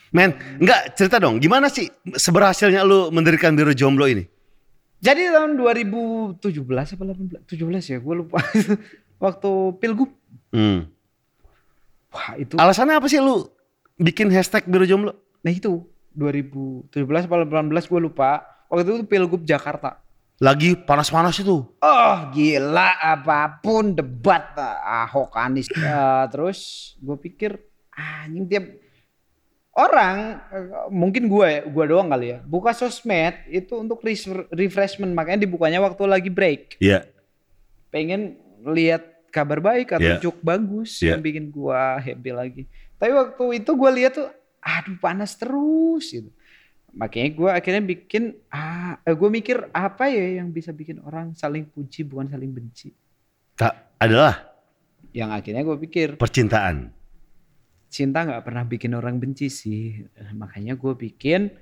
Men, 0.09 0.33
enggak 0.57 0.97
cerita 0.97 1.21
dong, 1.21 1.37
gimana 1.37 1.69
sih 1.69 1.85
seberhasilnya 2.17 2.81
lu 2.81 3.13
mendirikan 3.13 3.53
biro 3.53 3.69
jomblo 3.69 4.09
ini? 4.09 4.25
Jadi 4.97 5.29
tahun 5.29 5.61
2017 5.61 6.41
apa 6.97 7.03
18? 7.13 7.45
17 7.53 7.93
ya, 7.93 7.97
gue 8.01 8.15
lupa. 8.17 8.41
Waktu 9.29 9.77
Pilgub. 9.77 10.09
Hmm. 10.49 10.89
Wah, 12.09 12.33
itu 12.39 12.57
Alasannya 12.57 12.97
apa 12.97 13.05
sih 13.05 13.21
lu 13.21 13.54
bikin 13.97 14.27
hashtag 14.29 14.65
biro 14.65 14.83
jomblo? 14.83 15.13
nah 15.39 15.49
itu 15.49 15.85
2017 16.11 16.89
apa 17.05 17.35
18 17.43 17.69
gue 17.85 18.01
lupa. 18.01 18.41
Waktu 18.65 18.81
itu 18.83 19.05
Pilgub 19.05 19.43
Jakarta. 19.43 20.01
Lagi 20.35 20.73
panas-panas 20.73 21.37
itu. 21.37 21.63
Oh 21.63 22.15
gila 22.31 22.91
apa 22.97 23.59
pun 23.59 23.93
debat 23.93 24.51
ah, 24.55 25.05
Ahok 25.05 25.31
Anies 25.33 25.69
Eh, 25.69 26.23
terus 26.27 26.59
gue 26.97 27.15
pikir 27.15 27.55
anjing 27.91 28.43
tiap 28.45 28.65
orang 29.71 30.15
eh, 30.49 30.65
mungkin 30.89 31.27
gue 31.27 31.45
ya, 31.45 31.61
gue 31.63 31.83
doang 31.85 32.09
kali 32.09 32.27
ya. 32.31 32.39
Buka 32.41 32.71
sosmed 32.71 33.35
itu 33.47 33.75
untuk 33.75 34.01
res- 34.01 34.25
refreshment 34.49 35.11
makanya 35.11 35.43
dibukanya 35.43 35.79
waktu 35.79 36.03
lagi 36.03 36.27
break. 36.27 36.79
Iya. 36.79 37.05
Pengen 37.87 38.35
lihat 38.65 39.03
kabar 39.29 39.59
baik 39.59 39.93
atau 39.93 40.03
Iya. 40.03 40.19
joke 40.19 40.41
bagus 40.41 40.99
Iya. 40.99 41.15
yang 41.15 41.21
bikin 41.21 41.45
gue 41.47 41.79
happy 42.01 42.31
lagi. 42.31 42.63
Tapi 43.05 43.13
waktu 43.13 43.61
itu 43.61 43.71
gue 43.77 43.91
lihat 44.01 44.17
tuh, 44.17 44.33
aduh 44.65 44.97
panas 44.97 45.37
terus 45.37 46.09
gitu. 46.09 46.33
Makanya 46.97 47.29
gue 47.37 47.49
akhirnya 47.53 47.83
bikin, 47.85 48.33
ah, 48.49 48.97
gue 49.05 49.29
mikir 49.29 49.69
apa 49.69 50.09
ya 50.09 50.41
yang 50.41 50.49
bisa 50.49 50.73
bikin 50.73 50.97
orang 51.05 51.37
saling 51.37 51.69
puji 51.69 52.01
bukan 52.01 52.33
saling 52.33 52.49
benci. 52.49 52.97
Tak 53.53 54.01
adalah 54.01 54.57
Yang 55.13 55.29
akhirnya 55.37 55.61
gue 55.69 55.77
pikir 55.85 56.07
percintaan. 56.17 56.89
cinta 57.93 58.25
nggak 58.25 58.41
pernah 58.41 58.65
bikin 58.65 58.97
orang 58.97 59.21
benci 59.21 59.53
sih. 59.53 60.01
Makanya 60.33 60.73
gue 60.73 60.97
bikin 60.97 61.53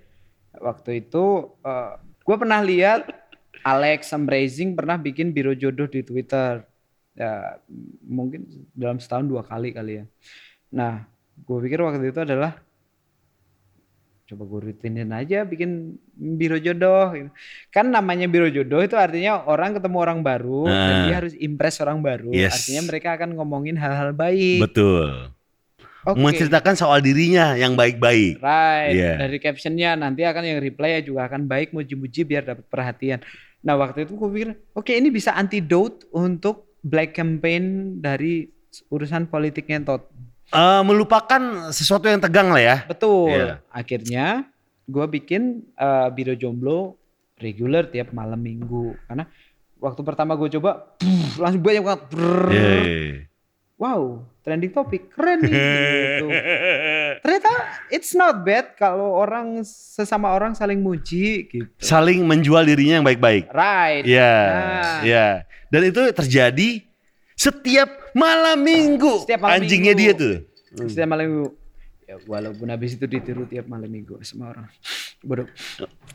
waktu 0.64 1.04
itu 1.04 1.60
eh, 1.60 1.94
gue 2.24 2.36
pernah 2.40 2.64
lihat 2.64 3.04
Alex 3.68 4.16
Amazing 4.16 4.80
pernah 4.80 4.96
bikin 4.96 5.36
biro 5.36 5.52
jodoh 5.52 5.92
di 5.92 6.08
Twitter. 6.08 6.64
Ya 7.20 7.60
mungkin 8.00 8.48
dalam 8.72 9.04
setahun 9.04 9.28
dua 9.28 9.44
kali 9.44 9.76
kali 9.76 10.00
ya. 10.00 10.06
Nah 10.72 11.12
gue 11.36 11.58
pikir 11.66 11.82
waktu 11.82 12.14
itu 12.14 12.22
adalah 12.22 12.62
coba 14.24 14.44
gue 14.48 14.60
rutinin 14.72 15.12
aja 15.12 15.44
bikin 15.44 16.00
biro 16.16 16.56
jodoh. 16.56 17.12
gitu. 17.12 17.30
Kan 17.70 17.92
namanya 17.92 18.26
biro 18.26 18.48
jodoh 18.48 18.80
itu 18.80 18.96
artinya 18.96 19.44
orang 19.46 19.76
ketemu 19.76 19.98
orang 20.00 20.20
baru 20.24 20.64
dan 20.66 20.94
Ah. 20.96 21.04
dia 21.06 21.16
harus 21.20 21.34
impress 21.38 21.84
orang 21.84 22.00
baru. 22.00 22.32
Yes. 22.32 22.56
Artinya 22.64 22.82
mereka 22.88 23.10
akan 23.20 23.36
ngomongin 23.36 23.76
hal-hal 23.76 24.16
baik. 24.16 24.64
Betul. 24.64 25.34
Oke. 26.04 26.20
Menceritakan 26.20 26.76
soal 26.76 27.00
dirinya 27.00 27.56
yang 27.56 27.76
baik-baik. 27.76 28.40
Right. 28.44 28.92
Iya. 28.96 29.12
Dari 29.24 29.38
captionnya 29.40 29.96
nanti 29.96 30.24
akan 30.24 30.44
yang 30.44 30.60
reply 30.60 31.00
juga 31.00 31.28
akan 31.28 31.48
baik 31.48 31.72
muji-muji 31.72 32.28
biar 32.28 32.44
dapat 32.44 32.66
perhatian. 32.68 33.20
Nah 33.64 33.80
waktu 33.80 34.04
itu 34.04 34.16
gue 34.16 34.30
pikir, 34.30 34.50
oke 34.76 34.92
ini 34.92 35.08
bisa 35.08 35.32
antidote 35.32 36.08
untuk 36.12 36.76
black 36.84 37.16
campaign 37.16 37.96
dari 38.04 38.52
urusan 38.92 39.32
politiknya 39.32 39.80
tot. 39.84 40.12
Eh, 40.54 40.82
melupakan 40.84 41.42
sesuatu 41.70 42.06
yang 42.06 42.22
tegang 42.22 42.48
lah 42.48 42.62
ya. 42.62 42.78
Betul. 42.86 43.34
Iya. 43.34 43.54
Akhirnya 43.68 44.26
gue 44.86 45.06
bikin 45.10 45.42
eh, 45.74 46.08
biro 46.10 46.34
jomblo 46.34 46.94
regular 47.36 47.86
tiap 47.86 48.14
malam 48.14 48.38
minggu 48.38 48.94
karena 49.04 49.26
waktu 49.76 50.00
pertama 50.00 50.38
gue 50.38 50.54
coba 50.54 50.94
brrr, 50.96 51.42
langsung 51.42 51.60
banyak 51.60 51.82
banget. 51.82 52.02
brrr. 52.08 52.48
Iya, 52.50 52.70
iya. 52.80 53.14
Wow, 53.74 54.02
trending 54.40 54.72
topik 54.72 55.10
keren 55.10 55.42
nih. 55.42 55.52
gitu. 55.52 56.28
Ternyata 57.26 57.52
it's 57.90 58.14
not 58.14 58.46
bad 58.46 58.78
kalau 58.78 59.12
orang 59.12 59.66
sesama 59.66 60.32
orang 60.32 60.54
saling 60.54 60.80
muji 60.80 61.50
gitu. 61.50 61.68
Saling 61.82 62.22
menjual 62.24 62.64
dirinya 62.64 63.02
yang 63.02 63.08
baik-baik. 63.10 63.50
Right. 63.50 64.06
Iya, 64.06 64.34
Nah. 64.38 64.98
iya. 65.04 65.28
Dan 65.68 65.90
itu 65.90 66.00
terjadi 66.14 66.86
setiap 67.44 67.90
malam 68.16 68.58
minggu. 68.60 69.28
Setiap 69.28 69.40
malam 69.44 69.60
Anjingnya 69.60 69.94
minggu. 69.94 70.02
dia 70.02 70.12
tuh. 70.16 70.36
Setiap 70.88 71.08
malam 71.12 71.26
minggu. 71.28 71.48
Ya, 72.04 72.16
walaupun 72.28 72.68
habis 72.68 72.96
itu 72.96 73.06
ditiru 73.08 73.44
tiap 73.48 73.68
malam 73.68 73.88
minggu 73.88 74.20
sama 74.24 74.52
orang. 74.52 74.68
Bodoh. 75.24 75.48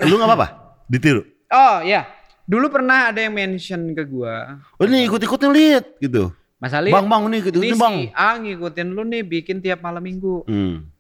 Lu 0.05 0.15
nggak 0.17 0.29
apa-apa? 0.29 0.49
Ditiru. 0.89 1.25
Oh 1.49 1.81
ya, 1.81 2.05
dulu 2.45 2.69
pernah 2.69 3.09
ada 3.09 3.21
yang 3.25 3.33
mention 3.33 3.97
ke 3.97 4.05
gua. 4.05 4.61
Oh 4.77 4.85
ini 4.85 5.09
ikut-ikutin 5.09 5.49
lihat 5.53 5.85
gitu. 6.01 6.33
Mas 6.59 6.75
Ali, 6.75 6.91
Bang, 6.91 7.07
bang, 7.07 7.23
nih 7.31 7.41
ini 7.55 7.71
bang. 7.79 7.95
si 7.95 8.05
A 8.19 8.35
ngikutin 8.35 8.89
lu 8.91 9.07
nih 9.07 9.23
bikin 9.23 9.63
tiap 9.63 9.79
malam 9.79 10.03
minggu. 10.03 10.43
Hmm. 10.45 10.91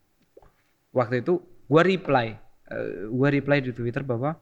Waktu 0.94 1.20
itu 1.20 1.42
gua 1.66 1.82
reply. 1.82 2.38
eh, 2.68 3.08
gua 3.10 3.28
reply 3.28 3.58
di 3.64 3.72
Twitter 3.74 4.04
bahwa 4.06 4.38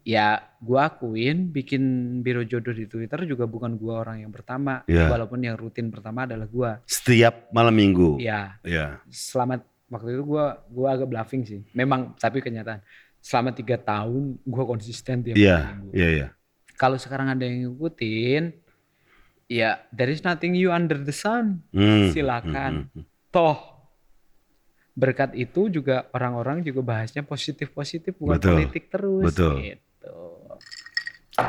ya 0.00 0.40
gua 0.58 0.88
akuin 0.88 1.48
bikin 1.48 1.82
biro 2.20 2.40
jodoh 2.42 2.72
di 2.72 2.84
Twitter 2.84 3.24
juga 3.24 3.44
bukan 3.44 3.76
gua 3.76 4.00
orang 4.00 4.22
yang 4.22 4.32
pertama. 4.32 4.80
Iya. 4.84 5.08
Walaupun 5.08 5.40
yang 5.40 5.54
rutin 5.54 5.88
pertama 5.88 6.24
adalah 6.24 6.46
gua. 6.46 6.70
Setiap 6.84 7.48
malam 7.50 7.72
minggu. 7.72 8.16
Ya, 8.18 8.56
Iya. 8.62 9.00
selama 9.08 9.60
waktu 9.86 10.14
itu 10.14 10.22
gua 10.24 10.60
gua 10.66 10.94
agak 10.94 11.08
bluffing 11.08 11.42
sih. 11.42 11.60
Memang 11.72 12.14
tapi 12.14 12.40
kenyataan 12.40 12.80
selama 13.20 13.52
tiga 13.52 13.76
tahun 13.76 14.40
gua 14.42 14.64
konsisten 14.64 15.20
tiap 15.20 15.36
Iya, 15.36 15.56
malam 15.60 15.76
minggu. 15.76 15.90
iya, 15.92 16.08
iya. 16.08 16.28
Kalau 16.74 16.96
sekarang 16.96 17.28
ada 17.28 17.44
yang 17.44 17.68
ngikutin, 17.68 18.56
ya 19.46 19.84
there 19.92 20.08
is 20.08 20.24
nothing 20.24 20.56
you 20.56 20.72
under 20.72 20.96
the 20.96 21.12
sun. 21.12 21.60
Hmm, 21.70 22.08
Silakan. 22.08 22.88
hmm, 22.88 22.96
hmm. 22.96 23.04
Toh 23.28 23.58
berkat 24.90 25.32
itu 25.34 25.70
juga 25.70 26.10
orang-orang 26.10 26.60
juga 26.60 26.82
bahasnya 26.82 27.22
positif-positif 27.22 28.16
bukan 28.16 28.36
Betul, 28.36 28.52
politik 28.58 28.84
terus. 28.90 29.24
betul. 29.24 29.54
Gitu. 29.60 29.80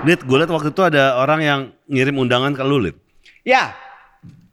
Lid, 0.01 0.23
gue 0.26 0.38
liat 0.39 0.49
waktu 0.49 0.69
itu 0.73 0.81
ada 0.81 1.19
orang 1.19 1.39
yang 1.43 1.59
ngirim 1.85 2.15
undangan 2.18 2.55
ke 2.55 2.63
lu, 2.65 2.81
Lid. 2.81 2.97
Ya, 3.43 3.76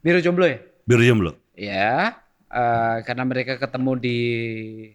biro 0.02 0.20
jomblo 0.20 0.44
ya. 0.44 0.58
Biro 0.84 1.02
jomblo. 1.04 1.32
Ya, 1.56 2.18
eh, 2.48 2.96
karena 3.06 3.24
mereka 3.24 3.56
ketemu 3.56 3.92
di 3.96 4.18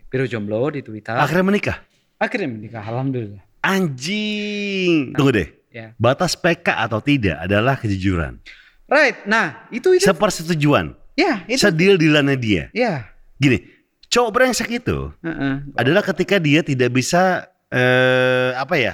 biro 0.07 0.25
jomblo 0.29 0.69
di 0.69 0.81
Twitter. 0.85 1.15
Akhirnya 1.17 1.45
menikah. 1.45 1.77
Akhirnya 2.21 2.49
menikah, 2.49 2.83
alhamdulillah. 2.85 3.41
Anjing. 3.63 5.15
Tunggu 5.15 5.31
deh. 5.33 5.49
Ya. 5.73 5.97
Batas 5.97 6.37
PK 6.37 6.69
atau 6.85 7.01
tidak 7.01 7.39
adalah 7.41 7.73
kejujuran. 7.79 8.37
Right, 8.85 9.25
nah 9.25 9.65
itu 9.73 9.97
itu. 9.97 10.05
Sepersetujuan. 10.05 10.93
ya, 11.17 11.41
itu. 11.49 11.61
Sedil-dilannya 11.61 12.37
dia. 12.37 12.63
Ya. 12.77 13.09
Gini, 13.41 13.65
cowok 14.09 14.29
brengsek 14.29 14.69
itu 14.69 15.09
Heeh. 15.25 15.53
adalah 15.73 16.05
ketika 16.05 16.37
dia 16.37 16.61
tidak 16.61 16.93
bisa 16.93 17.49
eh 17.73 18.53
apa 18.53 18.77
ya? 18.77 18.93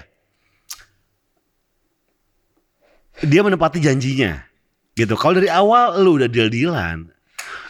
Dia 3.25 3.41
menepati 3.43 3.83
janjinya. 3.83 4.39
Gitu. 4.95 5.15
Kalau 5.15 5.39
dari 5.39 5.47
awal 5.47 5.99
lu 6.03 6.19
udah 6.19 6.27
deal-dealan, 6.27 7.07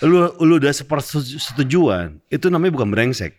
lu 0.01 0.33
lu 0.41 0.53
udah 0.57 0.73
sepersetujuan, 0.73 2.17
itu 2.29 2.45
namanya 2.49 2.73
bukan 2.73 2.89
brengsek. 2.89 3.37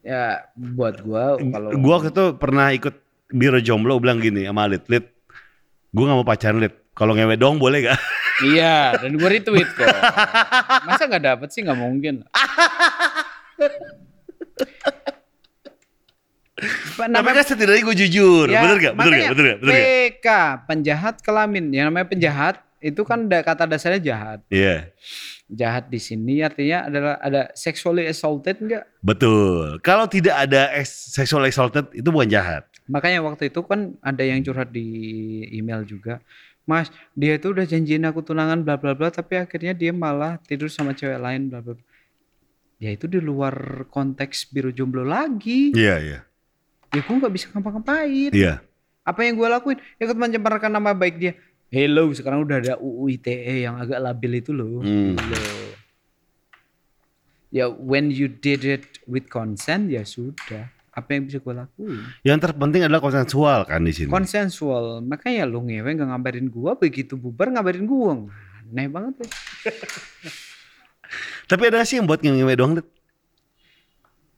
Ya, 0.00 0.48
buat 0.56 0.98
gua 1.04 1.36
kalau 1.38 1.68
Gua 1.78 1.96
itu 2.02 2.24
pernah 2.40 2.72
ikut 2.74 2.94
biro 3.30 3.60
jomblo 3.62 4.00
bilang 4.02 4.18
gini 4.18 4.48
sama 4.48 4.66
Lid, 4.66 4.82
Lid, 4.90 5.06
gua 5.94 6.10
gak 6.10 6.18
mau 6.18 6.26
pacaran 6.26 6.58
Lid. 6.58 6.74
Kalau 6.90 7.14
ngewe 7.14 7.38
dong 7.38 7.62
boleh 7.62 7.86
gak? 7.90 8.00
Iya, 8.40 8.96
dan 8.96 9.20
gue 9.20 9.28
retweet 9.28 9.68
kok. 9.76 9.84
Masa 10.88 11.04
nggak 11.04 11.24
dapet 11.28 11.52
sih 11.52 11.60
nggak 11.60 11.76
mungkin. 11.76 12.24
Apa 13.60 13.68
Tapi 16.56 16.89
namanya 17.08 17.40
kan 17.40 17.46
setidaknya 17.54 17.82
gue 17.86 17.96
jujur. 18.04 18.46
Ya, 18.50 18.60
bener 18.60 18.76
gak? 18.82 18.94
Bener 18.98 19.12
gak? 19.14 19.30
Bener 19.32 19.44
gak? 19.46 19.58
Bener 19.64 19.72
gak? 19.72 19.86
PK 19.86 20.26
penjahat 20.68 21.14
kelamin. 21.24 21.72
Yang 21.72 21.86
namanya 21.88 22.06
penjahat 22.12 22.56
itu 22.80 23.04
kan 23.04 23.28
kata 23.28 23.68
dasarnya 23.68 24.00
jahat. 24.00 24.40
Iya. 24.48 24.88
Jahat 25.52 25.92
di 25.92 26.00
sini 26.00 26.40
artinya 26.40 26.88
adalah 26.88 27.14
ada 27.20 27.52
sexually 27.52 28.08
assaulted 28.08 28.56
enggak? 28.60 28.88
Betul. 29.04 29.78
Kalau 29.84 30.08
tidak 30.08 30.48
ada 30.48 30.72
ex- 30.76 31.12
sexual 31.12 31.44
assaulted 31.44 31.92
itu 31.92 32.08
bukan 32.08 32.28
jahat. 32.32 32.64
Makanya 32.88 33.20
waktu 33.22 33.52
itu 33.52 33.60
kan 33.62 33.94
ada 34.00 34.24
yang 34.24 34.40
curhat 34.40 34.72
di 34.72 34.88
email 35.52 35.84
juga. 35.84 36.24
Mas, 36.64 36.88
dia 37.18 37.36
itu 37.36 37.50
udah 37.50 37.66
janjiin 37.66 38.06
aku 38.08 38.22
tunangan 38.22 38.62
bla 38.62 38.78
bla 38.80 38.94
bla 38.96 39.10
tapi 39.12 39.36
akhirnya 39.36 39.74
dia 39.74 39.92
malah 39.92 40.38
tidur 40.46 40.70
sama 40.72 40.96
cewek 40.96 41.18
lain 41.20 41.50
bla 41.52 41.60
bla. 41.60 41.76
Ya 42.80 42.96
itu 42.96 43.04
di 43.04 43.20
luar 43.20 43.84
konteks 43.92 44.48
biru 44.48 44.72
jomblo 44.72 45.04
lagi. 45.04 45.76
Iya, 45.76 45.96
iya. 46.00 46.20
Ya 46.90 47.00
gue 47.06 47.14
nggak 47.14 47.34
bisa 47.34 47.46
ngapa-ngapain. 47.54 48.34
Iya. 48.34 48.58
Apa 49.06 49.22
yang 49.22 49.38
gue 49.38 49.46
lakuin? 49.46 49.78
Ikut 50.02 50.16
mencemarkan 50.18 50.74
nama 50.74 50.90
baik 50.90 51.16
dia. 51.22 51.32
Hello, 51.70 52.10
sekarang 52.10 52.42
udah 52.42 52.58
ada 52.58 52.74
UU 52.82 53.14
ITE 53.14 53.62
yang 53.62 53.78
agak 53.78 54.02
labil 54.02 54.42
itu 54.42 54.50
loh. 54.50 54.82
Hmm. 54.82 55.14
Loh. 55.14 55.70
Ya 57.50 57.70
when 57.70 58.10
you 58.10 58.26
did 58.26 58.66
it 58.66 58.98
with 59.06 59.30
consent 59.30 59.86
ya 59.86 60.02
sudah. 60.02 60.66
Apa 60.90 61.14
yang 61.14 61.30
bisa 61.30 61.38
gue 61.38 61.54
lakuin? 61.54 62.02
Yang 62.26 62.50
terpenting 62.50 62.82
adalah 62.82 62.98
konsensual 62.98 63.62
kan 63.70 63.86
di 63.86 63.94
sini. 63.94 64.10
Konsensual. 64.10 64.98
Makanya 65.06 65.46
lu 65.46 65.62
ngewe 65.62 65.94
gak 65.94 66.10
ngabarin 66.10 66.50
gua, 66.50 66.74
begitu 66.74 67.14
bubar 67.14 67.54
ngabarin 67.54 67.86
gua. 67.86 68.26
Aneh 68.66 68.90
banget 68.90 69.22
ya. 69.22 69.28
Tapi 71.50 71.62
ada 71.70 71.86
sih 71.86 72.02
yang 72.02 72.10
buat 72.10 72.18
ngewe 72.18 72.58
doang. 72.58 72.82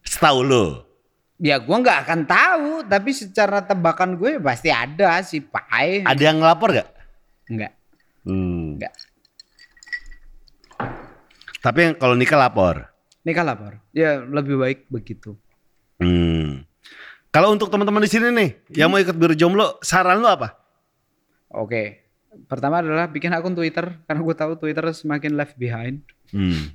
Setahu 0.04 0.44
lo. 0.44 0.91
Ya 1.42 1.58
gua 1.58 1.82
nggak 1.82 2.06
akan 2.06 2.20
tahu, 2.22 2.70
tapi 2.86 3.10
secara 3.10 3.66
tebakan 3.66 4.14
gue 4.14 4.38
pasti 4.38 4.70
ada 4.70 5.18
si 5.26 5.42
Pai. 5.42 6.06
Ada 6.06 6.30
yang 6.30 6.38
ngelapor 6.38 6.70
gak? 6.70 6.88
Enggak. 7.50 7.72
Hmm. 8.22 8.78
Enggak. 8.78 8.94
Tapi 11.58 11.78
yang 11.82 11.94
kalau 11.98 12.14
nikah 12.14 12.38
lapor. 12.38 12.86
Nikah 13.26 13.42
lapor. 13.42 13.82
Ya 13.90 14.22
lebih 14.22 14.54
baik 14.54 14.86
begitu. 14.86 15.34
Hmm. 15.98 16.62
Kalau 17.34 17.50
untuk 17.50 17.74
teman-teman 17.74 18.06
di 18.06 18.10
sini 18.10 18.30
nih 18.30 18.50
yang 18.78 18.94
mau 18.94 19.02
ikut 19.02 19.18
biru 19.18 19.34
jomblo, 19.34 19.82
saran 19.82 20.22
lu 20.22 20.30
apa? 20.30 20.54
Oke. 21.50 22.06
Pertama 22.46 22.86
adalah 22.86 23.10
bikin 23.10 23.34
akun 23.34 23.58
Twitter 23.58 23.98
karena 24.06 24.20
gue 24.22 24.36
tahu 24.38 24.52
Twitter 24.62 24.86
semakin 24.94 25.34
left 25.34 25.58
behind. 25.58 26.06
Hmm. 26.30 26.70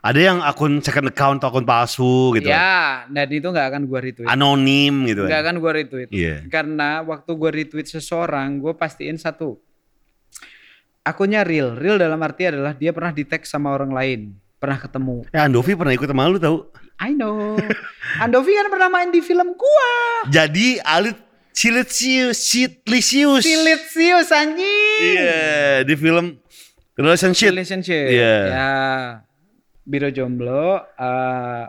Ada 0.00 0.20
yang 0.20 0.38
akun 0.40 0.80
second 0.80 1.12
account 1.12 1.44
atau 1.44 1.52
akun 1.52 1.68
palsu 1.68 2.32
gitu. 2.36 2.48
Ya, 2.48 3.04
dan 3.08 3.28
itu 3.28 3.48
nggak 3.48 3.66
akan 3.68 3.82
gua 3.84 4.00
retweet. 4.00 4.28
Anonim 4.28 5.04
gitu. 5.04 5.28
Nggak 5.28 5.40
akan 5.44 5.56
gua 5.60 5.72
retweet. 5.76 6.08
Iya. 6.08 6.36
Karena 6.48 7.04
waktu 7.04 7.30
gua 7.36 7.50
retweet 7.52 7.88
seseorang, 7.88 8.60
gue 8.64 8.72
pastiin 8.72 9.20
satu. 9.20 9.60
Akunnya 11.04 11.44
real. 11.44 11.76
Real 11.76 12.00
dalam 12.00 12.20
arti 12.20 12.48
adalah 12.48 12.72
dia 12.76 12.92
pernah 12.92 13.12
di 13.12 13.24
tag 13.28 13.44
sama 13.44 13.72
orang 13.72 13.92
lain. 13.92 14.20
Pernah 14.60 14.76
ketemu. 14.80 15.24
Ya 15.32 15.48
Andovi 15.48 15.72
pernah 15.72 15.92
ikut 15.96 16.08
sama 16.08 16.28
lu 16.28 16.36
tau. 16.36 16.68
I 17.00 17.16
know. 17.16 17.56
Andovi 18.24 18.52
kan 18.52 18.68
pernah 18.68 18.88
main 18.92 19.08
di 19.08 19.24
film 19.24 19.56
gua. 19.56 19.92
Jadi 20.28 20.76
Alit 20.84 21.16
Silicius, 21.56 22.36
Silicius. 22.40 23.44
Silitsius 23.44 24.28
anjing. 24.32 25.00
Iya, 25.00 25.84
di 25.84 25.94
film 25.96 26.40
Relationship. 27.00 27.56
Relationship. 27.56 28.06
Iya. 28.12 28.36
Ya. 28.52 28.70
Biro 29.90 30.06
jomblo 30.08 30.78
eh, 30.94 31.64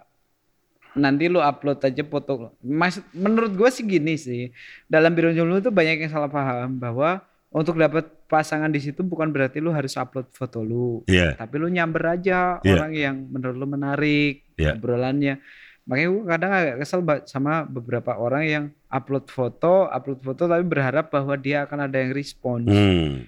nanti 0.93 1.25
lu 1.25 1.39
upload 1.39 1.81
aja 1.81 2.03
foto. 2.03 2.53
Mas 2.61 3.01
menurut 3.11 3.51
gue 3.51 3.69
sih 3.71 3.81
gini 3.81 4.13
sih. 4.13 4.53
Dalam 4.85 5.09
biro 5.11 5.31
jomblo 5.31 5.57
itu 5.57 5.73
banyak 5.73 6.05
yang 6.05 6.11
salah 6.11 6.29
paham 6.29 6.77
bahwa 6.77 7.23
untuk 7.49 7.75
dapat 7.75 8.07
pasangan 8.29 8.71
di 8.71 8.79
situ 8.79 9.01
bukan 9.01 9.27
berarti 9.27 9.59
lu 9.59 9.73
harus 9.73 9.97
upload 9.97 10.29
foto 10.31 10.61
lu. 10.61 11.01
Iya. 11.09 11.35
Tapi 11.35 11.55
lu 11.57 11.67
nyamber 11.67 12.15
aja 12.15 12.61
Iya. 12.61 12.71
orang 12.77 12.91
yang 12.93 13.15
menurut 13.27 13.55
lu 13.57 13.67
menarik 13.67 14.45
Iya. 14.55 14.77
obrolannya. 14.77 15.41
Makanya 15.81 16.07
gue 16.07 16.23
kadang 16.29 16.51
agak 16.53 16.75
kesel 16.79 16.99
sama 17.25 17.65
beberapa 17.65 18.13
orang 18.13 18.43
yang 18.45 18.63
upload 18.87 19.27
foto, 19.27 19.89
upload 19.89 20.21
foto 20.21 20.45
tapi 20.45 20.63
berharap 20.63 21.09
bahwa 21.09 21.33
dia 21.35 21.65
akan 21.65 21.89
ada 21.89 21.97
yang 21.97 22.13
respon 22.13 22.69
Hmm. 22.69 23.25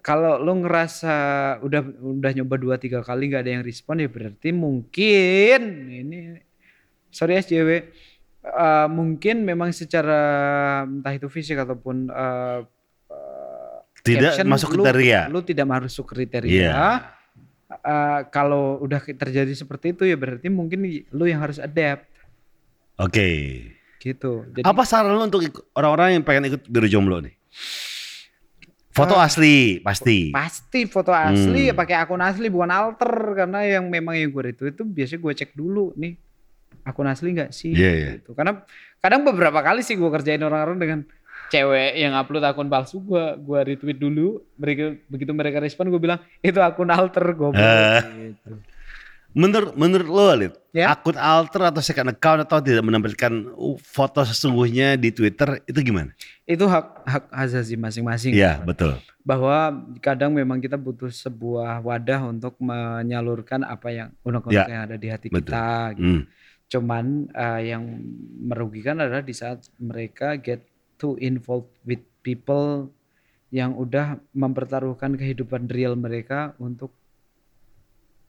Kalau 0.00 0.36
lu 0.36 0.58
ngerasa 0.60 1.14
udah 1.60 1.80
udah 2.00 2.30
nyoba 2.32 2.56
dua 2.56 2.76
tiga 2.76 2.98
kali 3.00 3.30
nggak 3.30 3.42
ada 3.42 3.52
yang 3.52 3.64
respon 3.64 4.02
ya 4.02 4.08
berarti 4.08 4.50
mungkin 4.50 5.60
ini 5.86 6.18
sorry 7.08 7.38
SJW 7.38 7.70
eh, 8.42 8.86
mungkin 8.90 9.46
memang 9.46 9.70
secara 9.70 10.20
entah 10.82 11.12
itu 11.12 11.28
fisik 11.28 11.56
ataupun 11.56 12.08
eh, 12.08 12.60
Tidak 14.04 14.36
caption, 14.36 14.46
masuk 14.46 14.68
kriteria. 14.74 15.20
lu 15.28 15.40
tidak 15.40 15.64
masuk 15.64 16.04
kriteria 16.04 16.50
Iya. 16.50 16.84
Eh, 17.70 18.20
kalau 18.28 18.76
udah 18.78 19.00
terjadi 19.00 19.50
seperti 19.50 19.94
itu 19.94 20.04
ya 20.04 20.14
berarti 20.14 20.46
mungkin 20.46 20.84
lu 21.10 21.24
yang 21.24 21.40
harus 21.40 21.56
adapt 21.56 22.04
Oke. 22.96 23.26
gitu 23.98 24.44
jadi 24.52 24.62
Apa 24.62 24.84
saran 24.84 25.10
lu 25.10 25.24
untuk 25.24 25.40
orang-orang 25.72 26.18
yang 26.18 26.22
pengen 26.22 26.52
ikut 26.52 26.68
biro 26.68 26.84
jomblo 26.84 27.18
nih? 27.18 27.32
Foto 28.94 29.14
Ah. 29.14 29.26
asli 29.26 29.80
pasti. 29.80 30.30
pasti 30.30 30.86
foto 30.86 31.10
asli 31.10 31.66
Hmm. 31.66 31.74
pakai 31.74 31.96
akun 31.98 32.20
asli 32.20 32.46
bukan 32.46 32.70
alter 32.70 33.10
karena 33.34 33.66
yang 33.68 33.86
memang 33.86 34.14
yang 34.14 34.30
gue 34.30 34.48
itu 34.48 34.64
itu 34.64 34.82
biasanya 34.82 35.20
gue 35.20 35.32
cek 35.34 35.50
dulu 35.52 35.90
nih 35.94 36.14
akun 36.84 37.04
asli 37.04 37.32
nggak 37.32 37.50
sih 37.50 37.70
Iya, 37.70 37.90
iya. 37.92 38.08
gitu 38.16 38.32
karena 38.32 38.62
kadang 38.98 39.24
beberapa 39.24 39.58
kali 39.60 39.82
sih 39.82 39.94
gue 39.94 40.06
kerjain 40.06 40.38
orang-orang 40.40 40.78
dengan 40.78 41.00
cewek 41.46 41.92
yang 41.96 42.14
upload 42.14 42.44
akun 42.44 42.66
palsu 42.66 42.98
gue 43.00 43.24
gue 43.36 43.58
retweet 43.66 43.96
dulu 43.96 44.26
mereka 44.54 44.94
begitu 45.04 45.32
mereka 45.32 45.58
respon 45.58 45.86
gue 45.86 45.98
bilang 45.98 46.22
itu 46.38 46.56
akun 46.56 46.88
alter 46.88 47.26
gue 47.30 47.50
Eh. 47.52 48.30
gitu. 48.30 48.52
Menurut 49.34 49.74
menurut 49.74 50.06
lo 50.06 50.24
Alit, 50.30 50.54
Ya. 50.70 50.94
akun 50.94 51.18
alter 51.18 51.66
atau 51.66 51.82
second 51.82 52.10
account 52.10 52.46
atau 52.46 52.62
tidak 52.62 52.82
menampilkan 52.82 53.50
uh, 53.50 53.74
foto 53.78 54.22
sesungguhnya 54.22 54.94
di 54.94 55.10
Twitter 55.10 55.58
itu 55.66 55.78
gimana? 55.82 56.14
itu 56.44 56.62
hak 56.66 56.86
hak 57.02 57.24
azazi 57.32 57.74
masing-masing 57.74 58.30
Iya, 58.30 58.62
betul. 58.62 58.94
bahwa 59.24 59.74
kadang 59.98 60.30
memang 60.30 60.60
kita 60.60 60.76
butuh 60.76 61.08
sebuah 61.08 61.80
wadah 61.80 62.30
untuk 62.30 62.54
menyalurkan 62.60 63.64
apa 63.64 63.88
yang 63.90 64.08
unek-unek 64.22 64.54
Ya. 64.54 64.70
yang 64.70 64.82
ada 64.86 64.96
di 64.98 65.08
hati 65.10 65.26
Betul. 65.32 65.50
kita 65.50 65.66
gitu. 65.98 66.04
Hmm. 66.04 66.22
Cuman 66.64 67.04
eh, 67.30 67.60
yang 67.74 67.82
merugikan 68.38 68.98
adalah 68.98 69.22
di 69.22 69.34
saat 69.34 69.66
mereka 69.78 70.38
get 70.38 70.62
too 70.94 71.18
involved 71.18 71.74
with 71.82 72.02
people 72.20 72.90
yang 73.48 73.74
udah 73.74 74.18
mempertaruhkan 74.30 75.14
kehidupan 75.14 75.70
real 75.70 75.94
mereka 75.94 76.54
untuk 76.58 76.90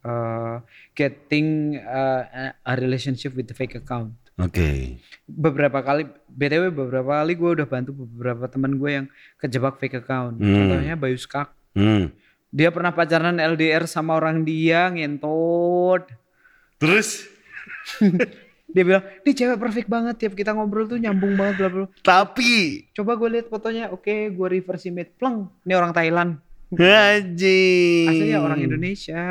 eh, 0.06 0.56
getting 0.94 1.74
eh, 1.82 2.54
a 2.54 2.72
relationship 2.78 3.34
with 3.34 3.50
the 3.50 3.56
fake 3.56 3.74
account. 3.74 4.14
Oke. 4.38 5.00
Beberapa 5.26 5.80
kali, 5.80 6.06
btw 6.28 6.68
beberapa 6.70 7.24
kali 7.24 7.32
gue 7.34 7.50
udah 7.56 7.66
bantu 7.66 7.90
beberapa 7.96 8.44
teman 8.46 8.76
gue 8.76 8.90
yang 9.02 9.06
kejebak 9.40 9.80
fake 9.82 10.04
account. 10.04 10.38
Hmm. 10.38 10.54
Contohnya 10.54 10.94
Bayu 10.94 11.16
Skak. 11.16 11.50
Hmm. 11.74 12.12
Dia 12.52 12.70
pernah 12.70 12.94
pacaran 12.94 13.42
LDR 13.42 13.88
sama 13.90 14.14
orang 14.14 14.44
dia 14.46 14.92
ngentot. 14.92 16.06
Terus 16.78 17.26
Dia 18.66 18.82
bilang, 18.82 19.04
"Ini 19.24 19.32
cewek 19.32 19.58
perfect 19.62 19.88
banget 19.88 20.14
tiap 20.20 20.34
kita 20.36 20.52
ngobrol 20.52 20.84
tuh 20.84 21.00
nyambung 21.00 21.38
banget 21.38 21.54
bla 21.64 21.68
bla." 21.72 21.86
tapi 22.04 22.84
Coba 22.92 23.16
gue 23.16 23.38
lihat 23.38 23.46
fotonya, 23.48 23.88
oke, 23.88 24.36
gue 24.36 24.46
reverse 24.52 24.90
image, 24.90 25.16
pleng. 25.16 25.48
Ini 25.64 25.72
orang 25.78 25.96
Thailand. 25.96 26.30
Haji. 26.74 27.70
Aslinya 28.10 28.38
orang 28.42 28.60
Indonesia. 28.60 29.24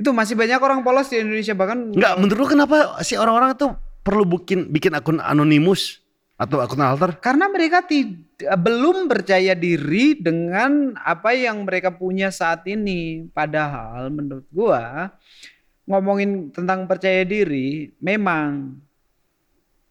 Itu 0.00 0.16
masih 0.16 0.32
banyak 0.32 0.56
orang 0.56 0.80
polos 0.80 1.12
di 1.12 1.20
Indonesia 1.20 1.52
bahkan 1.52 1.92
Enggak, 1.92 2.16
menurut 2.16 2.38
lu 2.40 2.46
kenapa 2.48 2.96
sih 3.04 3.20
orang-orang 3.20 3.52
tuh 3.52 3.76
perlu 4.00 4.24
bikin 4.24 4.72
bikin 4.72 4.96
akun 4.96 5.20
anonimus 5.20 6.00
atau 6.40 6.56
akun 6.64 6.80
alter? 6.80 7.20
karena 7.20 7.52
mereka 7.52 7.84
tidak 7.84 8.56
belum 8.64 9.12
percaya 9.12 9.52
diri 9.52 10.16
dengan 10.16 10.96
apa 10.96 11.36
yang 11.36 11.68
mereka 11.68 11.92
punya 11.92 12.32
saat 12.32 12.64
ini. 12.64 13.28
Padahal 13.28 14.08
menurut 14.08 14.48
gua 14.48 15.12
ngomongin 15.84 16.48
tentang 16.48 16.88
percaya 16.88 17.20
diri, 17.28 17.92
memang 18.00 18.80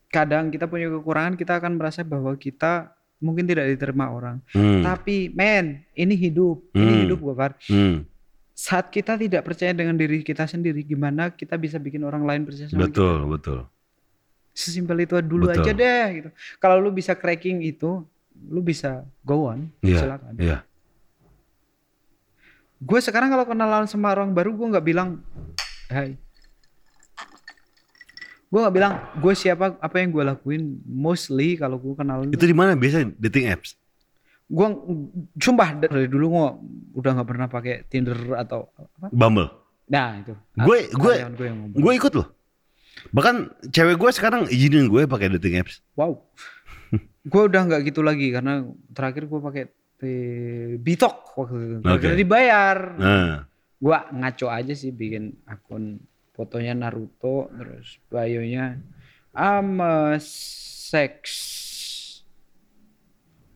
kadang 0.09 0.49
kita 0.49 0.65
punya 0.65 0.89
kekurangan, 0.89 1.37
kita 1.37 1.61
akan 1.61 1.77
merasa 1.77 2.01
bahwa 2.01 2.33
kita 2.33 2.97
mungkin 3.21 3.45
tidak 3.45 3.69
diterima 3.69 4.09
orang. 4.09 4.41
Hmm. 4.49 4.81
Tapi 4.81 5.29
men, 5.29 5.85
ini 5.93 6.17
hidup, 6.17 6.65
ini 6.73 6.89
Hmm. 6.89 7.01
hidup 7.05 7.19
gua 7.21 7.35
Far. 7.37 7.53
Hmm. 7.69 8.08
Saat 8.59 8.91
kita 8.91 9.15
tidak 9.15 9.47
percaya 9.47 9.71
dengan 9.71 9.95
diri 9.95 10.19
kita 10.19 10.43
sendiri, 10.43 10.83
gimana 10.83 11.31
kita 11.31 11.55
bisa 11.55 11.79
bikin 11.79 12.03
orang 12.03 12.27
lain 12.27 12.43
percaya 12.43 12.67
sama 12.67 12.83
kita? 12.83 12.91
Betul, 12.91 13.17
betul. 13.31 13.59
Sesimpel 14.51 15.07
itu 15.07 15.15
dulu 15.23 15.47
Betul. 15.47 15.63
aja 15.63 15.71
deh 15.71 16.05
gitu. 16.19 16.29
Kalau 16.59 16.83
lu 16.83 16.91
bisa 16.91 17.15
cracking 17.15 17.63
itu, 17.63 18.03
lu 18.51 18.59
bisa 18.59 19.07
go 19.23 19.47
on, 19.47 19.71
Iya. 19.79 20.03
silakan. 20.03 20.33
Iya. 20.35 20.57
Gue 22.83 22.99
sekarang 22.99 23.31
kalau 23.31 23.47
kenalan 23.47 23.87
sama 23.87 24.11
orang 24.11 24.35
baru, 24.35 24.51
gue 24.51 24.67
nggak 24.75 24.83
bilang, 24.83 25.23
hai. 25.87 26.19
Gue 28.51 28.59
nggak 28.59 28.75
bilang, 28.75 28.93
gue 29.23 29.33
siapa, 29.39 29.79
apa 29.79 29.95
yang 30.03 30.11
gue 30.11 30.23
lakuin. 30.35 30.83
Mostly 30.83 31.55
kalau 31.55 31.79
gue 31.79 31.95
kenalan, 31.95 32.27
Itu 32.27 32.43
di 32.43 32.51
mana 32.51 32.75
biasa 32.75 33.07
dating 33.15 33.55
apps? 33.55 33.78
Gue 34.49 34.67
sumpah 35.37 35.77
dari 35.77 36.09
dulu 36.09 36.25
gue 36.27 36.45
udah 36.97 37.11
nggak 37.15 37.29
pernah 37.29 37.47
pakai 37.47 37.85
Tinder 37.85 38.17
atau 38.35 38.73
apa. 38.73 39.13
Bumble. 39.13 39.49
Nah 39.87 40.17
itu. 40.17 40.33
Gue- 40.57 40.89
gue- 40.89 41.19
gue. 41.29 41.47
Gue 41.77 41.91
ikut 41.93 42.13
loh. 42.13 42.27
Bahkan 43.09 43.35
cewek 43.69 43.95
gue 43.95 44.09
sekarang 44.09 44.49
izinin 44.49 44.89
gue 44.89 45.05
pakai 45.05 45.29
dating 45.37 45.61
apps. 45.61 45.85
Wow. 45.93 46.25
gue 47.31 47.41
udah 47.45 47.61
nggak 47.63 47.85
gitu 47.85 48.01
lagi 48.01 48.33
karena 48.33 48.65
terakhir 48.91 49.29
gue 49.29 49.39
pakai 49.39 49.63
Bitok 50.79 51.15
waktu 51.35 51.57
itu. 51.59 51.75
Oke. 51.83 52.07
dibayar. 52.15 52.77
Nah, 52.95 53.35
Gua 53.79 54.11
ngaco 54.11 54.51
aja 54.51 54.75
sih 54.75 54.91
bikin 54.91 55.39
akun 55.47 56.03
fotonya 56.35 56.75
Naruto 56.75 57.47
terus 57.49 57.95
bionya 58.07 58.75
I'm 59.31 59.79
a 59.79 60.19
sex 60.19 61.15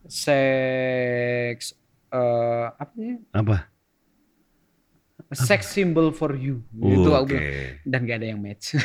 sex 0.06 1.72
eh 2.08 2.66
apa 2.70 2.92
sih? 2.94 3.18
apa? 3.30 3.56
Sex 5.34 5.74
symbol 5.74 6.14
for 6.14 6.36
you. 6.36 6.62
Gitu 6.70 7.10
aku 7.10 7.34
bilang. 7.34 7.46
Dan 7.82 8.00
gak 8.06 8.18
ada 8.22 8.26
yang 8.30 8.40
match. 8.40 8.74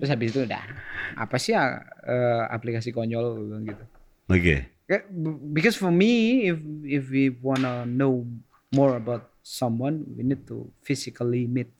terus 0.00 0.08
habis 0.08 0.32
itu 0.32 0.48
udah 0.48 0.64
apa 1.12 1.36
sih 1.36 1.52
ya 1.52 1.76
eh, 2.08 2.42
aplikasi 2.48 2.88
konyol 2.88 3.60
gitu. 3.68 3.84
Oke. 4.32 4.56
B- 4.88 5.40
Because 5.52 5.76
for 5.76 5.92
me, 5.92 6.46
if 6.48 6.56
if 6.88 7.04
we 7.12 7.28
wanna 7.30 7.84
know 7.84 8.24
more 8.72 8.96
about 8.96 9.28
someone, 9.44 10.08
we 10.16 10.24
need 10.24 10.46
to 10.48 10.72
physically 10.80 11.44
meet. 11.44 11.70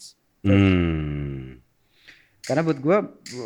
Hmm. 0.45 1.59
Karena 2.45 2.67
buat 2.67 2.79
gue, 2.83 2.97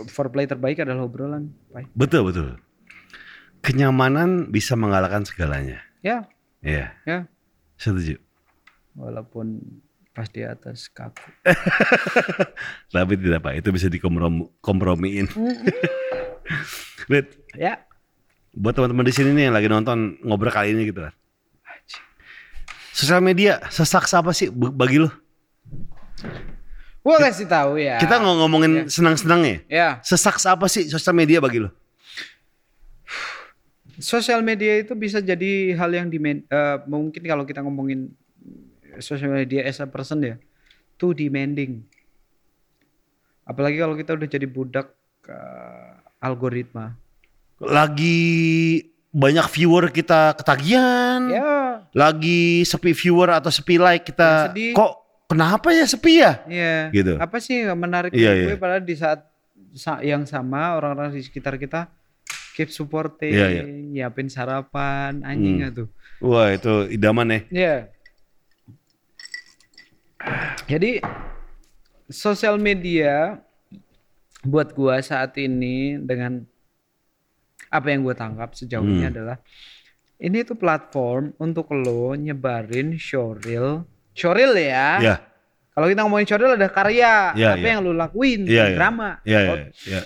foreplay 0.09 0.49
terbaik 0.49 0.81
adalah 0.81 1.05
obrolan. 1.05 1.53
Betul, 1.93 2.31
betul. 2.31 2.49
Kenyamanan 3.65 4.53
bisa 4.53 4.77
mengalahkan 4.77 5.25
segalanya. 5.25 5.81
Ya, 6.05 6.29
Iya, 6.61 6.93
ya. 7.09 7.19
setuju. 7.81 8.21
Walaupun 8.93 9.61
pas 10.13 10.29
di 10.29 10.45
atas 10.45 10.87
kaku. 10.89 11.25
Tapi 12.95 13.13
tidak 13.17 13.41
Pak, 13.41 13.57
itu 13.59 13.69
bisa 13.73 13.89
dikompromiin. 13.89 15.27
Lit, 17.09 17.27
Ya, 17.57 17.85
buat 18.53 18.77
teman-teman 18.77 19.09
di 19.09 19.15
sini 19.17 19.33
nih 19.33 19.49
yang 19.51 19.55
lagi 19.57 19.67
nonton 19.67 20.21
ngobrol 20.23 20.53
kali 20.53 20.77
ini 20.77 20.93
gitu 20.93 21.03
kan. 21.03 21.15
Sosial 22.95 23.19
media 23.19 23.59
sesaks 23.73 24.15
apa 24.15 24.31
sih 24.31 24.53
bagi 24.53 25.03
lo? 25.03 25.11
Gua 27.03 27.19
kasih 27.19 27.45
tahu 27.51 27.77
ya. 27.77 27.99
Kita 27.99 28.23
ngomongin 28.23 28.87
senang-senangnya. 28.87 29.67
ya 29.67 29.89
Sesaks 30.01 30.47
apa 30.47 30.71
sih 30.71 30.87
sosial 30.87 31.13
media 31.13 31.43
bagi 31.43 31.59
lo? 31.61 31.75
Sosial 33.99 34.41
media 34.41 34.81
itu 34.81 34.93
bisa 34.99 35.23
jadi 35.23 35.75
hal 35.75 35.91
yang 35.95 36.09
dimen, 36.11 36.47
eh, 36.47 36.77
mungkin 36.89 37.23
kalau 37.23 37.45
kita 37.47 37.63
ngomongin 37.63 38.11
sosial 38.99 39.35
media 39.35 39.67
as 39.67 39.83
a 39.83 39.87
person 39.87 40.23
ya, 40.23 40.37
too 40.99 41.15
demanding. 41.15 41.83
Apalagi 43.45 43.77
kalau 43.79 43.95
kita 43.95 44.17
udah 44.17 44.29
jadi 44.29 44.47
budak 44.49 44.95
eh, 45.29 45.93
algoritma. 46.23 46.97
Lagi 47.63 48.19
banyak 49.15 49.47
viewer 49.55 49.95
kita 49.95 50.35
ketagihan. 50.35 51.21
Ya, 51.31 51.87
Lagi 51.95 52.67
sepi 52.67 52.91
viewer 52.91 53.31
atau 53.31 53.53
sepi 53.53 53.79
like 53.79 54.11
kita. 54.11 54.31
Ya, 54.31 54.45
sedih. 54.51 54.73
Kok 54.75 54.93
kenapa 55.31 55.71
ya 55.71 55.85
sepi 55.87 56.13
ya? 56.19 56.33
Iya. 56.51 56.77
Gitu. 56.91 57.15
Apa 57.23 57.39
sih 57.39 57.63
yang 57.63 57.79
menarik 57.79 58.11
dari 58.11 58.51
gue 58.51 58.55
iya. 58.55 58.59
padahal 58.59 58.83
di 58.83 58.97
saat 58.99 59.23
sa- 59.75 60.03
yang 60.03 60.27
sama 60.27 60.75
orang-orang 60.75 61.15
di 61.15 61.23
sekitar 61.23 61.55
kita 61.59 61.87
keep 62.55 62.71
supporting, 62.71 63.35
Iya, 63.35 63.47
iya. 63.51 63.63
nyiapin 63.67 64.31
sarapan, 64.31 65.27
anjing 65.27 65.59
Hmm. 65.61 65.75
tuh. 65.75 65.89
Wah 66.23 66.55
itu 66.55 66.87
idaman 66.89 67.27
ya. 67.29 67.41
Iya. 67.51 67.77
Jadi 70.65 71.03
sosial 72.09 72.57
media 72.57 73.43
buat 74.41 74.73
gua 74.73 75.01
saat 75.01 75.37
ini 75.37 75.99
dengan 75.99 76.45
apa 77.69 77.91
yang 77.91 78.07
gua 78.07 78.15
tangkap 78.15 78.55
sejauh 78.55 78.85
ini 78.85 79.03
Hmm. 79.03 79.11
adalah 79.11 79.37
ini 80.17 80.47
tuh 80.47 80.55
platform 80.55 81.35
untuk 81.37 81.75
lo 81.75 82.15
nyebarin 82.15 82.95
showreel, 82.97 83.83
showreel 84.15 84.55
ya. 84.55 84.89
Ya. 85.03 85.17
Kalau 85.75 85.91
kita 85.91 86.07
ngomongin 86.07 86.29
showreel 86.31 86.55
ada 86.55 86.71
karya, 86.71 87.35
Iya, 87.35 87.59
apa 87.59 87.67
iya. 87.67 87.71
yang 87.75 87.81
lo 87.83 87.93
lakuin, 87.93 88.47
Iya, 88.47 88.65
iya. 88.71 88.77
drama. 88.79 89.19
Oh, 89.19 89.27
iya, 89.27 89.39
iya. 89.91 90.01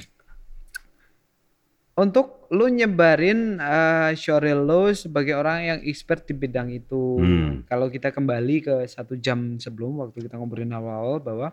Untuk 1.98 2.46
lu 2.54 2.70
nyebarin 2.70 3.58
uh, 3.58 4.14
showreel 4.14 4.62
lo 4.62 4.86
sebagai 4.94 5.34
orang 5.34 5.58
yang 5.66 5.78
expert 5.82 6.22
di 6.30 6.34
bidang 6.38 6.70
itu. 6.70 7.18
Hmm. 7.18 7.66
Kalau 7.66 7.90
kita 7.90 8.14
kembali 8.14 8.56
ke 8.62 8.74
satu 8.86 9.18
jam 9.18 9.58
sebelum 9.58 9.98
waktu 9.98 10.30
kita 10.30 10.38
ngobrolin 10.38 10.70
awal-awal 10.70 11.18
bahwa 11.18 11.48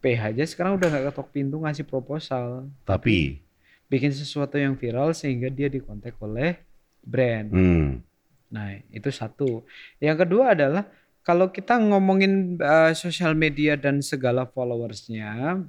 PH 0.00 0.32
aja 0.32 0.44
sekarang 0.48 0.80
udah 0.80 0.88
gak 0.88 1.04
ketok 1.12 1.28
pintu 1.34 1.60
ngasih 1.60 1.84
proposal, 1.84 2.70
Tapi. 2.88 3.44
bikin 3.90 4.14
sesuatu 4.14 4.56
yang 4.56 4.78
viral 4.78 5.12
sehingga 5.12 5.52
dia 5.52 5.68
dikontak 5.68 6.16
oleh 6.22 6.64
brand. 7.04 7.52
Hmm. 7.52 8.00
Nah, 8.48 8.78
itu 8.88 9.12
satu. 9.12 9.68
Yang 10.00 10.24
kedua 10.24 10.56
adalah 10.56 10.88
kalau 11.20 11.52
kita 11.52 11.76
ngomongin 11.76 12.56
uh, 12.56 12.96
sosial 12.96 13.36
media 13.36 13.76
dan 13.76 14.00
segala 14.00 14.48
followersnya, 14.48 15.60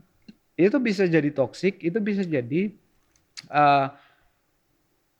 itu 0.55 0.77
bisa 0.79 1.03
jadi 1.03 1.27
toxic, 1.35 1.83
itu 1.83 1.99
bisa 1.99 2.23
jadi 2.23 2.78
uh, 3.47 3.87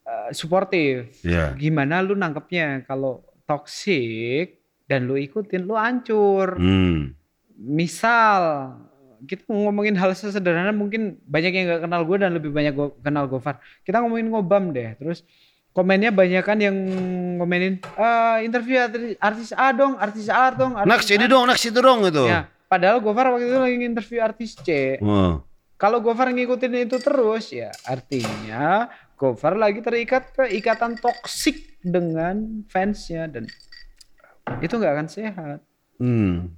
uh, 0.04 0.30
suportif. 0.36 1.08
Ya. 1.24 1.56
Gimana 1.56 2.04
lu 2.04 2.18
nangkepnya? 2.18 2.84
Kalau 2.84 3.24
toxic 3.48 4.60
dan 4.90 5.08
lu 5.08 5.16
ikutin, 5.16 5.64
lu 5.64 5.78
hancur. 5.78 6.58
Hmm. 6.58 7.16
Misal 7.56 8.74
kita 9.28 9.44
ngomongin 9.52 10.00
hal 10.00 10.16
sesederhana 10.16 10.72
mungkin 10.72 11.20
banyak 11.28 11.52
yang 11.52 11.66
nggak 11.68 11.82
kenal 11.84 12.02
gue 12.08 12.18
dan 12.24 12.32
lebih 12.32 12.52
banyak 12.56 12.72
go- 12.72 12.96
kenal 13.04 13.28
Gofar. 13.28 13.60
Kita 13.84 14.00
ngomongin 14.00 14.32
ngobam 14.32 14.72
deh, 14.72 14.96
terus 14.96 15.28
komennya 15.76 16.16
banyak 16.16 16.40
kan 16.40 16.56
yang 16.56 16.76
komenin 17.36 17.84
"Eh, 17.84 18.38
interview 18.48 18.80
artis, 19.20 19.52
A 19.52 19.76
dong, 19.76 20.00
artis 20.00 20.32
A 20.32 20.56
dong. 20.56 20.72
artis 20.80 20.88
Next 20.88 21.10
A." 21.12 21.16
ini 21.20 21.26
dong, 21.28 21.44
next 21.52 21.68
itu 21.68 21.80
dong 21.84 22.00
gitu. 22.08 22.32
Ya, 22.32 22.48
padahal 22.72 23.04
Gofar 23.04 23.36
waktu 23.36 23.52
itu 23.52 23.60
lagi 23.60 23.76
interview 23.84 24.20
artis 24.24 24.56
C. 24.56 24.96
Wah. 25.04 25.44
Kalau 25.80 26.04
Gofar 26.04 26.36
ngikutin 26.36 26.92
itu 26.92 27.00
terus 27.00 27.56
ya 27.56 27.72
artinya 27.88 28.92
Gofar 29.16 29.56
lagi 29.56 29.80
terikat 29.80 30.36
ke 30.36 30.52
ikatan 30.60 31.00
toksik 31.00 31.80
dengan 31.80 32.68
fansnya 32.68 33.32
dan 33.32 33.48
itu 34.60 34.76
nggak 34.76 34.94
akan 35.00 35.08
sehat. 35.08 35.60
Hmm. 36.00 36.52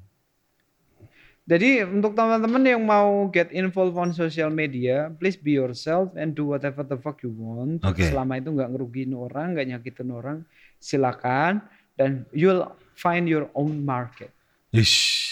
Jadi 1.46 1.86
untuk 1.86 2.14
teman-teman 2.18 2.64
yang 2.66 2.82
mau 2.82 3.28
get 3.34 3.50
involved 3.50 3.98
on 3.98 4.14
social 4.14 4.50
media, 4.50 5.10
please 5.22 5.38
be 5.38 5.58
yourself 5.58 6.14
and 6.18 6.38
do 6.38 6.46
whatever 6.50 6.82
the 6.82 6.98
fuck 6.98 7.22
you 7.26 7.34
want. 7.34 7.82
Oke. 7.82 8.08
Selama 8.08 8.42
itu 8.42 8.54
nggak 8.54 8.70
ngerugiin 8.74 9.14
orang, 9.14 9.58
nggak 9.58 9.68
nyakitin 9.74 10.10
orang, 10.14 10.38
silakan 10.82 11.62
dan 11.94 12.26
you'll 12.34 12.66
find 12.98 13.30
your 13.30 13.50
own 13.58 13.82
market. 13.86 14.34
Ish. 14.74 15.30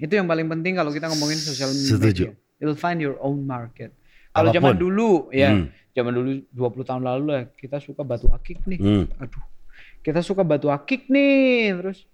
Itu 0.00 0.16
yang 0.16 0.28
paling 0.28 0.48
penting 0.48 0.76
kalau 0.76 0.88
kita 0.88 1.08
ngomongin 1.08 1.40
social 1.40 1.72
media. 1.72 1.92
Setuju. 1.98 2.26
You'll 2.60 2.76
find 2.76 3.00
your 3.00 3.16
own 3.18 3.48
market. 3.48 3.96
Kalau 4.30 4.52
zaman 4.54 4.76
dulu 4.78 5.26
ya, 5.34 5.50
Hmm. 5.50 5.72
zaman 5.90 6.12
dulu 6.14 6.30
20 6.54 6.84
tahun 6.86 7.02
lalu 7.02 7.24
lah 7.26 7.42
kita 7.56 7.82
suka 7.82 8.06
batu 8.06 8.30
akik 8.30 8.62
nih. 8.68 8.78
Hmm. 8.78 9.04
Aduh. 9.18 9.42
Kita 10.00 10.20
suka 10.22 10.46
batu 10.46 10.70
akik 10.70 11.10
nih, 11.10 11.74
terus 11.76 12.06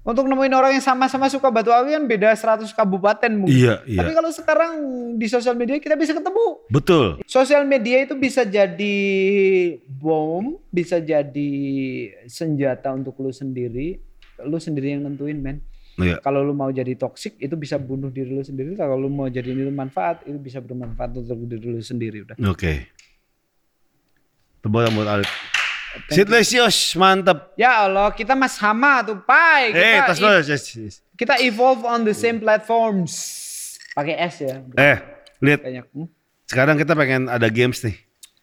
untuk 0.00 0.24
nemuin 0.24 0.54
orang 0.56 0.72
yang 0.76 0.84
sama-sama 0.84 1.28
suka 1.28 1.52
batu 1.52 1.68
akik 1.68 1.92
kan 1.92 2.04
beda 2.08 2.28
100 2.32 2.72
kabupaten 2.72 3.28
mungkin. 3.36 3.52
Iya, 3.52 3.74
iya. 3.84 3.98
Tapi 4.00 4.10
kalau 4.16 4.30
sekarang 4.32 4.72
di 5.20 5.26
sosial 5.28 5.52
media 5.54 5.76
kita 5.76 5.94
bisa 5.94 6.16
ketemu. 6.16 6.64
Betul. 6.72 7.20
Sosial 7.28 7.68
media 7.68 8.00
itu 8.00 8.16
bisa 8.16 8.42
jadi 8.42 8.96
bom, 9.84 10.56
bisa 10.72 10.96
jadi 10.98 11.52
senjata 12.24 12.96
untuk 12.96 13.14
lu 13.20 13.28
sendiri. 13.28 14.00
Lu 14.40 14.56
sendiri 14.56 14.96
yang 14.96 15.04
nentuin, 15.04 15.36
men. 15.36 15.60
Iya. 16.00 16.16
Kalau 16.24 16.40
lu 16.40 16.56
mau 16.56 16.72
jadi 16.72 16.96
toksik 16.96 17.36
itu 17.36 17.54
bisa 17.54 17.76
bunuh 17.76 18.08
diri 18.08 18.32
lu 18.32 18.40
sendiri. 18.40 18.74
Kalau 18.74 18.96
lu 18.96 19.12
mau 19.12 19.28
jadi 19.28 19.52
itu 19.52 19.72
manfaat 19.72 20.24
itu 20.24 20.38
bisa 20.40 20.58
bermanfaat 20.64 21.20
untuk 21.20 21.44
diri 21.46 21.66
lu 21.68 21.82
sendiri 21.84 22.24
udah. 22.24 22.36
Oke. 22.48 22.88
Tebal 24.60 24.92
buat 24.92 25.08
Alif. 25.08 25.30
Sitlesios, 26.10 26.94
mantep. 26.94 27.50
Ya 27.58 27.82
Allah, 27.82 28.14
kita 28.14 28.38
mas 28.38 28.54
sama 28.54 29.02
tuh, 29.02 29.18
Pai. 29.26 29.74
Kita, 29.74 30.06
tas 30.06 30.22
lo. 30.22 30.30
yes, 30.38 30.46
yes. 30.78 31.02
kita 31.18 31.42
evolve 31.42 31.82
on 31.82 32.06
the 32.06 32.14
same 32.14 32.38
platforms. 32.38 33.10
Pakai 33.90 34.14
S 34.30 34.46
ya. 34.46 34.62
Eh, 34.78 34.98
lihat. 35.42 35.66
Hmm? 35.90 36.06
Sekarang 36.46 36.78
kita 36.78 36.94
pengen 36.94 37.26
ada 37.26 37.50
games 37.50 37.82
nih. 37.82 37.98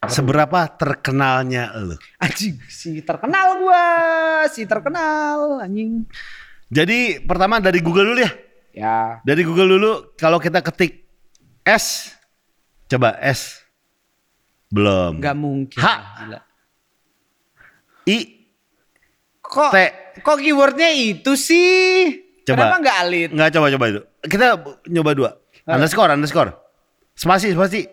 Seberapa 0.05 0.69
terkenalnya 0.77 1.73
lo? 1.73 1.97
Anjing, 2.21 2.61
si 2.69 3.01
terkenal 3.01 3.57
gua, 3.57 3.85
si 4.51 4.67
terkenal 4.69 5.63
anjing. 5.63 6.05
Jadi 6.67 7.23
pertama 7.23 7.63
dari 7.63 7.79
Google 7.79 8.13
dulu 8.13 8.21
ya. 8.21 8.31
Ya, 8.77 8.97
Dari 9.25 9.41
Google 9.41 9.73
dulu 9.73 9.91
kalau 10.13 10.37
kita 10.37 10.61
ketik 10.61 11.07
S. 11.65 12.13
Coba 12.85 13.17
S. 13.17 13.65
Belum. 14.69 15.17
nggak 15.17 15.35
mungkin. 15.35 15.79
Ha. 15.81 15.93
Gila. 16.21 16.39
I. 18.05 18.17
Kok 19.41 19.71
T. 19.73 19.77
kok 20.21 20.37
keywordnya 20.37 20.91
itu 20.93 21.33
sih? 21.39 22.21
Coba. 22.45 22.69
Kenapa 22.69 22.75
nggak 22.83 22.97
alit? 23.01 23.29
Nggak 23.33 23.49
coba 23.55 23.67
coba 23.73 23.85
itu. 23.89 24.01
Kita 24.27 24.45
nyoba 24.91 25.11
dua. 25.17 25.29
Underscore 25.67 26.13
underscore. 26.13 26.51
Spasi 27.17 27.51
spasi. 27.57 27.89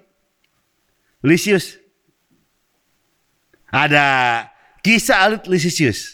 Lisius. 1.24 1.80
Ada. 3.72 4.06
Kisah 4.84 5.24
Alit 5.26 5.48
Lisius. 5.48 6.13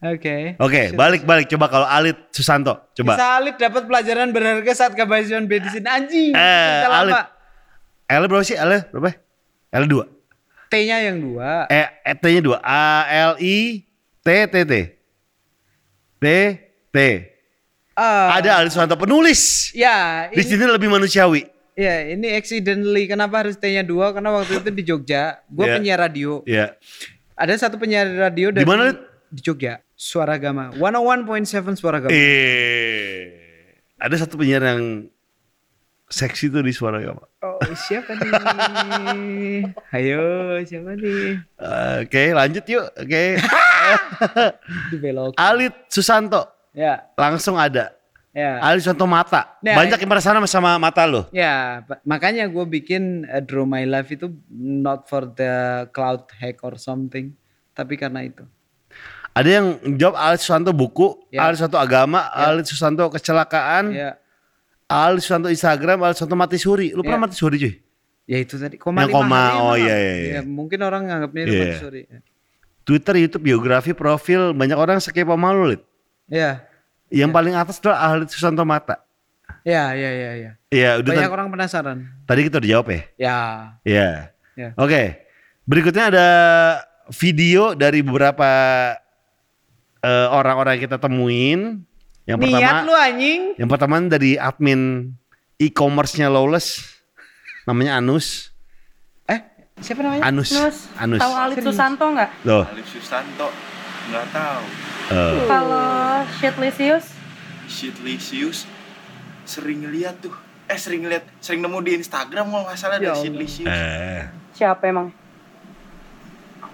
Oke. 0.00 0.56
Oke, 0.56 0.96
balik 0.96 1.28
balik 1.28 1.44
coba 1.46 1.68
kalau 1.68 1.84
Alit 1.84 2.16
Susanto. 2.32 2.72
Coba. 2.96 3.20
Bisa 3.20 3.36
alit 3.36 3.56
dapat 3.60 3.84
pelajaran 3.84 4.32
berharga 4.32 4.72
saat 4.72 4.96
kebahagiaan 4.96 5.44
medicine 5.44 5.84
anjing. 5.84 6.32
Eh, 6.32 6.70
Kita 6.80 6.88
lama. 6.88 7.00
alit. 7.04 7.14
L 8.08 8.24
berapa 8.24 8.40
sih? 8.42 8.56
L 8.56 8.72
berapa? 8.88 9.12
L 9.70 9.84
2. 9.84 10.72
T-nya 10.72 11.02
yang 11.02 11.20
dua. 11.20 11.66
E, 11.66 11.82
e 12.00 12.12
T-nya 12.14 12.40
2. 12.40 12.56
A 12.58 12.84
L 13.28 13.32
I 13.38 13.84
T 14.18 14.28
T 14.46 14.54
T. 14.64 14.74
T 16.16 16.26
T. 16.88 16.96
Eh, 17.92 18.28
Ada 18.32 18.62
Alit 18.62 18.72
Susanto 18.72 18.96
penulis. 18.96 19.68
Ya, 19.72 20.30
Di 20.32 20.40
ini, 20.40 20.48
sini 20.48 20.64
lebih 20.64 20.88
manusiawi. 20.88 21.44
ya 21.76 22.08
ini 22.08 22.32
accidentally. 22.32 23.04
Kenapa 23.04 23.44
harus 23.44 23.56
T-nya 23.56 23.84
dua? 23.84 24.12
Karena 24.12 24.32
waktu 24.32 24.64
itu 24.64 24.70
di 24.70 24.82
Jogja, 24.82 25.44
gue 25.44 25.64
Iya. 25.64 25.74
penyiar 25.76 25.98
radio. 26.00 26.40
Iya. 26.48 26.72
Ada 27.36 27.68
satu 27.68 27.76
penyiar 27.76 28.08
radio 28.08 28.48
dari 28.48 28.64
Di 28.64 28.68
mana? 28.68 28.92
Di 29.30 29.40
Jogja, 29.40 29.78
Suara 29.94 30.34
Gama. 30.36 30.74
101.7 30.74 31.78
Suara 31.78 32.02
Gama. 32.02 32.10
Eh, 32.10 33.30
ada 33.96 34.14
satu 34.18 34.34
penyiar 34.34 34.62
yang 34.66 35.06
seksi 36.10 36.50
tuh 36.50 36.66
di 36.66 36.74
suara 36.74 36.98
apa? 36.98 37.22
Oh, 37.46 37.62
siapa 37.78 38.18
nih? 38.18 39.62
Ayo, 39.94 40.22
siapa 40.66 40.98
nih? 40.98 41.38
Oke, 42.02 42.34
lanjut 42.34 42.64
yuk. 42.66 42.86
Oke. 42.98 43.38
Dibelok. 44.90 45.38
Alit 45.38 45.74
Susanto 45.86 46.46
Ya, 46.70 47.02
langsung 47.18 47.58
ada. 47.58 47.94
ya. 48.30 48.58
Alit 48.62 48.82
Susanto 48.82 49.06
mata. 49.06 49.58
Nah, 49.62 49.74
Banyak 49.78 49.98
yang 50.02 50.10
merasa 50.10 50.34
sama 50.34 50.46
sama 50.50 50.70
mata 50.78 51.06
lo. 51.06 51.26
Ya, 51.30 51.82
makanya 52.02 52.46
gue 52.46 52.62
bikin 52.66 53.26
uh, 53.26 53.42
Draw 53.42 53.66
My 53.66 53.86
Life 53.86 54.10
itu 54.10 54.30
not 54.54 55.06
for 55.06 55.26
the 55.30 55.86
cloud 55.90 56.26
hack 56.38 56.62
or 56.62 56.74
something, 56.78 57.34
tapi 57.74 57.94
karena 57.94 58.26
itu. 58.26 58.42
Ada 59.30 59.48
yang 59.48 59.66
jawab 59.94 60.16
Alit 60.18 60.40
Susanto 60.42 60.74
buku, 60.74 61.14
Ya. 61.30 61.46
Alit 61.46 61.62
Susanto 61.62 61.78
agama, 61.78 62.26
Alit 62.30 62.66
Susanto 62.66 63.06
kecelakaan, 63.08 63.94
Ya. 63.94 64.18
Alit 64.90 65.22
Susanto 65.22 65.46
Instagram, 65.46 66.02
Alit 66.02 66.18
Susanto 66.18 66.34
mati 66.34 66.58
suri. 66.58 66.90
Lu 66.90 67.06
pernah 67.06 67.22
Ya. 67.22 67.24
mati 67.30 67.36
suri 67.38 67.56
cuy? 67.56 67.74
Ya 68.26 68.38
itu 68.38 68.54
tadi 68.58 68.78
koma 68.78 69.02
Yang 69.02 69.10
koma, 69.10 69.38
hari 69.42 69.58
oh 69.58 69.74
iya, 69.74 69.96
iya, 69.96 70.12
iya. 70.14 70.32
Ya, 70.38 70.40
mungkin 70.46 70.78
orang 70.82 71.02
nganggapnya 71.06 71.40
itu 71.46 71.50
Iya. 71.50 71.62
mati 71.62 71.76
suri. 71.78 72.00
Twitter, 72.82 73.14
YouTube, 73.18 73.44
biografi, 73.44 73.90
profil, 73.94 74.50
banyak 74.50 74.74
orang 74.74 74.98
sekepo 74.98 75.34
malu 75.38 75.70
Lit. 75.70 75.82
Ya. 76.26 76.66
Yang 77.10 77.30
paling 77.30 77.54
atas 77.54 77.78
adalah 77.78 77.98
Alit 78.14 78.30
Susanto 78.30 78.62
Mata. 78.62 79.02
Ya, 79.66 79.92
ya, 79.94 80.10
ya, 80.10 80.30
ya. 80.38 80.50
Iya, 80.70 80.90
udah 81.02 81.10
Banyak 81.10 81.32
orang 81.34 81.48
penasaran. 81.50 81.98
tadi 82.24 82.40
kita 82.46 82.62
udah 82.62 82.70
jawab 82.70 82.86
ya. 82.88 83.00
Ya. 83.18 83.38
Iya. 83.82 84.08
Ya. 84.54 84.68
Oke. 84.78 85.26
Berikutnya 85.66 86.04
ada 86.10 86.28
video 87.10 87.74
dari 87.74 88.00
beberapa 88.00 88.46
eh, 90.00 90.26
orang-orang 90.28 90.76
yang 90.76 90.84
kita 90.88 90.98
temuin. 91.00 91.60
Yang 92.28 92.38
Niat 92.46 92.52
pertama, 92.52 92.86
lu 92.86 92.94
anjing. 92.94 93.40
yang 93.58 93.68
pertama 93.70 93.94
dari 94.06 94.38
admin 94.38 95.12
e-commerce-nya 95.58 96.30
Lawless. 96.30 96.84
Namanya 97.66 97.98
Anus. 97.98 98.54
Eh, 99.26 99.40
siapa 99.80 100.00
namanya? 100.00 100.24
Anus. 100.30 100.50
Nus, 100.52 100.78
Anus. 100.96 101.20
tahu 101.20 101.32
Alit 101.34 101.58
Susanto 101.60 102.04
nggak? 102.06 102.30
Loh. 102.46 102.64
Alif 102.64 102.86
Susanto 102.88 103.48
nggak 104.10 104.26
tahu 104.34 104.64
eh, 105.14 105.46
Kalau 105.46 105.86
Shitlicious, 106.40 107.06
Shitlicious 107.70 108.58
sering 109.46 109.86
lihat 109.90 110.18
tuh 110.18 110.34
eh 110.66 110.78
sering 110.78 111.06
lihat 111.06 111.26
sering 111.42 111.62
nemu 111.62 111.78
di 111.82 111.98
Instagram 111.98 112.46
kalau 112.50 112.64
nggak 112.66 112.78
salah 112.78 112.96
Ya 112.98 113.14
Allah. 113.14 113.22
Shitlicious 113.22 113.66
eh. 113.70 114.22
siapa 114.54 114.82
emang? 114.86 115.10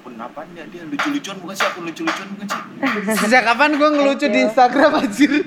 Akun 0.06 0.22
apa 0.22 0.46
dia 0.54 0.62
dia 0.70 0.86
lucu-lucuan 0.86 1.34
bukan 1.42 1.54
sih 1.58 1.66
akun 1.66 1.82
lucu-lucuan 1.82 2.28
bukan 2.38 2.46
sih 2.46 2.62
Sejak 3.26 3.42
kapan 3.42 3.74
gua 3.74 3.90
ngelucu 3.90 4.30
di 4.30 4.38
Instagram 4.46 5.02
anjir? 5.02 5.42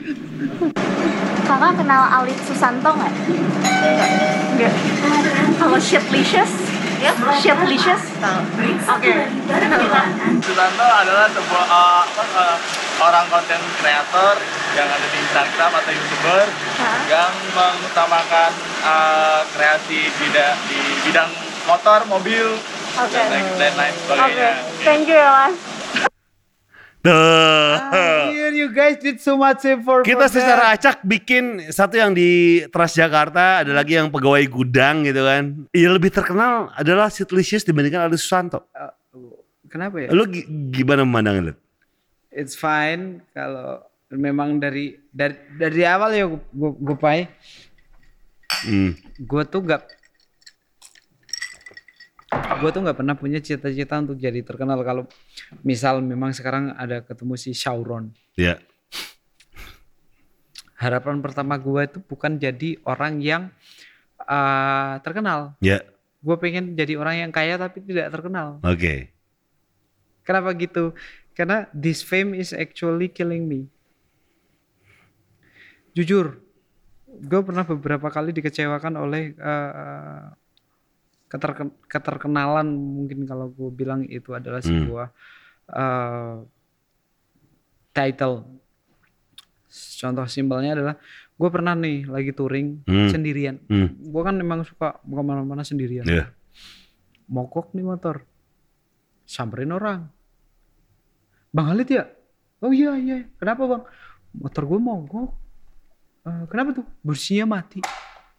Kakak 1.47 1.73
kenal 1.79 2.03
Alit 2.19 2.35
Susanto 2.43 2.91
nggak? 2.91 3.13
Enggak. 4.59 4.73
Kalau 5.55 5.79
Shitlicious? 5.79 6.51
Ya, 6.99 7.15
Shitlicious? 7.39 8.03
Oke. 8.83 9.11
Susanto 10.43 10.85
adalah 10.91 11.31
sebuah 11.31 11.65
uh, 11.71 12.03
apa, 12.03 12.23
uh, 12.35 12.57
orang 12.99 13.25
konten 13.31 13.63
kreator 13.79 14.35
yang 14.75 14.91
ada 14.91 15.07
di 15.07 15.17
Instagram 15.23 15.71
atau 15.71 15.91
youtuber 15.95 16.45
yang 17.07 17.31
mengutamakan 17.55 18.51
uh, 18.83 19.39
kreasi 19.55 20.11
bidang 20.19 20.59
di 20.67 20.79
bidang 21.07 21.48
motor, 21.69 21.99
mobil 22.07 22.45
Oke. 22.95 23.13
dan 23.13 23.29
lain 23.29 23.45
dan 23.55 23.73
lain 23.75 23.93
Oke. 23.93 24.01
sebagainya. 24.03 24.51
Thank 24.81 25.05
you 25.05 25.15
ya, 25.15 25.29
Mas. 25.31 25.55
Anjir, 26.99 28.51
you 28.53 28.67
guys 28.69 28.99
did 28.99 29.17
so 29.17 29.33
much 29.33 29.63
for 29.81 30.03
Kita 30.03 30.25
for 30.25 30.31
secara 30.31 30.63
that. 30.67 30.75
acak 30.75 30.95
bikin 31.01 31.43
satu 31.69 31.95
yang 31.95 32.11
di 32.11 32.29
Transjakarta, 32.67 33.63
ada 33.63 33.71
lagi 33.71 33.95
yang 33.95 34.09
pegawai 34.09 34.43
gudang 34.45 35.03
gitu 35.03 35.21
kan. 35.21 35.63
Yang 35.71 35.93
lebih 35.95 36.11
terkenal 36.11 36.73
adalah 36.73 37.07
Sitlicious 37.07 37.63
dibandingkan 37.63 38.03
Alit 38.03 38.19
Susanto. 38.19 38.67
Kenapa 39.65 40.01
ya? 40.01 40.09
Lu 40.09 40.25
gi- 40.25 40.43
gimana 40.73 41.05
memandangnya? 41.05 41.55
It's 42.29 42.53
fine 42.53 43.23
kalau 43.31 43.79
memang 44.09 44.57
dari 44.57 44.97
dari 45.07 45.37
dari 45.55 45.81
awal 45.83 46.09
ya 46.11 46.25
gue 46.27 46.41
gue 46.75 46.97
pai 46.97 47.29
Hmm. 48.65 48.97
gue 49.15 49.43
tuh 49.45 49.61
gak 49.61 49.85
gue 52.39 52.69
tuh 52.69 52.81
nggak 52.81 52.97
pernah 52.97 53.15
punya 53.15 53.39
cita-cita 53.39 53.99
untuk 53.99 54.15
jadi 54.15 54.39
terkenal 54.41 54.79
kalau 54.81 55.03
misal 55.61 55.99
memang 55.99 56.31
sekarang 56.31 56.71
ada 56.75 56.99
ketemu 56.99 57.33
si 57.35 57.51
Sauron 57.53 58.11
Ya. 58.35 58.59
harapan 60.75 61.19
pertama 61.19 61.55
gue 61.55 61.81
itu 61.83 61.99
bukan 61.99 62.35
jadi 62.35 62.79
orang 62.83 63.19
yang 63.19 63.43
uh, 64.21 64.99
terkenal 65.01 65.55
Ya. 65.59 65.83
gue 66.19 66.35
pengen 66.35 66.75
jadi 66.75 66.95
orang 66.95 67.27
yang 67.27 67.31
kaya 67.31 67.55
tapi 67.55 67.79
tidak 67.81 68.11
terkenal 68.11 68.59
Oke. 68.63 69.11
Kenapa 70.23 70.53
gitu? 70.53 70.93
Karena 71.33 71.65
this 71.73 72.05
fame 72.05 72.37
is 72.37 72.53
actually 72.53 73.09
killing 73.09 73.49
me. 73.49 73.65
Jujur, 75.97 76.37
gue 77.09 77.41
pernah 77.41 77.65
beberapa 77.65 78.13
kali 78.13 78.29
dikecewakan 78.29 78.93
oleh 78.93 79.33
eh, 79.33 80.21
keterken- 81.29 81.77
keterkenalan 81.85 82.65
mungkin 82.67 83.23
kalau 83.23 83.47
gue 83.49 83.69
bilang 83.71 84.01
itu 84.03 84.33
adalah 84.33 84.59
Hmm. 84.59 84.67
sebuah 84.67 85.07
eh, 85.69 86.35
title. 87.91 88.35
Contoh 89.69 90.25
simpelnya 90.25 90.73
adalah 90.73 90.95
gue 91.31 91.49
pernah 91.49 91.73
nih 91.73 92.03
lagi 92.03 92.31
touring 92.31 92.81
Hmm. 92.83 93.07
sendirian. 93.07 93.61
Hmm. 93.63 93.93
Gue 94.01 94.21
kan 94.21 94.33
memang 94.33 94.65
suka 94.65 94.97
ke 94.97 95.21
mana-mana 95.21 95.61
sendirian 95.61 96.03
Ya. 96.03 96.33
mogok 97.25 97.71
nih 97.71 97.85
motor 97.85 98.25
samperin 99.23 99.69
orang 99.69 100.09
bang 101.47 101.67
Halid 101.67 101.85
ya 101.87 102.09
oh 102.59 102.69
iya 102.69 102.97
iya 102.97 103.17
kenapa 103.35 103.63
bang 103.63 103.83
motor 104.33 104.65
gue 104.65 104.79
mogok 104.79 105.29
"Eh, 106.19 106.43
kenapa 106.47 106.73
tuh 106.73 106.85
businya 106.99 107.45
mati 107.51 107.85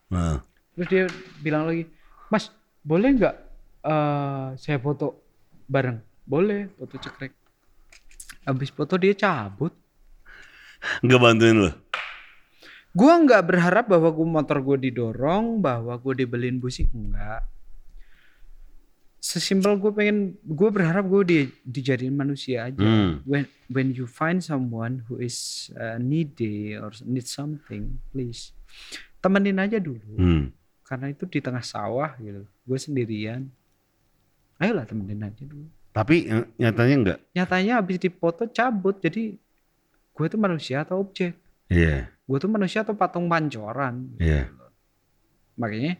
Nah. 0.08 0.42
terus 0.74 0.88
dia 0.88 1.04
bilang 1.38 1.64
lagi 1.64 1.86
mas 2.26 2.50
boleh 2.80 3.10
nggak 3.16 3.36
eh, 3.84 4.48
saya 4.56 4.78
foto 4.80 5.20
bareng 5.68 6.00
boleh 6.26 6.72
foto 6.74 6.94
cekrek 6.98 7.32
habis 8.46 8.70
foto 8.72 8.96
dia 8.96 9.12
cabut 9.14 9.74
Nggak 11.04 11.20
bantuin 11.20 11.56
lu. 11.56 11.70
Gua 12.90 13.14
nggak 13.22 13.42
berharap 13.46 13.84
bahwa 13.86 14.10
gua 14.10 14.28
motor 14.40 14.58
gue 14.64 14.90
didorong, 14.90 15.62
bahwa 15.62 15.94
gue 15.94 16.24
dibeliin 16.24 16.58
busi, 16.58 16.90
enggak. 16.90 17.46
Sesimpel 19.20 19.76
gue 19.76 19.92
pengen, 19.92 20.40
gue 20.42 20.68
berharap 20.72 21.04
gue 21.04 21.22
di, 21.28 21.38
dijadiin 21.62 22.16
manusia 22.16 22.66
aja. 22.72 22.80
Hmm. 22.80 23.20
When 23.28 23.44
when 23.68 23.92
you 23.94 24.08
find 24.08 24.40
someone 24.42 25.06
who 25.06 25.20
is 25.20 25.68
uh, 25.76 26.00
needy 26.00 26.74
or 26.74 26.90
need 27.04 27.28
something, 27.28 28.00
please 28.10 28.56
temenin 29.20 29.60
aja 29.60 29.78
dulu. 29.78 30.16
Hmm. 30.16 30.44
Karena 30.90 31.06
itu 31.06 31.22
di 31.30 31.38
tengah 31.38 31.62
sawah 31.62 32.18
gitu, 32.18 32.42
gue 32.42 32.78
sendirian. 32.82 33.46
Ayolah 34.58 34.82
temenin 34.82 35.22
aja 35.22 35.46
dulu. 35.46 35.70
Tapi 35.94 36.26
nyatanya 36.58 36.96
enggak. 36.98 37.18
Nyatanya 37.30 37.72
habis 37.78 38.02
dipoto 38.02 38.50
cabut, 38.50 38.98
jadi 38.98 39.38
gue 40.10 40.26
tuh 40.26 40.40
manusia 40.42 40.82
atau 40.82 40.98
objek? 40.98 41.38
Iya. 41.70 42.10
Gue 42.26 42.38
tuh 42.42 42.50
manusia 42.50 42.82
atau 42.82 42.98
patung 42.98 43.30
pancoran? 43.30 44.18
Iya. 44.18 44.50
Makanya 45.54 45.94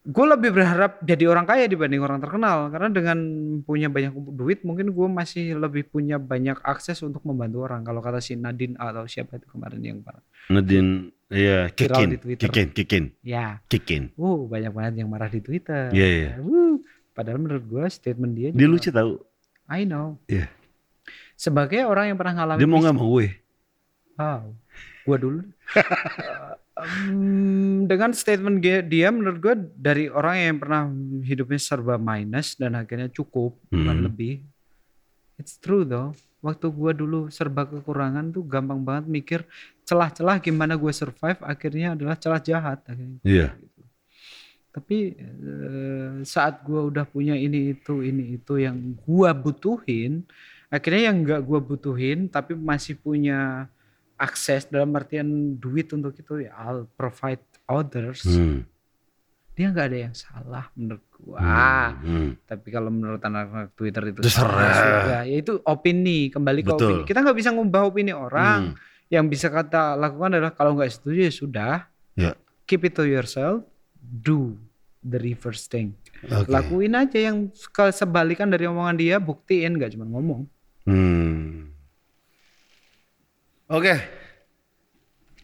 gue 0.00 0.26
lebih 0.26 0.56
berharap 0.56 0.96
jadi 1.04 1.28
orang 1.28 1.44
kaya 1.44 1.68
dibanding 1.68 2.00
orang 2.00 2.24
terkenal 2.24 2.72
karena 2.72 2.88
dengan 2.88 3.18
punya 3.60 3.92
banyak 3.92 4.16
duit 4.32 4.64
mungkin 4.64 4.96
gue 4.96 5.08
masih 5.12 5.60
lebih 5.60 5.92
punya 5.92 6.16
banyak 6.16 6.56
akses 6.64 7.04
untuk 7.04 7.20
membantu 7.20 7.68
orang 7.68 7.84
kalau 7.84 8.00
kata 8.00 8.16
si 8.16 8.32
Nadine 8.32 8.80
atau 8.80 9.04
siapa 9.04 9.36
itu 9.36 9.44
kemarin 9.52 9.76
yang 9.84 10.00
parah 10.00 10.24
Nadine 10.48 11.12
iya 11.28 11.68
kikin, 11.68 12.16
kikin, 12.16 12.72
kikin, 12.72 13.04
ya 13.20 13.60
kikin. 13.68 14.08
uh 14.16 14.48
banyak 14.48 14.72
banget 14.72 15.04
yang 15.04 15.12
marah 15.12 15.28
di 15.28 15.44
Twitter 15.44 15.92
Iya, 15.92 16.08
iya. 16.08 16.30
Wuh, 16.40 16.80
padahal 17.12 17.36
menurut 17.36 17.64
gue 17.68 17.84
statement 17.92 18.32
dia 18.32 18.48
Dia 18.56 18.66
lucu 18.66 18.88
tahu. 18.88 19.20
I 19.68 19.84
know 19.84 20.16
Iya. 20.26 20.48
sebagai 21.36 21.84
orang 21.84 22.08
yang 22.08 22.16
pernah 22.16 22.40
ngalamin 22.40 22.60
Dia 22.64 22.68
mau 22.72 22.80
nggak 22.80 22.96
mau 22.96 23.08
gue. 23.20 23.28
Wow, 24.16 24.52
gua 25.04 25.16
dulu. 25.16 25.40
Em, 26.84 27.84
dengan 27.84 28.10
statement 28.12 28.60
dia, 28.62 29.08
menurut 29.10 29.38
gua 29.40 29.54
dari 29.56 30.06
orang 30.08 30.36
yang 30.38 30.56
pernah 30.58 30.82
hidupnya 31.24 31.60
serba 31.60 31.96
minus 31.96 32.54
dan 32.54 32.76
akhirnya 32.76 33.08
cukup 33.08 33.56
bukan 33.68 33.96
Hmm. 33.96 34.06
lebih. 34.06 34.44
It's 35.40 35.56
true 35.56 35.88
though. 35.88 36.12
Waktu 36.40 36.72
gua 36.72 36.92
dulu 36.96 37.28
serba 37.28 37.68
kekurangan 37.68 38.32
tuh 38.32 38.44
gampang 38.44 38.80
banget 38.80 39.04
mikir 39.08 39.40
celah-celah 39.84 40.40
gimana 40.40 40.78
gue 40.78 40.92
survive 40.94 41.36
akhirnya 41.44 41.92
adalah 41.98 42.16
celah 42.16 42.40
jahat 42.40 42.80
akhirnya. 42.88 43.20
Iya. 43.20 43.48
Tapi 44.70 45.18
eh, 45.18 46.12
saat 46.22 46.62
gua 46.62 46.86
udah 46.86 47.02
punya 47.04 47.34
ini 47.34 47.74
itu 47.74 48.00
ini 48.06 48.38
itu 48.38 48.56
yang 48.56 48.78
gua 49.02 49.34
butuhin, 49.34 50.22
akhirnya 50.70 51.10
yang 51.10 51.26
nggak 51.26 51.42
gua 51.42 51.58
butuhin 51.58 52.30
tapi 52.30 52.54
masih 52.54 52.94
punya 52.96 53.66
akses 54.20 54.68
dalam 54.68 54.92
artian 54.92 55.56
duit 55.56 55.88
untuk 55.96 56.12
itu 56.12 56.44
ya 56.44 56.52
I'll 56.60 56.84
provide 56.84 57.40
others. 57.64 58.28
Hmm. 58.28 58.68
Dia 59.56 59.72
nggak 59.72 59.86
ada 59.88 59.98
yang 60.08 60.14
salah 60.14 60.68
menurut 60.76 61.04
gua. 61.16 61.40
Hmm. 61.40 61.90
Hmm. 62.04 62.30
Tapi 62.44 62.68
kalau 62.68 62.92
menurut 62.92 63.20
anak-anak 63.24 63.72
Twitter 63.72 64.12
itu 64.12 64.20
salah, 64.28 64.76
sudah. 64.76 65.22
ya 65.24 65.36
itu 65.40 65.56
opini 65.64 66.28
kembali 66.28 66.60
ke 66.60 66.70
Betul. 66.76 66.84
opini. 66.84 67.02
Kita 67.08 67.18
nggak 67.24 67.38
bisa 67.40 67.50
ngubah 67.56 67.82
opini 67.88 68.12
orang. 68.12 68.76
Hmm. 68.76 68.88
Yang 69.10 69.24
bisa 69.26 69.46
kata 69.50 69.98
lakukan 69.98 70.38
adalah 70.38 70.54
kalau 70.54 70.76
nggak 70.76 70.92
setuju 70.92 71.20
ya 71.26 71.32
sudah. 71.32 71.74
Ya. 72.14 72.32
Keep 72.68 72.92
it 72.92 72.94
to 72.94 73.08
yourself. 73.08 73.64
Do 74.00 74.54
the 75.00 75.18
reverse 75.18 75.66
thing. 75.66 75.96
Oke. 76.28 76.52
Lakuin 76.52 76.92
aja 76.92 77.16
yang 77.16 77.48
kesebalikan 77.72 78.52
dari 78.52 78.68
omongan 78.68 78.96
dia, 79.00 79.16
buktiin 79.16 79.80
nggak 79.80 79.96
cuma 79.96 80.04
ngomong. 80.04 80.44
Hmm. 80.84 81.69
Oke. 83.70 83.94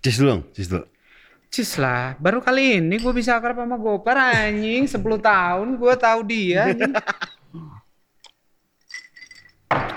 Cis 0.03 0.19
dulu, 0.19 0.43
cis 0.51 0.67
dulu. 0.67 0.83
Cis 1.47 1.79
lah, 1.79 2.19
baru 2.19 2.43
kali 2.43 2.83
ini 2.83 2.99
gue 2.99 3.13
bisa 3.15 3.39
akrab 3.39 3.57
sama 3.57 3.79
Gopar 3.79 4.19
anjing 4.19 4.85
10 4.85 4.99
tahun 4.99 5.79
gue 5.79 5.95
tahu 5.97 6.21
dia 6.27 6.69
anjing. 6.69 6.95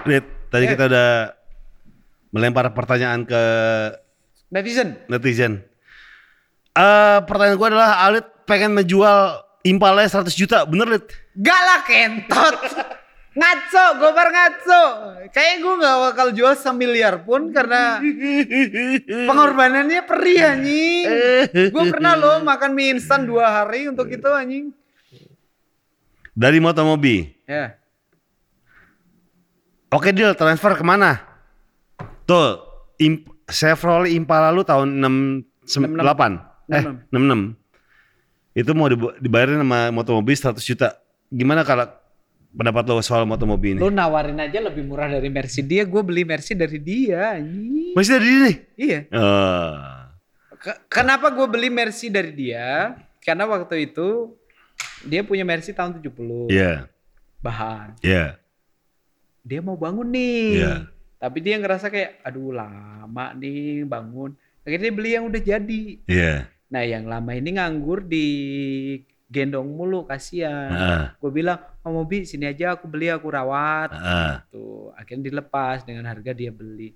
Rit, 0.05 0.25
tadi 0.47 0.65
Eh. 0.65 0.69
kita 0.71 0.83
udah 0.85 1.09
melempar 2.29 2.69
pertanyaan 2.71 3.25
ke 3.25 3.41
Netizen. 4.49 4.97
netizen. 5.05 5.53
Eh 6.71 7.17
pertanyaan 7.25 7.57
gue 7.57 7.67
adalah 7.67 8.05
Alit 8.05 8.25
pengen 8.45 8.73
menjual 8.73 9.17
Impala 9.61 10.07
100 10.07 10.33
juta, 10.33 10.63
bener 10.63 10.87
Lit? 10.87 11.05
Gak 11.35 11.61
lah 11.61 11.79
kentot. 11.83 12.55
Ngaco, 13.39 13.85
Gopar 14.03 14.27
ngaco. 14.35 14.83
Kayak 15.31 15.55
gue 15.63 15.73
gak 15.79 15.97
bakal 16.11 16.27
jual 16.35 16.53
semiliar 16.59 17.23
pun 17.23 17.55
karena 17.55 18.03
pengorbanannya 19.07 20.03
perih 20.03 20.39
anjing. 20.43 21.03
Gue 21.71 21.83
pernah 21.87 22.19
loh 22.19 22.43
makan 22.43 22.75
mie 22.75 22.99
instan 22.99 23.23
dua 23.23 23.63
hari 23.63 23.87
untuk 23.87 24.11
itu 24.11 24.27
anjing. 24.27 24.75
Dari 26.35 26.59
Motomobi. 26.59 27.31
Ya. 27.47 27.79
Oke 29.89 30.13
deal, 30.13 30.37
transfer 30.37 30.77
ke 30.77 30.85
mana? 30.85 31.17
Tuh, 32.29 32.61
imp, 33.01 33.25
Chevrolet 33.49 34.13
Impala 34.13 34.53
lu 34.53 34.61
tahun 34.61 35.01
68. 35.65 35.65
Eh, 36.69 36.83
66. 37.09 37.57
Itu 38.53 38.71
mau 38.77 38.85
dibayarin 39.17 39.65
sama 39.65 39.89
Motomobi 39.89 40.37
100 40.37 40.61
juta. 40.61 41.01
Gimana 41.33 41.65
kalau 41.65 41.89
pendapat 42.49 42.83
lo 42.85 42.99
soal 42.99 43.23
Motomobi 43.23 43.73
ini? 43.73 43.79
Lu 43.79 43.89
nawarin 43.89 44.37
aja 44.37 44.59
lebih 44.59 44.83
murah 44.83 45.07
dari 45.07 45.27
Mercy 45.27 45.61
dia, 45.61 45.83
gue 45.83 46.01
beli 46.01 46.23
Mercy 46.23 46.53
dari 46.53 46.77
dia. 46.77 47.37
Masih 47.93 48.11
dari 48.17 48.27
ini? 48.27 48.51
Iya. 48.75 48.99
Eh, 49.05 49.73
Ke- 50.55 50.79
kenapa 50.91 51.29
gue 51.29 51.47
beli 51.47 51.69
Mercy 51.69 52.09
dari 52.09 52.33
dia? 52.33 52.97
Karena 53.19 53.45
waktu 53.45 53.87
itu 53.87 54.35
dia 55.03 55.23
punya 55.23 55.43
Mercy 55.43 55.71
tahun 55.71 55.95
70. 55.95 56.49
Iya, 56.49 56.89
Bahan. 57.39 57.95
iya. 58.01 58.35
Dia 59.39 59.63
mau 59.63 59.79
bangun 59.79 60.09
nih. 60.09 60.59
Iya. 60.59 60.75
Tapi 61.15 61.37
dia 61.39 61.55
ngerasa 61.57 61.87
kayak 61.87 62.23
aduh 62.23 62.51
lama 62.51 63.25
nih 63.35 63.83
bangun. 63.83 64.35
Akhirnya 64.61 64.83
dia 64.83 64.93
beli 64.93 65.09
yang 65.15 65.25
udah 65.27 65.41
jadi. 65.41 65.83
Iya. 66.05 66.33
Nah, 66.69 66.83
yang 66.85 67.07
lama 67.07 67.31
ini 67.33 67.55
nganggur 67.55 68.03
di 68.03 68.27
gendong 69.25 69.67
mulu 69.67 70.05
kasihan. 70.05 70.69
Heeh. 70.69 71.03
Gue 71.17 71.31
bilang, 71.33 71.59
"Oh, 71.81 71.91
Mobi, 71.91 72.23
sini 72.23 72.45
aja 72.45 72.75
aku 72.75 72.85
beli, 72.85 73.07
aku 73.07 73.27
rawat." 73.27 73.89
Heeh. 73.93 74.33
Tuh, 74.51 74.91
akhirnya 74.93 75.29
dilepas 75.31 75.83
dengan 75.83 76.05
harga 76.05 76.31
dia 76.31 76.51
beli. 76.51 76.95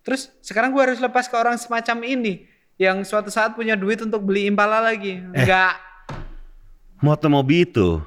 Terus 0.00 0.32
sekarang 0.40 0.72
gue 0.72 0.80
harus 0.80 0.98
lepas 0.98 1.28
ke 1.28 1.36
orang 1.36 1.60
semacam 1.60 2.02
ini 2.08 2.48
yang 2.80 3.04
suatu 3.04 3.28
saat 3.28 3.52
punya 3.52 3.76
duit 3.76 4.00
untuk 4.00 4.24
beli 4.24 4.48
Impala 4.48 4.80
lagi. 4.80 5.20
Eh. 5.20 5.44
Enggak. 5.44 5.76
Motomobi 7.00 7.64
itu 7.64 8.00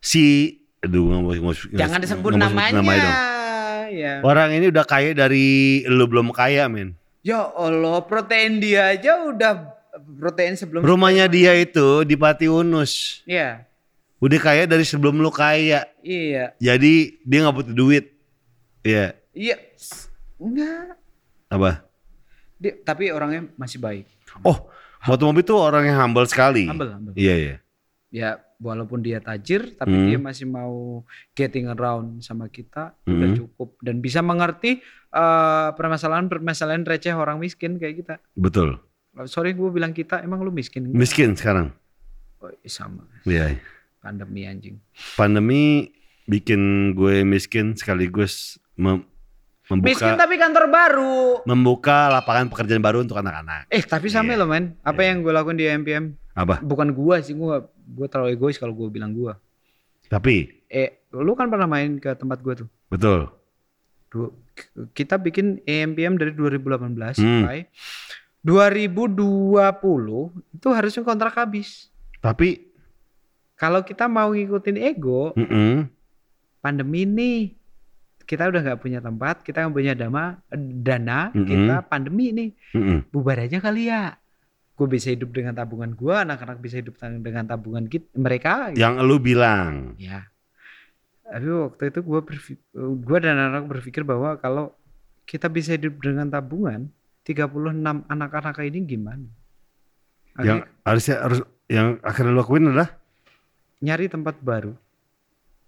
si 0.00 0.56
aduh 0.80 1.08
mau, 1.08 1.32
mau- 1.32 1.56
Jangan 1.72 2.00
disebut 2.00 2.32
mau 2.36 2.48
namanya. 2.48 2.80
namanya. 2.80 3.12
Ya. 3.86 4.14
Orang 4.20 4.50
ini 4.50 4.68
udah 4.68 4.82
kaya 4.82 5.14
dari 5.14 5.80
lu 5.86 6.04
belum 6.10 6.34
kaya, 6.34 6.66
men. 6.66 6.98
Ya 7.22 7.42
Allah, 7.42 8.02
protein 8.06 8.58
dia 8.58 8.94
aja 8.94 9.18
udah 9.22 9.72
protein 10.18 10.54
sebelum 10.54 10.82
Rumahnya 10.82 11.26
dia 11.30 11.54
itu 11.54 12.02
di 12.02 12.14
Pati 12.14 12.46
Unus. 12.50 13.22
Iya. 13.26 13.62
Udah 14.16 14.38
kaya 14.40 14.64
dari 14.64 14.82
sebelum 14.82 15.20
lu 15.20 15.28
kaya. 15.28 15.84
Iya. 16.00 16.56
Jadi 16.56 17.20
dia 17.20 17.38
nggak 17.44 17.56
butuh 17.56 17.74
duit. 17.74 18.16
Iya. 18.80 19.12
Iya. 19.30 19.56
Enggak. 20.36 20.96
Apa? 21.52 21.84
Dia, 22.56 22.72
tapi 22.80 23.12
orangnya 23.12 23.44
masih 23.54 23.76
baik. 23.76 24.08
Oh, 24.40 24.68
Motomobi 25.06 25.44
tuh 25.44 25.60
orang 25.60 25.86
yang 25.86 26.00
humble 26.00 26.26
sekali. 26.26 26.66
Humble, 26.66 26.90
humble. 26.90 27.14
Iya, 27.14 27.34
iya. 27.36 27.56
Ya, 28.10 28.30
walaupun 28.56 29.04
dia 29.04 29.20
tajir 29.20 29.76
tapi 29.76 29.92
Hmm. 29.92 30.08
dia 30.08 30.18
masih 30.18 30.48
mau 30.48 31.04
getting 31.36 31.68
around 31.68 32.24
sama 32.24 32.48
kita 32.48 32.96
udah 33.04 33.28
Hmm. 33.28 33.36
cukup 33.36 33.76
dan 33.84 34.00
bisa 34.00 34.20
mengerti 34.20 34.80
eh, 35.16 35.68
permasalahan-permasalahan 35.72 36.84
receh 36.84 37.12
orang 37.12 37.40
miskin 37.40 37.80
kayak 37.80 38.04
kita. 38.04 38.14
Betul. 38.32 38.76
Sorry 39.24 39.56
gue 39.56 39.72
bilang 39.72 39.96
kita, 39.96 40.20
emang 40.20 40.44
lu 40.44 40.52
miskin? 40.52 40.92
Miskin 40.92 41.32
sekarang. 41.32 41.72
Oh, 42.36 42.52
iya, 42.52 42.68
sama. 42.68 43.08
Iya. 43.24 43.56
Pandemi 44.06 44.46
anjing. 44.46 44.78
Pandemi 45.14 45.90
bikin 46.24 46.60
gue 46.92 47.22
miskin 47.22 47.74
sekaligus 47.74 48.54
mem- 48.74 49.02
Miskin 49.66 49.82
membuka 50.06 50.14
tapi 50.16 50.34
kantor 50.38 50.64
baru. 50.68 51.18
membuka 51.42 52.06
lapangan 52.08 52.46
pekerjaan 52.46 52.78
baru 52.78 53.02
untuk 53.02 53.18
anak-anak. 53.18 53.66
Eh 53.66 53.82
tapi 53.82 54.06
sama 54.06 54.30
Iya. 54.30 54.38
loh 54.38 54.46
men. 54.46 54.78
Apa 54.80 55.02
Iya. 55.02 55.10
yang 55.10 55.16
gue 55.20 55.32
lakuin 55.32 55.58
di 55.58 55.66
MPM? 55.66 56.14
Apa? 56.32 56.62
Bukan 56.62 56.94
gua 56.94 57.18
sih, 57.18 57.34
gua 57.34 57.66
gua 57.84 58.06
terlalu 58.06 58.32
egois 58.32 58.54
kalau 58.54 58.70
gua 58.72 58.86
bilang 58.86 59.10
gua. 59.10 59.34
Tapi 60.06 60.62
Eh, 60.66 61.02
lu 61.10 61.34
kan 61.34 61.46
pernah 61.46 61.66
main 61.66 61.98
ke 61.98 62.14
tempat 62.14 62.38
gua 62.38 62.54
tuh. 62.54 62.68
betul. 62.86 63.26
Du- 64.06 64.38
kita 64.92 65.16
bikin 65.16 65.58
EMPM 65.62 66.14
dari 66.14 66.30
2018 66.30 67.18
Hmm. 67.18 67.42
sampai 67.42 67.66
2020 68.40 70.30
itu 70.52 70.68
harusnya 70.68 71.02
kontrak 71.02 71.34
habis. 71.34 71.90
Tapi 72.18 72.70
Kalau 73.56 73.80
kita 73.82 74.04
mau 74.04 74.36
ngikutin 74.36 74.76
ego, 74.76 75.32
mm-mm, 75.32 75.88
pandemi 76.60 77.08
nih 77.08 77.40
kita 78.26 78.50
udah 78.50 78.60
nggak 78.60 78.80
punya 78.82 79.00
tempat, 79.00 79.40
kita 79.40 79.64
nggak 79.64 79.74
punya 79.74 79.94
dana, 79.96 80.36
dana, 80.82 81.30
Mm-mm. 81.32 81.46
kita 81.46 81.74
pandemi 81.88 82.34
nih, 82.34 82.50
mm-mm. 82.76 82.98
bubar 83.08 83.46
aja 83.46 83.62
kali 83.62 83.88
ya. 83.88 84.18
Gue 84.76 84.92
bisa 84.92 85.08
hidup 85.08 85.32
dengan 85.32 85.56
tabungan 85.56 85.96
gua, 85.96 86.26
anak-anak 86.26 86.60
bisa 86.60 86.76
hidup 86.76 87.00
dengan 87.00 87.48
tabungan 87.48 87.88
kita, 87.88 88.12
mereka. 88.12 88.76
yang 88.76 89.00
lu 89.00 89.16
bilang. 89.16 89.96
Ya. 89.96 90.28
Tapi 91.24 91.48
waktu 91.48 91.82
itu 91.88 92.00
gua 92.04 93.18
dan 93.24 93.40
anak 93.40 93.64
berpikir 93.72 94.04
bahwa 94.04 94.36
kalau 94.36 94.76
kita 95.24 95.48
bisa 95.48 95.80
hidup 95.80 95.96
dengan 96.04 96.28
tabungan, 96.28 96.92
36 97.24 98.06
anak-anak 98.06 98.54
ini 98.68 98.78
gimana? 98.84 99.26
Yang 100.38 100.68
harusnya 100.84 101.16
harus 101.24 101.40
yang 101.66 101.98
akhirnya 102.04 102.36
lu 102.36 102.38
lakuin 102.44 102.70
adalah 102.70 102.94
nyari 103.80 104.08
tempat 104.08 104.40
baru 104.40 104.72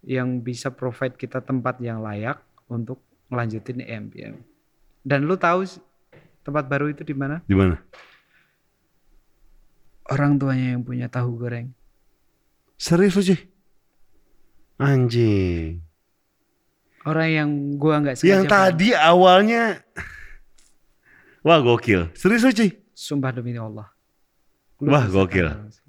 yang 0.04 0.40
bisa 0.40 0.70
provide 0.70 1.18
kita 1.18 1.42
tempat 1.42 1.82
yang 1.82 2.00
layak 2.00 2.38
untuk 2.70 3.02
melanjutin 3.28 3.82
EMPM. 3.82 4.40
Dan 5.04 5.26
lu 5.26 5.34
tahu 5.36 5.66
tempat 6.44 6.64
baru 6.68 6.92
itu 6.92 7.02
di 7.04 7.14
mana? 7.16 7.42
di 7.44 7.56
mana? 7.56 7.76
Orang 10.08 10.40
tuanya 10.40 10.76
yang 10.76 10.82
punya 10.84 11.10
tahu 11.12 11.36
goreng. 11.36 11.68
Serius 12.80 13.18
sih? 13.20 13.36
Anjing. 14.80 15.84
Orang 17.04 17.28
yang 17.28 17.50
gua 17.76 18.00
nggak 18.00 18.16
sengaja. 18.16 18.32
Yang 18.32 18.44
tadi 18.48 18.88
awalnya 18.96 19.84
Wah 21.42 21.62
gokil. 21.62 22.12
Serius 22.12 22.44
cuy? 22.50 22.70
Sumpah 22.92 23.30
demi 23.30 23.54
Allah. 23.54 23.88
Lu 24.82 24.90
Wah, 24.90 25.06
gokil. 25.06 25.48
tahu. 25.48 25.87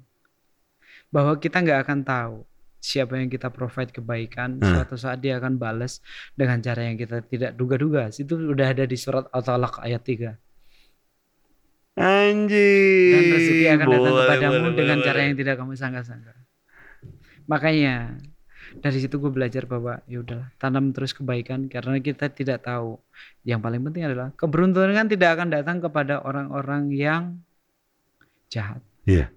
Bahwa 1.10 1.34
kita 1.38 1.58
nggak 1.62 1.80
akan 1.86 1.98
tahu 2.06 2.36
siapa 2.80 3.20
yang 3.20 3.28
kita 3.28 3.52
provide 3.52 3.92
kebaikan, 3.92 4.56
Nah. 4.56 4.80
suatu 4.80 4.96
saat 4.96 5.20
dia 5.20 5.36
akan 5.36 5.60
balas 5.60 6.00
dengan 6.32 6.64
cara 6.64 6.88
yang 6.88 6.96
kita 6.96 7.20
tidak 7.28 7.52
duga-duga. 7.54 8.08
Itu 8.08 8.40
udah 8.40 8.66
ada 8.72 8.88
di 8.88 8.96
surat 8.96 9.28
At-Talaq 9.28 9.84
ayat 9.84 10.02
3. 10.02 10.40
Anjing. 12.00 13.12
Dan 13.12 13.22
rezeki 13.36 13.64
akan 13.76 13.86
datang 13.92 14.00
Boleh, 14.00 14.24
kepadamu 14.24 14.56
boleh, 14.56 14.76
dengan 14.78 14.96
boleh, 14.96 15.06
cara 15.06 15.20
yang 15.28 15.36
tidak 15.36 15.54
kamu 15.60 15.72
sangka-sangka. 15.76 16.32
Makanya 17.44 18.16
dari 18.80 18.98
situ 19.02 19.18
gue 19.18 19.32
belajar 19.34 19.66
bahwa 19.66 19.98
ya 20.06 20.22
udahlah 20.22 20.48
tanam 20.56 20.94
terus 20.94 21.12
kebaikan 21.12 21.66
karena 21.68 21.98
kita 22.00 22.32
tidak 22.32 22.64
tahu. 22.64 22.96
Yang 23.44 23.60
paling 23.60 23.82
penting 23.90 24.04
adalah 24.08 24.28
keberuntungan 24.38 25.06
tidak 25.10 25.36
akan 25.36 25.48
datang 25.52 25.76
kepada 25.82 26.22
orang-orang 26.24 26.88
yang 26.94 27.22
jahat. 28.48 28.80
Iya. 29.04 29.34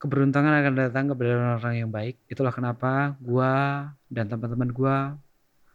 Keberuntungan 0.00 0.48
akan 0.48 0.72
datang 0.80 1.12
kepada 1.12 1.36
orang-orang 1.36 1.76
yang 1.76 1.90
baik. 1.92 2.16
Itulah 2.24 2.48
kenapa 2.56 3.20
gua 3.20 3.84
dan 4.08 4.32
teman-teman 4.32 4.72
gua 4.72 4.96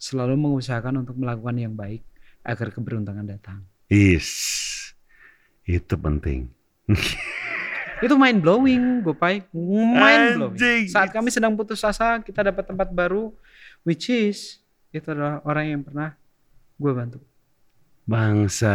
selalu 0.01 0.33
mengusahakan 0.33 1.05
untuk 1.05 1.13
melakukan 1.13 1.53
yang 1.61 1.77
baik 1.77 2.01
agar 2.41 2.73
keberuntungan 2.73 3.21
datang. 3.21 3.61
Is. 3.85 4.25
Itu 5.61 5.93
penting. 5.93 6.49
Itu 8.01 8.17
mind 8.17 8.41
blowing, 8.41 9.05
Gopai. 9.05 9.45
Mind 9.53 10.41
blowing. 10.41 10.89
Saat 10.89 11.13
kami 11.13 11.29
sedang 11.29 11.53
putus 11.53 11.85
asa, 11.85 12.17
kita 12.25 12.49
dapat 12.49 12.65
tempat 12.65 12.89
baru, 12.89 13.29
which 13.85 14.09
is 14.09 14.57
itu 14.89 15.05
adalah 15.05 15.45
orang 15.45 15.65
yang 15.69 15.81
pernah 15.85 16.17
gue 16.81 16.91
bantu. 16.97 17.19
Bangsa. 18.09 18.73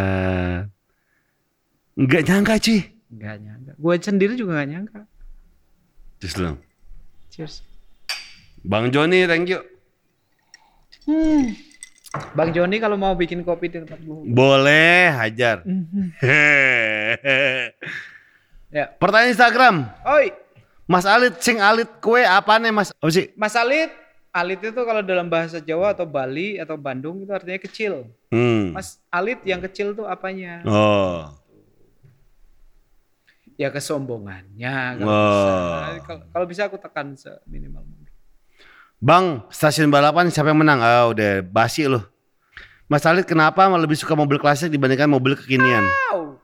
Enggak 1.99 2.23
nyangka 2.23 2.55
cuy. 2.63 2.81
Gak 3.19 3.37
nyangka. 3.43 3.73
Gue 3.75 3.95
sendiri 3.99 4.33
juga 4.39 4.63
gak 4.63 4.71
nyangka. 4.71 5.01
Lu. 6.21 6.53
Cheers. 7.33 7.65
Bang 8.61 8.93
Joni, 8.93 9.25
thank 9.25 9.49
you. 9.49 9.65
Bang 12.37 12.53
Joni 12.53 12.77
kalau 12.77 13.01
mau 13.01 13.17
bikin 13.17 13.41
kopi 13.41 13.73
di 13.73 13.81
tempat 13.81 14.01
gua. 14.05 14.21
Boleh, 14.27 15.15
hajar. 15.17 15.65
Ya. 18.71 18.87
Pertanyaan 18.87 19.35
Instagram. 19.35 19.77
Oi, 20.07 20.31
Mas 20.87 21.03
Alit, 21.03 21.43
sing 21.43 21.59
Alit 21.59 21.91
kue 21.99 22.23
apa 22.23 22.55
nih 22.55 22.71
Mas? 22.71 22.95
Apa 22.95 23.11
sih? 23.11 23.35
Mas 23.35 23.59
Alit, 23.59 23.91
Alit 24.31 24.63
itu 24.63 24.81
kalau 24.87 25.03
dalam 25.03 25.27
bahasa 25.27 25.59
Jawa 25.59 25.91
atau 25.91 26.07
Bali 26.07 26.55
atau 26.55 26.79
Bandung 26.79 27.19
itu 27.19 27.35
artinya 27.35 27.59
kecil. 27.59 28.07
Hmm. 28.31 28.71
Mas 28.71 29.03
Alit 29.11 29.43
yang 29.43 29.59
kecil 29.59 29.91
tuh 29.99 30.07
apanya? 30.07 30.63
Oh. 30.63 31.35
Ya 33.61 33.69
kesombongannya. 33.69 34.97
Kalau 34.97 35.13
Oh. 35.13 35.21
bisa. 35.29 35.53
Kalau- 36.33 36.49
bisa 36.49 36.63
aku 36.65 36.81
tekan 36.81 37.13
seminimal 37.13 37.85
mungkin. 37.85 38.09
Bang, 38.97 39.45
stasiun 39.53 39.93
balapan 39.93 40.33
siapa 40.33 40.49
yang 40.49 40.65
menang? 40.65 40.81
Ah, 40.81 41.13
udah 41.13 41.45
basi 41.45 41.85
loh. 41.85 42.09
Mas 42.89 43.05
Alit 43.05 43.29
kenapa 43.29 43.69
lebih 43.77 44.01
suka 44.01 44.17
mobil 44.17 44.41
klasik 44.41 44.73
dibandingkan 44.73 45.13
mobil 45.13 45.37
kekinian? 45.37 45.85
Wow. 45.85 46.41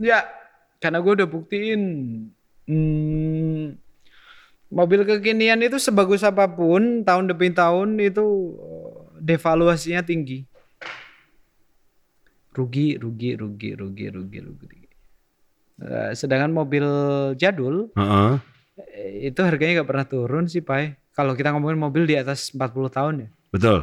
Ya, 0.00 0.24
karena 0.80 1.04
gue 1.04 1.12
udah 1.22 1.28
buktiin 1.28 1.80
hmm, 2.66 3.76
mobil 4.72 5.04
kekinian 5.04 5.60
itu 5.60 5.76
sebagus 5.76 6.24
apa 6.24 6.48
pun 6.48 7.04
tahun 7.04 7.28
demi 7.30 7.52
tahun 7.52 8.00
itu 8.00 8.24
eh, 8.56 8.92
devaluasinya 9.20 10.00
tinggi. 10.02 10.48
Rugi, 12.56 12.96
rugi, 12.96 13.36
rugi, 13.36 13.70
rugi, 13.76 14.06
rugi, 14.08 14.38
rugi. 14.40 14.85
Eh, 15.76 16.12
sedangkan 16.16 16.52
mobil 16.56 16.86
jadul 17.36 17.92
Heeh. 17.92 18.32
eh, 18.80 19.28
itu 19.28 19.40
harganya 19.44 19.82
nggak 19.82 19.90
pernah 19.92 20.06
turun 20.08 20.44
sih, 20.48 20.64
Pai. 20.64 20.96
Kalau 21.12 21.32
kita 21.36 21.52
ngomongin 21.52 21.80
mobil 21.80 22.04
di 22.08 22.16
atas 22.16 22.52
40 22.52 22.92
tahun 22.92 23.14
ya 23.24 23.28
Betul. 23.52 23.78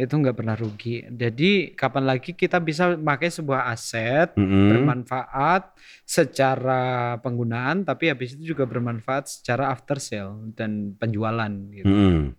itu 0.00 0.14
nggak 0.16 0.36
pernah 0.40 0.56
rugi. 0.56 1.04
Jadi 1.12 1.76
kapan 1.76 2.04
lagi 2.08 2.32
kita 2.32 2.56
bisa 2.56 2.96
pakai 2.96 3.28
sebuah 3.28 3.68
aset 3.68 4.32
Mm-mm. 4.32 4.72
bermanfaat 4.72 5.76
secara 6.08 7.16
penggunaan, 7.20 7.84
tapi 7.84 8.08
habis 8.08 8.32
itu 8.32 8.56
juga 8.56 8.64
bermanfaat 8.64 9.28
secara 9.28 9.68
after 9.68 10.00
sale 10.00 10.56
dan 10.56 10.96
penjualan. 10.96 11.52
Gitu. 11.68 11.84
Mm-mm. 11.84 12.32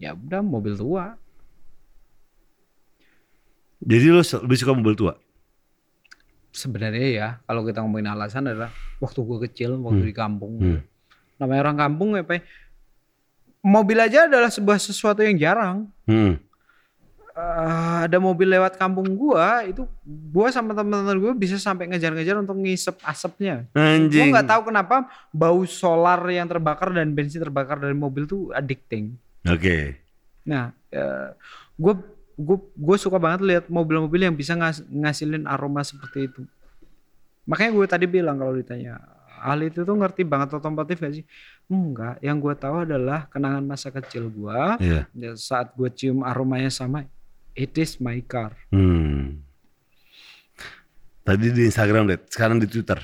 Ya 0.00 0.16
udah 0.16 0.40
mobil 0.40 0.72
tua. 0.72 1.20
Jadi 3.84 4.06
se- 4.24 4.40
lebih 4.40 4.56
suka 4.56 4.72
mobil 4.72 4.96
tua? 4.96 5.12
Sebenarnya 6.56 7.08
ya 7.12 7.28
kalau 7.44 7.68
kita 7.68 7.84
ngomongin 7.84 8.08
alasan 8.08 8.48
adalah 8.48 8.72
waktu 8.96 9.20
gue 9.20 9.38
kecil, 9.44 9.76
waktu 9.84 10.00
Hmm. 10.00 10.08
di 10.08 10.14
kampung. 10.16 10.54
Hmm. 10.56 10.80
Namanya 11.36 11.60
orang 11.68 11.76
kampung 11.76 12.16
ya 12.16 12.24
Pak. 12.24 12.40
Mobil 13.60 13.98
aja 14.00 14.24
adalah 14.24 14.48
sebuah 14.48 14.80
sesuatu 14.80 15.20
yang 15.20 15.36
jarang. 15.36 15.92
Hmm. 16.08 16.40
Eh, 17.36 17.96
ada 18.08 18.16
mobil 18.16 18.48
lewat 18.48 18.80
kampung 18.80 19.12
gua 19.12 19.60
itu 19.68 19.84
gua 20.32 20.48
sama 20.48 20.72
teman-teman 20.72 21.20
gue 21.20 21.32
bisa 21.36 21.60
sampai 21.60 21.84
ngejar-ngejar 21.84 22.40
untuk 22.40 22.56
ngisep 22.56 22.96
asapnya. 23.04 23.68
Gue 24.08 24.32
nggak 24.32 24.48
tahu 24.48 24.72
kenapa 24.72 25.04
bau 25.28 25.60
solar 25.68 26.24
yang 26.32 26.48
terbakar 26.48 26.96
dan 26.96 27.12
bensin 27.12 27.44
terbakar 27.44 27.76
dari 27.76 27.92
mobil 27.92 28.24
tuh 28.24 28.56
addicting. 28.56 29.12
Oke. 29.44 30.00
Nah, 30.48 30.72
gue 31.76 31.94
gue 32.36 32.58
gue 32.76 32.96
suka 33.00 33.16
banget 33.16 33.40
lihat 33.42 33.64
mobil-mobil 33.66 34.28
yang 34.28 34.36
bisa 34.36 34.52
ngas- 34.52 34.84
ngasilin 34.86 35.48
aroma 35.48 35.80
seperti 35.80 36.28
itu. 36.28 36.42
Makanya 37.48 37.70
gue 37.72 37.86
tadi 37.88 38.04
bilang 38.04 38.36
kalau 38.36 38.52
ditanya 38.52 39.00
hal 39.40 39.60
itu 39.62 39.84
tuh 39.84 39.96
ngerti 39.96 40.24
banget 40.24 40.52
otomotif 40.52 41.00
gak 41.00 41.14
sih? 41.14 41.24
Enggak, 41.66 42.20
yang 42.20 42.36
gue 42.38 42.54
tahu 42.54 42.84
adalah 42.84 43.26
kenangan 43.26 43.64
masa 43.64 43.88
kecil 43.88 44.28
gue 44.28 44.60
Iya. 44.78 45.02
saat 45.34 45.72
gue 45.72 45.88
cium 45.88 46.22
aromanya 46.22 46.68
sama 46.68 47.08
it 47.56 47.72
is 47.74 47.96
my 47.98 48.20
car. 48.20 48.52
Hmm. 48.68 49.40
Tadi 51.26 51.50
di 51.50 51.66
Instagram, 51.66 52.06
Dad. 52.06 52.22
Sekarang 52.30 52.60
di 52.62 52.70
Twitter. 52.70 53.02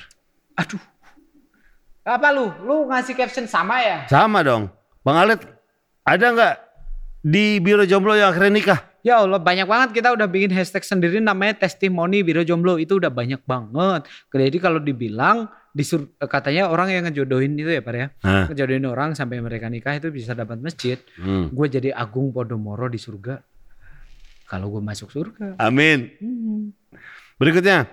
Aduh. 0.55 0.79
Apa 2.07 2.31
lu? 2.31 2.51
Lu 2.63 2.87
ngasih 2.87 3.19
caption 3.19 3.49
sama 3.49 3.83
ya? 3.83 4.07
Sama 4.07 4.39
dong. 4.39 4.71
Bang 5.03 5.19
Alit, 5.19 5.43
ada 6.07 6.25
nggak 6.31 6.55
di 7.19 7.59
biro 7.59 7.83
jomblo 7.83 8.15
yang 8.15 8.31
akhirnya 8.31 8.51
nikah? 8.55 8.79
Ya 9.03 9.19
Allah 9.19 9.35
banyak 9.35 9.67
banget 9.67 9.89
kita 9.99 10.15
udah 10.15 10.31
bikin 10.31 10.55
hashtag 10.55 10.87
sendiri 10.87 11.19
namanya 11.19 11.67
testimoni 11.67 12.23
biro 12.23 12.39
jomblo 12.39 12.79
itu 12.79 12.95
udah 13.03 13.11
banyak 13.11 13.43
banget. 13.43 14.07
Jadi 14.31 14.57
kalau 14.63 14.79
dibilang 14.79 15.51
disur 15.75 16.07
katanya 16.23 16.71
orang 16.71 16.87
yang 16.87 17.03
ngejodohin 17.03 17.59
itu 17.59 17.67
ya 17.67 17.83
Pak 17.83 17.93
ya. 17.93 18.07
Hah? 18.23 18.47
Ngejodohin 18.47 18.87
orang 18.87 19.11
sampai 19.11 19.43
mereka 19.43 19.67
nikah 19.67 19.99
itu 19.99 20.07
bisa 20.07 20.31
dapat 20.31 20.63
masjid. 20.63 20.95
Hmm. 21.19 21.51
Gue 21.51 21.67
jadi 21.67 21.91
Agung 21.91 22.31
Podomoro 22.31 22.87
di 22.87 22.95
surga. 22.95 23.43
Kalau 24.47 24.71
gue 24.71 24.79
masuk 24.79 25.11
surga. 25.11 25.59
Amin. 25.59 26.07
Hmm. 26.23 26.71
Berikutnya, 27.35 27.91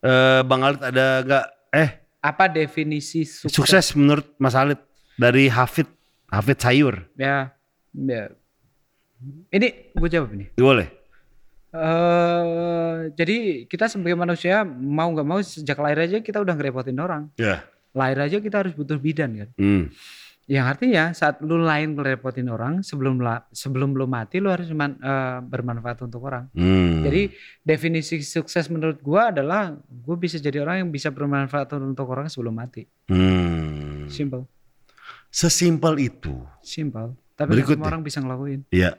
eh, 0.00 0.40
Bang 0.40 0.64
Alit 0.64 0.80
ada 0.88 1.20
nggak? 1.20 1.44
Eh, 1.76 1.90
Apa 2.24 2.48
definisi 2.48 3.28
sukses? 3.28 3.52
sukses 3.52 3.86
menurut 3.92 4.24
Mas 4.40 4.56
Alit 4.56 4.80
dari 5.20 5.52
Hafid, 5.52 5.84
Hafid 6.32 6.56
Sayur. 6.56 6.96
Ya, 7.20 7.52
ya. 7.92 8.32
Ini 9.48 9.68
gue 9.92 10.08
jawab 10.08 10.30
ini. 10.32 10.46
Boleh. 10.54 10.88
eh 11.68 13.12
jadi 13.12 13.36
kita 13.68 13.86
sebagai 13.86 14.16
manusia 14.16 14.64
mau 14.64 15.12
nggak 15.12 15.26
mau 15.26 15.36
sejak 15.38 15.76
lahir 15.76 16.00
aja 16.00 16.16
kita 16.18 16.40
udah 16.40 16.54
ngerepotin 16.54 16.96
orang. 16.96 17.28
Ya. 17.36 17.60
Lahir 17.92 18.18
aja 18.20 18.36
kita 18.38 18.64
harus 18.64 18.72
butuh 18.72 18.96
bidan 18.96 19.36
kan. 19.36 19.48
Hmm. 19.54 19.84
Yang 20.48 20.64
artinya 20.64 21.04
saat 21.12 21.44
lu 21.44 21.60
lain 21.60 21.92
ngerepotin 21.92 22.48
orang 22.48 22.80
sebelum 22.80 23.20
la- 23.20 23.44
sebelum 23.52 23.92
lu 23.92 24.08
mati 24.08 24.40
lu 24.40 24.48
harus 24.48 24.72
man- 24.72 24.96
eh, 24.96 25.38
bermanfaat 25.44 26.00
untuk 26.02 26.24
orang. 26.24 26.48
Hmm. 26.56 27.04
Jadi 27.04 27.36
definisi 27.60 28.24
sukses 28.24 28.72
menurut 28.72 28.96
gua 28.98 29.28
adalah 29.28 29.76
gue 29.84 30.16
bisa 30.16 30.40
jadi 30.40 30.64
orang 30.64 30.82
yang 30.82 30.90
bisa 30.90 31.12
bermanfaat 31.12 31.68
untuk 31.76 32.08
orang 32.08 32.32
sebelum 32.32 32.56
mati. 32.56 32.88
Hmm. 33.12 34.08
Simple, 34.08 34.48
Sesimpel 35.28 36.00
itu. 36.00 36.32
simple. 36.64 37.12
Tapi 37.36 37.54
Berikutnya. 37.54 37.76
semua 37.76 37.88
orang 37.92 38.02
bisa 38.02 38.18
ngelakuin. 38.18 38.60
Iya. 38.72 38.96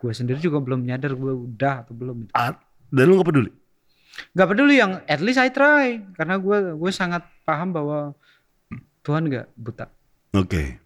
Gue 0.00 0.12
sendiri 0.16 0.40
juga 0.40 0.58
belum 0.64 0.80
nyadar 0.82 1.12
gue 1.12 1.32
udah 1.32 1.84
atau 1.84 1.92
belum. 1.92 2.32
Ah, 2.32 2.56
Dan 2.88 3.04
lu 3.06 3.20
gak 3.20 3.28
peduli? 3.28 3.50
Gak 4.32 4.48
peduli 4.50 4.80
yang 4.80 5.04
at 5.04 5.20
least 5.20 5.38
I 5.38 5.52
try 5.52 6.00
karena 6.16 6.40
gue 6.40 6.74
gue 6.74 6.90
sangat 6.90 7.22
paham 7.44 7.70
bahwa 7.70 8.16
Tuhan 9.04 9.28
gak 9.28 9.52
buta. 9.54 9.86
Oke. 10.32 10.80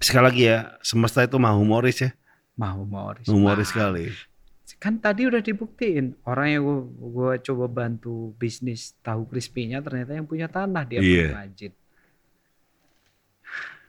Sekali 0.00 0.24
lagi 0.24 0.42
ya, 0.48 0.58
semesta 0.80 1.24
itu 1.24 1.36
mah 1.36 1.52
humoris 1.52 2.00
ya. 2.00 2.10
Mau 2.56 2.84
humoris. 2.84 3.24
Humoris 3.28 3.68
Wah, 3.72 3.72
sekali. 3.72 4.04
Kan 4.80 4.96
tadi 4.96 5.28
udah 5.28 5.44
dibuktiin 5.44 6.16
orang 6.24 6.46
yang 6.56 6.62
gue 6.64 6.78
gue 7.10 7.30
coba 7.52 7.64
bantu 7.68 8.32
bisnis 8.40 8.96
tahu 9.04 9.28
crispy-nya 9.28 9.84
ternyata 9.84 10.16
yang 10.16 10.24
punya 10.24 10.48
tanah 10.48 10.88
dia 10.88 11.04
Abdul 11.04 11.28
Iya. 11.28 11.28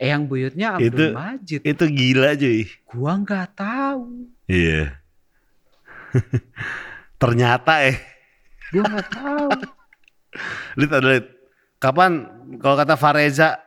Majid. 0.02 0.18
Eh 0.18 0.26
buyutnya 0.26 0.68
Abdul 0.76 0.90
Itu- 0.90 1.14
Majid. 1.14 1.62
Itu 1.62 1.84
gila 1.86 2.30
cuy. 2.34 2.62
Gua 2.90 3.14
nggak 3.22 3.48
tahu. 3.54 4.02
Iya. 4.50 4.98
Ternyata 7.22 7.74
eh. 7.86 7.98
Gua 8.74 8.84
nggak 8.90 9.08
tahu. 9.14 9.48
Lid 10.80 10.90
ada 10.90 11.08
Lid. 11.08 11.26
Kapan 11.78 12.12
kalau 12.62 12.76
kata 12.78 12.96
Fareza 12.98 13.58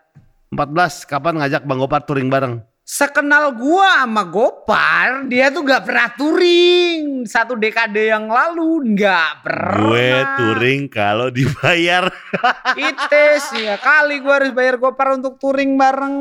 14 0.50 1.06
kapan 1.06 1.34
ngajak 1.42 1.62
Bang 1.66 1.78
Gopar 1.82 2.02
touring 2.06 2.30
bareng? 2.30 2.62
Sekenal 2.84 3.56
gua 3.56 4.04
sama 4.04 4.28
Gopar, 4.28 5.24
dia 5.24 5.48
tuh 5.48 5.64
gak 5.64 5.88
pernah 5.88 6.12
touring. 6.12 7.24
Satu 7.24 7.56
dekade 7.56 8.12
yang 8.12 8.28
lalu 8.28 8.92
nggak 8.92 9.40
pernah. 9.40 9.80
Gue 9.80 10.08
touring 10.36 10.80
kalau 10.86 11.32
dibayar. 11.32 12.12
Ites 12.76 13.56
ya 13.56 13.80
kali 13.80 14.20
gua 14.20 14.36
harus 14.36 14.52
bayar 14.52 14.76
Gopar 14.76 15.16
untuk 15.16 15.40
touring 15.40 15.80
bareng. 15.80 16.16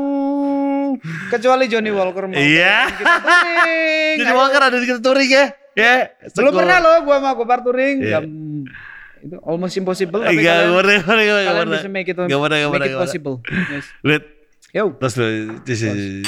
Kecuali 1.28 1.68
Johnny 1.68 1.92
Walker 1.92 2.24
mau. 2.24 2.32
Iya. 2.32 2.88
Kita 2.90 3.12
touring. 3.28 4.16
Ayo. 4.24 4.32
Walker 4.32 4.62
ada 4.64 4.76
di 4.80 4.86
kita 4.88 5.00
touring 5.00 5.30
ya? 5.30 5.46
Ya. 5.74 5.94
Belum 6.32 6.52
pernah 6.54 6.80
loh 6.80 6.96
gua 7.04 7.16
sama 7.20 7.30
Gopar 7.34 7.60
touring. 7.60 7.96
Iya. 8.00 8.24
Jam- 8.24 8.64
itu 9.20 9.40
almost 9.40 9.72
impossible 9.74 10.20
tapi 10.20 10.36
Enggak, 10.36 10.52
kalian, 10.52 10.68
gak 10.68 10.76
pernah, 10.76 10.92
gak 10.92 11.08
gak 11.08 11.16
kalian 11.16 11.48
pernah. 11.56 11.76
bisa 11.80 11.88
make 11.88 12.04
it, 12.04 12.12
Gak 12.12 12.20
gak 12.20 12.28
make 12.28 12.44
pernah, 12.44 12.56
it 12.56 12.60
gak 12.62 12.72
pernah. 12.76 13.00
possible. 13.00 13.36
Yes. 13.72 13.86
Lid, 14.04 14.22
Yo. 14.74 14.90
terus 14.98 15.14
lu, 15.14 15.54
cheers, 15.62 15.82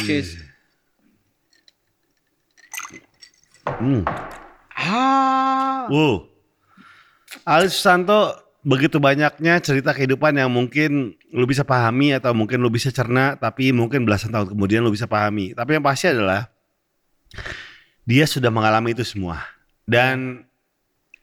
Cheers. 0.07 0.29
Hmm. 3.67 4.07
Ah. 4.71 5.91
Wow. 5.91 6.31
Ali 7.43 7.67
Susanto 7.67 8.39
begitu 8.63 9.03
banyaknya 9.03 9.59
cerita 9.59 9.91
kehidupan 9.91 10.39
yang 10.39 10.47
mungkin 10.51 11.19
lu 11.35 11.47
bisa 11.47 11.67
pahami 11.67 12.15
atau 12.15 12.31
mungkin 12.35 12.63
lu 12.63 12.71
bisa 12.71 12.95
cerna 12.95 13.35
tapi 13.35 13.71
mungkin 13.75 14.07
belasan 14.07 14.31
tahun 14.31 14.55
kemudian 14.55 14.79
lu 14.79 14.95
bisa 14.95 15.11
pahami. 15.11 15.51
Tapi 15.51 15.79
yang 15.79 15.83
pasti 15.83 16.15
adalah 16.15 16.47
dia 18.07 18.31
sudah 18.31 18.55
mengalami 18.55 18.95
itu 18.95 19.03
semua. 19.03 19.43
Dan 19.83 20.47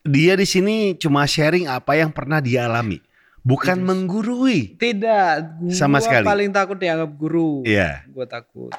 dia 0.03 0.35
di 0.35 0.43
sini 0.43 0.99
cuma 0.99 1.23
sharing 1.23 1.71
apa 1.71 1.95
yang 1.95 2.11
pernah 2.11 2.43
dia 2.43 2.67
alami, 2.67 2.99
bukan 3.43 3.77
menggurui. 3.79 4.79
Tidak, 4.79 5.35
gua 5.61 5.75
Sama 5.75 5.99
sekali. 5.99 6.23
paling 6.23 6.49
takut 6.49 6.79
dianggap 6.79 7.11
guru. 7.13 7.61
Iya. 7.67 8.07
Gua 8.09 8.23
takut. 8.25 8.71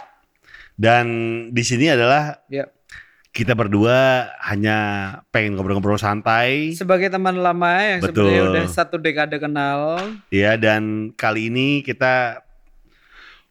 Dan 0.74 1.06
di 1.54 1.62
sini 1.62 1.86
adalah 1.86 2.42
Ya. 2.50 2.66
kita 3.30 3.54
berdua 3.54 4.26
hanya 4.42 4.76
pengen 5.30 5.54
ngobrol-ngobrol 5.54 5.98
santai. 5.98 6.74
Sebagai 6.74 7.06
teman 7.06 7.38
lama 7.38 7.78
yang 7.78 8.00
Betul. 8.02 8.30
sebenarnya 8.30 8.42
udah 8.50 8.64
satu 8.66 8.96
dekade 8.98 9.38
kenal. 9.38 9.98
Ya 10.30 10.58
dan 10.58 11.14
kali 11.14 11.52
ini 11.52 11.82
kita 11.82 12.42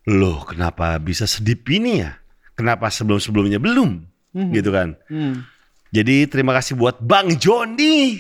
loh 0.03 0.43
kenapa 0.43 1.00
bisa 1.00 1.24
sedip 1.24 1.64
ini 1.72 2.03
ya? 2.03 2.19
Kenapa 2.53 2.92
sebelum-sebelumnya 2.92 3.59
belum? 3.59 4.03
Hmm. 4.35 4.51
Gitu 4.51 4.69
kan. 4.72 5.00
Hmm. 5.08 5.48
Jadi 5.93 6.25
terima 6.25 6.51
kasih 6.53 6.74
buat 6.74 6.98
Bang 7.00 7.32
Joni 7.38 8.19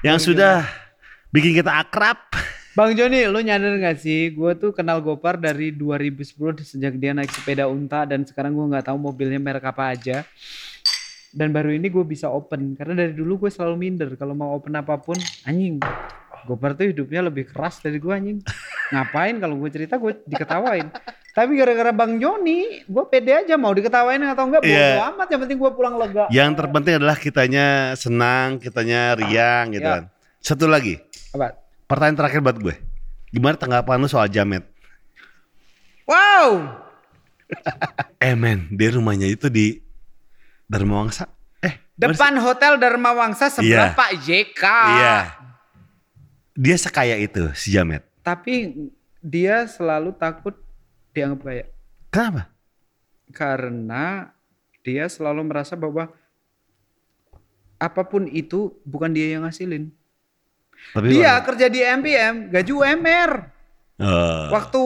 yang 0.00 0.16
sudah 0.16 0.62
bikin 1.34 1.58
kita 1.58 1.82
akrab. 1.82 2.14
Bang 2.74 2.94
Joni, 2.94 3.26
lu 3.26 3.38
nyadar 3.38 3.74
gak 3.78 3.98
sih? 3.98 4.30
Gue 4.30 4.54
tuh 4.54 4.70
kenal 4.70 5.02
Gopar 5.02 5.34
dari 5.34 5.74
2010 5.74 6.62
sejak 6.62 6.94
dia 6.94 7.10
naik 7.10 7.30
sepeda 7.30 7.66
unta 7.66 8.02
dan 8.02 8.22
sekarang 8.22 8.54
gue 8.54 8.66
nggak 8.66 8.86
tahu 8.86 8.98
mobilnya 8.98 9.38
merek 9.38 9.66
apa 9.66 9.94
aja. 9.94 10.22
Dan 11.34 11.50
baru 11.50 11.74
ini 11.74 11.90
gue 11.90 12.06
bisa 12.06 12.30
open 12.30 12.78
karena 12.78 12.94
dari 12.94 13.14
dulu 13.14 13.46
gue 13.46 13.50
selalu 13.50 13.74
minder 13.74 14.14
kalau 14.14 14.38
mau 14.38 14.54
open 14.54 14.74
apa 14.74 14.94
pun 14.98 15.18
anjing. 15.42 15.82
Gopar 16.46 16.78
tuh 16.78 16.90
hidupnya 16.90 17.26
lebih 17.26 17.50
keras 17.50 17.82
dari 17.82 17.98
gue 17.98 18.10
anjing. 18.14 18.38
Ngapain 18.90 19.38
kalau 19.38 19.58
gue 19.58 19.70
cerita 19.70 19.98
gue 19.98 20.22
diketawain. 20.26 20.90
Tapi 21.34 21.50
gara-gara 21.58 21.90
Bang 21.90 22.22
Joni, 22.22 22.86
gue 22.86 23.04
pede 23.10 23.34
aja 23.34 23.58
mau 23.58 23.74
diketawain 23.74 24.22
atau 24.22 24.46
enggak 24.46 24.62
bodo 24.62 24.70
Iya. 24.70 25.10
amat. 25.10 25.26
Yang 25.34 25.40
penting 25.46 25.58
gue 25.58 25.70
pulang 25.74 25.94
lega. 25.98 26.24
Yang 26.30 26.50
terpenting 26.62 26.94
adalah 27.02 27.16
kitanya 27.18 27.66
senang, 27.98 28.62
kitanya 28.62 29.18
riang 29.18 29.74
gitu 29.74 29.82
Ya. 29.82 29.94
kan. 29.98 30.13
Satu 30.44 30.68
lagi, 30.68 31.00
Apa? 31.32 31.56
pertanyaan 31.88 32.20
terakhir 32.20 32.44
buat 32.44 32.58
gue. 32.60 32.76
Gimana 33.32 33.56
tanggapan 33.56 33.96
lu 33.96 34.06
soal 34.06 34.28
Jamet? 34.28 34.62
Wow. 36.04 36.68
Eh 38.20 38.32
men, 38.32 38.72
dia 38.72 38.88
rumahnya 38.88 39.28
itu 39.28 39.52
di 39.52 39.76
Dharma 40.64 41.04
Wangsa. 41.04 41.28
Eh? 41.60 41.76
Depan 41.92 42.40
Hotel 42.40 42.80
Dharma 42.80 43.12
Wangsa 43.12 43.52
sebelah 43.52 43.92
Iya. 43.92 43.96
Pak 43.96 44.10
JK. 44.16 44.62
Iya. 44.64 45.16
Dia 46.56 46.76
sekaya 46.80 47.16
itu 47.20 47.52
si 47.52 47.68
Jamet. 47.68 48.00
Tapi 48.24 48.72
dia 49.20 49.68
selalu 49.68 50.16
takut 50.16 50.56
dianggap 51.12 51.40
kaya. 51.44 51.64
Kenapa? 52.08 52.48
Karena 53.28 54.32
dia 54.80 55.04
selalu 55.04 55.44
merasa 55.44 55.76
bahwa 55.76 56.08
apa 57.76 58.02
pun 58.08 58.24
itu 58.24 58.72
bukan 58.88 59.12
dia 59.12 59.36
yang 59.36 59.44
ngasilin. 59.44 59.92
Tapi 60.92 61.06
Dia 61.10 61.38
orang- 61.38 61.44
kerja 61.46 61.66
di 61.66 61.80
MPM, 61.80 62.34
gaji 62.50 62.72
UMR. 62.72 63.32
Eh, 63.94 64.46
Waktu 64.50 64.82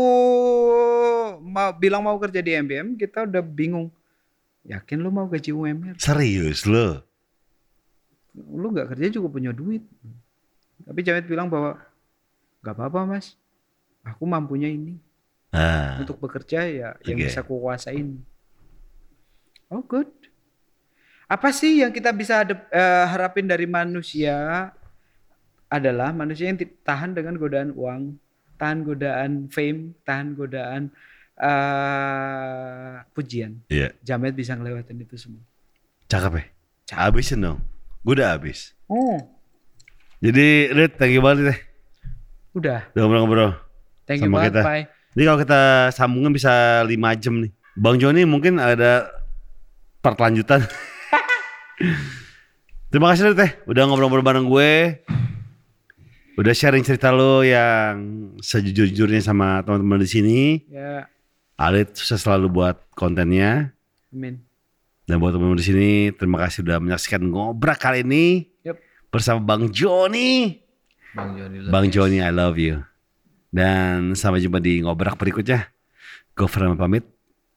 mau 1.40 1.70
bilang 1.72 2.04
mau 2.04 2.16
kerja 2.16 2.38
di 2.38 2.52
MPM, 2.52 2.94
kita 2.94 3.24
udah 3.24 3.40
bingung. 3.40 3.88
Yakin 4.62 5.00
lu 5.00 5.08
mau 5.08 5.24
gaji 5.24 5.48
UMR? 5.48 5.96
serius 5.96 6.62
lo. 6.62 7.00
Lu 8.36 8.68
nggak 8.68 8.92
kerja 8.92 9.08
juga 9.10 9.28
punya 9.30 9.50
duit. 9.50 9.80
Tapi 10.78 11.00
Jamet 11.00 11.24
bilang 11.24 11.48
bahwa 11.48 11.80
nggak 12.60 12.74
apa-apa 12.74 13.00
mas, 13.08 13.34
aku 14.02 14.22
mampunya 14.22 14.68
ini. 14.68 15.00
Nah, 15.48 15.96
untuk 15.98 16.20
bekerja 16.20 16.68
ya 16.68 16.88
yang 17.02 17.16
Oke. 17.16 17.24
bisa 17.24 17.40
kuasain. 17.40 18.20
Oh 19.66 19.80
good. 19.80 20.08
Apa 21.24 21.48
sih 21.48 21.80
yang 21.80 21.92
kita 21.92 22.12
bisa 22.12 22.44
hadap- 22.44 22.68
eh, 22.68 23.04
harapin 23.08 23.44
dari 23.44 23.64
manusia 23.64 24.68
adalah 25.68 26.10
manusia 26.10 26.48
yang 26.48 26.58
tahan 26.82 27.12
dengan 27.12 27.36
godaan 27.36 27.70
uang, 27.72 28.16
tahan 28.56 28.82
godaan 28.82 29.30
fame, 29.48 29.94
tahan 30.02 30.32
godaan 30.32 30.82
eh, 31.38 32.94
pujian. 33.12 33.60
iya, 33.68 33.92
Jamet 34.00 34.32
bisa 34.32 34.56
ngelewatin 34.56 34.98
itu 34.98 35.14
semua. 35.14 35.44
cakep 36.08 36.32
ya. 36.34 36.44
Habisin 36.88 37.44
dong. 37.44 37.60
Gue 38.00 38.16
udah 38.16 38.32
habis. 38.32 38.72
Oh, 38.88 39.20
Jadi, 40.18 40.72
Rit, 40.72 40.96
thank 40.96 41.12
you 41.12 41.20
banget 41.20 41.52
deh. 41.52 41.58
udah. 42.56 42.80
Udah 42.90 43.00
ngobrol-ngobrol. 43.04 43.52
Thank 44.08 44.24
you 44.24 44.32
banget, 44.32 44.56
kita. 44.56 44.62
Pai. 44.64 44.82
Jadi 45.12 45.24
kalau 45.28 45.38
kita 45.38 45.60
sambungin 45.92 46.32
bisa 46.32 46.80
5 46.82 47.20
jam 47.20 47.44
nih. 47.44 47.52
Bang 47.76 48.00
Joni 48.00 48.24
mungkin 48.24 48.56
ada 48.56 49.04
part 50.00 50.16
lanjutan. 50.16 50.64
Terima 52.90 53.12
kasih 53.12 53.30
Rit, 53.30 53.36
teh. 53.36 53.50
Udah 53.68 53.84
ngobrol-ngobrol 53.84 54.24
bareng 54.24 54.48
gue. 54.48 55.04
Udah 56.38 56.54
sharing 56.54 56.86
cerita 56.86 57.10
lo 57.10 57.42
yang 57.42 57.98
sejujur-jujurnya 58.38 59.18
sama 59.18 59.58
teman-teman 59.66 59.98
di 59.98 60.06
sini. 60.08 60.40
Ya, 60.70 61.10
Alit 61.58 61.98
sukses 61.98 62.22
selalu 62.22 62.46
buat 62.48 62.78
kontennya. 62.94 63.74
amin. 64.14 64.38
Dan 65.02 65.18
buat 65.18 65.34
teman-teman 65.34 65.58
di 65.58 65.66
sini, 65.66 65.90
terima 66.14 66.38
kasih 66.38 66.62
udah 66.62 66.78
menyaksikan 66.78 67.24
ngobrak 67.26 67.80
kali 67.80 68.04
ini 68.06 68.46
Yep. 68.62 68.76
bersama 69.10 69.40
Bang 69.42 69.72
Joni. 69.72 70.62
Bang 71.16 71.34
Joni. 71.34 71.56
Bang 71.66 71.86
Joni, 71.90 72.22
I 72.22 72.30
love 72.30 72.60
you. 72.60 72.84
Dan 73.48 74.12
sampai 74.14 74.38
jumpa 74.38 74.60
di 74.60 74.84
ngobrak 74.84 75.16
berikutnya. 75.18 75.66
Gue 76.36 76.46
Fernando 76.46 76.78
pamit. 76.78 77.02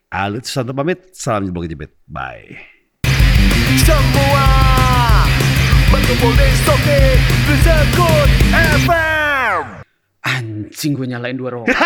Alit 0.09 0.47
Susanto 0.47 0.71
pamit. 0.73 1.11
Salam 1.13 1.45
jumpa 1.45 1.67
jebet. 1.67 1.91
Bye. 2.07 2.55
Semua 3.77 4.70
Anjing 10.23 10.95
gue 10.95 11.03
nyalain 11.03 11.35
dua 11.35 11.49
rokok. 11.51 11.67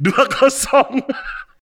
Dua 0.00 0.24
kosong. 0.32 1.04